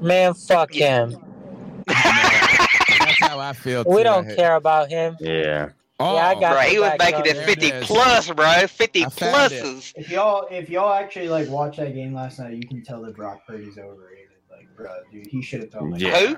Man, 0.00 0.34
fuck 0.34 0.72
him. 0.72 1.16
That's 1.86 3.20
how 3.20 3.38
I 3.38 3.52
feel. 3.52 3.84
We 3.86 4.02
don't 4.02 4.30
I 4.30 4.34
care 4.34 4.56
about 4.56 4.90
him. 4.90 5.16
Yeah. 5.20 5.70
Oh, 6.00 6.14
yeah, 6.14 6.28
I 6.28 6.34
got 6.40 6.52
Bro, 6.52 6.62
you 6.62 6.68
he 6.70 6.78
was 6.78 6.90
back, 6.90 6.98
making 7.00 7.26
it 7.26 7.34
There 7.34 7.46
50 7.46 7.66
it 7.66 7.74
is. 7.74 7.86
plus, 7.86 8.30
bro. 8.30 8.66
50 8.66 9.04
I 9.04 9.08
found 9.08 9.52
it. 9.52 9.64
pluses. 9.64 9.92
If 9.96 10.08
y'all 10.10 10.46
if 10.50 10.70
y'all 10.70 10.92
actually 10.92 11.28
like 11.28 11.48
watch 11.48 11.76
that 11.78 11.92
game 11.94 12.14
last 12.14 12.38
night, 12.38 12.54
you 12.54 12.68
can 12.68 12.82
tell 12.84 13.02
that 13.02 13.16
Brock 13.16 13.44
Purdy's 13.46 13.78
overrated. 13.78 14.28
Like, 14.50 14.68
bro, 14.76 14.86
dude, 15.10 15.26
he 15.26 15.42
should 15.42 15.60
have 15.60 15.72
thrown. 15.72 15.90
Like, 15.90 16.00
Yeah. 16.00 16.18
Who? 16.20 16.36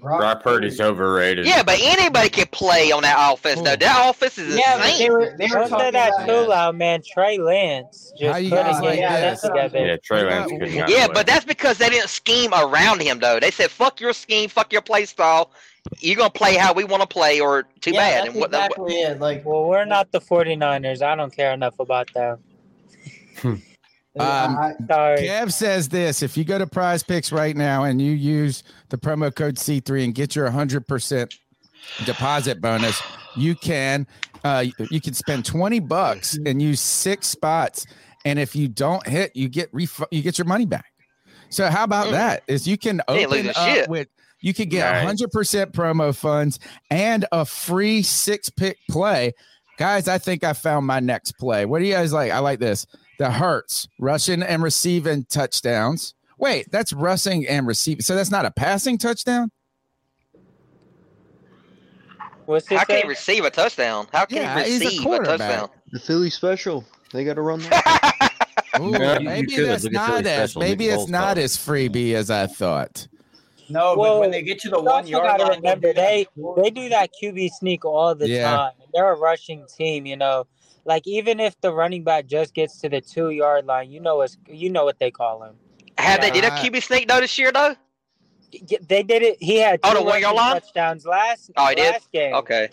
Brock, 0.00 0.18
Brock 0.20 0.42
Purdy's 0.42 0.80
overrated. 0.80 1.46
Yeah, 1.46 1.62
but 1.62 1.78
anybody 1.80 2.28
can 2.28 2.46
play 2.48 2.92
on 2.92 3.02
that 3.02 3.16
offense 3.32 3.60
though. 3.62 3.74
That 3.76 4.10
offense 4.10 4.36
is 4.36 4.56
Yeah, 4.56 4.76
insane. 4.76 4.98
they 4.98 5.10
were 5.10 5.32
they 5.38 5.46
were 5.46 5.58
Don't 5.68 5.70
say 5.80 5.90
that 5.92 6.12
about 6.14 6.26
too 6.28 6.48
loud, 6.48 6.76
man. 6.76 7.02
Trey 7.06 7.38
Lance 7.38 8.12
just 8.18 8.32
How 8.32 8.36
you 8.38 8.50
couldn't 8.50 8.66
get 8.66 8.82
like 8.82 8.90
his 8.90 8.98
Yeah, 9.00 9.08
shit 9.10 9.20
that's 9.22 9.42
what 9.44 9.52
I'm 9.52 9.70
together. 9.70 9.86
Yeah, 9.86 9.96
Trey 10.04 10.24
Lance 10.24 10.50
could 10.52 10.74
not 10.74 10.90
Yeah, 10.90 11.06
play. 11.06 11.14
but 11.14 11.26
that's 11.26 11.44
because 11.44 11.78
they 11.78 11.88
didn't 11.88 12.08
scheme 12.10 12.52
around 12.52 13.00
him 13.00 13.18
though. 13.18 13.40
They 13.40 13.50
said, 13.50 13.70
"Fuck 13.70 14.00
your 14.00 14.12
scheme, 14.12 14.48
fuck 14.50 14.72
your 14.72 14.82
play 14.82 15.06
style. 15.06 15.50
You're 16.00 16.16
gonna 16.16 16.30
play 16.30 16.56
how 16.56 16.72
we 16.72 16.84
want 16.84 17.02
to 17.02 17.08
play, 17.08 17.40
or 17.40 17.64
too 17.80 17.92
yeah, 17.92 17.98
bad." 18.00 18.18
That's 18.18 18.28
And 18.28 18.40
what, 18.40 18.50
exactly 18.50 18.94
it. 18.94 19.20
Like, 19.20 19.44
Well, 19.44 19.64
we're 19.64 19.84
not 19.84 20.10
the 20.12 20.20
49ers. 20.20 21.02
I 21.02 21.14
don't 21.14 21.34
care 21.34 21.52
enough 21.52 21.78
about 21.78 22.12
them. 22.14 22.38
Um, 24.18 24.58
I, 24.58 24.72
Sorry. 24.88 25.18
Kev 25.28 25.52
says 25.52 25.88
this: 25.88 26.24
if 26.24 26.36
you 26.36 26.42
go 26.42 26.58
to 26.58 26.66
Prize 26.66 27.04
Picks 27.04 27.30
right 27.30 27.56
now 27.56 27.84
and 27.84 28.02
you 28.02 28.10
use 28.10 28.64
the 28.88 28.98
promo 28.98 29.32
code 29.32 29.54
C3 29.54 30.02
and 30.02 30.12
get 30.14 30.34
your 30.34 30.50
100% 30.50 31.32
deposit 32.04 32.60
bonus, 32.60 33.00
you 33.36 33.54
can 33.54 34.08
uh, 34.42 34.64
you 34.90 35.00
can 35.00 35.14
spend 35.14 35.44
20 35.44 35.78
bucks 35.80 36.36
and 36.46 36.60
use 36.60 36.80
six 36.80 37.28
spots, 37.28 37.86
and 38.24 38.40
if 38.40 38.56
you 38.56 38.66
don't 38.66 39.06
hit, 39.06 39.36
you 39.36 39.48
get 39.48 39.68
ref- 39.72 40.02
you 40.10 40.22
get 40.22 40.36
your 40.36 40.46
money 40.46 40.66
back. 40.66 40.92
So 41.50 41.68
how 41.68 41.84
about 41.84 42.08
Mm. 42.08 42.12
that? 42.12 42.42
Is 42.48 42.66
you 42.66 42.76
can 42.76 43.00
They 43.06 43.24
open 43.24 43.50
up 43.50 43.54
shit. 43.54 43.88
with 43.88 44.08
you 44.40 44.54
could 44.54 44.70
get 44.70 45.04
Nice. 45.04 45.20
100% 45.22 45.72
promo 45.72 46.14
funds 46.16 46.58
and 46.90 47.24
a 47.32 47.44
free 47.44 48.02
six 48.02 48.48
pick 48.50 48.78
play. 48.90 49.32
Guys, 49.78 50.08
I 50.08 50.18
think 50.18 50.42
I 50.44 50.52
found 50.52 50.86
my 50.86 51.00
next 51.00 51.32
play. 51.38 51.64
What 51.64 51.78
do 51.80 51.86
you 51.86 51.94
guys 51.94 52.12
like? 52.12 52.32
I 52.32 52.38
like 52.40 52.58
this. 52.58 52.86
The 53.18 53.30
Hurts 53.30 53.88
rushing 53.98 54.42
and 54.42 54.62
receiving 54.62 55.24
touchdowns. 55.24 56.14
Wait, 56.38 56.70
that's 56.70 56.92
rushing 56.92 57.46
and 57.48 57.66
receiving. 57.66 58.02
So 58.02 58.14
that's 58.14 58.30
not 58.30 58.44
a 58.44 58.50
passing 58.50 58.96
touchdown? 58.98 59.50
What's 62.46 62.68
How 62.68 62.84
can 62.84 63.02
he 63.02 63.08
receive 63.08 63.44
a 63.44 63.50
touchdown? 63.50 64.06
How 64.12 64.24
can 64.24 64.38
Yeah, 64.38 64.62
he 64.64 64.70
he's 64.72 64.80
a 64.80 64.84
receive 64.86 65.00
a, 65.00 65.04
quarterback. 65.04 65.38
touchdown? 65.38 65.68
The 65.92 66.00
Philly 66.00 66.30
special. 66.30 66.84
They 67.12 67.24
got 67.24 67.34
to 67.34 67.42
run 67.42 67.60
that. 67.60 68.30
Ooh, 68.80 68.92
Yeah, 68.92 69.18
maybe 69.18 69.54
could. 69.54 69.66
that's 69.68 69.84
not 69.90 70.26
as 70.26 70.56
maybe 70.56 70.86
it's 70.88 71.08
not 71.08 71.38
as 71.38 71.56
freebie 71.56 72.14
as 72.14 72.30
I 72.30 72.46
thought. 72.46 73.06
No, 73.70 73.94
but 73.94 73.98
Well, 74.00 74.20
when 74.20 74.30
they 74.30 74.42
get 74.42 74.58
to 74.60 74.70
the 74.70 74.80
one 74.80 75.06
yard 75.06 75.24
gotta 75.26 75.42
line, 75.44 75.56
remember 75.56 75.92
they 75.92 76.26
they 76.56 76.70
do 76.70 76.88
that 76.88 77.10
QB 77.20 77.50
sneak 77.50 77.84
all 77.84 78.14
the 78.14 78.28
Yeah. 78.28 78.50
time. 78.50 78.72
They're 78.94 79.12
a 79.12 79.16
rushing 79.16 79.66
team, 79.66 80.06
you 80.06 80.16
know. 80.16 80.46
Like 80.84 81.06
even 81.06 81.38
if 81.40 81.60
the 81.60 81.72
running 81.72 82.02
back 82.04 82.26
just 82.26 82.54
gets 82.54 82.80
to 82.80 82.88
the 82.88 83.00
two 83.00 83.30
yard 83.30 83.66
line, 83.66 83.90
you 83.90 84.00
know 84.00 84.20
it's 84.22 84.38
you 84.48 84.70
know 84.70 84.84
what 84.84 84.98
they 84.98 85.10
call 85.10 85.42
him. 85.42 85.54
Have 85.98 86.20
they 86.20 86.30
did 86.30 86.44
a 86.44 86.50
QB 86.50 86.82
sneak 86.82 87.08
though 87.08 87.20
this 87.20 87.36
year 87.38 87.52
though? 87.52 87.74
They 88.88 89.02
did 89.02 89.22
it. 89.22 89.36
He 89.42 89.56
had 89.58 89.80
Oh, 89.82 89.92
two 89.92 89.98
the 89.98 90.04
one 90.04 90.20
yard 90.22 90.34
rushing 90.34 90.36
line? 90.36 90.60
touchdowns 90.62 91.04
last 91.06 91.50
Oh, 91.56 91.66
he 91.68 91.74
did. 91.74 91.92
last 91.92 92.10
game. 92.12 92.34
Okay. 92.34 92.68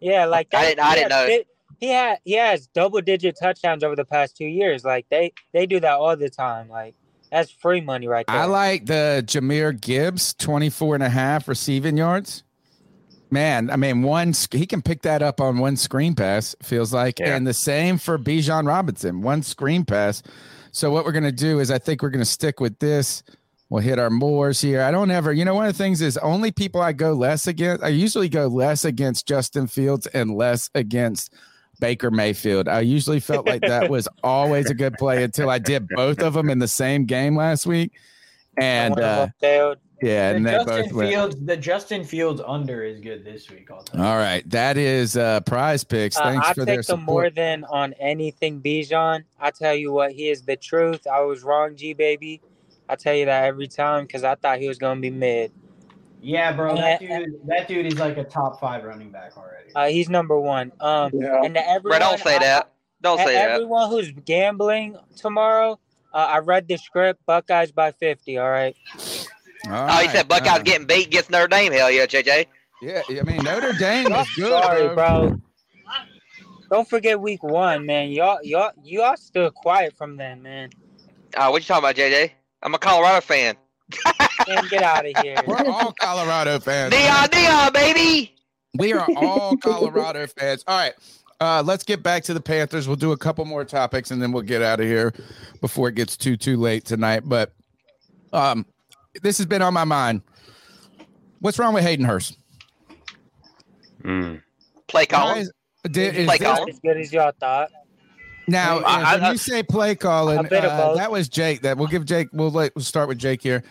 Yeah, 0.00 0.26
like 0.26 0.52
I 0.52 0.66
didn't- 0.66 0.80
I 0.84 0.94
didn't 0.94 1.08
know. 1.10 1.26
fi- 1.26 1.44
He 1.80 1.88
had 1.88 2.18
he 2.24 2.32
has 2.34 2.66
double 2.68 3.00
digit 3.00 3.36
touchdowns 3.40 3.82
over 3.82 3.96
the 3.96 4.04
past 4.04 4.36
two 4.36 4.44
years. 4.46 4.84
Like 4.84 5.06
they 5.10 5.32
they 5.52 5.64
do 5.66 5.80
that 5.80 5.94
all 5.94 6.16
the 6.16 6.28
time. 6.28 6.68
Like 6.68 6.94
that's 7.34 7.50
free 7.50 7.80
money 7.80 8.06
right 8.06 8.24
there. 8.26 8.36
I 8.36 8.44
like 8.44 8.86
the 8.86 9.24
Jahmyr 9.26 9.78
Gibbs 9.78 10.34
24 10.34 10.94
and 10.94 11.02
a 11.02 11.08
half 11.08 11.48
receiving 11.48 11.96
yards. 11.96 12.44
Man, 13.30 13.70
I 13.70 13.76
mean, 13.76 14.02
one 14.02 14.32
he 14.52 14.66
can 14.66 14.80
pick 14.80 15.02
that 15.02 15.20
up 15.20 15.40
on 15.40 15.58
one 15.58 15.76
screen 15.76 16.14
pass, 16.14 16.54
feels 16.62 16.92
like. 16.92 17.18
Yeah. 17.18 17.34
And 17.34 17.44
the 17.44 17.52
same 17.52 17.98
for 17.98 18.18
Bijan 18.18 18.68
Robinson, 18.68 19.20
one 19.22 19.42
screen 19.42 19.84
pass. 19.84 20.22
So 20.70 20.92
what 20.92 21.04
we're 21.04 21.10
gonna 21.10 21.32
do 21.32 21.58
is 21.58 21.72
I 21.72 21.78
think 21.78 22.02
we're 22.02 22.10
gonna 22.10 22.24
stick 22.24 22.60
with 22.60 22.78
this. 22.78 23.24
We'll 23.68 23.82
hit 23.82 23.98
our 23.98 24.10
moors 24.10 24.60
here. 24.60 24.82
I 24.82 24.92
don't 24.92 25.10
ever, 25.10 25.32
you 25.32 25.44
know, 25.44 25.56
one 25.56 25.66
of 25.66 25.72
the 25.72 25.82
things 25.82 26.00
is 26.02 26.16
only 26.18 26.52
people 26.52 26.80
I 26.80 26.92
go 26.92 27.14
less 27.14 27.48
against, 27.48 27.82
I 27.82 27.88
usually 27.88 28.28
go 28.28 28.46
less 28.46 28.84
against 28.84 29.26
Justin 29.26 29.66
Fields 29.66 30.06
and 30.08 30.36
less 30.36 30.70
against 30.76 31.34
Baker 31.80 32.10
Mayfield. 32.10 32.68
I 32.68 32.80
usually 32.80 33.20
felt 33.20 33.46
like 33.46 33.62
that 33.62 33.90
was 33.90 34.08
always 34.22 34.70
a 34.70 34.74
good 34.74 34.94
play 34.94 35.22
until 35.24 35.50
I 35.50 35.58
did 35.58 35.88
both 35.88 36.20
of 36.20 36.34
them 36.34 36.50
in 36.50 36.58
the 36.58 36.68
same 36.68 37.04
game 37.04 37.36
last 37.36 37.66
week. 37.66 37.92
And 38.56 38.94
uh, 38.94 38.96
them 38.96 39.34
failed. 39.40 39.78
yeah, 40.00 40.30
the 40.30 40.36
and 40.36 40.46
they 40.46 40.52
Justin 40.52 40.82
both 40.82 40.92
went. 40.92 41.10
Fields, 41.10 41.36
the 41.44 41.56
Justin 41.56 42.04
Fields 42.04 42.40
under 42.46 42.84
is 42.84 43.00
good 43.00 43.24
this 43.24 43.50
week. 43.50 43.68
I'll 43.70 43.82
tell 43.82 44.00
you. 44.00 44.06
All 44.06 44.16
right, 44.16 44.48
that 44.50 44.76
is 44.76 45.16
uh, 45.16 45.40
prize 45.40 45.82
picks. 45.82 46.16
Uh, 46.16 46.22
Thanks 46.22 46.48
I 46.48 46.54
for 46.54 46.64
their 46.64 46.76
picked 46.76 46.90
him 46.90 47.02
more 47.02 47.30
than 47.30 47.64
on 47.64 47.94
anything 47.94 48.60
Bijan. 48.60 49.24
I 49.40 49.50
tell 49.50 49.74
you 49.74 49.92
what, 49.92 50.12
he 50.12 50.28
is 50.28 50.42
the 50.42 50.56
truth. 50.56 51.06
I 51.06 51.20
was 51.22 51.42
wrong, 51.42 51.74
G 51.74 51.94
baby. 51.94 52.40
I 52.88 52.96
tell 52.96 53.14
you 53.14 53.24
that 53.24 53.44
every 53.44 53.66
time 53.66 54.04
because 54.04 54.24
I 54.24 54.34
thought 54.36 54.58
he 54.58 54.68
was 54.68 54.78
gonna 54.78 55.00
be 55.00 55.10
mid. 55.10 55.50
Yeah, 56.24 56.52
bro, 56.52 56.74
that 56.76 57.02
Yeah. 57.02 57.18
dude, 57.20 57.40
that 57.46 57.68
dude 57.68 57.86
is 57.86 57.98
like 57.98 58.16
a 58.16 58.24
top 58.24 58.58
five 58.58 58.82
running 58.84 59.10
back 59.10 59.36
already. 59.36 59.74
Uh, 59.74 59.86
he's 59.88 60.08
number 60.08 60.38
one. 60.40 60.72
Um, 60.80 61.12
and 61.14 61.54
to 61.54 61.68
everyone, 61.68 61.98
Bro, 61.98 62.08
don't 62.10 62.20
say 62.20 62.36
I- 62.36 62.38
that. 62.38 62.70
Don't 63.02 63.18
say 63.18 63.34
that. 63.34 63.50
Everyone 63.50 63.90
who's 63.90 64.10
gambling 64.24 64.96
tomorrow, 65.16 65.78
uh, 66.14 66.16
I 66.16 66.38
read 66.38 66.66
the 66.66 66.78
script. 66.78 67.20
Buckeyes 67.26 67.70
by 67.70 67.92
fifty. 67.92 68.38
All 68.38 68.50
right. 68.50 68.74
Oh, 69.68 69.98
he 69.98 70.08
said 70.08 70.26
Buckeyes 70.26 70.62
getting 70.62 70.86
beat 70.86 71.08
against 71.08 71.30
Notre 71.30 71.48
Dame. 71.48 71.72
Hell 71.72 71.90
yeah, 71.90 72.06
JJ. 72.06 72.46
Yeah, 72.80 73.02
I 73.08 73.22
mean 73.22 73.42
Notre 73.44 73.72
Dame 73.74 74.10
is 74.12 74.28
good, 74.36 74.48
Sorry, 74.48 74.88
bro. 74.94 74.94
bro. 74.94 75.40
Don't 76.70 76.88
forget 76.88 77.20
week 77.20 77.42
one, 77.42 77.84
man. 77.84 78.08
Y'all, 78.10 78.38
y'all, 78.42 78.70
y'all 78.82 79.16
still 79.16 79.50
quiet 79.50 79.94
from 79.96 80.16
then, 80.16 80.42
man. 80.42 80.70
Oh, 81.36 81.50
what 81.50 81.62
you 81.62 81.66
talking 81.66 81.84
about, 81.84 81.96
JJ? 81.96 82.30
I'm 82.62 82.74
a 82.74 82.78
Colorado 82.78 83.20
fan. 83.20 83.56
Man, 84.48 84.64
get 84.70 84.82
out 84.82 85.06
of 85.06 85.12
here. 85.22 85.36
We're 85.46 85.56
all 85.66 85.92
Colorado 86.00 86.58
fans. 86.58 86.92
Deion, 86.94 87.26
Deion, 87.26 87.72
baby. 87.72 88.34
We 88.76 88.92
are 88.92 89.06
all 89.16 89.56
Colorado 89.56 90.26
fans. 90.26 90.64
All 90.66 90.76
right. 90.78 90.94
Uh, 91.40 91.62
let's 91.64 91.82
get 91.84 92.02
back 92.02 92.22
to 92.24 92.34
the 92.34 92.40
Panthers. 92.40 92.86
We'll 92.86 92.96
do 92.96 93.12
a 93.12 93.16
couple 93.16 93.44
more 93.44 93.64
topics 93.64 94.10
and 94.10 94.22
then 94.22 94.32
we'll 94.32 94.42
get 94.42 94.62
out 94.62 94.80
of 94.80 94.86
here 94.86 95.12
before 95.60 95.88
it 95.88 95.94
gets 95.94 96.16
too 96.16 96.36
too 96.36 96.56
late 96.56 96.84
tonight. 96.84 97.22
But 97.24 97.52
um, 98.32 98.64
this 99.22 99.36
has 99.38 99.46
been 99.46 99.62
on 99.62 99.74
my 99.74 99.84
mind. 99.84 100.22
What's 101.40 101.58
wrong 101.58 101.74
with 101.74 101.84
Hayden 101.84 102.04
Hurst? 102.06 102.38
Play 104.02 104.40
Why 104.92 105.06
calling. 105.06 105.42
is- 105.42 105.52
did- 105.90 106.16
is 106.16 106.26
Play 106.26 106.38
this- 106.38 106.46
calling. 106.48 106.68
As 106.70 106.78
good 106.80 106.96
as 106.96 107.12
y'all 107.12 107.32
thought. 107.38 107.70
Now, 108.46 108.78
I- 108.78 108.82
uh, 108.82 109.04
I- 109.06 109.14
when 109.14 109.24
I- 109.24 109.32
you 109.32 109.38
say 109.38 109.62
play 109.62 109.94
calling, 109.94 110.38
A 110.38 110.42
bit 110.44 110.64
of 110.64 110.70
uh, 110.72 110.94
that 110.96 111.10
was 111.10 111.28
Jake. 111.28 111.62
That 111.62 111.76
we'll 111.78 111.88
give 111.88 112.04
Jake. 112.04 112.28
We'll 112.32 112.50
let, 112.50 112.74
we'll 112.74 112.84
start 112.84 113.08
with 113.08 113.18
Jake 113.18 113.42
here. 113.42 113.62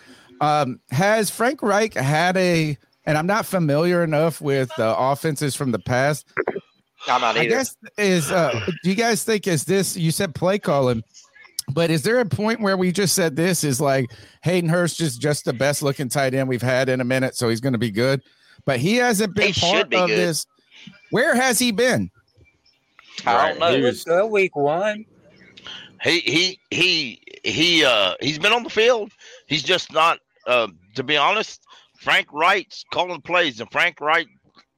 Um, 0.41 0.79
has 0.91 1.29
Frank 1.29 1.61
Reich 1.61 1.93
had 1.93 2.35
a? 2.37 2.77
And 3.05 3.17
I'm 3.17 3.27
not 3.27 3.45
familiar 3.45 4.01
enough 4.03 4.39
with 4.39 4.69
the 4.77 4.97
offenses 4.97 5.55
from 5.55 5.71
the 5.71 5.79
past. 5.79 6.25
I'm 7.07 7.19
not 7.19 7.35
I 7.35 7.41
either. 7.41 7.49
guess 7.49 7.75
is. 7.97 8.31
Uh, 8.31 8.57
do 8.83 8.89
you 8.89 8.95
guys 8.95 9.23
think 9.25 9.45
is 9.45 9.65
this? 9.65 9.97
You 9.97 10.09
said 10.09 10.33
play 10.33 10.57
calling, 10.57 11.03
but 11.73 11.91
is 11.91 12.03
there 12.03 12.19
a 12.21 12.25
point 12.25 12.61
where 12.61 12.77
we 12.77 12.93
just 12.93 13.13
said 13.13 13.35
this 13.35 13.65
is 13.65 13.81
like 13.81 14.09
Hayden 14.43 14.69
Hurst 14.69 15.01
is 15.01 15.17
just 15.17 15.43
the 15.43 15.51
best 15.51 15.83
looking 15.83 16.07
tight 16.07 16.33
end 16.33 16.47
we've 16.47 16.61
had 16.61 16.87
in 16.87 17.01
a 17.01 17.03
minute, 17.03 17.35
so 17.35 17.49
he's 17.49 17.59
going 17.59 17.73
to 17.73 17.79
be 17.79 17.91
good, 17.91 18.21
but 18.65 18.79
he 18.79 18.95
hasn't 18.95 19.35
been 19.35 19.51
He 19.51 19.59
part 19.59 19.89
be 19.89 19.97
of 19.97 20.07
good. 20.07 20.17
this. 20.17 20.47
Where 21.11 21.35
has 21.35 21.59
he 21.59 21.71
been? 21.73 22.09
I 23.25 23.49
don't 23.49 23.59
know. 23.59 23.75
He 23.75 23.77
He 23.77 23.81
was 23.81 24.03
was 24.03 24.03
good 24.03 24.27
week 24.27 24.55
one. 24.55 25.05
He 26.03 26.19
he 26.19 26.59
he 26.71 27.21
he 27.43 27.85
uh 27.85 28.15
he's 28.19 28.39
been 28.39 28.53
on 28.53 28.63
the 28.63 28.69
field. 28.69 29.11
He's 29.47 29.63
just 29.63 29.91
not 29.93 30.19
uh, 30.45 30.67
to 30.95 31.03
be 31.03 31.17
honest, 31.17 31.63
Frank 31.97 32.27
Reich's 32.33 32.83
calling 32.91 33.21
plays 33.21 33.59
and 33.59 33.71
Frank 33.71 34.01
Reich 34.01 34.27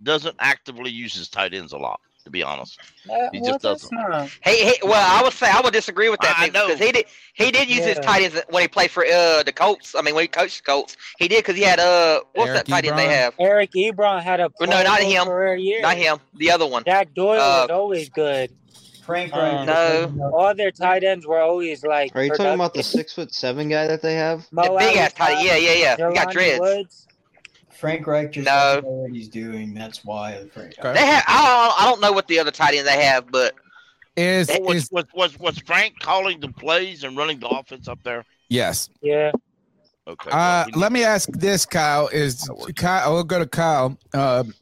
doesn't 0.03 0.35
actively 0.39 0.91
use 0.91 1.15
his 1.15 1.29
tight 1.29 1.53
ends 1.53 1.73
a 1.73 1.77
lot, 1.77 1.99
to 2.25 2.29
be 2.31 2.43
honest. 2.43 2.77
Uh, 3.09 3.29
He 3.31 3.39
well, 3.39 3.51
just 3.51 3.61
that's 3.61 3.81
doesn't. 3.89 3.97
not. 3.97 4.29
He, 4.43 4.65
he, 4.65 4.73
well, 4.83 4.93
I 4.95 5.23
would 5.23 5.31
say 5.31 5.49
I 5.49 5.61
would 5.61 5.73
disagree 5.73 6.09
with 6.09 6.19
that 6.21 6.35
I 6.37 6.43
thing 6.45 6.53
know. 6.53 6.67
because 6.67 6.85
he 6.85 6.91
did 6.91 7.05
he 7.35 7.51
did 7.51 7.69
use 7.69 7.85
his 7.85 7.99
tight 7.99 8.23
ends 8.23 8.41
when 8.49 8.61
he 8.63 8.67
played 8.67 8.91
for 8.91 9.05
uh 9.05 9.43
the 9.43 9.53
Colts. 9.55 9.95
I 9.95 10.01
mean, 10.01 10.15
when 10.15 10.23
he 10.23 10.27
coached 10.27 10.65
the 10.65 10.71
Colts, 10.71 10.97
he 11.17 11.27
did 11.27 11.39
because 11.39 11.55
he 11.55 11.61
had 11.61 11.79
uh 11.79 12.21
what's 12.33 12.49
Eric 12.49 12.65
that 12.65 12.67
tight 12.67 12.85
end 12.85 12.97
they 12.97 13.07
have? 13.07 13.33
Eric 13.39 13.71
Ebron 13.71 14.21
had 14.21 14.39
a 14.41 14.49
Well, 14.59 14.69
no, 14.69 14.83
not 14.83 14.99
him. 15.01 15.27
year. 15.59 15.81
Not 15.81 15.97
him, 15.97 16.17
the 16.35 16.51
other 16.51 16.65
one. 16.67 16.83
Jack 16.83 17.13
Doyle 17.13 17.39
Uh, 17.39 17.61
was 17.61 17.69
always 17.69 18.09
good. 18.09 18.51
Frank 19.05 19.33
Um, 19.35 19.67
No. 19.67 20.31
All 20.33 20.55
their 20.55 20.71
tight 20.71 21.03
ends 21.03 21.27
were 21.27 21.39
always 21.39 21.83
like. 21.83 22.15
Are 22.15 22.23
you 22.23 22.31
talking 22.31 22.53
about 22.55 22.73
the 22.73 22.81
six 22.81 23.13
foot 23.13 23.33
seven 23.33 23.69
guy 23.69 23.85
that 23.85 24.01
they 24.01 24.15
have? 24.15 24.47
Mo 24.51 24.63
The 24.63 24.69
big 24.79 24.97
ass 24.97 25.13
tight 25.13 25.35
Alie-Cox, 25.35 25.49
end. 25.51 25.63
Yeah, 25.63 25.73
yeah, 25.73 25.95
yeah. 25.99 26.09
He 26.09 26.15
got 26.15 26.31
dreads. 26.31 26.59
Woods. 26.59 27.07
Frank 27.79 28.07
Reich 28.07 28.31
just 28.31 28.45
No. 28.45 28.51
doesn't 28.51 28.83
know 28.83 28.89
what 28.89 29.11
he's 29.11 29.27
doing. 29.29 29.73
That's 29.73 30.03
why. 30.05 30.45
Frank. 30.53 30.75
Okay. 30.79 30.93
They 30.93 31.05
have. 31.05 31.23
I 31.27 31.45
don't, 31.45 31.81
I 31.81 31.89
don't 31.89 32.01
know 32.01 32.11
what 32.11 32.27
the 32.27 32.39
other 32.39 32.51
tight 32.51 32.75
end 32.75 32.87
they 32.87 33.03
have, 33.03 33.31
but 33.31 33.53
Is 34.17 34.47
What 34.49 34.61
was, 34.63 34.83
is 34.83 34.91
was 34.91 35.05
was 35.13 35.39
was 35.39 35.59
Frank 35.59 35.99
calling 35.99 36.39
the 36.39 36.49
plays 36.49 37.03
and 37.03 37.17
running 37.17 37.39
the 37.39 37.47
offense 37.47 37.87
up 37.87 37.99
there? 38.03 38.25
yes? 38.49 38.89
Yeah. 39.01 39.31
Okay. 40.07 40.29
Uh, 40.31 40.65
well, 40.71 40.79
let 40.81 40.91
me 40.91 41.03
ask 41.03 41.29
this, 41.31 41.65
Kyle. 41.65 42.07
Is 42.09 42.47
Kyle? 42.75 43.13
We'll 43.13 43.23
go 43.23 43.39
to 43.39 43.47
Kyle. 43.47 43.97
Um, 44.13 44.53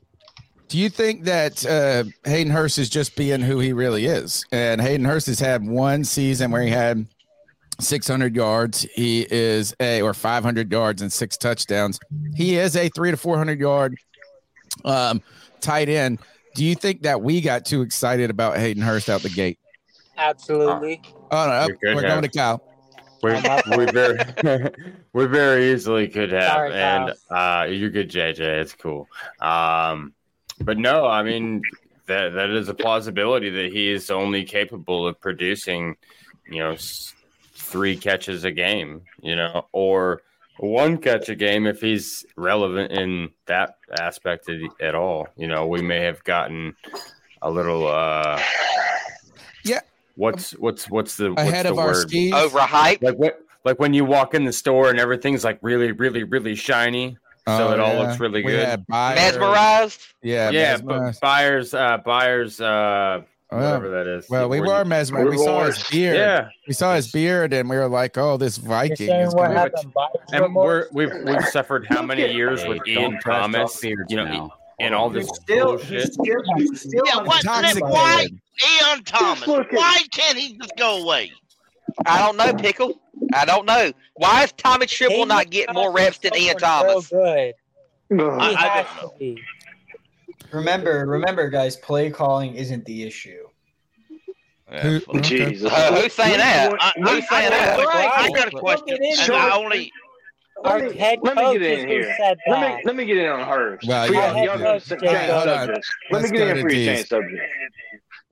do 0.69 0.77
you 0.79 0.89
think 0.89 1.25
that 1.25 1.65
uh, 1.65 2.05
Hayden 2.27 2.51
Hurst 2.51 2.77
is 2.79 2.89
just 2.89 3.15
being 3.17 3.41
who 3.41 3.59
he 3.59 3.73
really 3.73 4.05
is? 4.05 4.45
And 4.53 4.79
Hayden 4.81 5.05
Hurst 5.05 5.27
has 5.27 5.39
had 5.39 5.67
one 5.67 6.03
season 6.05 6.49
where 6.49 6.61
he 6.63 6.69
had 6.69 7.05
600 7.79 8.35
yards. 8.35 8.83
He 8.95 9.27
is 9.29 9.75
a 9.79 10.01
or 10.01 10.13
500 10.13 10.71
yards 10.71 11.01
and 11.01 11.11
six 11.11 11.37
touchdowns. 11.37 11.99
He 12.35 12.57
is 12.57 12.75
a 12.75 12.89
three 12.89 13.11
to 13.11 13.17
400 13.17 13.59
yard 13.59 13.95
um, 14.85 15.21
tight 15.61 15.89
end. 15.89 16.19
Do 16.55 16.63
you 16.63 16.75
think 16.75 17.01
that 17.03 17.21
we 17.21 17.41
got 17.41 17.65
too 17.65 17.81
excited 17.81 18.29
about 18.29 18.57
Hayden 18.57 18.83
Hurst 18.83 19.09
out 19.09 19.21
the 19.21 19.29
gate? 19.29 19.59
Absolutely. 20.17 21.01
Oh 21.31 21.47
no, 21.47 21.67
We 21.67 21.73
could 21.73 21.95
we're 21.95 22.01
have. 22.01 22.11
going 22.11 22.21
to 22.23 22.29
Kyle. 22.29 22.61
We, 23.23 23.31
we 23.77 23.85
very 23.91 24.19
we 25.13 25.25
very 25.25 25.71
easily 25.71 26.07
could 26.07 26.31
have, 26.31 26.51
Sorry, 26.51 26.73
and 26.73 27.13
uh, 27.29 27.67
you're 27.69 27.89
good, 27.89 28.11
JJ. 28.11 28.39
It's 28.39 28.73
cool. 28.73 29.07
Um, 29.39 30.13
but 30.59 30.77
no, 30.77 31.07
I 31.07 31.23
mean 31.23 31.61
that 32.05 32.29
that 32.33 32.49
is 32.49 32.67
a 32.69 32.73
plausibility 32.73 33.49
that 33.49 33.71
he 33.71 33.89
is 33.91 34.11
only 34.11 34.43
capable 34.43 35.07
of 35.07 35.19
producing, 35.21 35.95
you 36.47 36.59
know, 36.59 36.71
s- 36.71 37.12
three 37.73 37.97
catches 37.97 38.43
a 38.45 38.51
game, 38.51 39.01
you 39.21 39.35
know, 39.35 39.65
or 39.73 40.21
one 40.59 40.97
catch 40.99 41.27
a 41.29 41.35
game 41.35 41.65
if 41.67 41.81
he's 41.81 42.23
relevant 42.37 42.91
in 42.91 43.31
that 43.47 43.77
aspect 43.99 44.47
at, 44.47 44.59
at 44.79 44.95
all. 44.95 45.27
You 45.35 45.47
know, 45.47 45.65
we 45.67 45.81
may 45.81 46.01
have 46.01 46.23
gotten 46.23 46.75
a 47.41 47.49
little. 47.51 47.87
uh 47.87 48.39
Yeah. 49.65 49.79
What's 50.15 50.51
what's 50.51 50.89
what's 50.89 51.17
the 51.17 51.31
what's 51.33 51.41
Ahead 51.41 51.65
the 51.65 51.71
of 51.71 51.79
our 51.79 51.87
word? 51.87 52.07
skis. 52.09 52.31
overhyped. 52.33 53.01
like 53.01 53.15
what 53.17 53.39
like 53.65 53.79
when 53.79 53.93
you 53.95 54.05
walk 54.05 54.35
in 54.35 54.43
the 54.45 54.53
store 54.53 54.89
and 54.91 54.99
everything's 54.99 55.43
like 55.43 55.57
really 55.63 55.91
really 55.91 56.23
really 56.23 56.53
shiny 56.55 57.17
so 57.47 57.69
Oh, 57.69 57.71
it 57.73 57.79
all 57.79 57.93
yeah. 57.93 57.99
looks 57.99 58.19
really 58.21 58.43
We 58.43 58.51
good 58.51 58.65
had 58.65 58.85
Byers. 58.87 59.19
Mesmerized. 59.19 60.01
Yeah, 60.21 60.49
yeah 60.51 60.71
mesmerized. 60.73 61.19
but 61.19 61.25
buyers 61.27 61.73
uh 61.73 61.97
buyers 62.05 62.61
uh 62.61 63.21
Oh, 63.53 63.57
whatever 63.57 63.89
that 63.89 64.07
is 64.07 64.29
Well, 64.29 64.49
we 64.49 64.59
Were 64.59 64.67
were 64.67 64.85
mesmerized. 64.85 65.29
We 65.29 65.37
saw 65.37 65.63
his 65.65 65.83
beard. 65.89 66.15
yeah 66.15 66.49
We 66.67 66.73
saw 66.73 66.95
his 66.95 67.11
beard, 67.11 67.53
and 67.53 67.69
we 67.69 67.75
were 67.77 67.87
like, 67.87 68.17
"Oh, 68.17 68.37
this 68.37 68.57
Viking 68.57 69.09
is 69.09 69.33
what 69.35 69.47
gonna." 69.47 69.59
happened? 69.59 69.93
And 70.31 70.55
we're, 70.55 70.87
we've 70.91 71.11
we've 71.25 71.45
suffered 71.49 71.85
how 71.89 72.01
many 72.01 72.31
years 72.33 72.61
Hey, 72.63 72.69
with 72.69 72.87
Ian 72.87 73.19
Thomas 73.19 73.79
beards 73.79 74.09
you 74.11 74.17
know 74.17 74.25
now. 74.25 74.49
and 74.79 74.93
all 74.95 75.09
this 75.09 75.27
still, 75.33 75.77
bullshit. 75.77 75.89
he's 76.01 76.13
still, 76.13 76.75
still 76.75 77.03
Yeah, 77.05 77.17
on 77.19 77.25
what? 77.25 77.43
Why. 77.45 78.27
Ian 78.81 79.03
Thomas? 79.03 79.47
Why 79.47 80.01
can't 80.11 80.37
he 80.37 80.57
just 80.57 80.75
go 80.77 81.03
away? 81.03 81.31
I 82.05 82.19
don't 82.19 82.37
know, 82.37 82.53
Pickle. 82.53 82.99
I 83.33 83.45
don't 83.45 83.65
know. 83.65 83.91
Why 84.15 84.43
is 84.43 84.51
Tommy 84.53 84.85
Tremble 84.85 85.25
not 85.25 85.49
getting 85.49 85.73
more 85.75 85.91
reps 85.91 86.19
than 86.19 86.35
Ian 86.35 86.57
Thomas? 86.57 87.07
good. 87.09 87.53
I, 88.11 88.85
I 88.85 88.85
don't 89.01 89.19
know. 89.21 89.35
Remember, 90.51 91.05
remember, 91.07 91.49
guys, 91.49 91.77
play 91.77 92.11
calling 92.11 92.53
isn't 92.55 92.85
the 92.85 93.03
issue. 93.03 93.42
Who- 94.81 95.01
okay. 95.09 95.51
Jesus. 95.51 95.71
Uh, 95.73 96.01
who's 96.01 96.13
saying 96.13 96.37
that? 96.37 96.73
I, 96.79 96.91
Who's 96.97 97.29
saying 97.29 97.49
that? 97.51 97.77
got 97.77 97.79
a 97.79 97.85
question. 97.85 98.11
I 98.11 98.21
Right. 98.21 98.35
got 98.35 98.47
a 98.47 98.51
question. 98.51 98.85
Look 98.87 99.01
at 99.19 99.29
And. 99.29 99.35
I 99.35 99.55
only 99.55 99.91
Our 100.63 100.79
Let 100.79 100.91
me, 100.91 100.97
head 100.97 101.19
let 101.23 101.35
me 101.35 101.43
coach 101.43 101.53
get 101.53 101.61
is 101.61 101.79
in 101.83 101.87
here. 101.89 102.15
said 102.19 102.37
Let 102.47 102.61
me 102.61 102.81
let 102.85 102.95
me 102.95 103.05
get 103.05 103.17
in 103.17 103.27
on 103.27 103.47
hers. 103.47 103.83
Well, 103.85 104.07
For 104.07 104.13
yeah. 104.13 104.35
y'all, 104.35 104.57
y'all 104.57 104.73
Let's 104.73 104.89
change 104.89 105.01
go. 105.01 105.33
Hold 105.33 105.47
on. 105.49 105.67
subjects. 105.67 105.89
Let 106.11 106.21
me 106.23 106.29
get 106.37 106.47
in 106.47 106.55
to 106.55 106.61
for 106.61 106.69
you 106.71 106.85
change 106.85 107.07
subject. 107.07 107.41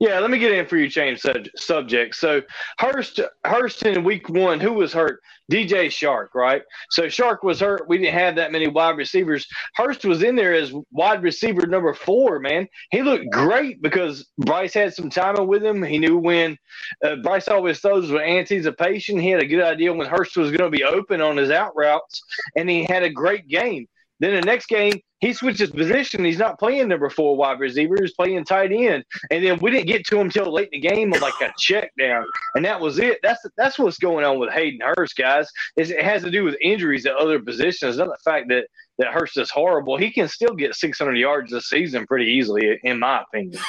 Yeah, 0.00 0.18
let 0.18 0.30
me 0.30 0.38
get 0.38 0.52
in 0.52 0.66
for 0.66 0.76
you 0.76 0.88
change 0.88 1.20
subject. 1.56 2.16
So 2.16 2.42
Hurst 2.78 3.20
Hurst 3.44 3.82
in 3.84 4.02
week 4.02 4.28
one, 4.28 4.58
who 4.58 4.72
was 4.72 4.92
hurt? 4.92 5.20
DJ 5.52 5.86
Chark, 5.86 6.28
right? 6.34 6.62
So 6.90 7.04
Chark 7.04 7.42
was 7.42 7.60
hurt. 7.60 7.86
We 7.88 7.98
didn't 7.98 8.14
have 8.14 8.36
that 8.36 8.52
many 8.52 8.68
wide 8.68 8.96
receivers. 8.96 9.46
Hurst 9.74 10.04
was 10.04 10.22
in 10.22 10.34
there 10.34 10.54
as 10.54 10.72
wide 10.90 11.22
receiver 11.22 11.66
number 11.66 11.92
four, 11.92 12.38
man. 12.38 12.66
He 12.90 13.02
looked 13.02 13.30
great 13.30 13.82
because 13.82 14.26
Bryce 14.38 14.72
had 14.72 14.94
some 14.94 15.10
timing 15.10 15.46
with 15.46 15.62
him. 15.62 15.82
He 15.82 15.98
knew 15.98 16.16
when 16.16 16.56
uh, 17.04 17.16
Bryce 17.16 17.48
always 17.48 17.80
throws 17.80 18.10
with 18.10 18.22
anticipation. 18.22 19.18
He 19.18 19.30
had 19.30 19.42
a 19.42 19.46
good 19.46 19.62
idea 19.62 19.92
when 19.92 20.08
Hurst 20.08 20.36
was 20.36 20.50
going 20.50 20.70
to 20.70 20.76
be 20.76 20.84
open 20.84 21.20
on 21.20 21.36
his 21.36 21.50
out 21.50 21.76
routes, 21.76 22.22
and 22.56 22.68
he 22.70 22.84
had 22.84 23.02
a 23.02 23.10
great 23.10 23.46
game. 23.48 23.86
Then 24.22 24.36
the 24.36 24.40
next 24.40 24.66
game, 24.66 25.00
he 25.18 25.32
switches 25.32 25.70
position. 25.70 26.24
He's 26.24 26.38
not 26.38 26.56
playing 26.56 26.86
number 26.86 27.10
four 27.10 27.36
wide 27.36 27.58
receiver. 27.58 27.96
He's 28.00 28.14
playing 28.14 28.44
tight 28.44 28.70
end. 28.70 29.02
And 29.32 29.44
then 29.44 29.58
we 29.60 29.72
didn't 29.72 29.88
get 29.88 30.06
to 30.06 30.20
him 30.20 30.30
till 30.30 30.52
late 30.52 30.68
in 30.70 30.80
the 30.80 30.88
game 30.88 31.12
on 31.12 31.18
like 31.18 31.34
a 31.42 31.52
check 31.58 31.90
down. 31.98 32.24
And 32.54 32.64
that 32.64 32.80
was 32.80 33.00
it. 33.00 33.18
That's 33.24 33.44
that's 33.56 33.80
what's 33.80 33.98
going 33.98 34.24
on 34.24 34.38
with 34.38 34.50
Hayden 34.52 34.78
Hurst, 34.96 35.16
guys. 35.16 35.50
Is 35.76 35.90
it 35.90 36.04
has 36.04 36.22
to 36.22 36.30
do 36.30 36.44
with 36.44 36.54
injuries 36.62 37.04
at 37.04 37.16
other 37.16 37.40
positions, 37.40 37.96
not 37.96 38.06
the 38.06 38.16
fact 38.24 38.48
that 38.50 38.68
that 38.98 39.08
Hurst 39.08 39.36
is 39.38 39.50
horrible. 39.50 39.96
He 39.96 40.12
can 40.12 40.28
still 40.28 40.54
get 40.54 40.76
600 40.76 41.18
yards 41.18 41.50
this 41.50 41.68
season 41.68 42.06
pretty 42.06 42.26
easily, 42.26 42.78
in 42.84 43.00
my 43.00 43.22
opinion. 43.22 43.60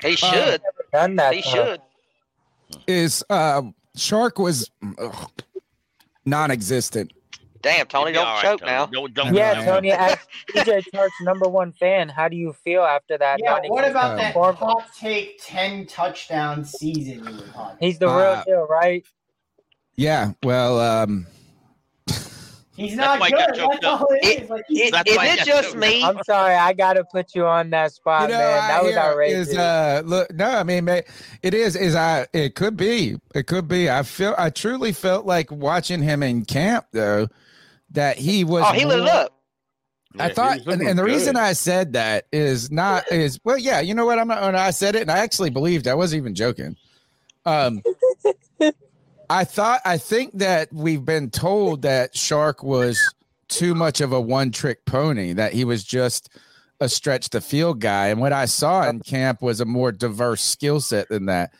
He 0.00 0.16
should. 0.16 0.62
Done 0.92 1.16
that. 1.16 1.34
He 1.34 1.42
though. 1.42 1.76
should. 1.76 1.80
Is 2.86 3.22
uh, 3.28 3.62
Chark 3.98 4.42
was 4.42 4.70
ugh, 4.98 5.30
non-existent. 6.24 7.12
Damn, 7.62 7.86
Tony, 7.86 8.12
don't 8.12 8.26
all 8.26 8.34
right, 8.34 8.42
choke 8.42 8.60
Tony. 8.60 8.72
now. 8.72 8.86
Don't, 8.86 9.14
don't 9.14 9.34
Yeah, 9.34 9.52
Yeah. 9.60 9.64
Tony, 9.64 9.92
as 9.92 10.16
DJ 10.50 10.82
Chark's 10.92 11.12
number 11.22 11.48
one 11.48 11.72
fan, 11.72 12.08
how 12.08 12.28
do 12.28 12.36
you 12.36 12.52
feel 12.52 12.82
after 12.82 13.16
that? 13.18 13.40
Yeah, 13.42 13.60
what 13.68 13.88
about 13.88 14.16
that 14.18 14.34
performance? 14.34 14.58
hot 14.58 14.90
take 14.98 15.40
10 15.44 15.86
touchdown 15.86 16.64
season 16.64 17.24
you 17.24 17.36
were 17.36 17.46
talking 17.52 17.76
He's 17.80 17.98
the 17.98 18.08
Uh, 18.08 18.16
real 18.18 18.42
deal, 18.44 18.66
right? 18.68 19.04
Yeah. 19.96 20.32
Well, 20.42 20.80
um, 20.80 21.26
He's 22.74 22.96
not 22.96 23.20
why 23.20 23.30
good. 23.30 23.38
That's 23.54 23.84
all 23.84 24.06
it 24.10 24.24
It- 24.24 24.42
is. 24.44 24.50
Like, 24.50 24.64
It, 24.70 24.92
That's 24.92 25.10
is 25.10 25.42
it 25.42 25.44
just 25.46 25.76
me? 25.76 26.02
I'm 26.02 26.18
sorry, 26.24 26.54
I 26.54 26.72
gotta 26.72 27.04
put 27.04 27.34
you 27.34 27.46
on 27.46 27.68
that 27.70 27.92
spot, 27.92 28.22
you 28.22 28.28
know, 28.34 28.38
man. 28.38 28.68
That 28.68 28.80
I 28.80 28.82
was 28.82 28.96
outrageous. 28.96 29.48
is 29.48 29.58
uh, 29.58 30.02
look, 30.06 30.32
no, 30.32 30.46
I 30.48 30.62
mean, 30.62 30.86
ma- 30.86 31.00
it 31.42 31.52
is, 31.52 31.76
is 31.76 31.94
I, 31.94 32.26
it 32.32 32.54
could 32.54 32.76
be, 32.78 33.16
it 33.34 33.46
could 33.46 33.68
be. 33.68 33.90
I 33.90 34.02
feel, 34.02 34.34
I 34.38 34.48
truly 34.48 34.92
felt 34.92 35.26
like 35.26 35.52
watching 35.52 36.00
him 36.02 36.22
in 36.22 36.46
camp 36.46 36.86
though, 36.92 37.28
that 37.92 38.18
he 38.18 38.44
was. 38.44 38.64
Oh, 38.66 38.72
he 38.72 38.84
lit 38.84 39.00
it 39.00 39.08
up. 39.08 39.38
I 40.18 40.28
Yeah, 40.28 40.34
thought, 40.34 40.66
and, 40.66 40.82
and 40.82 40.98
the 40.98 41.04
reason. 41.04 41.36
I 41.36 41.52
said 41.54 41.94
that 41.94 42.26
is 42.32 42.70
not 42.70 43.10
is 43.10 43.40
well, 43.44 43.56
yeah, 43.56 43.80
you 43.80 43.94
know 43.94 44.04
what? 44.04 44.18
I'm 44.18 44.28
not. 44.28 44.54
I 44.54 44.70
said 44.70 44.94
it, 44.94 45.02
and 45.02 45.10
I 45.10 45.18
actually 45.18 45.50
believed. 45.50 45.88
I 45.88 45.94
wasn't 45.94 46.20
even 46.20 46.34
joking. 46.34 46.76
Um, 47.46 47.82
I 49.30 49.44
thought, 49.44 49.80
I 49.84 49.96
think 49.96 50.38
that 50.38 50.70
we've 50.72 51.04
been 51.04 51.30
told 51.30 51.82
that 51.82 52.12
Chark 52.12 52.62
was 52.62 53.14
too 53.48 53.74
much 53.74 54.00
of 54.02 54.12
a 54.12 54.20
one-trick 54.20 54.84
pony. 54.84 55.32
That 55.32 55.54
he 55.54 55.64
was 55.64 55.82
just 55.82 56.28
a 56.82 56.88
stretch 56.88 57.30
the 57.30 57.40
field 57.40 57.80
guy, 57.80 58.08
and 58.08 58.20
what 58.20 58.32
I 58.32 58.44
saw 58.46 58.88
in 58.88 59.00
camp 59.00 59.40
was 59.40 59.60
a 59.60 59.64
more 59.64 59.92
diverse 59.92 60.42
skill 60.42 60.80
set 60.80 61.08
than 61.08 61.26
that. 61.26 61.52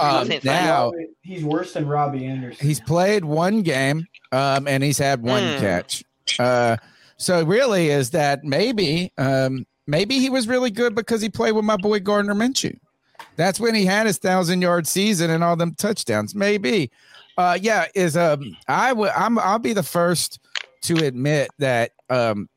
Um, 0.00 0.30
now 0.44 0.92
he's 1.22 1.44
worse 1.44 1.74
than 1.74 1.86
Robbie 1.86 2.24
Anderson. 2.24 2.66
he's 2.66 2.80
played 2.80 3.24
one 3.24 3.60
game 3.62 4.06
um, 4.32 4.66
and 4.66 4.82
he's 4.82 4.96
had 4.98 5.22
one 5.22 5.42
Hmm. 5.42 5.58
catch. 5.60 6.04
Uh, 6.38 6.76
so 7.18 7.44
really 7.44 7.88
is 7.88 8.10
that 8.10 8.44
maybe 8.44 9.12
um, 9.18 9.66
maybe 9.86 10.18
he 10.20 10.30
was 10.30 10.48
really 10.48 10.70
good 10.70 10.94
because 10.94 11.20
he 11.20 11.28
played 11.28 11.52
with 11.52 11.64
my 11.64 11.76
boy 11.76 12.00
Gardner 12.00 12.34
Minshew. 12.34 12.78
That's 13.36 13.60
when 13.60 13.74
he 13.74 13.84
had 13.84 14.06
his 14.06 14.18
thousand 14.18 14.62
yard 14.62 14.86
season 14.86 15.30
and 15.30 15.44
all 15.44 15.54
them 15.56 15.74
touchdowns. 15.74 16.34
Maybe, 16.34 16.90
uh, 17.36 17.58
yeah. 17.60 17.86
Is 17.94 18.16
um, 18.16 18.56
I 18.68 18.92
would 18.92 19.10
I'm 19.10 19.38
I'll 19.38 19.58
be 19.58 19.72
the 19.74 19.82
first 19.82 20.40
to 20.82 21.04
admit 21.04 21.50
that 21.58 21.92
um, 22.08 22.48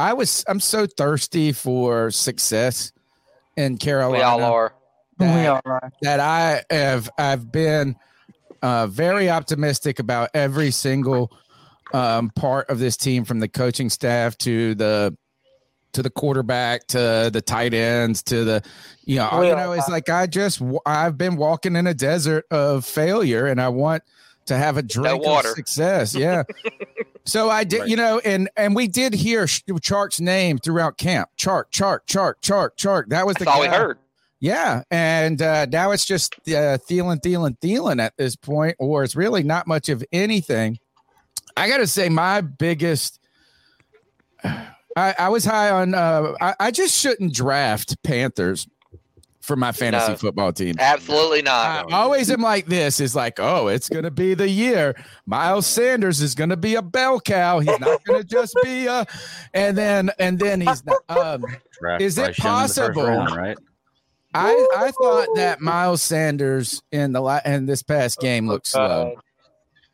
I 0.00 0.14
was 0.14 0.44
I'm 0.48 0.60
so 0.60 0.86
thirsty 0.86 1.52
for 1.52 2.10
success 2.10 2.92
in 3.56 3.76
Carolina 3.76 4.18
We 4.18 4.22
all 4.22 4.42
are. 4.42 4.74
that, 5.18 5.34
We 5.34 5.46
all 5.46 5.60
are. 5.64 5.92
that 6.02 6.20
I 6.20 6.62
have 6.70 7.10
I've 7.18 7.52
been 7.52 7.96
uh, 8.62 8.86
very 8.86 9.28
optimistic 9.28 9.98
about 9.98 10.30
every 10.32 10.70
single 10.70 11.30
um, 11.92 12.30
part 12.30 12.70
of 12.70 12.78
this 12.78 12.96
team, 12.96 13.24
from 13.24 13.40
the 13.40 13.48
coaching 13.48 13.90
staff 13.90 14.38
to 14.38 14.74
the 14.74 15.16
to 15.92 16.02
the 16.02 16.10
quarterback 16.10 16.86
to 16.86 17.30
the 17.32 17.42
tight 17.42 17.74
ends 17.74 18.22
to 18.22 18.44
the 18.44 18.62
you 19.04 19.16
know 19.16 19.42
you 19.42 19.54
know 19.54 19.72
it's 19.72 19.88
like 19.88 20.08
I 20.08 20.26
just 20.26 20.62
I've 20.86 21.18
been 21.18 21.36
walking 21.36 21.76
in 21.76 21.86
a 21.86 21.94
desert 21.94 22.46
of 22.50 22.84
failure, 22.86 23.46
and 23.46 23.60
I 23.60 23.68
want 23.68 24.02
to 24.50 24.58
have 24.58 24.76
a 24.76 24.82
drink 24.82 25.20
of 25.20 25.26
water. 25.26 25.54
success. 25.54 26.14
Yeah. 26.14 26.42
So 27.26 27.50
I 27.50 27.64
did, 27.64 27.88
you 27.88 27.96
know, 27.96 28.18
and 28.24 28.48
and 28.56 28.74
we 28.74 28.88
did 28.88 29.12
hear 29.12 29.44
Chark's 29.44 30.22
name 30.22 30.56
throughout 30.56 30.96
camp. 30.96 31.28
Chark, 31.38 31.64
Chark, 31.70 32.00
Chark, 32.06 32.36
Chark, 32.42 32.70
Chark. 32.76 33.08
That 33.08 33.26
was 33.26 33.36
the 33.36 33.44
That's 33.44 33.54
all 33.54 33.60
we 33.60 33.68
heard. 33.68 33.98
Yeah, 34.40 34.82
and 34.90 35.40
uh, 35.40 35.66
now 35.66 35.90
it's 35.90 36.06
just 36.06 36.34
uh, 36.48 36.78
Thielen, 36.88 37.20
Thielen, 37.20 37.58
Thielen 37.60 38.00
at 38.00 38.16
this 38.16 38.36
point, 38.36 38.74
or 38.78 39.04
it's 39.04 39.14
really 39.14 39.42
not 39.42 39.66
much 39.66 39.90
of 39.90 40.02
anything. 40.12 40.78
I 41.58 41.68
got 41.68 41.76
to 41.76 41.86
say, 41.86 42.08
my 42.08 42.40
biggest. 42.40 43.20
I, 44.42 45.14
I 45.18 45.28
was 45.28 45.44
high 45.44 45.70
on. 45.70 45.94
Uh, 45.94 46.32
I, 46.40 46.54
I 46.58 46.70
just 46.70 46.98
shouldn't 46.98 47.34
draft 47.34 48.02
Panthers 48.02 48.66
for 49.50 49.56
my 49.56 49.72
fantasy 49.72 50.12
No. 50.12 50.16
football 50.16 50.52
team. 50.52 50.76
Absolutely 50.78 51.40
I 51.40 51.82
not. 51.82 51.92
always 51.92 52.30
am 52.30 52.40
like 52.40 52.66
this. 52.66 53.00
Is 53.00 53.16
like, 53.16 53.40
oh, 53.40 53.66
it's 53.66 53.88
gonna 53.88 54.12
be 54.12 54.34
the 54.34 54.48
year. 54.48 54.94
Miles 55.26 55.66
Sanders 55.66 56.20
is 56.20 56.36
gonna 56.36 56.56
be 56.56 56.76
a 56.76 56.82
bell 56.82 57.20
cow. 57.20 57.58
He's 57.58 57.80
not 57.80 58.04
gonna 58.04 58.22
just 58.38 58.56
be 58.62 58.86
a, 58.86 59.04
and 59.52 59.76
then 59.76 60.10
and 60.20 60.38
then 60.38 60.60
he's 60.60 60.84
not. 60.86 60.98
Um, 61.08 61.44
Is 61.98 62.16
it 62.16 62.36
Bryce 62.36 62.38
Young 62.38 62.56
in 62.62 62.62
the 62.62 62.68
first 62.68 62.78
possible? 62.78 63.02
round, 63.06 63.36
right? 63.36 63.58
I 64.32 64.66
I 64.76 64.90
thought 64.92 65.26
that 65.34 65.60
Miles 65.60 66.00
Sanders 66.02 66.82
in 66.92 67.12
the 67.12 67.20
la- 67.20 67.40
in 67.44 67.66
this 67.66 67.82
past 67.82 68.20
game 68.20 68.46
looked 68.46 68.68
slow. 68.68 69.16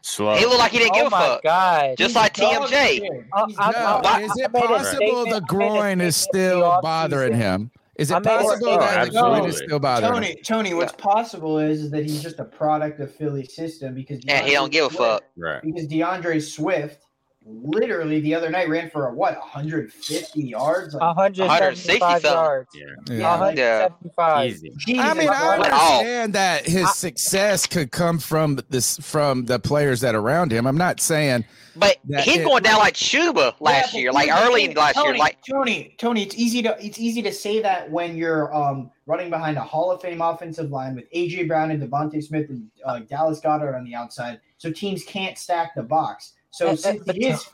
Slow. 0.03 0.37
He 0.37 0.45
looked 0.45 0.59
like 0.59 0.71
he 0.73 0.79
didn't 0.79 0.93
oh 0.93 0.99
give 0.99 1.07
a 1.07 1.11
my 1.11 1.19
fuck. 1.21 1.43
God. 1.43 1.95
Just 1.97 2.15
like 2.15 2.35
TMJ. 2.35 3.25
Uh, 3.33 3.47
No, 3.59 4.01
I- 4.05 4.23
is 4.23 4.37
it 4.37 4.53
made 4.53 4.63
possible 4.63 4.85
statement- 5.25 5.29
the 5.31 5.31
I 5.31 5.35
made 5.35 5.37
a 5.37 5.41
groin 5.41 6.01
is 6.03 6.17
statement 6.17 6.45
in 6.45 6.51
the 6.51 6.59
still 6.61 6.79
bothering 6.83 7.33
offseason. 7.33 7.37
him? 7.37 7.71
Is 7.99 8.11
it 8.11 8.15
made 8.15 8.27
a 8.27 8.39
possible 8.39 8.57
statement. 8.57 8.81
that 8.81 9.05
the 9.13 9.21
groin 9.21 9.49
is 9.49 9.57
still 9.59 9.79
bothering 9.79 10.09
him? 10.09 10.15
Tony, 10.15 10.37
Tony, 10.43 10.75
what's 10.75 10.93
possible 10.93 11.59
is 11.59 11.91
that 11.91 12.03
he's 12.03 12.23
just 12.23 12.39
a 12.39 12.45
product 12.45 13.01
of 13.01 13.15
Philly 13.15 13.45
system 13.45 13.95
because 13.95 14.21
And 14.29 14.47
he 14.47 14.53
don't 14.53 14.71
DeAndre 14.71 14.73
give 14.73 14.85
a 14.87 14.91
fuck. 14.91 15.25
Right. 15.37 15.63
Because 15.63 15.87
DeAndre 15.89 16.43
Swift 16.43 17.07
literally 17.47 18.21
the 18.21 18.35
other 18.35 18.51
night 18.51 18.69
ran 18.69 18.91
for 18.91 19.07
a, 19.07 19.15
what 19.15 19.39
150 19.39 20.43
yards. 20.43 20.95
Like, 20.95 21.17
175 21.17 22.23
something. 22.23 22.31
yards. 22.31 22.69
Yeah. 22.75 22.85
Yeah. 23.09 23.31
like, 23.31 23.57
175. 23.57 24.51
Easy. 24.51 24.73
I 24.99 25.15
mean, 25.15 25.29
I 25.29 25.35
Christ. 25.35 25.61
Went 25.61 25.73
off. 25.73 25.91
understand 25.93 26.33
that 26.35 26.67
his 26.67 26.93
success 26.95 27.67
could 27.67 27.93
come 27.93 28.19
from 28.19 28.61
this 28.69 28.99
from 28.99 29.45
the 29.45 29.59
players 29.59 30.01
that 30.01 30.15
are 30.15 30.21
around 30.21 30.53
him. 30.53 30.67
I'm 30.67 30.77
not 30.79 31.01
saying 31.01 31.45
But 31.79 31.99
That 32.09 32.25
he's 32.25 32.43
going 32.45 32.63
down 32.63 32.79
like 32.79 32.97
Shuba 32.97 33.55
last 33.61 33.93
Yeah, 33.95 34.01
year, 34.01 34.11
but 34.11 34.15
like 34.15 34.27
here's 34.29 34.39
the 34.41 34.47
early 34.47 34.67
thing, 34.67 34.77
last 34.77 34.97
year. 34.97 35.17
Like 35.17 35.39
Tony, 35.49 35.95
Tony, 35.99 36.23
it's 36.23 36.35
easy 36.37 36.63
to 36.63 36.77
it's 36.85 36.99
easy 36.99 37.23
to 37.23 37.33
say 37.33 37.61
that 37.63 37.91
when 37.91 38.17
you're 38.17 38.55
um 38.55 38.91
running 39.07 39.31
behind 39.31 39.57
a 39.57 39.61
Hall 39.63 39.91
of 39.91 40.01
Fame 40.01 40.21
offensive 40.21 40.71
line 40.71 40.95
with 40.97 41.11
AJ 41.13 41.49
Brown 41.49 41.71
and 41.71 41.83
DeVonta 41.83 42.23
Smith 42.23 42.49
and 42.51 42.69
uh, 42.85 43.01
Dallas 43.01 43.41
Goedert 43.41 43.77
on 43.77 43.85
the 43.85 43.95
outside, 43.95 44.41
so 44.59 44.73
teams 44.73 45.05
can't 45.05 45.37
stack 45.39 45.75
the 45.75 45.83
box. 45.83 46.33
So 46.51 46.75
since 46.75 47.05
but- 47.05 47.17
he 47.17 47.27
is 47.27 47.47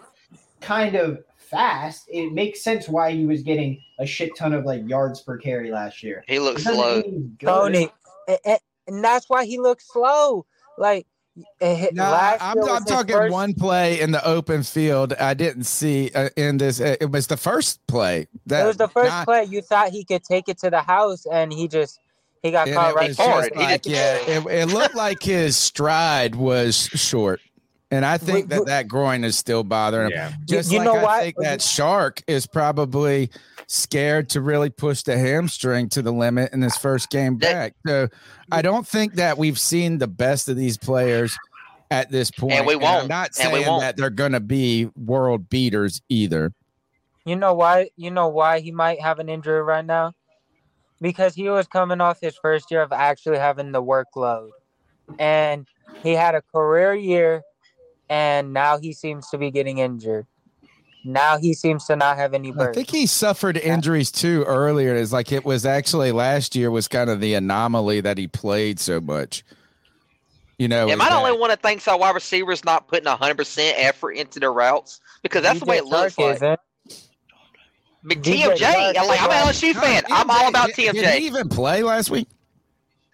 kind 0.61 0.94
of 0.94 1.19
fast, 1.36 2.05
it 2.09 2.32
makes 2.32 2.62
sense 2.62 2.89
why 2.89 3.12
he 3.12 3.27
was 3.27 3.43
getting 3.43 3.78
a 3.99 4.07
shit 4.07 4.35
ton 4.36 4.53
of 4.55 4.65
like 4.65 4.89
yards 4.89 5.20
per 5.20 5.36
carry 5.36 5.70
last 5.70 6.03
year. 6.03 6.24
he 6.27 6.39
looks 6.39 6.62
slow. 6.62 7.03
mean 7.03 7.05
he's 7.12 7.23
good. 7.39 7.47
Tony, 7.47 7.90
a- 8.28 8.39
a- 8.47 8.59
and 8.86 9.03
that's 9.05 9.28
why 9.28 9.44
he 9.44 9.59
looks 9.59 9.86
slow. 9.93 10.47
Like 10.78 11.07
No, 11.93 12.05
I'm, 12.05 12.59
I'm 12.69 12.85
talking 12.85 13.15
first- 13.15 13.33
one 13.33 13.55
play 13.55 14.01
in 14.01 14.11
the 14.11 14.25
open 14.27 14.63
field. 14.63 15.15
I 15.15 15.35
didn't 15.35 15.65
see 15.65 16.11
uh, 16.15 16.29
in 16.37 16.59
this. 16.59 16.81
uh, 16.81 16.97
It 17.01 17.11
was 17.11 17.27
the 17.29 17.37
first 17.37 17.87
play. 17.87 18.27
That 18.47 18.65
it 18.65 18.67
was 18.67 18.77
the 18.77 18.89
first 18.89 19.11
not- 19.11 19.25
play. 19.27 19.45
You 19.45 19.63
thought 19.63 19.91
he 19.91 20.05
could 20.05 20.25
take 20.25 20.49
it 20.49 20.59
to 20.59 20.71
the 20.71 20.83
house, 20.83 21.25
and 21.27 21.53
he 21.53 21.69
just 21.69 21.99
he 22.43 22.51
got 22.51 22.69
caught 22.69 22.95
right 22.95 23.17
there. 23.17 23.51
like, 23.57 23.87
yeah, 23.87 24.17
it, 24.17 24.47
it 24.47 24.67
looked 24.69 24.95
like 24.95 25.23
his 25.23 25.57
stride 25.57 26.35
was 26.35 26.77
short. 26.77 27.41
And 27.93 28.05
I 28.06 28.16
think 28.19 28.48
that 28.48 28.66
that 28.66 28.89
groin 28.89 29.23
is 29.23 29.36
still 29.36 29.62
bothering 29.62 30.10
him. 30.10 30.16
Yeah. 30.16 30.32
Just 30.47 30.73
You 30.73 30.78
like 30.78 30.85
know 30.86 30.94
I 30.97 31.02
what? 31.02 31.23
think 31.23 31.36
that 31.36 31.60
Chark 31.60 32.23
is 32.27 32.47
probably 32.47 33.31
scared 33.66 34.31
to 34.31 34.40
really 34.40 34.70
push 34.70 35.02
the 35.02 35.16
hamstring 35.19 35.89
to 35.90 36.02
the 36.02 36.10
limit 36.10 36.52
in 36.52 36.62
his 36.62 36.77
first 36.77 37.10
game 37.10 37.36
back. 37.36 37.74
So 37.86 38.09
I 38.51 38.62
don't 38.62 38.86
think 38.86 39.14
that 39.14 39.36
we've 39.39 39.59
seen 39.59 39.98
the 39.98 40.06
best 40.09 40.48
of 40.48 40.56
these 40.56 40.77
players 40.78 41.36
at 41.90 42.10
this 42.10 42.31
point. 42.31 42.55
And 42.55 42.66
we 42.66 42.74
I'm 42.74 42.81
won't. 42.81 43.09
not 43.09 43.31
And 43.39 43.52
we 43.52 43.59
saying 43.60 43.69
won't. 43.70 43.82
that 43.82 43.97
they're 43.98 44.10
going 44.10 44.32
to 44.32 44.40
be 44.40 44.89
world 44.97 45.51
beaters 45.51 46.01
either. 46.09 46.52
You 47.27 47.36
know 47.36 47.52
why? 47.55 47.90
You 47.97 48.10
know 48.10 48.28
why 48.28 48.60
he 48.60 48.73
might 48.73 49.01
have 49.02 49.19
an 49.19 49.28
injury 49.28 49.62
right 49.62 49.85
now? 49.85 50.14
Because 51.01 51.35
he 51.35 51.48
was 51.51 51.66
coming 51.66 52.01
off 52.01 52.20
his 52.20 52.36
first 52.40 52.70
year 52.70 52.81
of 52.82 52.90
actually 52.93 53.39
having 53.39 53.70
the 53.73 53.82
workload, 53.82 54.51
and 55.19 55.66
he 56.02 56.12
had 56.12 56.35
a 56.35 56.43
career 56.43 56.94
year, 56.94 57.43
and 58.13 58.53
now 58.53 58.77
he 58.77 58.93
seems 58.93 59.31
to 59.31 59.39
be 59.39 59.51
getting 59.51 59.79
injured. 59.79 60.27
Now 61.03 61.39
he 61.39 61.55
seems 61.55 61.87
to 61.87 61.97
not 61.97 62.19
have 62.19 62.35
any 62.35 62.53
I 62.57 62.71
think 62.73 62.91
he 62.91 63.07
suffered 63.07 63.57
injuries 63.57 64.13
too 64.13 64.45
earlier. 64.47 64.95
It's 64.95 65.13
like 65.13 65.33
it 65.33 65.47
was 65.47 65.65
actually 65.65 66.13
last 66.13 66.55
year 66.55 66.71
was 66.71 66.89
kind 66.89 67.09
of 67.09 67.21
the 67.21 67.33
anomaly 67.35 68.03
that 68.03 68.19
he 68.19 68.29
played 68.29 68.79
so 68.79 69.01
much. 69.01 69.45
You 70.59 70.69
know, 70.69 70.89
Am 70.91 71.01
I 71.01 71.09
the 71.09 71.17
only 71.17 71.33
one 71.37 71.49
that 71.49 71.63
thinks 71.63 71.89
our 71.89 71.99
wide 71.99 72.15
receivers 72.15 72.65
not 72.65 72.87
putting 72.87 73.07
hundred 73.07 73.39
percent 73.39 73.77
effort 73.79 74.13
into 74.13 74.39
their 74.39 74.53
routes? 74.53 75.01
Because 75.23 75.43
that's 75.43 75.59
the 75.61 75.65
way 75.65 75.79
it 75.79 75.87
looks 75.87 76.17
like. 76.19 76.39
But 76.39 76.61
DJ 78.05 78.43
TMJ, 78.43 78.57
Chark 78.95 79.07
like, 79.09 79.23
I'm 79.23 79.31
an 79.31 79.49
is 79.49 79.57
LSU 79.63 79.75
not- 79.75 79.85
fan. 79.85 80.03
I'm 80.11 80.31
all 80.31 80.49
about 80.49 80.67
Did- 80.75 80.77
TMJ. 80.77 80.93
Did 81.01 81.21
he 81.21 81.27
even 81.27 81.49
play 81.49 81.83
last 81.83 82.11
week? 82.11 82.29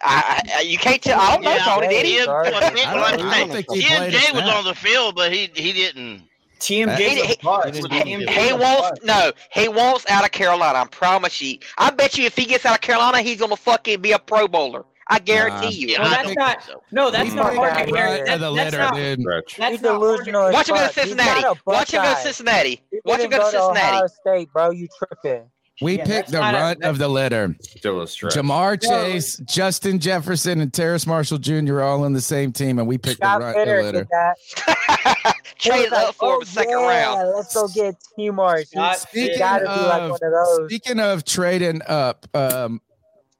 I, 0.00 0.42
I, 0.58 0.60
you 0.60 0.78
can't 0.78 1.02
tell. 1.02 1.20
I 1.20 1.34
don't 1.34 1.44
know, 1.44 1.54
Yeah, 1.54 1.64
Tony. 1.64 1.88
Did 1.88 2.06
he? 2.06 2.18
Tim- 2.18 2.26
well, 2.28 2.44
Tim- 2.44 2.88
I 2.88 2.94
don't- 2.94 3.22
I 3.22 3.38
don't 3.40 3.50
think 3.50 3.70
he 3.72 3.80
TMJ 3.82 4.32
was 4.34 4.42
on 4.48 4.64
the 4.64 4.74
field, 4.74 5.16
but 5.16 5.32
he 5.32 5.50
he 5.54 5.72
didn't. 5.72 6.22
He, 6.60 6.84
he, 6.84 8.26
he 8.26 8.52
wants 8.52 9.00
no. 9.04 9.32
He 9.52 9.68
wants 9.68 10.04
out 10.10 10.24
of 10.24 10.32
Carolina. 10.32 10.80
I 10.80 10.86
promise 10.86 11.40
you. 11.40 11.58
I 11.78 11.90
bet 11.90 12.18
you 12.18 12.24
if 12.24 12.36
he 12.36 12.44
gets 12.44 12.66
out 12.66 12.74
of 12.74 12.80
Carolina, 12.80 13.22
he's 13.22 13.38
gonna 13.38 13.56
fucking 13.56 14.00
be 14.00 14.12
a 14.12 14.18
Pro 14.18 14.48
Bowler. 14.48 14.84
I 15.10 15.20
guarantee 15.20 15.88
you. 15.88 15.96
Well, 15.98 16.10
that's 16.10 16.34
not. 16.36 16.68
No, 16.92 17.10
that's 17.10 17.32
not 17.32 17.54
hard 17.54 17.74
to 17.78 17.86
hear. 17.86 18.24
That, 18.24 18.40
the 18.40 18.54
that's 18.54 18.74
letter, 18.74 18.78
not. 18.78 18.94
dude. 18.94 19.24
That's 19.26 19.72
He's 19.72 19.82
not 19.82 19.98
hard 20.00 20.18
to 20.18 20.24
delusional 20.24 20.52
Watch 20.52 20.68
him 20.68 20.76
go 20.76 20.86
to 20.86 20.92
Cincinnati. 20.92 21.44
Watch 21.64 21.94
him 21.94 22.02
go 22.02 22.14
to 22.14 22.20
Cincinnati. 22.20 22.82
Watch 23.04 23.20
him 23.20 23.30
go 23.30 23.38
to 23.38 23.50
Cincinnati. 23.50 24.08
State, 24.20 24.52
bro. 24.52 24.70
You 24.70 24.88
tripping? 24.98 25.50
We 25.80 25.98
Yeah, 25.98 26.04
picked 26.06 26.32
the 26.32 26.40
not 26.40 26.78
a- 26.82 26.88
of 26.88 26.98
the 26.98 27.06
litter. 27.08 27.54
Still 27.60 28.00
a 28.02 28.08
stretch. 28.08 28.34
Ja'Marr 28.34 28.82
No. 28.82 28.88
Chase, 28.90 29.36
Justin 29.46 30.00
Jefferson, 30.00 30.60
and 30.60 30.72
Terrace 30.72 31.06
Marshall 31.06 31.38
Jr. 31.38 31.80
all 31.82 32.04
on 32.04 32.12
the 32.14 32.20
same 32.20 32.52
team, 32.52 32.78
and 32.80 32.88
we 32.88 32.98
picked 32.98 33.20
the 33.20 33.26
Scott 33.26 33.40
runt 33.42 33.56
of 33.58 33.66
the 33.66 33.82
litter. 33.82 33.98
did 33.98 34.08
that. 34.10 35.34
He 35.60 35.70
was 35.70 35.80
Trade 35.80 35.92
up 35.92 36.14
for 36.14 36.34
him 36.34 36.38
"Oh, 36.40 36.44
second 36.44 36.70
yeah, 36.78 36.86
round." 37.14 37.32
Let's 37.34 37.52
go 37.52 37.66
get 37.68 37.96
T 38.14 38.30
Marsh. 38.30 38.66
Speaking 38.96 39.38
gotta 39.38 39.64
like 39.64 40.02
of- 40.02 40.10
one 40.12 40.20
of 40.22 40.32
those. 40.32 40.68
Speaking 40.68 41.00
of 41.00 41.24
trading 41.24 41.80
up, 41.88 42.26
um, 42.32 42.80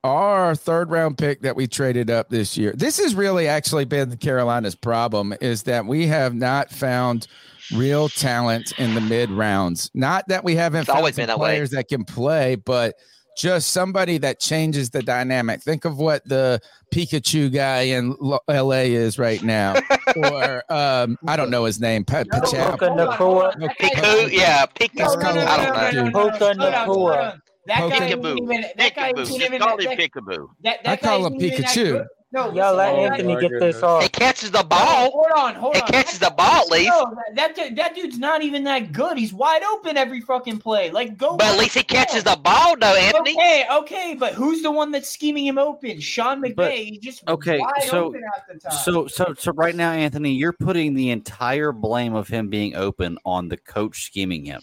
our 0.03 0.57
third 0.57 0.91
round 0.91 1.17
pick 1.17 1.43
that 1.43 1.55
we 1.55 1.69
traded 1.69 2.11
up 2.11 2.29
this 2.29 2.57
year, 2.57 2.73
this 2.77 2.99
has 2.99 3.15
really 3.15 3.47
actually 3.47 3.85
been 3.85 4.17
Carolina's 4.17 4.75
problem 4.75 5.33
is 5.41 5.63
that 5.65 5.87
we 5.87 6.09
have 6.09 6.35
not 6.35 6.71
found 6.73 7.29
real 7.75 8.09
talent 8.09 8.73
in 8.79 8.95
the 8.95 9.01
mid 9.01 9.31
rounds. 9.31 9.91
Not 9.95 10.27
that 10.29 10.45
we 10.45 10.55
haven't 10.57 10.81
It's 10.83 10.87
found 10.89 10.99
always 10.99 11.15
some 11.15 11.23
been 11.23 11.27
that 11.29 11.39
way. 11.39 11.51
players 11.51 11.71
that 11.71 11.89
can 11.89 12.05
play, 12.05 12.57
but 12.57 12.95
just 13.37 13.69
somebody 13.71 14.19
that 14.19 14.41
changes 14.41 14.91
the 14.91 15.01
dynamic. 15.03 15.63
Think 15.63 15.85
of 15.85 15.97
what 15.99 16.29
the 16.29 16.61
Pikachu 16.93 17.53
guy 17.53 17.83
in 17.83 18.17
L- 18.21 18.43
LA 18.49 18.87
is 18.91 19.17
right 19.19 19.41
now. 19.43 19.75
or 20.17 20.65
um, 20.71 21.17
I 21.27 21.37
don't 21.37 21.51
know 21.51 21.65
his 21.65 21.79
name. 21.81 22.05
Pa- 22.05 22.25
Pachow. 22.25 22.71
Puka 22.79 22.91
Piku, 23.79 24.33
yeah, 24.33 24.67
Piku. 24.67 24.99
Let's 24.99 25.17
call 25.17 25.35
him 25.35 25.47
I 25.49 25.57
don't 25.93 25.95
know. 25.95 26.11
Piku. 26.11 26.33
Puka 26.33 26.85
Hold 26.85 27.11
Nacua. 27.13 27.39
That 27.67 27.91
guy 27.91 28.09
even. 28.09 28.65
That 28.77 28.95
guy 28.97 29.13
Peekaboo. 29.13 29.19
ain't 29.31 29.31
even. 29.43 29.59
call 29.61 29.77
That, 29.77 29.85
him 29.85 29.97
that, 29.99 30.43
that, 30.63 30.83
that 30.85 30.87
I 30.87 30.97
call 30.97 31.27
him 31.27 31.35
ain't 31.35 31.43
even 31.43 31.65
Pikachu. 31.65 32.07
Good. 32.33 32.39
No, 32.39 32.53
Yo, 32.53 32.75
let 32.75 32.95
listen, 32.95 33.13
Anthony 33.13 33.35
that- 33.35 33.41
get 33.41 33.61
this 33.61 33.83
off. 33.83 34.03
He 34.03 34.09
catches 34.09 34.51
the 34.51 34.63
ball. 34.63 35.11
Hold 35.11 35.27
on, 35.37 35.55
hold 35.55 35.75
on. 35.75 35.77
He 35.77 35.83
on. 35.83 35.89
catches 35.89 36.19
the 36.19 36.31
ball 36.37 36.63
at 36.63 36.71
least. 36.71 36.89
No, 36.91 37.15
that, 37.35 37.57
that 37.57 37.77
that 37.77 37.95
dude's 37.95 38.19
not 38.19 38.43
even 38.43 38.65
that 38.65 38.93
good. 38.93 39.17
He's 39.17 39.33
wide 39.33 39.63
open 39.63 39.97
every 39.97 40.21
fucking 40.21 40.59
play. 40.59 40.91
Like 40.91 41.17
go. 41.17 41.37
But 41.37 41.47
at 41.55 41.59
least 41.59 41.75
he 41.75 41.83
catches 41.83 42.25
the 42.25 42.39
ball, 42.43 42.77
though, 42.79 42.95
Anthony. 42.95 43.33
Okay, 43.35 43.65
okay, 43.73 44.17
but 44.19 44.35
who's 44.35 44.63
the 44.63 44.71
one 44.71 44.91
that's 44.91 45.09
scheming 45.09 45.47
him 45.47 45.59
open? 45.59 46.01
Sean 46.01 46.43
McVay. 46.43 46.55
But- 46.57 46.73
He's 46.73 46.99
just 46.99 47.27
Okay, 47.29 47.59
wide 47.59 47.83
so 47.85 48.05
open 48.07 48.21
the 48.53 48.59
time. 48.61 48.79
so 48.79 49.07
so 49.07 49.35
so 49.39 49.53
right 49.53 49.75
now, 49.75 49.93
Anthony, 49.93 50.33
you're 50.33 50.53
putting 50.53 50.95
the 50.95 51.11
entire 51.11 51.73
blame 51.73 52.15
of 52.15 52.29
him 52.29 52.49
being 52.49 52.75
open 52.77 53.19
on 53.25 53.49
the 53.49 53.57
coach 53.57 54.05
scheming 54.05 54.45
him. 54.45 54.61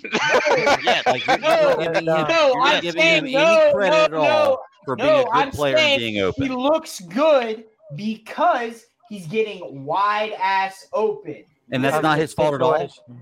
Like 1.05 1.25
you're 1.27 1.37
No, 1.39 1.75
not 1.75 1.79
giving 1.79 1.95
him, 1.95 2.05
no, 2.05 2.27
you're 2.53 2.61
I'm 2.61 2.81
giving 2.81 3.01
saying 3.01 3.25
him 3.27 3.31
no, 3.33 3.59
any 3.59 3.73
credit 3.73 3.91
no, 3.91 4.03
at 4.05 4.13
all 4.13 4.23
no, 4.23 4.59
for 4.85 4.95
being 4.95 5.07
no, 5.09 5.21
a 5.21 5.23
good 5.25 5.31
I'm 5.33 5.51
player 5.51 5.77
saying 5.77 5.93
and 5.93 5.99
being 5.99 6.19
open. 6.23 6.43
He 6.43 6.49
looks 6.49 6.99
good 7.01 7.65
because 7.95 8.85
he's 9.09 9.27
getting 9.27 9.85
wide 9.85 10.33
ass 10.39 10.87
open. 10.93 11.43
and 11.71 11.83
that's 11.83 12.01
not 12.03 12.17
his 12.17 12.33
fault 12.33 12.53
at 12.55 12.61
all. 12.61 12.71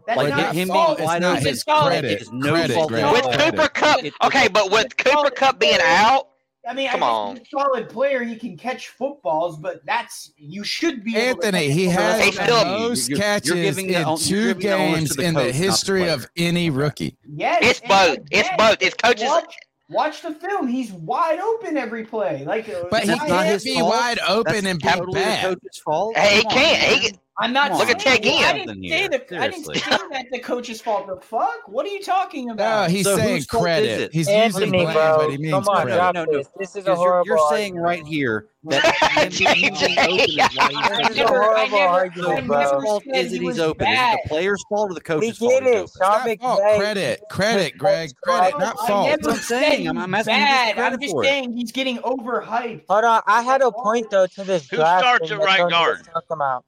That's 0.06 0.18
like 0.18 0.30
not 0.30 0.40
him 0.40 0.45
his 0.48 0.53
being 0.56 0.68
fault. 0.68 0.99
It's 0.99 1.06
wide 1.06 1.22
not 1.22 1.38
open 1.38 1.48
his 1.48 1.64
credit. 1.64 2.22
is 2.22 2.31
no 2.31 2.52
Credit, 2.53 2.73
fault 2.73 2.90
Greg. 2.90 3.03
at 3.03 3.11
With. 3.14 3.40
Cooper 3.40 3.68
Kupp, 3.69 3.99
okay, 4.26 4.48
but 4.49 4.72
with 4.72 4.95
Cooper 4.98 5.30
Kupp 5.30 5.60
being 5.60 5.80
out, 5.81 6.30
I 6.65 6.73
mean, 6.73 6.88
Come 6.90 7.03
I 7.03 7.07
on. 7.07 7.35
he's 7.35 7.45
a 7.48 7.49
solid 7.60 7.90
player. 7.90 8.23
He 8.23 8.38
can 8.38 8.56
catch 8.56 8.88
footballs, 8.88 9.57
but 9.57 9.85
that's 9.85 10.31
you 10.38 10.64
should 10.64 11.03
be. 11.03 11.14
able 11.18 11.41
to 11.41 11.48
Anthony, 11.48 11.69
he 11.72 11.85
has 11.88 12.22
Hey, 12.23 12.31
the 12.31 12.44
still- 12.44 12.65
most 12.65 13.10
You're- 13.10 13.19
you're 13.19 13.27
catches 13.27 13.53
giving 13.53 13.88
the 13.88 13.95
in 13.95 14.03
on- 14.06 14.18
you're 14.22 14.53
two 14.53 14.53
the 14.61 14.72
onus 14.72 14.95
games 14.95 15.15
the 15.18 15.23
in 15.23 15.34
coach, 15.34 15.41
the 15.44 15.48
not 15.49 15.52
the 15.52 15.52
history 15.65 16.10
of 16.10 16.27
any 16.38 16.69
rookie. 16.69 17.18
Yes, 17.27 17.60
It's 17.64 17.80
and 17.81 17.90
both. 17.90 18.27
It's 18.31 18.49
both. 18.57 18.77
It's 18.80 18.95
coaches- 18.95 19.27
Watch, 19.27 19.53
watch 19.94 20.22
the 20.22 20.34
film. 20.34 20.68
He's 20.68 20.91
wide 20.91 21.40
open 21.40 21.78
every 21.78 22.06
play. 22.06 22.44
Like, 22.45 22.68
uh, 22.70 22.86
But 22.90 23.03
he 23.03 23.10
not 23.10 23.28
can't 23.28 23.48
his 23.48 23.64
be 23.64 23.76
fault. 23.80 23.94
wide 23.94 24.20
open 24.28 24.53
That's 24.53 24.68
and 24.68 24.80
be 24.82 24.88
totally 24.99 25.22
bad. 25.22 25.44
coach's 25.44 25.78
fault. 25.80 26.18
hey, 26.18 26.38
he 26.38 26.41
Come 26.44 26.52
on, 26.52 26.57
can't. 26.57 27.02
He, 27.02 27.20
I'm 27.39 27.51
not 27.51 27.72
Look 27.72 27.89
at 27.89 27.99
Ted 27.99 28.23
well, 28.23 28.43
I 28.45 28.53
didn't 28.53 28.84
say 28.88 29.07
the 29.07 29.39
I 29.41 29.47
didn't 29.47 29.65
say 29.65 29.80
that 29.80 30.26
the 30.31 30.39
coach's 30.39 30.80
fault. 30.81 31.07
The 31.07 31.15
fuck? 31.19 31.68
What 31.68 31.84
are 31.85 31.89
you 31.89 31.99
talking 32.01 32.45
No, 32.47 32.53
about? 32.53 32.91
he's 32.91 33.05
So 33.05 33.15
saying 33.18 33.35
whose 33.38 33.45
fault 33.47 33.64
is 33.64 33.65
credit. 33.65 34.01
it? 34.01 34.14
He's 34.14 34.30
using 34.30 34.69
blame, 34.69 34.93
bro. 34.93 35.18
but 35.18 35.31
he 35.31 35.38
means 35.39 35.51
Come 35.51 35.68
on, 35.69 35.81
credit. 35.81 35.95
drop 35.97 36.14
No, 36.15 36.26
no, 36.26 36.38
this. 36.38 36.47
This 36.60 36.69
is 36.69 36.76
a 36.76 36.80
Because 36.81 36.99
you're, 36.99 37.10
horrible. 37.11 37.26
you're 37.26 37.49
saying 37.49 37.80
argument. 37.80 37.85
right 37.85 38.05
here 38.07 38.49
that 38.65 38.95
him 39.14 39.31
being 39.31 39.73
open 39.73 40.19
is 40.39 40.55
why 40.55 40.69
he's 40.69 40.91
I 40.91 40.97
This 41.07 41.10
is 41.10 41.18
a 41.18 41.27
horrible 41.27 41.77
argument, 41.80 42.31
I 42.31 42.41
So 42.41 42.47
bro. 42.47 42.60
whose 42.61 42.84
fault 42.84 43.03
is 43.07 43.31
he 43.31 43.38
it 43.38 43.41
he's 43.41 43.60
open? 43.60 43.88
Is 43.88 43.99
it 43.99 44.11
the 44.23 44.30
player's 44.30 44.64
fault 44.69 44.91
or 44.91 44.93
the 44.93 45.01
coach's 45.01 45.38
fault? 45.39 45.51
get 45.53 45.64
He's 45.64 45.72
it. 45.72 45.76
open? 45.76 45.84
It's 45.85 45.99
not 45.99 46.22
Sean. 46.22 46.27
McVay. 46.60 46.77
Credit, 46.77 47.22
credit, 47.31 47.77
Greg. 47.80 48.11
Credit, 48.22 48.60
not 48.60 48.77
fault. 48.88 49.10
That's 49.10 49.26
what 49.27 49.34
I'm 49.38 49.41
saying. 49.41 49.88
I'm- 49.88 49.97
I'm 49.97 50.14
asking 50.14 50.35
you 50.35 50.39
to 50.41 50.45
bad. 50.45 50.69
I'm 50.69 50.76
credit 50.76 51.01
just 51.01 51.11
for 51.14 51.23
it. 51.23 51.27
saying 51.27 51.53
he's 51.53 51.72
getting 51.72 51.97
overhyped. 51.97 52.84
Hold 52.88 53.03
on, 53.05 53.22
I 53.26 53.41
had 53.41 53.61
a 53.64 53.72
point 53.72 54.11
though 54.11 54.27
to 54.27 54.43
this 54.43 54.68
Who 54.69 54.76
starts 54.77 55.27
thing 55.30 55.39
at 55.41 55.43
right 55.43 55.68
guard? 55.68 55.97
was 55.97 56.07
talking 56.07 56.27
about. 56.30 56.65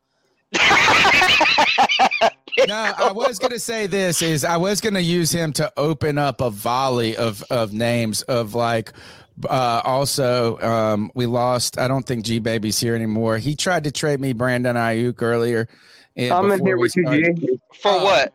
No, 2.67 2.93
I 2.97 3.11
was 3.11 3.37
gonna 3.37 3.59
say 3.59 3.85
this 3.85 4.21
is 4.21 4.45
I 4.45 4.57
was 4.57 4.79
gonna 4.81 4.99
use 5.01 5.31
him 5.31 5.51
to 5.53 5.71
open 5.77 6.17
up 6.17 6.41
a 6.41 6.49
volley 6.49 7.15
of 7.17 7.43
of 7.49 7.73
names 7.73 8.21
of 8.23 8.55
like 8.55 8.93
uh 9.49 9.81
also 9.83 10.57
um 10.61 11.11
we 11.13 11.25
lost 11.25 11.77
I 11.77 11.87
don't 11.87 12.03
think 12.03 12.25
G 12.25 12.39
Baby's 12.39 12.79
here 12.79 12.95
anymore. 12.95 13.37
He 13.37 13.55
tried 13.55 13.83
to 13.83 13.91
trade 13.91 14.21
me 14.21 14.33
Brandon 14.33 14.75
Aiyuk 14.75 15.21
earlier. 15.21 15.67
I'm 16.17 16.49
in 16.51 16.65
here 16.65 16.77
with 16.77 16.95
you. 16.95 17.33
G. 17.33 17.59
for 17.81 17.91
what? 17.99 18.33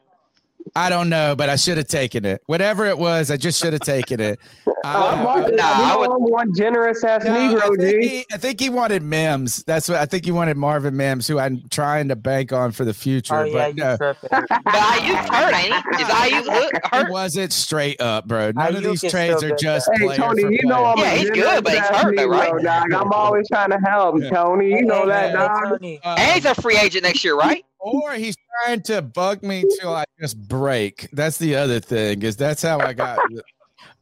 I 0.76 0.88
don't 0.88 1.08
know, 1.08 1.34
but 1.36 1.48
I 1.48 1.56
should 1.56 1.78
have 1.78 1.88
taken 1.88 2.24
it. 2.24 2.42
Whatever 2.46 2.86
it 2.86 2.96
was, 2.98 3.30
I 3.30 3.36
just 3.36 3.60
should 3.60 3.72
have 3.72 3.82
taken 3.82 4.20
it. 4.20 4.38
I'm 4.84 5.18
Uh, 5.20 5.22
Marcus. 5.24 5.52
Nah, 5.56 5.64
I 5.64 5.88
know 5.94 5.98
would- 6.00 6.10
I'm 6.10 6.22
one 6.22 6.54
generous 6.54 7.02
ass 7.04 7.24
no, 7.24 7.34
I 7.34 7.36
Negro, 7.38 7.76
think, 7.76 8.02
G. 8.02 8.08
he, 8.08 8.26
I 8.32 8.36
think 8.38 8.60
he 8.60 8.70
wanted 8.70 9.02
Mims. 9.02 9.62
That's 9.64 9.88
what 9.88 9.98
I 9.98 10.06
think 10.06 10.24
he 10.24 10.30
wanted 10.30 10.56
Marvin 10.56 10.96
Mims, 10.96 11.26
who 11.26 11.38
I'm 11.38 11.62
trying 11.70 12.08
to 12.08 12.16
bank 12.16 12.52
on 12.52 12.70
for 12.72 12.84
the 12.84 12.94
future. 12.94 13.34
Oh 13.34 13.52
but 13.52 13.76
you 13.76 13.82
no, 13.84 13.96
tripping. 13.96 14.28
But 14.30 14.48
Aiyuk's 14.48 15.28
hurt, 15.28 15.54
ain't? 15.54 15.74
Is 16.00 16.08
Aiyuk 16.08 16.80
hurt? 16.90 17.10
wasn't 17.10 17.52
straight 17.52 18.00
up, 18.00 18.26
bro. 18.26 18.52
None 18.52 18.76
of 18.76 18.82
these 18.82 19.02
trades 19.10 19.42
are 19.42 19.54
just 19.56 19.86
though. 19.98 20.08
Hey 20.08 20.16
Tony, 20.16 20.42
for 20.44 20.52
you 20.52 20.60
know. 20.64 20.84
I'm 20.86 20.98
Yeah, 20.98 21.12
a 21.12 21.16
he's 21.16 21.30
good, 21.30 21.64
but 21.64 21.72
he's 21.74 21.82
hurt, 21.82 22.16
though, 22.16 22.26
right? 22.26 22.52
Dog. 22.62 22.92
I'm 22.94 23.12
always 23.12 23.48
trying 23.48 23.70
to 23.70 23.78
help, 23.84 24.16
Tony. 24.32 24.68
You 24.68 24.82
know 24.84 25.02
Hey, 25.02 25.08
that, 25.08 25.26
hey, 25.30 25.36
dog. 25.36 25.62
Tony. 25.64 26.00
Uh, 26.02 26.16
And 26.18 26.32
he's 26.36 26.44
a 26.46 26.54
free 26.54 26.78
agent 26.78 27.02
next 27.04 27.22
year, 27.24 27.36
right? 27.36 27.64
Or 27.80 28.12
he's 28.12 28.36
trying 28.64 28.82
to 28.82 29.00
bug 29.02 29.42
me 29.42 29.64
till 29.80 29.94
I 29.94 30.04
just 30.20 30.38
break. 30.48 31.08
That's 31.12 31.38
the 31.38 31.56
other 31.56 31.80
thing, 31.80 32.22
is 32.22 32.36
that's 32.36 32.62
how 32.62 32.78
I 32.80 32.92
got. 32.92 33.18
You 33.30 33.40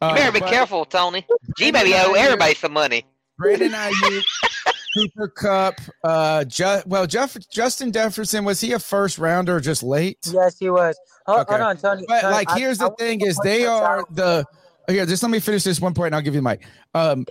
Uh, 0.00 0.14
better 0.14 0.32
be 0.32 0.40
careful, 0.40 0.84
Tony. 0.84 1.24
G 1.56 1.70
baby 1.70 1.94
owe 1.94 2.12
everybody 2.14 2.55
some 2.55 2.72
money. 2.72 3.05
Brandon 3.38 3.70
Aiyuk, 3.70 4.22
Cooper 4.96 5.28
Kupp. 5.28 5.74
Uh, 6.02 6.42
Ju- 6.44 6.82
well, 6.86 7.06
Jeff, 7.06 7.36
Justin 7.52 7.92
Jefferson 7.92 8.44
was 8.44 8.60
he 8.60 8.72
a 8.72 8.78
first 8.80 9.18
rounder 9.18 9.56
or 9.56 9.60
just 9.60 9.82
late? 9.84 10.18
Yes, 10.32 10.59
he 10.59 10.70
was. 10.70 10.98
Hold, 11.26 11.40
Okay. 11.42 11.52
hold 11.52 11.62
on, 11.62 11.76
Tony. 11.76 12.05
But 12.09 12.22
Tony, 12.22 12.32
like, 12.34 12.50
I- 12.50 12.59
here's 12.59 12.80
I 12.80 12.84
the 12.84 12.88
want 12.88 12.98
thing: 12.98 13.18
to 13.20 13.26
is 13.26 13.38
they 13.44 13.64
are 13.66 14.05
the. 14.10 14.44
Here, 14.88 15.05
just 15.06 15.22
let 15.22 15.30
me 15.30 15.38
finish 15.38 15.62
this 15.64 15.80
one 15.80 15.92
point, 15.94 16.06
and 16.09 16.14
I'll 16.16 16.22
give 16.22 16.34
you 16.34 16.40
the 16.40 16.48
mic. 16.48 16.64
Um, 16.94 17.26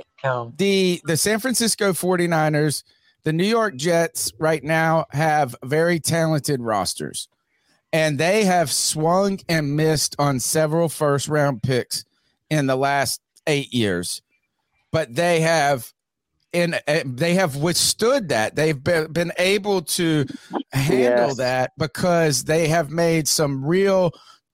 the 0.57 1.01
the 1.05 1.17
San 1.17 1.39
Francisco 1.39 1.91
49ers, 1.91 2.83
the 3.27 3.33
New 3.33 3.43
York 3.43 3.75
Jets, 3.75 4.31
right 4.39 4.63
now 4.63 5.05
have 5.09 5.53
very 5.61 5.99
talented 5.99 6.61
rosters, 6.61 7.27
and 7.91 8.17
they 8.17 8.45
have 8.45 8.71
swung 8.71 9.37
and 9.49 9.75
missed 9.75 10.15
on 10.17 10.39
several 10.39 10.87
first 10.87 11.27
round 11.27 11.61
picks 11.61 12.05
in 12.49 12.67
the 12.67 12.77
last 12.77 13.19
eight 13.45 13.73
years, 13.73 14.21
but 14.93 15.13
they 15.13 15.41
have. 15.41 15.91
And 16.53 16.79
they 17.03 17.33
have 17.33 17.57
withstood 17.57 18.29
that. 18.29 18.55
They've 18.55 18.81
been, 18.81 19.11
been 19.11 19.33
able 19.37 19.81
to 19.81 20.25
handle 20.71 21.27
Yes. 21.27 21.37
that 21.37 21.71
because 21.77 22.45
they 22.45 22.69
have 22.69 22.89
made 22.89 23.27
some 23.27 23.65
real 23.65 24.11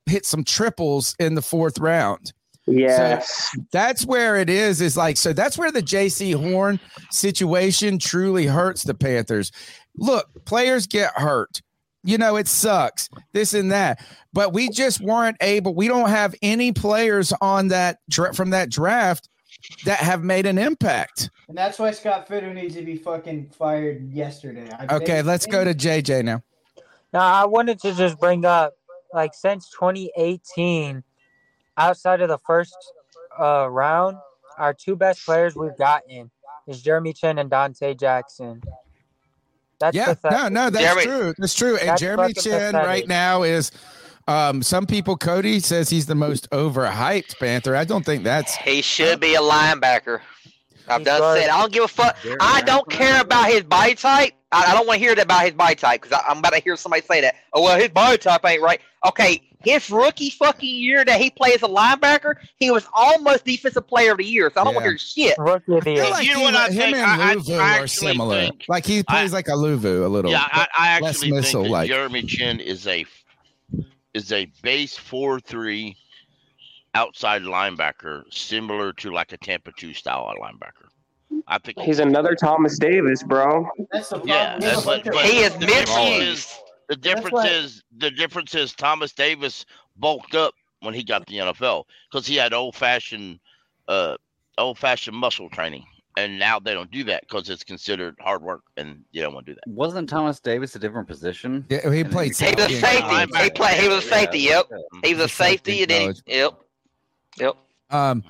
hit 0.07 0.25
some 0.25 0.43
triples 0.43 1.15
in 1.19 1.35
the 1.35 1.43
fourth 1.43 1.77
round. 1.77 2.33
Yes. 2.65 3.51
So 3.51 3.61
that's 3.71 4.05
where 4.05 4.35
it 4.37 4.49
is. 4.49 4.79
Is 4.81 4.95
like 4.95 5.17
so. 5.17 5.33
That's 5.33 5.57
where 5.57 5.71
the 5.71 5.81
Jaycee 5.81 6.35
Horn 6.35 6.79
situation 7.11 7.97
truly 7.99 8.45
hurts 8.45 8.83
the 8.83 8.93
Panthers. 8.93 9.51
Look, 9.97 10.27
players 10.45 10.87
get 10.87 11.11
hurt. 11.15 11.61
You 12.05 12.17
know, 12.17 12.35
it 12.35 12.47
sucks. 12.47 13.09
This 13.31 13.53
and 13.53 13.71
that, 13.71 14.05
but 14.33 14.51
we 14.53 14.69
just 14.69 14.99
weren't 15.01 15.37
able. 15.41 15.73
We 15.73 15.87
don't 15.87 16.09
have 16.09 16.35
any 16.41 16.71
players 16.73 17.31
on 17.41 17.69
that 17.69 17.99
dra- 18.09 18.33
from 18.33 18.49
that 18.49 18.69
draft 18.69 19.29
that 19.85 19.99
have 19.99 20.23
made 20.23 20.45
an 20.45 20.57
impact. 20.57 21.29
And 21.47 21.57
that's 21.57 21.79
why 21.79 21.91
Scott 21.91 22.27
Fitter 22.27 22.53
needs 22.53 22.75
to 22.75 22.81
be 22.81 22.97
fucking 22.97 23.51
fired 23.57 24.09
yesterday. 24.11 24.69
I 24.77 24.95
Okay, 24.95 25.05
think- 25.05 25.27
let's 25.27 25.45
go 25.45 25.63
to 25.63 25.73
JJ 25.73 26.23
now. 26.25 26.43
Now, 27.13 27.21
I 27.21 27.45
wanted 27.45 27.79
to 27.81 27.93
just 27.93 28.19
bring 28.19 28.43
up, 28.43 28.73
like, 29.13 29.33
since 29.33 29.69
2018, 29.69 31.03
outside 31.77 32.21
of 32.21 32.29
the 32.29 32.37
first 32.39 32.75
uh, 33.39 33.67
round, 33.69 34.17
our 34.57 34.73
two 34.73 34.95
best 34.95 35.25
players 35.25 35.55
we've 35.55 35.77
gotten 35.77 36.29
is 36.67 36.81
Jeremy 36.81 37.13
Chinn 37.13 37.39
and 37.39 37.49
Donte 37.49 37.99
Jackson. 37.99 38.61
That's 39.79 39.95
yeah, 39.95 40.13
pathetic. 40.13 40.53
no, 40.53 40.65
no, 40.65 40.69
that's 40.69 41.03
true. 41.03 41.33
That's 41.37 41.53
true. 41.53 41.77
And 41.77 41.89
That's 41.89 42.01
Jeremy 42.01 42.33
Chinn 42.33 42.53
pathetic. 42.53 42.87
right 42.87 43.07
now 43.07 43.43
is. 43.43 43.71
Um, 44.25 44.63
some 44.63 44.85
people, 44.85 45.17
Cody 45.17 45.59
says 45.59 45.89
he's 45.89 46.05
the 46.05 46.15
most 46.15 46.49
overhyped 46.51 47.37
Panther. 47.39 47.75
I 47.75 47.83
don't 47.83 48.05
think 48.05 48.23
that's 48.23 48.55
He 48.55 48.81
should 48.81 49.19
be 49.19 49.35
a 49.35 49.41
linebacker. 49.41 50.21
I've 50.87 51.03
done 51.03 51.19
garbage. 51.19 51.43
said 51.43 51.49
I 51.49 51.59
don't 51.59 51.73
give 51.73 51.83
a 51.83 51.87
fuck. 51.89 52.17
I 52.39 52.61
don't 52.61 52.89
care 52.89 53.21
about 53.21 53.49
his 53.49 53.63
body 53.63 53.95
type. 53.95 54.31
I, 54.51 54.71
I 54.71 54.73
don't 54.73 54.87
want 54.87 54.99
to 54.99 55.05
hear 55.05 55.15
that 55.15 55.25
about 55.25 55.43
his 55.43 55.53
body 55.53 55.75
type 55.75 56.01
because 56.01 56.17
I'm 56.27 56.37
about 56.37 56.53
to 56.53 56.59
hear 56.59 56.75
somebody 56.77 57.01
say 57.01 57.21
that. 57.21 57.35
Oh 57.53 57.63
well, 57.63 57.77
his 57.77 57.89
body 57.89 58.17
type 58.17 58.45
ain't 58.45 58.61
right. 58.61 58.79
Okay, 59.05 59.41
his 59.63 59.89
rookie 59.89 60.29
fucking 60.29 60.67
year 60.75 61.03
that 61.05 61.19
he 61.21 61.29
played 61.29 61.55
as 61.55 61.63
a 61.63 61.67
linebacker, 61.67 62.35
he 62.59 62.71
was 62.71 62.87
almost 62.93 63.45
defensive 63.45 63.87
player 63.87 64.11
of 64.11 64.17
the 64.17 64.25
year. 64.25 64.51
So 64.53 64.61
I 64.61 64.63
don't 64.65 64.75
want 64.75 64.83
to 64.85 64.89
hear 64.91 64.97
shit. 64.97 65.35
Rookie 65.37 65.75
of 65.75 65.83
the 65.83 65.91
I 65.91 65.95
feel 65.95 66.09
like 66.11 66.25
You 66.27 66.33
know 66.33 66.39
he- 66.39 66.45
what 66.45 66.55
I 66.55 66.65
him 66.67 66.73
think? 66.73 66.97
and 66.97 67.05
I- 67.05 67.31
I- 67.31 67.35
Luvu 67.35 67.57
I 67.57 67.57
are 67.79 67.83
actually 67.83 68.07
similar. 68.11 68.41
think- 68.41 68.65
like 68.67 68.85
he 68.85 69.03
plays 69.03 69.33
like 69.33 69.47
a 69.47 69.51
Luvu 69.51 70.05
a 70.05 70.07
little. 70.07 70.31
Yeah, 70.31 70.45
I, 70.51 70.67
I 70.77 70.99
less 70.99 71.15
actually 71.15 71.29
think 71.31 71.35
missile 71.41 71.63
that 71.63 71.69
like. 71.69 71.87
Jeremy 71.89 72.23
Chinn 72.23 72.59
is 72.59 72.87
a 72.87 73.05
is 74.13 74.31
a 74.31 74.45
base 74.61 74.95
four 74.97 75.39
three 75.39 75.95
outside 76.95 77.41
linebacker, 77.41 78.23
similar 78.31 78.93
to 78.93 79.11
like 79.11 79.31
a 79.33 79.37
Tampa 79.37 79.71
two 79.77 79.93
style 79.93 80.31
linebacker. 80.39 80.87
I 81.47 81.57
think 81.57 81.79
He's 81.79 81.97
another 81.99 82.35
Thomas 82.35 82.77
Davis, 82.77 83.23
bro. 83.23 83.67
That's 83.91 84.09
the 84.09 84.21
Yeah, 84.23 84.59
We 84.59 84.65
have 84.65 84.85
but, 84.85 85.03
but 85.05 85.25
He 85.25 85.39
is 85.39 85.53
the 85.55 85.65
misused. 85.65 86.49
Is 86.93 86.97
the 86.97 87.01
difference 87.15 87.33
why- 87.33 87.47
is 87.47 87.83
the 87.97 88.11
difference 88.11 88.55
is 88.55 88.73
Thomas 88.73 89.13
Davis 89.13 89.65
bulked 89.97 90.35
up 90.35 90.53
when 90.81 90.93
he 90.93 91.03
got 91.03 91.25
the 91.27 91.37
NFL 91.37 91.85
because 92.11 92.25
he 92.27 92.35
had 92.35 92.53
old 92.53 92.75
fashioned 92.75 93.39
uh 93.87 94.15
old 94.57 94.77
fashioned 94.77 95.15
muscle 95.17 95.49
training, 95.49 95.85
and 96.17 96.37
now 96.39 96.59
they 96.59 96.73
don't 96.73 96.91
do 96.91 97.03
that 97.05 97.21
because 97.21 97.49
it's 97.49 97.63
considered 97.63 98.15
hard 98.21 98.41
work, 98.43 98.61
and 98.77 99.03
you 99.11 99.21
don't 99.21 99.33
want 99.33 99.45
to 99.45 99.53
do 99.53 99.55
that. 99.55 99.71
Wasn't 99.71 100.07
Thomas 100.09 100.39
Davis 100.39 100.75
a 100.75 100.79
different 100.79 101.07
position? 101.07 101.65
Yeah, 101.69 101.91
he 101.91 102.03
played 102.03 102.25
He 102.25 102.29
was 102.29 102.37
safety. 102.37 102.61
a 102.61 102.65
in 102.67 102.81
safety. 102.81 103.01
college. 103.01 103.29
He 103.41 103.49
played. 103.49 103.79
He 103.81 103.87
was 103.87 104.05
a 104.05 104.07
safety. 104.07 104.39
Yep. 104.39 104.69
He 105.03 105.13
was 105.15 105.23
a 105.25 105.29
safety, 105.29 105.81
and 105.81 105.89
then 105.91 106.13
he, 106.25 106.37
yep, 106.37 106.59
yep. 107.39 107.55
Um, 107.89 108.23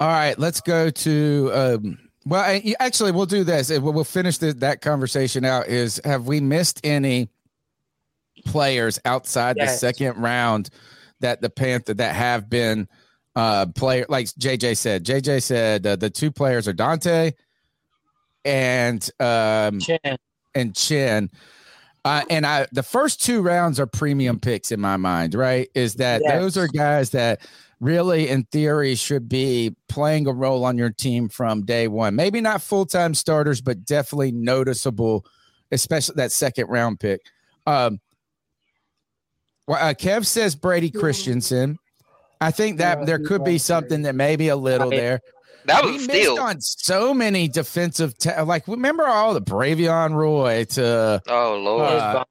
all 0.00 0.08
right, 0.08 0.38
let's 0.38 0.60
go 0.60 0.90
to. 0.90 1.50
Um, 1.52 1.98
well, 2.26 2.60
actually, 2.78 3.12
we'll 3.12 3.26
do 3.26 3.42
this. 3.42 3.70
We'll 3.70 3.92
we'll 3.92 4.04
finish 4.04 4.36
the, 4.38 4.52
that 4.54 4.80
conversation 4.82 5.44
out. 5.44 5.66
Is 5.68 6.00
have 6.04 6.26
we 6.26 6.40
missed 6.40 6.80
any 6.84 7.30
players 8.44 8.98
outside 9.04 9.56
the 9.56 9.66
second 9.66 10.16
round 10.16 10.70
that 11.20 11.40
the 11.40 11.50
Panther 11.50 11.94
that 11.94 12.14
have 12.14 12.48
been 12.48 12.88
uh 13.36 13.66
player 13.74 14.06
like 14.08 14.26
JJ 14.26 14.76
said? 14.76 15.04
JJ 15.04 15.42
said 15.42 15.86
uh, 15.86 15.96
the 15.96 16.10
two 16.10 16.30
players 16.30 16.66
are 16.68 16.72
Donte 16.74 17.32
and 18.44 19.10
um 19.20 19.80
Chinn. 19.80 19.98
and 20.54 20.74
Chinn. 20.74 21.30
Uh, 22.04 22.22
and 22.30 22.46
I, 22.46 22.66
the 22.72 22.82
first 22.82 23.22
two 23.22 23.42
rounds 23.42 23.78
are 23.78 23.86
premium 23.86 24.38
picks 24.38 24.72
in 24.72 24.80
my 24.80 24.96
mind, 24.96 25.34
right? 25.34 25.68
Is 25.74 25.94
that 25.96 26.22
Yes. 26.24 26.40
those 26.40 26.56
are 26.56 26.68
guys 26.68 27.10
that 27.10 27.40
really, 27.80 28.28
in 28.28 28.44
theory, 28.44 28.94
should 28.94 29.28
be 29.28 29.74
playing 29.88 30.26
a 30.26 30.32
role 30.32 30.64
on 30.64 30.78
your 30.78 30.90
team 30.90 31.28
from 31.28 31.66
day 31.66 31.86
one. 31.86 32.14
Maybe 32.16 32.40
not 32.40 32.62
full 32.62 32.86
time 32.86 33.12
starters, 33.14 33.60
but 33.60 33.84
definitely 33.84 34.32
noticeable, 34.32 35.26
especially 35.70 36.14
that 36.16 36.32
second 36.32 36.68
round 36.68 36.98
pick. 37.00 37.20
Um, 37.66 38.00
well, 39.68 39.78
uh, 39.90 39.94
Kev 39.94 40.26
says 40.26 40.54
Brady 40.56 40.90
Christensen. 40.90 41.78
I 42.40 42.50
think 42.50 42.78
that 42.78 43.04
there 43.06 43.18
could 43.18 43.44
be 43.44 43.58
something 43.58 44.02
that 44.02 44.14
maybe 44.14 44.48
a 44.48 44.56
little 44.56 44.90
Right. 44.90 44.96
there. 44.98 45.20
That 45.64 45.84
was 45.84 45.92
we 45.92 46.06
missed 46.06 46.10
steal. 46.10 46.38
on 46.40 46.60
so 46.62 47.12
many 47.12 47.46
defensive, 47.46 48.16
ta- 48.16 48.42
like 48.44 48.66
remember 48.68 49.06
all 49.06 49.34
the 49.34 49.42
Bravion 49.42 50.14
Roy 50.14 50.64
to 50.70 51.20
Oh 51.28 51.56
lord. 51.58 51.90
Uh, 51.92 52.24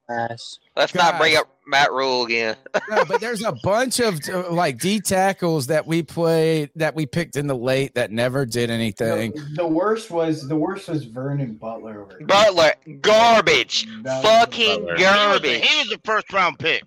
Let's 0.76 0.94
not 0.94 1.18
bring 1.18 1.36
up 1.36 1.46
Matt 1.66 1.92
Rhule 1.92 2.24
again. 2.24 2.56
no, 2.90 3.04
but 3.04 3.20
there's 3.20 3.44
a 3.44 3.52
bunch 3.62 4.00
of 4.00 4.18
uh, 4.28 4.50
like 4.50 4.78
D 4.80 4.98
tackles 5.00 5.66
that 5.68 5.86
we 5.86 6.02
played 6.02 6.70
that 6.76 6.96
we 6.96 7.04
picked 7.06 7.36
in 7.36 7.46
the 7.46 7.54
late 7.56 7.94
that 7.94 8.10
never 8.10 8.44
did 8.46 8.70
anything. 8.70 9.32
The 9.54 9.66
worst 9.66 10.10
was 10.10 10.48
the 10.48 10.56
worst 10.56 10.88
was 10.88 11.04
Vernon 11.04 11.54
Butler 11.54 12.02
over. 12.06 12.18
Butler, 12.24 12.72
garbage, 13.02 13.86
That 14.02 14.24
was 14.24 14.32
fucking 14.32 14.80
He 14.80 14.80
was, 14.80 15.00
garbage. 15.00 15.64
he 15.68 15.78
was 15.80 15.92
a 15.92 15.98
first 16.04 16.32
round 16.32 16.58
pick. 16.58 16.82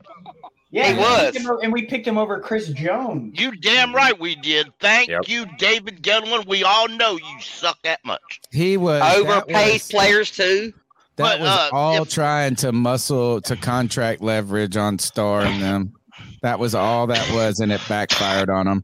Yeah, 0.71 0.83
He 0.85 0.89
and 0.91 0.99
was. 0.99 1.19
we 1.19 1.25
picked 1.31 1.37
him 1.45 1.57
and 1.63 1.73
we 1.73 1.81
picked 1.83 2.07
him 2.07 2.17
over 2.17 2.39
Chris 2.39 2.69
Jones. 2.69 3.37
You 3.39 3.55
damn 3.57 3.93
right 3.93 4.17
we 4.17 4.35
did. 4.35 4.67
Thank 4.79 5.09
Yep. 5.09 5.27
you, 5.27 5.45
David 5.57 6.01
Gettleman. 6.01 6.47
We 6.47 6.63
all 6.63 6.87
know 6.87 7.17
you 7.17 7.41
suck 7.41 7.77
that 7.83 7.99
much. 8.05 8.39
He 8.51 8.77
was 8.77 9.01
Overpaid 9.17 9.73
was- 9.73 9.87
players 9.89 10.31
too. 10.31 10.73
That 11.17 11.23
But, 11.23 11.39
was 11.41 11.49
uh, 11.49 11.69
all 11.73 12.03
if- 12.03 12.09
trying 12.09 12.55
to 12.57 12.71
muscle 12.71 13.41
to 13.41 13.55
contract 13.57 14.21
leverage 14.21 14.77
on 14.77 14.97
Star 14.97 15.41
and 15.41 15.61
them. 15.61 15.93
That 16.41 16.57
was 16.57 16.73
all 16.73 17.05
that 17.07 17.29
was, 17.33 17.59
and 17.59 17.71
it 17.71 17.81
backfired 17.89 18.49
on 18.49 18.65
him. 18.67 18.83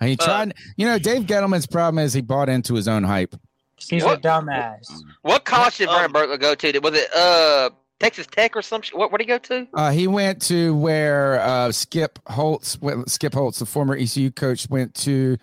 And 0.00 0.10
he 0.10 0.16
Uh, 0.18 0.24
tried, 0.24 0.54
you 0.76 0.86
know, 0.86 0.98
Dave 0.98 1.22
Gettleman's 1.22 1.66
problem 1.66 2.04
is 2.04 2.12
he 2.12 2.20
bought 2.20 2.48
into 2.48 2.74
his 2.74 2.88
own 2.88 3.04
hype. 3.04 3.34
He's 3.76 4.02
What? 4.02 4.18
a 4.18 4.20
dumbass. 4.20 4.88
What 5.22 5.44
college 5.44 5.76
did 5.78 5.88
Um, 5.88 5.94
Vernon 5.96 6.12
Butler 6.12 6.36
go 6.36 6.54
to? 6.56 6.78
Was 6.80 6.94
it 6.94 7.14
uh 7.14 7.70
Texas 8.00 8.26
Tech 8.26 8.56
or 8.56 8.62
some? 8.62 8.82
shit? 8.82 8.96
What? 8.96 9.10
Where'd 9.10 9.20
he 9.20 9.26
go 9.26 9.38
to? 9.38 9.66
Uh, 9.74 9.90
he 9.90 10.06
went 10.06 10.40
to 10.42 10.74
where 10.76 11.40
uh, 11.40 11.72
Skip 11.72 12.18
Holtz, 12.28 12.80
went- 12.80 13.10
Skip 13.10 13.34
Holtz, 13.34 13.58
the 13.58 13.66
former 13.66 13.94
ECU 13.96 14.30
coach, 14.30 14.68
went 14.70 14.94
to 14.96 15.36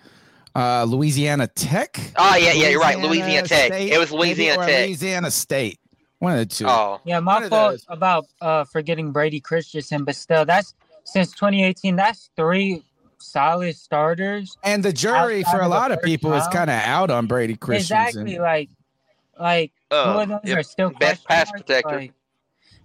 uh, 0.56 0.85
Louisiana 0.85 1.48
Tech. 1.48 2.00
Oh 2.16 2.35
yeah, 2.35 2.53
yeah, 2.53 2.69
you're 2.69 2.80
right. 2.80 2.98
Louisiana 3.00 3.48
Tech. 3.48 3.72
It 3.72 3.98
was 4.00 4.11
Louisiana 4.11 4.66
Tech. 4.66 4.85
Louisiana 4.88 5.32
State. 5.32 5.80
One 6.19 6.34
of 6.34 6.40
the 6.40 6.45
two. 6.45 6.66
Oh, 6.67 7.01
Yeah, 7.03 7.19
my 7.19 7.43
of 7.43 7.50
fault 7.50 7.72
those. 7.74 7.85
about 7.90 8.25
uh 8.40 8.64
forgetting 8.64 9.11
Brady 9.11 9.40
Christensen, 9.42 10.06
but 10.06 10.16
still, 10.16 10.45
that's 10.45 10.74
since 11.03 11.32
2018. 11.34 11.98
That's 11.98 12.30
three 12.38 12.84
solid 13.17 13.75
starters. 13.75 14.58
And 14.64 14.82
the 14.82 14.93
jury 14.93 15.43
for 15.43 15.59
a 15.59 15.67
lot 15.67 15.92
of 15.92 15.98
first 15.98 16.06
people 16.06 16.34
is 16.34 16.48
kind 16.48 16.69
of 16.69 16.77
out 16.80 17.09
on 17.11 17.27
Brady 17.27 17.58
Christensen. 17.58 18.22
Exactly, 18.27 18.40
like, 18.40 18.69
like 19.38 19.72
two 19.92 19.98
Uh, 19.98 20.22
of 20.24 20.30
those 20.30 20.40
yep. 20.45 20.58
are 20.59 20.64
still 20.64 20.90
Best 20.92 21.25
pass 21.27 21.48
marks, 21.50 21.64
protector. 21.64 21.95
like, 21.98 22.14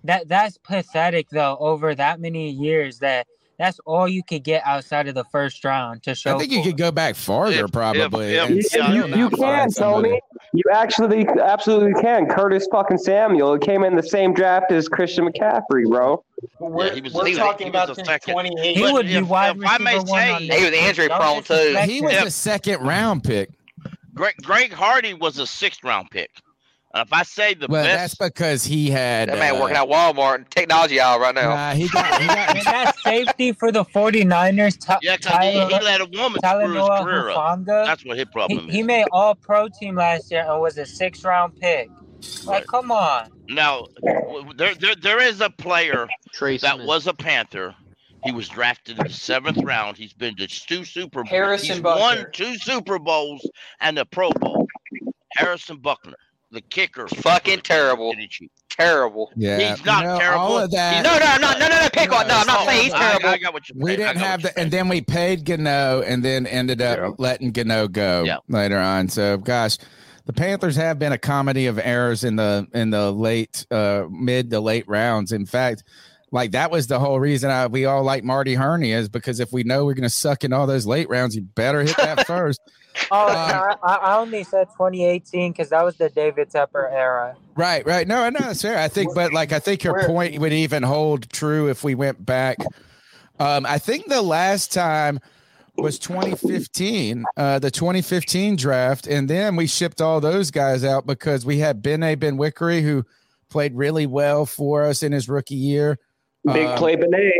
that 0.04 0.28
that's 0.28 0.58
pathetic 0.58 1.28
though. 1.30 1.56
Over 1.60 1.94
that 1.94 2.20
many 2.20 2.50
years, 2.50 2.98
that 3.00 3.26
that's 3.58 3.78
all 3.84 4.08
you 4.08 4.22
could 4.22 4.42
get 4.42 4.62
outside 4.64 5.06
of 5.06 5.14
the 5.14 5.24
first 5.24 5.62
round 5.66 6.02
to 6.04 6.14
show. 6.14 6.34
I 6.34 6.38
think 6.38 6.50
you 6.50 6.62
could 6.62 6.78
go 6.78 6.90
back 6.90 7.14
farther, 7.14 7.66
If- 7.66 7.72
probably. 7.72 8.34
if- 8.36 8.48
and 8.48 8.58
if- 8.58 8.64
still 8.66 8.94
You, 8.94 9.06
you 9.14 9.28
can, 9.28 9.70
somebody. 9.70 10.08
Tony. 10.08 10.20
You 10.54 10.62
actually 10.72 11.26
absolutely 11.42 12.00
can. 12.00 12.26
Curtis 12.26 12.66
fucking 12.72 12.96
Samuel 12.98 13.58
came 13.58 13.84
in 13.84 13.96
the 13.96 14.02
same 14.02 14.32
draft 14.32 14.72
as 14.72 14.88
Christian 14.88 15.28
McCaffrey, 15.30 15.84
bro. 15.86 16.24
We're, 16.58 16.86
Yeah, 16.86 16.94
he 16.94 17.00
was- 17.02 17.12
we're 17.12 17.26
he 17.26 17.34
talking 17.34 17.66
was 17.66 17.70
about 17.70 17.90
a 17.90 17.94
since 17.96 18.08
second. 18.08 18.32
2018. 18.32 18.74
He 18.76 18.82
But 18.82 18.92
would 18.94 19.06
be 19.06 19.14
if- 19.16 19.26
wide 19.28 19.56
if 19.58 19.62
I 19.66 19.76
may 19.78 19.94
receiver 19.96 20.10
one 20.10 20.20
say- 20.20 20.30
on 20.32 20.42
He 20.42 20.48
was 20.48 20.70
this 20.70 20.88
injury 20.88 21.08
prone, 21.08 21.42
too. 21.42 21.76
He 21.84 22.00
was 22.00 22.12
If- 22.14 22.24
a 22.24 22.30
second 22.30 22.80
round 22.86 23.24
pick. 23.24 23.50
Greg 24.14 24.34
Greg 24.42 24.72
Hardy 24.72 25.12
was 25.14 25.38
a 25.38 25.46
sixth 25.46 25.84
round 25.84 26.10
pick. 26.10 26.30
And 26.92 27.06
if 27.06 27.12
I 27.12 27.22
say 27.22 27.54
the 27.54 27.68
Well, 27.68 27.84
best, 27.84 28.18
that's 28.18 28.30
because 28.32 28.64
he 28.64 28.90
had 28.90 29.28
That 29.28 29.38
man 29.38 29.54
uh, 29.56 29.60
working 29.60 29.76
at 29.76 29.86
Walmart 29.88 30.34
and 30.36 30.50
technology 30.50 30.98
aisle 30.98 31.20
right 31.20 31.34
now. 31.34 31.54
Nah, 31.54 31.72
he 31.72 31.88
got, 31.88 32.20
he 32.20 32.26
got 32.26 32.48
And 32.56 32.64
that 32.64 32.96
safety 33.04 33.52
for 33.52 33.70
the 33.70 33.84
49ers, 33.84 34.76
Ta- 34.84 34.98
yeah, 35.00 35.16
'cause 35.16 35.38
he, 35.44 35.52
he 35.52 35.82
let 35.84 36.00
a 36.00 36.06
woman 36.06 36.40
screw 36.44 36.58
his 36.74 36.82
Talanoa 36.82 37.02
career 37.04 37.30
up. 37.30 37.64
That's 37.66 38.04
what 38.04 38.16
his 38.18 38.26
he, 38.26 38.32
problem 38.32 38.68
is. 38.68 38.74
he 38.74 38.82
made 38.82 39.06
all 39.12 39.36
pro 39.36 39.68
team 39.68 39.94
last 39.94 40.32
year 40.32 40.44
and 40.48 40.60
was 40.60 40.78
a 40.78 40.86
six 40.86 41.22
round 41.24 41.54
pick. 41.60 41.88
Like, 42.44 42.66
come 42.66 42.90
on. 42.90 43.28
Now, 43.48 43.86
there, 44.56 44.74
there, 44.74 44.94
there 44.96 45.22
is 45.22 45.40
a 45.40 45.50
player 45.50 46.08
Trace 46.32 46.62
that 46.62 46.74
Smith. 46.74 46.86
was 46.86 47.06
a 47.06 47.14
Panther. 47.14 47.74
He 48.24 48.32
was 48.32 48.48
drafted 48.48 48.98
in 48.98 49.06
the 49.06 49.12
seventh 49.12 49.58
round. 49.64 49.96
He's 49.96 50.12
been 50.12 50.34
to 50.36 50.46
two 50.46 50.84
Super 50.84 51.22
Bowls. 51.22 51.30
Harrison 51.30 51.76
He's 51.76 51.80
Butker. 51.80 51.98
won 52.00 52.26
two 52.32 52.56
Super 52.58 52.98
Bowls 52.98 53.48
and 53.80 53.96
a 53.98 54.04
Pro 54.04 54.30
Bowl. 54.32 54.66
Harrison 55.36 55.78
Buckner, 55.78 56.16
the 56.50 56.60
kicker. 56.60 57.06
Fucking 57.08 57.60
terrible. 57.60 58.14
Terrible. 58.68 59.30
Yeah, 59.36 59.74
He's 59.74 59.84
not 59.84 60.02
you 60.02 60.08
know, 60.08 60.18
terrible. 60.18 60.40
All 60.40 60.58
of 60.58 60.70
that. 60.70 60.94
He's- 60.94 61.04
No, 61.04 61.18
no, 61.18 61.52
no, 61.52 61.58
no, 61.58 61.68
no, 61.68 61.82
no, 61.82 61.88
pick 61.92 62.12
on. 62.12 62.26
No, 62.28 62.34
I'm 62.38 62.46
not 62.46 62.66
saying 62.66 62.84
he's 62.84 62.92
terrible. 62.92 63.28
I 63.28 63.38
got 63.38 63.52
what 63.52 63.68
you're 63.68 63.76
we 63.82 63.90
saying. 63.90 63.98
Didn't 64.00 64.14
got 64.14 64.24
have 64.26 64.42
what 64.44 64.54
the, 64.54 64.60
and 64.60 64.70
then 64.70 64.88
we 64.88 65.00
paid 65.00 65.44
Gano, 65.44 66.02
and 66.02 66.24
then 66.24 66.46
ended 66.46 66.80
up 66.80 67.16
letting 67.18 67.52
Gano 67.52 67.88
go 67.88 68.24
Yeah. 68.24 68.38
later 68.48 68.78
on. 68.78 69.08
So, 69.08 69.36
gosh, 69.36 69.76
the 70.26 70.32
Panthers 70.32 70.76
have 70.76 70.98
been 70.98 71.12
a 71.12 71.18
comedy 71.18 71.66
of 71.66 71.78
errors 71.78 72.24
in 72.24 72.36
the 72.36 72.66
in 72.72 72.90
the 72.90 73.10
late, 73.12 73.66
uh, 73.70 74.04
mid 74.10 74.50
to 74.50 74.60
late 74.60 74.88
rounds. 74.88 75.32
In 75.32 75.44
fact, 75.46 75.82
like 76.32 76.52
that 76.52 76.70
was 76.70 76.86
the 76.86 76.98
whole 77.00 77.18
reason 77.20 77.50
I, 77.50 77.66
we 77.66 77.84
all 77.84 78.02
like 78.04 78.22
Marty 78.24 78.54
Hurney 78.54 78.92
is 78.92 79.08
because 79.08 79.40
if 79.40 79.52
we 79.52 79.62
know 79.64 79.84
we're 79.84 79.94
going 79.94 80.02
to 80.04 80.08
suck 80.10 80.44
in 80.44 80.52
all 80.52 80.66
those 80.66 80.86
late 80.86 81.08
rounds, 81.10 81.34
you 81.34 81.42
better 81.42 81.82
hit 81.82 81.96
that 81.96 82.26
first. 82.26 82.60
Oh, 83.10 83.28
Um, 83.28 83.76
I, 83.82 83.94
I 83.94 84.18
only 84.18 84.44
said 84.44 84.68
2018 84.68 85.52
because 85.52 85.70
that 85.70 85.84
was 85.84 85.96
the 85.96 86.08
David 86.10 86.50
Tepper 86.50 86.90
era. 86.92 87.36
Right, 87.56 87.84
right. 87.86 88.06
No, 88.06 88.28
no, 88.30 88.38
that's 88.38 88.62
fair. 88.62 88.78
I 88.78 88.88
think, 88.88 89.14
but 89.14 89.32
like, 89.32 89.52
I 89.52 89.58
think 89.58 89.82
your 89.82 90.06
point 90.06 90.38
would 90.38 90.52
even 90.52 90.82
hold 90.82 91.28
true 91.30 91.68
if 91.68 91.82
we 91.82 91.94
went 91.94 92.24
back. 92.24 92.56
Um, 93.38 93.66
I 93.66 93.78
think 93.78 94.06
the 94.06 94.22
last 94.22 94.72
time 94.72 95.18
was 95.76 95.98
2015, 95.98 97.24
uh, 97.36 97.58
the 97.58 97.70
2015 97.70 98.56
draft, 98.56 99.06
and 99.06 99.28
then 99.28 99.56
we 99.56 99.66
shipped 99.66 100.00
all 100.00 100.20
those 100.20 100.50
guys 100.50 100.84
out 100.84 101.06
because 101.06 101.44
we 101.44 101.58
had 101.58 101.82
Ben 101.82 102.02
A. 102.02 102.16
Benwikere 102.16 102.82
who 102.82 103.04
played 103.48 103.74
really 103.74 104.06
well 104.06 104.46
for 104.46 104.84
us 104.84 105.02
in 105.02 105.12
his 105.12 105.28
rookie 105.28 105.54
year. 105.54 105.98
Big 106.44 106.66
Um, 106.66 106.78
play, 106.78 106.96
Bene. 106.96 107.32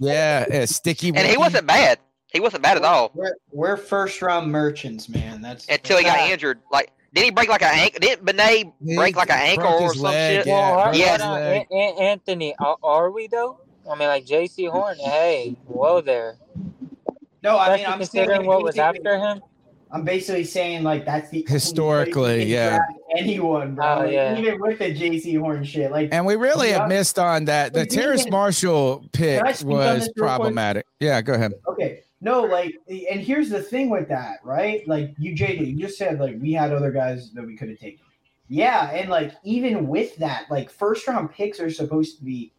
Yeah, 0.00 0.44
uh, 0.52 0.66
sticky. 0.66 1.08
And 1.08 1.26
he 1.26 1.36
wasn't 1.36 1.66
bad. 1.66 1.98
He 2.32 2.40
wasn't 2.40 2.62
bad 2.62 2.76
at 2.76 2.84
all 2.84 3.10
We're, 3.14 3.34
we're 3.52 3.76
first 3.76 4.20
round 4.20 4.50
merchants, 4.52 5.08
man. 5.08 5.40
That's 5.40 5.66
until 5.68 5.98
he 5.98 6.04
got 6.04 6.18
injured. 6.30 6.60
Like, 6.70 6.92
did 7.14 7.24
he 7.24 7.30
break 7.30 7.48
like 7.48 7.62
an 7.62 7.70
ankle? 7.72 8.00
Didn't 8.00 8.24
Bene 8.24 8.72
break 8.96 9.16
like 9.16 9.30
an 9.30 9.38
ankle 9.38 9.66
or 9.66 9.82
his 9.84 9.94
some 9.94 10.02
leg, 10.02 10.36
shit? 10.40 10.46
yeah, 10.46 10.70
Well, 10.70 10.82
broke 10.84 10.94
hold 10.96 11.10
his 11.12 11.22
on, 11.22 11.32
leg. 11.40 11.66
An- 11.70 11.78
An- 11.78 11.98
Anthony, 12.02 12.54
are, 12.58 12.76
are 12.82 13.10
we 13.10 13.26
though? 13.28 13.58
I 13.90 13.96
mean, 13.96 14.08
like 14.08 14.26
Jaycee 14.26 14.70
Horn. 14.70 14.98
Hey, 14.98 15.56
whoa 15.66 16.02
there. 16.02 16.36
No, 17.42 17.58
I 17.58 17.76
mean, 17.76 17.86
I'm 17.86 17.98
considering 17.98 18.38
saying 18.40 18.46
what 18.46 18.62
was 18.62 18.76
after 18.76 19.16
him. 19.18 19.40
I'm 19.90 20.04
basically 20.04 20.44
saying 20.44 20.82
like 20.82 21.06
that's 21.06 21.30
the 21.30 21.46
Historically, 21.48 22.40
we 22.44 22.52
yeah. 22.52 22.78
anyone, 23.16 23.74
bro. 23.74 23.86
Oh, 23.86 24.04
Like. 24.04 24.38
Even 24.38 24.60
with 24.60 24.78
the 24.78 24.94
Jaycee 24.94 25.38
Horn 25.40 25.64
shit, 25.64 25.90
like, 25.90 26.10
And 26.12 26.26
we 26.26 26.36
really 26.36 26.68
Yeah. 26.68 26.80
have 26.80 26.88
missed 26.90 27.18
on 27.18 27.46
that. 27.46 27.72
The 27.72 27.80
Wait, 27.80 27.90
Terrace 27.90 28.28
Marshall 28.28 29.06
pick 29.12 29.38
Can 29.38 29.46
I 29.46 29.52
speak 29.52 29.68
on 29.70 29.76
was 29.78 30.00
this 30.00 30.08
real 30.14 30.26
problematic. 30.26 30.84
Yeah, 31.00 31.22
go 31.22 31.32
ahead. 31.32 31.54
Okay. 31.68 32.02
No, 32.20 32.42
like, 32.42 32.74
and 32.88 33.20
here's 33.20 33.48
the 33.48 33.62
thing 33.62 33.90
with 33.90 34.08
that, 34.08 34.38
right? 34.42 34.86
Like, 34.88 35.14
you, 35.18 35.34
JD, 35.34 35.74
you 35.74 35.76
just 35.78 35.96
said, 35.98 36.18
like, 36.18 36.36
we 36.40 36.52
had 36.52 36.72
other 36.72 36.90
guys 36.90 37.30
that 37.32 37.46
we 37.46 37.56
could 37.56 37.68
have 37.68 37.78
taken. 37.78 38.04
Yeah. 38.48 38.90
And, 38.90 39.08
like, 39.08 39.34
even 39.44 39.86
with 39.86 40.16
that, 40.16 40.46
like, 40.50 40.68
first 40.70 41.06
round 41.06 41.30
picks 41.30 41.60
are 41.60 41.70
supposed 41.70 42.18
to 42.18 42.24
be 42.24 42.52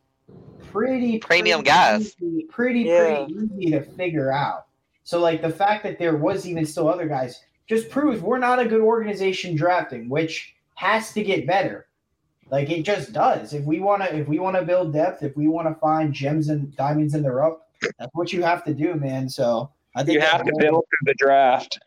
pretty 0.71 1.19
Premium 1.19 1.59
pretty 1.63 1.69
guys. 1.69 2.15
easy- 2.21 2.43
pretty, 2.49 2.81
Yeah. 2.81 3.25
pretty 3.25 3.33
easy 3.57 3.71
to 3.71 3.81
figure 3.81 4.31
out. 4.31 4.67
So, 5.03 5.19
like, 5.19 5.41
the 5.41 5.49
fact 5.49 5.83
that 5.83 5.99
there 5.99 6.15
was 6.15 6.47
even 6.47 6.65
still 6.65 6.87
other 6.87 7.07
guys 7.07 7.41
just 7.67 7.89
proves 7.89 8.21
we're 8.21 8.37
not 8.37 8.59
a 8.59 8.65
good 8.67 8.81
organization 8.81 9.55
drafting, 9.55 10.07
which 10.09 10.55
has 10.75 11.11
to 11.13 11.23
get 11.23 11.45
better. 11.45 11.87
Like 12.49 12.71
it 12.71 12.81
just 12.83 13.13
does. 13.13 13.53
If 13.53 13.63
we 13.65 13.79
want 13.79 14.01
to, 14.01 14.15
if 14.15 14.27
we 14.27 14.39
want 14.39 14.55
to 14.55 14.63
build 14.63 14.91
depth, 14.91 15.21
if 15.21 15.37
we 15.37 15.47
want 15.47 15.67
to 15.67 15.75
find 15.75 16.11
gems 16.11 16.49
and 16.49 16.75
diamonds 16.75 17.13
in 17.13 17.21
the 17.21 17.31
rough, 17.31 17.59
that's 17.97 18.11
what 18.13 18.31
you 18.33 18.41
have 18.43 18.63
to 18.65 18.73
do, 18.73 18.95
man. 18.95 19.29
So 19.29 19.71
I 19.95 20.03
think 20.03 20.15
You 20.15 20.21
have 20.21 20.43
to 20.45 20.53
build 20.57 20.83
through 20.89 21.05
the 21.11 21.15
draft. 21.17 21.79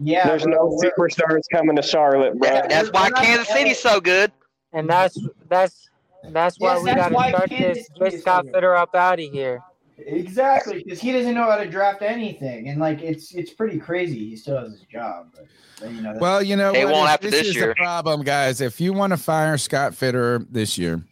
Yeah, 0.00 0.26
There's 0.26 0.42
bro, 0.42 0.52
no 0.52 0.78
superstars 0.82 1.42
coming 1.52 1.76
to 1.76 1.82
Charlotte, 1.82 2.38
bro. 2.38 2.62
That's 2.68 2.90
why 2.90 3.10
Kansas 3.10 3.48
City's 3.48 3.78
so 3.78 4.00
good. 4.00 4.32
And 4.72 4.88
that's 4.88 5.16
that's 5.48 5.88
that's 6.32 6.58
why 6.58 6.74
Yes, 6.74 6.82
we 6.84 6.94
got 6.94 7.08
to 7.08 7.14
why 7.14 7.30
start 7.30 7.48
Kansas 7.50 7.86
this. 7.86 7.86
City 7.98 8.10
Get 8.10 8.20
Scott 8.20 8.44
so. 8.46 8.52
Fitter 8.52 8.74
up 8.76 8.94
out 8.94 9.20
of 9.20 9.30
here. 9.30 9.60
Exactly, 9.98 10.82
because 10.84 11.00
he 11.00 11.12
doesn't 11.12 11.34
know 11.34 11.50
how 11.50 11.56
to 11.56 11.68
draft 11.68 12.02
anything, 12.02 12.68
and 12.68 12.80
like 12.80 13.00
it's 13.02 13.34
it's 13.34 13.52
pretty 13.52 13.78
crazy. 13.78 14.30
He 14.30 14.36
still 14.36 14.58
has 14.58 14.70
his 14.72 14.82
job, 14.82 15.28
but, 15.34 15.46
but, 15.80 15.90
you 15.90 15.96
know. 15.96 16.02
that's- 16.02 16.20
Well, 16.20 16.42
you 16.42 16.54
know, 16.56 16.72
They 16.72 16.84
what 16.84 16.94
won't 16.94 17.10
is- 17.24 17.30
this 17.30 17.40
this 17.40 17.48
is 17.48 17.54
year. 17.56 17.68
the 17.68 17.74
problem, 17.74 18.22
guys. 18.22 18.60
If 18.60 18.80
you 18.80 18.92
want 18.92 19.12
to 19.12 19.16
fire 19.16 19.58
Scott 19.58 19.94
Fitter 19.94 20.38
this 20.50 20.78
year, 20.78 21.02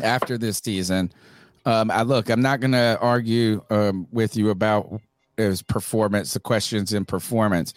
after 0.00 0.38
this 0.38 0.58
season, 0.58 1.12
um, 1.64 1.90
I 1.90 2.02
look, 2.02 2.28
I'm 2.28 2.42
not 2.42 2.60
going 2.60 2.72
to 2.72 2.98
argue 3.00 3.62
um, 3.70 4.06
with 4.10 4.36
you 4.36 4.50
about 4.50 5.00
his 5.36 5.62
performance, 5.62 6.34
the 6.34 6.40
questions 6.40 6.92
in 6.92 7.04
performance, 7.04 7.74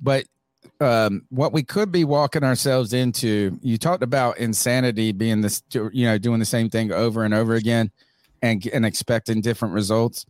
but 0.00 0.24
um, 0.80 1.24
what 1.30 1.52
we 1.52 1.62
could 1.62 1.90
be 1.90 2.04
walking 2.04 2.44
ourselves 2.44 2.92
into. 2.92 3.58
You 3.62 3.78
talked 3.78 4.02
about 4.02 4.38
insanity 4.38 5.12
being 5.12 5.40
this, 5.40 5.62
you 5.72 6.06
know, 6.06 6.18
doing 6.18 6.38
the 6.38 6.44
same 6.44 6.70
thing 6.70 6.92
over 6.92 7.24
and 7.24 7.34
over 7.34 7.54
again, 7.54 7.90
and 8.42 8.64
and 8.72 8.86
expecting 8.86 9.40
different 9.40 9.74
results. 9.74 10.24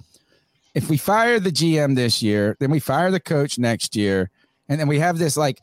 If 0.75 0.89
we 0.89 0.97
fire 0.97 1.41
the 1.41 1.51
GM 1.51 1.97
this 1.97 2.23
year, 2.23 2.57
then 2.61 2.71
we 2.71 2.81
fire 2.81 3.11
the 3.11 3.21
coach 3.21 3.59
next 3.59 3.95
year, 3.95 4.31
and 4.69 4.81
then 4.81 4.89
we 4.89 4.99
have 5.01 5.19
this 5.19 5.37
like 5.37 5.61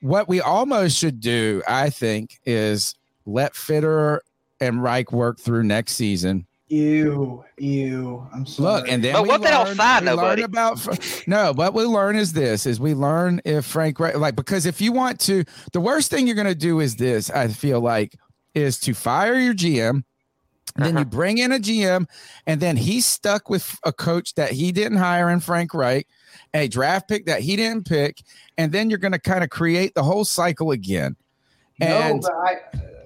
what 0.00 0.28
we 0.28 0.40
almost 0.40 0.96
should 0.96 1.20
do, 1.20 1.62
I 1.68 1.90
think, 1.90 2.38
is 2.44 2.94
let 3.26 3.54
Fitterer 3.54 4.20
and 4.60 4.82
Reich 4.82 5.12
work 5.12 5.38
through 5.38 5.64
next 5.64 5.92
season. 5.92 6.46
Ew, 6.70 7.44
ew. 7.58 8.26
I'm 8.32 8.46
sorry. 8.46 8.74
Look, 8.80 8.88
and 8.88 9.02
then 9.02 9.12
But 9.12 9.24
we 9.24 9.28
what 9.28 9.40
if 9.40 9.44
they 9.44 9.50
don't 9.50 9.66
learn- 9.66 9.76
sign 9.76 10.04
we 10.04 10.10
learn 10.10 10.16
nobody? 10.16 10.42
about 10.42 11.22
no. 11.26 11.52
What 11.52 11.74
we 11.74 11.82
learn 11.84 12.14
is 12.16 12.32
this: 12.32 12.64
is 12.64 12.78
we 12.78 12.94
learn 12.94 13.40
if 13.44 13.64
Frank 13.66 13.98
Reich, 13.98 14.16
like 14.16 14.36
because 14.36 14.66
if 14.66 14.80
you 14.80 14.92
want 14.92 15.18
to, 15.22 15.44
the 15.72 15.80
worst 15.80 16.10
thing 16.10 16.26
you're 16.28 16.36
going 16.36 16.46
to 16.46 16.54
do 16.54 16.78
is 16.78 16.94
this. 16.94 17.28
I 17.28 17.48
feel 17.48 17.80
like 17.80 18.14
is 18.54 18.78
to 18.80 18.94
fire 18.94 19.34
your 19.38 19.52
GM. 19.54 19.90
and 19.90 20.04
Then 20.76 20.94
you 20.94 21.00
uh-huh. 21.00 21.04
bring 21.10 21.38
in 21.38 21.50
a 21.50 21.58
GM, 21.58 22.06
and 22.46 22.60
then 22.60 22.76
he's 22.76 23.04
stuck 23.04 23.50
with 23.50 23.76
a 23.84 23.92
coach 23.92 24.34
that 24.34 24.52
he 24.52 24.70
didn't 24.70 24.98
hire 24.98 25.28
in 25.30 25.40
Frank 25.40 25.74
Reich, 25.74 26.06
a 26.54 26.68
draft 26.68 27.08
pick 27.08 27.26
that 27.26 27.40
he 27.40 27.56
didn't 27.56 27.88
pick, 27.88 28.18
and 28.58 28.70
then 28.70 28.90
you're 28.90 28.98
going 29.00 29.10
to 29.12 29.18
kind 29.18 29.42
of 29.42 29.50
create 29.50 29.94
the 29.94 30.04
whole 30.04 30.24
cycle 30.24 30.70
again. 30.70 31.16
And 31.80 32.20
no, 32.22 32.28
but 32.28 32.32
I 32.32 32.56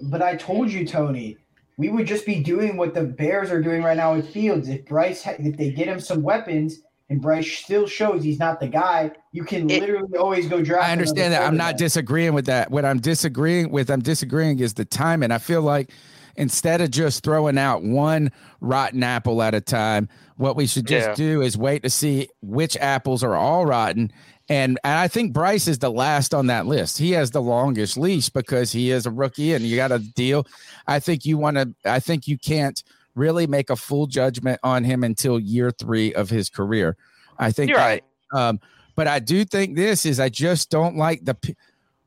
but 0.02 0.20
I 0.22 0.36
told 0.36 0.70
you, 0.70 0.86
Tony, 0.86 1.38
we 1.76 1.88
would 1.88 2.06
just 2.06 2.24
be 2.26 2.42
doing 2.42 2.76
what 2.76 2.94
the 2.94 3.02
Bears 3.04 3.50
are 3.50 3.60
doing 3.62 3.82
right 3.82 3.96
now 3.96 4.14
with 4.14 4.28
Fields. 4.32 4.68
If 4.68 4.86
Bryce, 4.86 5.22
ha- 5.22 5.34
if 5.38 5.56
they 5.56 5.70
get 5.70 5.88
him 5.88 6.00
some 6.00 6.22
weapons, 6.22 6.80
and 7.10 7.20
Bryce 7.20 7.50
still 7.50 7.86
shows 7.86 8.24
he's 8.24 8.38
not 8.38 8.60
the 8.60 8.68
guy, 8.68 9.10
you 9.32 9.44
can 9.44 9.68
literally 9.68 10.16
always 10.16 10.48
go 10.48 10.62
draft. 10.62 10.88
I 10.88 10.92
understand 10.92 11.34
that. 11.34 11.42
I'm 11.42 11.56
not 11.56 11.64
quarterback. 11.64 11.78
disagreeing 11.78 12.32
with 12.34 12.46
that. 12.46 12.70
What 12.70 12.84
I'm 12.84 12.98
disagreeing 13.00 13.70
with, 13.70 13.90
I'm 13.90 14.00
disagreeing 14.00 14.58
is 14.60 14.74
the 14.74 14.84
timing. 14.86 15.30
I 15.30 15.38
feel 15.38 15.60
like 15.60 15.90
instead 16.36 16.80
of 16.80 16.90
just 16.90 17.22
throwing 17.22 17.58
out 17.58 17.82
one 17.82 18.32
rotten 18.60 19.02
apple 19.02 19.42
at 19.42 19.54
a 19.54 19.60
time, 19.60 20.08
what 20.36 20.56
we 20.56 20.66
should 20.66 20.86
just 20.86 21.08
Yeah. 21.10 21.14
do 21.14 21.42
is 21.42 21.58
wait 21.58 21.82
to 21.82 21.90
see 21.90 22.28
which 22.40 22.76
apples 22.78 23.22
are 23.22 23.36
all 23.36 23.66
rotten. 23.66 24.10
And, 24.48 24.78
and 24.84 24.98
I 24.98 25.08
think 25.08 25.32
Bryce 25.32 25.66
is 25.68 25.78
the 25.78 25.90
last 25.90 26.34
on 26.34 26.48
that 26.48 26.66
list. 26.66 26.98
He 26.98 27.12
has 27.12 27.30
the 27.30 27.40
longest 27.40 27.96
leash 27.96 28.28
because 28.28 28.72
he 28.72 28.90
is 28.90 29.06
a 29.06 29.10
rookie 29.10 29.54
and 29.54 29.64
you 29.64 29.76
got 29.76 29.92
a 29.92 29.98
deal. 29.98 30.46
I 30.86 31.00
think 31.00 31.24
you 31.24 31.38
want 31.38 31.56
to, 31.56 31.74
I 31.84 31.98
think 32.00 32.28
you 32.28 32.36
can't 32.36 32.82
really 33.14 33.46
make 33.46 33.70
a 33.70 33.76
full 33.76 34.06
judgment 34.06 34.60
on 34.62 34.84
him 34.84 35.02
until 35.02 35.38
year 35.40 35.70
three 35.70 36.12
of 36.14 36.28
his 36.28 36.50
career. 36.50 36.96
I 37.38 37.52
think 37.52 37.70
You're 37.70 37.78
right. 37.78 38.04
um, 38.32 38.60
but 38.96 39.08
I 39.08 39.18
do 39.18 39.44
think 39.44 39.76
this 39.76 40.06
is 40.06 40.20
I 40.20 40.28
just 40.28 40.70
don't 40.70 40.96
like 40.96 41.24
the 41.24 41.36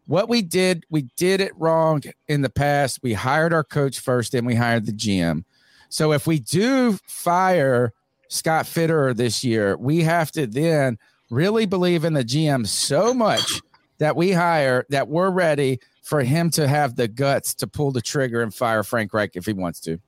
what 0.06 0.30
we 0.30 0.42
did. 0.42 0.86
We 0.90 1.04
did 1.18 1.42
it 1.42 1.52
wrong 1.58 2.02
in 2.28 2.42
the 2.42 2.50
past. 2.50 3.00
We 3.04 3.14
hired 3.14 3.54
our 3.54 3.64
coach 3.64 4.00
first, 4.00 4.32
then 4.32 4.46
we 4.46 4.56
hired 4.56 4.86
the 4.86 4.94
GM. 4.94 5.44
So 5.90 6.14
if 6.14 6.28
we 6.28 6.40
do 6.40 6.98
fire 7.08 7.94
Scott 8.30 8.66
Fitterer 8.66 9.16
this 9.16 9.44
year, 9.44 9.78
we 9.78 10.02
have 10.04 10.32
to 10.32 10.48
then 10.48 10.98
really 11.30 11.66
believe 11.66 12.04
in 12.04 12.14
the 12.14 12.24
GM 12.24 12.66
so 12.68 13.14
much 13.14 13.62
that 13.98 14.16
we 14.16 14.32
hire 14.32 14.86
that 14.90 15.08
we're 15.08 15.30
ready 15.30 15.80
for 16.04 16.22
him 16.22 16.50
to 16.52 16.68
have 16.68 16.96
the 16.96 17.08
guts 17.08 17.54
to 17.56 17.68
pull 17.68 17.92
the 17.92 18.02
trigger 18.02 18.42
and 18.42 18.54
fire 18.54 18.84
Frank 18.84 19.14
Reich 19.14 19.36
if 19.36 19.46
he 19.46 19.54
wants 19.54 19.80
to. 19.82 20.00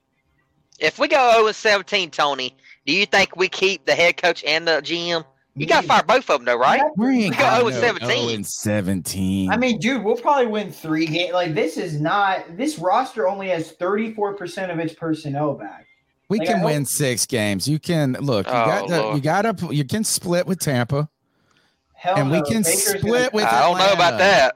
If 0.80 0.98
we 0.98 1.10
go 1.10 1.42
0 1.42 1.52
17, 1.52 2.10
Tony, 2.10 2.56
do 2.86 2.94
you 2.94 3.06
think 3.06 3.36
we 3.36 3.50
keep 3.50 3.86
the 3.86 3.96
head 3.96 4.16
coach 4.16 4.44
and 4.46 4.68
the 4.68 4.82
GM? 4.82 5.26
You 5.56 5.66
got 5.66 5.82
to 5.82 5.88
fire 5.88 6.04
both 6.04 6.30
of 6.30 6.40
them, 6.40 6.46
though, 6.46 6.58
right? 6.58 6.82
We 6.96 7.30
We 7.30 7.30
got 7.32 7.58
0 7.58 7.68
and 7.68 7.76
17. 7.76 8.08
0 8.08 8.36
and 8.36 8.48
17. 8.48 9.52
I 9.52 9.58
mean, 9.58 9.78
dude, 9.80 10.06
we'll 10.06 10.16
probably 10.16 10.48
win 10.48 10.72
three 10.72 11.06
games. 11.06 11.34
Like 11.34 11.54
this 11.54 11.76
is 11.76 12.00
not. 12.00 12.56
This 12.56 12.80
roster 12.80 13.28
only 13.28 13.50
has 13.50 13.72
thirty 13.72 14.14
four 14.14 14.36
percent 14.36 14.72
of 14.72 14.80
its 14.80 14.94
personnel 14.94 15.56
back. 15.56 15.89
We 16.30 16.38
Like, 16.40 16.48
can 16.48 16.62
win 16.64 16.86
six 16.86 17.26
games. 17.26 17.68
You 17.68 17.80
can 17.80 18.14
look. 18.20 18.46
You 18.48 18.54
Oh, 18.54 18.66
got 18.66 18.88
to, 18.88 19.16
you 19.16 19.22
got 19.22 19.42
to 19.58 19.76
you 19.76 19.84
can 19.84 20.04
split 20.04 20.46
with 20.46 20.60
Tampa, 20.60 21.10
Hell 21.94 22.16
and 22.18 22.30
we 22.32 22.38
can 22.44 22.62
Baker's 22.62 22.86
gonna- 22.88 23.00
split 23.00 23.34
with. 23.34 23.46
I 23.46 23.62
don't 23.62 23.78
know 23.80 23.92
about 23.94 24.18
that. 24.20 24.56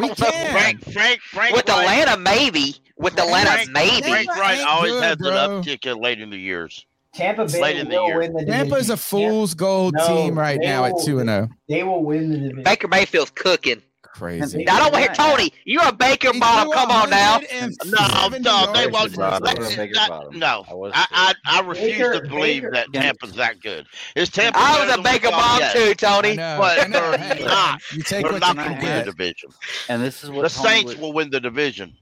We 0.00 0.08
can. 0.14 0.50
Frank, 0.52 0.84
Frank, 0.92 1.20
Frank. 1.22 1.54
With 1.56 1.68
Wright- 1.68 1.78
Atlanta, 1.80 2.16
maybe. 2.20 2.76
With 2.98 3.18
Atlanta, 3.20 3.70
maybe. 3.72 4.08
Frank 4.08 4.28
Reich 4.36 4.66
always 4.66 4.92
good, 4.92 5.02
has 5.04 5.16
bro. 5.16 5.30
an 5.30 5.62
uptick 5.62 6.00
late 6.02 6.20
in 6.20 6.30
the 6.30 6.38
years. 6.38 6.84
Tampa 7.14 7.46
Bay 7.46 7.60
Late 7.62 7.76
in 7.78 7.88
the 7.88 7.94
will 7.96 8.06
year. 8.08 8.18
win 8.18 8.32
the 8.34 8.40
division. 8.40 8.68
Tampa's 8.68 8.90
a 8.90 8.96
fool's 8.96 9.54
gold 9.54 9.94
No, 9.96 10.06
team 10.06 10.38
right 10.38 10.58
they 10.60 10.66
now 10.66 10.84
at 10.84 10.92
two 11.04 11.18
and 11.18 11.30
oh. 11.30 11.32
zero. 11.46 11.48
They 11.68 11.82
will 11.82 12.02
win 12.04 12.30
the 12.30 12.36
division. 12.38 12.62
Baker 12.62 12.88
Mayfield's 12.88 13.30
cooking. 13.30 13.80
Crazy. 14.16 14.66
I 14.66 14.78
don't 14.80 14.92
want 14.94 14.94
to 14.94 15.00
hear 15.00 15.14
Tony. 15.14 15.52
You're 15.66 15.86
a 15.88 15.92
Baker 15.92 16.30
bottom. 16.40 16.72
Come 16.72 16.90
on 16.90 17.10
now. 17.10 17.38
No, 17.84 18.28
no, 18.38 18.72
they 18.72 18.86
won't. 18.86 19.14
Bottom. 19.14 19.44
that- 19.44 19.56
Baker 19.76 19.92
that- 19.94 20.08
bottom. 20.08 20.38
no, 20.38 20.64
I 20.94 21.06
I, 21.10 21.34
I, 21.44 21.58
I 21.58 21.60
refuse 21.66 21.98
Baker- 21.98 22.20
to 22.22 22.28
believe 22.28 22.62
Baker- 22.62 22.72
that 22.72 22.92
Tampa's 22.94 23.34
that 23.34 23.60
good. 23.60 23.86
Is 24.14 24.30
Tampa? 24.30 24.58
I 24.58 24.86
was 24.86 24.96
a 24.96 25.02
Baker 25.02 25.28
thought? 25.28 25.38
bomb 25.38 25.58
Yes. 25.60 25.72
too, 25.74 25.94
Tony. 25.94 26.34
Know, 26.36 26.56
But 26.58 26.80
I 26.80 26.86
know. 26.86 27.10
they're 27.10 27.18
Hey, 27.18 27.44
not. 27.44 27.82
You 27.92 28.02
take 28.02 28.22
They're 28.28 28.38
not 28.38 28.56
you 28.56 28.62
going 28.64 28.78
to 28.80 28.86
win 28.86 28.98
the 28.98 29.04
division. 29.12 29.50
And 29.90 30.02
this 30.02 30.24
is 30.24 30.30
what 30.30 30.42
The 30.42 30.48
Tony 30.48 30.68
Saints 30.70 30.92
would- 30.92 31.00
will 31.02 31.12
win 31.12 31.28
the 31.28 31.40
division 31.40 31.94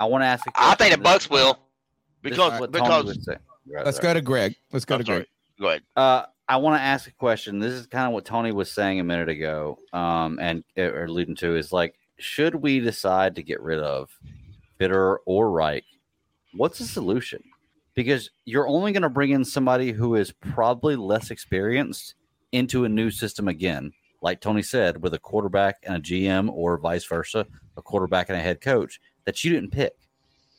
I 0.00 0.06
want 0.06 0.22
to 0.22 0.26
ask. 0.26 0.46
I 0.54 0.74
think 0.74 0.94
the. 0.94 1.00
Bucks 1.02 1.28
will. 1.28 1.58
Because 2.22 2.66
because 2.70 3.04
would 3.04 3.22
say. 3.24 3.36
Right, 3.70 3.84
Let's 3.84 3.98
go 3.98 4.14
to 4.14 4.22
Greg. 4.22 4.54
Let's 4.72 4.86
go 4.86 4.96
to. 4.96 5.04
Greg. 5.04 5.26
Go 5.60 5.68
ahead. 5.68 5.82
Uh, 5.94 6.22
I 6.48 6.56
want 6.56 6.80
to 6.80 6.84
ask 6.84 7.06
a 7.06 7.12
question. 7.12 7.58
This 7.58 7.74
is 7.74 7.86
kind 7.86 8.06
of 8.06 8.12
what 8.12 8.24
Tony 8.24 8.52
was 8.52 8.70
saying 8.70 9.00
a 9.00 9.04
minute 9.04 9.28
ago, 9.28 9.78
um, 9.92 10.38
and 10.40 10.64
or 10.78 11.04
alluding 11.04 11.36
to 11.36 11.56
is 11.56 11.72
like, 11.72 11.94
should 12.18 12.54
we 12.54 12.80
decide 12.80 13.34
to 13.36 13.42
get 13.42 13.60
rid 13.60 13.78
of 13.78 14.10
Bitter 14.78 15.18
or 15.26 15.50
Reich? 15.50 15.84
What's 16.54 16.78
the 16.78 16.86
solution? 16.86 17.42
Because 17.94 18.30
you're 18.44 18.66
only 18.66 18.92
going 18.92 19.02
to 19.02 19.10
bring 19.10 19.30
in 19.30 19.44
somebody 19.44 19.92
who 19.92 20.14
is 20.14 20.32
probably 20.32 20.96
less 20.96 21.30
experienced 21.30 22.14
into 22.52 22.84
a 22.84 22.88
new 22.88 23.10
system 23.10 23.48
again, 23.48 23.92
like 24.22 24.40
Tony 24.40 24.62
said, 24.62 25.02
with 25.02 25.12
a 25.12 25.18
quarterback 25.18 25.76
and 25.82 25.96
a 25.96 26.00
GM, 26.00 26.50
or 26.50 26.78
vice 26.78 27.04
versa, 27.04 27.46
a 27.76 27.82
quarterback 27.82 28.30
and 28.30 28.38
a 28.38 28.42
head 28.42 28.60
coach 28.60 29.00
that 29.24 29.44
you 29.44 29.52
didn't 29.52 29.72
pick. 29.72 29.92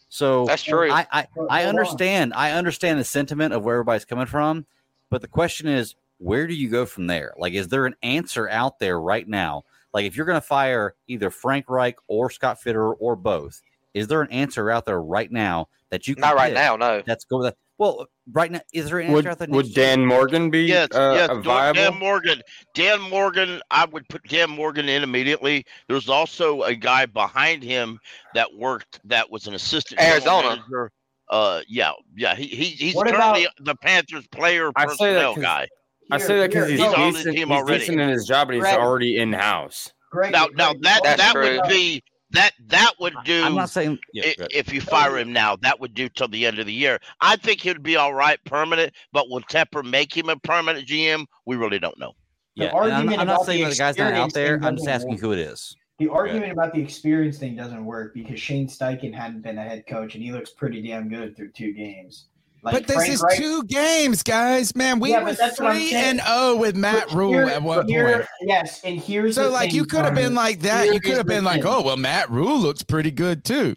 So 0.09 0.45
That's 0.45 0.64
true. 0.64 0.92
I 0.92 1.08
I, 1.11 1.27
I 1.50 1.64
understand. 1.64 2.34
I 2.35 2.51
understand 2.51 3.00
the 3.00 3.03
sentiment 3.03 3.53
of 3.53 3.64
where 3.64 3.76
everybody's 3.76 4.06
coming 4.06 4.26
from, 4.26 4.66
but 5.09 5.21
the 5.21 5.27
question 5.27 5.67
is, 5.67 5.95
where 6.17 6.47
do 6.47 6.53
you 6.53 6.69
go 6.69 6.85
from 6.85 7.07
there? 7.07 7.33
Like, 7.38 7.53
is 7.53 7.67
there 7.69 7.85
an 7.85 7.95
answer 8.03 8.49
out 8.49 8.79
there 8.79 8.99
right 8.99 9.27
now? 9.27 9.63
Like, 9.93 10.05
if 10.05 10.15
you're 10.15 10.25
going 10.25 10.39
to 10.39 10.45
fire 10.45 10.95
either 11.07 11.29
Frank 11.29 11.65
Reich 11.69 11.97
or 12.07 12.29
Scott 12.29 12.59
Fitterer 12.63 12.93
or 12.99 13.15
both, 13.15 13.61
is 13.93 14.07
there 14.07 14.21
an 14.21 14.31
answer 14.31 14.69
out 14.69 14.85
there 14.85 15.01
right 15.01 15.31
now 15.31 15.67
that 15.89 16.07
you 16.07 16.15
can 16.15 16.21
Not 16.21 16.35
right 16.35 16.53
now, 16.53 16.75
no. 16.75 17.01
That's 17.05 17.25
go 17.25 17.38
with 17.39 17.47
that. 17.47 17.57
Well, 17.79 18.07
right 18.33 18.51
now, 18.51 18.59
is 18.73 18.89
there 18.89 18.99
an 18.99 19.05
answer 19.05 19.15
Would, 19.15 19.27
out 19.27 19.39
there? 19.39 19.47
would 19.49 19.65
next 19.67 19.77
year? 19.77 19.85
Dan 19.85 20.05
Morgan 20.05 20.51
be 20.51 20.63
Yes, 20.63 20.89
uh, 20.93 21.13
yes. 21.15 21.29
a 21.29 21.33
Dan- 21.35 21.43
viable? 21.43 21.81
Dan 21.81 21.97
Morgan. 21.97 22.41
Dan 22.75 23.01
Morgan. 23.01 23.61
I 23.71 23.85
would 23.85 24.07
put 24.09 24.21
Dan 24.27 24.49
Morgan 24.49 24.89
in 24.89 25.01
immediately. 25.01 25.65
There's 25.88 26.09
also 26.09 26.63
a 26.63 26.75
guy 26.75 27.05
behind 27.05 27.63
him 27.63 27.97
that 28.33 28.53
worked. 28.53 28.99
That 29.05 29.31
was 29.31 29.47
an 29.47 29.53
assistant 29.53 30.01
general 30.01 30.13
Arizona. 30.15 30.49
manager. 30.57 30.91
Uh, 31.30 31.61
yeah, 31.67 31.91
yeah. 32.16 32.35
He, 32.35 32.48
he 32.48 32.66
he's 32.66 32.95
What 32.95 33.08
currently 33.08 33.43
about- 33.45 33.53
the 33.66 33.75
Panthers 33.75 34.27
player 34.27 34.72
I 34.75 34.88
say 34.88 35.14
that 35.14 35.33
personnel 35.33 35.33
'cause- 35.35 35.43
guy. 35.43 35.67
I 36.11 36.17
say 36.17 36.40
that 36.40 36.49
because 36.49 36.69
he's, 36.69 36.80
He's 36.80 36.88
on 36.93 37.14
the 37.14 37.32
team 37.32 37.51
already. 37.51 37.80
decent 37.80 38.01
in 38.01 38.09
his 38.09 38.25
job, 38.25 38.48
but 38.48 38.56
he's 38.56 38.64
Greg. 38.64 38.80
already 38.80 39.17
in 39.17 39.32
house. 39.32 39.93
Greg, 40.11 40.32
Now, 40.32 40.48
now 40.56 40.74
that 40.82 41.01
what 41.03 41.17
that 41.17 41.32
true. 41.33 41.59
would 41.59 41.69
be 41.69 42.01
that 42.32 42.53
that 42.67 42.93
would 42.99 43.14
do. 43.25 43.43
I'm 43.43 43.53
not 43.53 43.69
saying. 43.69 43.99
Yeah, 44.14 44.24
i- 44.40 44.48
if 44.51 44.74
you 44.74 44.82
fire 44.82 45.19
him 45.19 45.32
now, 45.32 45.56
that 45.58 45.80
would 45.80 45.93
do 45.93 46.09
till 46.09 46.27
the 46.27 46.48
end 46.48 46.58
of 46.58 46.66
the 46.66 46.74
year. 46.74 46.98
I 47.22 47.35
think 47.35 47.61
he'd 47.61 47.83
be 47.83 47.95
all 47.95 48.14
right 48.16 48.40
permanent, 48.45 48.91
but 49.14 49.30
will 49.30 49.41
Tepper 49.41 49.83
make 49.83 50.16
him 50.17 50.30
a 50.30 50.35
permanent 50.38 50.88
GM? 50.88 51.25
We 51.45 51.58
really 51.58 51.77
don't 51.77 51.98
know. 51.99 52.14
Yeah, 52.56 52.75
I'm, 52.75 53.08
I'm 53.09 53.27
not 53.27 53.45
saying 53.45 53.59
the 53.59 53.69
that 53.69 53.75
the 53.75 53.77
guy's 53.77 53.98
not 53.99 54.14
out 54.14 54.33
there. 54.33 54.59
I'm 54.64 54.75
just 54.77 54.88
asking 54.90 55.19
who 55.19 55.32
it 55.32 55.40
is. 55.40 55.75
The 55.99 56.07
argument 56.07 56.51
about 56.53 56.73
the 56.73 56.81
experience 56.81 57.37
thing 57.37 57.55
doesn't 57.55 57.85
work 57.85 58.13
because 58.13 58.39
Shane 58.39 58.67
Steichen 58.67 59.13
hadn't 59.13 59.41
been 59.41 59.57
a 59.57 59.63
head 59.63 59.85
coach 59.85 60.15
and 60.15 60.23
he 60.23 60.31
looks 60.31 60.51
pretty 60.51 60.81
damn 60.81 61.09
good 61.09 61.35
through 61.35 61.51
two 61.51 61.73
games. 61.73 62.27
Like 62.63 62.73
but 62.73 62.87
this 62.87 62.95
Frank 62.95 63.11
is 63.13 63.21
Reich- 63.21 63.37
two 63.37 63.63
games, 63.63 64.23
guys. 64.23 64.75
Man, 64.75 64.99
we 64.99 65.11
Yeah, 65.11 65.19
were 65.19 65.25
but 65.25 65.37
that's 65.37 65.59
what 65.59 65.69
I'm 65.71 65.75
three 65.77 65.89
saying. 65.91 66.19
and 66.19 66.21
zero 66.21 66.55
with 66.57 66.75
Matt 66.75 67.07
But 67.09 67.15
Rule 67.15 67.31
here- 67.33 67.45
at 67.47 67.61
one 67.63 67.87
here- 67.87 68.13
point. 68.13 68.25
Yes, 68.41 68.81
and 68.83 68.99
here's 68.99 69.35
So, 69.35 69.43
the 69.45 69.49
like, 69.49 69.69
thing, 69.69 69.75
you 69.77 69.85
could 69.85 70.03
have 70.05 70.15
been 70.15 70.35
like 70.35 70.61
that. 70.61 70.85
Here 70.85 70.93
You 70.93 70.99
could 71.01 71.17
have 71.17 71.25
the 71.27 71.33
been 71.35 71.43
like, 71.45 71.63
thing. 71.63 71.71
oh, 71.73 71.81
well, 71.81 71.95
Matt 71.97 72.29
Rhule 72.29 72.57
looks 72.59 72.83
pretty 72.83 73.11
good 73.11 73.43
too. 73.45 73.75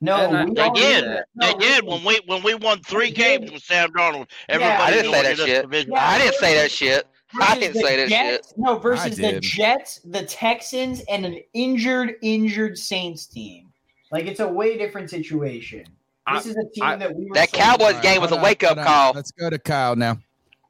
No, 0.00 0.14
And 0.16 0.36
I- 0.36 0.44
They 0.70 0.80
did. 0.80 1.04
knew 1.04 1.10
that. 1.10 1.24
They 1.40 1.52
No, 1.54 1.58
did 1.58 1.84
listen. 1.84 1.86
when 1.86 2.04
we 2.04 2.20
when 2.26 2.42
we 2.44 2.54
won 2.54 2.80
three 2.84 3.10
They 3.10 3.14
did. 3.14 3.40
games 3.40 3.52
with 3.52 3.62
Sam 3.64 3.90
Darnold. 3.90 4.26
Yeah, 4.48 4.54
Everybody 4.56 4.82
I 4.82 4.90
didn't 4.92 5.12
say 5.12 5.22
that 5.22 5.36
shit. 5.36 5.88
Yeah. 5.88 5.94
I 6.08 6.18
didn't 6.18 6.34
say 6.36 6.54
that 6.54 6.70
shit. 6.70 7.06
I 7.40 7.54
versus 7.54 7.58
didn't 7.60 7.74
the 7.74 7.80
say 7.80 7.96
that 7.96 8.08
Jets, 8.08 8.48
shit. 8.48 8.58
No, 8.58 8.78
versus 8.78 9.16
the 9.16 9.22
did. 9.32 9.42
Jets, 9.42 10.00
the 10.04 10.24
Texans, 10.24 11.02
and 11.10 11.26
an 11.26 11.40
injured, 11.54 12.14
injured 12.22 12.78
Saints 12.78 13.26
team. 13.26 13.72
Like 14.10 14.26
it's 14.26 14.40
a 14.40 14.48
way 14.48 14.78
different 14.78 15.10
situation. 15.10 15.84
This 16.32 16.46
I- 16.46 16.50
is 16.50 16.56
a 16.56 16.64
team 16.74 16.84
I- 16.84 16.96
that 16.96 17.14
we 17.14 17.26
were. 17.26 17.34
That 17.34 17.50
sold 17.50 17.62
Cowboys 17.62 17.94
on. 17.96 18.02
game 18.02 18.20
was 18.20 18.30
a 18.30 18.34
Hold 18.34 18.38
on, 18.40 18.44
wake 18.44 18.62
up 18.64 18.68
hold 18.76 18.78
on. 18.78 18.86
call. 18.86 19.12
Let's 19.14 19.30
go 19.32 19.50
to 19.50 19.58
Kyle 19.58 19.96
now. 19.96 20.18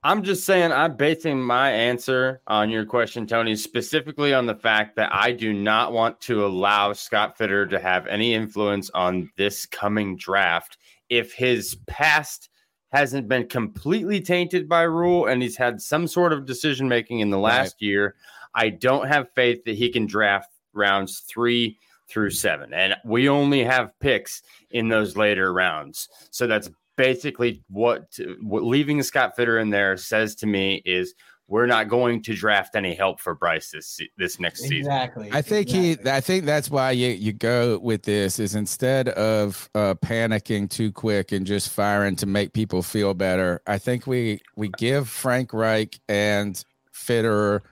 I'm 0.05 0.23
just 0.23 0.45
saying, 0.47 0.71
I'm 0.71 0.97
basing 0.97 1.43
my 1.43 1.73
answer 1.73 2.41
on 2.47 2.71
your 2.71 2.85
question, 2.87 3.27
Tony, 3.27 3.57
specifically 3.57 4.33
on 4.33 4.47
the 4.47 4.55
fact 4.55 4.95
that 4.95 5.11
I 5.13 5.33
do 5.33 5.53
not 5.53 5.93
want 5.93 6.21
to 6.23 6.47
allow 6.47 6.93
Scott 6.93 7.37
Fitter 7.37 7.67
to 7.67 7.81
have 7.81 8.07
any 8.07 8.33
influence 8.33 8.91
on 8.91 9.29
this 9.37 9.67
coming 9.67 10.17
draft 10.17 10.79
if 11.11 11.33
his 11.33 11.75
past 11.89 12.48
hasn't 12.91 13.29
been 13.29 13.47
completely 13.47 14.21
tainted 14.21 14.69
by 14.69 14.83
Rhule 14.83 15.27
and 15.27 15.43
he's 15.43 15.57
had 15.57 15.81
some 15.81 16.07
sort 16.07 16.33
of 16.33 16.47
decision 16.47 16.89
making 16.89 17.21
in 17.21 17.31
the 17.31 17.39
last 17.39 17.83
year. 17.83 18.15
I 18.55 18.71
don't 18.71 19.09
have 19.09 19.33
faith 19.35 19.65
that 19.65 19.77
he 19.77 19.91
can 19.91 20.07
draft 20.07 20.51
rounds 20.73 21.21
three 21.21 21.79
through 22.09 22.31
seven. 22.31 22.73
And 22.73 22.97
we 23.05 23.29
only 23.29 23.63
have 23.63 23.99
picks 24.01 24.43
in 24.71 24.89
those 24.89 25.17
later 25.17 25.53
rounds. 25.53 26.09
So 26.31 26.47
that's 26.47 26.71
basically 26.97 27.63
what, 27.69 28.19
what 28.41 28.65
leaving 28.65 29.03
Scott 29.03 29.37
Fitter 29.37 29.59
in 29.59 29.71
there 29.71 29.97
says 29.97 30.35
to 30.37 30.47
me 30.47 30.83
is 30.85 31.15
we're 31.49 31.67
not 31.67 31.89
going 31.89 32.23
to 32.23 32.35
draft 32.35 32.77
any 32.77 32.95
help 32.95 33.21
for 33.21 33.35
Bryce 33.35 33.71
this 33.71 33.99
this 34.19 34.39
next 34.39 34.61
season. 34.61 34.79
Exactly. 34.79 35.31
I 35.33 35.41
think 35.41 35.71
he. 35.71 35.97
I 36.05 36.21
think 36.21 36.45
that's 36.45 36.71
why 36.71 36.91
you 36.91 37.09
you 37.09 37.33
go 37.33 37.79
with 37.79 38.03
this 38.03 38.39
is 38.39 38.55
instead 38.55 39.09
of 39.09 39.69
uh, 39.75 39.95
panicking 39.95 40.69
too 40.69 40.93
quick 40.93 41.33
and 41.33 41.47
just 41.47 41.71
firing 41.71 42.17
to 42.17 42.27
make 42.27 42.53
people 42.53 42.83
feel 42.83 43.15
better. 43.15 43.63
I 43.67 43.79
think 43.79 44.07
we 44.07 44.41
we 44.57 44.69
give 44.77 45.09
Frank 45.09 45.55
Reich 45.55 45.99
and 46.09 46.63
Fitterer 46.95 47.63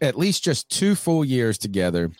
at 0.00 0.18
least 0.18 0.42
just 0.42 0.68
two 0.68 0.96
full 0.96 1.24
years 1.24 1.58
together, 1.58 2.10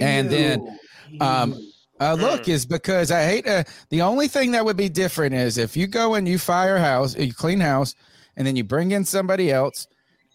and 0.00 0.30
then 0.30 0.78
um, 1.20 1.54
uh, 2.00 2.14
look 2.14 2.48
is 2.48 2.64
because 2.64 3.10
I 3.10 3.24
hate 3.24 3.46
uh, 3.46 3.64
the 3.90 4.00
only 4.00 4.28
thing 4.28 4.52
that 4.52 4.64
would 4.64 4.78
be 4.78 4.88
different 4.88 5.34
is 5.34 5.58
if 5.58 5.76
you 5.76 5.86
go 5.86 6.14
and 6.14 6.26
you 6.26 6.38
fire 6.38 6.78
house, 6.78 7.14
you 7.18 7.34
clean 7.34 7.60
house, 7.60 7.94
and 8.36 8.46
then 8.46 8.56
you 8.56 8.64
bring 8.64 8.90
in 8.90 9.04
somebody 9.04 9.50
else, 9.50 9.86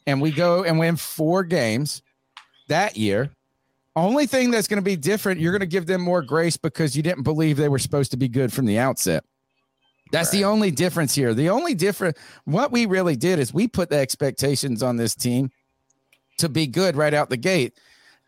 and 0.07 0.21
we 0.21 0.31
go 0.31 0.63
and 0.63 0.79
win 0.79 0.95
four 0.95 1.43
games 1.43 2.01
that 2.67 2.97
year. 2.97 3.29
Only 3.95 4.27
thing 4.27 4.51
that's 4.51 4.67
going 4.67 4.77
to 4.77 4.83
be 4.83 4.95
different, 4.95 5.41
you're 5.41 5.51
going 5.51 5.59
to 5.59 5.65
give 5.65 5.85
them 5.85 6.01
more 6.01 6.21
grace 6.21 6.55
because 6.55 6.95
you 6.95 7.03
didn't 7.03 7.23
believe 7.23 7.57
they 7.57 7.69
were 7.69 7.79
supposed 7.79 8.11
to 8.11 8.17
be 8.17 8.27
good 8.27 8.53
from 8.53 8.65
the 8.65 8.79
outset. 8.79 9.23
That's 10.11 10.31
the 10.31 10.45
only 10.45 10.71
difference 10.71 11.13
here. 11.13 11.33
The 11.33 11.49
only 11.49 11.75
different, 11.75 12.17
what 12.45 12.71
we 12.71 12.85
really 12.85 13.15
did 13.15 13.39
is 13.39 13.53
we 13.53 13.67
put 13.67 13.89
the 13.89 13.97
expectations 13.97 14.81
on 14.81 14.97
this 14.97 15.13
team 15.15 15.51
to 16.37 16.49
be 16.49 16.65
good 16.65 16.95
right 16.95 17.13
out 17.13 17.29
the 17.29 17.37
gate. 17.37 17.77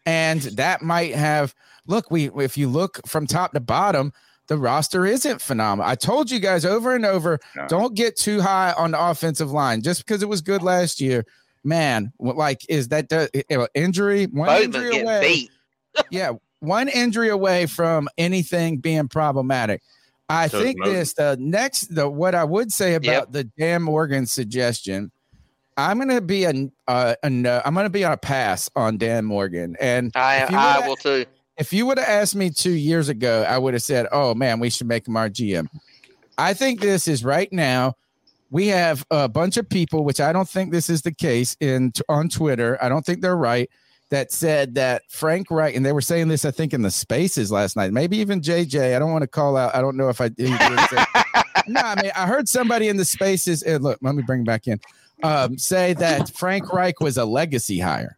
And 0.05 0.41
that 0.41 0.81
might 0.81 1.15
have, 1.15 1.55
look, 1.87 2.11
we, 2.11 2.29
if 2.35 2.57
you 2.57 2.67
look 2.67 2.99
from 3.07 3.25
top 3.25 3.53
to 3.53 3.59
bottom, 3.59 4.13
the 4.47 4.57
roster 4.57 5.05
isn't 5.05 5.41
phenomenal. 5.41 5.89
I 5.89 5.95
told 5.95 6.29
you 6.29 6.39
guys 6.39 6.65
over 6.65 6.95
and 6.95 7.05
over, 7.05 7.39
don't 7.67 7.93
get 7.95 8.17
too 8.17 8.41
high 8.41 8.73
on 8.77 8.91
the 8.91 9.01
offensive 9.01 9.51
line 9.51 9.81
just 9.81 10.05
because 10.05 10.21
it 10.23 10.29
was 10.29 10.41
good 10.41 10.61
last 10.61 10.99
year. 10.99 11.25
Man, 11.63 12.11
like, 12.19 12.61
is 12.67 12.87
that 12.89 13.09
the 13.09 13.29
injury? 13.75 14.25
One 14.25 14.63
injury 14.63 14.99
away. 14.99 15.47
yeah, 16.11 16.31
one 16.59 16.89
injury 16.89 17.29
away 17.29 17.65
from 17.67 18.09
anything 18.17 18.77
being 18.77 19.07
problematic. 19.07 19.81
I 20.27 20.47
So 20.47 20.61
think 20.61 20.83
this 20.83 21.13
the 21.13 21.37
next 21.39 21.93
the 21.93 22.09
what 22.09 22.35
I 22.35 22.43
would 22.45 22.71
say 22.71 22.95
about 22.95 23.11
Yep. 23.11 23.31
the 23.31 23.43
Dan 23.43 23.83
Morgan 23.83 24.25
suggestion. 24.25 25.11
I'm 25.77 25.97
gonna 25.99 26.21
be 26.21 26.45
a, 26.45 26.69
uh, 26.87 27.15
a 27.23 27.29
no, 27.29 27.61
I'm 27.63 27.73
gonna 27.73 27.89
be 27.89 28.03
on 28.03 28.11
a 28.13 28.17
pass 28.17 28.69
on 28.75 28.97
Dan 28.97 29.25
Morgan, 29.25 29.75
and 29.79 30.11
I 30.15 30.45
I 30.49 30.87
will 30.87 30.95
too. 30.95 31.25
If 31.61 31.71
you 31.71 31.85
would 31.85 31.99
have 31.99 32.09
asked 32.09 32.35
me 32.35 32.49
two 32.49 32.71
years 32.71 33.07
ago, 33.07 33.45
I 33.47 33.59
would 33.59 33.75
have 33.75 33.83
said, 33.83 34.07
"Oh 34.11 34.33
man, 34.33 34.59
we 34.59 34.71
should 34.71 34.87
make 34.87 35.07
him 35.07 35.15
our 35.15 35.29
GM." 35.29 35.67
I 36.37 36.55
think 36.55 36.81
this 36.81 37.07
is 37.07 37.23
right 37.23 37.51
now. 37.53 37.93
we 38.49 38.67
have 38.67 39.05
a 39.11 39.29
bunch 39.29 39.55
of 39.55 39.69
people, 39.69 40.03
which 40.03 40.19
I 40.19 40.33
don't 40.33 40.49
think 40.49 40.71
this 40.73 40.89
is 40.89 41.03
the 41.03 41.13
case 41.13 41.55
in 41.61 41.93
on 42.09 42.27
Twitter. 42.27 42.77
I 42.81 42.89
don't 42.89 43.05
think 43.05 43.21
they're 43.21 43.37
right. 43.37 43.69
That 44.09 44.33
said 44.33 44.75
that 44.75 45.03
Frank 45.07 45.49
Reich, 45.49 45.73
and 45.73 45.85
they 45.85 45.93
were 45.93 46.01
saying 46.01 46.27
this, 46.27 46.43
I 46.43 46.51
think, 46.51 46.73
in 46.73 46.81
the 46.81 46.91
spaces 46.91 47.49
last 47.49 47.77
night. 47.77 47.93
Maybe 47.93 48.17
even 48.17 48.41
JJ. 48.41 48.93
I 48.93 48.99
don't 48.99 49.11
want 49.11 49.21
to 49.21 49.27
call 49.27 49.55
out. 49.55 49.73
I 49.73 49.79
don't 49.79 49.95
know 49.95 50.09
if 50.09 50.19
I 50.19 50.27
did. 50.27 50.49
no, 51.67 51.79
I 51.79 52.01
mean, 52.01 52.11
I 52.13 52.27
heard 52.27 52.49
somebody 52.49 52.89
in 52.89 52.97
the 52.97 53.05
spaces. 53.05 53.63
And 53.63 53.83
look, 53.83 53.99
let 54.01 54.15
me 54.15 54.23
bring 54.23 54.43
back 54.43 54.67
in. 54.67 54.81
Um, 55.23 55.57
say 55.57 55.93
that 55.93 56.35
Frank 56.35 56.73
Reich 56.73 56.99
was 56.99 57.17
a 57.17 57.23
legacy 57.23 57.79
hire. 57.79 58.17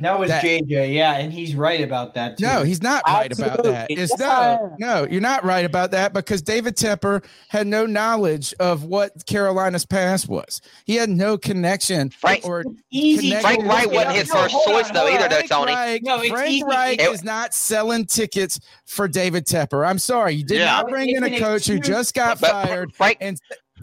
That 0.00 0.18
was 0.18 0.30
That- 0.30 0.42
JJ, 0.42 0.92
yeah, 0.94 1.18
and 1.18 1.32
he's 1.32 1.54
right 1.54 1.80
about 1.80 2.14
that 2.14 2.36
too. 2.38 2.44
No, 2.46 2.64
he's 2.64 2.82
not 2.82 3.02
right 3.06 3.30
about 3.32 3.62
that. 3.62 3.88
It's 3.88 4.10
Yes, 4.10 4.20
I 4.20 4.24
no, 4.56 4.76
no, 4.78 5.06
you're 5.08 5.20
not 5.20 5.44
right 5.44 5.64
about 5.64 5.92
that 5.92 6.12
because 6.12 6.42
David 6.42 6.76
Tepper 6.76 7.24
had 7.48 7.68
no 7.68 7.86
knowledge 7.86 8.52
of 8.58 8.82
what 8.84 9.12
Carolina's 9.26 9.84
past 9.86 10.28
was. 10.28 10.60
He 10.86 10.96
had 10.96 11.08
no 11.08 11.38
connection 11.38 12.10
Frank, 12.10 12.44
or 12.44 12.64
easy. 12.90 13.32
Frank 13.36 13.64
Reich 13.64 13.92
wasn't 13.92 14.16
his 14.16 14.28
No, 14.28 14.40
first 14.42 14.54
hold 14.54 14.66
choice 14.66 14.88
on, 14.88 14.94
though 14.94 15.06
either, 15.08 15.28
though, 15.28 15.42
Tony. 15.42 15.72
Reich, 15.72 16.02
No, 16.02 16.20
it's 16.20 16.30
Frank 16.30 16.50
easy. 16.50 16.64
Reich 16.64 17.00
It- 17.00 17.12
is 17.12 17.22
not 17.22 17.54
selling 17.54 18.04
tickets 18.06 18.58
for 18.86 19.06
David 19.06 19.46
Tepper. 19.46 19.86
I'm 19.86 19.98
sorry, 19.98 20.34
you 20.34 20.44
did 20.44 20.58
Yeah. 20.58 20.64
not 20.66 20.88
bring 20.88 21.10
in 21.10 21.22
a 21.22 21.38
coach 21.38 21.66
who 21.66 21.78
just 21.78 22.12
got 22.14 22.40
But 22.40 22.50
fired. 22.50 22.92
Frank, 22.94 23.18
And 23.20 23.38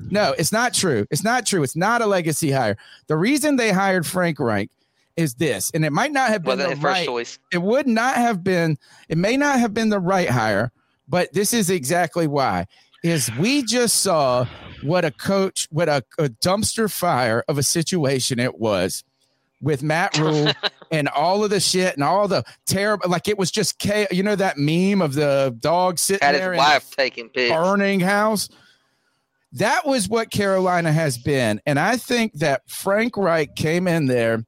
no, 0.09 0.33
it's 0.37 0.51
not 0.51 0.73
true. 0.73 1.05
It's 1.11 1.23
not 1.23 1.45
true. 1.45 1.63
It's 1.63 1.77
not 1.77 2.01
a 2.01 2.05
legacy 2.07 2.51
hire. 2.51 2.75
The 3.07 3.15
reason 3.15 3.55
they 3.55 3.71
hired 3.71 4.05
Frank 4.05 4.39
Reich 4.39 4.69
is 5.19 5.35
this, 5.35 5.69
and 5.73 5.83
it 5.83 5.91
might 5.91 6.13
not 6.13 6.29
have 6.29 6.43
been 6.43 6.59
wasn't 6.59 6.75
the 6.75 6.81
first 6.81 6.83
right. 6.83 7.05
choice. 7.05 7.39
It 7.51 7.61
would 7.61 7.87
not 7.87 8.15
have 8.15 8.43
been. 8.43 8.77
It 9.09 9.17
may 9.17 9.35
not 9.35 9.59
have 9.59 9.73
been 9.73 9.89
the 9.89 9.99
right 9.99 10.29
hire, 10.29 10.71
but 11.07 11.33
this 11.33 11.53
is 11.53 11.69
exactly 11.69 12.25
why. 12.25 12.65
Is 13.03 13.29
we 13.37 13.63
just 13.63 14.01
saw 14.01 14.45
what 14.81 15.03
a 15.05 15.11
coach, 15.11 15.67
what 15.71 15.89
a, 15.89 16.03
a 16.17 16.29
dumpster 16.29 16.91
fire 16.91 17.43
of 17.47 17.57
a 17.57 17.63
situation 17.63 18.39
it 18.39 18.59
was 18.59 19.03
with 19.61 19.83
Matt 19.83 20.17
Rhule 20.17 20.51
and 20.91 21.09
all 21.09 21.43
of 21.43 21.49
the 21.49 21.59
shit 21.59 21.95
and 21.95 22.03
all 22.03 22.27
the 22.29 22.43
terrible. 22.65 23.09
Like 23.09 23.27
it 23.27 23.37
was 23.37 23.51
just 23.51 23.77
chaos. 23.77 24.07
You 24.11 24.23
know 24.23 24.35
that 24.37 24.57
meme 24.57 25.01
of 25.01 25.13
the 25.13 25.55
dog 25.59 25.99
sitting 25.99 26.25
Had 26.25 26.35
there 26.35 26.53
his 26.53 26.61
in 26.61 26.65
wife 26.65 26.91
taking 26.95 27.29
pics. 27.29 27.53
burning 27.53 27.99
house. 27.99 28.49
That 29.53 29.85
was 29.85 30.07
what 30.07 30.29
Carolina 30.29 30.93
has 30.93 31.17
been. 31.17 31.59
And 31.65 31.79
I 31.79 31.97
think 31.97 32.33
that 32.35 32.61
Frank 32.69 33.17
Reich 33.17 33.55
came 33.55 33.87
in 33.87 34.05
there 34.05 34.45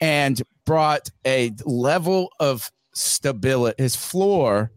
and 0.00 0.40
brought 0.64 1.10
a 1.26 1.52
level 1.64 2.30
of 2.40 2.70
stability. 2.94 3.82
His 3.82 3.96
floor 3.96 4.70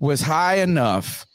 was 0.00 0.20
high 0.20 0.56
enough 0.56 1.26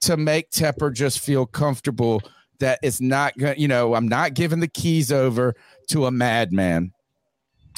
to 0.00 0.16
make 0.16 0.50
Tepper 0.50 0.92
just 0.92 1.20
feel 1.20 1.46
comfortable 1.46 2.22
that 2.60 2.78
it's 2.82 3.00
not 3.00 3.36
going 3.38 3.58
you 3.58 3.68
know, 3.68 3.94
I'm 3.94 4.08
not 4.08 4.34
giving 4.34 4.60
the 4.60 4.68
keys 4.68 5.12
over 5.12 5.54
to 5.90 6.06
a 6.06 6.10
madman. 6.10 6.92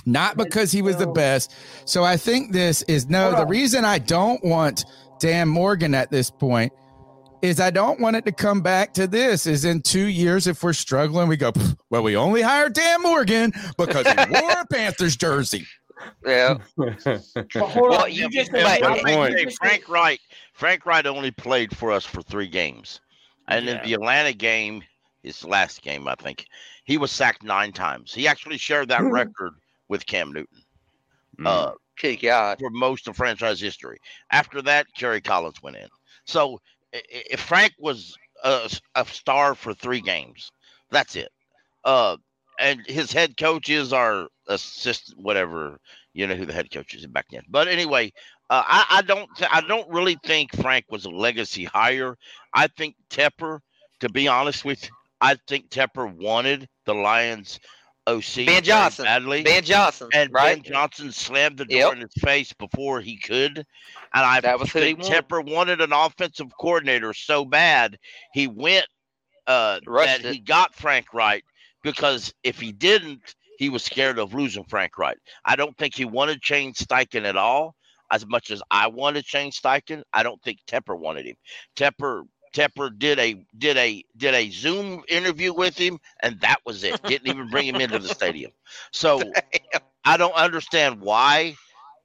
Not 0.06 0.38
because 0.38 0.72
he 0.72 0.80
was 0.80 0.96
the 0.96 1.06
best. 1.06 1.52
So 1.84 2.04
I 2.04 2.16
think 2.16 2.52
this 2.52 2.82
is 2.82 3.08
no, 3.08 3.36
the 3.36 3.46
reason 3.46 3.84
I 3.84 3.98
don't 3.98 4.42
want 4.42 4.86
Dan 5.18 5.48
Morgan 5.48 5.94
at 5.94 6.10
this 6.10 6.30
point 6.30 6.72
is 7.42 7.60
I 7.60 7.70
don't 7.70 8.00
want 8.00 8.16
it 8.16 8.24
to 8.26 8.32
come 8.32 8.60
back 8.60 8.92
to 8.94 9.06
this. 9.06 9.46
Is 9.46 9.64
in 9.64 9.82
two 9.82 10.06
years, 10.06 10.46
if 10.46 10.62
we're 10.62 10.72
struggling, 10.72 11.28
we 11.28 11.36
go, 11.36 11.52
well, 11.90 12.02
we 12.02 12.16
only 12.16 12.42
hired 12.42 12.72
Dan 12.74 13.02
Morgan 13.02 13.52
because 13.78 14.06
he 14.06 14.30
wore 14.40 14.50
a 14.52 14.66
Panthers 14.66 15.16
jersey. 15.16 15.66
Yeah. 16.24 16.58
well, 16.76 18.08
you 18.08 18.28
just 18.30 18.50
yeah, 18.52 18.74
said- 18.74 18.80
but 18.80 19.00
Frank, 19.00 19.32
just 19.32 19.38
hey, 19.38 19.44
said- 19.44 19.54
Frank 19.58 19.88
Reich. 19.88 20.20
Frank 20.54 20.86
Reich 20.86 21.06
only 21.06 21.30
played 21.30 21.76
for 21.76 21.90
us 21.92 22.04
for 22.04 22.22
three 22.22 22.48
games, 22.48 23.00
and 23.48 23.68
in 23.68 23.80
the 23.84 23.94
Atlanta 23.94 24.32
game, 24.32 24.82
his 25.22 25.44
last 25.44 25.82
game, 25.82 26.06
I 26.08 26.14
think, 26.16 26.46
he 26.84 26.98
was 26.98 27.10
sacked 27.10 27.42
nine 27.42 27.72
times. 27.72 28.12
He 28.12 28.26
actually 28.28 28.58
shared 28.58 28.88
that 28.88 29.02
record 29.02 29.52
with 29.88 30.06
Cam 30.06 30.32
Newton. 30.32 30.62
Uh, 31.44 31.72
Good 32.00 32.20
God. 32.22 32.58
for 32.58 32.70
most 32.70 33.08
of 33.08 33.16
franchise 33.16 33.60
history. 33.60 33.98
After 34.30 34.60
that, 34.62 34.86
Kerry 34.96 35.20
Collins 35.20 35.62
went 35.62 35.76
in. 35.76 35.88
So 36.24 36.54
i- 36.54 36.54
i- 36.54 36.58
if 36.92 37.40
Frank 37.40 37.72
was 37.78 38.16
a, 38.44 38.70
a 38.94 39.04
star 39.06 39.54
for 39.54 39.74
three 39.74 40.00
games, 40.00 40.50
that's 40.90 41.16
it. 41.16 41.30
Uh, 41.84 42.16
and 42.58 42.80
his 42.86 43.12
head 43.12 43.36
coaches 43.36 43.92
are 43.92 44.28
assistant, 44.48 45.18
whatever 45.20 45.78
you 46.12 46.26
know 46.26 46.34
who 46.34 46.46
the 46.46 46.52
head 46.52 46.70
coach 46.70 46.94
is 46.94 47.06
back 47.06 47.26
then. 47.30 47.42
But 47.48 47.68
anyway, 47.68 48.12
uh, 48.50 48.62
I, 48.66 48.86
I 48.98 49.02
don't 49.02 49.28
th- 49.36 49.50
I 49.52 49.62
don't 49.62 49.88
really 49.90 50.18
think 50.24 50.54
Frank 50.56 50.84
was 50.90 51.04
a 51.06 51.10
legacy 51.10 51.64
hire. 51.64 52.16
I 52.54 52.66
think 52.68 52.96
Tepper, 53.10 53.60
to 54.00 54.08
be 54.10 54.28
honest 54.28 54.64
with 54.64 54.84
you, 54.84 54.90
I 55.20 55.36
think 55.48 55.70
Tepper 55.70 56.12
wanted 56.14 56.68
the 56.86 56.94
Lions 56.94 57.60
OC 58.16 58.46
Ben 58.46 58.46
very 58.46 58.60
Johnson. 58.62 59.04
badly. 59.04 59.42
Ben 59.42 59.64
Johnson, 59.64 60.08
and 60.12 60.32
right? 60.32 60.62
Ben 60.62 60.72
Johnson 60.72 61.12
slammed 61.12 61.58
the 61.58 61.64
door 61.64 61.78
Yep. 61.78 61.92
in 61.94 62.00
his 62.00 62.14
face 62.18 62.52
before 62.52 63.00
he 63.00 63.16
could. 63.16 63.58
And 63.58 63.64
I 64.24 64.40
That 64.40 64.58
was 64.58 64.70
who 64.70 64.80
he 64.80 64.94
think 64.94 64.98
wanted. 64.98 65.52
Wanted 65.52 65.80
an 65.80 65.92
offensive 65.92 66.48
coordinator 66.58 67.12
so 67.14 67.44
bad 67.44 67.98
he 68.32 68.46
went 68.46 68.86
uh, 69.46 69.80
that 69.86 70.24
it. 70.24 70.32
he 70.32 70.38
got 70.40 70.74
Frank 70.74 71.12
Reich 71.12 71.44
because 71.82 72.32
if 72.42 72.60
he 72.60 72.72
didn't, 72.72 73.34
he 73.58 73.68
was 73.68 73.84
scared 73.84 74.18
of 74.18 74.34
losing 74.34 74.64
Frank 74.64 74.96
Reich. 74.98 75.18
I 75.44 75.56
don't 75.56 75.76
think 75.76 75.94
he 75.94 76.04
wanted 76.04 76.44
Shane 76.44 76.72
Steichen 76.72 77.24
at 77.24 77.36
all. 77.36 77.74
As 78.12 78.26
much 78.26 78.50
as 78.50 78.60
I 78.72 78.88
wanted 78.88 79.24
Shane 79.24 79.52
Steichen, 79.52 80.02
I 80.12 80.24
don't 80.24 80.42
think 80.42 80.58
Tepper 80.66 80.98
wanted 80.98 81.26
him. 81.26 81.36
Tepper 81.76 82.24
Tepper 82.52 82.96
did 82.98 83.18
a 83.18 83.44
did 83.58 83.76
a 83.76 84.04
did 84.16 84.34
a 84.34 84.50
Zoom 84.50 85.02
interview 85.08 85.52
with 85.52 85.76
him, 85.78 85.98
and 86.20 86.40
that 86.40 86.58
was 86.64 86.84
it. 86.84 86.96
Didn't 87.06 87.28
even 87.28 87.48
bring 87.48 87.66
him 87.66 87.80
into 87.80 87.98
the 87.98 88.08
stadium. 88.08 88.52
So 88.92 89.36
I 90.04 90.16
don't 90.16 90.34
understand 90.34 91.00
why 91.00 91.56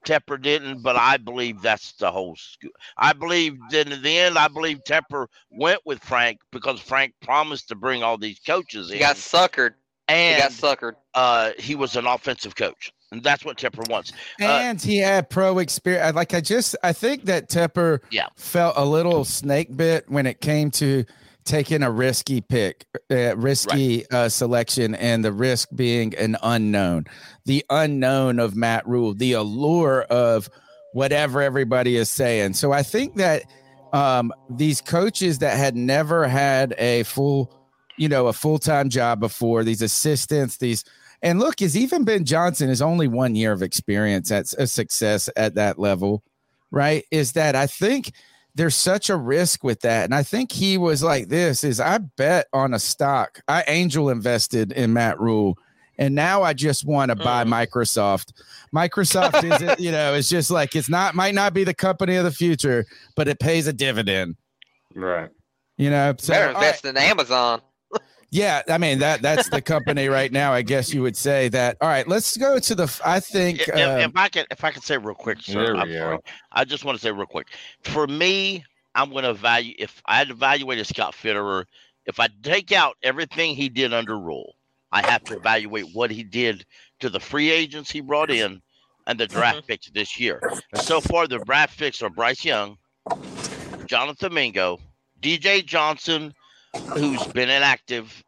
Tepper 0.06 0.42
didn't, 0.42 0.82
but 0.82 0.96
I 0.96 1.18
believe 1.18 1.62
that's 1.62 1.94
the 1.94 2.12
whole. 2.12 2.36
sco- 2.36 2.70
I 2.98 3.14
believe 3.14 3.58
that 3.72 3.92
in 3.92 4.02
the 4.02 4.18
end, 4.20 4.38
I 4.38 4.48
believe 4.48 4.80
Tepper 4.84 5.28
went 5.52 5.82
with 5.86 6.04
Frank 6.04 6.40
because 6.52 6.80
Frank 6.80 7.14
promised 7.22 7.70
to 7.70 7.76
bring 7.76 8.04
all 8.04 8.18
these 8.18 8.40
coaches 8.40 8.90
in. 8.92 8.98
He 8.98 9.00
got 9.00 9.16
suckered. 9.16 9.74
and 10.08 10.36
he 10.36 10.42
got 10.42 10.52
suckered. 10.52 10.96
Uh, 11.14 11.52
he 11.58 11.76
was 11.76 11.96
an 11.96 12.06
offensive 12.06 12.56
coach, 12.56 12.92
and 13.16 13.24
that's 13.24 13.44
what 13.46 13.58
Tepper 13.58 13.90
wants. 13.90 14.12
Uh, 14.42 14.46
And 14.46 14.82
he 14.82 14.98
had 14.98 15.30
pro 15.30 15.58
experience. 15.60 16.16
Like 16.16 16.34
I 16.34 16.42
just, 16.42 16.76
I 16.84 16.94
think 16.94 17.26
that 17.26 17.50
Tepper 17.50 18.00
Yeah. 18.12 18.28
felt 18.36 18.76
a 18.78 18.86
little 18.86 19.26
snake 19.26 19.76
bit 19.76 20.10
when 20.10 20.26
it 20.26 20.42
came 20.42 20.70
to 20.72 21.06
taking 21.46 21.84
a 21.84 21.92
risky 21.92 22.42
pick, 22.42 22.86
uh, 23.12 23.36
risky 23.38 24.10
uh, 24.10 24.28
selection, 24.28 24.96
and 24.96 25.24
the 25.24 25.32
risk 25.32 25.70
being 25.76 26.16
an 26.16 26.36
unknown, 26.42 27.06
the 27.46 27.64
unknown 27.70 28.40
of 28.40 28.56
Matt 28.56 28.88
Rhule, 28.88 29.14
the 29.14 29.34
allure 29.34 30.02
of 30.10 30.50
whatever 30.94 31.42
everybody 31.42 31.98
is 31.98 32.10
saying. 32.10 32.54
So 32.54 32.72
I 32.72 32.82
think 32.82 33.16
that 33.18 33.44
um, 33.94 34.34
these 34.50 34.82
coaches 34.82 35.40
that 35.40 35.56
had 35.58 35.76
never 35.76 36.28
had 36.28 36.74
a 36.80 37.04
full, 37.04 37.54
you 37.98 38.10
know, 38.10 38.26
a 38.28 38.34
full 38.34 38.58
time 38.58 38.90
job 38.90 39.20
before, 39.20 39.64
these 39.64 39.82
assistants, 39.84 40.58
these 40.58 40.84
and 41.26 41.40
look, 41.40 41.60
is 41.60 41.76
even 41.76 42.04
Ben 42.04 42.24
Johnson 42.24 42.70
is 42.70 42.84
only 42.84 43.08
one 43.08 43.36
year 43.36 43.52
of 43.52 43.64
experience 43.64 44.32
at 44.32 44.54
a 44.60 44.68
success 44.68 45.28
at 45.36 45.56
that 45.56 45.80
level, 45.80 46.24
right? 46.70 47.04
Is 47.10 47.32
that 47.32 47.56
I 47.56 47.66
think 47.66 48.12
there's 48.54 48.76
such 48.76 49.10
a 49.10 49.18
risk 49.18 49.64
with 49.64 49.82
that. 49.82 50.06
And 50.06 50.14
I 50.14 50.22
think 50.22 50.52
he 50.52 50.78
was 50.78 51.02
like 51.02 51.30
this 51.30 51.64
is 51.64 51.80
I 51.80 51.98
bet 51.98 52.46
on 52.54 52.76
a 52.76 52.80
stock. 52.80 53.42
I 53.48 53.64
angel 53.68 54.12
invested 54.12 54.72
in 54.72 54.94
Matt 54.94 55.20
Rhule. 55.20 55.58
And 55.98 56.14
now 56.14 56.44
I 56.44 56.54
just 56.54 56.86
want 56.86 57.10
to 57.10 57.16
mm. 57.16 57.24
buy 57.24 57.44
Microsoft. 57.44 58.34
Microsoft 58.74 59.44
isn't, 59.52 59.80
you 59.80 59.92
know, 59.92 60.14
it's 60.14 60.30
just 60.30 60.52
like 60.52 60.76
it's 60.76 60.90
not 60.90 61.16
might 61.16 61.34
not 61.34 61.56
be 61.56 61.64
the 61.64 61.74
company 61.74 62.18
of 62.18 62.24
the 62.24 62.32
future, 62.32 62.86
but 63.16 63.28
it 63.28 63.40
pays 63.40 63.66
a 63.66 63.74
dividend. 63.74 64.36
Right. 64.94 65.32
You 65.78 65.90
know, 65.90 66.14
so 66.20 66.34
Better 66.34 66.50
all 66.50 66.54
right. 66.54 66.64
invest 66.64 66.86
in 66.86 66.98
Amazon. 66.98 67.62
Yeah, 68.36 68.64
I 68.68 68.78
mean 68.78 69.00
that 69.00 69.22
that's 69.22 69.48
the 69.48 69.62
company 69.62 70.10
right 70.10 70.30
now. 70.30 70.52
I 70.52 70.62
guess 70.62 70.94
you 70.94 71.02
would 71.04 71.16
say 71.16 71.48
that. 71.50 71.78
All 71.80 71.88
right, 71.88 72.06
let's 72.06 72.36
go 72.36 72.60
to 72.60 72.76
the. 72.76 73.02
I 73.06 73.22
think. 73.22 73.62
if, 73.62 73.70
um, 73.70 74.02
if 74.02 74.12
I 74.14 74.28
can, 74.28 74.46
if 74.52 74.62
I 74.62 74.72
can 74.72 74.82
say 74.82 74.98
real 74.98 75.16
quick, 75.16 75.42
sir, 75.42 75.74
I'm 75.74 75.88
go. 75.88 75.98
sorry. 75.98 76.18
I 76.52 76.66
just 76.66 76.84
want 76.84 76.98
to 76.98 77.02
say 77.02 77.12
real 77.12 77.28
quick. 77.28 77.48
For 77.84 78.08
me, 78.08 78.66
I'm 78.94 79.10
going 79.10 79.24
to 79.24 79.34
value. 79.34 79.74
If 79.80 80.02
I 80.06 80.18
had 80.18 80.32
evaluated 80.32 80.86
Scott 80.86 81.16
Fitterer, 81.16 81.64
if 82.08 82.20
I 82.20 82.28
take 82.44 82.74
out 82.74 82.98
everything 83.04 83.56
he 83.56 83.70
did 83.70 83.94
under 83.94 84.20
Rhule, 84.20 84.56
I 84.92 85.10
have 85.10 85.24
to 85.26 85.38
evaluate 85.38 85.94
what 85.94 86.12
he 86.12 86.22
did 86.22 86.66
to 87.00 87.10
the 87.10 87.22
free 87.22 87.50
agents 87.50 87.90
he 87.90 88.02
brought 88.02 88.32
in 88.32 88.62
and 89.08 89.18
the 89.18 89.28
draft 89.28 89.66
picks 89.66 89.90
this 89.92 90.20
year. 90.20 90.42
And 90.74 90.82
so 90.82 91.00
far, 91.00 91.26
the 91.26 91.40
draft 91.40 91.80
picks 91.80 92.02
are 92.02 92.10
Bryce 92.10 92.44
Young, 92.44 92.78
Jonathan 93.86 94.34
Mingo, 94.34 94.82
DJ 95.22 95.66
Johnson, 95.66 96.34
who's 96.94 97.24
been 97.28 97.50
inactive, 97.50 98.25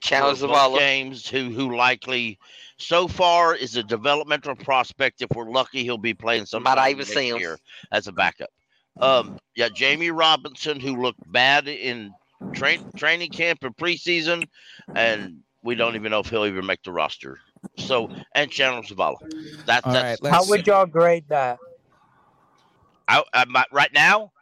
Challenge 0.00 0.38
for 0.38 0.46
the 0.46 0.52
both 0.52 0.72
Zavala. 0.72 0.78
games, 0.78 1.28
who 1.28 1.50
who 1.50 1.76
likely 1.76 2.38
so 2.78 3.08
far 3.08 3.54
is 3.54 3.76
a 3.76 3.82
developmental 3.82 4.54
prospect. 4.54 5.22
If 5.22 5.28
we're 5.34 5.50
lucky, 5.50 5.82
he'll 5.84 5.98
be 5.98 6.14
playing 6.14 6.46
some 6.46 6.62
Might 6.62 6.78
I 6.78 6.90
even 6.90 6.98
next 7.00 7.14
see 7.14 7.28
him. 7.28 7.38
year 7.38 7.58
as 7.92 8.06
a 8.06 8.12
backup. 8.12 8.50
Um, 9.00 9.38
yeah, 9.54 9.68
Jammie 9.68 10.16
Robinson, 10.16 10.80
who 10.80 11.02
looked 11.02 11.30
bad 11.32 11.68
in 11.68 12.14
train 12.52 12.80
training 12.96 13.30
camp 13.30 13.62
and 13.62 13.76
preseason, 13.76 14.48
and 14.94 15.40
we 15.62 15.74
don't 15.74 15.96
even 15.96 16.10
know 16.10 16.20
if 16.20 16.28
he'll 16.28 16.46
even 16.46 16.64
make 16.66 16.82
the 16.82 16.92
roster. 16.92 17.38
So 17.76 18.10
and 18.34 18.50
Chandler 18.50 18.82
Zavala. 18.82 19.16
That, 19.66 19.84
All 19.84 19.92
that's 19.92 20.22
right, 20.22 20.32
How 20.32 20.44
would 20.46 20.66
y'all 20.66 20.86
grade 20.86 21.24
that? 21.28 21.58
I, 23.08 23.22
I, 23.34 23.44
my, 23.46 23.64
right 23.72 23.92
now. 23.92 24.32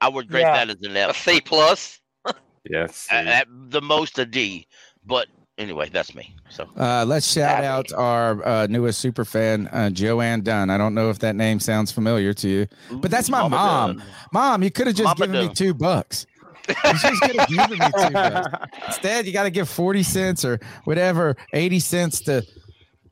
I 0.00 0.08
would 0.08 0.28
grade 0.28 0.46
Yeah. 0.46 0.64
that 0.64 0.70
as 0.70 0.82
an 0.82 0.96
F. 0.96 1.10
A 1.10 1.14
C 1.14 1.40
plus. 1.40 2.00
Yes. 2.70 3.06
At, 3.10 3.26
at 3.26 3.46
the 3.50 3.80
most 3.80 4.18
a 4.18 4.26
D. 4.26 4.67
But 5.08 5.26
anyway, 5.56 5.88
that's 5.88 6.14
me. 6.14 6.34
So 6.50 6.68
Uh, 6.76 7.04
let's 7.06 7.26
shout 7.30 7.64
out 7.64 7.92
our 7.94 8.46
uh, 8.46 8.66
newest 8.68 9.00
super 9.00 9.24
fan, 9.24 9.68
uh, 9.72 9.90
Joanne 9.90 10.42
Dunn. 10.42 10.70
I 10.70 10.78
don't 10.78 10.94
know 10.94 11.10
if 11.10 11.18
that 11.20 11.34
name 11.34 11.58
sounds 11.60 11.90
familiar 11.90 12.32
to 12.34 12.48
you, 12.48 12.66
but 12.92 13.10
that's 13.10 13.28
my 13.30 13.40
Mama 13.42 13.56
mom. 13.56 13.96
Dunn. 13.96 14.06
Mom, 14.32 14.62
you 14.62 14.70
could 14.70 14.86
have 14.86 14.96
just 14.96 15.04
Mama 15.04 15.26
given 15.26 15.40
me 15.40 15.46
Dunn. 15.46 15.54
two 15.54 15.74
bucks. 15.74 16.26
You 16.68 16.74
just 16.92 17.22
could 17.22 17.36
have 17.36 17.48
given 17.48 17.70
me 17.78 17.78
two 17.78 18.10
bucks. 18.10 18.66
Instead, 18.86 19.26
you 19.26 19.32
got 19.32 19.44
to 19.44 19.50
give 19.50 19.68
40 19.68 20.02
cents 20.02 20.44
or 20.44 20.60
whatever, 20.84 21.34
80 21.54 21.80
cents 21.80 22.20
to 22.22 22.42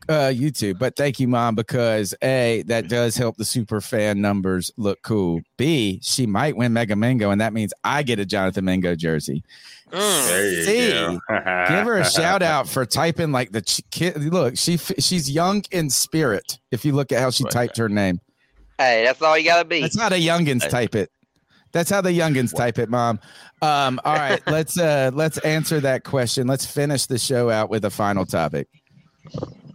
uh, 0.08 0.30
YouTube. 0.30 0.78
But 0.78 0.94
thank 0.94 1.18
you, 1.18 1.26
Mom, 1.26 1.54
because 1.54 2.14
A, 2.22 2.62
that 2.66 2.88
does 2.88 3.16
help 3.16 3.38
the 3.38 3.44
super 3.46 3.80
fan 3.80 4.20
numbers 4.20 4.70
look 4.76 5.00
cool. 5.02 5.40
B, 5.56 6.00
she 6.02 6.26
might 6.26 6.54
win 6.56 6.72
Mega 6.74 6.94
Mingo, 6.96 7.30
and 7.30 7.40
that 7.40 7.52
means 7.54 7.72
I 7.82 8.02
get 8.02 8.18
a 8.20 8.26
Jonathan 8.26 8.64
Mingo 8.66 8.94
jersey. 8.94 9.42
There 9.90 10.50
you 10.52 10.62
C, 10.64 10.90
go. 10.90 11.20
give 11.28 11.86
her 11.86 11.98
a 11.98 12.04
shout 12.10 12.42
out 12.42 12.68
for 12.68 12.84
typing 12.84 13.32
like 13.32 13.52
the 13.52 13.62
ch- 13.62 13.82
kid. 13.90 14.16
Look, 14.32 14.56
she 14.56 14.74
f- 14.74 14.92
she's 14.98 15.30
young 15.30 15.62
in 15.70 15.90
spirit. 15.90 16.58
If 16.70 16.84
you 16.84 16.92
look 16.92 17.12
at 17.12 17.20
how 17.20 17.30
she 17.30 17.44
typed 17.44 17.76
her 17.78 17.88
name, 17.88 18.20
Hey, 18.78 19.04
that's 19.04 19.22
all 19.22 19.38
you 19.38 19.44
gotta 19.44 19.64
be. 19.64 19.80
that's 19.80 19.98
how 19.98 20.08
the 20.08 20.16
youngins 20.16 20.68
type 20.68 20.94
it. 20.94 21.10
That's 21.72 21.90
how 21.90 22.00
the 22.00 22.10
youngins 22.10 22.54
type 22.54 22.78
it, 22.78 22.88
Mom. 22.88 23.20
Um, 23.62 24.00
all 24.04 24.14
right, 24.14 24.40
let's 24.46 24.78
uh 24.78 25.10
let's 25.14 25.38
answer 25.38 25.80
that 25.80 26.04
question. 26.04 26.46
Let's 26.46 26.66
finish 26.66 27.06
the 27.06 27.18
show 27.18 27.48
out 27.50 27.70
with 27.70 27.84
a 27.84 27.90
final 27.90 28.26
topic. 28.26 28.68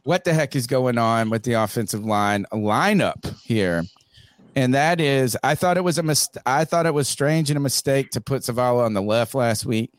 What 0.04 0.24
the 0.24 0.34
heck 0.34 0.56
is 0.56 0.68
going 0.68 0.98
on 0.98 1.30
with 1.30 1.44
the 1.44 1.54
offensive 1.54 2.04
line 2.04 2.46
lineup 2.52 3.40
here? 3.44 3.84
And 4.56 4.74
that 4.74 5.00
is, 5.00 5.38
I 5.44 5.56
thought 5.56 5.78
it 5.78 5.84
was 5.84 5.98
a 5.98 6.04
mis- 6.04 6.28
I 6.46 6.66
thought 6.66 6.86
it 6.86 6.94
was 6.94 7.08
strange 7.08 7.50
and 7.50 7.58
a 7.58 7.62
mistake 7.62 8.10
to 8.12 8.22
put 8.22 8.42
Zavala 8.42 8.84
on 8.86 8.94
the 8.94 9.02
left 9.02 9.34
last 9.34 9.66
week, 9.66 9.92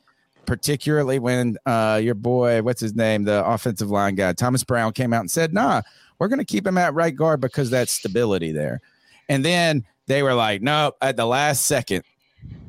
particularly 0.47 1.19
when 1.19 1.57
uh, 1.67 2.01
your 2.03 2.15
boy, 2.15 2.63
what's 2.63 2.81
his 2.81 2.95
name, 2.95 3.25
the 3.25 3.45
offensive 3.47 3.91
line 3.91 4.15
guy, 4.15 4.33
Thomas 4.33 4.65
Brown, 4.65 4.93
came 4.93 5.13
out 5.13 5.21
and 5.21 5.31
said, 5.31 5.53
"Nah, 5.53 5.83
we're 6.19 6.29
going 6.29 6.39
to 6.39 6.45
keep 6.45 6.67
him 6.67 6.79
at 6.79 6.95
right 6.95 7.15
guard 7.15 7.41
because 7.41 7.71
that's 7.71 7.93
stability 7.93 8.53
there." 8.53 8.81
And 9.29 9.45
then 9.45 9.85
they 10.07 10.23
were 10.23 10.35
like, 10.35 10.63
"No," 10.63 10.93
at 11.01 11.17
the 11.17 11.27
last 11.27 11.67
second, 11.67 12.05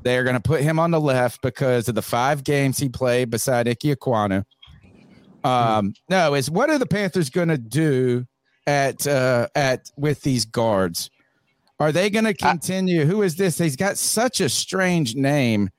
they're 0.03 0.23
going 0.23 0.35
to 0.35 0.41
put 0.41 0.61
him 0.61 0.79
on 0.79 0.91
the 0.91 0.99
left 0.99 1.41
because 1.41 1.87
of 1.87 1.95
the 1.95 2.01
five 2.01 2.43
games 2.43 2.77
he 2.77 2.89
played 2.89 3.29
beside 3.29 3.67
Ike 3.67 3.79
Ekwonu. 3.79 4.45
Um, 5.43 5.93
no, 6.09 6.35
is 6.35 6.49
what 6.49 6.69
are 6.69 6.79
the 6.79 6.85
Panthers 6.85 7.29
going 7.29 7.49
to 7.49 7.57
do 7.57 8.25
at 8.67 9.05
uh, 9.07 9.47
at 9.55 9.91
with 9.97 10.21
these 10.21 10.45
guards? 10.45 11.09
Are 11.79 11.91
they 11.91 12.09
going 12.09 12.25
to 12.25 12.33
continue? 12.33 13.05
Who 13.05 13.23
is 13.23 13.35
this? 13.35 13.57
He's 13.57 13.75
got 13.75 13.97
such 13.97 14.39
a 14.39 14.47
strange 14.47 15.15
name. 15.15 15.69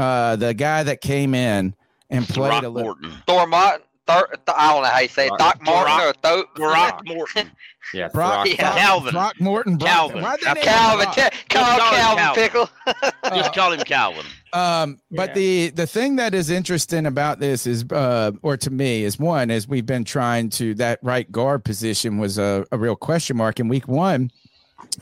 Uh, 0.00 0.36
the 0.36 0.54
guy 0.54 0.82
that 0.82 1.00
came 1.00 1.34
in 1.34 1.74
and 2.08 2.26
played 2.28 2.64
a 2.64 2.68
little. 2.68 2.96
Thor 3.26 3.46
Martin. 3.46 3.86
Thor, 4.06 4.28
I 4.56 4.72
don't 4.72 4.82
know 4.82 4.88
how 4.88 4.98
you 4.98 5.08
say 5.08 5.26
it. 5.28 5.32
Doc 5.38 5.62
Martin 5.62 6.08
or 6.08 6.12
Thor. 6.14 6.44
Brock 6.56 7.02
Morton. 7.06 7.50
Yeah, 7.94 8.08
Brock, 8.08 8.46
Yeah. 8.48 8.56
Brock- 8.56 8.76
Calvin. 8.76 9.12
Throckmorton, 9.12 9.76
Brock- 9.76 9.88
Calvin. 9.90 10.22
Why'd 10.22 10.40
they 10.40 10.46
Now, 10.46 10.54
name 10.54 10.64
Calvin. 10.64 11.04
Brock? 11.04 11.32
Call 11.48 11.64
call 11.64 11.90
Calvin 11.90 12.18
Calvin. 12.24 12.42
Pickle. 12.42 12.70
Just 13.36 13.54
call 13.54 13.72
him 13.72 13.80
Calvin. 13.80 14.26
Um, 14.52 14.98
but 15.12 15.34
the 15.34 15.70
the 15.70 15.86
thing 15.86 16.16
that 16.16 16.34
is 16.34 16.50
interesting 16.50 17.06
about 17.06 17.38
this 17.38 17.66
is, 17.66 17.84
uh, 17.92 18.32
or 18.42 18.56
to 18.56 18.70
me, 18.70 19.04
is 19.04 19.18
one 19.18 19.50
is 19.50 19.68
we've 19.68 19.86
been 19.86 20.04
trying 20.04 20.50
to 20.50 20.74
that 20.74 20.98
right 21.02 21.30
guard 21.30 21.64
position 21.64 22.18
was 22.18 22.36
a, 22.38 22.66
a 22.72 22.78
real 22.78 22.96
question 22.96 23.36
mark 23.36 23.60
in 23.60 23.68
week 23.68 23.86
one. 23.86 24.30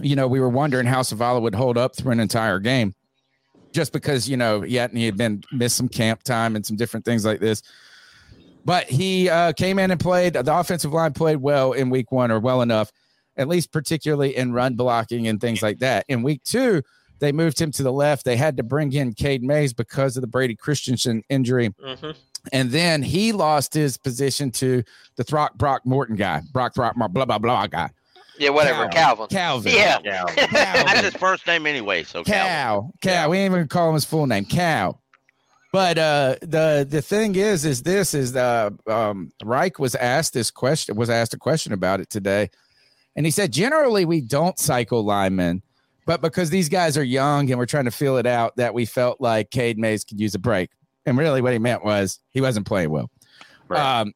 You 0.01 0.17
know, 0.17 0.27
we 0.29 0.39
were 0.41 0.51
wondering 0.51 0.87
how 0.87 1.01
Zavala 1.01 1.41
would 1.41 1.55
hold 1.55 1.79
up 1.79 1.97
through 1.97 2.13
an 2.13 2.21
entire 2.21 2.59
game, 2.59 2.95
just 3.73 3.93
because 3.93 4.29
you 4.29 4.37
know 4.37 4.61
he 4.61 4.77
had, 4.77 4.93
he 4.93 5.07
had 5.07 5.17
been 5.17 5.43
missed 5.53 5.77
some 5.77 5.89
camp 5.89 6.23
time 6.23 6.57
and 6.57 6.65
some 6.65 6.77
different 6.77 7.05
things 7.05 7.25
like 7.25 7.41
this. 7.41 7.63
But 8.65 8.85
he 8.85 9.29
uh, 9.29 9.53
came 9.53 9.79
in 9.79 9.91
and 9.91 10.01
played. 10.01 10.35
The 10.35 10.59
offensive 10.59 10.93
line 10.93 11.13
played 11.13 11.37
well 11.37 11.73
in 11.73 11.91
week 11.91 12.13
one, 12.13 12.31
or 12.31 12.39
well 12.39 12.63
enough, 12.63 12.93
at 13.37 13.49
least 13.49 13.73
particularly 13.73 14.37
in 14.37 14.53
run 14.53 14.75
blocking 14.75 15.29
and 15.29 15.41
things 15.41 15.63
like 15.63 15.79
that. 15.79 16.05
In 16.09 16.23
week 16.23 16.43
two, 16.45 16.83
they 17.21 17.33
moved 17.33 17.61
him 17.61 17.71
to 17.73 17.83
the 17.83 17.93
left. 17.93 18.25
They 18.25 18.37
had 18.37 18.57
to 18.59 18.63
bring 18.63 18.93
in 18.93 19.15
Cade 19.15 19.43
Mays 19.43 19.73
because 19.73 20.17
of 20.17 20.21
the 20.21 20.27
Brady 20.27 20.55
Christensen 20.55 21.23
injury. 21.29 21.71
Mhm. 21.71 22.15
And 22.53 22.71
then 22.71 23.03
he 23.03 23.33
lost 23.33 23.75
his 23.75 23.97
position 23.97 24.51
to 24.53 24.83
the 25.17 25.25
Throck 25.25 25.55
Brock 25.55 25.85
Morton 25.85 26.17
guy, 26.17 26.43
Brock 26.53 26.75
Brock 26.75 26.95
blah 26.97 27.25
blah 27.25 27.39
blah 27.39 27.67
guy. 27.67 27.91
Yeah, 28.39 28.51
whatever. 28.51 28.89
Calvin. 28.89 29.27
Calvin. 29.29 29.73
Yeah. 29.73 29.99
That's 30.37 31.01
his 31.01 31.15
first 31.15 31.47
name 31.47 31.67
anyway. 31.67 32.05
So 32.05 32.25
Calvin. 32.25 32.51
Cow. 32.51 32.91
Cow. 33.03 33.29
We 33.31 33.39
ain't 33.39 33.53
even 33.53 33.69
call 33.69 33.89
him 33.89 33.95
his 33.95 34.05
full 34.05 34.27
name. 34.27 34.45
Cal. 34.45 35.01
But 35.73 35.99
uh, 35.99 36.37
the 36.41 36.87
the 36.89 37.03
thing 37.03 37.37
is, 37.37 37.65
is 37.65 37.83
this 37.83 38.15
is 38.15 38.33
the 38.33 38.75
um, 38.87 39.33
Reich 39.45 39.79
was 39.79 39.95
asked 39.95 40.33
this 40.33 40.51
question 40.51 40.97
was 40.97 41.11
asked 41.11 41.35
a 41.35 41.39
question 41.39 41.73
about 41.73 42.01
it 42.01 42.09
today, 42.09 42.49
and 43.15 43.27
he 43.27 43.31
said 43.31 43.53
generally 43.53 44.07
we 44.07 44.23
don't 44.23 44.59
cycle 44.59 45.05
linemen, 45.05 45.63
but 46.07 46.23
because 46.23 46.49
these 46.49 46.71
guys 46.71 46.97
are 46.97 47.05
young 47.05 47.51
and 47.51 47.59
we're 47.59 47.67
trying 47.67 47.85
to 47.85 47.91
feel 47.91 48.17
it 48.17 48.27
out, 48.27 48.57
that 48.57 48.73
we 48.73 48.87
felt 48.87 49.21
like 49.21 49.51
Cade 49.51 49.79
Mays 49.79 50.05
could 50.05 50.19
use 50.19 50.35
a 50.35 50.39
break. 50.39 50.71
And 51.05 51.19
really, 51.19 51.43
what 51.43 51.53
he 51.53 51.59
meant 51.59 51.85
was 51.85 52.19
he 52.31 52.41
wasn't 52.41 52.67
playing 52.67 52.91
well. 52.91 53.11
Um, 53.71 54.15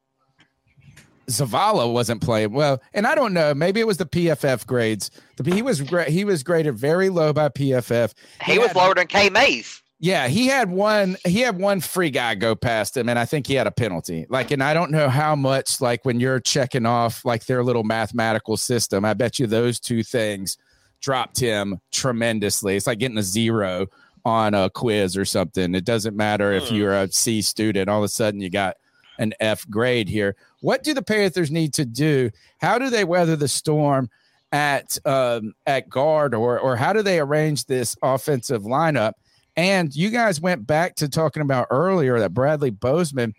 Zavala 1.27 1.91
wasn't 1.91 2.21
playing 2.21 2.53
well, 2.53 2.81
and 2.93 3.07
I 3.07 3.15
don't 3.15 3.33
know. 3.33 3.53
Maybe 3.53 3.79
it 3.79 3.87
was 3.87 3.97
the 3.97 4.05
PFF 4.05 4.65
grades. 4.65 5.11
The, 5.37 5.53
he 5.53 5.61
was 5.61 5.79
he 6.07 6.25
was 6.25 6.43
graded 6.43 6.75
very 6.75 7.09
low 7.09 7.33
by 7.33 7.49
PFF. 7.49 8.13
He 8.43 8.59
was 8.59 8.73
lower 8.75 8.95
than 8.95 9.07
K 9.07 9.29
Mays. 9.29 9.81
Yeah, 9.99 10.27
he 10.27 10.47
had 10.47 10.69
one. 10.69 11.15
He 11.25 11.39
had 11.39 11.57
one 11.57 11.79
free 11.79 12.09
guy 12.09 12.35
go 12.35 12.55
past 12.55 12.97
him, 12.97 13.07
and 13.07 13.17
I 13.17 13.23
think 13.23 13.47
he 13.47 13.53
had 13.53 13.67
a 13.67 13.71
penalty. 13.71 14.25
Like, 14.27 14.51
and 14.51 14.61
I 14.61 14.73
don't 14.73 14.91
know 14.91 15.07
how 15.07 15.33
much. 15.35 15.79
Like 15.79 16.03
when 16.03 16.19
you're 16.19 16.41
checking 16.41 16.85
off 16.85 17.23
like 17.23 17.45
their 17.45 17.63
little 17.63 17.83
mathematical 17.83 18.57
system, 18.57 19.05
I 19.05 19.13
bet 19.13 19.39
you 19.39 19.47
those 19.47 19.79
two 19.79 20.03
things 20.03 20.57
dropped 20.99 21.39
him 21.39 21.79
tremendously. 21.91 22.75
It's 22.75 22.87
like 22.87 22.99
getting 22.99 23.17
a 23.17 23.23
zero 23.23 23.87
on 24.25 24.53
a 24.53 24.69
quiz 24.69 25.15
or 25.15 25.25
something. 25.25 25.73
It 25.73 25.85
doesn't 25.85 26.17
matter 26.17 26.51
if 26.51 26.69
hmm. 26.69 26.75
you're 26.75 26.93
a 26.93 27.09
C 27.09 27.41
student. 27.41 27.89
All 27.89 27.99
of 27.99 28.03
a 28.03 28.09
sudden, 28.09 28.41
you 28.41 28.49
got 28.49 28.75
an 29.17 29.33
F 29.39 29.67
grade 29.69 30.09
here. 30.09 30.35
What 30.61 30.83
do 30.83 30.93
the 30.93 31.01
Panthers 31.01 31.51
need 31.51 31.73
to 31.75 31.85
do? 31.85 32.31
How 32.59 32.77
do 32.77 32.89
they 32.89 33.03
weather 33.03 33.35
the 33.35 33.47
storm 33.47 34.09
at 34.51 34.97
um, 35.05 35.53
at 35.65 35.89
guard, 35.89 36.33
or 36.33 36.59
or 36.59 36.75
how 36.75 36.93
do 36.93 37.01
they 37.01 37.19
arrange 37.19 37.65
this 37.65 37.95
offensive 38.01 38.63
lineup? 38.63 39.13
And 39.55 39.95
you 39.95 40.09
guys 40.09 40.41
went 40.41 40.65
back 40.65 40.95
to 40.95 41.09
talking 41.09 41.41
about 41.41 41.67
earlier 41.69 42.19
that 42.19 42.33
Bradley 42.33 42.71
Bozeman 42.71 43.33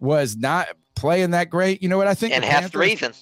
was 0.00 0.36
not 0.36 0.68
playing 0.96 1.30
that 1.30 1.50
great. 1.50 1.82
You 1.82 1.88
know 1.88 1.98
what 1.98 2.06
I 2.06 2.14
think? 2.14 2.34
And 2.34 2.44
half 2.44 2.72
the 2.72 2.78
reason. 2.78 3.12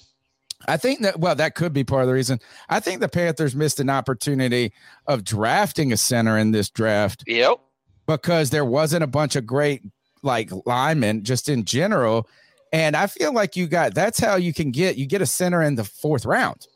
I 0.67 0.77
think 0.77 1.01
that 1.01 1.19
well, 1.19 1.35
that 1.35 1.55
could 1.55 1.73
be 1.73 1.83
part 1.83 2.03
of 2.03 2.07
the 2.07 2.13
reason. 2.13 2.39
I 2.69 2.79
think 2.79 2.99
the 2.99 3.09
Panthers 3.09 3.55
missed 3.55 3.79
an 3.79 3.89
opportunity 3.89 4.73
of 5.05 5.23
drafting 5.23 5.93
a 5.93 5.97
center 5.97 6.37
in 6.37 6.51
this 6.51 6.69
draft. 6.69 7.23
Yep. 7.27 7.59
Because 8.07 8.49
there 8.49 8.65
wasn't 8.65 9.03
a 9.03 9.07
bunch 9.07 9.35
of 9.35 9.45
great 9.45 9.83
like 10.27 10.51
linemen 10.67 11.23
just 11.23 11.49
in 11.49 11.65
general. 11.65 12.27
And 12.71 12.95
I 12.95 13.07
feel 13.07 13.33
like 13.33 13.55
you 13.55 13.65
got 13.65 13.95
that's 13.95 14.19
how 14.19 14.35
you 14.35 14.53
can 14.53 14.69
get 14.69 14.97
you 14.97 15.07
get 15.07 15.21
a 15.23 15.25
center 15.25 15.63
in 15.63 15.73
the 15.75 15.83
fourth 15.85 16.25
round. 16.25 16.67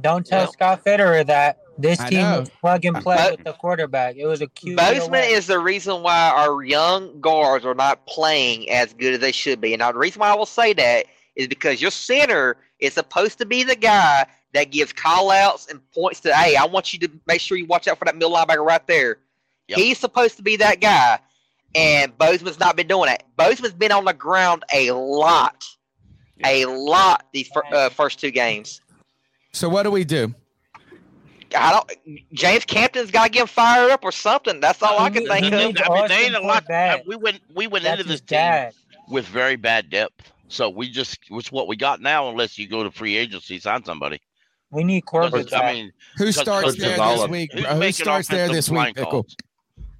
Don't 0.00 0.26
tell 0.26 0.50
Scott 0.50 0.84
Fitterer 0.84 1.24
that 1.26 1.58
this 1.78 2.00
I 2.00 2.08
team 2.08 2.20
know. 2.22 2.40
was 2.40 2.48
plug 2.48 2.84
and 2.84 2.96
play 2.96 3.16
But- 3.16 3.36
with 3.36 3.44
the 3.44 3.52
quarterback. 3.52 4.16
It 4.16 4.26
was 4.26 4.40
a 4.40 4.48
cute. 4.48 4.76
Bozeman 4.76 5.24
is 5.24 5.46
the 5.46 5.60
reason 5.60 6.02
why 6.02 6.30
our 6.34 6.64
young 6.64 7.20
guards 7.20 7.64
are 7.64 7.74
not 7.74 8.04
playing 8.06 8.68
as 8.70 8.92
good 8.94 9.14
as 9.14 9.20
they 9.20 9.30
should 9.30 9.60
be. 9.60 9.72
And 9.72 9.78
now 9.80 9.92
the 9.92 9.98
reason 9.98 10.18
why 10.20 10.30
I 10.30 10.34
will 10.34 10.46
say 10.46 10.72
that 10.72 11.06
is 11.36 11.46
because 11.46 11.80
your 11.80 11.90
center 11.92 12.56
is 12.80 12.94
supposed 12.94 13.38
to 13.38 13.46
be 13.46 13.62
the 13.62 13.76
guy 13.76 14.26
that 14.52 14.70
gives 14.70 14.92
call 14.92 15.30
outs 15.30 15.66
and 15.68 15.80
points 15.92 16.20
to, 16.20 16.34
hey, 16.34 16.56
I 16.56 16.64
want 16.64 16.92
you 16.92 16.98
to 17.00 17.10
make 17.26 17.40
sure 17.40 17.56
you 17.58 17.66
watch 17.66 17.86
out 17.86 17.98
for 17.98 18.04
that 18.04 18.14
middle 18.16 18.32
linebacker 18.32 18.64
right 18.64 18.84
there. 18.86 19.18
He's 19.68 19.98
supposed 19.98 20.36
to 20.36 20.42
be 20.42 20.56
that 20.56 20.80
guy. 20.80 21.18
And 21.74 22.16
Bozeman's 22.18 22.60
not 22.60 22.76
been 22.76 22.86
doing 22.86 23.06
that. 23.06 23.24
Bozeman's 23.36 23.74
been 23.74 23.92
on 23.92 24.04
the 24.04 24.12
ground 24.14 24.64
a 24.72 24.90
lot. 24.92 25.64
A 26.44 26.66
lot 26.66 27.26
these 27.32 27.48
fir- 27.48 27.62
uh, 27.72 27.88
first 27.88 28.20
two 28.20 28.30
games. 28.30 28.80
So 29.52 29.68
what 29.68 29.84
do 29.84 29.90
we 29.90 30.04
do? 30.04 30.34
I 31.56 31.70
don't. 31.72 32.26
James 32.32 32.64
Campen's 32.64 33.10
got 33.12 33.24
to 33.26 33.30
get 33.30 33.42
him 33.42 33.46
fired 33.46 33.90
up 33.92 34.04
or 34.04 34.10
something. 34.10 34.58
That's 34.60 34.82
all 34.82 34.98
I 34.98 35.10
can 35.10 35.26
think 35.26 35.30
I 35.30 35.36
of. 35.46 35.52
mean, 35.52 36.08
they 36.08 36.26
ain't 36.26 36.34
a 36.34 36.40
lot. 36.40 36.64
We 37.06 37.14
went 37.16 37.40
we 37.54 37.66
went 37.68 37.84
That's 37.84 38.00
into 38.00 38.04
this 38.04 38.12
his 38.14 38.20
team 38.22 38.38
dad. 38.38 38.74
with 39.08 39.26
very 39.26 39.54
bad 39.56 39.90
depth. 39.90 40.32
So 40.48 40.68
we 40.68 40.90
just 40.90 41.18
it's 41.30 41.52
what 41.52 41.68
we 41.68 41.76
got 41.76 42.00
now, 42.00 42.28
unless 42.28 42.58
you 42.58 42.68
go 42.68 42.82
to 42.82 42.90
free 42.90 43.16
agency, 43.16 43.60
sign 43.60 43.84
somebody. 43.84 44.20
We 44.70 44.82
need 44.82 45.04
Because 45.04 45.30
Corbett. 45.30 45.46
it's- 45.46 45.60
I 45.62 45.72
mean, 45.72 45.92
Who 46.16 46.32
starts 46.32 46.76
there 46.76 46.96
this 46.96 47.28
week? 47.28 47.52
Who 47.52 47.92
starts 47.92 48.26
there 48.28 48.48
this 48.48 48.68
line 48.70 48.94
week, 48.96 49.24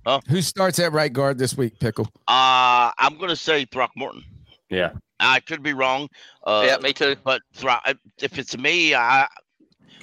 Pickle? 0.04 0.22
Who 0.28 0.42
starts 0.42 0.78
at 0.78 0.92
right 0.92 1.12
guard 1.12 1.38
this 1.38 1.56
week, 1.56 1.78
Pickle? 1.80 2.06
Uh, 2.28 2.90
I'm 2.98 3.16
going 3.16 3.30
to 3.30 3.36
say 3.36 3.64
Throckmorton. 3.64 4.22
Yeah. 4.70 4.92
I 5.20 5.40
could 5.40 5.62
be 5.62 5.72
wrong. 5.72 6.08
Uh, 6.44 6.64
Yeah, 6.66 6.76
me 6.78 6.92
too. 6.92 7.16
But 7.24 7.42
Thro- 7.54 7.76
if 8.20 8.38
it's 8.38 8.56
me, 8.58 8.94
I. 8.94 9.26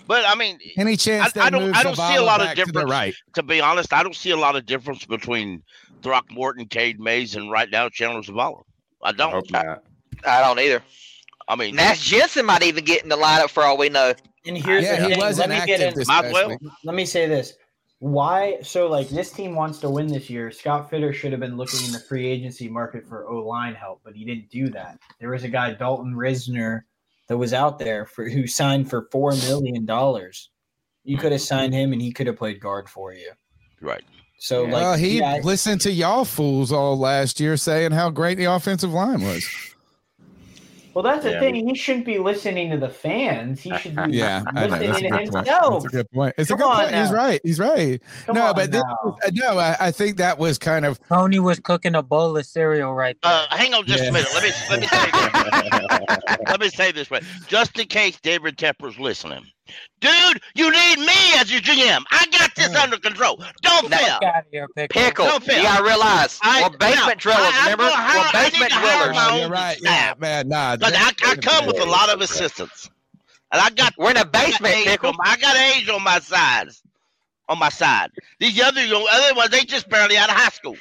But 0.07 0.25
I 0.27 0.35
mean, 0.35 0.59
Any 0.77 0.97
chance 0.97 1.27
I, 1.27 1.29
that 1.35 1.43
I 1.45 1.49
don't. 1.49 1.63
moves 1.67 1.77
I 1.79 1.83
don't 1.83 1.95
see 1.95 2.15
a 2.15 2.21
lot 2.23 2.41
of 2.41 2.47
back 2.47 2.55
to 2.57 2.65
difference. 2.65 2.89
right? 2.89 3.13
To 3.35 3.43
be 3.43 3.61
honest, 3.61 3.93
I 3.93 4.03
don't 4.03 4.15
see 4.15 4.31
a 4.31 4.37
lot 4.37 4.55
of 4.55 4.65
difference 4.65 5.05
between 5.05 5.61
Throckmorton, 6.01 6.65
Cade 6.65 6.99
Mays, 6.99 7.35
and 7.35 7.51
right 7.51 7.69
now 7.69 7.87
Chandler 7.89 8.21
Zavala. 8.21 8.63
I 9.03 9.11
don't. 9.11 9.55
I 9.55 9.77
don't 10.41 10.59
either. 10.59 10.81
I 11.47 11.55
mean, 11.55 11.75
Nash 11.75 12.05
Jensen 12.05 12.45
might 12.45 12.63
even 12.63 12.83
get 12.83 13.03
in 13.03 13.09
the 13.09 13.15
lineup 13.17 13.49
for 13.49 13.63
all 13.63 13.77
we 13.77 13.89
know. 13.89 14.13
And 14.45 14.57
here's 14.57 14.83
Yeah, 14.83 14.97
the 14.97 15.03
he 15.03 15.09
thing. 15.11 15.19
wasn't 15.19 15.49
Let 15.49 15.61
me 15.61 15.65
get 15.67 15.81
in. 15.81 15.93
this 15.93 16.07
Might 16.07 16.33
week. 16.47 16.59
Let 16.83 16.95
me 16.95 17.05
say 17.05 17.27
this. 17.27 17.53
Why? 18.01 18.57
So, 18.63 18.87
like, 18.87 19.09
this 19.09 19.31
team 19.31 19.53
wants 19.53 19.77
to 19.81 19.89
win 19.89 20.07
this 20.07 20.27
year. 20.27 20.49
Scott 20.49 20.89
Fitterer 20.89 21.13
should 21.13 21.31
have 21.33 21.39
been 21.39 21.55
looking 21.55 21.85
in 21.85 21.91
the 21.91 21.99
free 21.99 22.25
agency 22.25 22.67
market 22.67 23.07
for 23.07 23.29
O 23.29 23.45
line 23.45 23.75
help, 23.75 24.01
but 24.03 24.15
he 24.15 24.25
didn't 24.25 24.49
do 24.49 24.69
that. 24.69 24.97
There 25.19 25.29
was 25.29 25.43
a 25.43 25.47
guy, 25.47 25.73
Dalton 25.73 26.15
Risner, 26.15 26.81
that 27.27 27.37
was 27.37 27.53
out 27.53 27.77
there 27.77 28.07
for 28.07 28.27
who 28.27 28.47
signed 28.47 28.89
for 28.89 29.07
four 29.11 29.33
million 29.33 29.85
dollars. 29.85 30.49
You 31.03 31.19
could 31.19 31.31
have 31.31 31.41
signed 31.41 31.75
him, 31.75 31.93
and 31.93 32.01
he 32.01 32.11
could 32.11 32.25
have 32.25 32.37
played 32.37 32.59
guard 32.59 32.89
for 32.89 33.13
you. 33.13 33.33
Right. 33.81 34.03
So, 34.39 34.63
like, 34.63 34.73
well, 34.73 34.97
he 34.97 35.19
yeah, 35.19 35.39
listened 35.43 35.81
to 35.81 35.91
y'all 35.91 36.25
fools 36.25 36.71
all 36.71 36.97
last 36.97 37.39
year 37.39 37.55
saying 37.55 37.91
how 37.91 38.09
great 38.09 38.39
the 38.39 38.45
offensive 38.45 38.91
line 38.91 39.21
was. 39.21 39.47
Well, 40.93 41.03
that's 41.03 41.23
the 41.23 41.31
Yeah. 41.31 41.39
thing. 41.39 41.67
He 41.67 41.75
shouldn't 41.75 42.05
be 42.05 42.17
listening 42.19 42.69
to 42.71 42.77
the 42.77 42.89
fans. 42.89 43.61
He 43.61 43.75
should 43.77 43.95
be 43.95 44.01
Yeah, 44.17 44.43
I. 44.55 44.67
That's 44.67 44.81
listening 44.83 44.93
to 44.93 45.01
good 45.01 45.11
point. 45.31 45.35
himself. 45.35 45.83
That's 45.83 45.93
a 45.93 45.97
good 45.97 46.11
point. 46.11 46.35
It's 46.37 46.49
Come 46.49 46.59
a 46.59 46.63
good 46.63 46.69
on 46.69 46.77
point. 46.83 46.95
He's 46.95 47.11
right. 47.11 47.41
He's 47.43 47.59
right. 47.59 48.01
Come 48.25 48.35
no, 48.35 48.53
but 48.53 48.71
this, 48.71 48.83
no, 49.33 49.57
I, 49.57 49.75
I 49.79 49.91
think 49.91 50.17
that 50.17 50.37
was 50.37 50.57
kind 50.57 50.85
of 50.85 50.99
Tony 51.07 51.39
was 51.39 51.59
cooking 51.59 51.95
a 51.95 52.03
bowl 52.03 52.37
of 52.37 52.45
cereal 52.45 52.93
right 52.93 53.17
there. 53.23 53.31
Uh, 53.31 53.45
hang 53.55 53.73
on 53.73 53.85
just 53.85 54.03
Yeah. 54.03 54.09
a 54.09 54.13
minute. 54.13 54.29
Let 54.33 54.43
me 54.43 54.51
let 54.69 54.79
me 54.81 54.87
say 54.87 55.11
this. 55.11 56.37
let 56.49 56.59
me 56.59 56.69
say 56.69 56.91
this 56.91 57.09
way, 57.09 57.21
just 57.47 57.79
in 57.79 57.87
case 57.87 58.19
David 58.21 58.57
Tepper's 58.57 58.99
listening. 58.99 59.43
Dude, 59.99 60.41
you 60.55 60.71
need 60.71 60.99
me 60.99 61.13
as 61.37 61.51
your 61.51 61.61
GM. 61.61 62.03
I 62.11 62.25
got 62.31 62.55
this 62.55 62.69
mm. 62.69 62.83
under 62.83 62.97
control. 62.97 63.41
Don't 63.61 63.87
fail. 63.87 64.17
Get 64.19 64.35
out 64.35 64.45
of 64.45 64.51
here, 64.51 64.67
pickle. 64.75 65.01
Pickle. 65.01 65.25
Don't 65.25 65.43
fail. 65.43 65.57
You 65.57 65.63
gotta 65.63 65.83
realize 65.83 66.39
I- 66.41 66.63
we're 66.63 66.77
basement 66.77 67.23
now, 67.23 67.31
drillers. 67.31 67.53
I- 67.53 67.59
I'm 67.59 67.63
remember? 67.65 67.83
gonna 67.83 67.93
we're 67.93 68.39
I 68.39 68.43
need 68.43 68.51
basement 68.51 68.71
drillers. 68.71 69.15
my 69.15 69.27
Oh, 69.31 69.37
you're 69.39 69.49
right. 69.49 69.77
Yeah, 69.81 70.13
man. 70.17 70.47
Nah, 70.49 70.77
Look, 70.79 70.93
I, 70.95 71.11
I 71.25 71.35
come 71.35 71.67
with 71.67 71.79
a 71.79 71.85
lot 71.85 72.09
of 72.09 72.21
assistance, 72.21 72.89
and 73.51 73.61
I 73.61 73.69
got 73.69 73.93
we're 73.97 74.09
in 74.11 74.17
a 74.17 74.21
I 74.21 74.23
got 74.23 74.31
basement, 74.31 74.75
age 74.75 74.87
pickle. 74.87 75.09
on- 75.09 75.15
I 75.23 75.37
got 75.37 75.55
age 75.55 75.87
on 75.89 76.03
my 76.03 76.19
side. 76.19 76.69
On 77.49 77.59
my 77.59 77.69
side, 77.69 78.11
these 78.39 78.59
other 78.61 78.81
other 78.81 79.35
ones 79.35 79.49
they 79.49 79.65
just 79.65 79.89
barely 79.89 80.15
out 80.15 80.29
of 80.29 80.35
high 80.35 80.49
school. 80.49 80.77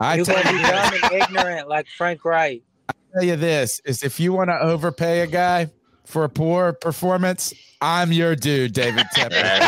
I 0.00 0.16
You 0.16 0.24
tell 0.24 0.42
gonna 0.42 0.50
be 0.52 0.58
you, 0.58 0.66
dumb 0.66 0.94
and 1.02 1.22
ignorant 1.22 1.68
like 1.68 1.86
Frank 1.98 2.24
Reich. 2.24 2.62
I 2.88 2.92
tell 3.12 3.22
you 3.24 3.36
this 3.36 3.80
is 3.84 4.02
if 4.02 4.18
you 4.18 4.32
want 4.32 4.48
to 4.48 4.58
overpay 4.58 5.20
a 5.20 5.26
guy 5.26 5.68
for 6.06 6.24
a 6.24 6.28
poor 6.28 6.72
performance, 6.72 7.52
I'm 7.80 8.12
your 8.12 8.34
dude, 8.36 8.72
David 8.72 9.06
Tepper. 9.14 9.60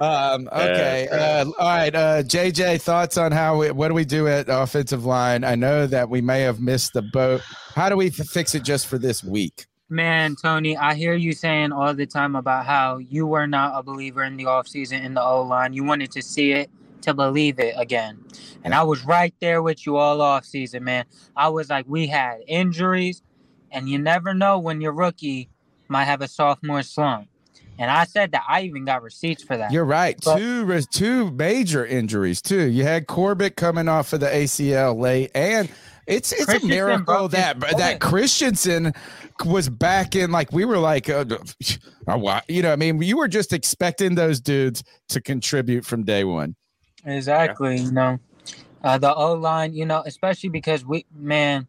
um, 0.00 0.48
okay. 0.52 1.08
Uh, 1.10 1.46
all 1.58 1.68
right. 1.68 1.94
Uh, 1.94 2.22
JJ, 2.22 2.82
thoughts 2.82 3.16
on 3.16 3.32
how 3.32 3.58
we, 3.58 3.70
what 3.70 3.88
do 3.88 3.94
we 3.94 4.04
do 4.04 4.28
at 4.28 4.46
offensive 4.48 5.04
line? 5.04 5.44
I 5.44 5.54
know 5.54 5.86
that 5.86 6.10
we 6.10 6.20
may 6.20 6.40
have 6.42 6.60
missed 6.60 6.92
the 6.92 7.02
boat. 7.02 7.40
How 7.74 7.88
do 7.88 7.96
we 7.96 8.08
f- 8.08 8.14
fix 8.14 8.54
it 8.54 8.64
just 8.64 8.86
for 8.86 8.98
this 8.98 9.24
week? 9.24 9.66
Man, 9.88 10.36
Tony, 10.36 10.76
I 10.76 10.94
hear 10.94 11.14
you 11.14 11.32
saying 11.32 11.70
all 11.72 11.92
the 11.94 12.06
time 12.06 12.34
about 12.34 12.64
how 12.64 12.96
you 12.98 13.26
were 13.26 13.46
not 13.46 13.78
a 13.78 13.82
believer 13.82 14.24
in 14.24 14.36
the 14.36 14.44
offseason 14.44 15.04
in 15.04 15.14
the 15.14 15.22
O 15.22 15.42
line. 15.42 15.74
You 15.74 15.84
wanted 15.84 16.10
to 16.12 16.22
see 16.22 16.52
it 16.52 16.70
to 17.02 17.14
believe 17.14 17.58
it 17.58 17.74
again. 17.76 18.24
And 18.64 18.74
I 18.74 18.82
was 18.82 19.04
right 19.04 19.34
there 19.40 19.62
with 19.62 19.86
you 19.86 19.96
all 19.96 20.20
off 20.20 20.44
season, 20.44 20.84
man. 20.84 21.04
I 21.36 21.48
was 21.48 21.70
like, 21.70 21.86
we 21.88 22.06
had 22.06 22.38
injuries, 22.46 23.22
and 23.70 23.88
you 23.88 23.98
never 23.98 24.34
know 24.34 24.58
when 24.58 24.80
your 24.80 24.92
rookie 24.92 25.48
might 25.88 26.04
have 26.04 26.22
a 26.22 26.28
sophomore 26.28 26.82
slump. 26.82 27.28
And 27.78 27.90
I 27.90 28.04
said 28.04 28.32
that. 28.32 28.44
I 28.48 28.62
even 28.62 28.84
got 28.84 29.02
receipts 29.02 29.42
for 29.42 29.56
that. 29.56 29.72
You're 29.72 29.84
right. 29.84 30.16
But- 30.24 30.38
two 30.38 30.80
two 30.92 31.30
major 31.32 31.84
injuries 31.84 32.42
too. 32.42 32.64
You 32.64 32.84
had 32.84 33.06
Corbett 33.06 33.56
coming 33.56 33.88
off 33.88 34.12
of 34.12 34.20
the 34.20 34.26
ACL 34.26 34.98
late, 34.98 35.30
and 35.34 35.68
it's 36.06 36.32
it's 36.32 36.62
a 36.62 36.66
miracle 36.66 37.28
that 37.28 37.60
that. 37.60 38.00
Christensen 38.00 38.92
was 39.44 39.68
back 39.68 40.14
in. 40.14 40.30
Like 40.30 40.52
we 40.52 40.64
were 40.64 40.78
like, 40.78 41.08
uh, 41.08 41.24
uh, 42.06 42.40
you 42.48 42.62
know, 42.62 42.72
I 42.72 42.76
mean, 42.76 43.00
you 43.02 43.16
were 43.16 43.28
just 43.28 43.52
expecting 43.52 44.14
those 44.14 44.40
dudes 44.40 44.82
to 45.08 45.20
contribute 45.20 45.84
from 45.84 46.04
day 46.04 46.24
one. 46.24 46.56
Exactly. 47.04 47.80
You 47.80 47.92
know, 47.92 48.20
uh, 48.82 48.98
the 48.98 49.14
O 49.14 49.34
line. 49.34 49.74
You 49.74 49.86
know, 49.86 50.02
especially 50.06 50.50
because 50.50 50.84
we, 50.84 51.06
man, 51.14 51.66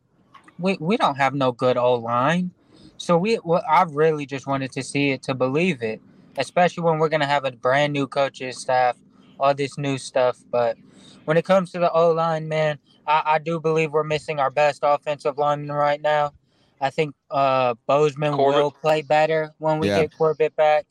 we 0.60 0.78
we 0.80 0.98
don't 0.98 1.16
have 1.16 1.34
no 1.34 1.52
good 1.52 1.78
O 1.78 1.96
line. 1.96 2.52
So 2.98 3.18
we, 3.18 3.40
well, 3.44 3.64
I 3.70 3.84
really 3.84 4.26
just 4.26 4.48
wanted 4.48 4.72
to 4.74 4.84
see 4.84 5.12
it 5.12 5.24
to 5.24 5.34
believe 5.34 5.82
it, 5.84 6.02
especially 6.38 6.84
when 6.84 7.00
we're 7.00 7.10
gonna 7.10 7.26
have 7.26 7.46
a 7.46 7.52
brand 7.52 7.92
new 7.94 8.08
coaches 8.08 8.58
staff, 8.58 8.98
all 9.40 9.54
this 9.54 9.78
new 9.78 9.98
stuff. 9.98 10.38
But 10.52 10.78
when 11.26 11.38
it 11.38 11.46
comes 11.46 11.72
to 11.72 11.80
the 11.80 11.92
O 11.92 12.12
line, 12.12 12.48
man, 12.48 12.80
I, 13.06 13.24
I 13.26 13.40
do 13.40 13.60
believe 13.60 13.92
we're 13.92 14.04
missing 14.04 14.40
our 14.40 14.52
best 14.52 14.82
offensive 14.84 15.38
lineman 15.38 15.76
right 15.76 16.02
now. 16.02 16.34
I 16.80 16.90
think 16.90 17.16
uh 17.32 17.76
Bozeman 17.88 18.34
Corbett. 18.34 18.64
will 18.64 18.72
play 18.72 19.02
better 19.02 19.54
when 19.58 19.80
we 19.80 19.88
Yeah. 19.88 20.02
get 20.02 20.18
Corbett 20.18 20.56
back. 20.56 20.86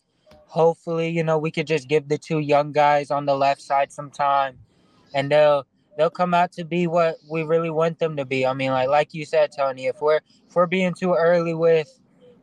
Hopefully, 0.52 1.08
you 1.08 1.24
know, 1.24 1.39
we 1.39 1.50
could 1.50 1.66
just 1.66 1.89
give 1.89 2.08
the 2.08 2.18
two 2.18 2.39
young 2.40 2.72
guys 2.72 3.10
on 3.10 3.24
the 3.24 3.34
left 3.34 3.62
side 3.62 3.90
some 3.90 4.10
time 4.10 4.58
and 5.14 5.31
they'll 5.31 5.66
they'll 5.97 6.10
come 6.10 6.34
out 6.34 6.52
to 6.52 6.62
be 6.62 6.86
what 6.86 7.16
we 7.31 7.42
really 7.42 7.70
want 7.70 7.98
them 7.98 8.16
to 8.18 8.26
be. 8.26 8.44
I 8.44 8.52
mean, 8.52 8.70
like 8.70 8.90
like 8.90 9.14
you 9.14 9.24
said, 9.24 9.50
Tony, 9.56 9.86
if 9.86 10.02
we're 10.02 10.20
if 10.47 10.55
we're 10.55 10.66
being 10.66 10.92
too 10.92 11.14
early 11.14 11.55
with 11.55 11.89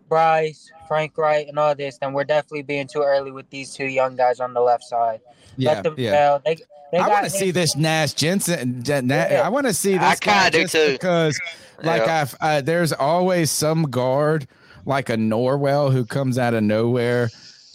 Bryce, 0.07 0.71
Frank 0.87 1.15
Reich, 1.19 1.47
and 1.49 1.59
all 1.59 1.75
this, 1.75 1.99
then 1.99 2.13
we're 2.13 2.23
definitely 2.23 2.63
being 2.63 2.87
too 2.87 3.03
early 3.03 3.31
with 3.31 3.47
these 3.51 3.75
two 3.75 3.85
young 3.85 4.15
guys 4.15 4.39
on 4.39 4.55
the 4.55 4.61
left 4.61 4.85
side. 4.85 5.21
Yeah, 5.55 5.73
Let 5.73 5.83
them 5.83 5.93
yeah. 5.97 6.39
They, 6.43 6.55
they 6.91 6.97
I 6.97 7.01
got 7.07 7.11
want 7.11 7.25
to 7.25 7.29
see 7.29 7.51
this 7.51 7.75
Nash 7.75 8.13
Jensen. 8.13 8.81
Na- 8.87 9.01
Na- 9.01 9.15
Yeah. 9.29 9.41
I 9.45 9.49
want 9.49 9.67
to 9.67 9.73
see 9.73 9.99
this. 9.99 10.01
I 10.01 10.15
kinda 10.15 10.49
do 10.49 10.67
too. 10.67 10.93
because, 10.93 11.39
like, 11.83 12.01
Yeah. 12.07 12.21
I've 12.21 12.35
uh, 12.41 12.61
there's 12.61 12.91
always 12.91 13.51
some 13.51 13.83
guard 13.83 14.47
like 14.85 15.09
a 15.09 15.15
Norwell 15.15 15.91
who 15.91 16.05
comes 16.05 16.39
out 16.39 16.55
of 16.55 16.63
nowhere 16.63 17.29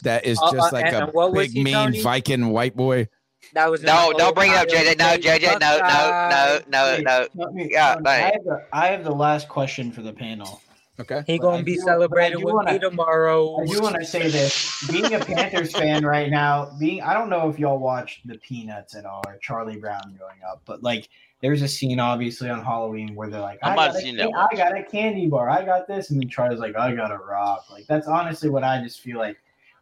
that 0.04 0.24
is 0.24 0.38
Uh, 0.42 0.52
just 0.52 0.72
uh, 0.72 0.76
like 0.76 0.86
and- 0.86 0.94
a 0.96 1.04
and 1.04 1.12
what 1.12 1.32
was 1.32 1.48
big 1.48 1.56
he, 1.56 1.62
mean 1.64 1.74
Tony? 1.74 2.00
Viking 2.02 2.48
white 2.48 2.76
boy. 2.76 3.08
That 3.52 3.70
was 3.70 3.82
No, 3.82 4.12
don't 4.16 4.34
bring 4.34 4.50
it 4.52 4.56
up, 4.56 4.68
Ohio 4.68 4.84
JJ. 4.94 4.98
No, 4.98 5.08
State 5.20 5.42
JJ. 5.42 5.60
No, 5.60 5.76
no, 5.78 6.28
no, 6.30 6.96
no, 6.96 7.02
no. 7.02 7.28
Let 7.34 7.52
me- 7.52 7.68
Yeah, 7.70 7.96
I 8.06 8.10
have, 8.16 8.44
the, 8.44 8.64
I 8.72 8.86
have 8.88 9.04
the 9.04 9.12
last 9.12 9.48
question 9.50 9.92
for 9.92 10.00
the 10.00 10.12
panel. 10.14 10.62
Okay. 10.98 11.22
He 11.26 11.38
gonna 11.38 11.62
be 11.62 11.74
do- 11.74 11.80
but 11.80 11.90
I 11.90 11.92
celebrating 11.92 12.38
do 12.38 12.44
with 12.46 12.54
wanna- 12.54 12.72
me 12.74 12.78
tomorrow. 12.78 13.60
I 13.60 13.66
do 13.66 13.80
want 13.80 13.96
to 13.96 14.04
say 14.06 14.28
this: 14.30 14.88
being 14.90 15.12
a 15.12 15.18
Panthers 15.18 15.72
fan 15.72 16.06
right 16.06 16.30
now, 16.30 16.70
being 16.78 17.02
I 17.02 17.12
don't 17.14 17.28
know 17.28 17.48
if 17.50 17.58
y'all 17.58 17.78
watched 17.78 18.26
the 18.26 18.38
Peanuts 18.38 18.94
at 18.94 19.04
all 19.04 19.22
or 19.26 19.36
Charlie 19.42 19.76
Brown 19.76 20.14
growing 20.16 20.38
up, 20.48 20.62
but 20.64 20.82
like 20.84 21.08
there's 21.42 21.62
a 21.62 21.68
scene 21.68 21.98
obviously 22.00 22.48
on 22.48 22.64
Halloween 22.64 23.14
where 23.16 23.28
they're 23.28 23.40
like, 23.40 23.58
I 23.62 23.72
I, 23.72 23.74
might 23.74 23.86
got, 23.88 23.94
have 23.96 24.02
a, 24.02 24.06
can- 24.06 24.16
that 24.18 24.48
I 24.52 24.56
got 24.56 24.78
a 24.78 24.82
candy 24.84 25.26
bar, 25.26 25.50
I 25.50 25.64
got 25.64 25.88
this, 25.88 26.10
and 26.10 26.20
then 26.22 26.28
Charlie's 26.28 26.60
like, 26.60 26.76
I 26.76 26.94
got 26.94 27.10
a 27.10 27.18
rock. 27.18 27.66
Like 27.72 27.86
that's 27.88 28.06
honestly 28.06 28.48
what 28.48 28.62
I 28.64 28.80
just 28.80 29.00
feel 29.00 29.18
like 29.18 29.36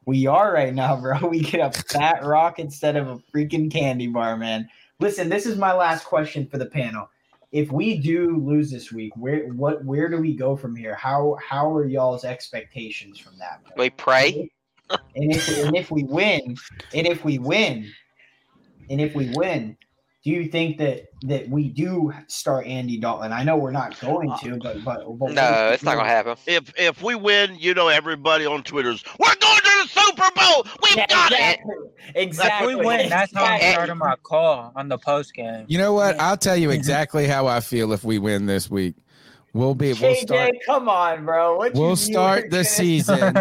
we 0.05 0.26
are 0.26 0.52
right 0.52 0.74
now, 0.74 0.97
bro. 0.97 1.18
We 1.28 1.40
get 1.40 1.60
a 1.60 1.70
fat 1.70 2.24
rock 2.24 2.58
instead 2.58 2.97
of 2.97 3.08
a 3.08 3.18
freaking 3.18 3.70
candy 3.70 4.08
bar, 4.08 4.36
man. 4.36 4.68
Listen, 5.00 5.28
this 5.28 5.47
is 5.47 5.58
my 5.58 5.72
last 5.72 6.05
question 6.05 6.47
for 6.47 6.58
the 6.58 6.66
panel. 6.66 7.08
If 7.50 7.70
we 7.70 7.98
do 7.98 8.39
lose 8.39 8.70
this 8.70 8.92
week, 8.92 9.12
where 9.16 9.47
what 9.48 9.84
where 9.84 10.08
do 10.08 10.18
we 10.18 10.34
go 10.34 10.56
from 10.56 10.74
here? 10.74 10.94
How 10.94 11.36
how 11.47 11.70
are 11.74 11.86
y'all's 11.86 12.24
expectations 12.24 13.18
from 13.18 13.36
that? 13.39 13.60
We 13.76 13.90
pray. 13.90 14.50
And 14.90 15.34
if 15.34 15.58
and 15.58 15.76
if 15.76 15.90
we 15.90 16.05
win, 16.05 16.56
and 16.94 17.06
if 17.06 17.24
we 17.24 17.39
win, 17.39 17.90
and 18.89 19.00
if 19.00 19.14
we 19.14 19.31
win, 19.34 19.76
do 20.25 20.31
you 20.31 20.49
think 20.49 20.78
that 20.78 21.07
that 21.23 21.49
we 21.49 21.68
do 21.68 22.12
start 22.28 22.67
Andy 22.67 22.99
Dalton? 22.99 23.33
I 23.33 23.42
know 23.42 23.57
we're 23.57 23.73
not 23.73 23.99
going 24.01 24.33
to, 24.42 24.57
but 24.62 24.84
but, 24.84 25.18
but 25.18 25.33
No, 25.33 25.70
it's 25.73 25.83
not 25.83 25.97
gonna 25.97 26.09
happen. 26.09 26.36
If 26.47 26.73
if 26.78 27.02
we 27.02 27.15
win, 27.17 27.57
you 27.59 27.75
know 27.75 27.89
everybody 27.89 28.47
on 28.47 28.62
Twitter's 28.62 29.02
we're 29.18 29.34
going 29.34 29.57
to 29.60 29.83
the 29.83 29.89
Super 29.89 30.31
Bowl. 30.36 30.67
We've 30.83 30.97
Yeah, 30.97 31.07
got 31.09 31.33
it. 31.33 31.59
exactly. 32.15 32.73
If 32.73 32.78
we 32.78 32.84
win, 32.86 33.09
that's 33.09 33.34
how 33.34 33.44
I'm 33.44 33.55
Exactly. 33.57 33.73
starting 33.75 33.99
my 33.99 34.15
call 34.23 34.73
on 34.76 34.89
the 34.89 34.99
post 34.99 35.34
game. 35.34 35.65
You 35.68 35.78
know 35.78 35.92
what? 35.92 36.18
I'll 36.20 36.36
tell 36.36 36.57
you 36.57 36.70
exactly 36.70 37.26
how 37.26 37.47
I 37.49 37.60
feel 37.60 37.92
if 37.92 38.05
we 38.05 38.18
win 38.18 38.47
this 38.47 38.70
week. 38.70 38.94
We'll 39.55 39.75
be. 39.75 39.89
We'll 39.92 40.15
JJ, 40.15 40.20
start. 40.23 40.51
come 40.65 40.89
on, 40.89 41.26
bro. 41.26 41.57
What 41.57 41.75
you- 41.75 41.81
We'll 41.81 41.91
you 41.91 41.97
start 41.97 42.44
the 42.44 42.59
gonna- 42.59 42.65
season. 42.65 43.34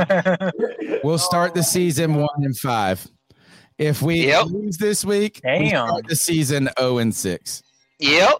We'll 1.03 1.17
start 1.19 1.53
the 1.53 1.59
oh. 1.61 1.63
season 1.63 2.15
one 2.15 2.27
and 2.43 2.57
five. 2.57 3.07
If 3.81 4.01
we 4.03 4.27
Yep. 4.27 4.45
lose 4.47 4.77
this 4.77 5.03
week, 5.03 5.41
we 5.43 5.69
start 5.69 6.07
the 6.07 6.15
season 6.15 6.69
zero 6.79 6.99
and 6.99 7.15
six. 7.15 7.63
Yep. 7.99 8.37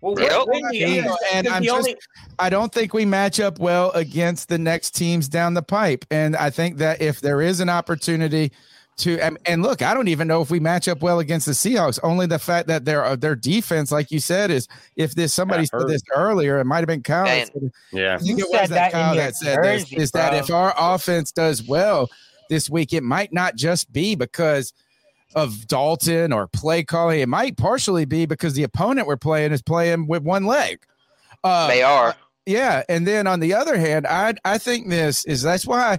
Well, 0.00 0.18
Yep. 0.20 0.30
what, 0.32 0.48
when 0.48 0.62
do 0.72 0.76
you- 0.76 0.86
You 0.88 1.02
know, 1.02 1.16
and 1.32 1.46
I'm 1.46 1.62
just, 1.62 1.76
only- 1.76 1.96
I 2.40 2.50
don't 2.50 2.72
think 2.72 2.92
we 2.92 3.04
match 3.04 3.38
up 3.38 3.60
well 3.60 3.92
against 3.92 4.48
the 4.48 4.58
next 4.58 4.96
teams 4.96 5.28
down 5.28 5.54
the 5.54 5.62
pipe. 5.62 6.04
And 6.10 6.34
I 6.34 6.50
think 6.50 6.78
that 6.78 7.00
if 7.00 7.20
there 7.20 7.40
is 7.40 7.60
an 7.60 7.68
opportunity 7.68 8.50
to 8.98 9.18
and, 9.20 9.38
and 9.46 9.62
look, 9.62 9.80
I 9.80 9.94
don't 9.94 10.08
even 10.08 10.26
know 10.28 10.42
if 10.42 10.50
we 10.50 10.60
match 10.60 10.86
up 10.88 11.00
well 11.00 11.18
against 11.20 11.46
the 11.46 11.52
Seahawks. 11.52 11.98
Only 12.02 12.26
the 12.26 12.38
fact 12.38 12.66
that 12.68 12.84
their 12.84 13.04
uh, 13.04 13.16
their 13.16 13.34
defense, 13.36 13.90
like 13.92 14.10
you 14.10 14.18
said, 14.20 14.50
is 14.50 14.68
if 14.96 15.14
this 15.14 15.32
somebody 15.32 15.64
said 15.64 15.86
this 15.88 16.02
earlier, 16.14 16.58
it 16.58 16.64
might 16.64 16.78
have 16.78 16.88
been 16.88 17.02
Kyle. 17.02 17.24
Man. 17.24 17.46
Yeah. 17.92 18.16
I 18.16 18.18
think 18.18 18.38
You 18.38 18.44
it 18.44 18.50
was 18.50 18.60
said 18.60 18.68
that 18.70 18.92
Kyle 18.92 19.14
that 19.14 19.34
said 19.36 19.62
this. 19.64 19.84
jersey, 19.84 19.96
Is 19.96 20.10
that 20.10 20.34
if 20.34 20.50
our 20.50 20.74
offense 20.76 21.32
does 21.32 21.62
well 21.62 22.10
this 22.52 22.68
week, 22.68 22.92
it 22.92 23.02
might 23.02 23.32
not 23.32 23.56
just 23.56 23.90
be 23.92 24.14
because 24.14 24.72
of 25.34 25.66
Dalton 25.66 26.32
or 26.32 26.46
play 26.46 26.84
calling. 26.84 27.20
It 27.20 27.28
might 27.28 27.56
partially 27.56 28.04
be 28.04 28.26
because 28.26 28.52
the 28.52 28.62
opponent 28.64 29.06
we're 29.06 29.16
playing 29.16 29.52
is 29.52 29.62
playing 29.62 30.06
with 30.06 30.22
one 30.22 30.44
leg. 30.44 30.84
Uh, 31.42 31.68
They 31.68 31.82
are. 31.82 32.14
yeah, 32.44 32.82
and 32.88 33.06
then 33.06 33.26
on 33.26 33.40
the 33.40 33.54
other 33.54 33.78
hand, 33.78 34.06
I 34.06 34.34
I 34.44 34.58
think 34.58 34.88
this 34.88 35.24
is 35.24 35.40
that's 35.42 35.66
why 35.66 35.98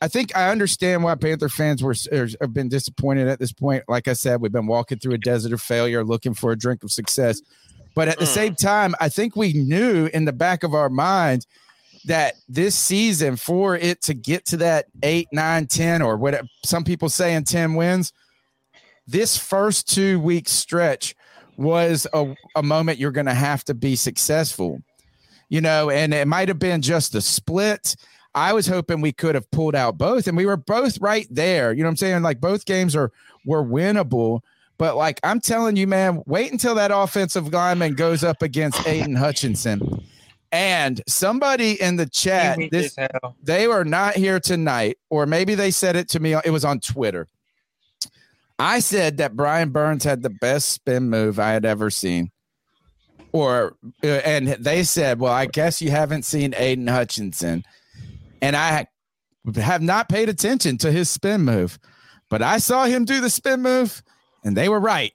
I 0.00 0.08
think 0.08 0.34
I 0.36 0.50
understand 0.50 1.02
why 1.04 1.14
Panther 1.16 1.48
fans 1.48 1.82
were 1.82 1.94
have 2.40 2.54
been 2.54 2.68
disappointed 2.68 3.28
at 3.28 3.38
this 3.38 3.52
point. 3.52 3.84
Like 3.88 4.08
I 4.08 4.14
said, 4.14 4.40
we've 4.40 4.50
been 4.52 4.66
walking 4.66 4.98
through 4.98 5.14
a 5.14 5.18
desert 5.18 5.52
of 5.52 5.60
failure, 5.60 6.02
looking 6.04 6.34
for 6.34 6.50
a 6.50 6.56
drink 6.56 6.82
of 6.84 6.90
success. 6.90 7.42
But 7.94 8.08
at 8.08 8.18
the 8.18 8.26
same 8.26 8.54
time, 8.54 8.94
I 9.00 9.08
think 9.08 9.34
we 9.36 9.52
knew 9.52 10.08
in 10.14 10.24
the 10.24 10.32
back 10.32 10.62
of 10.62 10.72
our 10.72 10.88
minds 10.88 11.46
that 12.08 12.34
this 12.48 12.74
season, 12.74 13.36
for 13.36 13.76
it 13.76 14.02
to 14.02 14.14
get 14.14 14.44
to 14.46 14.58
that 14.58 14.86
eight, 15.02 15.28
nine, 15.32 15.66
10, 15.66 16.02
or 16.02 16.16
what 16.16 16.44
some 16.64 16.84
people 16.84 17.08
saying 17.08 17.44
10 17.44 17.74
wins, 17.74 18.12
this 19.06 19.38
first 19.38 19.88
two 19.88 20.20
week 20.20 20.48
stretch 20.48 21.14
was 21.56 22.06
a, 22.12 22.34
a 22.54 22.62
moment 22.62 22.98
you're 22.98 23.10
going 23.10 23.26
to 23.26 23.34
have 23.34 23.64
to 23.64 23.74
be 23.74 23.96
successful 23.96 24.82
you 25.48 25.60
know, 25.60 25.90
and 25.90 26.12
it 26.12 26.28
might 26.28 26.48
have 26.48 26.58
been 26.58 26.82
just 26.82 27.14
a 27.14 27.20
split. 27.20 27.96
I 28.34 28.52
was 28.52 28.66
hoping 28.66 29.00
we 29.00 29.12
could 29.12 29.34
have 29.34 29.50
pulled 29.50 29.74
out 29.74 29.98
both, 29.98 30.26
and 30.26 30.36
we 30.36 30.46
were 30.46 30.56
both 30.56 31.00
right 31.00 31.26
there. 31.30 31.72
You 31.72 31.82
know 31.82 31.88
what 31.88 31.92
I'm 31.92 31.96
saying? 31.96 32.22
Like 32.22 32.40
both 32.40 32.66
games 32.66 32.94
are 32.94 33.10
were 33.44 33.64
winnable. 33.64 34.40
But 34.76 34.96
like 34.96 35.18
I'm 35.24 35.40
telling 35.40 35.76
you, 35.76 35.86
man, 35.86 36.22
wait 36.26 36.52
until 36.52 36.74
that 36.76 36.90
offensive 36.94 37.52
lineman 37.52 37.94
goes 37.94 38.22
up 38.22 38.42
against 38.42 38.86
Aidan 38.86 39.16
Hutchinson. 39.16 40.04
And 40.50 41.02
somebody 41.06 41.80
in 41.80 41.96
the 41.96 42.06
chat, 42.06 42.58
this, 42.70 42.96
they 43.42 43.68
were 43.68 43.84
not 43.84 44.14
here 44.16 44.40
tonight, 44.40 44.98
or 45.10 45.26
maybe 45.26 45.54
they 45.54 45.70
said 45.70 45.94
it 45.94 46.08
to 46.10 46.20
me. 46.20 46.34
It 46.34 46.50
was 46.50 46.64
on 46.64 46.80
Twitter. 46.80 47.26
I 48.58 48.80
said 48.80 49.18
that 49.18 49.36
Brian 49.36 49.70
Burns 49.70 50.04
had 50.04 50.22
the 50.22 50.30
best 50.30 50.70
spin 50.70 51.10
move 51.10 51.38
I 51.38 51.50
had 51.52 51.64
ever 51.64 51.90
seen 51.90 52.30
or 53.32 53.76
uh, 54.02 54.06
and 54.06 54.48
they 54.48 54.84
said, 54.84 55.20
"Well, 55.20 55.32
I 55.32 55.46
guess 55.46 55.82
you 55.82 55.90
haven't 55.90 56.24
seen 56.24 56.54
Aidan 56.56 56.86
Hutchinson," 56.86 57.64
and 58.40 58.56
I 58.56 58.86
have 59.56 59.82
not 59.82 60.08
paid 60.08 60.28
attention 60.28 60.78
to 60.78 60.92
his 60.92 61.10
spin 61.10 61.42
move, 61.42 61.78
but 62.28 62.42
I 62.42 62.58
saw 62.58 62.84
him 62.84 63.04
do 63.04 63.20
the 63.20 63.30
spin 63.30 63.62
move, 63.62 64.02
and 64.44 64.56
they 64.56 64.68
were 64.68 64.80
right. 64.80 65.12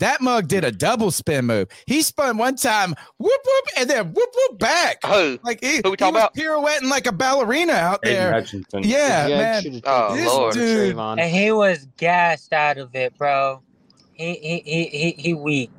That 0.00 0.22
mug 0.22 0.48
did 0.48 0.64
a 0.64 0.72
double 0.72 1.10
spin 1.10 1.46
move. 1.46 1.68
He 1.86 2.00
spun 2.00 2.38
one 2.38 2.56
time, 2.56 2.94
whoop 3.18 3.40
whoop, 3.44 3.64
and 3.76 3.88
then 3.88 4.12
whoop 4.14 4.30
whoop 4.34 4.58
back. 4.58 5.04
Who? 5.04 5.38
Like 5.44 5.60
he, 5.60 5.76
Who 5.76 5.90
we 5.90 5.90
he 5.90 5.96
talking 5.96 6.14
was 6.14 6.22
about? 6.22 6.34
pirouetting 6.34 6.88
like 6.88 7.06
a 7.06 7.12
ballerina 7.12 7.74
out 7.74 8.02
there. 8.02 8.32
Hutchinson. 8.32 8.82
Yeah, 8.82 9.28
Yeah, 9.28 9.38
man. 9.38 9.82
Oh, 9.84 10.14
This 10.14 10.34
Lord. 10.34 10.54
dude, 10.54 10.96
Trayvon. 10.96 11.20
And 11.20 11.30
he 11.30 11.52
was 11.52 11.86
gassed 11.98 12.54
out 12.54 12.78
of 12.78 12.94
it, 12.96 13.16
bro. 13.18 13.62
He 14.14 14.34
he 14.34 14.62
he 14.64 14.84
he, 14.86 15.10
he 15.12 15.34
weak. 15.34 15.70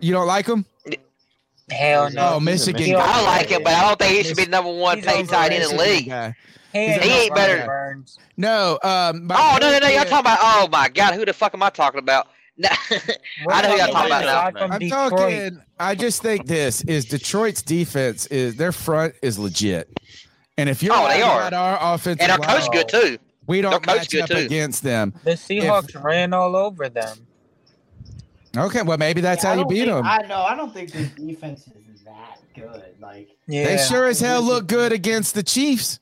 you 0.00 0.12
don't 0.12 0.26
like 0.26 0.46
him? 0.46 0.64
Hell 1.70 2.10
no. 2.10 2.34
Oh, 2.36 2.40
Michigan 2.40 2.82
He. 2.82 2.94
I 2.94 3.24
like 3.26 3.50
him, 3.50 3.62
but 3.62 3.74
I 3.74 3.86
don't 3.86 3.98
think 3.98 4.16
he 4.16 4.24
should 4.24 4.38
be 4.38 4.44
the 4.44 4.50
number 4.50 4.72
one 4.72 4.96
He's 4.96 5.04
paid 5.04 5.28
tight 5.28 5.52
end 5.52 5.64
in 5.64 5.76
the 5.76 5.82
league. 5.82 6.08
guy. 6.08 6.34
He 6.72 6.78
ain't, 6.78 7.02
He 7.02 7.10
ain't 7.10 7.34
better. 7.34 7.56
Brian 7.56 7.66
Burns. 7.66 8.18
No, 8.38 8.78
um, 8.82 9.26
my 9.26 9.34
Oh 9.38 9.58
no, 9.60 9.70
no, 9.72 9.78
no! 9.80 9.88
Y'all 9.88 10.04
talking 10.04 10.20
about? 10.20 10.38
Oh 10.40 10.68
my 10.72 10.88
God, 10.88 11.14
who 11.14 11.26
the 11.26 11.32
fuck 11.34 11.52
am 11.52 11.62
I 11.62 11.68
talking 11.70 11.98
about? 11.98 12.28
No, 12.60 12.68
We're 13.46 13.52
I 13.52 13.62
know 13.62 13.74
y'all 13.76 13.86
talking 13.92 14.06
about. 14.12 14.54
Now, 14.54 14.66
I'm 14.66 14.78
Detroit. 14.80 15.10
talking. 15.10 15.62
I 15.78 15.94
just 15.94 16.22
think 16.22 16.46
this 16.46 16.82
is 16.82 17.04
Detroit's 17.04 17.62
defense 17.62 18.26
is 18.26 18.56
their 18.56 18.72
front 18.72 19.14
is 19.22 19.38
legit, 19.38 19.88
and 20.56 20.68
if 20.68 20.82
you're 20.82 20.92
Oh, 20.92 21.06
they 21.08 21.22
are. 21.22 21.46
about 21.46 21.52
our 21.52 21.94
offense 21.94 22.20
And 22.20 22.32
our 22.32 22.38
line, 22.38 22.48
coach 22.60 22.70
good 22.72 22.88
too. 22.88 23.18
we 23.46 23.60
don't 23.60 23.74
coach 23.82 23.86
match 23.98 24.10
good 24.10 24.22
up 24.22 24.28
too. 24.30 24.36
against 24.38 24.82
them. 24.82 25.14
The 25.22 25.32
Seahawks 25.32 26.02
ran 26.02 26.32
all 26.32 26.56
over 26.56 26.88
them. 26.88 27.16
Okay, 28.56 28.82
well 28.82 28.98
maybe 28.98 29.20
that's 29.20 29.44
Yeah, 29.44 29.54
how 29.54 29.60
you 29.60 29.66
beat 29.66 29.76
think- 29.84 29.90
them. 29.90 30.04
I 30.06 30.22
know. 30.26 30.42
I 30.42 30.56
don't 30.56 30.74
think 30.74 30.90
the 30.90 31.04
defense 31.04 31.60
is 31.94 32.02
that 32.04 32.40
good. 32.56 32.94
Like, 33.00 33.28
Yeah. 33.46 33.66
They 33.66 33.84
sure 33.84 34.06
as 34.06 34.18
hell 34.20 34.42
look 34.42 34.66
good 34.66 34.92
against 34.92 35.34
the 35.34 35.42
Chiefs. 35.44 36.00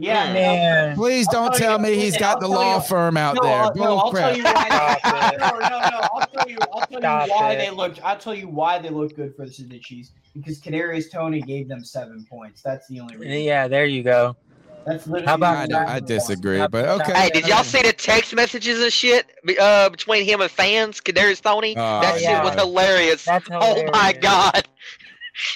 Yeah, 0.00 0.32
Man. 0.32 0.94
Please 0.96 1.26
don't 1.28 1.50
tell 1.52 1.58
tell 1.58 1.76
you- 1.78 1.82
me 1.82 1.94
he's 1.96 2.12
listen, 2.12 2.20
got 2.20 2.34
I'll 2.36 2.40
the 2.40 2.48
law 2.48 2.76
you- 2.76 2.82
firm 2.82 3.16
out 3.16 3.34
no, 3.34 3.42
there. 3.42 3.60
I'll, 3.62 3.74
no, 3.74 3.96
I'll 3.98 4.10
crap. 4.12 4.28
tell 4.28 4.36
you 4.36 4.44
why. 4.44 4.98
Stop 5.00 5.38
no, 5.40 5.58
no, 5.58 5.68
no. 5.68 6.00
I'll 6.14 6.26
tell 6.26 6.48
you. 6.48 6.56
I'll 6.72 6.86
tell 6.86 7.00
Stop 7.00 7.26
you 7.26 7.32
why 7.34 7.52
it. 7.52 7.58
they 7.58 7.70
look. 7.70 7.94
I'll 8.04 8.18
tell 8.18 8.34
you 8.34 8.48
why 8.48 8.78
they 8.78 8.90
look 8.90 9.16
good 9.16 9.34
for 9.34 9.44
the 9.46 9.62
the 9.64 9.78
Chiefs 9.80 10.12
because 10.34 10.60
Kadarius 10.60 11.10
Toney 11.10 11.40
gave 11.42 11.68
them 11.68 11.84
seven 11.84 12.24
points. 12.30 12.62
That's 12.62 12.86
the 12.86 13.00
only 13.00 13.16
reason. 13.16 13.40
Yeah, 13.40 13.66
there 13.66 13.86
you 13.86 14.04
go. 14.04 14.36
That's 14.86 15.06
literally. 15.08 15.26
How 15.26 15.34
about 15.34 15.56
I, 15.56 15.66
the 15.66 15.72
know, 15.72 15.78
only 15.80 15.92
I 15.92 16.00
disagree, 16.00 16.66
but 16.70 16.88
okay. 17.00 17.12
Hey, 17.12 17.30
did 17.30 17.48
y'all 17.48 17.64
see 17.64 17.82
the 17.82 17.92
text 17.92 18.34
messages 18.34 18.80
and 18.80 18.92
shit 18.92 19.26
uh, 19.60 19.88
between 19.90 20.24
him 20.24 20.40
and 20.40 20.50
fans, 20.50 21.00
Kadarius 21.00 21.42
Toney? 21.42 21.74
Oh, 21.76 22.00
that 22.00 22.20
shit 22.20 22.42
was 22.44 22.54
hilarious. 22.54 23.24
That's 23.24 23.46
Oh 23.50 23.84
my. 23.92 24.12
God! 24.12 24.66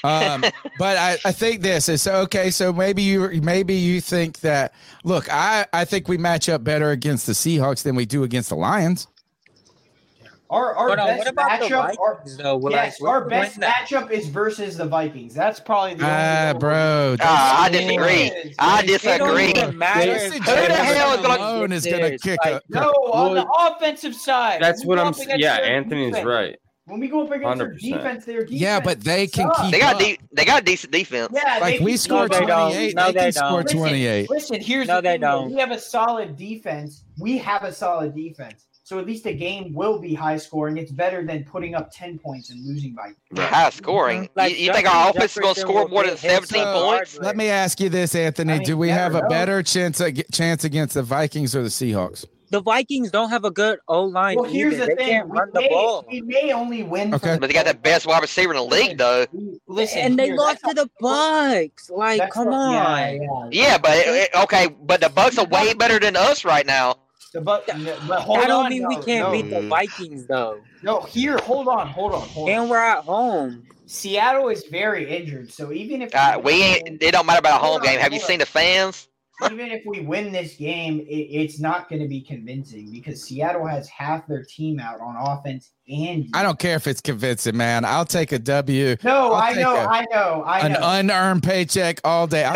Um, 0.04 0.42
but 0.78 0.96
I, 0.96 1.18
I 1.24 1.32
think 1.32 1.60
this 1.62 1.88
is 1.88 2.06
okay. 2.06 2.50
So 2.50 2.72
maybe 2.72 3.02
you 3.02 3.28
maybe 3.42 3.74
you 3.74 4.00
think 4.00 4.40
that 4.40 4.74
look, 5.04 5.32
I, 5.32 5.66
I 5.72 5.84
think 5.84 6.08
we 6.08 6.18
match 6.18 6.48
up 6.48 6.64
better 6.64 6.90
against 6.90 7.26
the 7.26 7.32
Seahawks 7.32 7.82
than 7.82 7.94
we 7.94 8.04
do 8.06 8.24
against 8.24 8.48
the 8.48 8.56
Lions. 8.56 9.06
Our 10.50 10.74
our 10.76 10.88
Hold 10.88 10.98
on, 10.98 11.06
best 11.06 11.18
what 11.20 11.28
about 11.28 11.60
the 11.60 11.66
matchup. 11.66 11.98
Our, 11.98 12.22
though? 12.36 12.68
Yes, 12.68 13.02
I, 13.02 13.06
our 13.08 13.24
best 13.26 13.58
matchup 13.58 14.10
is 14.10 14.28
versus 14.28 14.76
the 14.76 14.84
Vikings. 14.84 15.32
That's 15.34 15.58
probably 15.60 15.94
the 15.94 16.04
only. 16.04 16.14
Ah, 16.14 16.48
one 16.52 16.58
bro. 16.60 17.16
Ah, 17.22 17.62
I 17.62 17.68
disagree. 17.70 18.12
is. 18.24 18.54
I 18.58 18.80
It 18.82 18.90
is. 18.90 19.02
It 19.02 19.18
don't 19.18 19.34
disagree. 19.34 19.62
even 19.62 19.78
matter. 19.78 20.12
Jason 20.12 20.42
Who 20.42 20.44
the 20.44 20.74
hell 20.74 21.14
is 21.14 21.22
gonna- 21.26 21.42
alone 21.42 21.72
is 21.72 21.86
gonna 21.86 22.18
kick 22.18 22.38
Like, 22.44 22.54
a 22.56 22.62
No, 22.68 22.82
on 22.90 23.34
the 23.34 23.46
offensive 23.50 24.14
side. 24.14 24.60
That's 24.60 24.84
what 24.84 24.98
I'm. 24.98 25.06
up 25.06 25.14
s- 25.14 25.22
against 25.22 25.40
Yeah, 25.40 25.56
their 25.58 25.72
Anthony's 25.74 26.08
defense- 26.10 26.26
right. 26.26 26.56
When 26.86 26.98
we 26.98 27.06
go 27.08 27.24
up 27.24 27.30
against 27.30 27.58
their 27.58 27.68
100%. 27.74 27.78
defense, 27.80 28.24
their 28.24 28.40
defense. 28.40 28.60
Yeah, 28.60 28.80
but 28.80 29.00
they 29.02 29.28
can 29.28 29.46
sucks. 29.48 29.62
keep 29.62 29.70
They 29.72 29.78
got 29.78 29.94
up. 29.94 30.00
de- 30.00 30.18
they 30.32 30.44
got 30.44 30.64
decent 30.64 30.92
defense. 30.92 31.28
Yeah, 31.32 31.58
Like 31.60 31.78
they 31.78 31.84
we 31.84 31.92
can- 31.92 31.98
scored 31.98 32.30
No, 32.32 32.40
28. 32.40 32.96
No, 32.96 33.06
they 33.06 33.12
they 33.12 33.18
can 33.20 33.32
don't. 33.32 33.34
score 33.34 33.62
28. 33.62 34.28
Listen, 34.30 34.60
here's 34.60 34.88
No, 34.88 34.96
the 34.96 35.02
they 35.02 35.08
thing. 35.12 35.20
don't. 35.20 35.50
We 35.52 35.58
have 35.60 35.70
a 35.70 35.78
solid 35.78 36.36
defense. 36.36 37.04
We 37.20 37.38
have 37.38 37.62
a 37.62 37.72
solid 37.72 38.14
defense. 38.16 38.66
So 38.84 38.98
at 38.98 39.06
least 39.06 39.22
the 39.22 39.32
game 39.32 39.72
will 39.74 40.00
be 40.00 40.12
high 40.12 40.36
scoring. 40.38 40.76
It's 40.76 40.90
better 40.90 41.24
than 41.24 41.44
putting 41.44 41.76
up 41.76 41.92
10 41.94 42.18
points 42.18 42.50
and 42.50 42.66
losing 42.66 42.94
by. 42.96 43.12
High 43.40 43.70
scoring. 43.70 44.28
Like, 44.34 44.58
you, 44.58 44.66
you 44.66 44.72
think 44.72 44.92
our 44.92 45.12
Justin 45.12 45.16
offense 45.22 45.36
is 45.36 45.42
gonna 45.42 45.54
score 45.54 45.88
more 45.88 46.04
than 46.04 46.16
seventeen 46.16 46.64
so 46.64 46.82
points? 46.84 47.12
hard. 47.14 47.24
Let 47.24 47.36
me 47.36 47.48
ask 47.48 47.78
you 47.78 47.88
this, 47.90 48.16
Anthony. 48.16 48.54
I 48.54 48.58
mean, 48.58 48.66
do 48.66 48.76
we 48.76 48.88
have 48.88 49.12
never 49.12 49.24
a 49.24 49.28
know. 49.28 49.34
better 49.34 49.62
chance 49.62 50.02
chance 50.32 50.64
against 50.64 50.94
the 50.94 51.02
Vikings 51.04 51.54
or 51.54 51.62
the 51.62 51.68
Seahawks? 51.68 52.26
The 52.52 52.60
Vikings 52.60 53.10
don't 53.10 53.30
have 53.30 53.46
a 53.46 53.50
good 53.50 53.78
O 53.88 54.04
line 54.04 54.36
Well, 54.36 54.44
here's 54.44 54.74
either. 54.74 54.82
the 54.88 54.94
They 54.94 54.94
thing. 55.04 55.08
can't 55.08 55.30
We 55.30 55.38
run 55.38 55.50
the 55.54 55.60
may, 55.60 55.68
ball. 55.70 56.04
we 56.06 56.20
may 56.20 56.52
only 56.52 56.82
win. 56.82 57.14
Okay. 57.14 57.38
But 57.40 57.46
they 57.46 57.54
got 57.54 57.64
the 57.64 57.72
best 57.72 58.06
wide 58.06 58.20
receiver 58.20 58.52
in 58.52 58.58
the 58.58 58.62
league, 58.64 58.98
though. 58.98 59.24
Listen, 59.66 60.00
and 60.00 60.18
they 60.18 60.26
here, 60.26 60.36
lost 60.36 60.62
to 60.68 60.74
the 60.74 60.90
Bucks. 61.00 61.88
Like, 61.88 62.30
come 62.30 62.48
what- 62.48 62.54
on. 62.54 62.72
yeah, 62.74 63.10
yeah. 63.10 63.48
Yeah, 63.50 63.78
but 63.78 63.96
it- 63.96 64.06
it- 64.06 64.34
okay, 64.42 64.68
but 64.82 65.00
the 65.00 65.08
Bucks 65.08 65.38
are 65.38 65.46
way 65.46 65.72
better 65.72 65.98
than 65.98 66.14
us 66.14 66.44
right 66.44 66.66
now. 66.66 66.96
The, 67.32 67.40
but, 67.40 67.64
but 68.06 68.20
hold 68.20 68.40
That 68.40 68.48
don't 68.48 68.66
on, 68.66 68.70
mean 68.70 68.82
no, 68.82 68.88
we 68.88 68.96
can't 68.96 69.28
no, 69.28 69.32
beat 69.32 69.48
the 69.48 69.66
Vikings 69.66 70.26
though. 70.26 70.60
No, 70.82 71.00
here, 71.00 71.38
hold 71.38 71.68
on, 71.68 71.88
hold 71.88 72.12
on, 72.12 72.20
hold 72.20 72.50
on. 72.50 72.54
And 72.54 72.68
we're 72.70 72.76
at 72.76 73.02
home. 73.04 73.66
Seattle 73.86 74.50
is 74.50 74.64
very 74.64 75.08
injured, 75.08 75.50
so 75.50 75.72
even 75.72 76.02
if 76.02 76.14
Uh, 76.14 76.38
we 76.44 76.62
ain't. 76.62 77.02
It 77.02 77.12
don't 77.12 77.24
matter 77.24 77.38
about 77.38 77.54
a 77.54 77.58
home 77.58 77.70
Hold 77.70 77.80
on, 77.80 77.86
game. 77.86 78.00
Have 78.00 78.12
you 78.12 78.18
hold 78.18 78.28
seen 78.28 78.38
the 78.40 78.46
fans? 78.46 79.08
Even 79.50 79.70
if 79.70 79.84
we 79.86 80.00
win 80.00 80.32
this 80.32 80.54
game, 80.54 81.00
it, 81.00 81.04
it's 81.04 81.58
not 81.58 81.88
going 81.88 82.02
to 82.02 82.08
be 82.08 82.20
convincing 82.20 82.90
because 82.90 83.22
Seattle 83.22 83.66
has 83.66 83.88
half 83.88 84.26
their 84.26 84.44
team 84.44 84.78
out 84.78 85.00
on 85.00 85.16
offense 85.16 85.72
and. 85.88 86.26
I 86.34 86.42
don't 86.42 86.58
care 86.58 86.76
if 86.76 86.86
it's 86.86 87.00
convincing, 87.00 87.56
man. 87.56 87.84
I'll 87.84 88.04
take 88.04 88.32
a 88.32 88.38
W. 88.38 88.96
No, 89.02 89.32
I'll 89.32 89.34
I 89.34 89.52
know, 89.54 89.74
a- 89.76 89.86
I 89.86 90.06
know, 90.10 90.42
I 90.46 90.60
An 90.60 90.76
unearned 90.76 91.42
paycheck 91.42 92.00
all 92.04 92.26
day. 92.26 92.44
I'll 92.44 92.54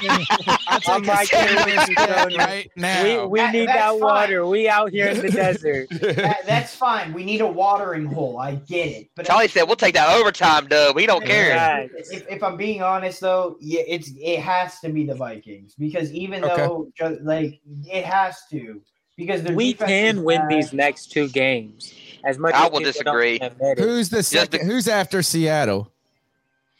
take 0.00 0.10
a, 0.10 0.58
I'll 0.68 0.80
take 0.80 0.88
I'm 0.88 1.04
a 1.04 1.06
like 1.06 1.28
sandwich 1.28 1.88
you, 1.88 2.36
right 2.36 2.70
We, 2.76 2.82
now. 2.82 3.26
we 3.26 3.38
That- 3.40 3.52
need 3.52 3.68
that's 3.68 3.78
that 3.78 3.90
fine. 3.92 4.00
water. 4.00 4.46
We 4.46 4.68
out 4.68 4.90
here 4.90 5.08
in 5.08 5.20
the 5.20 5.30
desert. 5.30 5.88
That- 6.16 6.46
that's 6.46 6.74
fine. 6.74 7.12
We 7.12 7.24
need 7.24 7.40
a 7.40 7.46
watering 7.46 8.06
hole. 8.06 8.38
I 8.38 8.56
get 8.56 8.88
it. 8.88 9.08
But 9.16 9.26
Charlie 9.26 9.48
said 9.48 9.64
we'll 9.64 9.76
take 9.76 9.94
that 9.94 10.14
overtime 10.18 10.66
dub. 10.68 10.94
We 10.96 11.06
don't 11.06 11.24
care. 11.24 11.56
Right. 11.56 11.90
if, 11.94 12.26
if 12.28 12.42
I'm 12.42 12.56
being 12.56 12.82
honest, 12.82 13.20
though, 13.20 13.56
yeah, 13.60 13.82
it's 13.86 14.10
it 14.20 14.40
has 14.40 14.80
to 14.80 14.88
be 14.90 15.04
the 15.06 15.14
Vikings 15.14 15.74
because 15.78 16.12
even 16.12 16.44
Okay. 16.44 16.56
though 16.56 16.88
ju- 16.96 17.18
like 17.22 17.60
it 17.86 18.04
has 18.04 18.36
to 18.50 18.80
because 19.16 19.42
their 19.42 19.54
We 19.54 19.72
can 19.72 20.22
win 20.24 20.42
bad. 20.42 20.50
these 20.50 20.72
next 20.72 21.10
two 21.12 21.28
games. 21.28 21.92
As 22.26 22.38
much 22.38 22.54
I 22.54 22.66
as 22.66 22.72
will 22.72 22.80
disagree. 22.80 23.38
Don't 23.38 23.52
admit 23.52 23.78
it. 23.78 23.82
Who's 23.84 24.08
the 24.10 24.22
second? 24.22 24.66
Who's 24.66 24.88
after 24.88 25.22
Seattle? 25.22 25.90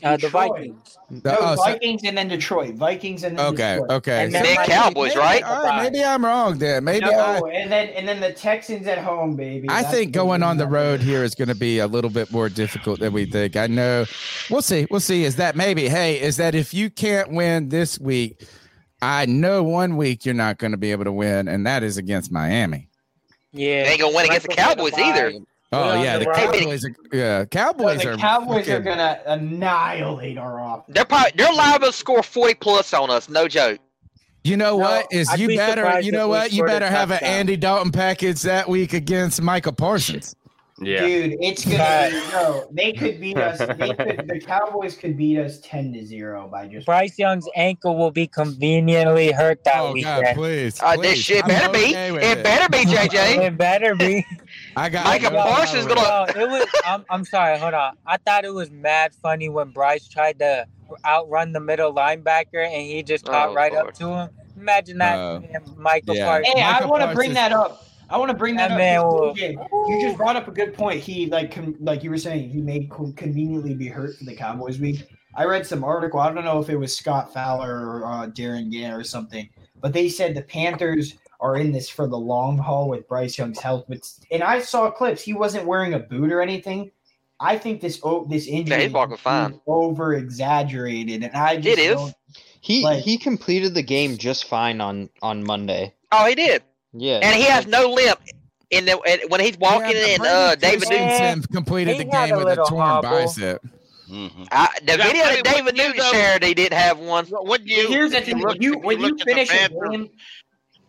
Uh, 0.03 0.11
the 0.13 0.23
Detroit. 0.23 0.51
Vikings. 0.51 0.99
No, 1.25 1.37
oh, 1.41 1.55
so- 1.57 1.63
Vikings 1.65 2.03
and 2.05 2.19
then 2.19 2.29
Detroit. 2.29 2.75
Vikings 2.75 3.25
and 3.25 3.39
then 3.39 3.47
Okay, 3.47 3.73
Detroit. 3.77 3.91
okay. 3.93 4.25
And 4.25 4.35
then 4.35 4.45
So 4.45 4.51
Vikings- 4.57 4.69
Cowboys, 4.77 5.09
maybe, 5.15 5.21
right? 5.21 5.43
all 5.43 5.63
right, 5.63 5.91
maybe 5.91 6.05
I'm 6.05 6.23
wrong 6.23 6.59
there. 6.59 6.81
Maybe 6.83 7.07
no, 7.07 7.13
I. 7.19 7.39
and 7.55 7.73
then 7.73 7.89
and 7.91 8.07
then 8.07 8.21
the 8.21 8.33
Texans 8.33 8.87
at 8.89 8.99
home, 8.99 9.37
baby. 9.37 9.69
I 9.71 9.81
That's 9.83 9.95
think 9.95 10.13
gonna 10.13 10.27
going 10.27 10.41
be 10.41 10.45
on 10.47 10.57
the 10.59 10.67
road 10.67 11.01
here 11.01 11.25
is 11.25 11.35
going 11.35 11.49
to 11.49 11.55
be 11.55 11.79
a 11.79 11.87
little 11.87 12.11
bit 12.11 12.31
more 12.31 12.51
difficult 12.51 13.01
than 13.01 13.15
we 13.15 13.25
think. 13.25 13.57
I 13.57 13.69
know. 13.69 14.05
We'll 14.51 14.61
see. 14.61 14.87
We'll 14.91 15.01
see. 15.01 15.25
Is 15.25 15.37
that 15.37 15.57
maybe? 15.57 15.89
Hey, 15.89 16.21
is 16.21 16.37
that 16.37 16.55
if 16.55 16.75
you 16.75 16.91
can't 16.91 17.33
win 17.33 17.71
this 17.71 17.99
week, 17.99 18.45
I 19.01 19.25
know 19.25 19.63
one 19.63 19.97
week 19.97 20.27
you're 20.27 20.35
not 20.35 20.59
going 20.59 20.73
to 20.73 20.79
be 20.79 20.93
able 20.93 21.05
to 21.05 21.13
win, 21.13 21.49
and 21.49 21.67
that 21.67 21.83
is 21.83 21.97
against 21.97 22.31
Miami. 22.31 22.89
Yeah. 23.57 23.85
They 23.85 23.91
ain't 23.91 24.01
gonna 24.01 24.15
win 24.15 24.27
against 24.27 24.49
the 24.49 24.55
Cowboys 24.55 24.93
either. 24.99 25.33
Oh 25.73 25.91
on 25.91 26.01
yeah, 26.05 26.19
the 26.19 26.25
the 26.25 26.31
road. 26.31 26.37
Cowboys. 26.37 26.85
Are, 26.85 26.95
yeah, 27.13 27.45
Cowboys 27.45 28.03
the 28.03 28.13
are. 28.13 28.17
Cowboys 28.17 28.69
are 28.69 28.81
gonna 28.81 29.21
annihilate 29.27 30.39
our 30.39 30.61
offense. 30.61 30.95
They're 30.95 31.05
probably 31.05 31.33
they're 31.37 31.53
liable 31.53 31.89
to 31.89 31.93
score 31.93 32.23
forty 32.23 32.55
plus 32.55 32.95
on 32.95 33.11
us. 33.11 33.29
No 33.29 33.49
joke. 33.49 33.81
You 34.45 34.57
know 34.57 34.77
No, 34.77 34.77
what? 34.77 35.07
Is 35.11 35.29
I'd 35.29 35.41
you 35.41 35.49
be 35.49 35.57
better. 35.57 36.01
You 36.01 36.13
know 36.13 36.29
what? 36.29 36.53
You 36.53 36.65
better 36.65 36.87
have 36.89 37.11
an 37.11 37.19
touchdown. 37.19 37.35
Andy 37.35 37.57
Dalton 37.57 37.91
package 37.91 38.43
that 38.43 38.69
week 38.69 38.93
against 38.93 39.43
Micah 39.43 39.73
Parsons. 39.73 40.37
Yeah. 40.79 41.07
Dude, 41.07 41.37
it's 41.41 41.65
gonna 41.65 42.09
be 42.11 42.17
no. 42.33 42.69
They 42.71 42.93
could 42.93 43.19
beat 43.19 43.39
us. 43.39 43.59
They 43.59 43.95
could. 43.95 44.29
The 44.29 44.41
Cowboys 44.45 44.95
could 44.95 45.17
beat 45.17 45.39
us 45.39 45.59
ten 45.63 45.93
to 45.95 46.05
zero 46.05 46.49
by 46.49 46.67
just. 46.69 46.85
Bryce 46.85 47.19
Young's 47.19 47.49
ankle 47.57 47.97
will 47.97 48.11
be 48.11 48.27
conveniently 48.27 49.33
hurt 49.33 49.65
that 49.65 49.81
Oh 49.81 49.93
weekend. 49.93 50.25
God, 50.25 50.35
please. 50.35 50.79
Uh, 50.83 50.97
this 50.97 51.19
shit 51.19 51.45
I'm 51.45 51.49
better 51.49 51.73
be. 51.73 51.79
okay 51.87 52.13
with 52.13 52.23
It 52.25 52.45
better 52.45 52.69
be, 52.69 52.85
JJ. 52.85 53.39
It 53.47 53.57
better 53.57 53.95
be. 53.95 54.27
I 54.77 54.91
got 54.91 55.05
Micah 55.07 55.31
no 55.31 55.43
Parsons 55.43 55.87
problem 55.87 56.05
gonna. 56.05 56.33
No, 56.35 56.41
it 56.43 56.49
was. 56.51 56.69
I'm, 56.85 57.05
I'm 57.09 57.25
sorry. 57.25 57.59
Hold 57.59 57.73
on. 57.75 57.97
I 58.07 58.19
thought 58.19 58.45
it 58.45 58.53
was 58.53 58.71
mad 58.71 59.15
funny 59.15 59.49
when 59.49 59.71
Bryce 59.71 60.07
tried 60.09 60.39
to 60.41 60.67
outrun 61.07 61.53
the 61.53 61.61
middle 61.61 61.95
linebacker 61.95 62.65
and 62.67 62.83
he 62.83 63.03
just 63.03 63.25
caught 63.25 63.49
Oh, 63.49 63.55
right 63.55 63.73
Lord. 63.73 63.89
up 63.89 63.95
to 63.95 64.09
him. 64.09 64.29
Imagine 64.57 64.99
that, 64.99 65.19
Uh, 65.19 65.41
Michael 65.77 66.17
yeah. 66.17 66.27
Parsons. 66.27 66.55
Hey, 66.55 66.63
I 66.63 66.85
want 66.85 67.03
to 67.09 67.15
bring 67.15 67.33
that 67.35 67.53
up. 67.53 67.86
I 68.09 68.19
want 68.19 68.31
to 68.31 68.37
bring 68.37 68.57
that, 68.57 68.69
That 68.69 68.79
man 68.79 68.99
up. 69.01 69.07
will- 69.07 69.37
You 69.37 69.99
just 70.01 70.17
brought 70.17 70.37
up 70.37 70.47
a 70.49 70.53
good 70.53 70.75
point. 70.75 71.01
He 71.01 71.27
like 71.27 71.51
con- 71.53 71.77
like 71.81 72.03
you 72.05 72.11
were 72.11 72.19
saying 72.19 72.51
he 72.51 72.61
may 72.61 72.87
co- 72.87 73.13
conveniently 73.17 73.75
be 73.75 73.89
hurt 73.89 74.17
for 74.17 74.25
the 74.25 74.35
Cowboys 74.35 74.79
week. 74.79 75.05
I 75.35 75.45
read 75.45 75.67
some 75.67 75.85
article. 75.85 76.21
I 76.21 76.33
don't 76.33 76.45
know 76.45 76.61
if 76.61 76.71
it 76.71 76.77
was 76.77 76.97
Scott 76.97 77.33
Fowler 77.33 77.87
or 77.87 78.07
uh, 78.07 78.27
Darin 78.27 78.71
Gantt 78.71 78.97
or 78.99 79.05
something, 79.05 79.49
but 79.81 79.93
they 79.93 80.09
said 80.09 80.35
the 80.35 80.43
Panthers 80.43 81.15
are 81.41 81.57
in 81.57 81.73
this 81.73 81.89
for 81.91 82.07
the 82.07 82.17
long 82.17 82.57
haul 82.57 82.89
with 82.89 83.07
Bryce 83.09 83.37
Young's 83.37 83.59
health. 83.61 83.85
But 83.89 84.09
and 84.31 84.43
I 84.43 84.61
saw 84.61 84.91
clips. 84.91 85.21
He 85.23 85.35
wasn't 85.35 85.67
wearing 85.67 85.95
a 85.95 85.99
boot 85.99 86.33
or 86.33 86.41
anything. 86.41 86.91
I 87.39 87.59
think 87.59 87.81
this 87.83 88.01
oh, 88.03 88.25
this 88.31 88.47
injury 88.47 88.85
he's 88.85 88.93
walking 88.93 89.61
over 89.67 90.15
exaggerated, 90.15 91.23
and 91.23 91.35
I 91.35 91.57
just 91.57 91.79
It 91.79 91.83
is. 91.83 92.15
He 92.61 92.83
Like- 92.83 93.03
he 93.05 93.19
completed 93.19 93.75
the 93.75 93.83
game 93.83 94.17
just 94.17 94.47
fine 94.47 94.81
on 94.81 95.11
on 95.23 95.45
Monday. 95.45 95.93
Oh, 96.13 96.25
he 96.27 96.35
did, 96.35 96.63
Yeah, 96.99 97.21
and 97.23 97.35
he 97.37 97.43
has 97.45 97.67
no 97.67 97.89
limp. 97.91 98.21
In 98.71 98.85
the 98.85 98.99
and 99.03 99.21
when 99.31 99.41
he's 99.41 99.57
walking 99.59 99.97
Yeah, 99.97 100.15
in, 100.17 100.21
uh, 100.23 100.55
David 100.57 100.89
Newton. 100.91 101.43
Completed 101.53 101.99
the 101.99 102.05
game 102.05 102.35
a 102.35 102.39
with 102.39 102.47
a 102.47 102.51
little 102.51 102.67
torn 102.67 102.81
hobble. 102.81 103.11
bicep. 103.11 103.63
Mhm. 104.11 104.49
I, 104.51 104.69
the 104.85 104.97
Yeah, 104.97 104.97
video 105.05 105.23
I 105.25 105.37
that 105.37 105.45
David 105.45 105.65
what 105.67 105.75
Newton 105.77 105.97
though- 105.99 106.11
shared, 106.13 106.43
he 106.45 106.55
did 106.55 106.73
have 106.73 106.99
one. 106.99 107.27
What 107.27 107.65
you? 107.67 107.89
Here's 107.89 108.11
the 108.13 108.21
thing: 108.23 108.41
when 108.41 108.61
you 108.61 108.75
if 108.75 108.83
when 108.85 108.99
you 109.01 109.07
look 109.07 109.19
the 109.19 109.25
finish 109.25 109.51
a 109.51 109.69
game, 109.69 110.09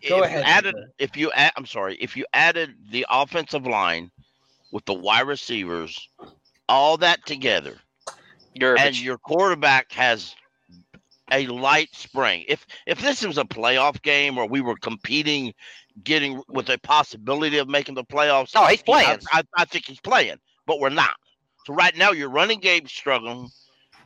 Go 0.08 0.24
ahead, 0.24 0.44
added, 0.46 0.76
if 1.00 1.18
you 1.18 1.32
add, 1.32 1.52
I'm 1.58 1.66
sorry, 1.66 1.98
if 2.00 2.16
you 2.16 2.26
added 2.34 2.76
the 2.92 3.06
offensive 3.10 3.66
line 3.66 4.12
with 4.72 4.86
the 4.86 4.94
wide 4.94 5.28
receivers, 5.28 6.08
all 6.70 6.98
that 6.98 7.26
together, 7.26 7.78
and 8.60 9.00
your 9.00 9.18
quarterback 9.18 9.92
has 9.92 10.36
a 11.32 11.48
light 11.48 11.90
spring. 11.94 12.46
If 12.48 12.66
if 12.86 13.00
this 13.02 13.26
was 13.26 13.38
a 13.38 13.44
playoff 13.44 14.02
game 14.02 14.38
or 14.38 14.48
we 14.48 14.62
were 14.62 14.78
competing, 14.78 15.54
getting 16.04 16.42
with 16.50 16.70
a 16.70 16.78
possibility 16.80 17.58
of 17.58 17.68
making 17.68 17.96
the 17.96 18.04
playoffs, 18.04 18.54
No, 18.56 18.66
he's 18.66 18.82
playing. 18.82 19.20
I, 19.32 19.40
I, 19.40 19.44
I 19.58 19.66
think 19.66 19.86
he's 19.86 20.00
playing, 20.00 20.38
but 20.66 20.80
we're 20.80 20.90
not. 20.90 21.16
So 21.66 21.74
right 21.74 21.96
now, 21.98 22.12
your 22.12 22.30
running 22.30 22.60
game's 22.60 22.92
struggling, 22.92 23.50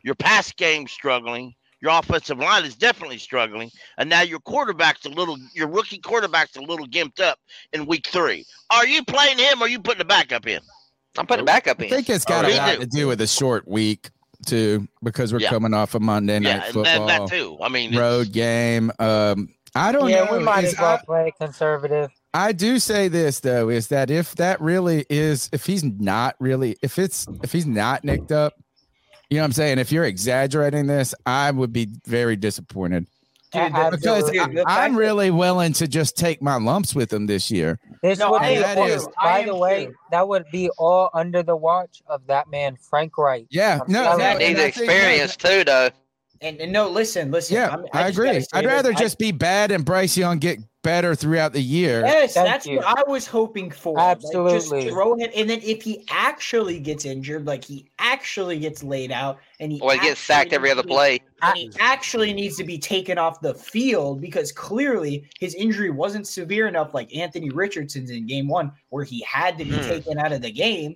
your 0.03 0.15
pass 0.15 0.51
game's 0.51 0.91
struggling, 0.91 1.53
your 1.81 1.97
offensive 1.97 2.37
line 2.37 2.63
is 2.65 2.75
definitely 2.75 3.17
struggling, 3.17 3.69
and 3.97 4.09
now 4.09 4.21
your 4.21 4.39
quarterback's 4.39 5.05
a 5.05 5.09
little, 5.09 5.37
your 5.53 5.67
rookie 5.67 5.99
quarterback's 5.99 6.55
a 6.55 6.61
little 6.61 6.87
gimped 6.87 7.19
up 7.19 7.39
in 7.73 7.85
week 7.85 8.07
three. 8.07 8.45
Are 8.71 8.85
you 8.87 9.03
playing 9.03 9.37
him? 9.37 9.61
or 9.61 9.65
Are 9.65 9.67
you 9.69 9.79
putting 9.79 9.99
the 9.99 10.05
backup 10.05 10.47
in? 10.47 10.59
I'm 11.17 11.27
putting 11.27 11.45
the 11.45 11.51
backup 11.51 11.79
in. 11.81 11.87
I 11.87 11.89
think 11.89 12.09
it's 12.09 12.25
got 12.25 12.45
Oh, 12.45 12.49
a 12.49 12.55
lot 12.55 12.73
too. 12.75 12.79
to 12.81 12.85
do 12.85 13.07
with 13.07 13.21
a 13.21 13.27
short 13.27 13.67
week 13.67 14.11
too, 14.45 14.87
because 15.03 15.33
we're 15.33 15.39
Yeah. 15.39 15.49
coming 15.49 15.73
off 15.73 15.93
a 15.93 15.99
Monday 15.99 16.39
night 16.39 16.55
Yeah, 16.55 16.71
football 16.71 17.07
that, 17.07 17.29
that 17.29 17.29
too. 17.29 17.57
I 17.61 17.69
mean, 17.69 17.95
road 17.95 18.31
game. 18.31 18.91
Um, 18.99 19.53
I 19.75 19.91
don't 19.91 20.09
yeah, 20.09 20.25
know. 20.25 20.37
we 20.37 20.43
might 20.43 20.63
Is- 20.65 20.73
as 20.73 20.79
well 20.79 20.93
I, 21.01 21.05
play 21.05 21.33
conservative. 21.39 22.09
I 22.33 22.51
do 22.53 22.79
say 22.79 23.07
this 23.09 23.39
though, 23.41 23.69
is 23.69 23.87
that 23.87 24.09
if 24.09 24.35
that 24.35 24.59
really 24.61 25.05
is, 25.09 25.49
if 25.51 25.65
he's 25.65 25.83
not 25.83 26.35
really, 26.39 26.77
if 26.81 26.97
it's, 26.97 27.27
if 27.43 27.51
he's 27.51 27.65
not 27.65 28.03
nicked 28.03 28.31
up, 28.31 28.53
you 29.29 29.37
know 29.37 29.43
what 29.43 29.47
I'm 29.47 29.51
saying? 29.53 29.79
If 29.79 29.91
you're 29.91 30.05
exaggerating 30.05 30.87
this, 30.87 31.13
I 31.25 31.51
would 31.51 31.71
be 31.73 31.87
very 32.05 32.35
disappointed 32.35 33.07
Dude, 33.53 33.73
because 33.91 34.31
dude, 34.31 34.59
I, 34.65 34.85
I'm 34.85 34.95
really 34.95 35.29
willing 35.29 35.73
to 35.73 35.85
just 35.87 36.15
take 36.17 36.41
my 36.41 36.55
lumps 36.55 36.95
with 36.95 37.11
him 37.11 37.27
this 37.27 37.51
year. 37.51 37.79
This 38.01 38.17
No, 38.19 38.31
would 38.31 38.41
I 38.41 38.55
be 38.55 38.63
am 38.63 38.77
all- 38.77 38.87
too. 38.87 39.07
By 39.21 39.43
the 39.43 39.55
way, 39.55 39.87
too. 39.87 39.95
that 40.11 40.25
would 40.25 40.45
be 40.53 40.69
all 40.77 41.09
under 41.13 41.43
the 41.43 41.57
watch 41.57 42.01
of 42.07 42.25
that 42.27 42.49
man, 42.49 42.77
Frank 42.77 43.17
Reich. 43.17 43.47
Yeah, 43.49 43.79
I'm 43.85 43.91
no, 43.91 44.03
telling 44.03 44.19
that- 44.19 44.41
He 44.41 44.47
needs 44.47 44.59
and 44.59 44.61
I 44.61 44.67
experience 44.67 45.35
too, 45.35 45.63
though. 45.65 45.89
And, 46.43 46.59
and 46.59 46.71
no, 46.73 46.89
listen, 46.89 47.29
listen. 47.31 47.55
Yeah, 47.55 47.69
I'm- 47.69 47.85
I 47.93 48.03
just 48.07 48.17
agree. 48.17 48.29
I'd 48.29 48.35
this. 48.35 48.47
rather 48.65 48.91
I- 48.91 48.95
just 48.95 49.19
be 49.19 49.31
bad 49.31 49.71
and 49.71 49.85
Bryce 49.85 50.17
Young 50.17 50.39
get 50.39 50.57
better 50.83 51.13
throughout 51.13 51.53
the 51.53 51.61
year. 51.61 52.01
Yes, 52.03 52.33
Thank 52.33 52.47
that's 52.47 52.65
you. 52.65 52.77
what 52.77 52.97
I 52.97 53.03
was 53.07 53.27
hoping 53.27 53.69
for. 53.69 53.93
Like, 53.97 54.17
Absolutely. 54.17 54.81
just 54.81 54.91
throw 54.91 55.13
him, 55.13 55.29
and 55.35 55.47
then 55.47 55.59
if 55.61 55.83
he 55.83 56.03
actually 56.09 56.79
gets 56.79 57.05
injured, 57.05 57.45
like 57.45 57.63
he 57.63 57.85
actually 57.99 58.57
gets 58.57 58.83
laid 58.83 59.11
out, 59.11 59.37
and 59.59 59.71
he 59.71 59.79
Or 59.81 59.93
he 59.93 59.99
gets 59.99 60.19
sacked 60.19 60.53
every 60.53 60.71
other 60.71 60.81
play. 60.81 61.19
and 61.43 61.55
he 61.55 61.71
actually 61.79 62.33
needs 62.33 62.57
to 62.57 62.63
be 62.63 62.79
taken 62.79 63.19
off 63.19 63.39
the 63.41 63.53
field 63.53 64.19
because 64.21 64.51
clearly 64.51 65.23
his 65.39 65.53
injury 65.53 65.91
wasn't 65.91 66.25
severe 66.25 66.67
enough, 66.67 66.95
like 66.95 67.15
Anthony 67.15 67.51
Richardson's 67.51 68.09
in 68.09 68.25
Game 68.25 68.47
One, 68.47 68.71
where 68.89 69.03
he 69.03 69.21
had 69.21 69.59
to 69.59 69.65
be 69.65 69.75
Hmm. 69.75 69.81
taken 69.87 70.17
out 70.17 70.31
of 70.31 70.41
the 70.41 70.51
game. 70.51 70.95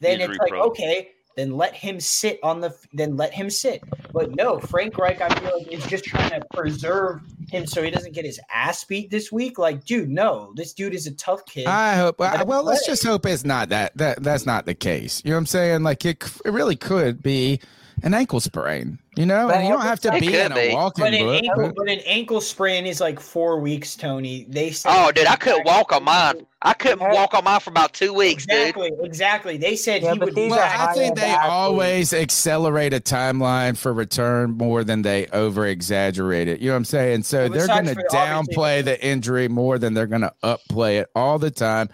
Then 0.00 0.20
Injury 0.20 0.30
it's 0.34 0.38
like 0.40 0.50
prone. 0.50 0.62
okay, 0.70 1.10
then 1.36 1.56
let 1.56 1.74
him 1.74 2.00
sit 2.00 2.38
on 2.42 2.60
the 2.60 2.74
then 2.92 3.16
let 3.16 3.32
him 3.32 3.50
sit. 3.50 3.82
But 4.12 4.34
no, 4.34 4.58
Frank 4.58 4.98
Reich, 4.98 5.20
I 5.20 5.28
feel 5.40 5.58
like 5.58 5.72
is 5.72 5.86
just 5.86 6.04
trying 6.04 6.30
to 6.30 6.44
preserve 6.52 7.20
him 7.48 7.66
so 7.66 7.82
he 7.82 7.90
doesn't 7.90 8.14
get 8.14 8.24
his 8.24 8.40
ass 8.52 8.84
beat 8.84 9.10
this 9.10 9.30
week. 9.30 9.58
Like, 9.58 9.84
dude, 9.84 10.08
no, 10.08 10.52
this 10.56 10.72
dude 10.72 10.94
is 10.94 11.06
a 11.06 11.12
tough 11.12 11.44
kid. 11.46 11.66
I 11.66 11.94
hope. 11.94 12.20
Him 12.20 12.46
Well, 12.46 12.62
let's 12.62 12.86
just 12.86 13.04
hope 13.04 13.26
it's 13.26 13.44
not 13.44 13.68
that. 13.70 13.96
That 13.96 14.22
that's 14.22 14.46
not 14.46 14.66
the 14.66 14.74
case. 14.74 15.22
You 15.24 15.30
know 15.30 15.36
what 15.36 15.40
I'm 15.40 15.46
saying? 15.46 15.82
Like 15.82 16.04
it, 16.04 16.22
it 16.44 16.50
really 16.50 16.76
could 16.76 17.22
be 17.22 17.60
an 18.02 18.14
ankle 18.14 18.40
sprain. 18.40 18.98
You 19.20 19.26
know, 19.26 19.48
But 19.48 19.56
and 19.56 19.66
you 19.66 19.72
don't 19.74 19.82
have 19.82 20.00
to 20.00 20.12
be 20.12 20.28
could 20.28 20.34
in 20.46 20.52
a 20.52 20.54
be. 20.54 20.72
walking 20.74 21.04
But 21.04 21.12
an, 21.12 21.26
book. 21.26 21.44
ankle, 21.44 21.62
but- 21.66 21.74
but 21.76 21.88
an 21.90 21.98
ankle 22.06 22.40
sprain 22.40 22.86
is 22.86 23.02
like 23.02 23.20
four 23.20 23.60
weeks, 23.60 23.94
Tony. 23.94 24.46
They 24.48 24.70
said 24.70 24.90
Oh, 24.94 25.12
dude, 25.12 25.26
I 25.26 25.36
couldn't 25.36 25.66
walk 25.66 25.92
on 25.92 26.04
mine. 26.04 26.46
I 26.62 26.72
couldn't 26.72 27.00
walk 27.00 27.34
on 27.34 27.44
mine 27.44 27.60
for 27.60 27.68
about 27.68 27.92
two 27.92 28.14
weeks, 28.14 28.46
dude. 28.46 28.56
Exactly, 28.56 28.90
exactly. 29.02 29.56
They 29.58 29.76
said 29.76 30.00
Yeah, 30.02 30.14
he 30.14 30.18
would. 30.20 30.34
these 30.34 30.50
Well, 30.50 30.60
I 30.60 30.94
think 30.94 31.16
they 31.16 31.22
athletes. 31.26 31.50
always 31.50 32.12
accelerate 32.14 32.94
a 32.94 33.00
timeline 33.00 33.76
for 33.76 33.92
return 33.92 34.52
more 34.56 34.84
than 34.84 35.02
they 35.02 35.26
over 35.34 35.66
exaggerate 35.66 36.48
it. 36.48 36.60
You 36.60 36.68
know 36.68 36.72
what 36.72 36.78
I'm 36.78 36.84
saying? 36.86 37.22
So 37.24 37.40
Well, 37.40 37.50
they're 37.50 37.66
going 37.66 37.86
to 37.94 37.94
downplay 38.10 38.82
the 38.82 38.98
injury 39.04 39.48
more 39.48 39.78
than 39.78 39.92
they're 39.92 40.06
going 40.06 40.22
to 40.22 40.32
upplay 40.42 40.98
it 41.00 41.08
all 41.14 41.38
the 41.38 41.50
time. 41.50 41.90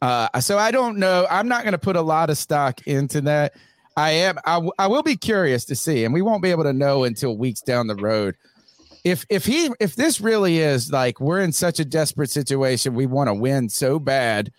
Uh, 0.00 0.40
so 0.40 0.56
I 0.58 0.70
don't 0.70 0.96
know. 0.96 1.26
I'm 1.30 1.48
not 1.48 1.64
going 1.64 1.72
to 1.72 1.78
put 1.78 1.96
a 1.96 2.02
lot 2.02 2.30
of 2.30 2.38
stock 2.38 2.80
into 2.86 3.20
that. 3.22 3.52
I 3.96 4.10
am. 4.10 4.38
I, 4.44 4.54
w- 4.54 4.72
I 4.78 4.86
will 4.86 5.02
be 5.02 5.16
curious 5.16 5.64
to 5.66 5.74
see, 5.74 6.04
and 6.04 6.14
we 6.14 6.22
won't 6.22 6.42
be 6.42 6.50
able 6.50 6.64
to 6.64 6.72
know 6.72 7.04
until 7.04 7.36
weeks 7.36 7.60
down 7.60 7.86
the 7.86 7.96
road. 7.96 8.36
If 9.04 9.26
if 9.28 9.44
he 9.44 9.70
if 9.80 9.96
this 9.96 10.20
really 10.20 10.58
is 10.58 10.92
like 10.92 11.20
we're 11.20 11.40
in 11.40 11.52
such 11.52 11.80
a 11.80 11.84
desperate 11.84 12.30
situation, 12.30 12.94
we 12.94 13.06
want 13.06 13.28
to 13.28 13.34
win 13.34 13.68
so 13.68 13.98
bad 13.98 14.52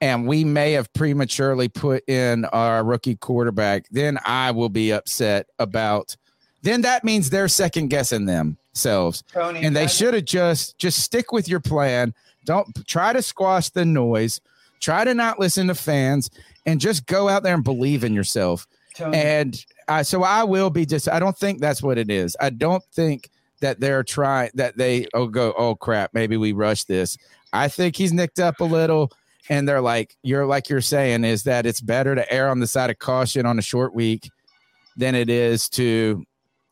and 0.00 0.26
we 0.26 0.44
may 0.44 0.72
have 0.72 0.92
prematurely 0.92 1.68
put 1.68 2.08
in 2.08 2.44
our 2.46 2.84
rookie 2.84 3.16
quarterback, 3.16 3.86
then 3.90 4.18
I 4.24 4.50
will 4.50 4.68
be 4.68 4.92
upset 4.92 5.46
about. 5.58 6.16
Then 6.62 6.82
that 6.82 7.04
means 7.04 7.30
they're 7.30 7.48
second 7.48 7.88
guessing 7.88 8.26
themselves, 8.26 9.22
Tony, 9.32 9.62
and 9.62 9.74
they 9.74 9.86
should 9.86 10.14
have 10.14 10.24
just 10.24 10.76
just 10.78 11.00
stick 11.00 11.32
with 11.32 11.48
your 11.48 11.60
plan. 11.60 12.14
Don't 12.44 12.86
try 12.86 13.12
to 13.12 13.22
squash 13.22 13.70
the 13.70 13.84
noise. 13.84 14.40
Try 14.80 15.04
to 15.04 15.14
not 15.14 15.40
listen 15.40 15.66
to 15.68 15.74
fans, 15.74 16.30
and 16.68 16.80
just 16.80 17.06
go 17.06 17.28
out 17.28 17.42
there 17.42 17.54
and 17.54 17.64
believe 17.64 18.04
in 18.04 18.12
yourself. 18.12 18.66
And 19.12 19.64
uh, 19.86 20.02
so 20.02 20.22
I 20.22 20.44
will 20.44 20.70
be 20.70 20.84
just. 20.84 21.08
I 21.08 21.18
don't 21.18 21.36
think 21.36 21.60
that's 21.60 21.82
what 21.82 21.98
it 21.98 22.10
is. 22.10 22.36
I 22.40 22.50
don't 22.50 22.84
think 22.92 23.30
that 23.60 23.80
they're 23.80 24.02
trying 24.02 24.50
that 24.54 24.76
they 24.76 25.06
oh 25.14 25.26
go 25.26 25.52
oh 25.56 25.74
crap 25.74 26.14
maybe 26.14 26.36
we 26.36 26.52
rush 26.52 26.84
this. 26.84 27.16
I 27.52 27.68
think 27.68 27.96
he's 27.96 28.12
nicked 28.12 28.38
up 28.38 28.60
a 28.60 28.64
little 28.64 29.10
and 29.48 29.68
they're 29.68 29.80
like 29.80 30.16
you're 30.22 30.46
like 30.46 30.68
you're 30.68 30.80
saying 30.80 31.24
is 31.24 31.44
that 31.44 31.66
it's 31.66 31.80
better 31.80 32.14
to 32.14 32.32
err 32.32 32.48
on 32.48 32.60
the 32.60 32.66
side 32.66 32.90
of 32.90 32.98
caution 32.98 33.46
on 33.46 33.58
a 33.58 33.62
short 33.62 33.94
week 33.94 34.30
than 34.96 35.14
it 35.14 35.30
is 35.30 35.68
to 35.70 36.24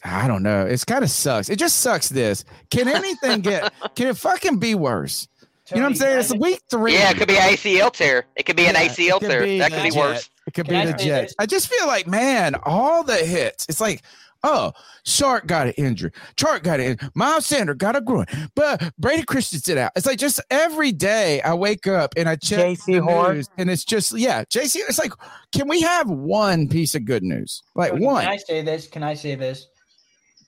I 0.05 0.29
don't 0.29 0.45
know. 0.45 0.65
It's 0.65 0.85
kind 0.85 1.03
of 1.03 1.11
sucks. 1.11 1.49
It 1.49 1.59
just 1.59 1.79
sucks 1.79 2.09
this. 2.09 2.45
Can 2.71 2.87
anything 2.87 3.41
get 3.41 3.73
can 3.97 4.09
it 4.09 4.17
fucking 4.17 4.59
be 4.59 4.75
worse? 4.75 5.27
You 5.71 5.77
know 5.79 5.83
what 5.83 5.89
I'm 5.89 5.95
saying? 5.97 6.19
It's 6.21 6.35
week 6.35 6.61
three. 6.71 6.95
Yeah, 6.95 7.11
it 7.11 7.17
could 7.17 7.29
be 7.29 7.37
an 7.37 7.43
ACL 7.55 7.93
tear. 7.93 8.27
It 8.37 8.45
could 8.45 8.57
be 8.57 8.67
an 8.67 8.75
ACL 8.75 9.19
tear. 9.21 9.59
That 9.59 9.73
could 9.73 9.83
be 9.83 9.91
the 9.91 9.99
worse. 9.99 10.31
It 10.47 10.55
could 10.55 10.67
Can 10.67 10.75
be 10.75 10.81
I 10.81 10.93
the 10.93 10.93
Jets. 10.93 11.35
I 11.39 11.47
just 11.47 11.69
feel 11.69 11.87
like, 11.89 12.07
man, 12.07 12.55
all 12.63 13.03
the 13.03 13.17
hits. 13.17 13.67
It's 13.69 13.81
like, 13.81 14.03
oh, 14.45 14.73
Chark 15.05 15.47
got 15.47 15.67
an 15.67 15.73
injury. 15.77 16.13
Chark 16.37 16.63
got 16.63 16.79
an 16.79 16.87
injury. 16.87 17.09
Miles 17.15 17.47
Sanders 17.47 17.77
got 17.77 17.97
a 17.97 18.01
groin. 18.01 18.27
But 18.55 18.93
Brady 18.97 19.25
Christensen 19.25 19.79
out. 19.79 19.91
It's 19.97 20.07
like 20.07 20.19
just 20.19 20.41
every 20.51 20.93
day 20.93 21.41
I 21.43 21.55
wake 21.55 21.89
up 21.89 22.15
and 22.17 22.29
I 22.29 22.37
check 22.37 22.61
Jaycee 22.61 22.87
the 22.87 22.99
Horn? 23.03 23.37
news 23.37 23.49
and 23.59 23.69
it's 23.69 23.85
just, 23.85 24.17
yeah, 24.17 24.45
Jaycee. 24.45 24.83
It's 24.89 25.01
like, 25.01 25.13
can 25.53 25.67
we 25.69 25.81
have 25.81 26.09
one 26.09 26.69
piece 26.69 26.95
of 26.95 27.05
good 27.05 27.25
news? 27.25 27.65
Like 27.75 27.91
Cody, 27.91 28.05
one. 28.05 28.23
Can 28.23 28.33
I 28.33 28.37
say 28.37 28.63
this? 28.63 28.87
Can 28.87 29.03
I 29.03 29.15
say 29.15 29.35
this? 29.35 29.67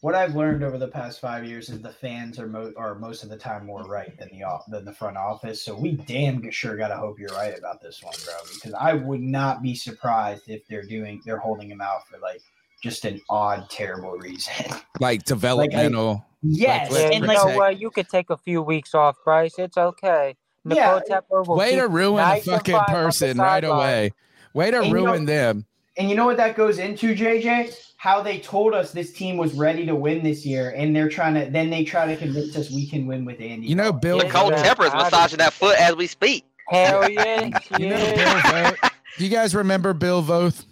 What 0.00 0.14
I've 0.14 0.36
learned 0.36 0.62
over 0.62 0.78
the 0.78 0.86
past 0.88 1.20
five 1.20 1.44
years 1.44 1.68
is 1.70 1.80
the 1.82 1.90
fans 1.92 2.38
are 2.38 2.46
mo- 2.46 2.72
are 2.76 2.94
most 2.94 3.24
of 3.24 3.30
the 3.30 3.36
time 3.36 3.66
more 3.66 3.82
right 3.82 4.16
than 4.16 4.28
the 4.30 4.44
off- 4.44 4.64
than 4.68 4.84
the 4.84 4.92
front 4.92 5.16
office. 5.16 5.60
So 5.64 5.74
we 5.76 5.92
damn 5.92 6.48
sure 6.52 6.76
gotta 6.76 6.96
hope 6.96 7.18
you're 7.18 7.34
right 7.34 7.58
about 7.58 7.80
this 7.82 8.00
one, 8.02 8.14
bro. 8.24 8.34
Because 8.54 8.74
I 8.74 8.92
would 8.92 9.20
not 9.20 9.60
be 9.60 9.74
surprised 9.74 10.48
if 10.48 10.66
they're 10.68 10.84
doing 10.86 11.20
they're 11.26 11.38
holding 11.38 11.68
him 11.70 11.80
out 11.80 12.06
for 12.06 12.18
like 12.18 12.40
just 12.80 13.04
an 13.06 13.20
odd, 13.28 13.68
terrible 13.70 14.12
reason. 14.12 14.66
like 15.00 15.24
developmental. 15.24 16.24
Yes, 16.44 16.92
like, 16.92 17.00
let's 17.02 17.16
and 17.16 17.26
you 17.26 17.32
know 17.32 17.56
what? 17.56 17.80
You 17.80 17.90
could 17.90 18.08
take 18.08 18.30
a 18.30 18.36
few 18.36 18.62
weeks 18.62 18.94
off, 18.94 19.16
Bryce. 19.24 19.58
It's 19.58 19.76
okay. 19.76 20.36
Nicole 20.64 21.00
Yeah. 21.08 21.20
Tepper 21.20 21.44
will 21.44 21.56
Way 21.56 21.74
to 21.74 21.88
ruin 21.88 22.22
nice 22.22 22.46
a 22.46 22.52
fucking 22.52 22.74
fine 22.76 22.80
on 22.84 22.86
the 22.86 22.92
person 23.06 23.38
right 23.38 23.62
sideline. 23.64 23.76
away. 23.78 24.12
Way 24.54 24.70
to 24.70 24.76
And 24.78 24.86
you 24.86 24.94
know- 24.94 25.04
ruin 25.06 25.24
them. 25.24 25.66
And 25.98 26.08
you 26.08 26.14
know 26.14 26.24
what 26.24 26.36
that 26.36 26.56
goes 26.56 26.78
into, 26.78 27.14
JJ? 27.14 27.76
How 27.96 28.22
they 28.22 28.38
told 28.38 28.72
us 28.72 28.92
this 28.92 29.12
team 29.12 29.36
was 29.36 29.52
ready 29.54 29.84
to 29.84 29.96
win 29.96 30.22
this 30.22 30.46
year, 30.46 30.70
and 30.70 30.94
they're 30.94 31.08
trying 31.08 31.34
to 31.34 31.50
then 31.50 31.68
they 31.68 31.82
try 31.82 32.06
to 32.06 32.16
convince 32.16 32.56
us 32.56 32.70
we 32.70 32.86
can 32.86 33.08
win 33.08 33.24
with 33.24 33.40
Andy. 33.40 33.66
You 33.66 33.74
know, 33.74 33.92
Bill. 33.92 34.18
Nicole 34.18 34.52
Tepper 34.52 34.86
is 34.86 34.92
massaging 34.92 35.38
that 35.38 35.52
foot 35.52 35.76
as 35.80 35.96
we 35.96 36.06
speak. 36.06 36.44
Hell 36.68 37.10
yeah, 37.10 37.58
You 37.76 37.88
know, 37.88 38.14
Bill 38.14 38.90
Do 39.18 39.24
you 39.24 39.30
guys 39.30 39.54
remember 39.56 39.92
Bill 39.92 40.22
Voth? 40.22 40.64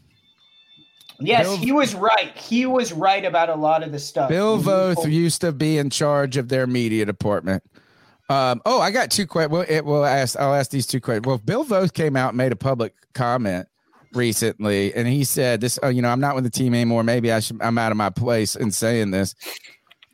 Yes, 1.19 1.47
Bill- 1.47 1.57
he 1.57 1.73
was 1.73 1.97
right. 1.97 2.37
He 2.37 2.65
was 2.65 2.93
right 2.93 3.25
about 3.25 3.49
a 3.49 3.57
lot 3.57 3.83
of 3.83 3.91
the 3.91 3.99
stuff. 3.99 4.29
Bill 4.29 4.59
Voth 4.59 5.11
used 5.11 5.41
to 5.41 5.51
be 5.51 5.79
in 5.79 5.91
charge 5.91 6.37
of 6.37 6.49
their 6.49 6.69
media 6.69 7.05
department. 7.05 7.65
Um, 8.29 8.63
oh, 8.65 8.81
I 8.81 8.93
got 8.93 9.11
two 9.11 9.27
questions. 9.27 9.53
Well, 9.53 9.65
it 9.69 9.85
will 9.85 10.05
ask. 10.05 10.39
I'll 10.39 10.55
ask 10.55 10.71
these 10.71 10.87
two 10.87 11.01
questions. 11.01 11.27
Well, 11.27 11.39
Bill 11.39 11.65
Voth 11.65 11.93
came 11.93 12.15
out 12.15 12.31
and 12.31 12.39
made 12.39 12.53
a 12.53 12.57
public 12.57 12.95
comment 13.15 13.67
recently, 14.17 14.95
and 14.95 15.07
he 15.07 15.25
said, 15.25 15.61
"This, 15.61 15.79
oh, 15.83 15.89
you 15.89 16.03
know, 16.03 16.09
I'm 16.09 16.21
not 16.21 16.35
with 16.35 16.45
the 16.45 16.51
team 16.51 16.75
anymore. 16.75 17.05
Maybe 17.05 17.33
I 17.33 17.41
should. 17.41 17.61
I'm 17.61 17.79
out 17.79 17.93
of 17.93 17.99
my 17.99 18.11
place 18.11 18.57
in 18.57 18.71
saying 18.71 19.11
this." 19.11 19.35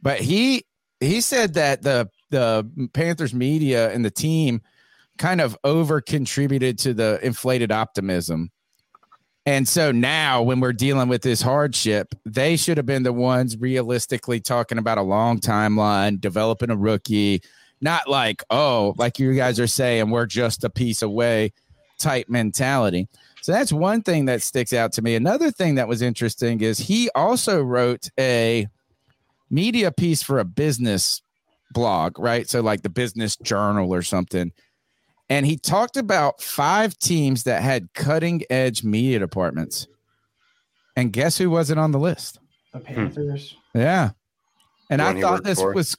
But 0.03 0.21
he 0.21 0.65
he 1.01 1.21
said 1.21 1.55
that 1.55 1.83
the 1.83 2.11
the 2.31 2.89
Panthers 2.93 3.35
media 3.35 3.91
and 3.93 4.05
the 4.05 4.11
team 4.11 4.63
kind 5.19 5.41
of 5.41 5.57
over 5.65 6.01
contributed 6.01 6.79
to 6.79 6.95
the 6.95 7.21
inflated 7.23 7.71
optimism. 7.71 8.51
And 9.45 9.69
so 9.69 9.91
now, 9.91 10.43
when 10.43 10.61
we're 10.61 10.73
dealing 10.73 11.09
with 11.09 11.23
this 11.23 11.43
hardship, 11.43 12.15
they 12.25 12.57
should 12.57 12.77
have 12.77 12.87
been 12.87 13.03
the 13.03 13.13
ones 13.13 13.57
realistically 13.57 14.41
talking 14.41 14.79
about 14.79 14.99
a 14.99 15.03
long 15.03 15.41
timeline, 15.41 16.21
developing 16.21 16.71
a 16.71 16.77
rookie, 16.77 17.43
not 17.81 18.09
like, 18.09 18.45
oh, 18.51 18.95
like 18.97 19.19
you 19.19 19.35
guys 19.35 19.59
are 19.59 19.67
saying, 19.67 20.11
we're 20.11 20.27
just 20.27 20.63
a 20.63 20.71
piece 20.71 21.03
away 21.03 21.53
type 21.99 22.29
mentality. 22.29 23.09
So 23.43 23.53
that's 23.53 23.73
one 23.73 24.03
thing 24.03 24.27
that 24.27 24.43
sticks 24.43 24.73
out 24.73 24.93
to 24.95 25.03
me. 25.03 25.15
Another 25.15 25.51
thing 25.51 25.75
that 25.75 25.89
was 25.89 26.01
interesting 26.01 26.61
is 26.61 26.79
he 26.79 27.11
also 27.15 27.61
wrote 27.61 28.09
a 28.19 28.69
media 29.51 29.91
piece 29.93 30.23
for 30.23 30.39
a 30.39 30.45
business 30.45 31.23
blog, 31.73 32.19
right? 32.19 32.49
So, 32.49 32.61
like 32.61 32.83
the 32.83 32.89
business 32.89 33.37
journal 33.43 33.93
or 33.93 34.03
something. 34.03 34.53
And 35.29 35.47
he 35.47 35.57
talked 35.57 35.97
about 35.97 36.43
five 36.43 36.99
teams 36.99 37.45
that 37.45 37.63
had 37.63 37.93
cutting 37.95 38.43
edge 38.51 38.85
media 38.85 39.19
departments. 39.19 39.87
And 40.95 41.13
guess 41.13 41.39
who 41.39 41.49
wasn't 41.49 41.81
on 41.81 41.91
the 41.91 41.99
list? 41.99 42.39
the 42.73 42.81
Panthers. 42.81 43.57
Yeah. 43.75 44.11
And 44.91 45.01
I 45.01 45.21
thought 45.21 45.45
this 45.45 45.61
for. 45.61 45.73
was, 45.73 45.97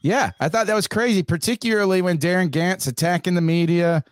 yeah, 0.00 0.32
I 0.40 0.48
thought 0.48 0.66
that 0.66 0.74
was 0.74 0.88
crazy, 0.88 1.22
particularly 1.22 2.02
when 2.02 2.18
Darin 2.18 2.50
Gantt's 2.50 2.86
attacking 2.86 3.34
the 3.34 3.40
media. 3.40 4.04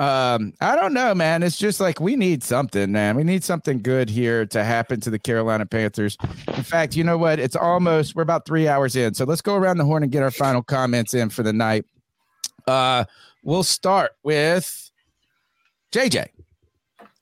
Um, 0.00 0.54
I 0.62 0.76
don't 0.76 0.94
know, 0.94 1.14
man. 1.14 1.42
It's 1.42 1.58
just 1.58 1.78
like 1.78 2.00
we 2.00 2.16
need 2.16 2.42
something, 2.42 2.90
man. 2.90 3.16
We 3.16 3.22
need 3.22 3.44
something 3.44 3.82
good 3.82 4.08
here 4.08 4.46
to 4.46 4.64
happen 4.64 4.98
to 5.00 5.10
the 5.10 5.18
Carolina 5.18 5.66
Panthers. 5.66 6.16
In 6.48 6.62
fact, 6.62 6.96
you 6.96 7.04
know 7.04 7.18
what? 7.18 7.38
It's 7.38 7.54
almost 7.54 8.16
we're 8.16 8.22
about 8.22 8.46
three 8.46 8.66
hours 8.66 8.96
in, 8.96 9.12
so 9.12 9.26
let's 9.26 9.42
go 9.42 9.56
around 9.56 9.76
the 9.76 9.84
horn 9.84 10.02
and 10.02 10.10
get 10.10 10.22
our 10.22 10.30
final 10.30 10.62
comments 10.62 11.12
in 11.12 11.28
for 11.28 11.42
the 11.42 11.52
night. 11.52 11.84
Uh, 12.66 13.04
we'll 13.44 13.62
start 13.62 14.12
with 14.22 14.90
JJ. 15.92 16.28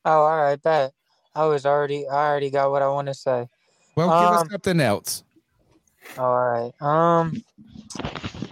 Oh, 0.05 0.23
all 0.23 0.37
right, 0.41 0.63
bet. 0.63 0.93
I 1.35 1.47
was 1.47 1.67
already, 1.67 2.07
I 2.07 2.29
already 2.29 2.51
got 2.51 2.71
what 2.71 2.83
I 2.83 2.89
want 2.89 3.09
to 3.09 3.15
say. 3.15 3.49
Well, 3.97 4.07
give 4.09 4.37
us 4.37 4.43
Um, 4.43 4.49
something 4.51 4.81
else. 4.81 5.25
All 6.17 6.33
right. 6.49 6.73
Um, 6.81 7.43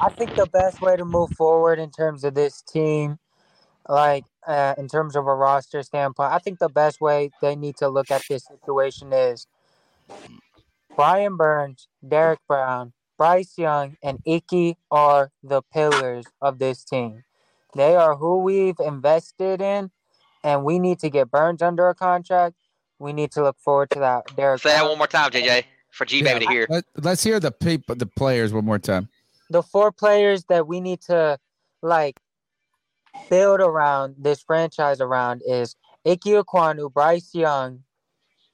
I 0.01 0.09
think 0.11 0.35
the 0.35 0.47
best 0.53 0.81
way 0.81 0.97
to 0.97 1.05
move 1.05 1.31
forward 1.37 1.79
in 1.79 1.93
terms 1.93 2.25
of 2.25 2.35
this 2.35 2.61
team, 2.63 3.19
like 3.89 4.25
uh, 4.47 4.75
in 4.79 4.89
terms 4.89 5.17
of 5.17 5.27
a 5.27 5.35
roster 5.35 5.83
standpoint, 5.83 6.33
I 6.33 6.39
think 6.39 6.59
the 6.59 6.69
best 6.69 7.01
way 7.01 7.31
they 7.41 7.57
need 7.57 7.77
to 7.77 7.89
look 7.89 8.11
at 8.11 8.23
this 8.29 8.47
situation 8.47 9.13
is 9.13 9.47
Brian 10.95 11.37
Burns, 11.37 11.89
Derrick 12.07 12.41
Brown, 12.49 12.93
Bryce 13.19 13.59
Young, 13.59 13.97
and 14.03 14.19
Icky 14.25 14.77
are 14.91 15.31
the 15.43 15.63
pillars 15.63 16.27
of 16.41 16.59
this 16.59 16.85
team. 16.85 17.25
They 17.75 17.95
are 17.95 18.17
who 18.17 18.39
we've 18.39 18.79
invested 18.79 19.61
in, 19.61 19.91
and 20.43 20.65
we 20.65 20.79
need 20.79 20.99
to 21.01 21.11
get 21.11 21.31
Burns 21.31 21.63
under 21.63 21.89
a 21.89 21.95
contract. 21.95 22.57
We 22.99 23.13
need 23.13 23.31
to 23.33 23.43
look 23.43 23.59
forward 23.59 23.91
to 23.91 23.99
that. 24.01 24.35
Derrick 24.37 24.63
Say 24.63 24.71
that 24.71 24.85
one 24.85 24.97
more 24.97 25.07
time, 25.07 25.31
JJ, 25.31 25.65
for 25.91 26.07
G 26.07 26.23
Baby 26.23 26.47
to 26.47 26.51
hear. 26.51 26.67
Let, 26.71 26.85
us 27.07 27.23
hear 27.23 27.39
the 27.39 27.53
people, 27.53 27.95
the 27.95 28.07
players, 28.07 28.53
one 28.53 28.65
more 28.65 28.79
time. 28.79 29.09
the 29.51 29.63
four 29.63 29.93
players 29.93 30.45
that 30.45 30.67
we 30.67 30.81
need 30.81 31.03
to 31.03 31.39
like 31.83 32.19
build 33.31 33.61
around 33.61 34.17
this 34.19 34.43
franchise 34.43 35.01
around 35.01 35.43
is 35.47 35.77
Ike 36.07 36.21
Ekwonu, 36.21 36.93
Bryce 36.93 37.35
Young, 37.35 37.81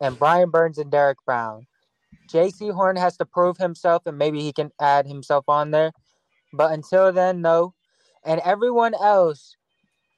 and 0.00 0.18
Brian 0.18 0.50
Burns 0.50 0.78
and 0.78 0.90
Derrick 0.90 1.18
Brown. 1.24 1.66
Jaycee 2.32 2.72
Horn 2.72 2.96
has 2.96 3.16
to 3.18 3.26
prove 3.26 3.58
himself 3.58 4.02
and 4.06 4.16
maybe 4.16 4.40
he 4.40 4.52
can 4.52 4.70
add 4.80 5.06
himself 5.06 5.44
on 5.48 5.70
there. 5.70 5.92
But 6.52 6.72
until 6.72 7.12
then, 7.12 7.42
no. 7.42 7.74
And 8.24 8.40
everyone 8.44 8.94
else, 8.94 9.56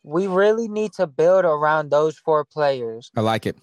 we 0.03 0.27
really 0.27 0.69
need 0.69 0.93
to 0.95 1.07
build 1.07 1.45
around 1.45 1.91
those 1.91 2.19
four 2.19 2.45
players. 2.45 3.11
I 3.17 3.21
like 3.21 3.47
it. 3.47 3.57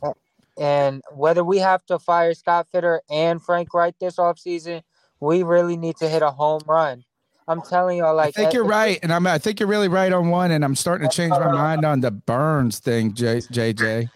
And 0.59 1.01
whether 1.11 1.43
we 1.43 1.59
have 1.59 1.85
to 1.85 1.97
fire 1.97 2.33
Scott 2.33 2.67
Fitterer 2.73 2.99
and 3.09 3.41
Frank 3.41 3.73
Reich 3.73 3.95
this 3.99 4.17
offseason, 4.17 4.81
we 5.19 5.43
really 5.43 5.77
need 5.77 5.97
to 5.97 6.09
hit 6.09 6.21
a 6.21 6.31
home 6.31 6.61
run. 6.67 7.03
I'm 7.47 7.61
telling 7.61 7.97
y'all, 7.97 8.15
like 8.15 8.29
I 8.29 8.31
think 8.31 8.53
you're 8.53 8.63
right, 8.65 8.99
and 9.03 9.11
I'm 9.11 9.25
I 9.27 9.37
think 9.37 9.59
you're 9.59 9.67
really 9.69 9.87
right 9.87 10.11
on 10.13 10.29
one, 10.29 10.51
and 10.51 10.63
I'm 10.63 10.75
starting 10.75 11.09
to 11.09 11.15
change 11.15 11.31
my 11.31 11.51
mind 11.51 11.85
on 11.85 12.01
the 12.01 12.11
Burns 12.11 12.79
thing, 12.79 13.13
J, 13.13 13.39
JJ. 13.51 14.09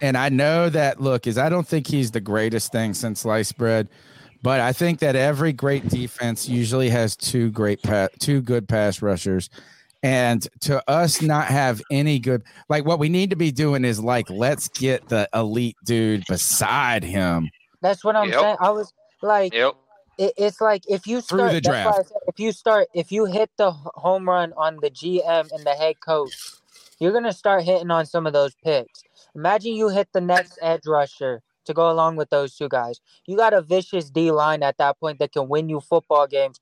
And 0.00 0.16
I 0.16 0.30
know 0.30 0.70
that 0.70 1.00
look 1.00 1.26
is 1.26 1.36
I 1.36 1.48
don't 1.48 1.66
think 1.66 1.86
he's 1.86 2.10
the 2.10 2.20
greatest 2.20 2.72
thing 2.72 2.94
since 2.94 3.20
sliced 3.20 3.58
bread, 3.58 3.88
but 4.42 4.60
I 4.60 4.72
think 4.72 4.98
that 5.00 5.14
every 5.14 5.52
great 5.52 5.88
defense 5.88 6.48
usually 6.48 6.88
has 6.88 7.16
two 7.16 7.50
great 7.50 7.82
pa- 7.82 8.08
two 8.18 8.40
good 8.40 8.66
pass 8.66 9.02
rushers. 9.02 9.50
And 10.02 10.48
to 10.60 10.82
us 10.90 11.20
not 11.20 11.48
have 11.48 11.82
any 11.90 12.18
good 12.18 12.42
like 12.70 12.86
what 12.86 12.98
we 12.98 13.10
need 13.10 13.28
to 13.30 13.36
be 13.36 13.52
doing 13.52 13.84
is 13.84 14.00
like 14.00 14.30
let's 14.30 14.68
get 14.68 15.06
the 15.10 15.28
elite 15.34 15.76
dude 15.84 16.24
beside 16.26 17.04
him. 17.04 17.50
That's 17.82 18.02
what 18.02 18.16
I'm 18.16 18.30
Yep. 18.30 18.40
saying. 18.40 18.56
I 18.60 18.70
was 18.70 18.94
like, 19.20 19.52
Yep. 19.52 19.74
It, 20.20 20.34
it's 20.36 20.60
like 20.60 20.82
if 20.88 21.06
you 21.06 21.20
start 21.22 21.52
the 21.52 21.60
that's 21.60 21.84
why 21.84 21.90
I 21.90 21.94
draft. 21.94 22.08
said 22.08 22.18
if 22.28 22.38
you 22.38 22.52
start 22.52 22.88
if 22.94 23.10
you 23.10 23.24
hit 23.24 23.50
the 23.56 23.72
home 23.72 24.28
run 24.28 24.52
on 24.56 24.76
the 24.82 24.90
GM 24.90 25.50
and 25.50 25.64
the 25.64 25.74
head 25.74 25.96
coach, 26.00 26.32
you're 26.98 27.12
gonna 27.12 27.32
start 27.32 27.64
hitting 27.64 27.90
on 27.90 28.04
some 28.06 28.26
of 28.26 28.32
those 28.32 28.54
picks. 28.62 29.02
Imagine 29.34 29.74
you 29.74 29.88
hit 29.88 30.08
the 30.12 30.20
next 30.20 30.58
edge 30.60 30.86
rusher 30.86 31.42
to 31.64 31.72
go 31.72 31.90
along 31.90 32.16
with 32.16 32.28
those 32.30 32.54
two 32.54 32.68
guys. 32.68 33.00
You 33.26 33.36
got 33.36 33.54
a 33.54 33.62
vicious 33.62 34.10
D 34.10 34.30
line 34.30 34.62
at 34.62 34.76
that 34.78 35.00
point 35.00 35.18
that 35.20 35.32
can 35.32 35.48
win 35.48 35.68
you 35.68 35.80
football 35.80 36.26
games 36.26 36.60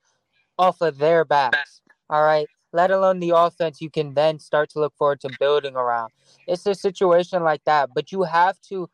off 0.58 0.80
of 0.80 0.98
their 0.98 1.24
backs. 1.24 1.80
All 2.08 2.22
right. 2.22 2.46
Let 2.72 2.90
alone 2.90 3.18
the 3.18 3.30
offense 3.34 3.80
you 3.80 3.90
can 3.90 4.14
then 4.14 4.38
start 4.38 4.70
to 4.70 4.80
look 4.80 4.94
forward 4.96 5.20
to 5.22 5.30
building 5.40 5.74
around. 5.74 6.12
It's 6.46 6.66
a 6.66 6.74
situation 6.74 7.42
like 7.42 7.64
that, 7.64 7.90
but 7.94 8.12
you 8.12 8.24
have 8.24 8.60
to 8.68 8.90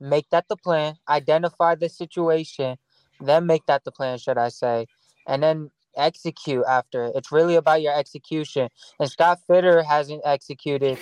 make 0.00 0.30
that 0.30 0.46
the 0.48 0.56
plan, 0.56 0.94
identify 1.08 1.74
the 1.74 1.88
situation, 1.88 2.78
then 3.20 3.46
make 3.46 3.66
that 3.66 3.84
the 3.84 3.92
plan, 3.92 4.18
should 4.18 4.38
I 4.38 4.48
say, 4.48 4.86
and 5.26 5.42
then 5.42 5.70
execute 5.96 6.64
after 6.68 7.04
it. 7.06 7.12
It's 7.16 7.32
really 7.32 7.56
about 7.56 7.82
your 7.82 7.96
execution. 7.96 8.68
And 9.00 9.10
Scott 9.10 9.40
Fitterer 9.48 9.84
hasn't 9.84 10.22
executed, 10.24 10.98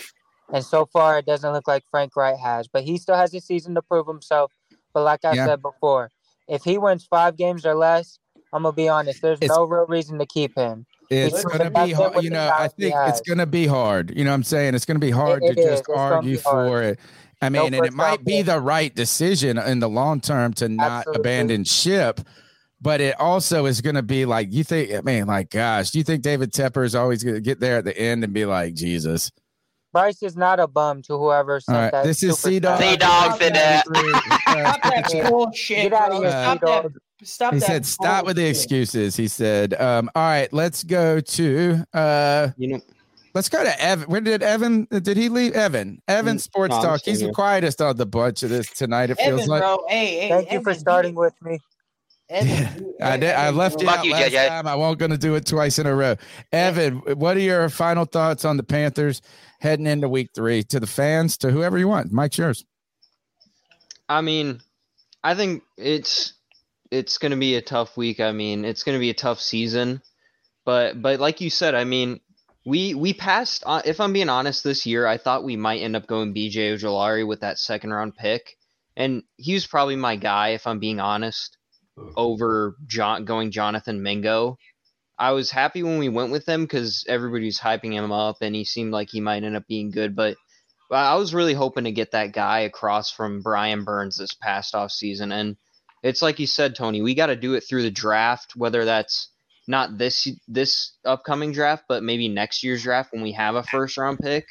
and 0.53 0.65
so 0.65 0.87
far 0.87 1.19
it 1.19 1.27
doesn't 1.27 1.53
look 1.53 1.69
like 1.69 1.85
Frank 1.91 2.17
Reich 2.17 2.39
has, 2.39 2.69
but 2.69 2.85
he 2.85 2.97
still 2.99 3.17
has 3.17 3.35
a 3.35 3.41
season 3.41 3.75
to 3.75 3.83
prove 3.83 4.07
himself. 4.07 4.53
but 4.95 5.03
like 5.03 5.27
I 5.27 5.35
Yeah. 5.35 5.45
said 5.45 5.61
before, 5.61 6.11
if 6.49 6.65
he 6.65 6.79
wins 6.79 7.05
five 7.05 7.37
games 7.37 7.67
or 7.67 7.75
less, 7.75 8.19
I'm 8.51 8.63
gonna 8.63 8.73
be 8.73 8.89
honest. 8.89 9.21
There's 9.21 9.39
It's- 9.43 9.51
no 9.55 9.65
real 9.65 9.85
reason 9.85 10.19
to 10.21 10.25
keep 10.25 10.57
him. 10.57 10.87
It's 11.11 11.45
going 11.45 11.63
to 11.63 11.71
be 11.71 11.93
hard. 11.93 12.25
You 12.25 12.31
know, 12.31 12.51
I 12.53 12.69
think 12.69 12.95
it's 13.07 13.21
going 13.21 13.39
to 13.39 13.47
be 13.47 13.67
hard. 13.67 14.17
You 14.17 14.25
know 14.25 14.31
what 14.31 14.37
I'm 14.37 14.43
saying? 14.43 14.75
It's 14.75 14.85
going 14.85 14.99
to 14.99 15.07
be 15.07 15.11
hard 15.13 15.45
it 15.45 15.55
to 15.55 15.61
is. 15.61 15.65
just 15.65 15.83
It's 15.83 15.89
argue 15.91 16.39
for 16.39 16.83
it. 16.83 16.99
I 17.41 17.49
No 17.49 17.65
mean, 17.65 17.75
and 17.75 17.85
it 17.87 17.93
might 17.93 18.25
be 18.25 18.43
the 18.43 18.61
right 18.61 18.95
decision 18.95 19.59
in 19.59 19.81
the 19.81 19.89
long 19.89 20.21
term 20.21 20.53
to 20.55 20.69
not 20.69 21.01
Absolutely. 21.01 21.21
abandon 21.21 21.65
ship. 21.65 22.21
But 22.81 23.01
it 23.01 23.19
also 23.19 23.65
is 23.65 23.81
going 23.81 23.95
to 23.95 24.03
be 24.03 24.27
like, 24.27 24.53
you 24.53 24.63
think, 24.63 24.93
I 24.93 25.01
mean, 25.01 25.27
like, 25.27 25.49
gosh, 25.51 25.91
do 25.91 25.99
you 25.99 26.05
think 26.05 26.23
David 26.23 26.53
Tepper 26.53 26.85
is 26.85 26.95
always 26.95 27.25
going 27.25 27.35
to 27.35 27.41
get 27.41 27.59
there 27.59 27.79
at 27.79 27.85
the 27.87 27.99
end 27.99 28.23
and 28.23 28.35
be 28.35 28.45
like, 28.45 28.75
Jesus? 28.75 29.31
Bryce 29.95 30.23
is 30.23 30.37
not 30.37 30.61
a 30.61 30.67
bum 30.67 31.01
to 31.03 31.17
whoever 31.17 31.55
All 31.55 31.61
sent 31.61 31.79
right, 31.79 31.93
that. 31.93 32.05
this 32.05 32.23
is 32.23 32.39
super 32.39 32.53
C 32.53 32.61
Dog. 32.61 32.79
chat. 32.81 32.91
C-Dog 32.91 33.39
said 33.39 33.55
that. 33.55 33.85
Stop 33.87 34.83
that 34.83 35.27
bullshit, 35.31 35.77
Get 35.85 35.93
out 35.95 36.13
of 36.13 36.19
here, 36.23 36.31
Stop 36.31 36.59
C-Dog. 36.61 36.93
Stop 37.23 37.55
he 37.55 37.61
that 37.61 37.67
said, 37.67 37.87
"Stop 37.87 38.27
with 38.27 38.37
the 38.37 38.45
excuses." 38.47 39.17
He 39.17 39.27
said, 39.27 39.73
um, 39.81 40.11
"All 40.15 40.23
right, 40.23 40.53
let's 40.53 40.85
go 40.85 41.19
to 41.19 41.83
uh, 41.95 42.49
You 42.59 42.69
know, 42.75 42.81
let's 43.37 43.51
go 43.51 43.63
to 43.63 43.81
Evan. 43.83 44.09
Where 44.09 44.23
did 44.23 44.43
Evan? 44.43 44.89
Did 44.91 45.17
he 45.17 45.29
leave? 45.29 45.53
Evan. 45.53 46.01
Evan 46.09 46.39
Mm, 46.39 46.41
Sports 46.41 46.75
no, 46.75 46.83
Talk. 46.83 47.03
He's 47.05 47.21
the 47.21 47.33
quietest 47.33 47.83
of 47.83 47.99
the 47.99 48.07
bunch 48.07 48.43
of 48.43 48.49
this 48.49 48.67
tonight. 48.71 49.11
It 49.11 49.17
feels 49.17 49.43
Evan, 49.43 49.51
like. 49.51 49.61
bro. 49.63 49.85
Hey, 49.89 50.21
hey. 50.21 50.29
Thank 50.31 50.53
you 50.53 50.63
for 50.63 50.73
starting 50.75 51.15
with 51.15 51.35
me. 51.43 51.59
Evan, 52.31 52.83
you- 52.83 52.95
I 53.01 53.17
did. 53.19 53.35
I 53.35 53.51
left 53.51 53.83
you 53.83 53.89
out 53.91 54.05
you, 54.05 54.13
last 54.13 54.33
JJ. 54.33 54.49
time. 54.49 54.67
I 54.67 54.75
won't 54.75 54.99
going 54.99 55.11
to 55.13 55.19
do 55.19 55.35
it 55.35 55.45
twice 55.47 55.79
in 55.79 55.87
a 55.87 55.95
row. 55.95 56.17
Evan, 56.51 56.97
what 57.19 57.37
are 57.37 57.41
your 57.41 57.69
final 57.69 58.07
thoughts 58.07 58.45
on 58.47 58.57
the 58.57 58.63
Panthers 58.65 59.21
heading 59.61 59.87
into 59.87 60.09
Week 60.09 60.31
Three? 60.35 60.63
To 60.65 60.81
the 60.81 60.87
fans, 60.87 61.37
to 61.39 61.51
whoever 61.53 61.77
you 61.79 61.89
want. 61.89 62.11
Mike's 62.11 62.39
yours. 62.39 62.65
I 64.09 64.23
mean, 64.23 64.61
I 65.23 65.35
think 65.35 65.63
it's 65.77 66.33
it's 66.91 67.19
going 67.19 67.33
to 67.33 67.37
be 67.37 67.57
a 67.57 67.63
tough 67.63 67.97
week. 67.99 68.19
I 68.21 68.33
mean, 68.33 68.65
it's 68.65 68.83
going 68.83 68.97
to 68.97 69.01
be 69.01 69.11
a 69.11 69.15
tough 69.15 69.41
season. 69.41 70.01
But 70.65 71.01
but 71.03 71.21
like 71.21 71.41
you 71.43 71.51
said, 71.51 71.75
I 71.75 71.85
mean, 71.85 72.21
we 72.67 72.95
we 72.95 73.15
passed 73.15 73.63
uh, 73.65 73.81
if 73.85 74.01
I'm 74.01 74.13
being 74.13 74.29
honest 74.29 74.65
this 74.65 74.85
year, 74.85 75.07
I 75.07 75.19
thought 75.19 75.45
we 75.45 75.57
might 75.57 75.81
end 75.81 75.95
up 75.95 76.09
going 76.09 76.35
BJ 76.35 76.75
Ojulari 76.75 77.27
with 77.27 77.41
that 77.41 77.59
second 77.59 77.93
round 77.93 78.17
pick. 78.17 78.57
And 78.97 79.23
he 79.37 79.55
was 79.55 79.67
probably 79.67 79.95
my 79.95 80.17
guy 80.17 80.49
if 80.51 80.67
I'm 80.67 80.81
being 80.81 80.99
honest 80.99 81.57
over 82.17 82.77
John 82.87 83.25
going 83.25 83.53
Jonathan 83.53 84.03
Mingo. 84.03 84.59
I 85.19 85.33
was 85.33 85.51
happy 85.51 85.83
when 85.83 85.99
we 85.99 86.09
went 86.09 86.33
with 86.33 86.47
him 86.47 86.67
cuz 86.67 87.05
everybody 87.09 87.47
was 87.47 87.61
hyping 87.61 87.93
him 87.93 88.11
up 88.11 88.39
and 88.41 88.55
he 88.55 88.65
seemed 88.65 88.93
like 88.93 89.11
he 89.11 89.21
might 89.21 89.45
end 89.45 89.57
up 89.57 89.67
being 89.69 89.93
good, 89.93 90.17
but 90.17 90.37
but 90.91 90.97
I 90.97 91.15
was 91.15 91.35
really 91.35 91.55
hoping 91.55 91.85
to 91.85 91.93
get 91.93 92.13
that 92.13 92.33
guy 92.33 92.61
across 92.61 93.13
from 93.13 93.43
Brian 93.43 93.85
Burns 93.85 94.17
this 94.17 94.35
past 94.35 94.75
off 94.75 94.91
season, 94.91 95.33
and 95.33 95.57
it's 96.03 96.23
like 96.23 96.39
you 96.39 96.47
said, 96.47 96.77
Tony. 96.77 97.03
We 97.03 97.15
got 97.15 97.27
to 97.27 97.37
do 97.37 97.55
it 97.55 97.63
through 97.63 97.83
the 97.83 97.91
draft, 97.91 98.55
whether 98.55 98.85
that's 98.85 99.31
not 99.67 99.99
this 99.99 100.29
this 100.49 100.93
upcoming 101.05 101.53
draft, 101.53 101.85
but 101.89 102.03
maybe 102.03 102.29
next 102.29 102.63
year's 102.63 102.83
draft 102.83 103.13
when 103.13 103.23
we 103.23 103.33
have 103.33 103.55
a 103.55 103.63
first 103.63 103.97
round 103.97 104.19
pick, 104.19 104.47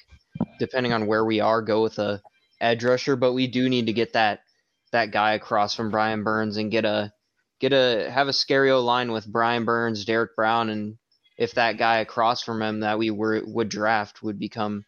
depending 0.59 0.93
on 0.93 1.07
where 1.07 1.25
we 1.25 1.39
are. 1.39 1.61
Go 1.61 1.83
with 1.83 1.99
a 1.99 2.21
edge 2.59 2.83
rusher, 2.83 3.15
but 3.15 3.33
we 3.33 3.47
do 3.47 3.69
need 3.69 3.87
to 3.87 3.93
get 3.93 4.13
that 4.13 4.41
that 4.91 5.11
guy 5.11 5.33
across 5.33 5.75
from 5.75 5.91
Brian 5.91 6.23
Burns 6.23 6.57
and 6.57 6.71
get 6.71 6.85
a 6.85 7.11
get 7.59 7.73
a 7.73 8.09
have 8.11 8.27
a 8.27 8.33
scary 8.33 8.71
O 8.71 8.81
line 8.81 9.11
with 9.11 9.31
Brian 9.31 9.65
Burns, 9.65 10.05
Derrick 10.05 10.35
Brown, 10.35 10.69
and 10.69 10.97
if 11.37 11.53
that 11.53 11.77
guy 11.77 11.97
across 11.97 12.43
from 12.43 12.61
him 12.61 12.81
that 12.81 12.97
we 12.97 13.11
were 13.11 13.41
would 13.45 13.69
draft 13.69 14.23
would 14.23 14.39
become 14.39 14.85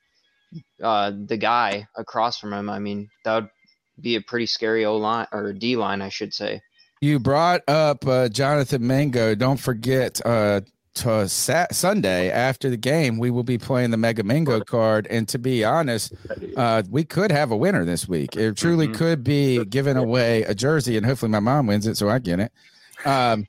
uh, 0.81 1.11
the 1.11 1.37
guy 1.37 1.87
across 1.95 2.39
from 2.39 2.53
him, 2.53 2.69
I 2.69 2.79
mean, 2.79 3.09
that 3.25 3.35
would 3.35 3.49
be 3.99 4.15
a 4.15 4.21
pretty 4.21 4.45
scary 4.45 4.85
O 4.85 4.97
line 4.97 5.27
or 5.31 5.53
D 5.53 5.75
line, 5.75 6.01
I 6.01 6.09
should 6.09 6.33
say. 6.33 6.61
You 7.01 7.19
brought 7.19 7.61
up 7.67 8.05
uh, 8.07 8.29
Jonathan 8.29 8.85
Mingo. 8.85 9.35
Don't 9.35 9.59
forget 9.59 10.19
uh, 10.25 10.61
to 10.95 11.29
Sat- 11.29 11.75
Sunday 11.75 12.31
after 12.31 12.69
the 12.71 12.77
game, 12.77 13.19
we 13.19 13.29
will 13.29 13.43
be 13.43 13.57
playing 13.59 13.91
the 13.91 13.97
Mega 13.97 14.23
Mango 14.23 14.61
card. 14.61 15.05
And 15.11 15.27
to 15.29 15.37
be 15.37 15.63
honest, 15.63 16.13
uh, 16.55 16.81
we 16.89 17.03
could 17.03 17.31
have 17.31 17.51
a 17.51 17.55
winner 17.57 17.85
this 17.85 18.07
week. 18.07 18.35
It 18.35 18.57
truly 18.57 18.87
could 18.87 19.23
be 19.23 19.63
giving 19.65 19.95
away 19.95 20.41
a 20.43 20.55
jersey, 20.55 20.97
and 20.97 21.05
hopefully 21.05 21.29
my 21.31 21.39
mom 21.39 21.67
wins 21.67 21.85
it, 21.85 21.97
so 21.97 22.09
I 22.09 22.17
get 22.19 22.39
it. 22.39 22.51
Um, 23.05 23.45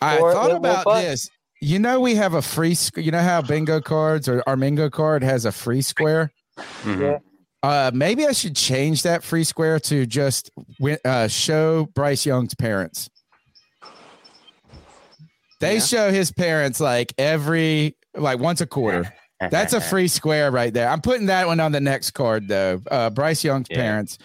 I 0.00 0.18
Or 0.18 0.32
thought 0.32 0.50
about 0.50 0.84
this. 1.00 1.30
You 1.60 1.78
know, 1.78 2.00
we 2.00 2.14
have 2.16 2.34
a 2.34 2.42
free. 2.42 2.74
sq- 2.74 2.98
You 2.98 3.10
know 3.12 3.22
how 3.22 3.40
bingo 3.42 3.80
cards 3.80 4.28
or 4.28 4.42
our 4.46 4.56
Mingo 4.56 4.88
card 4.90 5.22
has 5.22 5.44
a 5.44 5.52
free 5.52 5.82
square. 5.82 6.32
Yeah. 6.86 7.18
Uh, 7.62 7.90
maybe 7.92 8.26
I 8.26 8.32
should 8.32 8.54
change 8.54 9.02
that 9.02 9.24
free 9.24 9.44
square 9.44 9.80
to 9.80 10.06
just 10.06 10.50
uh, 11.04 11.26
show 11.28 11.86
Bryce 11.94 12.24
Young's 12.24 12.54
parents. 12.54 13.10
They 15.60 15.74
Yeah. 15.74 15.80
show 15.80 16.12
his 16.12 16.30
parents 16.30 16.78
like 16.80 17.12
every 17.18 17.96
like 18.16 18.38
once 18.38 18.60
a 18.60 18.66
quarter. 18.66 19.12
That's 19.50 19.72
a 19.72 19.80
free 19.80 20.08
square 20.08 20.50
right 20.50 20.72
there. 20.72 20.88
I'm 20.88 21.00
putting 21.00 21.26
that 21.26 21.46
one 21.46 21.60
on 21.60 21.72
the 21.72 21.80
next 21.80 22.10
card 22.12 22.48
though. 22.48 22.80
Uh, 22.90 23.10
Bryce 23.10 23.42
Young's 23.44 23.66
Yeah. 23.70 23.76
parents. 23.76 24.18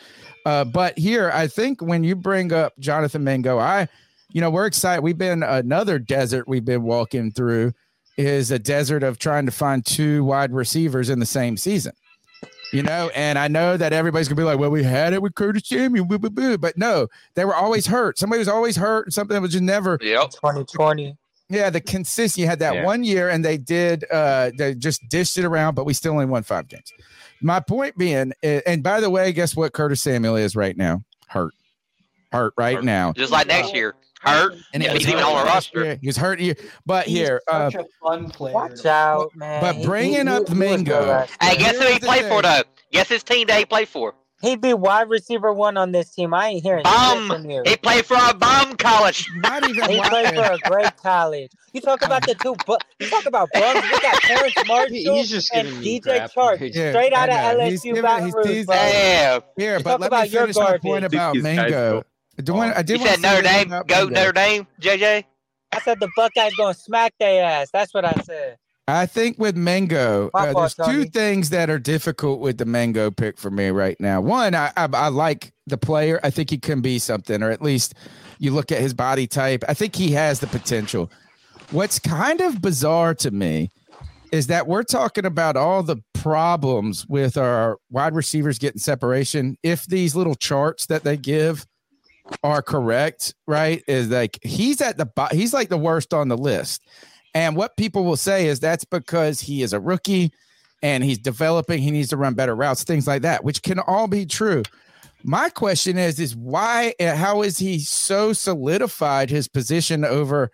Uh, 0.46 0.66
but 0.66 0.98
here, 0.98 1.32
I 1.34 1.48
think 1.48 1.82
when 1.82 2.04
you 2.04 2.16
bring 2.16 2.52
up 2.52 2.74
Jonathan 2.80 3.24
Mingo, 3.24 3.58
I, 3.60 3.88
you 4.30 4.42
know, 4.42 4.50
we're 4.50 4.66
excited. 4.66 5.02
We've 5.04 5.18
been 5.18 5.42
another 5.42 5.98
desert 6.00 6.48
we've 6.48 6.66
been 6.66 6.84
walking 6.84 7.32
through 7.32 7.74
is 8.18 8.52
a 8.52 8.60
desert 8.60 9.02
of 9.04 9.18
trying 9.18 9.46
to 9.46 9.52
find 9.52 9.84
two 9.86 10.24
wide 10.24 10.52
receivers 10.54 11.10
in 11.10 11.20
the 11.20 11.26
same 11.26 11.58
season. 11.58 11.94
You 12.74 12.84
know, 12.84 13.12
and 13.16 13.38
I 13.38 13.48
know 13.48 13.78
that 13.78 13.94
everybody's 13.94 14.28
gonna 14.28 14.42
be 14.42 14.44
like, 14.44 14.58
"Well, 14.60 14.72
we 14.72 14.84
had 14.84 15.14
it 15.14 15.22
with 15.22 15.36
Curtis 15.36 15.64
Samuel," 15.68 16.06
boo, 16.06 16.18
boo, 16.18 16.30
boo. 16.30 16.58
but 16.58 16.78
no, 16.78 17.08
they 17.36 17.46
were 17.46 17.56
always 17.56 17.86
hurt. 17.86 18.18
Somebody 18.18 18.40
was 18.40 18.48
always 18.48 18.76
hurt. 18.76 19.06
and 19.06 19.14
Something 19.14 19.40
was 19.42 19.52
just 19.52 19.64
never. 19.64 20.00
Yep. 20.02 20.32
2020. 20.32 21.16
Yeah, 21.50 21.70
the 21.70 21.80
consistency. 21.82 22.42
You 22.42 22.48
had 22.48 22.60
that 22.60 22.74
Yeah. 22.76 22.86
one 22.86 23.04
year, 23.04 23.30
and 23.30 23.46
they 23.46 23.58
did. 23.58 24.06
uh 24.12 24.52
They 24.58 24.74
just 24.74 25.08
dished 25.08 25.38
it 25.38 25.46
around, 25.46 25.76
but 25.76 25.86
we 25.86 25.94
still 25.94 26.14
only 26.14 26.26
won 26.26 26.42
five 26.44 26.68
games. 26.68 26.92
My 27.42 27.60
point 27.60 27.98
being, 27.98 28.34
and 28.42 28.82
by 28.82 29.00
the 29.02 29.10
way, 29.10 29.32
guess 29.34 29.56
what? 29.56 29.74
Curtis 29.74 30.02
Samuel 30.02 30.36
is 30.38 30.56
right 30.56 30.76
now 30.78 31.04
hurt, 31.28 31.54
hurt 32.32 32.54
right 32.58 32.84
now. 32.84 33.12
Just 33.14 33.32
like 33.32 33.48
next 33.48 33.76
year. 33.76 33.94
Hurt. 34.24 34.54
And 34.74 34.84
if 34.84 34.94
was 34.94 35.04
he's 35.04 35.12
even 35.12 35.24
on 35.24 35.46
the 35.46 35.52
roster. 35.52 35.84
year. 35.84 35.98
He 36.02 36.08
was 36.08 36.18
hurt 36.18 36.40
here, 36.40 36.56
but 36.86 37.06
He's 37.06 37.18
here, 37.20 37.42
uh, 37.52 37.70
such 37.72 37.82
a 37.82 37.86
fun 38.02 38.30
player. 38.30 38.54
Watch 38.54 38.86
out, 38.86 39.36
man. 39.36 39.62
but 39.62 39.86
bringing 39.86 40.28
he- 40.28 40.34
up 40.34 40.48
he- 40.48 40.54
he 40.56 40.60
was 40.60 40.70
good 40.84 40.86
Mingo. 40.86 41.26
Hey, 41.42 41.58
guess 41.58 41.78
who 41.78 41.86
he 41.86 42.00
played 42.00 42.24
for 42.24 42.42
thing. 42.42 42.44
though? 42.44 42.62
Guess 42.92 43.10
his 43.10 43.24
team 43.24 43.48
that 43.48 43.60
he 43.60 43.66
played 43.66 43.88
for. 43.90 44.16
He'd 44.42 44.60
be 44.60 44.74
wide 44.74 45.08
receiver 45.10 45.54
one 45.54 45.78
on 45.78 45.94
this 45.94 46.14
team. 46.14 46.34
I 46.34 46.50
ain't 46.50 46.64
hearing 46.64 46.84
shit 46.84 46.94
Bum. 46.94 47.28
from 47.30 47.50
you. 47.50 47.62
He 47.66 47.78
played 47.78 48.06
for 48.06 48.18
a 48.18 48.34
bum 48.34 48.76
college. 48.76 49.26
not 49.38 49.66
even 49.70 49.90
He 49.90 50.02
played 50.02 50.36
for 50.36 50.42
a 50.44 50.58
great 50.70 50.98
college. 50.98 51.50
You 51.72 51.80
talk 51.80 52.02
about 52.02 52.26
the 52.28 52.36
two, 52.36 52.54
but 52.68 52.84
you 53.00 53.10
talk 53.10 53.26
about 53.26 53.48
bums. 53.54 53.82
We 53.90 54.00
got 54.02 54.22
Terrace 54.22 54.54
Marshall 54.68 54.94
he's 54.96 55.30
just 55.30 55.54
and 55.54 55.68
DJ 55.82 56.02
crap. 56.04 56.34
Chark, 56.34 56.60
Yeah, 56.76 56.92
straight 56.92 57.14
out 57.14 57.30
of 57.30 57.58
know. 57.58 57.66
He's 57.70 57.80
LSU 57.80 57.84
giving- 57.86 58.02
Baton 58.02 58.26
he's 58.26 58.34
Rouge. 58.36 58.46
teasing- 58.48 58.66
bro. 58.66 58.76
Damn. 58.76 59.42
Here, 59.58 59.80
but 59.80 60.00
let 60.02 60.12
me 60.12 60.28
finish 60.28 60.56
my 60.58 60.78
point 60.78 60.84
garbage. 60.84 61.14
about 61.14 61.34
These 61.36 61.44
guys 62.38 62.48
Mingo. 62.48 62.54
go- 62.54 62.72
Do 62.74 62.74
I 62.78 62.82
did 62.82 63.00
You 63.00 63.06
said 63.08 63.16
say 63.16 63.22
Notre 63.22 63.42
this 63.42 63.52
Dame. 63.52 63.70
Go 63.70 63.84
Mingo. 64.06 64.10
Notre 64.10 64.32
Dame, 64.34 64.68
JJ. 64.82 65.24
I 65.72 65.80
said 65.82 66.00
the 66.00 66.10
Buckeyes 66.16 66.54
gonna 66.56 66.74
smack 66.74 67.14
their 67.20 67.44
ass. 67.44 67.70
That's 67.74 67.94
what 67.94 68.06
I 68.06 68.14
said. 68.24 68.58
I 68.88 69.06
think 69.06 69.40
with 69.40 69.56
Mingo, 69.56 70.30
My 70.34 70.50
uh, 70.50 70.54
fault, 70.54 70.76
there's 70.78 70.88
two 70.88 70.94
Tony. 70.98 71.10
things 71.10 71.50
that 71.52 71.70
are 71.70 71.80
difficult 71.80 72.42
with 72.42 72.58
the 72.58 72.66
Mingo 72.66 73.12
pick 73.12 73.38
for 73.38 73.50
me 73.50 73.70
right 73.70 73.96
now. 74.00 74.20
One, 74.20 74.54
I, 74.56 74.72
I 74.76 74.88
I 74.94 75.08
like 75.08 75.54
the 75.68 75.78
player. 75.78 76.20
I 76.22 76.30
think 76.30 76.50
he 76.50 76.58
can 76.58 76.82
be 76.82 77.00
something, 77.00 77.42
or 77.42 77.50
at 77.50 77.62
least 77.62 77.94
you 78.40 78.52
look 78.52 78.72
at 78.74 78.82
his 78.82 78.94
body 78.94 79.26
type. 79.26 79.64
I 79.70 79.74
think 79.74 79.96
he 79.96 80.12
has 80.12 80.42
the 80.42 80.48
potential. 80.48 81.10
What's 81.72 81.98
kind 81.98 82.42
of 82.42 82.62
bizarre 82.62 83.16
to 83.16 83.32
me 83.32 83.70
is 84.34 84.48
that 84.48 84.68
we're 84.68 84.84
talking 84.84 85.26
about 85.26 85.56
all 85.56 85.82
the 85.82 85.98
problems 86.14 87.08
with 87.08 87.38
our 87.38 87.78
wide 87.90 88.14
receivers 88.16 88.60
getting 88.60 88.80
separation. 88.80 89.58
If 89.64 89.86
these 89.86 90.16
little 90.16 90.36
charts 90.36 90.88
that 90.88 91.04
they 91.04 91.16
give 91.18 91.66
are 92.44 92.62
correct, 92.62 93.34
right? 93.48 93.84
Is 93.88 94.10
like 94.10 94.40
he's 94.44 94.82
at 94.82 94.98
the 94.98 95.06
bo- 95.06 95.28
he's 95.32 95.54
like 95.54 95.70
the 95.70 95.78
worst 95.78 96.14
on 96.14 96.28
the 96.28 96.38
list. 96.38 96.82
And 97.36 97.56
what 97.56 97.78
people 97.78 98.04
will 98.04 98.18
say 98.18 98.48
is 98.48 98.60
that's 98.60 98.86
because 98.86 99.40
he 99.42 99.64
is 99.64 99.74
a 99.74 99.80
rookie 99.80 100.32
and 100.84 101.04
he's 101.04 101.18
developing, 101.18 101.82
he 101.82 101.90
needs 101.92 102.10
to 102.10 102.18
run 102.18 102.34
better 102.36 102.56
routes, 102.56 102.84
things 102.84 103.08
like 103.08 103.22
that, 103.24 103.44
which 103.44 103.64
can 103.64 103.80
all 103.80 104.08
be 104.08 104.26
true. 104.26 104.64
My 105.24 105.50
question 105.50 105.98
is 105.98 106.20
is 106.20 106.36
why 106.36 106.94
how 107.00 107.42
is 107.42 107.58
he 107.58 107.80
so 107.80 108.34
solidified 108.34 109.30
his 109.30 109.48
position 109.48 110.04
over 110.04 110.52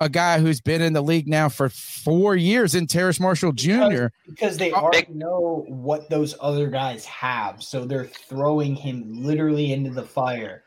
a 0.00 0.08
guy 0.08 0.38
who's 0.38 0.60
been 0.60 0.80
in 0.82 0.92
the 0.92 1.02
league 1.02 1.26
now 1.26 1.48
for 1.48 1.68
4 1.68 2.36
years 2.36 2.74
in 2.76 2.86
Terrace 2.86 3.18
Marshall 3.18 3.50
Jr. 3.52 4.06
because 4.26 4.56
they 4.56 4.70
Oh, 4.70 4.76
already 4.76 5.12
know 5.12 5.64
what 5.68 6.08
those 6.08 6.36
other 6.40 6.68
guys 6.68 7.04
have, 7.06 7.62
so 7.62 7.84
they're 7.84 8.04
throwing 8.04 8.76
him 8.76 9.04
literally 9.24 9.72
into 9.72 9.90
the 9.90 10.04
fire. 10.04 10.62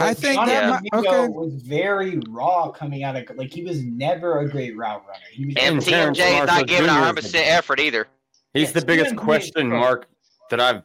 I 0.00 0.12
think 0.12 0.44
that 0.46 0.82
Jonathan 0.92 1.06
okay. 1.06 1.28
was 1.28 1.54
very 1.62 2.18
raw 2.28 2.70
coming 2.70 3.04
out 3.04 3.14
of 3.14 3.36
like 3.36 3.52
he 3.52 3.62
was 3.62 3.82
never 3.84 4.40
a 4.40 4.48
great 4.48 4.76
route 4.76 5.04
runner. 5.06 5.24
He 5.30 5.46
was 5.46 5.54
And 5.56 5.78
TMJ 5.78 6.40
is 6.42 6.46
not 6.46 6.66
giving 6.66 6.86
Jr. 6.86 6.90
a 6.90 6.94
hundred 6.94 7.22
percent 7.22 7.46
effort 7.46 7.78
either. 7.78 8.08
He's 8.54 8.68
Yeah, 8.68 8.80
the 8.80 8.86
biggest 8.86 9.10
Steven 9.10 9.24
question 9.24 9.68
mark 9.68 10.08
that 10.50 10.60
I've 10.60 10.82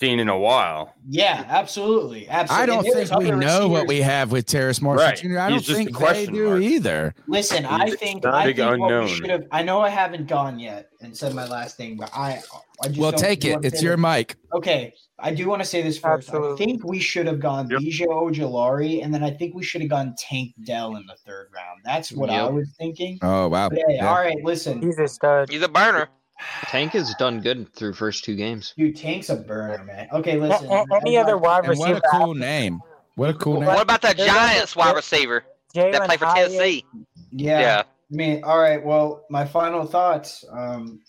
seen 0.00 0.18
in 0.20 0.28
a 0.28 0.38
while. 0.38 0.94
Yeah, 1.08 1.44
absolutely, 1.48 2.28
absolutely. 2.28 2.62
I 2.62 2.66
don't 2.66 2.84
think 2.84 3.10
we 3.18 3.26
other 3.30 3.36
know 3.36 3.68
what 3.68 3.86
we 3.86 4.00
have 4.00 4.30
with 4.32 4.46
Terrace 4.46 4.80
Marshall 4.80 5.04
Right. 5.04 5.16
Jr. 5.18 5.38
I 5.38 5.50
He's 5.50 5.66
don't 5.66 5.76
just 5.76 5.76
think 5.76 5.98
they 5.98 6.26
do 6.26 6.48
mark. 6.50 6.62
either. 6.62 7.14
Listen, 7.26 7.64
I 7.66 7.90
think 7.90 8.24
a 8.24 8.28
I 8.28 8.46
big 8.46 8.56
think 8.56 8.68
what 8.70 8.78
we 8.78 8.84
unknown. 8.84 9.08
should 9.08 9.30
have. 9.30 9.44
I 9.50 9.62
know 9.62 9.80
I 9.80 9.88
haven't 9.88 10.26
gone 10.28 10.58
yet 10.58 10.90
and 11.00 11.16
said 11.16 11.34
my 11.34 11.46
last 11.46 11.76
thing, 11.76 11.96
but 11.96 12.10
I 12.14 12.40
I 12.82 12.88
just 12.88 12.98
Well, 13.00 13.12
take 13.12 13.44
it. 13.44 13.58
It's 13.64 13.82
your 13.82 13.96
mic. 13.96 14.36
Okay, 14.54 14.92
I 15.18 15.34
do 15.34 15.48
want 15.48 15.62
to 15.62 15.66
say 15.68 15.82
this 15.82 15.98
first. 15.98 16.32
I 16.32 16.54
think 16.56 16.84
we 16.84 17.00
should 17.00 17.26
have 17.26 17.40
gone 17.40 17.68
BJ 17.68 18.06
Ojulari, 18.06 19.02
and 19.04 19.12
then 19.12 19.24
I 19.24 19.30
think 19.30 19.54
we 19.54 19.64
should 19.64 19.80
have 19.80 19.90
gone 19.90 20.14
Tank 20.16 20.52
Dell 20.64 20.96
in 20.96 21.04
the 21.06 21.16
third 21.26 21.48
round. 21.54 21.80
That's 21.84 22.12
what 22.12 22.30
I 22.30 22.44
was 22.48 22.72
thinking. 22.78 23.18
Oh 23.22 23.48
wow. 23.48 23.68
Hey, 23.70 23.82
Yeah. 23.88 24.08
all 24.08 24.16
right, 24.16 24.36
listen. 24.44 24.80
He's 24.80 24.98
a 24.98 25.08
stud. 25.08 25.50
He's 25.50 25.62
a 25.62 25.68
burner. 25.68 26.08
Tank 26.64 26.92
has 26.92 27.14
done 27.14 27.40
good 27.40 27.72
through 27.74 27.94
first 27.94 28.24
two 28.24 28.36
games. 28.36 28.74
Dude, 28.76 28.96
Tank's 28.96 29.28
a 29.28 29.36
burner, 29.36 29.84
man. 29.84 30.08
Okay, 30.12 30.38
listen. 30.38 30.70
A- 30.70 30.84
any 31.02 31.16
other 31.16 31.36
wide 31.36 31.64
And 31.64 31.78
what 31.78 31.90
a 31.96 32.00
cool 32.12 32.34
name. 32.34 32.80
What 33.16 33.30
a 33.30 33.34
cool 33.34 33.60
name. 33.60 33.66
What 33.66 33.82
about 33.82 34.02
that 34.02 34.16
Giants 34.16 34.76
wide 34.76 34.94
receiver 34.94 35.44
that 35.74 36.04
played 36.04 36.18
for 36.18 36.26
Hyatt. 36.26 36.50
Tennessee? 36.50 36.84
Yeah. 37.32 37.60
Yeah. 37.60 37.82
I 38.10 38.14
mean, 38.14 38.44
all 38.44 38.58
right. 38.58 38.82
Well, 38.84 39.24
my 39.28 39.44
final 39.44 39.84
thoughts. 39.84 40.44
Um, 40.50 41.00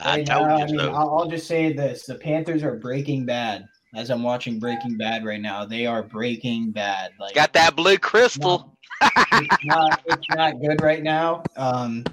I 0.00 0.18
right 0.18 0.26
told 0.26 0.48
now, 0.48 0.56
you 0.58 0.62
I 0.62 0.66
mean, 0.66 0.78
so. 0.78 0.92
I'll, 0.92 1.18
I'll 1.18 1.28
just 1.28 1.46
say 1.46 1.72
this: 1.72 2.04
the 2.04 2.16
Panthers 2.16 2.62
are 2.62 2.74
Breaking 2.76 3.24
Bad. 3.24 3.66
As 3.94 4.10
I'm 4.10 4.24
watching 4.24 4.58
Breaking 4.58 4.96
Bad 4.96 5.24
right 5.24 5.40
now, 5.40 5.64
they 5.64 5.86
are 5.86 6.02
Breaking 6.02 6.72
Bad. 6.72 7.12
Like 7.20 7.36
Got 7.36 7.52
that 7.52 7.76
blue 7.76 7.96
crystal. 7.96 8.76
it's 9.00 9.64
not, 9.64 10.02
it's 10.06 10.26
not 10.30 10.60
good 10.60 10.82
right 10.82 11.02
now. 11.02 11.44
Um, 11.56 12.04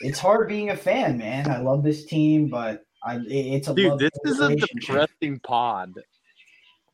it's 0.00 0.18
hard 0.18 0.48
being 0.48 0.70
a 0.70 0.76
fan, 0.76 1.18
man. 1.18 1.50
I 1.50 1.58
love 1.58 1.82
this 1.82 2.04
team, 2.04 2.48
but 2.48 2.84
I 3.02 3.18
it's 3.26 3.68
a 3.68 3.74
Dude, 3.74 3.90
love 3.90 3.98
this 3.98 4.10
is 4.24 4.40
a 4.40 4.54
depressing 4.56 5.40
pod. 5.40 5.94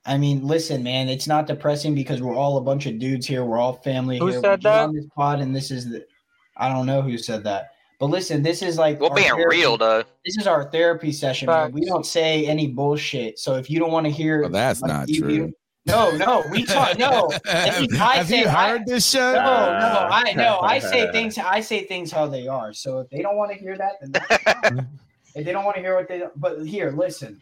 I 0.07 0.17
mean, 0.17 0.47
listen, 0.47 0.83
man, 0.83 1.09
it's 1.09 1.27
not 1.27 1.47
depressing 1.47 1.95
because 1.95 2.23
we're 2.23 2.35
all 2.35 2.57
a 2.57 2.63
bunch 2.63 2.87
of 2.87 2.99
dudes 2.99 3.27
here. 3.27 3.45
We're 3.45 3.59
all 3.59 3.75
family 3.75 4.19
Who 4.19 4.29
here. 4.29 4.41
said 4.41 4.65
we're 4.65 4.71
that? 4.71 4.85
on 4.89 4.95
this 4.95 5.07
pod, 5.15 5.41
and 5.41 5.55
this 5.55 5.71
is 5.71 5.89
the. 5.91 6.05
I 6.57 6.69
don't 6.69 6.87
know 6.87 7.01
who 7.03 7.17
said 7.19 7.45
that, 7.45 7.71
but 7.99 8.07
listen, 8.07 8.43
this 8.43 8.63
is 8.63 8.77
like 8.79 8.99
We're 9.01 9.11
being 9.15 9.29
therapy- 9.29 9.59
real 9.59 9.77
though. 9.77 10.03
This 10.25 10.37
is 10.39 10.47
our 10.47 10.71
therapy 10.71 11.13
session, 11.13 11.47
man. 11.47 11.73
We 11.73 11.85
don't 11.85 12.05
say 12.07 12.47
any 12.47 12.69
bullshit. 12.69 13.39
So 13.39 13.55
if 13.57 13.71
you 13.71 13.79
don't 13.79 13.93
want 13.93 14.07
to 14.07 14.13
hear, 14.13 14.41
Well, 14.43 14.51
that's 14.51 14.83
not 14.83 15.09
you- 15.09 15.21
true. 15.21 15.53
You- 15.87 15.93
no, 15.93 16.17
no, 16.17 16.45
we 16.51 16.65
talk. 16.65 16.99
No, 16.99 17.31
have 17.47 17.89
I 18.01 18.17
have 18.17 18.29
say 18.29 18.41
you 18.41 18.49
I- 18.49 18.79
this 18.87 19.09
show? 19.11 19.33
no, 19.33 19.39
no, 19.41 20.09
I 20.11 20.33
no, 20.37 20.61
I 20.63 20.79
say 20.79 21.11
things. 21.13 21.39
I 21.39 21.61
say 21.61 21.85
things 21.85 22.11
how 22.13 22.27
they 22.27 22.47
are. 22.49 22.73
So 22.73 22.99
if 23.01 23.11
they 23.11 23.23
don't 23.23 23.37
want 23.37 23.51
to 23.53 23.59
hear 23.59 23.77
that, 23.79 23.93
then 24.01 24.13
that's 24.13 24.87
if 25.35 25.45
they 25.45 25.53
don't 25.53 25.65
want 25.65 25.77
to 25.77 25.83
hear 25.83 25.97
what 25.97 26.09
they, 26.09 26.23
but 26.37 26.65
here, 26.67 26.91
listen. 26.93 27.41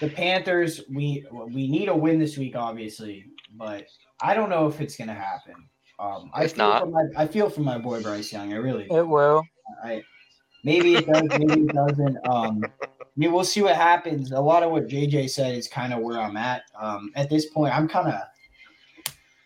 The 0.00 0.08
Panthers, 0.10 0.82
we 0.90 1.24
we 1.30 1.68
need 1.68 1.88
a 1.88 1.96
win 1.96 2.18
this 2.18 2.36
week, 2.36 2.56
obviously, 2.56 3.24
but 3.56 3.86
I 4.20 4.34
don't 4.34 4.50
know 4.50 4.66
if 4.66 4.80
it's 4.80 4.96
gonna 4.96 5.14
happen. 5.14 5.54
Um, 5.98 6.30
I 6.34 6.44
It's 6.44 6.52
feel 6.54 6.66
not. 6.68 6.80
for 6.82 6.86
my 6.90 7.04
I 7.16 7.26
feel 7.26 7.48
for 7.48 7.60
my 7.60 7.78
boy 7.78 8.02
Bryce 8.02 8.32
Young. 8.32 8.52
I 8.52 8.56
really. 8.56 8.86
It 8.90 9.06
will. 9.06 9.42
I 9.84 10.02
maybe 10.64 10.96
it 10.96 11.06
does, 11.06 11.22
maybe 11.38 11.60
it 11.62 11.68
doesn't. 11.72 12.18
Um, 12.28 12.64
I 13.16 13.20
mean, 13.20 13.32
we'll 13.32 13.44
see 13.44 13.62
what 13.62 13.76
happens. 13.76 14.32
A 14.32 14.40
lot 14.40 14.64
of 14.64 14.72
what 14.72 14.88
JJ 14.88 15.30
said 15.30 15.54
is 15.54 15.68
kind 15.68 15.92
of 15.92 16.00
where 16.00 16.18
I'm 16.20 16.36
at. 16.36 16.62
Um, 16.80 17.12
at 17.14 17.30
this 17.30 17.46
point, 17.46 17.72
I'm 17.72 17.86
kind 17.86 18.08
of, 18.08 18.20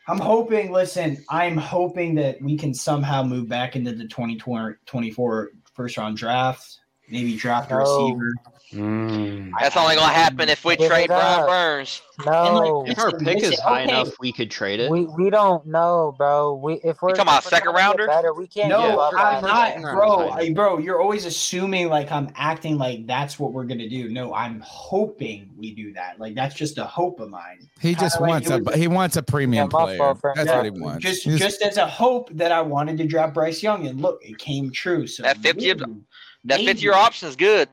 I'm 0.07 0.19
hoping. 0.19 0.73
Listen, 0.73 1.23
I'm 1.29 1.59
hoping 1.59 2.15
that 2.15 2.41
we 2.41 2.57
can 2.57 2.73
somehow 2.73 3.23
move 3.23 3.47
back 3.47 3.77
into 3.77 3.93
the 3.93 4.09
2024 4.09 5.51
first 5.75 5.99
round 5.99 6.17
draft. 6.17 6.81
Maybe 7.11 7.37
draft 7.37 7.71
a 7.71 7.75
No. 7.75 7.81
receiver. 7.81 8.33
Mm. 8.73 9.51
That's 9.59 9.77
only 9.77 9.95
gonna 9.97 10.13
happen 10.13 10.49
if 10.49 10.65
we 10.65 10.77
Give 10.77 10.91
trade 10.91 11.05
it 11.05 11.09
Brian 11.09 11.41
up. 11.41 11.47
Burns. 11.49 12.03
No, 12.27 12.85
If 12.87 12.99
our 12.99 13.13
pick 13.17 13.43
is 13.43 13.59
high 13.61 13.85
okay. 13.85 13.93
enough, 13.93 14.09
we 14.21 14.33
could 14.33 14.51
trade 14.51 14.81
it. 14.81 14.91
we 14.91 15.07
we 15.07 15.31
don't 15.31 15.65
know, 15.67 16.15
bro. 16.19 16.55
We 16.55 16.75
if 16.85 17.01
we're 17.01 17.11
talking 17.11 17.23
about 17.23 17.39
if 17.39 17.45
we're 17.47 17.51
second 17.51 17.73
trying 17.73 17.93
to 17.93 17.97
get 17.99 18.05
rounder? 18.05 18.07
better, 18.09 18.35
we 18.35 18.47
can't 18.47 18.69
No, 18.69 19.11
I'm 19.17 19.43
not, 19.43 19.81
bro. 19.81 20.29
is. 20.29 20.33
I- 20.51 20.53
Bro, 20.53 20.79
you're 20.79 21.01
always 21.01 21.25
assuming 21.25 21.89
like 21.89 22.11
I'm 22.11 22.31
acting 22.35 22.77
like 22.79 23.07
that's 23.07 23.39
what 23.39 23.53
we're 23.53 23.65
gonna 23.65 23.89
do. 23.89 24.09
No, 24.09 24.35
I'm 24.35 24.61
hoping 24.67 25.49
we 25.57 25.75
do 25.75 25.93
that. 25.95 26.19
Like 26.19 26.35
that's 26.35 26.55
just 26.55 26.77
a 26.79 26.85
hope 26.85 27.21
of 27.21 27.31
mine. 27.31 27.69
He 27.81 27.91
Kinda 27.95 28.01
just 28.01 28.21
like 28.21 28.29
wants 28.31 28.51
a 28.51 28.59
was- 28.59 28.75
he 28.75 28.89
wants 28.89 29.17
a 29.17 29.23
premium 29.23 29.69
Yeah, 29.73 29.79
player. 29.85 29.99
fault. 29.99 30.21
That's 30.35 30.47
Yeah. 30.49 30.57
what 30.57 30.65
he 30.65 30.71
wants. 30.73 31.03
just 31.05 31.23
He's- 31.25 31.39
just 31.39 31.63
as 31.63 31.77
a 31.77 31.87
hope 31.87 32.29
that 32.33 32.53
I 32.53 32.61
wanted 32.61 32.99
to 32.99 33.07
draft 33.07 33.33
Bryce 33.35 33.63
Young, 33.63 33.87
and 33.87 34.01
look, 34.03 34.19
it 34.23 34.37
came 34.39 34.71
true. 34.73 35.07
So 35.07 35.23
That 35.23 35.39
fifth 35.39 35.63
year- 35.63 35.75
maybe- 35.77 36.01
That 36.45 36.61
fifth 36.61 36.83
year 36.83 36.95
option 36.95 37.29
is 37.29 37.37
good. 37.37 37.69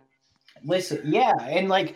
Listen, 0.65 1.01
yeah, 1.05 1.33
and 1.41 1.69
like, 1.69 1.95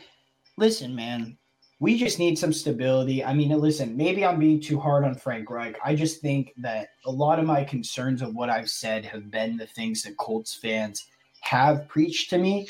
listen, 0.58 0.96
man, 0.96 1.38
we 1.80 1.98
just 1.98 2.20
need 2.20 2.38
some 2.38 2.54
stability. 2.54 3.24
I 3.24 3.34
mean, 3.34 3.50
listen, 3.58 3.96
maybe 3.98 4.26
I'm 4.26 4.40
being 4.40 4.60
too 4.62 4.80
hard 4.80 5.06
on 5.06 5.16
Frank 5.16 5.50
Reich. 5.50 5.78
I 5.84 5.96
just 5.96 6.22
think 6.22 6.54
that 6.58 6.90
a 7.06 7.12
lot 7.12 7.40
of 7.40 7.46
my 7.46 7.64
concerns 7.64 8.22
of 8.22 8.36
what 8.36 8.50
I've 8.50 8.70
said 8.70 9.06
have 9.06 9.32
been 9.32 9.58
the 9.58 9.66
things 9.66 10.04
that 10.04 10.18
Colts 10.18 10.54
fans 10.54 11.06
have 11.42 11.88
preached 11.88 12.30
to 12.32 12.38
me 12.38 12.68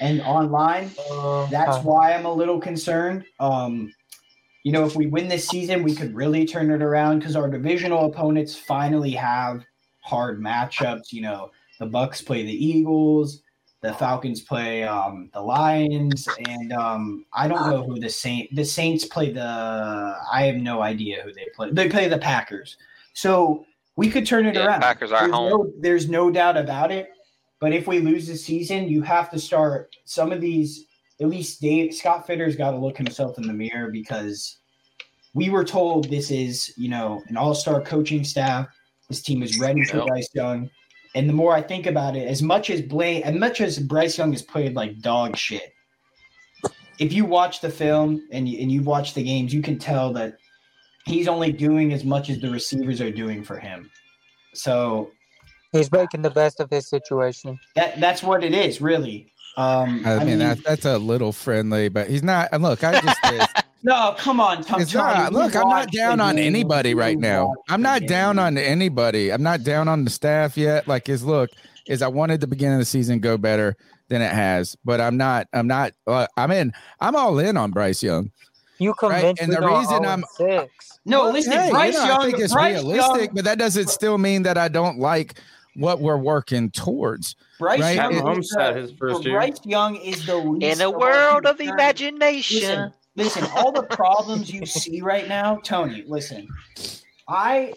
and 0.00 0.20
online. 0.22 0.90
That's 1.50 1.76
Uh, 1.76 1.82
why 1.82 2.12
I'm 2.12 2.26
a 2.26 2.32
little 2.32 2.60
concerned. 2.60 3.24
Um, 3.38 3.94
you 4.64 4.72
know, 4.72 4.84
if 4.84 4.96
we 4.96 5.06
win 5.06 5.28
this 5.28 5.48
season, 5.48 5.82
we 5.82 5.94
could 5.94 6.14
really 6.14 6.44
turn 6.44 6.70
it 6.70 6.82
around 6.82 7.20
because 7.20 7.36
our 7.36 7.48
divisional 7.48 8.06
opponents 8.06 8.56
finally 8.56 9.12
have 9.12 9.64
hard 10.00 10.40
matchups. 10.40 11.12
You 11.12 11.22
know, 11.22 11.50
the 11.78 11.86
Bucks 11.86 12.20
play 12.20 12.42
the 12.42 12.66
Eagles, 12.66 13.42
the 13.82 13.94
Falcons 13.94 14.42
play 14.42 14.84
um, 14.84 15.30
the 15.32 15.40
Lions, 15.40 16.28
and 16.38 16.72
um, 16.72 17.24
I 17.32 17.48
don't 17.48 17.70
know 17.70 17.82
who 17.82 17.98
the 17.98 18.10
Saint 18.10 18.54
the 18.54 18.64
Saints 18.64 19.06
play 19.06 19.32
the. 19.32 20.16
I 20.30 20.42
have 20.42 20.56
no 20.56 20.82
idea 20.82 21.22
who 21.22 21.32
they 21.32 21.46
play. 21.54 21.70
They 21.70 21.88
play 21.88 22.08
the 22.08 22.18
Packers. 22.18 22.76
So 23.14 23.64
we 23.96 24.10
could 24.10 24.26
turn 24.26 24.46
it 24.46 24.54
Yeah, 24.54 24.66
around. 24.66 24.80
Packers 24.82 25.12
are 25.12 25.20
there's 25.20 25.32
home. 25.32 25.50
No, 25.50 25.72
there's 25.78 26.08
no 26.08 26.30
doubt 26.30 26.56
about 26.56 26.92
it. 26.92 27.10
But 27.58 27.72
if 27.72 27.86
we 27.86 28.00
lose 28.00 28.26
the 28.26 28.36
season, 28.36 28.88
you 28.88 29.02
have 29.02 29.30
to 29.30 29.38
start 29.38 29.96
some 30.04 30.32
of 30.32 30.40
these. 30.40 30.86
At 31.20 31.28
least 31.28 31.60
Dave 31.60 31.94
Scott 31.94 32.26
Fitterer's 32.26 32.56
got 32.56 32.70
to 32.70 32.78
look 32.78 32.96
himself 32.96 33.36
in 33.38 33.46
the 33.46 33.52
mirror 33.52 33.90
because 33.90 34.58
we 35.34 35.50
were 35.50 35.64
told 35.64 36.08
this 36.10 36.30
is 36.30 36.72
you 36.76 36.90
know 36.90 37.22
an 37.28 37.36
all-star 37.38 37.80
coaching 37.80 38.24
staff. 38.24 38.66
This 39.08 39.22
team 39.22 39.42
is 39.42 39.58
ready 39.58 39.84
for. 39.84 40.04
Bryce 40.06 40.28
Young. 40.34 40.70
And 41.14 41.28
the 41.28 41.32
more 41.32 41.54
I 41.54 41.62
think 41.62 41.86
about 41.86 42.16
it, 42.16 42.28
as 42.28 42.42
much 42.42 42.70
as 42.70 42.80
Blaine, 42.80 43.22
as 43.24 43.34
much 43.34 43.60
as 43.60 43.78
Bryce 43.78 44.16
Young 44.16 44.32
has 44.32 44.42
played 44.42 44.74
like 44.74 45.00
dog 45.00 45.36
shit, 45.36 45.72
if 46.98 47.12
you 47.12 47.24
watch 47.24 47.60
the 47.60 47.70
film 47.70 48.26
and 48.30 48.48
you, 48.48 48.60
and 48.60 48.70
you 48.70 48.82
watch 48.82 49.14
the 49.14 49.22
games, 49.22 49.52
you 49.52 49.62
can 49.62 49.78
tell 49.78 50.12
that 50.12 50.36
he's 51.06 51.26
only 51.26 51.50
doing 51.50 51.92
as 51.92 52.04
much 52.04 52.30
as 52.30 52.40
the 52.40 52.50
receivers 52.50 53.00
are 53.00 53.10
doing 53.10 53.42
for 53.42 53.58
him. 53.58 53.90
So 54.54 55.10
He's 55.72 55.90
making 55.92 56.22
the 56.22 56.30
best 56.30 56.60
of 56.60 56.68
his 56.68 56.88
situation. 56.88 57.58
that 57.76 58.00
that's 58.00 58.22
what 58.22 58.42
it 58.42 58.52
is, 58.52 58.80
really. 58.80 59.32
Um, 59.56 60.02
I 60.04 60.24
mean, 60.24 60.38
that, 60.38 60.62
that's 60.64 60.84
a 60.84 60.98
little 60.98 61.32
friendly, 61.32 61.88
but 61.88 62.08
he's 62.08 62.22
not. 62.22 62.48
And 62.52 62.62
look, 62.62 62.82
I 62.82 63.00
just 63.00 63.64
no, 63.82 64.14
come 64.18 64.40
on, 64.40 64.62
Tom. 64.62 64.80
it's 64.80 64.92
not. 64.94 65.32
Look, 65.32 65.54
I'm 65.56 65.68
not 65.68 65.90
down 65.92 66.20
on 66.20 66.38
anybody 66.38 66.94
right 66.94 67.18
now. 67.18 67.54
I'm 67.68 67.80
the 67.80 67.88
not 67.88 68.00
game. 68.00 68.08
down 68.08 68.38
on 68.38 68.58
anybody. 68.58 69.32
I'm 69.32 69.42
not 69.42 69.62
down 69.62 69.88
on 69.88 70.04
the 70.04 70.10
staff 70.10 70.56
yet. 70.56 70.86
Like 70.88 71.08
is 71.08 71.24
look 71.24 71.50
is, 71.86 72.02
I 72.02 72.08
wanted 72.08 72.40
the 72.40 72.46
beginning 72.46 72.74
of 72.74 72.80
the 72.80 72.84
season 72.84 73.18
go 73.20 73.36
better 73.38 73.76
than 74.08 74.22
it 74.22 74.32
has, 74.32 74.76
but 74.84 75.00
I'm 75.00 75.16
not. 75.16 75.48
I'm 75.52 75.66
not. 75.66 75.92
Uh, 76.06 76.26
I'm 76.36 76.50
in. 76.50 76.72
I'm 77.00 77.16
all 77.16 77.38
in 77.38 77.56
on 77.56 77.70
Bryce 77.70 78.02
Young. 78.02 78.30
You 78.78 78.94
Right? 79.02 79.20
convinced 79.20 79.42
And 79.42 79.52
the 79.52 79.60
reason 79.60 80.04
I'm 80.06 80.24
0-6. 80.38 80.68
No, 81.04 81.24
Well, 81.24 81.32
listen, 81.32 81.52
hey, 81.52 81.66
you 81.66 81.70
Bryce 81.72 81.94
know, 81.94 82.04
Young. 82.06 82.18
I 82.20 82.24
think 82.24 82.38
it's 82.38 82.52
Bryce 82.52 82.74
realistic, 82.74 83.24
Young, 83.26 83.34
but 83.34 83.44
that 83.44 83.58
doesn't 83.58 83.88
still 83.88 84.16
mean 84.18 84.42
that 84.44 84.56
I 84.58 84.68
don't 84.68 84.98
like 84.98 85.38
what 85.74 86.00
we're 86.00 86.16
working 86.16 86.70
towards. 86.70 87.36
Bryce 87.58 87.80
right? 87.80 87.96
Young 87.96 88.14
It- 88.14 88.38
is 88.38 88.50
the- 88.50 89.20
Bryce 89.30 89.60
Young 89.64 89.96
is 89.96 90.24
the 90.26 90.36
least 90.36 90.80
In 90.80 90.86
a 90.86 90.90
world 90.90 91.44
of 91.46 91.58
concerns. 91.58 91.74
imagination. 91.74 92.60
Listen, 92.60 92.92
listen, 93.20 93.46
all 93.54 93.70
the 93.70 93.82
problems 93.82 94.52
you 94.52 94.64
see 94.66 95.00
right 95.00 95.28
now, 95.28 95.56
Tony. 95.62 96.04
Listen, 96.06 96.48
I 97.28 97.74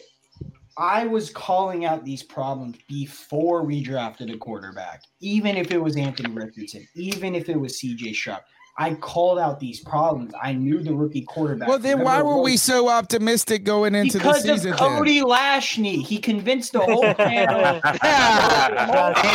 I 0.78 1.06
was 1.06 1.30
calling 1.30 1.86
out 1.86 2.04
these 2.04 2.24
problems 2.24 2.78
before 2.88 3.64
we 3.64 3.84
drafted 3.84 4.32
a 4.32 4.38
quarterback, 4.38 5.04
even 5.20 5.56
if 5.56 5.72
it 5.72 5.78
was 5.78 5.98
Anthony 5.98 6.34
Richardson, 6.34 6.88
even 6.96 7.36
if 7.36 7.50
it 7.50 7.60
was 7.60 7.78
C.J. 7.78 8.14
Sharp. 8.14 8.44
I 8.76 8.95
called 8.95 9.38
out 9.38 9.60
these 9.60 9.80
problems. 9.80 10.34
I 10.42 10.53
knew 10.53 10.82
the 10.82 10.95
rookie 10.95 11.22
quarterback. 11.22 11.68
Well, 11.69 11.77
then 11.77 12.00
why 12.00 12.18
Remember 12.18 12.38
were 12.38 12.42
we 12.42 12.58
so 12.58 12.90
optimistic 12.90 13.64
going 13.64 13.93
into 13.93 14.18
Because 14.18 14.42
the 14.42 14.56
season? 14.56 14.72
Because 14.72 14.82
of 14.82 14.90
then? 14.90 14.98
Cody 14.98 15.22
Lashney, 15.22 16.03
he 16.03 16.18
convinced 16.18 16.74
the 16.74 16.80
whole 16.80 17.14
panel. 17.14 17.80
and 17.84 17.84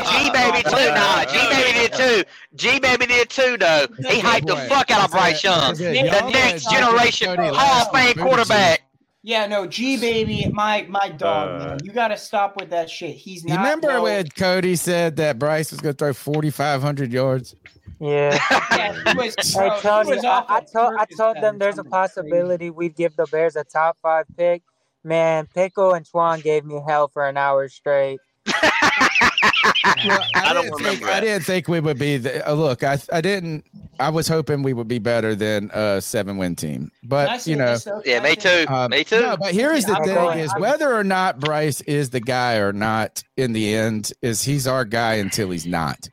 G 0.08 0.31
baby 0.33 0.62
too. 0.65 0.91
Nah, 0.92 1.25
G 1.25 1.39
baby 1.50 1.73
did 1.78 1.92
too. 1.92 2.25
G 2.57 2.81
baby 2.81 3.07
did 3.07 3.31
too 3.31 3.57
though. 3.58 3.86
He 4.10 4.20
hyped 4.20 4.47
the 4.49 4.57
fuck 4.57 4.91
out 4.91 5.05
of 5.05 5.12
Bryce 5.12 5.44
Young, 5.44 5.75
the 5.75 6.31
next 6.33 6.68
generation 6.70 7.36
Hall 7.39 7.86
of 7.86 7.92
Fame 7.92 8.15
quarterback. 8.17 8.83
Yeah, 9.22 9.47
no, 9.47 9.66
G 9.66 9.97
baby, 9.98 10.48
my 10.52 10.86
my 10.88 11.08
dog, 11.08 11.60
Uh, 11.60 11.64
man. 11.66 11.78
You 11.82 11.92
got 11.92 12.08
to 12.08 12.16
stop 12.16 12.56
with 12.56 12.70
that 12.70 12.88
shit. 12.88 13.16
He's 13.16 13.42
You 13.42 13.50
not. 13.50 13.58
remember 13.58 13.88
no- 13.88 14.02
when 14.05 14.28
Cody 14.28 14.76
said 14.76 15.16
that 15.16 15.38
Bryce 15.38 15.70
was 15.72 15.80
going 15.80 15.94
to 15.94 15.98
throw 15.98 16.12
4,500 16.12 17.12
yards? 17.12 17.56
Yeah. 18.00 18.38
Yeah, 18.70 18.92
he 19.12 19.16
was, 19.18 19.34
bro, 19.55 19.70
he 19.70 19.80
Tony, 19.80 20.18
I, 20.24 20.44
I 20.48 20.60
told 20.60 20.94
I 20.97 21.05
told 21.16 21.36
them 21.36 21.58
there's 21.58 21.78
a 21.78 21.84
possibility 21.84 22.70
we'd 22.70 22.94
give 22.94 23.16
the 23.16 23.26
Bears 23.26 23.56
a 23.56 23.64
top 23.64 23.98
five 24.00 24.26
pick. 24.36 24.62
Man, 25.02 25.47
Pickle 25.52 25.94
and 25.94 26.06
Swan 26.06 26.40
gave 26.40 26.64
me 26.64 26.80
hell 26.86 27.08
for 27.08 27.26
an 27.26 27.36
hour 27.36 27.68
straight. 27.68 28.20
I, 29.20 30.52
didn't 30.55 30.78
think, 30.78 31.02
I 31.05 31.20
didn't 31.20 31.42
think 31.44 31.68
we 31.68 31.80
would 31.80 31.98
be. 31.98 32.16
The, 32.18 32.48
uh, 32.48 32.52
look, 32.55 32.82
I 32.84 32.98
I 33.12 33.20
didn't. 33.20 33.64
I 34.00 34.10
was 34.10 34.28
hoping 34.28 34.62
we 34.62 34.72
would 34.72 34.88
be 34.88 34.98
better 34.98 35.34
than 35.34 35.70
a 35.72 36.00
seven 36.00 36.36
win 36.36 36.55
team, 36.56 36.90
but 37.02 37.47
you 37.47 37.56
know. 37.56 37.72
this. 37.76 37.88
Yeah, 38.05 38.20
me 38.20 38.36
too. 38.36 38.64
Um, 38.68 38.90
Me 38.90 39.05
too. 39.05 39.20
No, 39.20 39.36
but 39.36 39.52
here 39.52 39.72
is 39.72 39.84
the 39.84 39.94
I'm 39.97 40.05
thing: 40.05 40.14
going- 40.14 40.38
is 40.38 40.50
I'm- 40.52 40.60
whether 40.60 40.92
or 40.94 41.05
not 41.05 41.40
Bryce 41.40 41.80
is 41.82 42.10
the 42.10 42.20
guy 42.20 42.56
or 42.56 42.72
not 42.72 43.22
in 43.36 43.52
the 43.52 43.74
end 43.74 44.12
is 44.22 44.42
he's 44.42 44.66
our 44.66 44.84
guy 44.84 45.14
until 45.14 45.50
he's 45.50 45.66
not. 45.66 46.08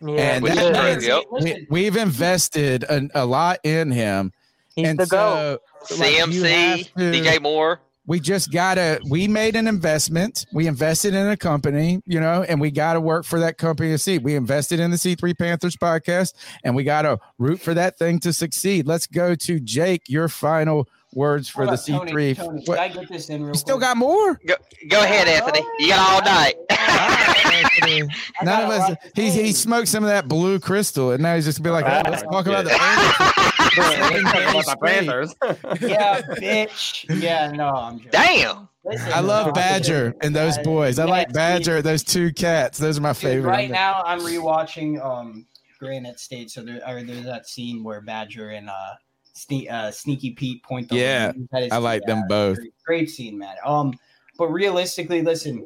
Yeah, 0.00 0.34
and 0.34 0.42
Which 0.42 0.54
that 0.54 0.98
is 0.98 1.04
true, 1.06 1.22
means 1.32 1.44
we, 1.44 1.66
we've 1.70 1.96
invested 1.96 2.84
an, 2.84 3.10
a 3.14 3.24
lot 3.24 3.60
in 3.64 3.90
him. 3.90 4.32
He's 4.74 4.88
and 4.88 4.98
the 4.98 5.06
so, 5.06 5.58
GOAT. 5.90 5.98
like, 5.98 6.10
CMC, 6.16 6.92
to- 6.94 7.00
DJ 7.00 7.40
Moore. 7.40 7.80
We 8.06 8.20
just 8.20 8.52
gotta 8.52 9.00
we 9.10 9.28
made 9.28 9.56
an 9.56 9.66
investment. 9.66 10.46
We 10.52 10.66
invested 10.66 11.14
in 11.14 11.26
a 11.28 11.36
company 11.36 12.00
you 12.06 12.20
know 12.20 12.42
and 12.42 12.60
we 12.60 12.70
gotta 12.70 13.00
work 13.00 13.24
for 13.24 13.40
that 13.40 13.58
company 13.58 13.90
to 13.90 13.98
see 13.98 14.18
we 14.18 14.34
invested 14.34 14.80
in 14.80 14.90
the 14.90 14.96
c3 14.96 15.36
panthers 15.38 15.76
podcast 15.76 16.34
and 16.64 16.74
we 16.74 16.84
gotta 16.84 17.18
root 17.38 17.60
for 17.60 17.74
that 17.74 17.98
thing 17.98 18.18
to 18.20 18.32
succeed. 18.32 18.86
Let's 18.86 19.06
go 19.06 19.34
to 19.34 19.60
jake 19.60 20.08
your 20.08 20.28
final 20.28 20.88
words 21.16 21.48
for 21.48 21.66
the 21.66 21.72
up, 21.72 21.80
c3 21.80 22.36
Tony, 22.36 22.62
What- 22.66 22.66
can 22.66 22.78
I 22.78 22.88
get 22.88 23.08
this 23.08 23.28
in 23.30 23.42
real 23.42 23.54
you 23.54 23.58
still 23.58 23.78
quick? 23.78 23.88
got 23.88 23.96
more 23.96 24.38
Go, 24.46 24.54
go 24.88 25.02
ahead, 25.02 25.26
Anthony. 25.26 25.66
You 25.80 25.88
got 25.88 26.12
all 26.12 26.20
night. 26.22 26.54
none 28.42 28.62
of 28.64 28.70
us 28.70 28.96
he's 29.14 29.34
he 29.34 29.52
smoked 29.52 29.88
some 29.88 30.04
of 30.04 30.08
that 30.08 30.28
blue 30.28 30.58
crystal 30.60 31.12
and 31.12 31.22
now 31.22 31.34
he's 31.34 31.44
just 31.44 31.62
be 31.62 31.70
like 31.70 31.84
oh, 31.86 32.02
let's 32.10 32.22
talk 32.22 32.46
about 32.46 32.64
the 32.64 32.70
Panthers. 34.82 35.34
yeah, 35.80 36.20
bitch. 36.22 37.20
Yeah, 37.22 37.50
no, 37.52 37.68
I'm 37.68 37.98
joking. 37.98 38.10
Damn. 38.12 38.68
Listen, 38.84 39.12
I 39.12 39.20
love 39.20 39.52
Badger 39.52 40.14
and 40.22 40.34
those 40.34 40.56
boys. 40.58 40.98
I 41.00 41.04
like 41.06 41.32
Badger, 41.32 41.82
those 41.82 42.04
two 42.04 42.32
cats. 42.32 42.78
Those 42.78 42.98
are 42.98 43.00
my 43.00 43.12
Dude, 43.12 43.20
favorite. 43.22 43.50
right 43.50 43.70
now, 43.70 44.02
I'm 44.06 44.20
rewatching 44.20 45.04
um 45.04 45.46
Granite 45.80 46.20
State. 46.20 46.50
So 46.50 46.62
there, 46.62 46.80
or 46.86 47.02
there's 47.02 47.24
that 47.24 47.48
scene 47.48 47.82
where 47.82 48.00
Badger 48.00 48.50
and 48.50 48.70
uh, 48.70 48.94
Sne- 49.36 49.70
uh 49.70 49.90
Sneaky 49.90 50.30
Pete 50.30 50.62
point 50.62 50.88
the 50.88 50.96
Yeah, 50.96 51.32
lens 51.36 51.48
at 51.52 51.62
his- 51.64 51.72
I 51.72 51.76
like 51.76 52.02
them 52.06 52.24
both. 52.28 52.56
Great, 52.56 52.72
great 52.86 53.10
scene, 53.10 53.36
man. 53.38 53.56
Um, 53.64 53.92
but 54.38 54.48
realistically, 54.48 55.22
listen, 55.22 55.64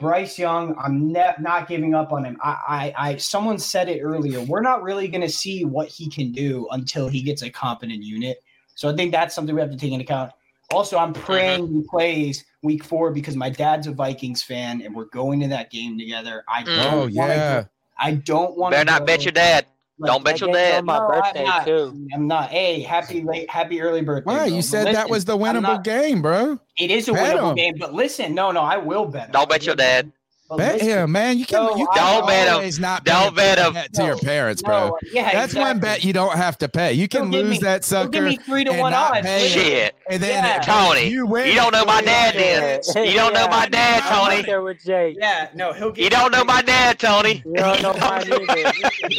Bryce 0.00 0.38
Young, 0.38 0.74
I'm 0.78 1.12
ne- 1.12 1.34
not 1.38 1.68
giving 1.68 1.94
up 1.94 2.12
on 2.12 2.24
him. 2.24 2.36
I, 2.42 2.56
I, 2.96 3.08
I, 3.10 3.16
someone 3.16 3.58
said 3.58 3.88
it 3.88 4.00
earlier. 4.00 4.40
We're 4.42 4.60
not 4.62 4.82
really 4.82 5.06
going 5.08 5.20
to 5.20 5.28
see 5.28 5.64
what 5.64 5.88
he 5.88 6.10
can 6.10 6.32
do 6.32 6.66
until 6.72 7.08
he 7.08 7.22
gets 7.22 7.42
a 7.42 7.50
competent 7.50 8.02
unit. 8.02 8.42
So 8.74 8.90
I 8.90 8.96
think 8.96 9.12
that's 9.12 9.34
something 9.34 9.54
we 9.54 9.60
have 9.60 9.70
to 9.70 9.76
take 9.76 9.92
into 9.92 10.04
account. 10.04 10.32
Also, 10.72 10.96
I'm 10.98 11.12
praying 11.12 11.68
he 11.68 11.82
plays 11.88 12.44
week 12.62 12.82
four 12.82 13.12
because 13.12 13.36
my 13.36 13.50
dad's 13.50 13.86
a 13.86 13.92
Vikings 13.92 14.42
fan 14.42 14.82
and 14.82 14.94
we're 14.94 15.04
going 15.06 15.38
to 15.40 15.48
that 15.48 15.70
game 15.70 15.98
together. 15.98 16.42
I 16.48 16.62
don't 16.64 16.78
Oh, 16.78 16.98
wanna 17.12 17.34
yeah. 17.34 17.62
go- 17.62 17.68
I 17.98 18.12
don't 18.14 18.56
want 18.56 18.72
Better 18.72 18.90
not 18.90 19.06
bet 19.06 19.24
your 19.24 19.32
dad. 19.32 19.66
Don't 20.04 20.24
bet 20.24 20.40
your 20.40 20.52
dad. 20.52 20.84
No, 20.84 20.92
I'm 20.92 21.44
not. 21.44 21.68
I'm 21.68 22.26
not. 22.26 22.50
Hey, 22.50 22.80
happy 22.80 23.22
late, 23.22 23.48
happy 23.50 23.80
early 23.80 24.02
birthday. 24.02 24.24
Why? 24.30 24.36
bro. 24.38 24.44
You 24.46 24.56
But 24.56 24.64
said 24.64 24.94
that 24.94 25.08
was 25.10 25.24
the 25.24 25.36
winnable 25.36 25.62
not- 25.62 25.84
game, 25.84 26.22
bro. 26.22 26.58
It 26.78 26.90
is 26.90 27.08
a 27.08 27.12
Bet 27.12 27.36
winnable 27.36 27.50
him. 27.50 27.54
game, 27.56 27.74
but 27.78 27.94
listen, 27.94 28.34
no, 28.34 28.50
no, 28.50 28.60
I 28.60 28.76
will 28.78 29.06
bet. 29.06 29.26
him. 29.26 29.32
Don't 29.32 29.48
bet 29.48 29.64
your 29.66 29.76
dad. 29.76 30.10
But 30.52 30.58
Bet 30.58 30.72
listen, 30.74 30.88
him, 30.88 31.12
man. 31.12 31.38
You 31.38 31.46
can. 31.46 31.64
No, 31.64 31.76
you 31.76 31.86
can 31.94 31.96
don't 32.18 32.26
bet 32.26 32.48
him. 32.48 32.54
always 32.54 32.78
Not 32.78 33.04
Don't 33.04 33.34
bet 33.34 33.58
him. 33.58 33.74
that 33.74 33.92
to 33.94 34.04
your 34.04 34.18
parents, 34.18 34.62
bro. 34.62 34.88
No, 34.88 34.98
yeah, 35.12 35.32
That's 35.32 35.54
one 35.54 35.80
bet 35.80 36.04
you 36.04 36.12
don't 36.12 36.36
have 36.36 36.58
to 36.58 36.68
pay. 36.68 36.92
You 36.92 37.08
can 37.08 37.30
lose 37.30 37.48
me- 37.50 37.58
that 37.58 37.84
sucker. 37.84 38.08
give 38.10 38.24
me 38.24 38.36
three 38.36 38.64
to 38.64 38.72
one 38.72 38.92
odds. 38.92 39.26
Shit. 39.50 39.94
And 40.10 40.22
then 40.22 40.44
Yeah. 40.44 40.58
if 40.60 40.66
Tony, 40.66 41.08
you 41.08 41.26
win. 41.26 41.48
you 41.48 41.54
don't 41.54 41.72
know 41.72 41.84
my 41.84 42.02
dad 42.02 42.34
Yeah. 42.34 42.78
then. 42.94 43.06
You 43.06 43.14
don't 43.14 43.32
know 43.32 43.48
my 43.48 43.66
dad, 43.66 44.02
Tony. 44.02 44.42
there 44.42 44.62
with 44.62 44.84
Jake. 44.84 45.16
Yeah, 45.18 45.48
no, 45.54 45.72
he'll 45.72 45.90
get. 45.92 46.04
You 46.04 46.10
don't 46.10 46.32
know 46.32 46.44
my 46.44 46.60
dad, 46.62 46.98
Tony. 46.98 47.42
You 47.46 47.54
don't 47.54 47.80
know 47.82 47.94
mine 47.94 48.30
either. 48.32 48.72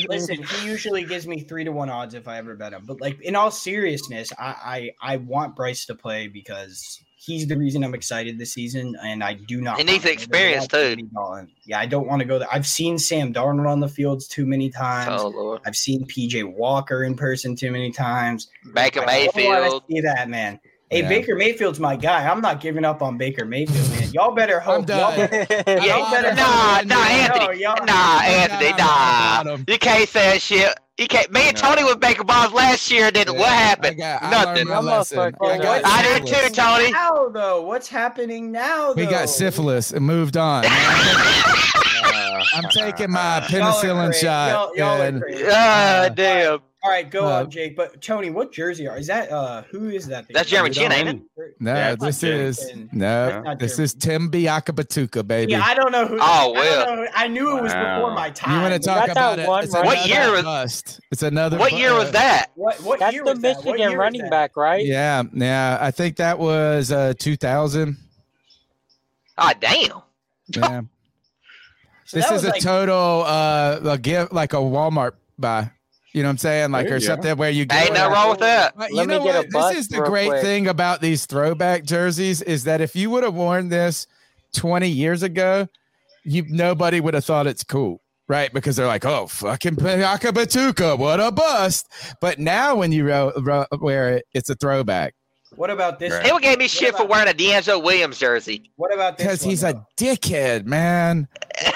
Listen, 0.09 0.43
he 0.43 0.67
usually 0.67 1.03
gives 1.03 1.25
me 1.27 1.39
three 1.41 1.63
to 1.63 1.71
one 1.71 1.89
odds 1.89 2.13
if 2.13 2.27
I 2.27 2.37
ever 2.37 2.55
bet 2.55 2.73
him. 2.73 2.83
But 2.85 3.01
like 3.01 3.19
in 3.21 3.35
all 3.35 3.51
seriousness, 3.51 4.31
I 4.37 4.91
I, 5.01 5.13
I 5.13 5.17
want 5.17 5.55
Bryce 5.55 5.85
to 5.87 5.95
play 5.95 6.27
because 6.27 6.99
he's 7.23 7.47
the 7.47 7.57
reason 7.57 7.83
I'm 7.83 7.93
excited 7.93 8.37
this 8.37 8.53
season, 8.53 8.95
and 9.01 9.23
I 9.23 9.33
do 9.33 9.61
not. 9.61 9.77
He 9.77 9.83
needs 9.83 10.03
wanna 10.03 10.03
go 10.03 10.05
there 10.05 10.13
experience, 10.13 10.67
too. 10.67 11.47
Yeah, 11.65 11.79
I 11.79 11.85
don't 11.85 12.07
want 12.07 12.19
to 12.19 12.25
go 12.25 12.39
there. 12.39 12.47
I've 12.51 12.67
seen 12.67 12.97
Sam 12.97 13.33
Darnold 13.33 13.69
on 13.69 13.79
the 13.79 13.87
fields 13.87 14.27
too 14.27 14.45
many 14.45 14.69
times. 14.69 15.21
Oh 15.21 15.29
Lord. 15.29 15.61
I've 15.65 15.75
seen 15.75 16.05
PJ 16.05 16.43
Walker 16.55 17.05
in 17.05 17.15
person 17.15 17.55
too 17.55 17.71
many 17.71 17.91
times. 17.91 18.49
Baker 18.73 19.01
I 19.07 19.27
don't 19.33 19.87
See 19.89 20.01
that 20.01 20.29
man. 20.29 20.59
Hey, 20.89 21.01
Yeah. 21.01 21.09
Baker 21.09 21.35
Mayfield's 21.35 21.79
my 21.79 21.95
guy. 21.95 22.27
I'm 22.29 22.39
not 22.41 22.59
giving 22.61 22.85
up 22.85 23.01
on 23.01 23.17
Baker 23.17 23.45
Mayfield, 23.45 23.89
man. 23.91 24.11
Y'all 24.13 24.33
better 24.35 24.59
hope. 24.59 24.85
done. 24.85 24.99
Y'all 25.17 25.27
better, 25.27 25.63
Yeah, 25.67 25.85
y'all 25.97 26.11
better 26.11 26.35
nah, 26.35 26.81
nah, 26.85 27.03
Anthony. 27.03 27.61
y'all- 27.61 27.85
Nah, 27.85 28.19
Anthony, 28.21 28.69
I'm 28.71 28.77
nah. 28.77 29.41
about. 29.41 29.69
You 29.69 29.77
can't 29.79 30.07
say 30.07 30.33
that 30.33 30.41
shit. 30.41 30.73
You 30.99 31.07
can't. 31.07 31.31
Me 31.31 31.47
and 31.47 31.57
Tony 31.57 31.83
with 31.83 31.99
Baker 31.99 32.23
Bonds 32.23 32.53
last 32.53 32.91
year. 32.91 33.09
Did 33.09 33.27
what 33.29 33.39
I 33.49 33.55
happened? 33.55 33.97
got, 33.97 34.21
I 34.21 34.29
Nothing. 34.29 34.67
learned. 34.67 35.35
I 35.41 35.57
got 35.57 35.81
I 35.85 36.03
did 36.19 36.27
too, 36.27 36.49
Tony. 36.53 36.91
Now 36.91 37.29
though, 37.29 37.63
what's 37.63 37.87
happening 37.87 38.51
now? 38.51 38.93
We 38.93 39.07
got 39.07 39.27
syphilis 39.29 39.91
and 39.91 40.05
moved 40.05 40.37
on. 40.37 40.63
I'm 42.55 42.69
taking 42.69 43.09
my 43.09 43.37
Y'all 43.49 43.71
penicillin 43.73 44.13
shot. 44.13 44.49
Y'all, 44.51 44.75
y'all 44.77 45.01
are 45.01 45.05
and- 45.07 45.21
crazy. 45.21 45.43
Ah, 45.49 46.09
damn. 46.13 46.59
All 46.85 46.91
right, 46.91 47.09
go 47.09 47.25
Uh, 47.25 47.39
on, 47.43 47.49
Jake. 47.49 47.77
But 47.77 48.01
Tony, 48.01 48.29
what 48.29 48.51
jersey 48.51 48.89
are? 48.89 48.97
Is 48.97 49.07
that 49.07 49.31
uh 49.31 49.61
who 49.71 49.87
is 49.89 50.05
that? 50.07 50.25
That's 50.33 50.49
Jeremy 50.49 50.69
Chinn, 50.71 50.91
ain't 50.91 51.07
it? 51.07 51.21
no, 51.61 51.73
Yeah, 51.73 51.95
this 51.95 52.21
is 52.23 52.57
Chinn. 52.59 52.89
no, 52.91 53.41
this 53.57 53.77
Jeremy 53.77 53.83
is 53.85 53.93
Tim 53.93 54.29
Biakabutuka, 54.29 55.25
baby. 55.25 55.53
Yeah, 55.53 55.63
I 55.63 55.75
don't 55.75 55.93
know 55.93 56.05
who. 56.05 56.17
Oh, 56.19 56.21
I 56.21 56.51
well. 56.51 56.85
know 56.95 57.01
who- 57.03 57.07
I 57.15 57.27
knew 57.29 57.57
it 57.57 57.63
was 57.63 57.73
Wow. 57.73 57.95
before 57.99 58.11
my 58.13 58.29
time. 58.31 58.55
you 58.55 58.61
want 58.61 58.73
to 58.73 58.79
talk 58.85 59.05
that 59.07 59.11
about 59.11 59.39
it? 59.39 59.47
It's 59.63 59.73
What 59.73 60.07
year 60.07 60.29
was- 60.31 60.43
bust. 60.43 60.99
It's 61.09 61.23
another. 61.23 61.57
What 61.57 61.71
year 61.71 61.93
was 61.93 62.11
that? 62.11 62.47
What 62.55 62.81
what 62.81 62.99
That's 62.99 63.13
year 63.13 63.23
the 63.23 63.31
was 63.31 63.39
that? 63.39 63.55
What 63.57 63.65
Michigan 63.65 63.91
year 63.91 63.97
running 63.99 64.29
back, 64.29 64.57
right? 64.57 64.85
Yeah, 64.85 65.23
yeah. 65.33 65.77
I 65.79 65.91
think 65.91 66.17
that 66.17 66.37
was 66.37 66.91
uh 66.91 67.13
2000. 67.17 67.95
Ah, 69.37 69.53
damn. 69.59 70.01
Yeah. 70.49 70.81
So 72.05 72.17
this 72.17 72.25
is 72.27 72.43
was 72.43 72.43
a 72.43 72.59
total 72.59 73.23
uh 73.25 73.79
a 73.85 73.97
give 73.97 74.31
like 74.33 74.51
a 74.53 74.57
Walmart 74.57 75.13
buy. 75.39 75.71
You 76.13 76.21
know 76.21 76.27
what 76.29 76.33
I'm 76.33 76.37
saying? 76.37 76.71
Like 76.71 76.85
There 76.85 76.95
or 76.95 76.99
you 76.99 77.07
go. 77.07 77.13
something 77.13 77.37
where 77.37 77.49
you 77.49 77.65
get 77.65 77.85
Ain't 77.85 77.93
nothing 77.95 78.13
wrong 78.13 78.29
with 78.29 78.39
that. 78.39 78.77
But 78.77 78.91
you 78.91 79.05
know 79.07 79.21
what? 79.21 79.49
This 79.49 79.77
is 79.77 79.87
the 79.87 80.01
great 80.01 80.29
quick. 80.29 80.41
thing 80.43 80.67
about 80.67 81.01
these 81.01 81.25
throwback 81.25 81.85
jerseys 81.85 82.41
is 82.43 82.65
that 82.65 82.81
if 82.81 82.95
you 82.95 83.09
would 83.09 83.23
have 83.23 83.33
worn 83.33 83.69
this 83.69 84.05
20 84.53 84.87
years 84.87 85.23
ago, 85.23 85.67
you 86.23 86.45
nobody 86.49 86.99
would 86.99 87.15
have 87.15 87.25
thought 87.25 87.47
it's 87.47 87.63
cool. 87.63 87.99
Right, 88.29 88.53
because 88.53 88.77
they're 88.77 88.87
like, 88.87 89.03
"Oh, 89.03 89.27
fucking 89.27 89.75
Piaka 89.75 90.31
Batuka, 90.31 90.97
what 90.97 91.19
a 91.19 91.29
bust!" 91.29 91.89
But 92.21 92.39
now, 92.39 92.75
when 92.75 92.93
you 92.93 93.05
ro- 93.05 93.33
ro- 93.41 93.65
wear 93.81 94.11
it, 94.13 94.25
it's 94.33 94.49
a 94.49 94.55
throwback 94.55 95.13
What 95.57 95.69
about 95.69 95.99
this? 95.99 96.17
People 96.23 96.39
gave 96.39 96.57
me 96.57 96.69
shit 96.69 96.95
for 96.95 97.05
wearing 97.05 97.27
a 97.27 97.33
DeAngelo 97.33 97.83
Williams 97.83 98.17
jersey. 98.17 98.71
What 98.77 98.93
about 98.93 99.17
this? 99.17 99.27
because 99.27 99.41
he's 99.43 99.61
though? 99.61 99.69
a 99.69 99.85
dickhead, 99.97 100.65
man. 100.65 101.27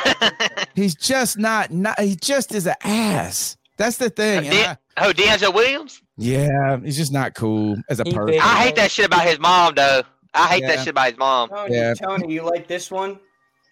he's 0.75 0.95
just 0.95 1.37
not, 1.37 1.69
not. 1.71 1.99
He 1.99 2.15
just 2.15 2.55
is 2.55 2.65
an 2.65 2.75
ass. 2.83 3.57
That's 3.77 3.97
the 3.97 4.09
thing. 4.09 4.39
Uh, 4.39 4.41
and 4.41 4.49
Dan- 4.51 4.77
I- 4.97 5.07
oh, 5.07 5.11
DeAngelo 5.13 5.53
Williams? 5.53 6.01
yeah, 6.17 6.77
he's 6.83 6.97
just 6.97 7.13
not 7.13 7.35
cool 7.35 7.77
as 7.89 7.99
a 7.99 8.03
He 8.03 8.11
person. 8.13 8.25
big. 8.33 8.39
I 8.41 8.55
hate 8.63 8.75
that 8.75 8.91
shit 8.91 9.05
about 9.05 9.25
his 9.25 9.39
mom, 9.39 9.75
though. 9.75 10.03
I 10.33 10.47
hate 10.47 10.61
Yeah. 10.61 10.67
that 10.75 10.79
shit 10.79 10.89
about 10.89 11.09
his 11.09 11.17
mom. 11.17 11.49
Oh, 11.51 11.63
Tony, 11.67 11.75
Yeah. 11.75 11.93
Tony, 11.93 12.33
you 12.33 12.41
like 12.43 12.67
this 12.67 12.91
one? 12.91 13.19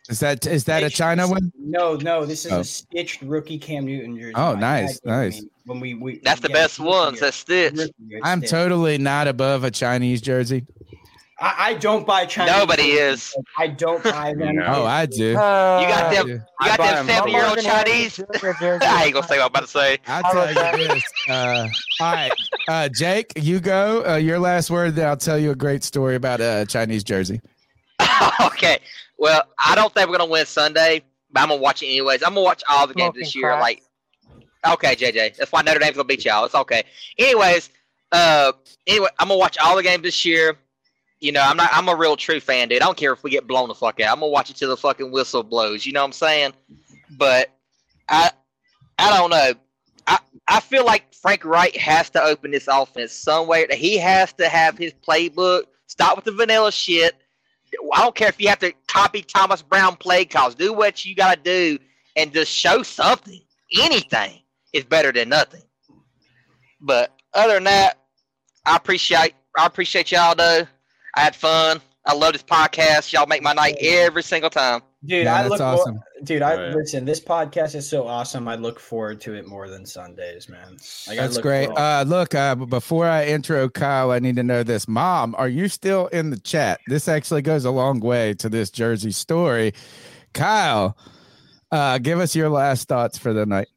Is 0.07 0.19
that 0.19 0.45
is 0.45 0.65
that 0.65 0.83
a 0.83 0.89
China 0.91 1.27
one? 1.27 1.51
No, 1.59 1.95
no. 1.95 2.25
This 2.25 2.45
is 2.45 2.51
Oh. 2.51 2.59
a 2.59 2.63
stitched 2.63 3.23
rookie 3.23 3.57
Cam 3.57 3.85
Newton 3.85 4.15
jersey. 4.19 4.33
Oh, 4.35 4.53
nice, 4.53 4.99
dad 4.99 5.09
gave 5.09 5.11
nice. 5.17 5.41
me 5.41 5.49
When 5.65 5.79
we, 5.79 5.93
we 5.95 6.19
That's 6.23 6.41
the 6.41 6.49
best 6.49 6.77
rookie 6.77 6.89
ones. 6.91 7.13
year. 7.15 7.21
That's 7.21 7.37
Stitch. 7.37 7.89
I'm 8.23 8.39
stitched. 8.39 8.51
totally 8.51 8.99
not 8.99 9.27
above 9.27 9.63
a 9.63 9.71
Chinese 9.71 10.21
jersey. 10.21 10.63
I, 11.39 11.55
I 11.69 11.73
don't 11.73 12.07
buy 12.07 12.25
Chinese. 12.25 12.55
Nobody 12.55 12.83
jerseys. 12.95 13.29
is. 13.29 13.35
I 13.57 13.67
don't 13.67 14.01
buy 14.03 14.33
them. 14.33 14.55
No. 14.55 14.63
Oh, 14.67 14.85
I 14.85 15.05
do. 15.05 15.35
Uh, 15.37 15.79
You 15.81 15.87
got 15.87 16.13
them. 16.13 16.27
Yeah. 16.29 16.33
You 16.35 16.67
got 16.67 16.77
them 16.77 16.87
them 16.87 16.97
'em. 16.97 17.07
seven 17.07 17.29
year 17.31 17.41
old 17.41 17.47
Morgan 17.55 17.63
Chinese. 17.65 18.19
I 18.43 19.03
ain't 19.05 19.13
gonna 19.13 19.27
say 19.27 19.37
what 19.37 19.41
I'm 19.41 19.47
about 19.47 19.61
to 19.63 19.67
say. 19.67 19.97
I'll 20.07 20.23
tell 20.31 20.47
you 20.79 20.87
this. 20.87 21.03
Uh, 21.29 21.67
all 21.99 22.13
right, 22.13 22.31
uh, 22.69 22.89
Jake, 22.89 23.33
you 23.35 23.59
go. 23.59 24.05
Uh, 24.07 24.15
your 24.15 24.39
last 24.39 24.69
word. 24.69 24.95
Then 24.95 25.07
I'll 25.09 25.17
tell 25.17 25.37
you 25.37 25.51
a 25.51 25.55
great 25.55 25.83
story 25.83 26.15
about 26.15 26.39
a 26.41 26.65
Chinese 26.69 27.03
jersey. 27.03 27.41
okay. 28.41 28.79
Well, 29.17 29.43
I 29.63 29.75
don't 29.75 29.93
think 29.93 30.09
we're 30.09 30.17
gonna 30.17 30.29
win 30.31 30.45
Sunday, 30.45 31.01
but 31.31 31.41
I'm 31.43 31.49
gonna 31.49 31.61
watch 31.61 31.81
it 31.83 31.87
anyways. 31.87 32.23
I'm 32.23 32.29
gonna 32.29 32.41
watch 32.41 32.63
all 32.69 32.87
the 32.87 32.93
games 32.93 33.07
Smoking 33.07 33.21
this 33.21 33.35
year. 33.35 33.47
crack. 33.49 33.61
Like, 33.61 33.83
okay, 34.67 34.95
JJ, 34.95 35.37
that's 35.37 35.51
why 35.51 35.61
Notre 35.61 35.79
Dame's 35.79 35.95
gonna 35.95 36.05
beat 36.05 36.23
y'all. 36.25 36.45
It's 36.45 36.55
okay. 36.55 36.83
Anyways, 37.17 37.69
uh, 38.11 38.51
anyway, 38.87 39.07
I'm 39.19 39.27
gonna 39.29 39.37
watch 39.39 39.57
all 39.57 39.75
the 39.75 39.83
games 39.83 40.03
this 40.03 40.25
year. 40.25 40.57
You 41.25 41.31
know, 41.31 41.41
I'm 41.41 41.57
not. 41.57 41.71
I'm 41.73 41.89
a 41.89 41.95
real 41.95 42.15
true 42.15 42.39
fan, 42.39 42.69
dude. 42.69 42.83
I 42.83 42.85
don't 42.85 42.95
care 42.95 43.11
if 43.11 43.23
we 43.23 43.31
get 43.31 43.47
blown 43.47 43.67
the 43.67 43.73
fuck 43.73 43.99
out. 43.99 44.13
I'm 44.13 44.19
gonna 44.19 44.31
watch 44.31 44.51
it 44.51 44.57
till 44.57 44.69
the 44.69 44.77
fucking 44.77 45.11
whistle 45.11 45.41
blows. 45.41 45.83
You 45.83 45.91
know 45.91 46.01
what 46.01 46.05
I'm 46.05 46.11
saying? 46.11 46.53
But 47.17 47.49
I, 48.07 48.29
I 48.99 49.17
don't 49.17 49.31
know. 49.31 49.53
I, 50.05 50.19
I 50.47 50.59
feel 50.59 50.85
like 50.85 51.11
Frank 51.15 51.43
Reich 51.43 51.75
has 51.77 52.11
to 52.11 52.21
open 52.21 52.51
this 52.51 52.67
offense 52.67 53.11
some 53.11 53.47
way. 53.47 53.65
He 53.71 53.97
has 53.97 54.33
to 54.33 54.47
have 54.47 54.77
his 54.77 54.93
playbook. 54.93 55.63
Stop 55.87 56.15
with 56.15 56.25
the 56.25 56.31
vanilla 56.31 56.71
shit. 56.71 57.15
I 57.91 58.03
don't 58.03 58.13
care 58.13 58.29
if 58.29 58.39
you 58.39 58.47
have 58.49 58.59
to 58.59 58.71
copy 58.87 59.23
Thomas 59.23 59.63
Brown 59.63 59.95
play 59.95 60.25
calls. 60.25 60.53
Do 60.53 60.73
what 60.73 61.05
you 61.05 61.15
got 61.15 61.33
to 61.33 61.41
do 61.41 61.83
and 62.15 62.31
just 62.33 62.51
show 62.51 62.83
something. 62.83 63.41
Anything 63.81 64.41
is 64.73 64.83
better 64.83 65.11
than 65.11 65.29
nothing. 65.29 65.63
But 66.79 67.19
other 67.33 67.55
than 67.55 67.63
that, 67.63 67.97
I 68.63 68.75
appreciate 68.75 69.33
I 69.57 69.65
appreciate 69.65 70.11
y'all 70.11 70.35
though. 70.35 70.67
I 71.15 71.21
had 71.21 71.35
fun. 71.35 71.81
I 72.07 72.13
love 72.13 72.33
this 72.33 72.43
podcast. 72.43 73.11
Y'all 73.13 73.25
make 73.25 73.41
my 73.41 73.53
night 73.53 73.77
every 73.81 74.21
single 74.21 74.49
time. 74.51 74.81
Dude, 75.03 75.23
Yeah, 75.25 75.35
I 75.35 75.41
that's 75.41 75.49
look 75.51 75.61
awesome. 75.61 75.95
more, 75.95 76.03
dude, 76.23 76.41
I 76.43 76.67
listen, 76.69 77.03
this 77.03 77.19
podcast 77.19 77.73
is 77.73 77.89
so 77.89 78.07
awesome. 78.07 78.47
I 78.47 78.55
look 78.55 78.79
forward 78.79 79.21
to 79.21 79.33
it 79.33 79.47
more 79.47 79.69
than 79.69 79.85
Sundays, 79.87 80.47
man. 80.47 80.77
Like, 81.07 81.17
That's 81.17 81.39
great. 81.39 81.69
Uh, 81.69 82.03
look, 82.05 82.35
uh, 82.35 82.53
before 82.55 83.07
I 83.07 83.25
intro 83.25 83.69
Kyle, 83.69 84.11
I 84.11 84.19
need 84.19 84.35
to 84.35 84.43
know 84.43 84.61
this. 84.61 84.87
Mom, 84.87 85.33
are 85.37 85.49
you 85.49 85.67
still 85.67 86.07
in 86.07 86.29
the 86.29 86.39
chat? 86.39 86.79
This 86.87 87.07
actually 87.07 87.41
goes 87.41 87.65
a 87.65 87.71
long 87.71 87.99
way 87.99 88.35
to 88.35 88.49
this 88.49 88.69
Jersey 88.69 89.11
story. 89.11 89.73
Kyle, 90.33 90.95
uh, 91.71 91.97
give 91.97 92.19
us 92.19 92.35
your 92.35 92.49
last 92.49 92.87
thoughts 92.87 93.17
for 93.17 93.33
the 93.33 93.45
night. 93.47 93.67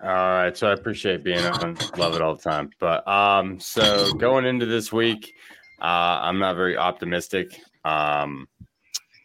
All 0.00 0.08
right, 0.10 0.56
so 0.56 0.68
I 0.68 0.74
appreciate 0.74 1.24
being 1.24 1.44
on. 1.44 1.76
Love 1.96 2.14
it 2.14 2.22
all 2.22 2.36
the 2.36 2.42
time. 2.42 2.70
But 2.78 3.06
um, 3.08 3.58
so 3.58 4.12
going 4.14 4.44
into 4.44 4.64
this 4.64 4.92
week, 4.92 5.34
uh, 5.80 6.20
I'm 6.22 6.38
not 6.38 6.56
very 6.56 6.76
optimistic. 6.76 7.60
Um, 7.84 8.48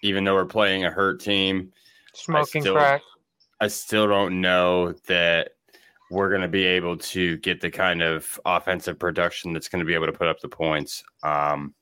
even 0.01 0.23
though 0.23 0.35
we're 0.35 0.45
playing 0.45 0.85
a 0.85 0.91
hurt 0.91 1.19
team, 1.21 1.71
I 1.73 2.09
Smoking 2.13 2.61
still- 2.61 2.75
crack. 2.75 3.01
I 3.61 3.67
still 3.67 4.07
don't 4.07 4.41
know 4.41 4.91
that 5.07 5.51
we're 6.11 6.29
going 6.29 6.41
to 6.41 6.49
be 6.49 6.65
able 6.65 6.97
to 6.97 7.37
get 7.37 7.61
the 7.61 7.71
kind 7.71 8.01
of 8.01 8.39
offensive 8.45 8.99
production 8.99 9.53
that's 9.53 9.69
going 9.69 9.79
to 9.79 9.85
be 9.85 9.93
able 9.93 10.07
to 10.07 10.11
put 10.11 10.27
up 10.27 10.41
the 10.41 10.49
points. 10.49 11.01
Um, 11.23 11.73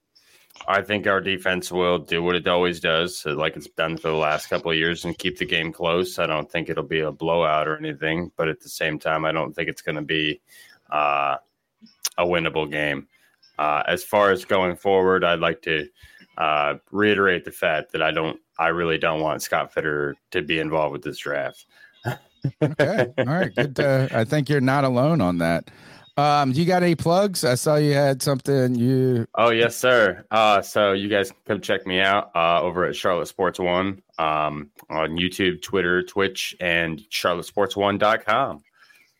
I 0.67 0.83
think 0.83 1.07
our 1.07 1.19
defense 1.21 1.71
will 1.71 1.97
do 1.97 2.21
what 2.21 2.35
it 2.35 2.47
always 2.47 2.79
does, 2.79 3.17
so 3.17 3.31
like 3.31 3.55
it's 3.55 3.67
done 3.69 3.97
for 3.97 4.09
the 4.09 4.15
last 4.15 4.47
couple 4.47 4.69
of 4.69 4.77
years, 4.77 5.05
and 5.05 5.17
keep 5.17 5.37
the 5.39 5.45
game 5.45 5.73
close. 5.73 6.19
I 6.19 6.27
don't 6.27 6.49
think 6.51 6.69
it'll 6.69 6.83
be 6.83 6.99
a 6.99 7.11
blowout 7.11 7.67
or 7.67 7.77
anything, 7.77 8.31
but 8.37 8.47
at 8.47 8.59
the 8.59 8.69
same 8.69 8.99
time, 8.99 9.25
I 9.25 9.31
don't 9.31 9.53
think 9.53 9.67
it's 9.67 9.81
going 9.81 9.95
to 9.95 10.01
be 10.03 10.39
uh, 10.91 11.37
a 12.17 12.23
winnable 12.25 12.69
game. 12.69 13.07
Uh, 13.61 13.83
as 13.85 14.03
far 14.03 14.31
as 14.31 14.43
going 14.43 14.75
forward, 14.75 15.23
I'd 15.23 15.39
like 15.39 15.61
to 15.61 15.87
uh, 16.39 16.75
reiterate 16.89 17.45
the 17.45 17.51
fact 17.51 17.91
that 17.91 18.01
I 18.01 18.09
don't, 18.09 18.39
I 18.57 18.69
really 18.69 18.97
don't 18.97 19.21
want 19.21 19.43
Scott 19.43 19.71
Fitterer 19.71 20.15
to 20.31 20.41
be 20.41 20.57
involved 20.57 20.93
with 20.93 21.03
this 21.03 21.19
draft. 21.19 21.67
Okay. 22.59 23.13
All 23.19 23.25
right. 23.25 23.53
Good. 23.53 23.79
Uh, 23.79 24.07
I 24.11 24.23
think 24.23 24.49
you're 24.49 24.61
not 24.61 24.83
alone 24.83 25.21
on 25.21 25.37
that. 25.37 25.69
Um, 26.17 26.53
you 26.53 26.65
got 26.65 26.81
any 26.81 26.95
plugs? 26.95 27.45
I 27.45 27.53
saw 27.53 27.75
you 27.75 27.93
had 27.93 28.23
something 28.23 28.73
you 28.73 29.27
Oh 29.35 29.51
yes, 29.51 29.77
sir. 29.77 30.25
Uh, 30.31 30.63
so 30.63 30.93
you 30.93 31.07
guys 31.07 31.29
can 31.29 31.39
come 31.45 31.61
check 31.61 31.85
me 31.85 31.99
out 31.99 32.31
uh, 32.35 32.59
over 32.63 32.85
at 32.85 32.95
Charlotte 32.95 33.27
Sports 33.27 33.59
One 33.59 34.01
um, 34.17 34.71
on 34.89 35.11
YouTube, 35.11 35.61
Twitter, 35.61 36.01
Twitch, 36.01 36.55
and 36.59 36.99
CharlotteSports1.com. 37.11 38.63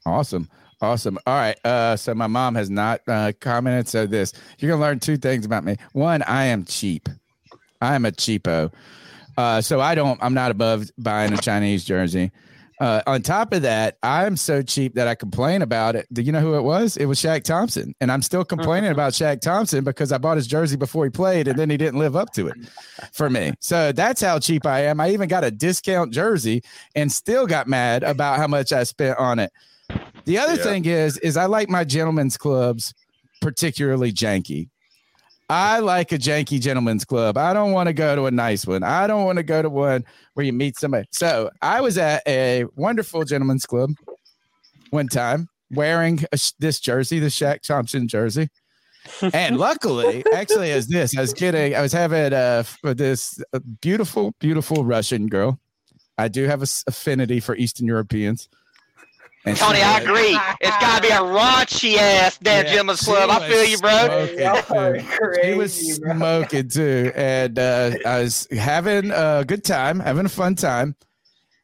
Awesome. 0.07 0.49
Awesome. 0.81 1.19
All 1.27 1.35
right. 1.35 1.57
Uh, 1.63 1.95
so 1.95 2.15
my 2.15 2.27
mom 2.27 2.55
has 2.55 2.69
not 2.69 3.01
uh, 3.07 3.31
commented. 3.39 3.87
So 3.87 4.07
this, 4.07 4.33
you're 4.57 4.71
gonna 4.71 4.81
learn 4.81 4.99
two 4.99 5.17
things 5.17 5.45
about 5.45 5.63
me. 5.63 5.77
One, 5.93 6.23
I 6.23 6.45
am 6.45 6.65
cheap. 6.65 7.07
I 7.81 7.95
am 7.95 8.05
a 8.05 8.11
cheapo. 8.11 8.73
Uh, 9.37 9.61
so 9.61 9.79
I 9.79 9.95
don't. 9.95 10.21
I'm 10.23 10.33
not 10.33 10.51
above 10.51 10.89
buying 10.97 11.33
a 11.33 11.37
Chinese 11.37 11.83
jersey. 11.85 12.31
Uh, 12.79 12.99
on 13.05 13.21
top 13.21 13.53
of 13.53 13.61
that, 13.61 13.95
I'm 14.01 14.35
so 14.35 14.63
cheap 14.63 14.95
that 14.95 15.07
I 15.07 15.13
complain 15.13 15.61
about 15.61 15.95
it. 15.95 16.07
Do 16.11 16.23
you 16.23 16.31
know 16.31 16.39
who 16.39 16.55
it 16.55 16.63
was? 16.63 16.97
It 16.97 17.05
was 17.05 17.19
Shaq 17.19 17.43
Thompson, 17.43 17.93
and 18.01 18.11
I'm 18.11 18.23
still 18.23 18.43
complaining 18.43 18.89
about 18.89 19.13
Shaq 19.13 19.39
Thompson 19.39 19.83
because 19.83 20.11
I 20.11 20.17
bought 20.17 20.37
his 20.37 20.47
jersey 20.47 20.77
before 20.77 21.03
he 21.03 21.11
played, 21.11 21.47
and 21.47 21.59
then 21.59 21.69
he 21.69 21.77
didn't 21.77 21.99
live 21.99 22.15
up 22.15 22.33
to 22.33 22.47
it 22.47 22.55
for 23.13 23.29
me. 23.29 23.53
So 23.59 23.91
that's 23.91 24.19
how 24.19 24.39
cheap 24.39 24.65
I 24.65 24.79
am. 24.85 24.99
I 24.99 25.11
even 25.11 25.29
got 25.29 25.43
a 25.43 25.51
discount 25.51 26.11
jersey 26.11 26.63
and 26.95 27.11
still 27.11 27.45
got 27.45 27.67
mad 27.67 28.01
about 28.01 28.37
how 28.37 28.47
much 28.47 28.73
I 28.73 28.81
spent 28.83 29.15
on 29.19 29.37
it. 29.37 29.51
The 30.25 30.37
other 30.37 30.55
Yeah. 30.55 30.63
thing 30.63 30.85
is, 30.85 31.17
is 31.19 31.37
I 31.37 31.45
like 31.45 31.69
my 31.69 31.83
gentlemen's 31.83 32.37
clubs 32.37 32.93
particularly 33.41 34.11
janky. 34.13 34.69
I 35.49 35.79
like 35.79 36.11
a 36.13 36.17
janky 36.17 36.61
gentlemen's 36.61 37.03
club. 37.03 37.37
I 37.37 37.53
don't 37.53 37.71
want 37.73 37.87
to 37.87 37.93
go 37.93 38.15
to 38.15 38.25
a 38.25 38.31
nice 38.31 38.65
one. 38.65 38.83
I 38.83 39.05
don't 39.07 39.25
want 39.25 39.37
to 39.37 39.43
go 39.43 39.61
to 39.61 39.69
one 39.69 40.05
where 40.33 40.45
you 40.45 40.53
meet 40.53 40.77
somebody. 40.79 41.07
So 41.11 41.49
I 41.61 41.81
was 41.81 41.97
at 41.97 42.21
a 42.25 42.65
wonderful 42.75 43.25
gentlemen's 43.25 43.65
club 43.65 43.89
one 44.91 45.07
time 45.07 45.49
wearing 45.71 46.23
a, 46.31 46.39
this 46.59 46.79
jersey, 46.79 47.19
the 47.19 47.27
Shaq 47.27 47.61
Thompson 47.63 48.07
jersey. 48.07 48.47
and 49.33 49.57
luckily, 49.57 50.23
actually, 50.33 50.71
as 50.71 50.87
this, 50.87 51.17
I 51.17 51.21
was 51.21 51.33
getting, 51.33 51.75
I 51.75 51.81
was 51.81 51.91
having 51.91 52.31
uh, 52.31 52.63
this 52.83 53.41
uh, 53.53 53.59
beautiful, 53.81 54.33
beautiful 54.39 54.85
Russian 54.85 55.27
girl. 55.27 55.59
I 56.17 56.27
do 56.29 56.45
have 56.45 56.61
a 56.61 56.63
s- 56.63 56.83
affinity 56.87 57.39
for 57.41 57.55
Eastern 57.57 57.87
Europeans. 57.87 58.47
And 59.45 59.57
Tony, 59.57 59.81
I 59.81 59.99
was- 59.99 60.03
agree. 60.07 60.39
It's 60.61 60.77
got 60.77 60.97
to 60.97 61.01
be 61.01 61.07
a 61.13 61.17
raunchy 61.19 61.97
ass 61.97 62.37
damn 62.37 62.65
Yeah, 62.65 62.71
gentleman's 62.71 63.01
club. 63.01 63.29
I 63.31 63.49
feel 63.49 63.63
you, 63.65 63.77
bro. 63.79 64.27
smoking, 64.27 65.05
too. 65.07 65.41
She 65.43 65.53
was 65.55 65.95
smoking 65.95 66.69
too, 66.69 67.11
and 67.15 67.57
uh, 67.57 67.91
I 68.05 68.21
was 68.21 68.47
having 68.51 69.09
a 69.11 69.43
good 69.47 69.63
time, 69.63 69.99
having 69.99 70.25
a 70.25 70.29
fun 70.29 70.53
time, 70.55 70.95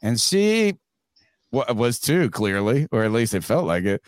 and 0.02 0.20
she 0.20 0.78
wa- 1.52 1.72
was 1.72 2.00
too 2.00 2.30
clearly, 2.32 2.88
or 2.92 3.04
at 3.04 3.12
least 3.12 3.36
it 3.36 3.44
felt 3.44 3.66
like 3.66 3.84
it. 3.86 4.02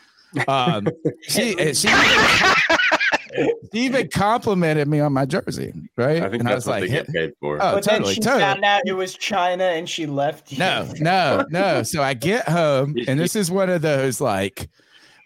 Um, 0.48 0.88
she 1.28 1.56
she, 1.76 1.88
she 3.36 3.80
even 3.80 4.08
complimented 4.10 4.88
me 4.88 5.00
on 5.00 5.14
my 5.14 5.26
jersey, 5.26 5.74
right? 5.98 6.24
I 6.24 6.30
think 6.30 6.42
and 6.42 6.50
that's 6.50 6.66
what 6.66 6.82
they 6.82 6.88
"Hey." 6.90 7.04
get 7.04 7.08
paid 7.08 7.32
for. 7.40 7.56
Oh, 7.56 7.76
but 7.76 7.84
totally, 7.84 8.06
then 8.06 8.14
she 8.16 8.22
totally. 8.22 8.42
found 8.42 8.64
out 8.66 8.82
it 8.86 8.94
was 8.94 9.14
China 9.16 9.64
and 9.64 9.88
she 9.88 10.06
left. 10.06 10.52
you. 10.52 10.60
No, 10.60 10.92
no, 11.00 11.46
no. 11.50 11.84
So 11.84 12.02
I 12.02 12.14
get 12.14 12.48
home, 12.48 12.96
and 13.08 13.20
this 13.20 13.36
is 13.36 13.52
one 13.52 13.70
of 13.70 13.82
those 13.82 14.20
like 14.20 14.70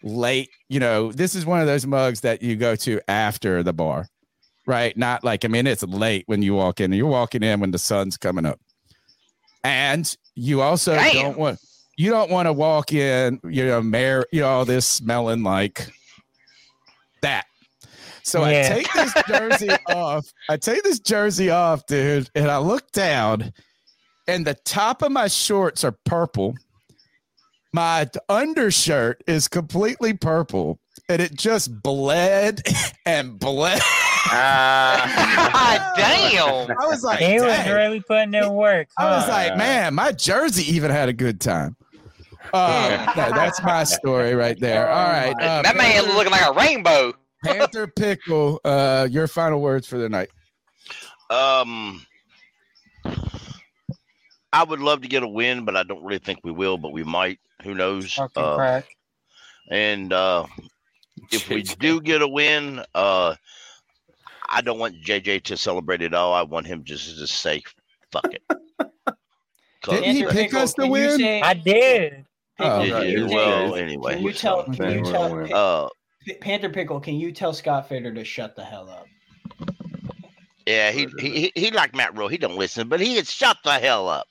late, 0.04 0.50
you 0.70 0.80
know, 0.80 1.12
this 1.12 1.34
is 1.34 1.46
one 1.46 1.62
of 1.62 1.68
those 1.68 1.88
mugs 1.88 2.22
that 2.22 2.42
you 2.42 2.56
go 2.56 2.76
to 2.76 3.00
after 3.10 3.64
the 3.64 3.74
bar, 3.74 4.08
right? 4.68 4.96
Not 4.98 5.24
like, 5.24 5.46
I 5.46 5.48
mean, 5.48 5.66
it's 5.66 5.84
late 5.84 6.24
when 6.28 6.42
you 6.42 6.54
walk 6.54 6.82
in. 6.82 6.92
You're 6.92 7.08
walking 7.08 7.42
in 7.42 7.60
when 7.60 7.72
the 7.72 7.80
sun's 7.80 8.18
coming 8.18 8.46
up. 8.46 8.60
And 9.64 10.16
you 10.36 10.62
also 10.62 10.94
Damn. 10.94 11.14
don't 11.14 11.38
want, 11.38 11.60
you 11.96 12.10
don't 12.10 12.30
want 12.30 12.48
to 12.48 12.54
walk 12.54 12.92
in, 12.92 13.40
you 13.46 13.66
know, 13.66 13.82
mayor, 13.82 14.26
you 14.32 14.42
know, 14.42 14.50
all 14.50 14.66
this 14.66 14.86
smelling 14.86 15.44
like 15.44 15.88
that. 17.22 17.46
So 18.24 18.46
Yeah. 18.46 18.70
I 18.72 18.74
take 18.74 18.94
this 18.94 19.14
jersey 19.28 19.70
off. 19.90 20.26
I 20.50 20.58
take 20.58 20.84
this 20.84 21.00
jersey 21.00 21.50
off, 21.50 21.86
dude, 21.88 22.30
and 22.36 22.50
I 22.50 22.58
look 22.58 22.92
down, 22.92 23.52
and 24.28 24.46
the 24.46 24.54
top 24.66 25.02
of 25.02 25.12
my 25.12 25.28
shorts 25.28 25.84
are 25.84 25.96
purple. 26.06 26.56
My 27.74 28.08
undershirt 28.30 29.24
is 29.28 29.48
completely 29.48 30.14
purple, 30.14 30.80
and 31.10 31.22
it 31.22 31.34
just 31.36 31.82
bled 31.82 32.62
and 33.06 33.38
bled. 33.40 33.82
God 34.32 35.94
damn. 35.98 36.72
I 36.72 36.86
was 36.88 37.04
like, 37.04 37.20
he 37.20 37.40
was 37.42 37.68
really 37.68 38.02
putting 38.02 38.34
in 38.34 38.54
work. 38.54 38.88
I 38.98 39.10
was 39.18 39.28
like, 39.28 39.58
man, 39.58 39.94
my 39.96 40.12
jersey 40.12 40.64
even 40.76 40.92
had 40.92 41.10
a 41.10 41.14
good 41.14 41.42
time. 41.42 41.76
Uh, 42.54 42.90
that- 43.16 43.34
that's 43.34 43.62
my 43.64 43.84
story 43.84 44.36
right 44.36 44.60
there. 44.60 44.88
All 44.90 45.08
right, 45.08 45.34
uh, 45.42 45.62
that 45.64 45.76
man 45.76 45.92
Panther- 46.04 46.14
looking 46.14 46.32
like 46.32 46.48
a 46.48 46.54
rainbow. 46.54 47.14
Panther 47.44 47.88
Pickle, 47.88 48.60
uh, 48.66 49.08
your 49.10 49.28
final 49.28 49.62
words 49.62 49.88
for 49.88 49.98
the 49.98 50.10
night. 50.10 50.30
Um, 51.30 52.06
I 54.52 54.64
would 54.64 54.80
love 54.80 55.02
to 55.02 55.08
get 55.08 55.24
a 55.24 55.28
win, 55.28 55.66
but 55.66 55.76
I 55.76 55.84
don't 55.84 56.04
really 56.04 56.20
think 56.20 56.40
we 56.44 56.52
will. 56.52 56.78
But 56.78 56.94
we 56.94 57.04
might. 57.04 57.40
Who 57.64 57.74
knows? 57.74 58.14
Fucking 58.14 58.44
Uh, 58.44 58.56
crack. 58.56 58.86
and 59.72 60.12
uh, 60.14 60.46
if 61.32 61.50
we 61.50 61.64
do 61.64 62.02
get 62.02 62.22
a 62.22 62.28
win, 62.28 62.84
uh, 62.94 63.36
I 64.50 64.62
don't 64.62 64.80
want 64.80 64.96
JJ 65.04 65.44
to 65.46 65.58
celebrate 65.58 66.02
it 66.02 66.14
all. 66.14 66.34
I 66.34 66.44
want 66.44 66.68
him 66.68 66.84
just 66.84 67.18
to 67.18 67.26
say, 67.28 67.64
"Fuck 68.12 68.28
it." 68.34 68.44
Didn't 69.84 70.16
he 70.16 70.26
pick 70.28 70.54
us 70.54 70.74
to 70.76 70.88
win? 70.88 71.18
say- 71.20 71.42
I 71.42 71.54
did. 71.54 72.26
Oh, 72.60 72.84
Yeah, 72.84 72.94
right. 72.94 73.08
you 73.10 73.28
well, 73.28 73.76
anyway. 73.76 74.14
Can 74.16 74.24
you 74.24 74.34
tell? 74.34 74.64
Can 74.66 75.00
you 75.00 75.04
tell? 75.04 75.54
Uh, 75.54 75.88
P- 75.88 75.94
Panther 76.42 76.70
Pickle, 76.70 77.00
can 77.00 77.16
you 77.16 77.32
tell 77.32 77.54
Scott 77.54 77.90
Fitterer 77.90 78.14
to 78.16 78.24
shut 78.24 78.56
the 78.56 78.64
hell 78.64 78.90
up? 78.90 79.08
yeah, 80.66 80.92
he 80.92 81.08
he 81.20 81.30
he- 81.30 81.52
he 81.56 81.72
like 81.72 81.94
Matt 81.96 82.18
Rhule. 82.18 82.28
He 82.30 82.38
don't 82.38 82.58
listen, 82.58 82.88
but 82.88 83.00
he 83.02 83.16
had 83.16 83.28
shut 83.28 83.58
the 83.64 83.74
hell 83.74 84.08
up. 84.08 84.28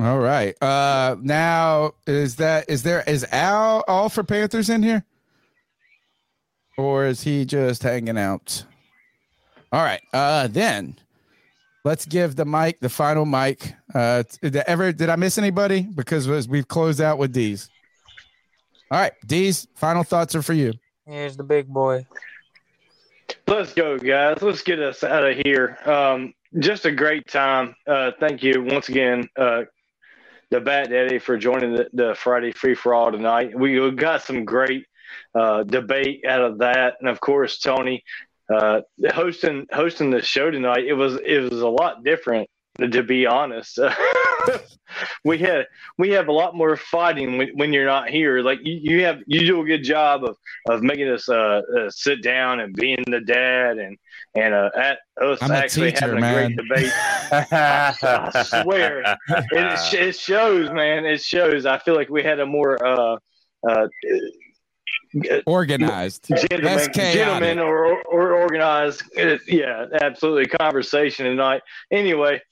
All 0.00 0.18
right. 0.18 0.54
Uh 0.62 1.16
now 1.20 1.92
is 2.06 2.36
that 2.36 2.68
is 2.70 2.82
there 2.82 3.02
is 3.06 3.24
Al 3.32 3.84
all 3.88 4.08
for 4.08 4.22
Panthers 4.24 4.70
in 4.70 4.82
here? 4.82 5.04
Or 6.76 7.06
is 7.06 7.22
he 7.22 7.44
just 7.44 7.82
hanging 7.82 8.16
out? 8.18 8.64
All 9.72 9.82
right. 9.82 10.00
Uh 10.12 10.46
then 10.46 10.96
let's 11.84 12.06
give 12.06 12.36
the 12.36 12.44
mic 12.44 12.80
the 12.80 12.88
final 12.88 13.24
mic. 13.26 13.74
Uh 13.94 14.22
did 14.40 14.56
ever 14.56 14.92
did 14.92 15.08
I 15.10 15.16
miss 15.16 15.36
anybody? 15.38 15.82
Because 15.82 16.28
we've 16.48 16.68
closed 16.68 17.00
out 17.00 17.18
with 17.18 17.32
these. 17.32 17.68
All 18.90 18.98
right, 18.98 19.12
D's 19.26 19.66
final 19.74 20.02
thoughts 20.02 20.34
are 20.34 20.42
for 20.42 20.54
you. 20.54 20.72
Here's 21.06 21.36
the 21.36 21.44
big 21.44 21.68
boy. 21.68 22.06
Let's 23.46 23.74
go, 23.74 23.98
guys. 23.98 24.40
Let's 24.40 24.62
get 24.62 24.78
us 24.80 25.04
out 25.04 25.24
of 25.24 25.36
here. 25.36 25.78
Um, 25.84 26.32
just 26.58 26.86
a 26.86 26.92
great 26.92 27.26
time. 27.26 27.74
Uh, 27.86 28.12
thank 28.18 28.42
you 28.42 28.62
once 28.62 28.88
again, 28.88 29.28
uh, 29.36 29.62
the 30.50 30.60
Bat 30.60 30.90
Daddy, 30.90 31.18
for 31.18 31.36
joining 31.36 31.74
the, 31.74 31.88
the 31.92 32.14
Friday 32.14 32.52
Free 32.52 32.74
for 32.74 32.94
All 32.94 33.12
tonight. 33.12 33.58
We 33.58 33.90
got 33.90 34.22
some 34.22 34.44
great 34.44 34.86
uh, 35.34 35.64
debate 35.64 36.24
out 36.26 36.40
of 36.40 36.58
that, 36.58 36.94
and 37.00 37.08
of 37.08 37.20
course, 37.20 37.58
Tony 37.58 38.02
uh, 38.52 38.80
hosting 39.12 39.66
hosting 39.72 40.10
the 40.10 40.22
show 40.22 40.50
tonight. 40.50 40.86
It 40.86 40.94
was 40.94 41.16
it 41.24 41.50
was 41.50 41.60
a 41.60 41.68
lot 41.68 42.04
different, 42.04 42.48
to 42.80 43.02
be 43.02 43.26
honest. 43.26 43.78
we 45.24 45.38
had 45.38 45.66
we 45.98 46.10
have 46.10 46.28
a 46.28 46.32
lot 46.32 46.54
more 46.54 46.76
fighting 46.76 47.38
when, 47.38 47.48
when 47.54 47.72
you're 47.72 47.86
not 47.86 48.08
here. 48.08 48.40
Like 48.40 48.60
you, 48.62 48.78
you 48.82 49.04
have 49.04 49.20
you 49.26 49.46
do 49.46 49.60
a 49.60 49.64
good 49.64 49.82
job 49.82 50.24
of 50.24 50.36
of 50.68 50.82
making 50.82 51.08
us 51.08 51.28
uh, 51.28 51.62
uh 51.76 51.90
sit 51.90 52.22
down 52.22 52.60
and 52.60 52.74
being 52.74 53.04
the 53.06 53.20
dad 53.20 53.78
and 53.78 53.98
and 54.34 54.54
uh, 54.54 54.70
at 54.76 54.98
us 55.20 55.38
I'm 55.42 55.50
a 55.50 55.54
actually 55.54 55.92
teacher, 55.92 56.06
having 56.06 56.20
man. 56.20 56.34
a 56.34 56.54
great 56.54 56.56
debate. 56.56 56.92
I 57.52 58.42
swear, 58.62 59.02
it, 59.28 59.94
it 59.94 60.16
shows, 60.16 60.70
man. 60.70 61.04
It 61.04 61.22
shows. 61.22 61.66
I 61.66 61.78
feel 61.78 61.94
like 61.94 62.08
we 62.08 62.22
had 62.22 62.38
a 62.40 62.46
more 62.46 62.84
uh, 62.84 63.16
uh, 63.68 63.88
Organized. 65.46 66.28
gentlemen, 66.50 66.90
gentlemen 66.92 67.58
or, 67.58 68.02
or 68.04 68.34
organized. 68.34 69.02
Uh, 69.18 69.38
yeah, 69.46 69.86
absolutely. 70.02 70.46
Conversation 70.46 71.24
tonight. 71.24 71.62
Anyway, 71.90 72.42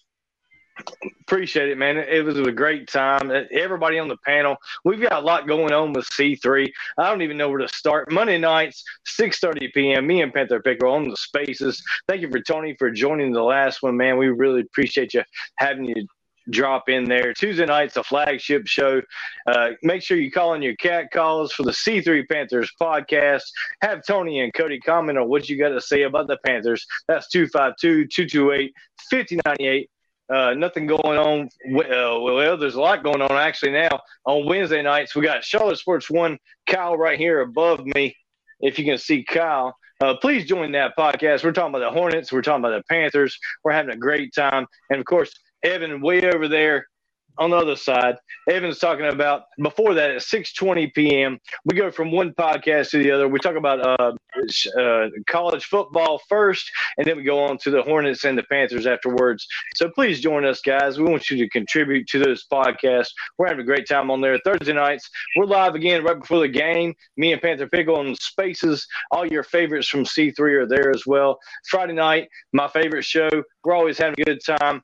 appreciate 1.20 1.68
it, 1.68 1.78
man. 1.78 1.96
It 1.96 2.24
was 2.24 2.38
a 2.38 2.52
great 2.52 2.88
time. 2.88 3.32
Everybody 3.50 3.98
on 3.98 4.08
the 4.08 4.16
panel. 4.18 4.56
We've 4.84 5.00
got 5.00 5.12
a 5.12 5.20
lot 5.20 5.46
going 5.46 5.72
on 5.72 5.92
with 5.92 6.06
C3. 6.10 6.70
I 6.98 7.10
don't 7.10 7.22
even 7.22 7.36
know 7.36 7.48
where 7.48 7.58
to 7.58 7.68
start. 7.68 8.10
Monday 8.12 8.38
nights, 8.38 8.84
6.30 9.20 9.72
p.m. 9.72 10.06
Me 10.06 10.22
and 10.22 10.32
Panther 10.32 10.60
Pickle 10.60 10.92
on 10.92 11.08
the 11.08 11.16
spaces. 11.16 11.82
Thank 12.08 12.22
you 12.22 12.30
for 12.30 12.40
Tony 12.40 12.76
for 12.78 12.90
joining 12.90 13.32
the 13.32 13.42
last 13.42 13.82
one, 13.82 13.96
man. 13.96 14.18
We 14.18 14.28
really 14.28 14.60
appreciate 14.60 15.14
you 15.14 15.22
having 15.58 15.86
you 15.86 16.06
drop 16.50 16.88
in 16.88 17.04
there. 17.04 17.34
Tuesday 17.34 17.66
night's 17.66 17.96
a 17.96 18.04
flagship 18.04 18.66
show. 18.66 19.02
Uh, 19.46 19.70
make 19.82 20.02
sure 20.02 20.16
you 20.16 20.30
call 20.30 20.54
in 20.54 20.62
your 20.62 20.76
cat 20.76 21.10
calls 21.12 21.52
for 21.52 21.64
the 21.64 21.72
C3 21.72 22.28
Panthers 22.28 22.70
podcast. 22.80 23.42
Have 23.82 24.04
Tony 24.06 24.40
and 24.40 24.54
Cody 24.54 24.78
comment 24.78 25.18
on 25.18 25.28
what 25.28 25.48
you 25.48 25.58
got 25.58 25.70
to 25.70 25.80
say 25.80 26.02
about 26.02 26.28
the 26.28 26.38
Panthers. 26.46 26.86
That's 27.08 27.28
252 27.30 28.06
228 28.06 28.72
5098. 29.10 29.90
Uh, 30.28 30.54
nothing 30.54 30.86
going 30.86 31.18
on. 31.18 31.48
Uh, 31.68 32.20
well, 32.20 32.56
there's 32.56 32.74
a 32.74 32.80
lot 32.80 33.04
going 33.04 33.22
on 33.22 33.32
actually 33.32 33.72
now. 33.72 34.00
On 34.24 34.44
Wednesday 34.44 34.82
nights, 34.82 35.14
we 35.14 35.22
got 35.22 35.44
Charlotte 35.44 35.78
Sports 35.78 36.10
One. 36.10 36.38
Kyle 36.66 36.96
right 36.96 37.18
here 37.18 37.40
above 37.40 37.84
me. 37.84 38.14
If 38.60 38.78
you 38.78 38.84
can 38.84 38.98
see 38.98 39.22
Kyle, 39.22 39.76
uh, 40.00 40.16
please 40.16 40.46
join 40.46 40.72
that 40.72 40.96
podcast. 40.98 41.44
We're 41.44 41.52
talking 41.52 41.74
about 41.74 41.88
the 41.88 41.96
Hornets. 41.96 42.32
We're 42.32 42.42
talking 42.42 42.64
about 42.64 42.76
the 42.76 42.84
Panthers. 42.88 43.38
We're 43.62 43.72
having 43.72 43.94
a 43.94 43.96
great 43.96 44.34
time, 44.34 44.66
and 44.90 44.98
of 44.98 45.06
course, 45.06 45.32
Evan 45.62 46.00
way 46.00 46.22
over 46.28 46.48
there 46.48 46.86
on 47.38 47.50
the 47.50 47.56
other 47.56 47.76
side. 47.76 48.16
Evan's 48.48 48.78
talking 48.78 49.06
about 49.06 49.42
before 49.62 49.94
that 49.94 50.10
at 50.10 50.22
6:20 50.22 50.94
p.m. 50.94 51.38
We 51.64 51.76
go 51.76 51.90
from 51.90 52.12
one 52.12 52.32
podcast 52.32 52.90
to 52.90 52.98
the 52.98 53.10
other. 53.10 53.28
We 53.28 53.38
talk 53.38 53.56
about 53.56 53.80
uh, 53.80 54.12
uh, 54.78 55.08
college 55.26 55.64
football 55.64 56.20
first, 56.28 56.70
and 56.98 57.06
then 57.06 57.16
we 57.16 57.22
go 57.22 57.44
on 57.44 57.58
to 57.58 57.70
the 57.70 57.82
Hornets 57.82 58.24
and 58.24 58.36
the 58.36 58.44
Panthers 58.44 58.86
afterwards. 58.86 59.46
So 59.74 59.90
please 59.90 60.20
join 60.20 60.44
us, 60.44 60.60
guys. 60.60 60.98
We 60.98 61.04
want 61.04 61.30
you 61.30 61.36
to 61.38 61.48
contribute 61.48 62.06
to 62.08 62.18
those 62.18 62.46
podcasts. 62.52 63.08
We're 63.38 63.48
having 63.48 63.62
a 63.62 63.66
great 63.66 63.88
time 63.88 64.10
on 64.10 64.20
there. 64.20 64.38
Thursday 64.44 64.72
nights, 64.72 65.08
we're 65.36 65.46
live 65.46 65.74
again 65.74 66.04
right 66.04 66.18
before 66.18 66.40
the 66.40 66.48
game. 66.48 66.94
Me 67.16 67.32
and 67.32 67.42
Panther 67.42 67.68
Pickle 67.68 67.96
on 67.96 68.14
Spaces. 68.16 68.86
All 69.10 69.26
your 69.26 69.42
favorites 69.42 69.88
from 69.88 70.04
C3 70.04 70.38
are 70.38 70.66
there 70.66 70.90
as 70.90 71.06
well. 71.06 71.38
Friday 71.68 71.94
night, 71.94 72.28
my 72.52 72.68
favorite 72.68 73.04
show. 73.04 73.30
We're 73.64 73.74
always 73.74 73.98
having 73.98 74.20
a 74.20 74.24
good 74.24 74.40
time. 74.44 74.82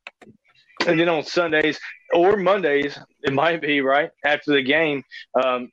And 0.87 0.99
then 0.99 1.09
on 1.09 1.23
Sundays 1.23 1.79
or 2.13 2.37
Mondays, 2.37 2.99
it 3.23 3.33
might 3.33 3.61
be 3.61 3.81
right 3.81 4.11
after 4.25 4.53
the 4.53 4.63
game. 4.63 5.03
Um, 5.43 5.71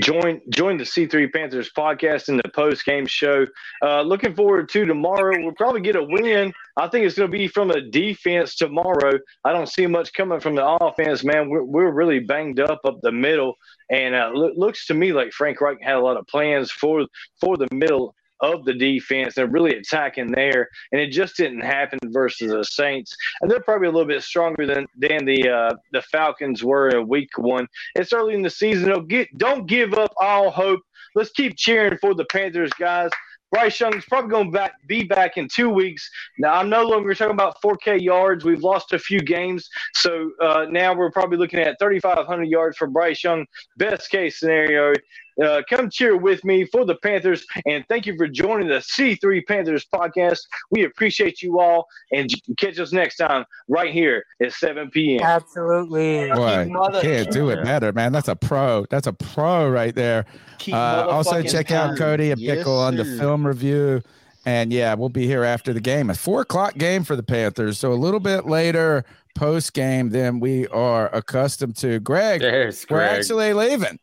join 0.00 0.40
join 0.48 0.78
the 0.78 0.84
C3 0.84 1.32
Panthers 1.32 1.70
podcast 1.76 2.28
and 2.28 2.38
the 2.38 2.48
post 2.50 2.84
game 2.84 3.06
show. 3.06 3.46
Uh, 3.82 4.02
looking 4.02 4.34
forward 4.34 4.68
to 4.70 4.84
tomorrow. 4.86 5.34
We'll 5.38 5.52
probably 5.52 5.82
get 5.82 5.96
a 5.96 6.02
win. 6.02 6.52
I 6.76 6.88
think 6.88 7.04
it's 7.04 7.16
going 7.16 7.30
to 7.30 7.36
be 7.36 7.48
from 7.48 7.68
the 7.68 7.82
defense 7.82 8.56
tomorrow. 8.56 9.18
I 9.44 9.52
don't 9.52 9.68
see 9.68 9.86
much 9.86 10.12
coming 10.14 10.40
from 10.40 10.54
the 10.54 10.66
offense, 10.66 11.22
man. 11.22 11.50
We're, 11.50 11.64
we're 11.64 11.90
really 11.90 12.20
banged 12.20 12.60
up 12.60 12.80
up 12.84 13.00
the 13.02 13.12
middle, 13.12 13.54
and 13.90 14.14
uh, 14.14 14.30
lo- 14.32 14.52
looks 14.56 14.86
to 14.86 14.94
me 14.94 15.12
like 15.12 15.32
Frank 15.32 15.60
Reich 15.60 15.78
had 15.82 15.96
a 15.96 16.00
lot 16.00 16.16
of 16.16 16.26
plans 16.26 16.70
for 16.70 17.06
for 17.40 17.56
the 17.56 17.68
middle 17.72 18.14
of 18.42 18.64
the 18.64 18.74
defense. 18.74 19.34
They're 19.34 19.46
really 19.46 19.76
attacking 19.76 20.32
there, 20.32 20.68
and 20.90 21.00
it 21.00 21.08
just 21.08 21.36
didn't 21.36 21.60
happen 21.60 21.98
versus 22.06 22.52
the 22.52 22.64
Saints. 22.64 23.16
And 23.40 23.50
they're 23.50 23.60
probably 23.60 23.88
a 23.88 23.92
little 23.92 24.08
bit 24.08 24.22
stronger 24.22 24.66
than 24.66 24.86
than 24.96 25.24
the 25.24 25.48
uh, 25.48 25.74
the 25.92 26.02
Falcons 26.02 26.62
were 26.62 26.90
in 26.90 27.08
Week 27.08 27.38
One. 27.38 27.66
It's 27.94 28.12
early 28.12 28.34
in 28.34 28.42
the 28.42 28.50
season. 28.50 28.88
Don't 28.88 29.08
get 29.08 29.36
don't 29.38 29.66
give 29.66 29.94
up 29.94 30.12
all 30.18 30.50
hope. 30.50 30.80
Let's 31.14 31.30
keep 31.30 31.56
cheering 31.56 31.98
for 32.00 32.14
the 32.14 32.24
Panthers, 32.26 32.72
guys. 32.78 33.10
Bryce 33.52 33.78
Young's 33.78 34.06
probably 34.06 34.30
going 34.30 34.46
to 34.46 34.52
back, 34.52 34.72
be 34.86 35.04
back 35.04 35.36
in 35.36 35.46
two 35.46 35.68
weeks. 35.68 36.08
Now, 36.38 36.54
I'm 36.54 36.70
no 36.70 36.84
longer 36.84 37.14
talking 37.14 37.34
about 37.34 37.60
4K 37.60 38.00
yards. 38.00 38.46
We've 38.46 38.62
lost 38.62 38.94
a 38.94 38.98
few 38.98 39.20
games. 39.20 39.68
So 39.94 40.30
uh, 40.40 40.66
now 40.70 40.94
we're 40.94 41.10
probably 41.10 41.36
looking 41.36 41.60
at 41.60 41.78
3,500 41.78 42.44
yards 42.44 42.78
for 42.78 42.86
Bryce 42.86 43.22
Young. 43.22 43.44
Best 43.76 44.10
case 44.10 44.40
scenario. 44.40 44.94
Uh, 45.42 45.62
come 45.68 45.90
cheer 45.90 46.16
with 46.16 46.44
me 46.44 46.64
for 46.64 46.84
the 46.84 46.94
Panthers. 46.96 47.44
And 47.66 47.84
thank 47.88 48.06
you 48.06 48.16
for 48.16 48.26
joining 48.26 48.68
the 48.68 48.76
C3 48.76 49.46
Panthers 49.46 49.86
podcast. 49.86 50.40
We 50.70 50.84
appreciate 50.84 51.42
you 51.42 51.60
all. 51.60 51.86
And 52.12 52.30
catch 52.58 52.78
us 52.78 52.92
next 52.92 53.16
time 53.16 53.44
right 53.68 53.92
here 53.92 54.24
at 54.42 54.52
7 54.52 54.90
p.m. 54.90 55.22
Absolutely. 55.22 56.30
Boy, 56.30 56.68
you 56.68 57.00
can't 57.00 57.30
do 57.30 57.50
it 57.50 57.64
better, 57.64 57.92
man. 57.92 58.12
That's 58.12 58.28
a 58.28 58.36
pro. 58.36 58.86
That's 58.90 59.06
a 59.06 59.12
pro 59.12 59.68
right 59.68 59.94
there. 59.94 60.26
Uh, 60.70 61.06
also, 61.08 61.42
check 61.42 61.70
out. 61.70 61.96
Cody 61.96 62.30
and 62.30 62.40
Yes, 62.40 62.58
Pickle 62.58 62.78
on 62.78 62.96
the 62.96 63.04
film 63.04 63.46
review. 63.46 64.02
And 64.44 64.72
yeah, 64.72 64.94
we'll 64.94 65.08
be 65.08 65.26
here 65.26 65.44
after 65.44 65.72
the 65.72 65.80
game. 65.80 66.10
A 66.10 66.14
four 66.14 66.40
o'clock 66.40 66.76
game 66.76 67.04
for 67.04 67.14
the 67.14 67.22
Panthers. 67.22 67.78
So 67.78 67.92
a 67.92 67.94
little 67.94 68.20
bit 68.20 68.46
later 68.46 69.04
post 69.34 69.72
game 69.72 70.10
than 70.10 70.40
we 70.40 70.66
are 70.68 71.14
accustomed 71.14 71.76
to. 71.76 72.00
Greg, 72.00 72.40
There's 72.40 72.84
we're 72.90 73.02
actually 73.02 73.52
leaving. 73.52 73.98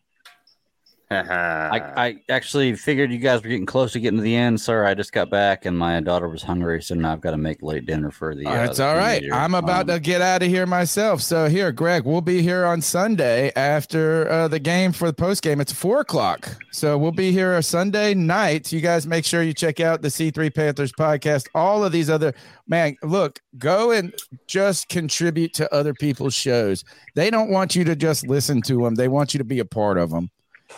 I, 1.11 1.81
I 1.97 2.15
actually 2.29 2.75
figured 2.75 3.11
you 3.11 3.17
guys 3.17 3.41
were 3.41 3.49
getting 3.49 3.65
close 3.65 3.93
to 3.93 3.99
getting 3.99 4.17
to 4.17 4.23
the 4.23 4.35
end. 4.35 4.61
Sorry, 4.61 4.85
I 4.85 4.93
just 4.93 5.11
got 5.11 5.31
back 5.31 5.65
and 5.65 5.75
my 5.75 5.99
daughter 6.01 6.29
was 6.29 6.43
hungry, 6.43 6.83
so 6.83 6.93
now 6.93 7.13
I've 7.13 7.21
got 7.21 7.31
to 7.31 7.37
make 7.37 7.63
late 7.63 7.87
dinner 7.87 8.11
for 8.11 8.35
the. 8.35 8.45
Oh, 8.45 8.49
Uh, 8.51 8.53
That's 8.67 8.77
the 8.77 8.87
all 8.87 8.95
right. 8.95 9.23
I'm 9.33 9.55
about 9.55 9.89
Um, 9.89 9.95
to 9.95 9.99
get 9.99 10.21
out 10.21 10.43
of 10.43 10.49
here 10.49 10.67
myself. 10.67 11.23
So 11.23 11.49
here, 11.49 11.71
Greg, 11.71 12.05
we'll 12.05 12.21
be 12.21 12.43
here 12.43 12.63
on 12.63 12.79
Sunday 12.81 13.51
after 13.55 14.29
uh, 14.29 14.47
the 14.49 14.59
game 14.59 14.91
for 14.91 15.07
the 15.07 15.13
post 15.13 15.41
game. 15.41 15.59
It's 15.59 15.73
four 15.73 16.01
o'clock. 16.01 16.47
So 16.71 16.95
we'll 16.95 17.11
be 17.11 17.31
here 17.31 17.55
a 17.55 17.63
Sunday 17.63 18.13
night. 18.13 18.71
You 18.71 18.79
guys 18.79 19.07
make 19.07 19.25
sure 19.25 19.41
you 19.41 19.53
check 19.55 19.79
out 19.79 20.03
the 20.03 20.09
C3 20.09 20.53
Panthers 20.53 20.91
podcast. 20.91 21.47
All 21.55 21.83
of 21.83 21.91
these 21.91 22.11
other 22.11 22.35
man, 22.67 22.95
look, 23.01 23.41
go 23.57 23.89
and 23.89 24.13
just 24.45 24.89
contribute 24.89 25.55
to 25.55 25.73
other 25.73 25.95
people's 25.95 26.35
shows. 26.35 26.83
They 27.15 27.31
don't 27.31 27.49
want 27.49 27.75
you 27.75 27.83
to 27.85 27.95
just 27.95 28.27
listen 28.27 28.61
to 28.63 28.83
them. 28.83 28.93
They 28.93 29.07
want 29.07 29.33
you 29.33 29.39
to 29.39 29.43
be 29.43 29.57
a 29.57 29.65
part 29.65 29.97
of 29.97 30.11
them. 30.11 30.29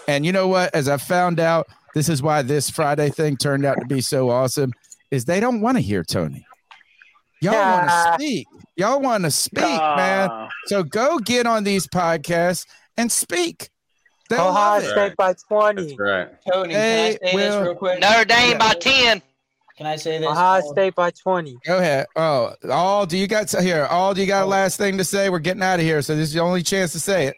And 0.07 0.25
you 0.25 0.31
know 0.31 0.47
what? 0.47 0.73
As 0.75 0.87
I 0.87 0.97
found 0.97 1.39
out, 1.39 1.67
this 1.93 2.09
is 2.09 2.21
why 2.21 2.41
this 2.41 2.69
Friday 2.69 3.09
thing 3.09 3.37
turned 3.37 3.65
out 3.65 3.77
to 3.79 3.85
be 3.85 4.01
so 4.01 4.29
awesome. 4.29 4.71
Is 5.11 5.25
they 5.25 5.39
don't 5.39 5.61
want 5.61 5.77
to 5.77 5.81
hear 5.81 6.03
Tony. 6.03 6.45
Y'all 7.41 7.53
want 7.53 7.89
to 7.89 8.13
speak. 8.13 8.47
Y'all 8.77 9.01
want 9.01 9.23
to 9.25 9.31
speak, 9.31 9.63
man. 9.63 10.29
So 10.67 10.83
go 10.83 11.19
get 11.19 11.45
on 11.45 11.63
these 11.63 11.87
podcasts 11.87 12.65
and 12.97 13.11
speak. 13.11 13.69
They'll 14.29 14.47
Ohio 14.47 14.75
love 14.79 14.83
it. 14.83 14.89
State 14.91 15.15
by 15.17 15.33
20. 15.49 15.95
right. 15.99 16.29
Tony, 16.49 16.73
They 16.73 17.17
can 17.21 17.27
I 17.27 17.31
say 17.31 17.37
this 17.37 17.55
will- 17.55 17.63
real 17.63 17.75
quick? 17.75 17.99
Notre 17.99 18.23
Dame 18.25 18.57
by 18.57 18.73
10. 18.79 19.21
Can 19.77 19.85
I 19.87 19.95
say 19.97 20.19
this? 20.19 20.27
Ohio 20.27 20.61
State 20.71 20.95
by 20.95 21.11
20. 21.11 21.57
Go 21.65 21.79
ahead. 21.79 22.05
Oh, 22.15 22.53
all 22.69 23.05
do 23.05 23.17
you 23.17 23.27
got 23.27 23.49
here? 23.51 23.85
All 23.89 24.13
do 24.13 24.21
you 24.21 24.27
got 24.27 24.43
a 24.43 24.45
last 24.45 24.77
thing 24.77 24.97
to 24.99 25.03
say? 25.03 25.29
We're 25.29 25.39
getting 25.39 25.63
out 25.63 25.79
of 25.79 25.85
here, 25.85 26.01
so 26.01 26.15
this 26.15 26.29
is 26.29 26.33
the 26.33 26.39
only 26.41 26.63
chance 26.63 26.93
to 26.93 26.99
say 26.99 27.27
it. 27.27 27.35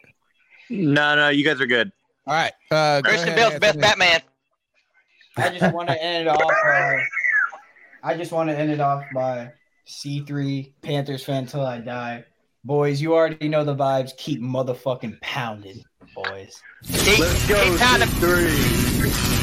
No, 0.70 1.16
no, 1.16 1.30
you 1.30 1.44
guys 1.44 1.60
are 1.60 1.66
good. 1.66 1.90
All 2.26 2.34
right. 2.34 2.52
Uh, 2.70 3.02
Christian 3.04 3.28
ahead, 3.30 3.36
Bale's 3.36 3.54
the 3.54 3.60
best 3.60 3.80
Batman. 3.80 4.20
I 5.36 5.50
just 5.50 5.74
want 5.74 5.88
to 5.88 6.02
end 6.02 6.26
it 6.26 6.30
off. 6.30 6.40
Uh, 6.42 6.96
I 8.02 8.16
just 8.16 8.32
want 8.32 8.48
to 8.50 8.58
end 8.58 8.70
it 8.70 8.80
off 8.80 9.04
by 9.14 9.52
C3 9.86 10.72
Panthers 10.82 11.24
fan 11.24 11.46
till 11.46 11.66
I 11.66 11.78
die. 11.78 12.24
Boys, 12.64 13.02
you 13.02 13.14
already 13.14 13.48
know 13.48 13.64
the 13.64 13.74
vibes. 13.74 14.16
Keep 14.16 14.40
motherfucking 14.40 15.20
pounding, 15.20 15.84
boys. 16.14 16.62
Let's 16.90 17.46
go. 17.46 17.62
Keep 17.62 17.78
pounding. 17.78 18.08
Three. 18.08 19.34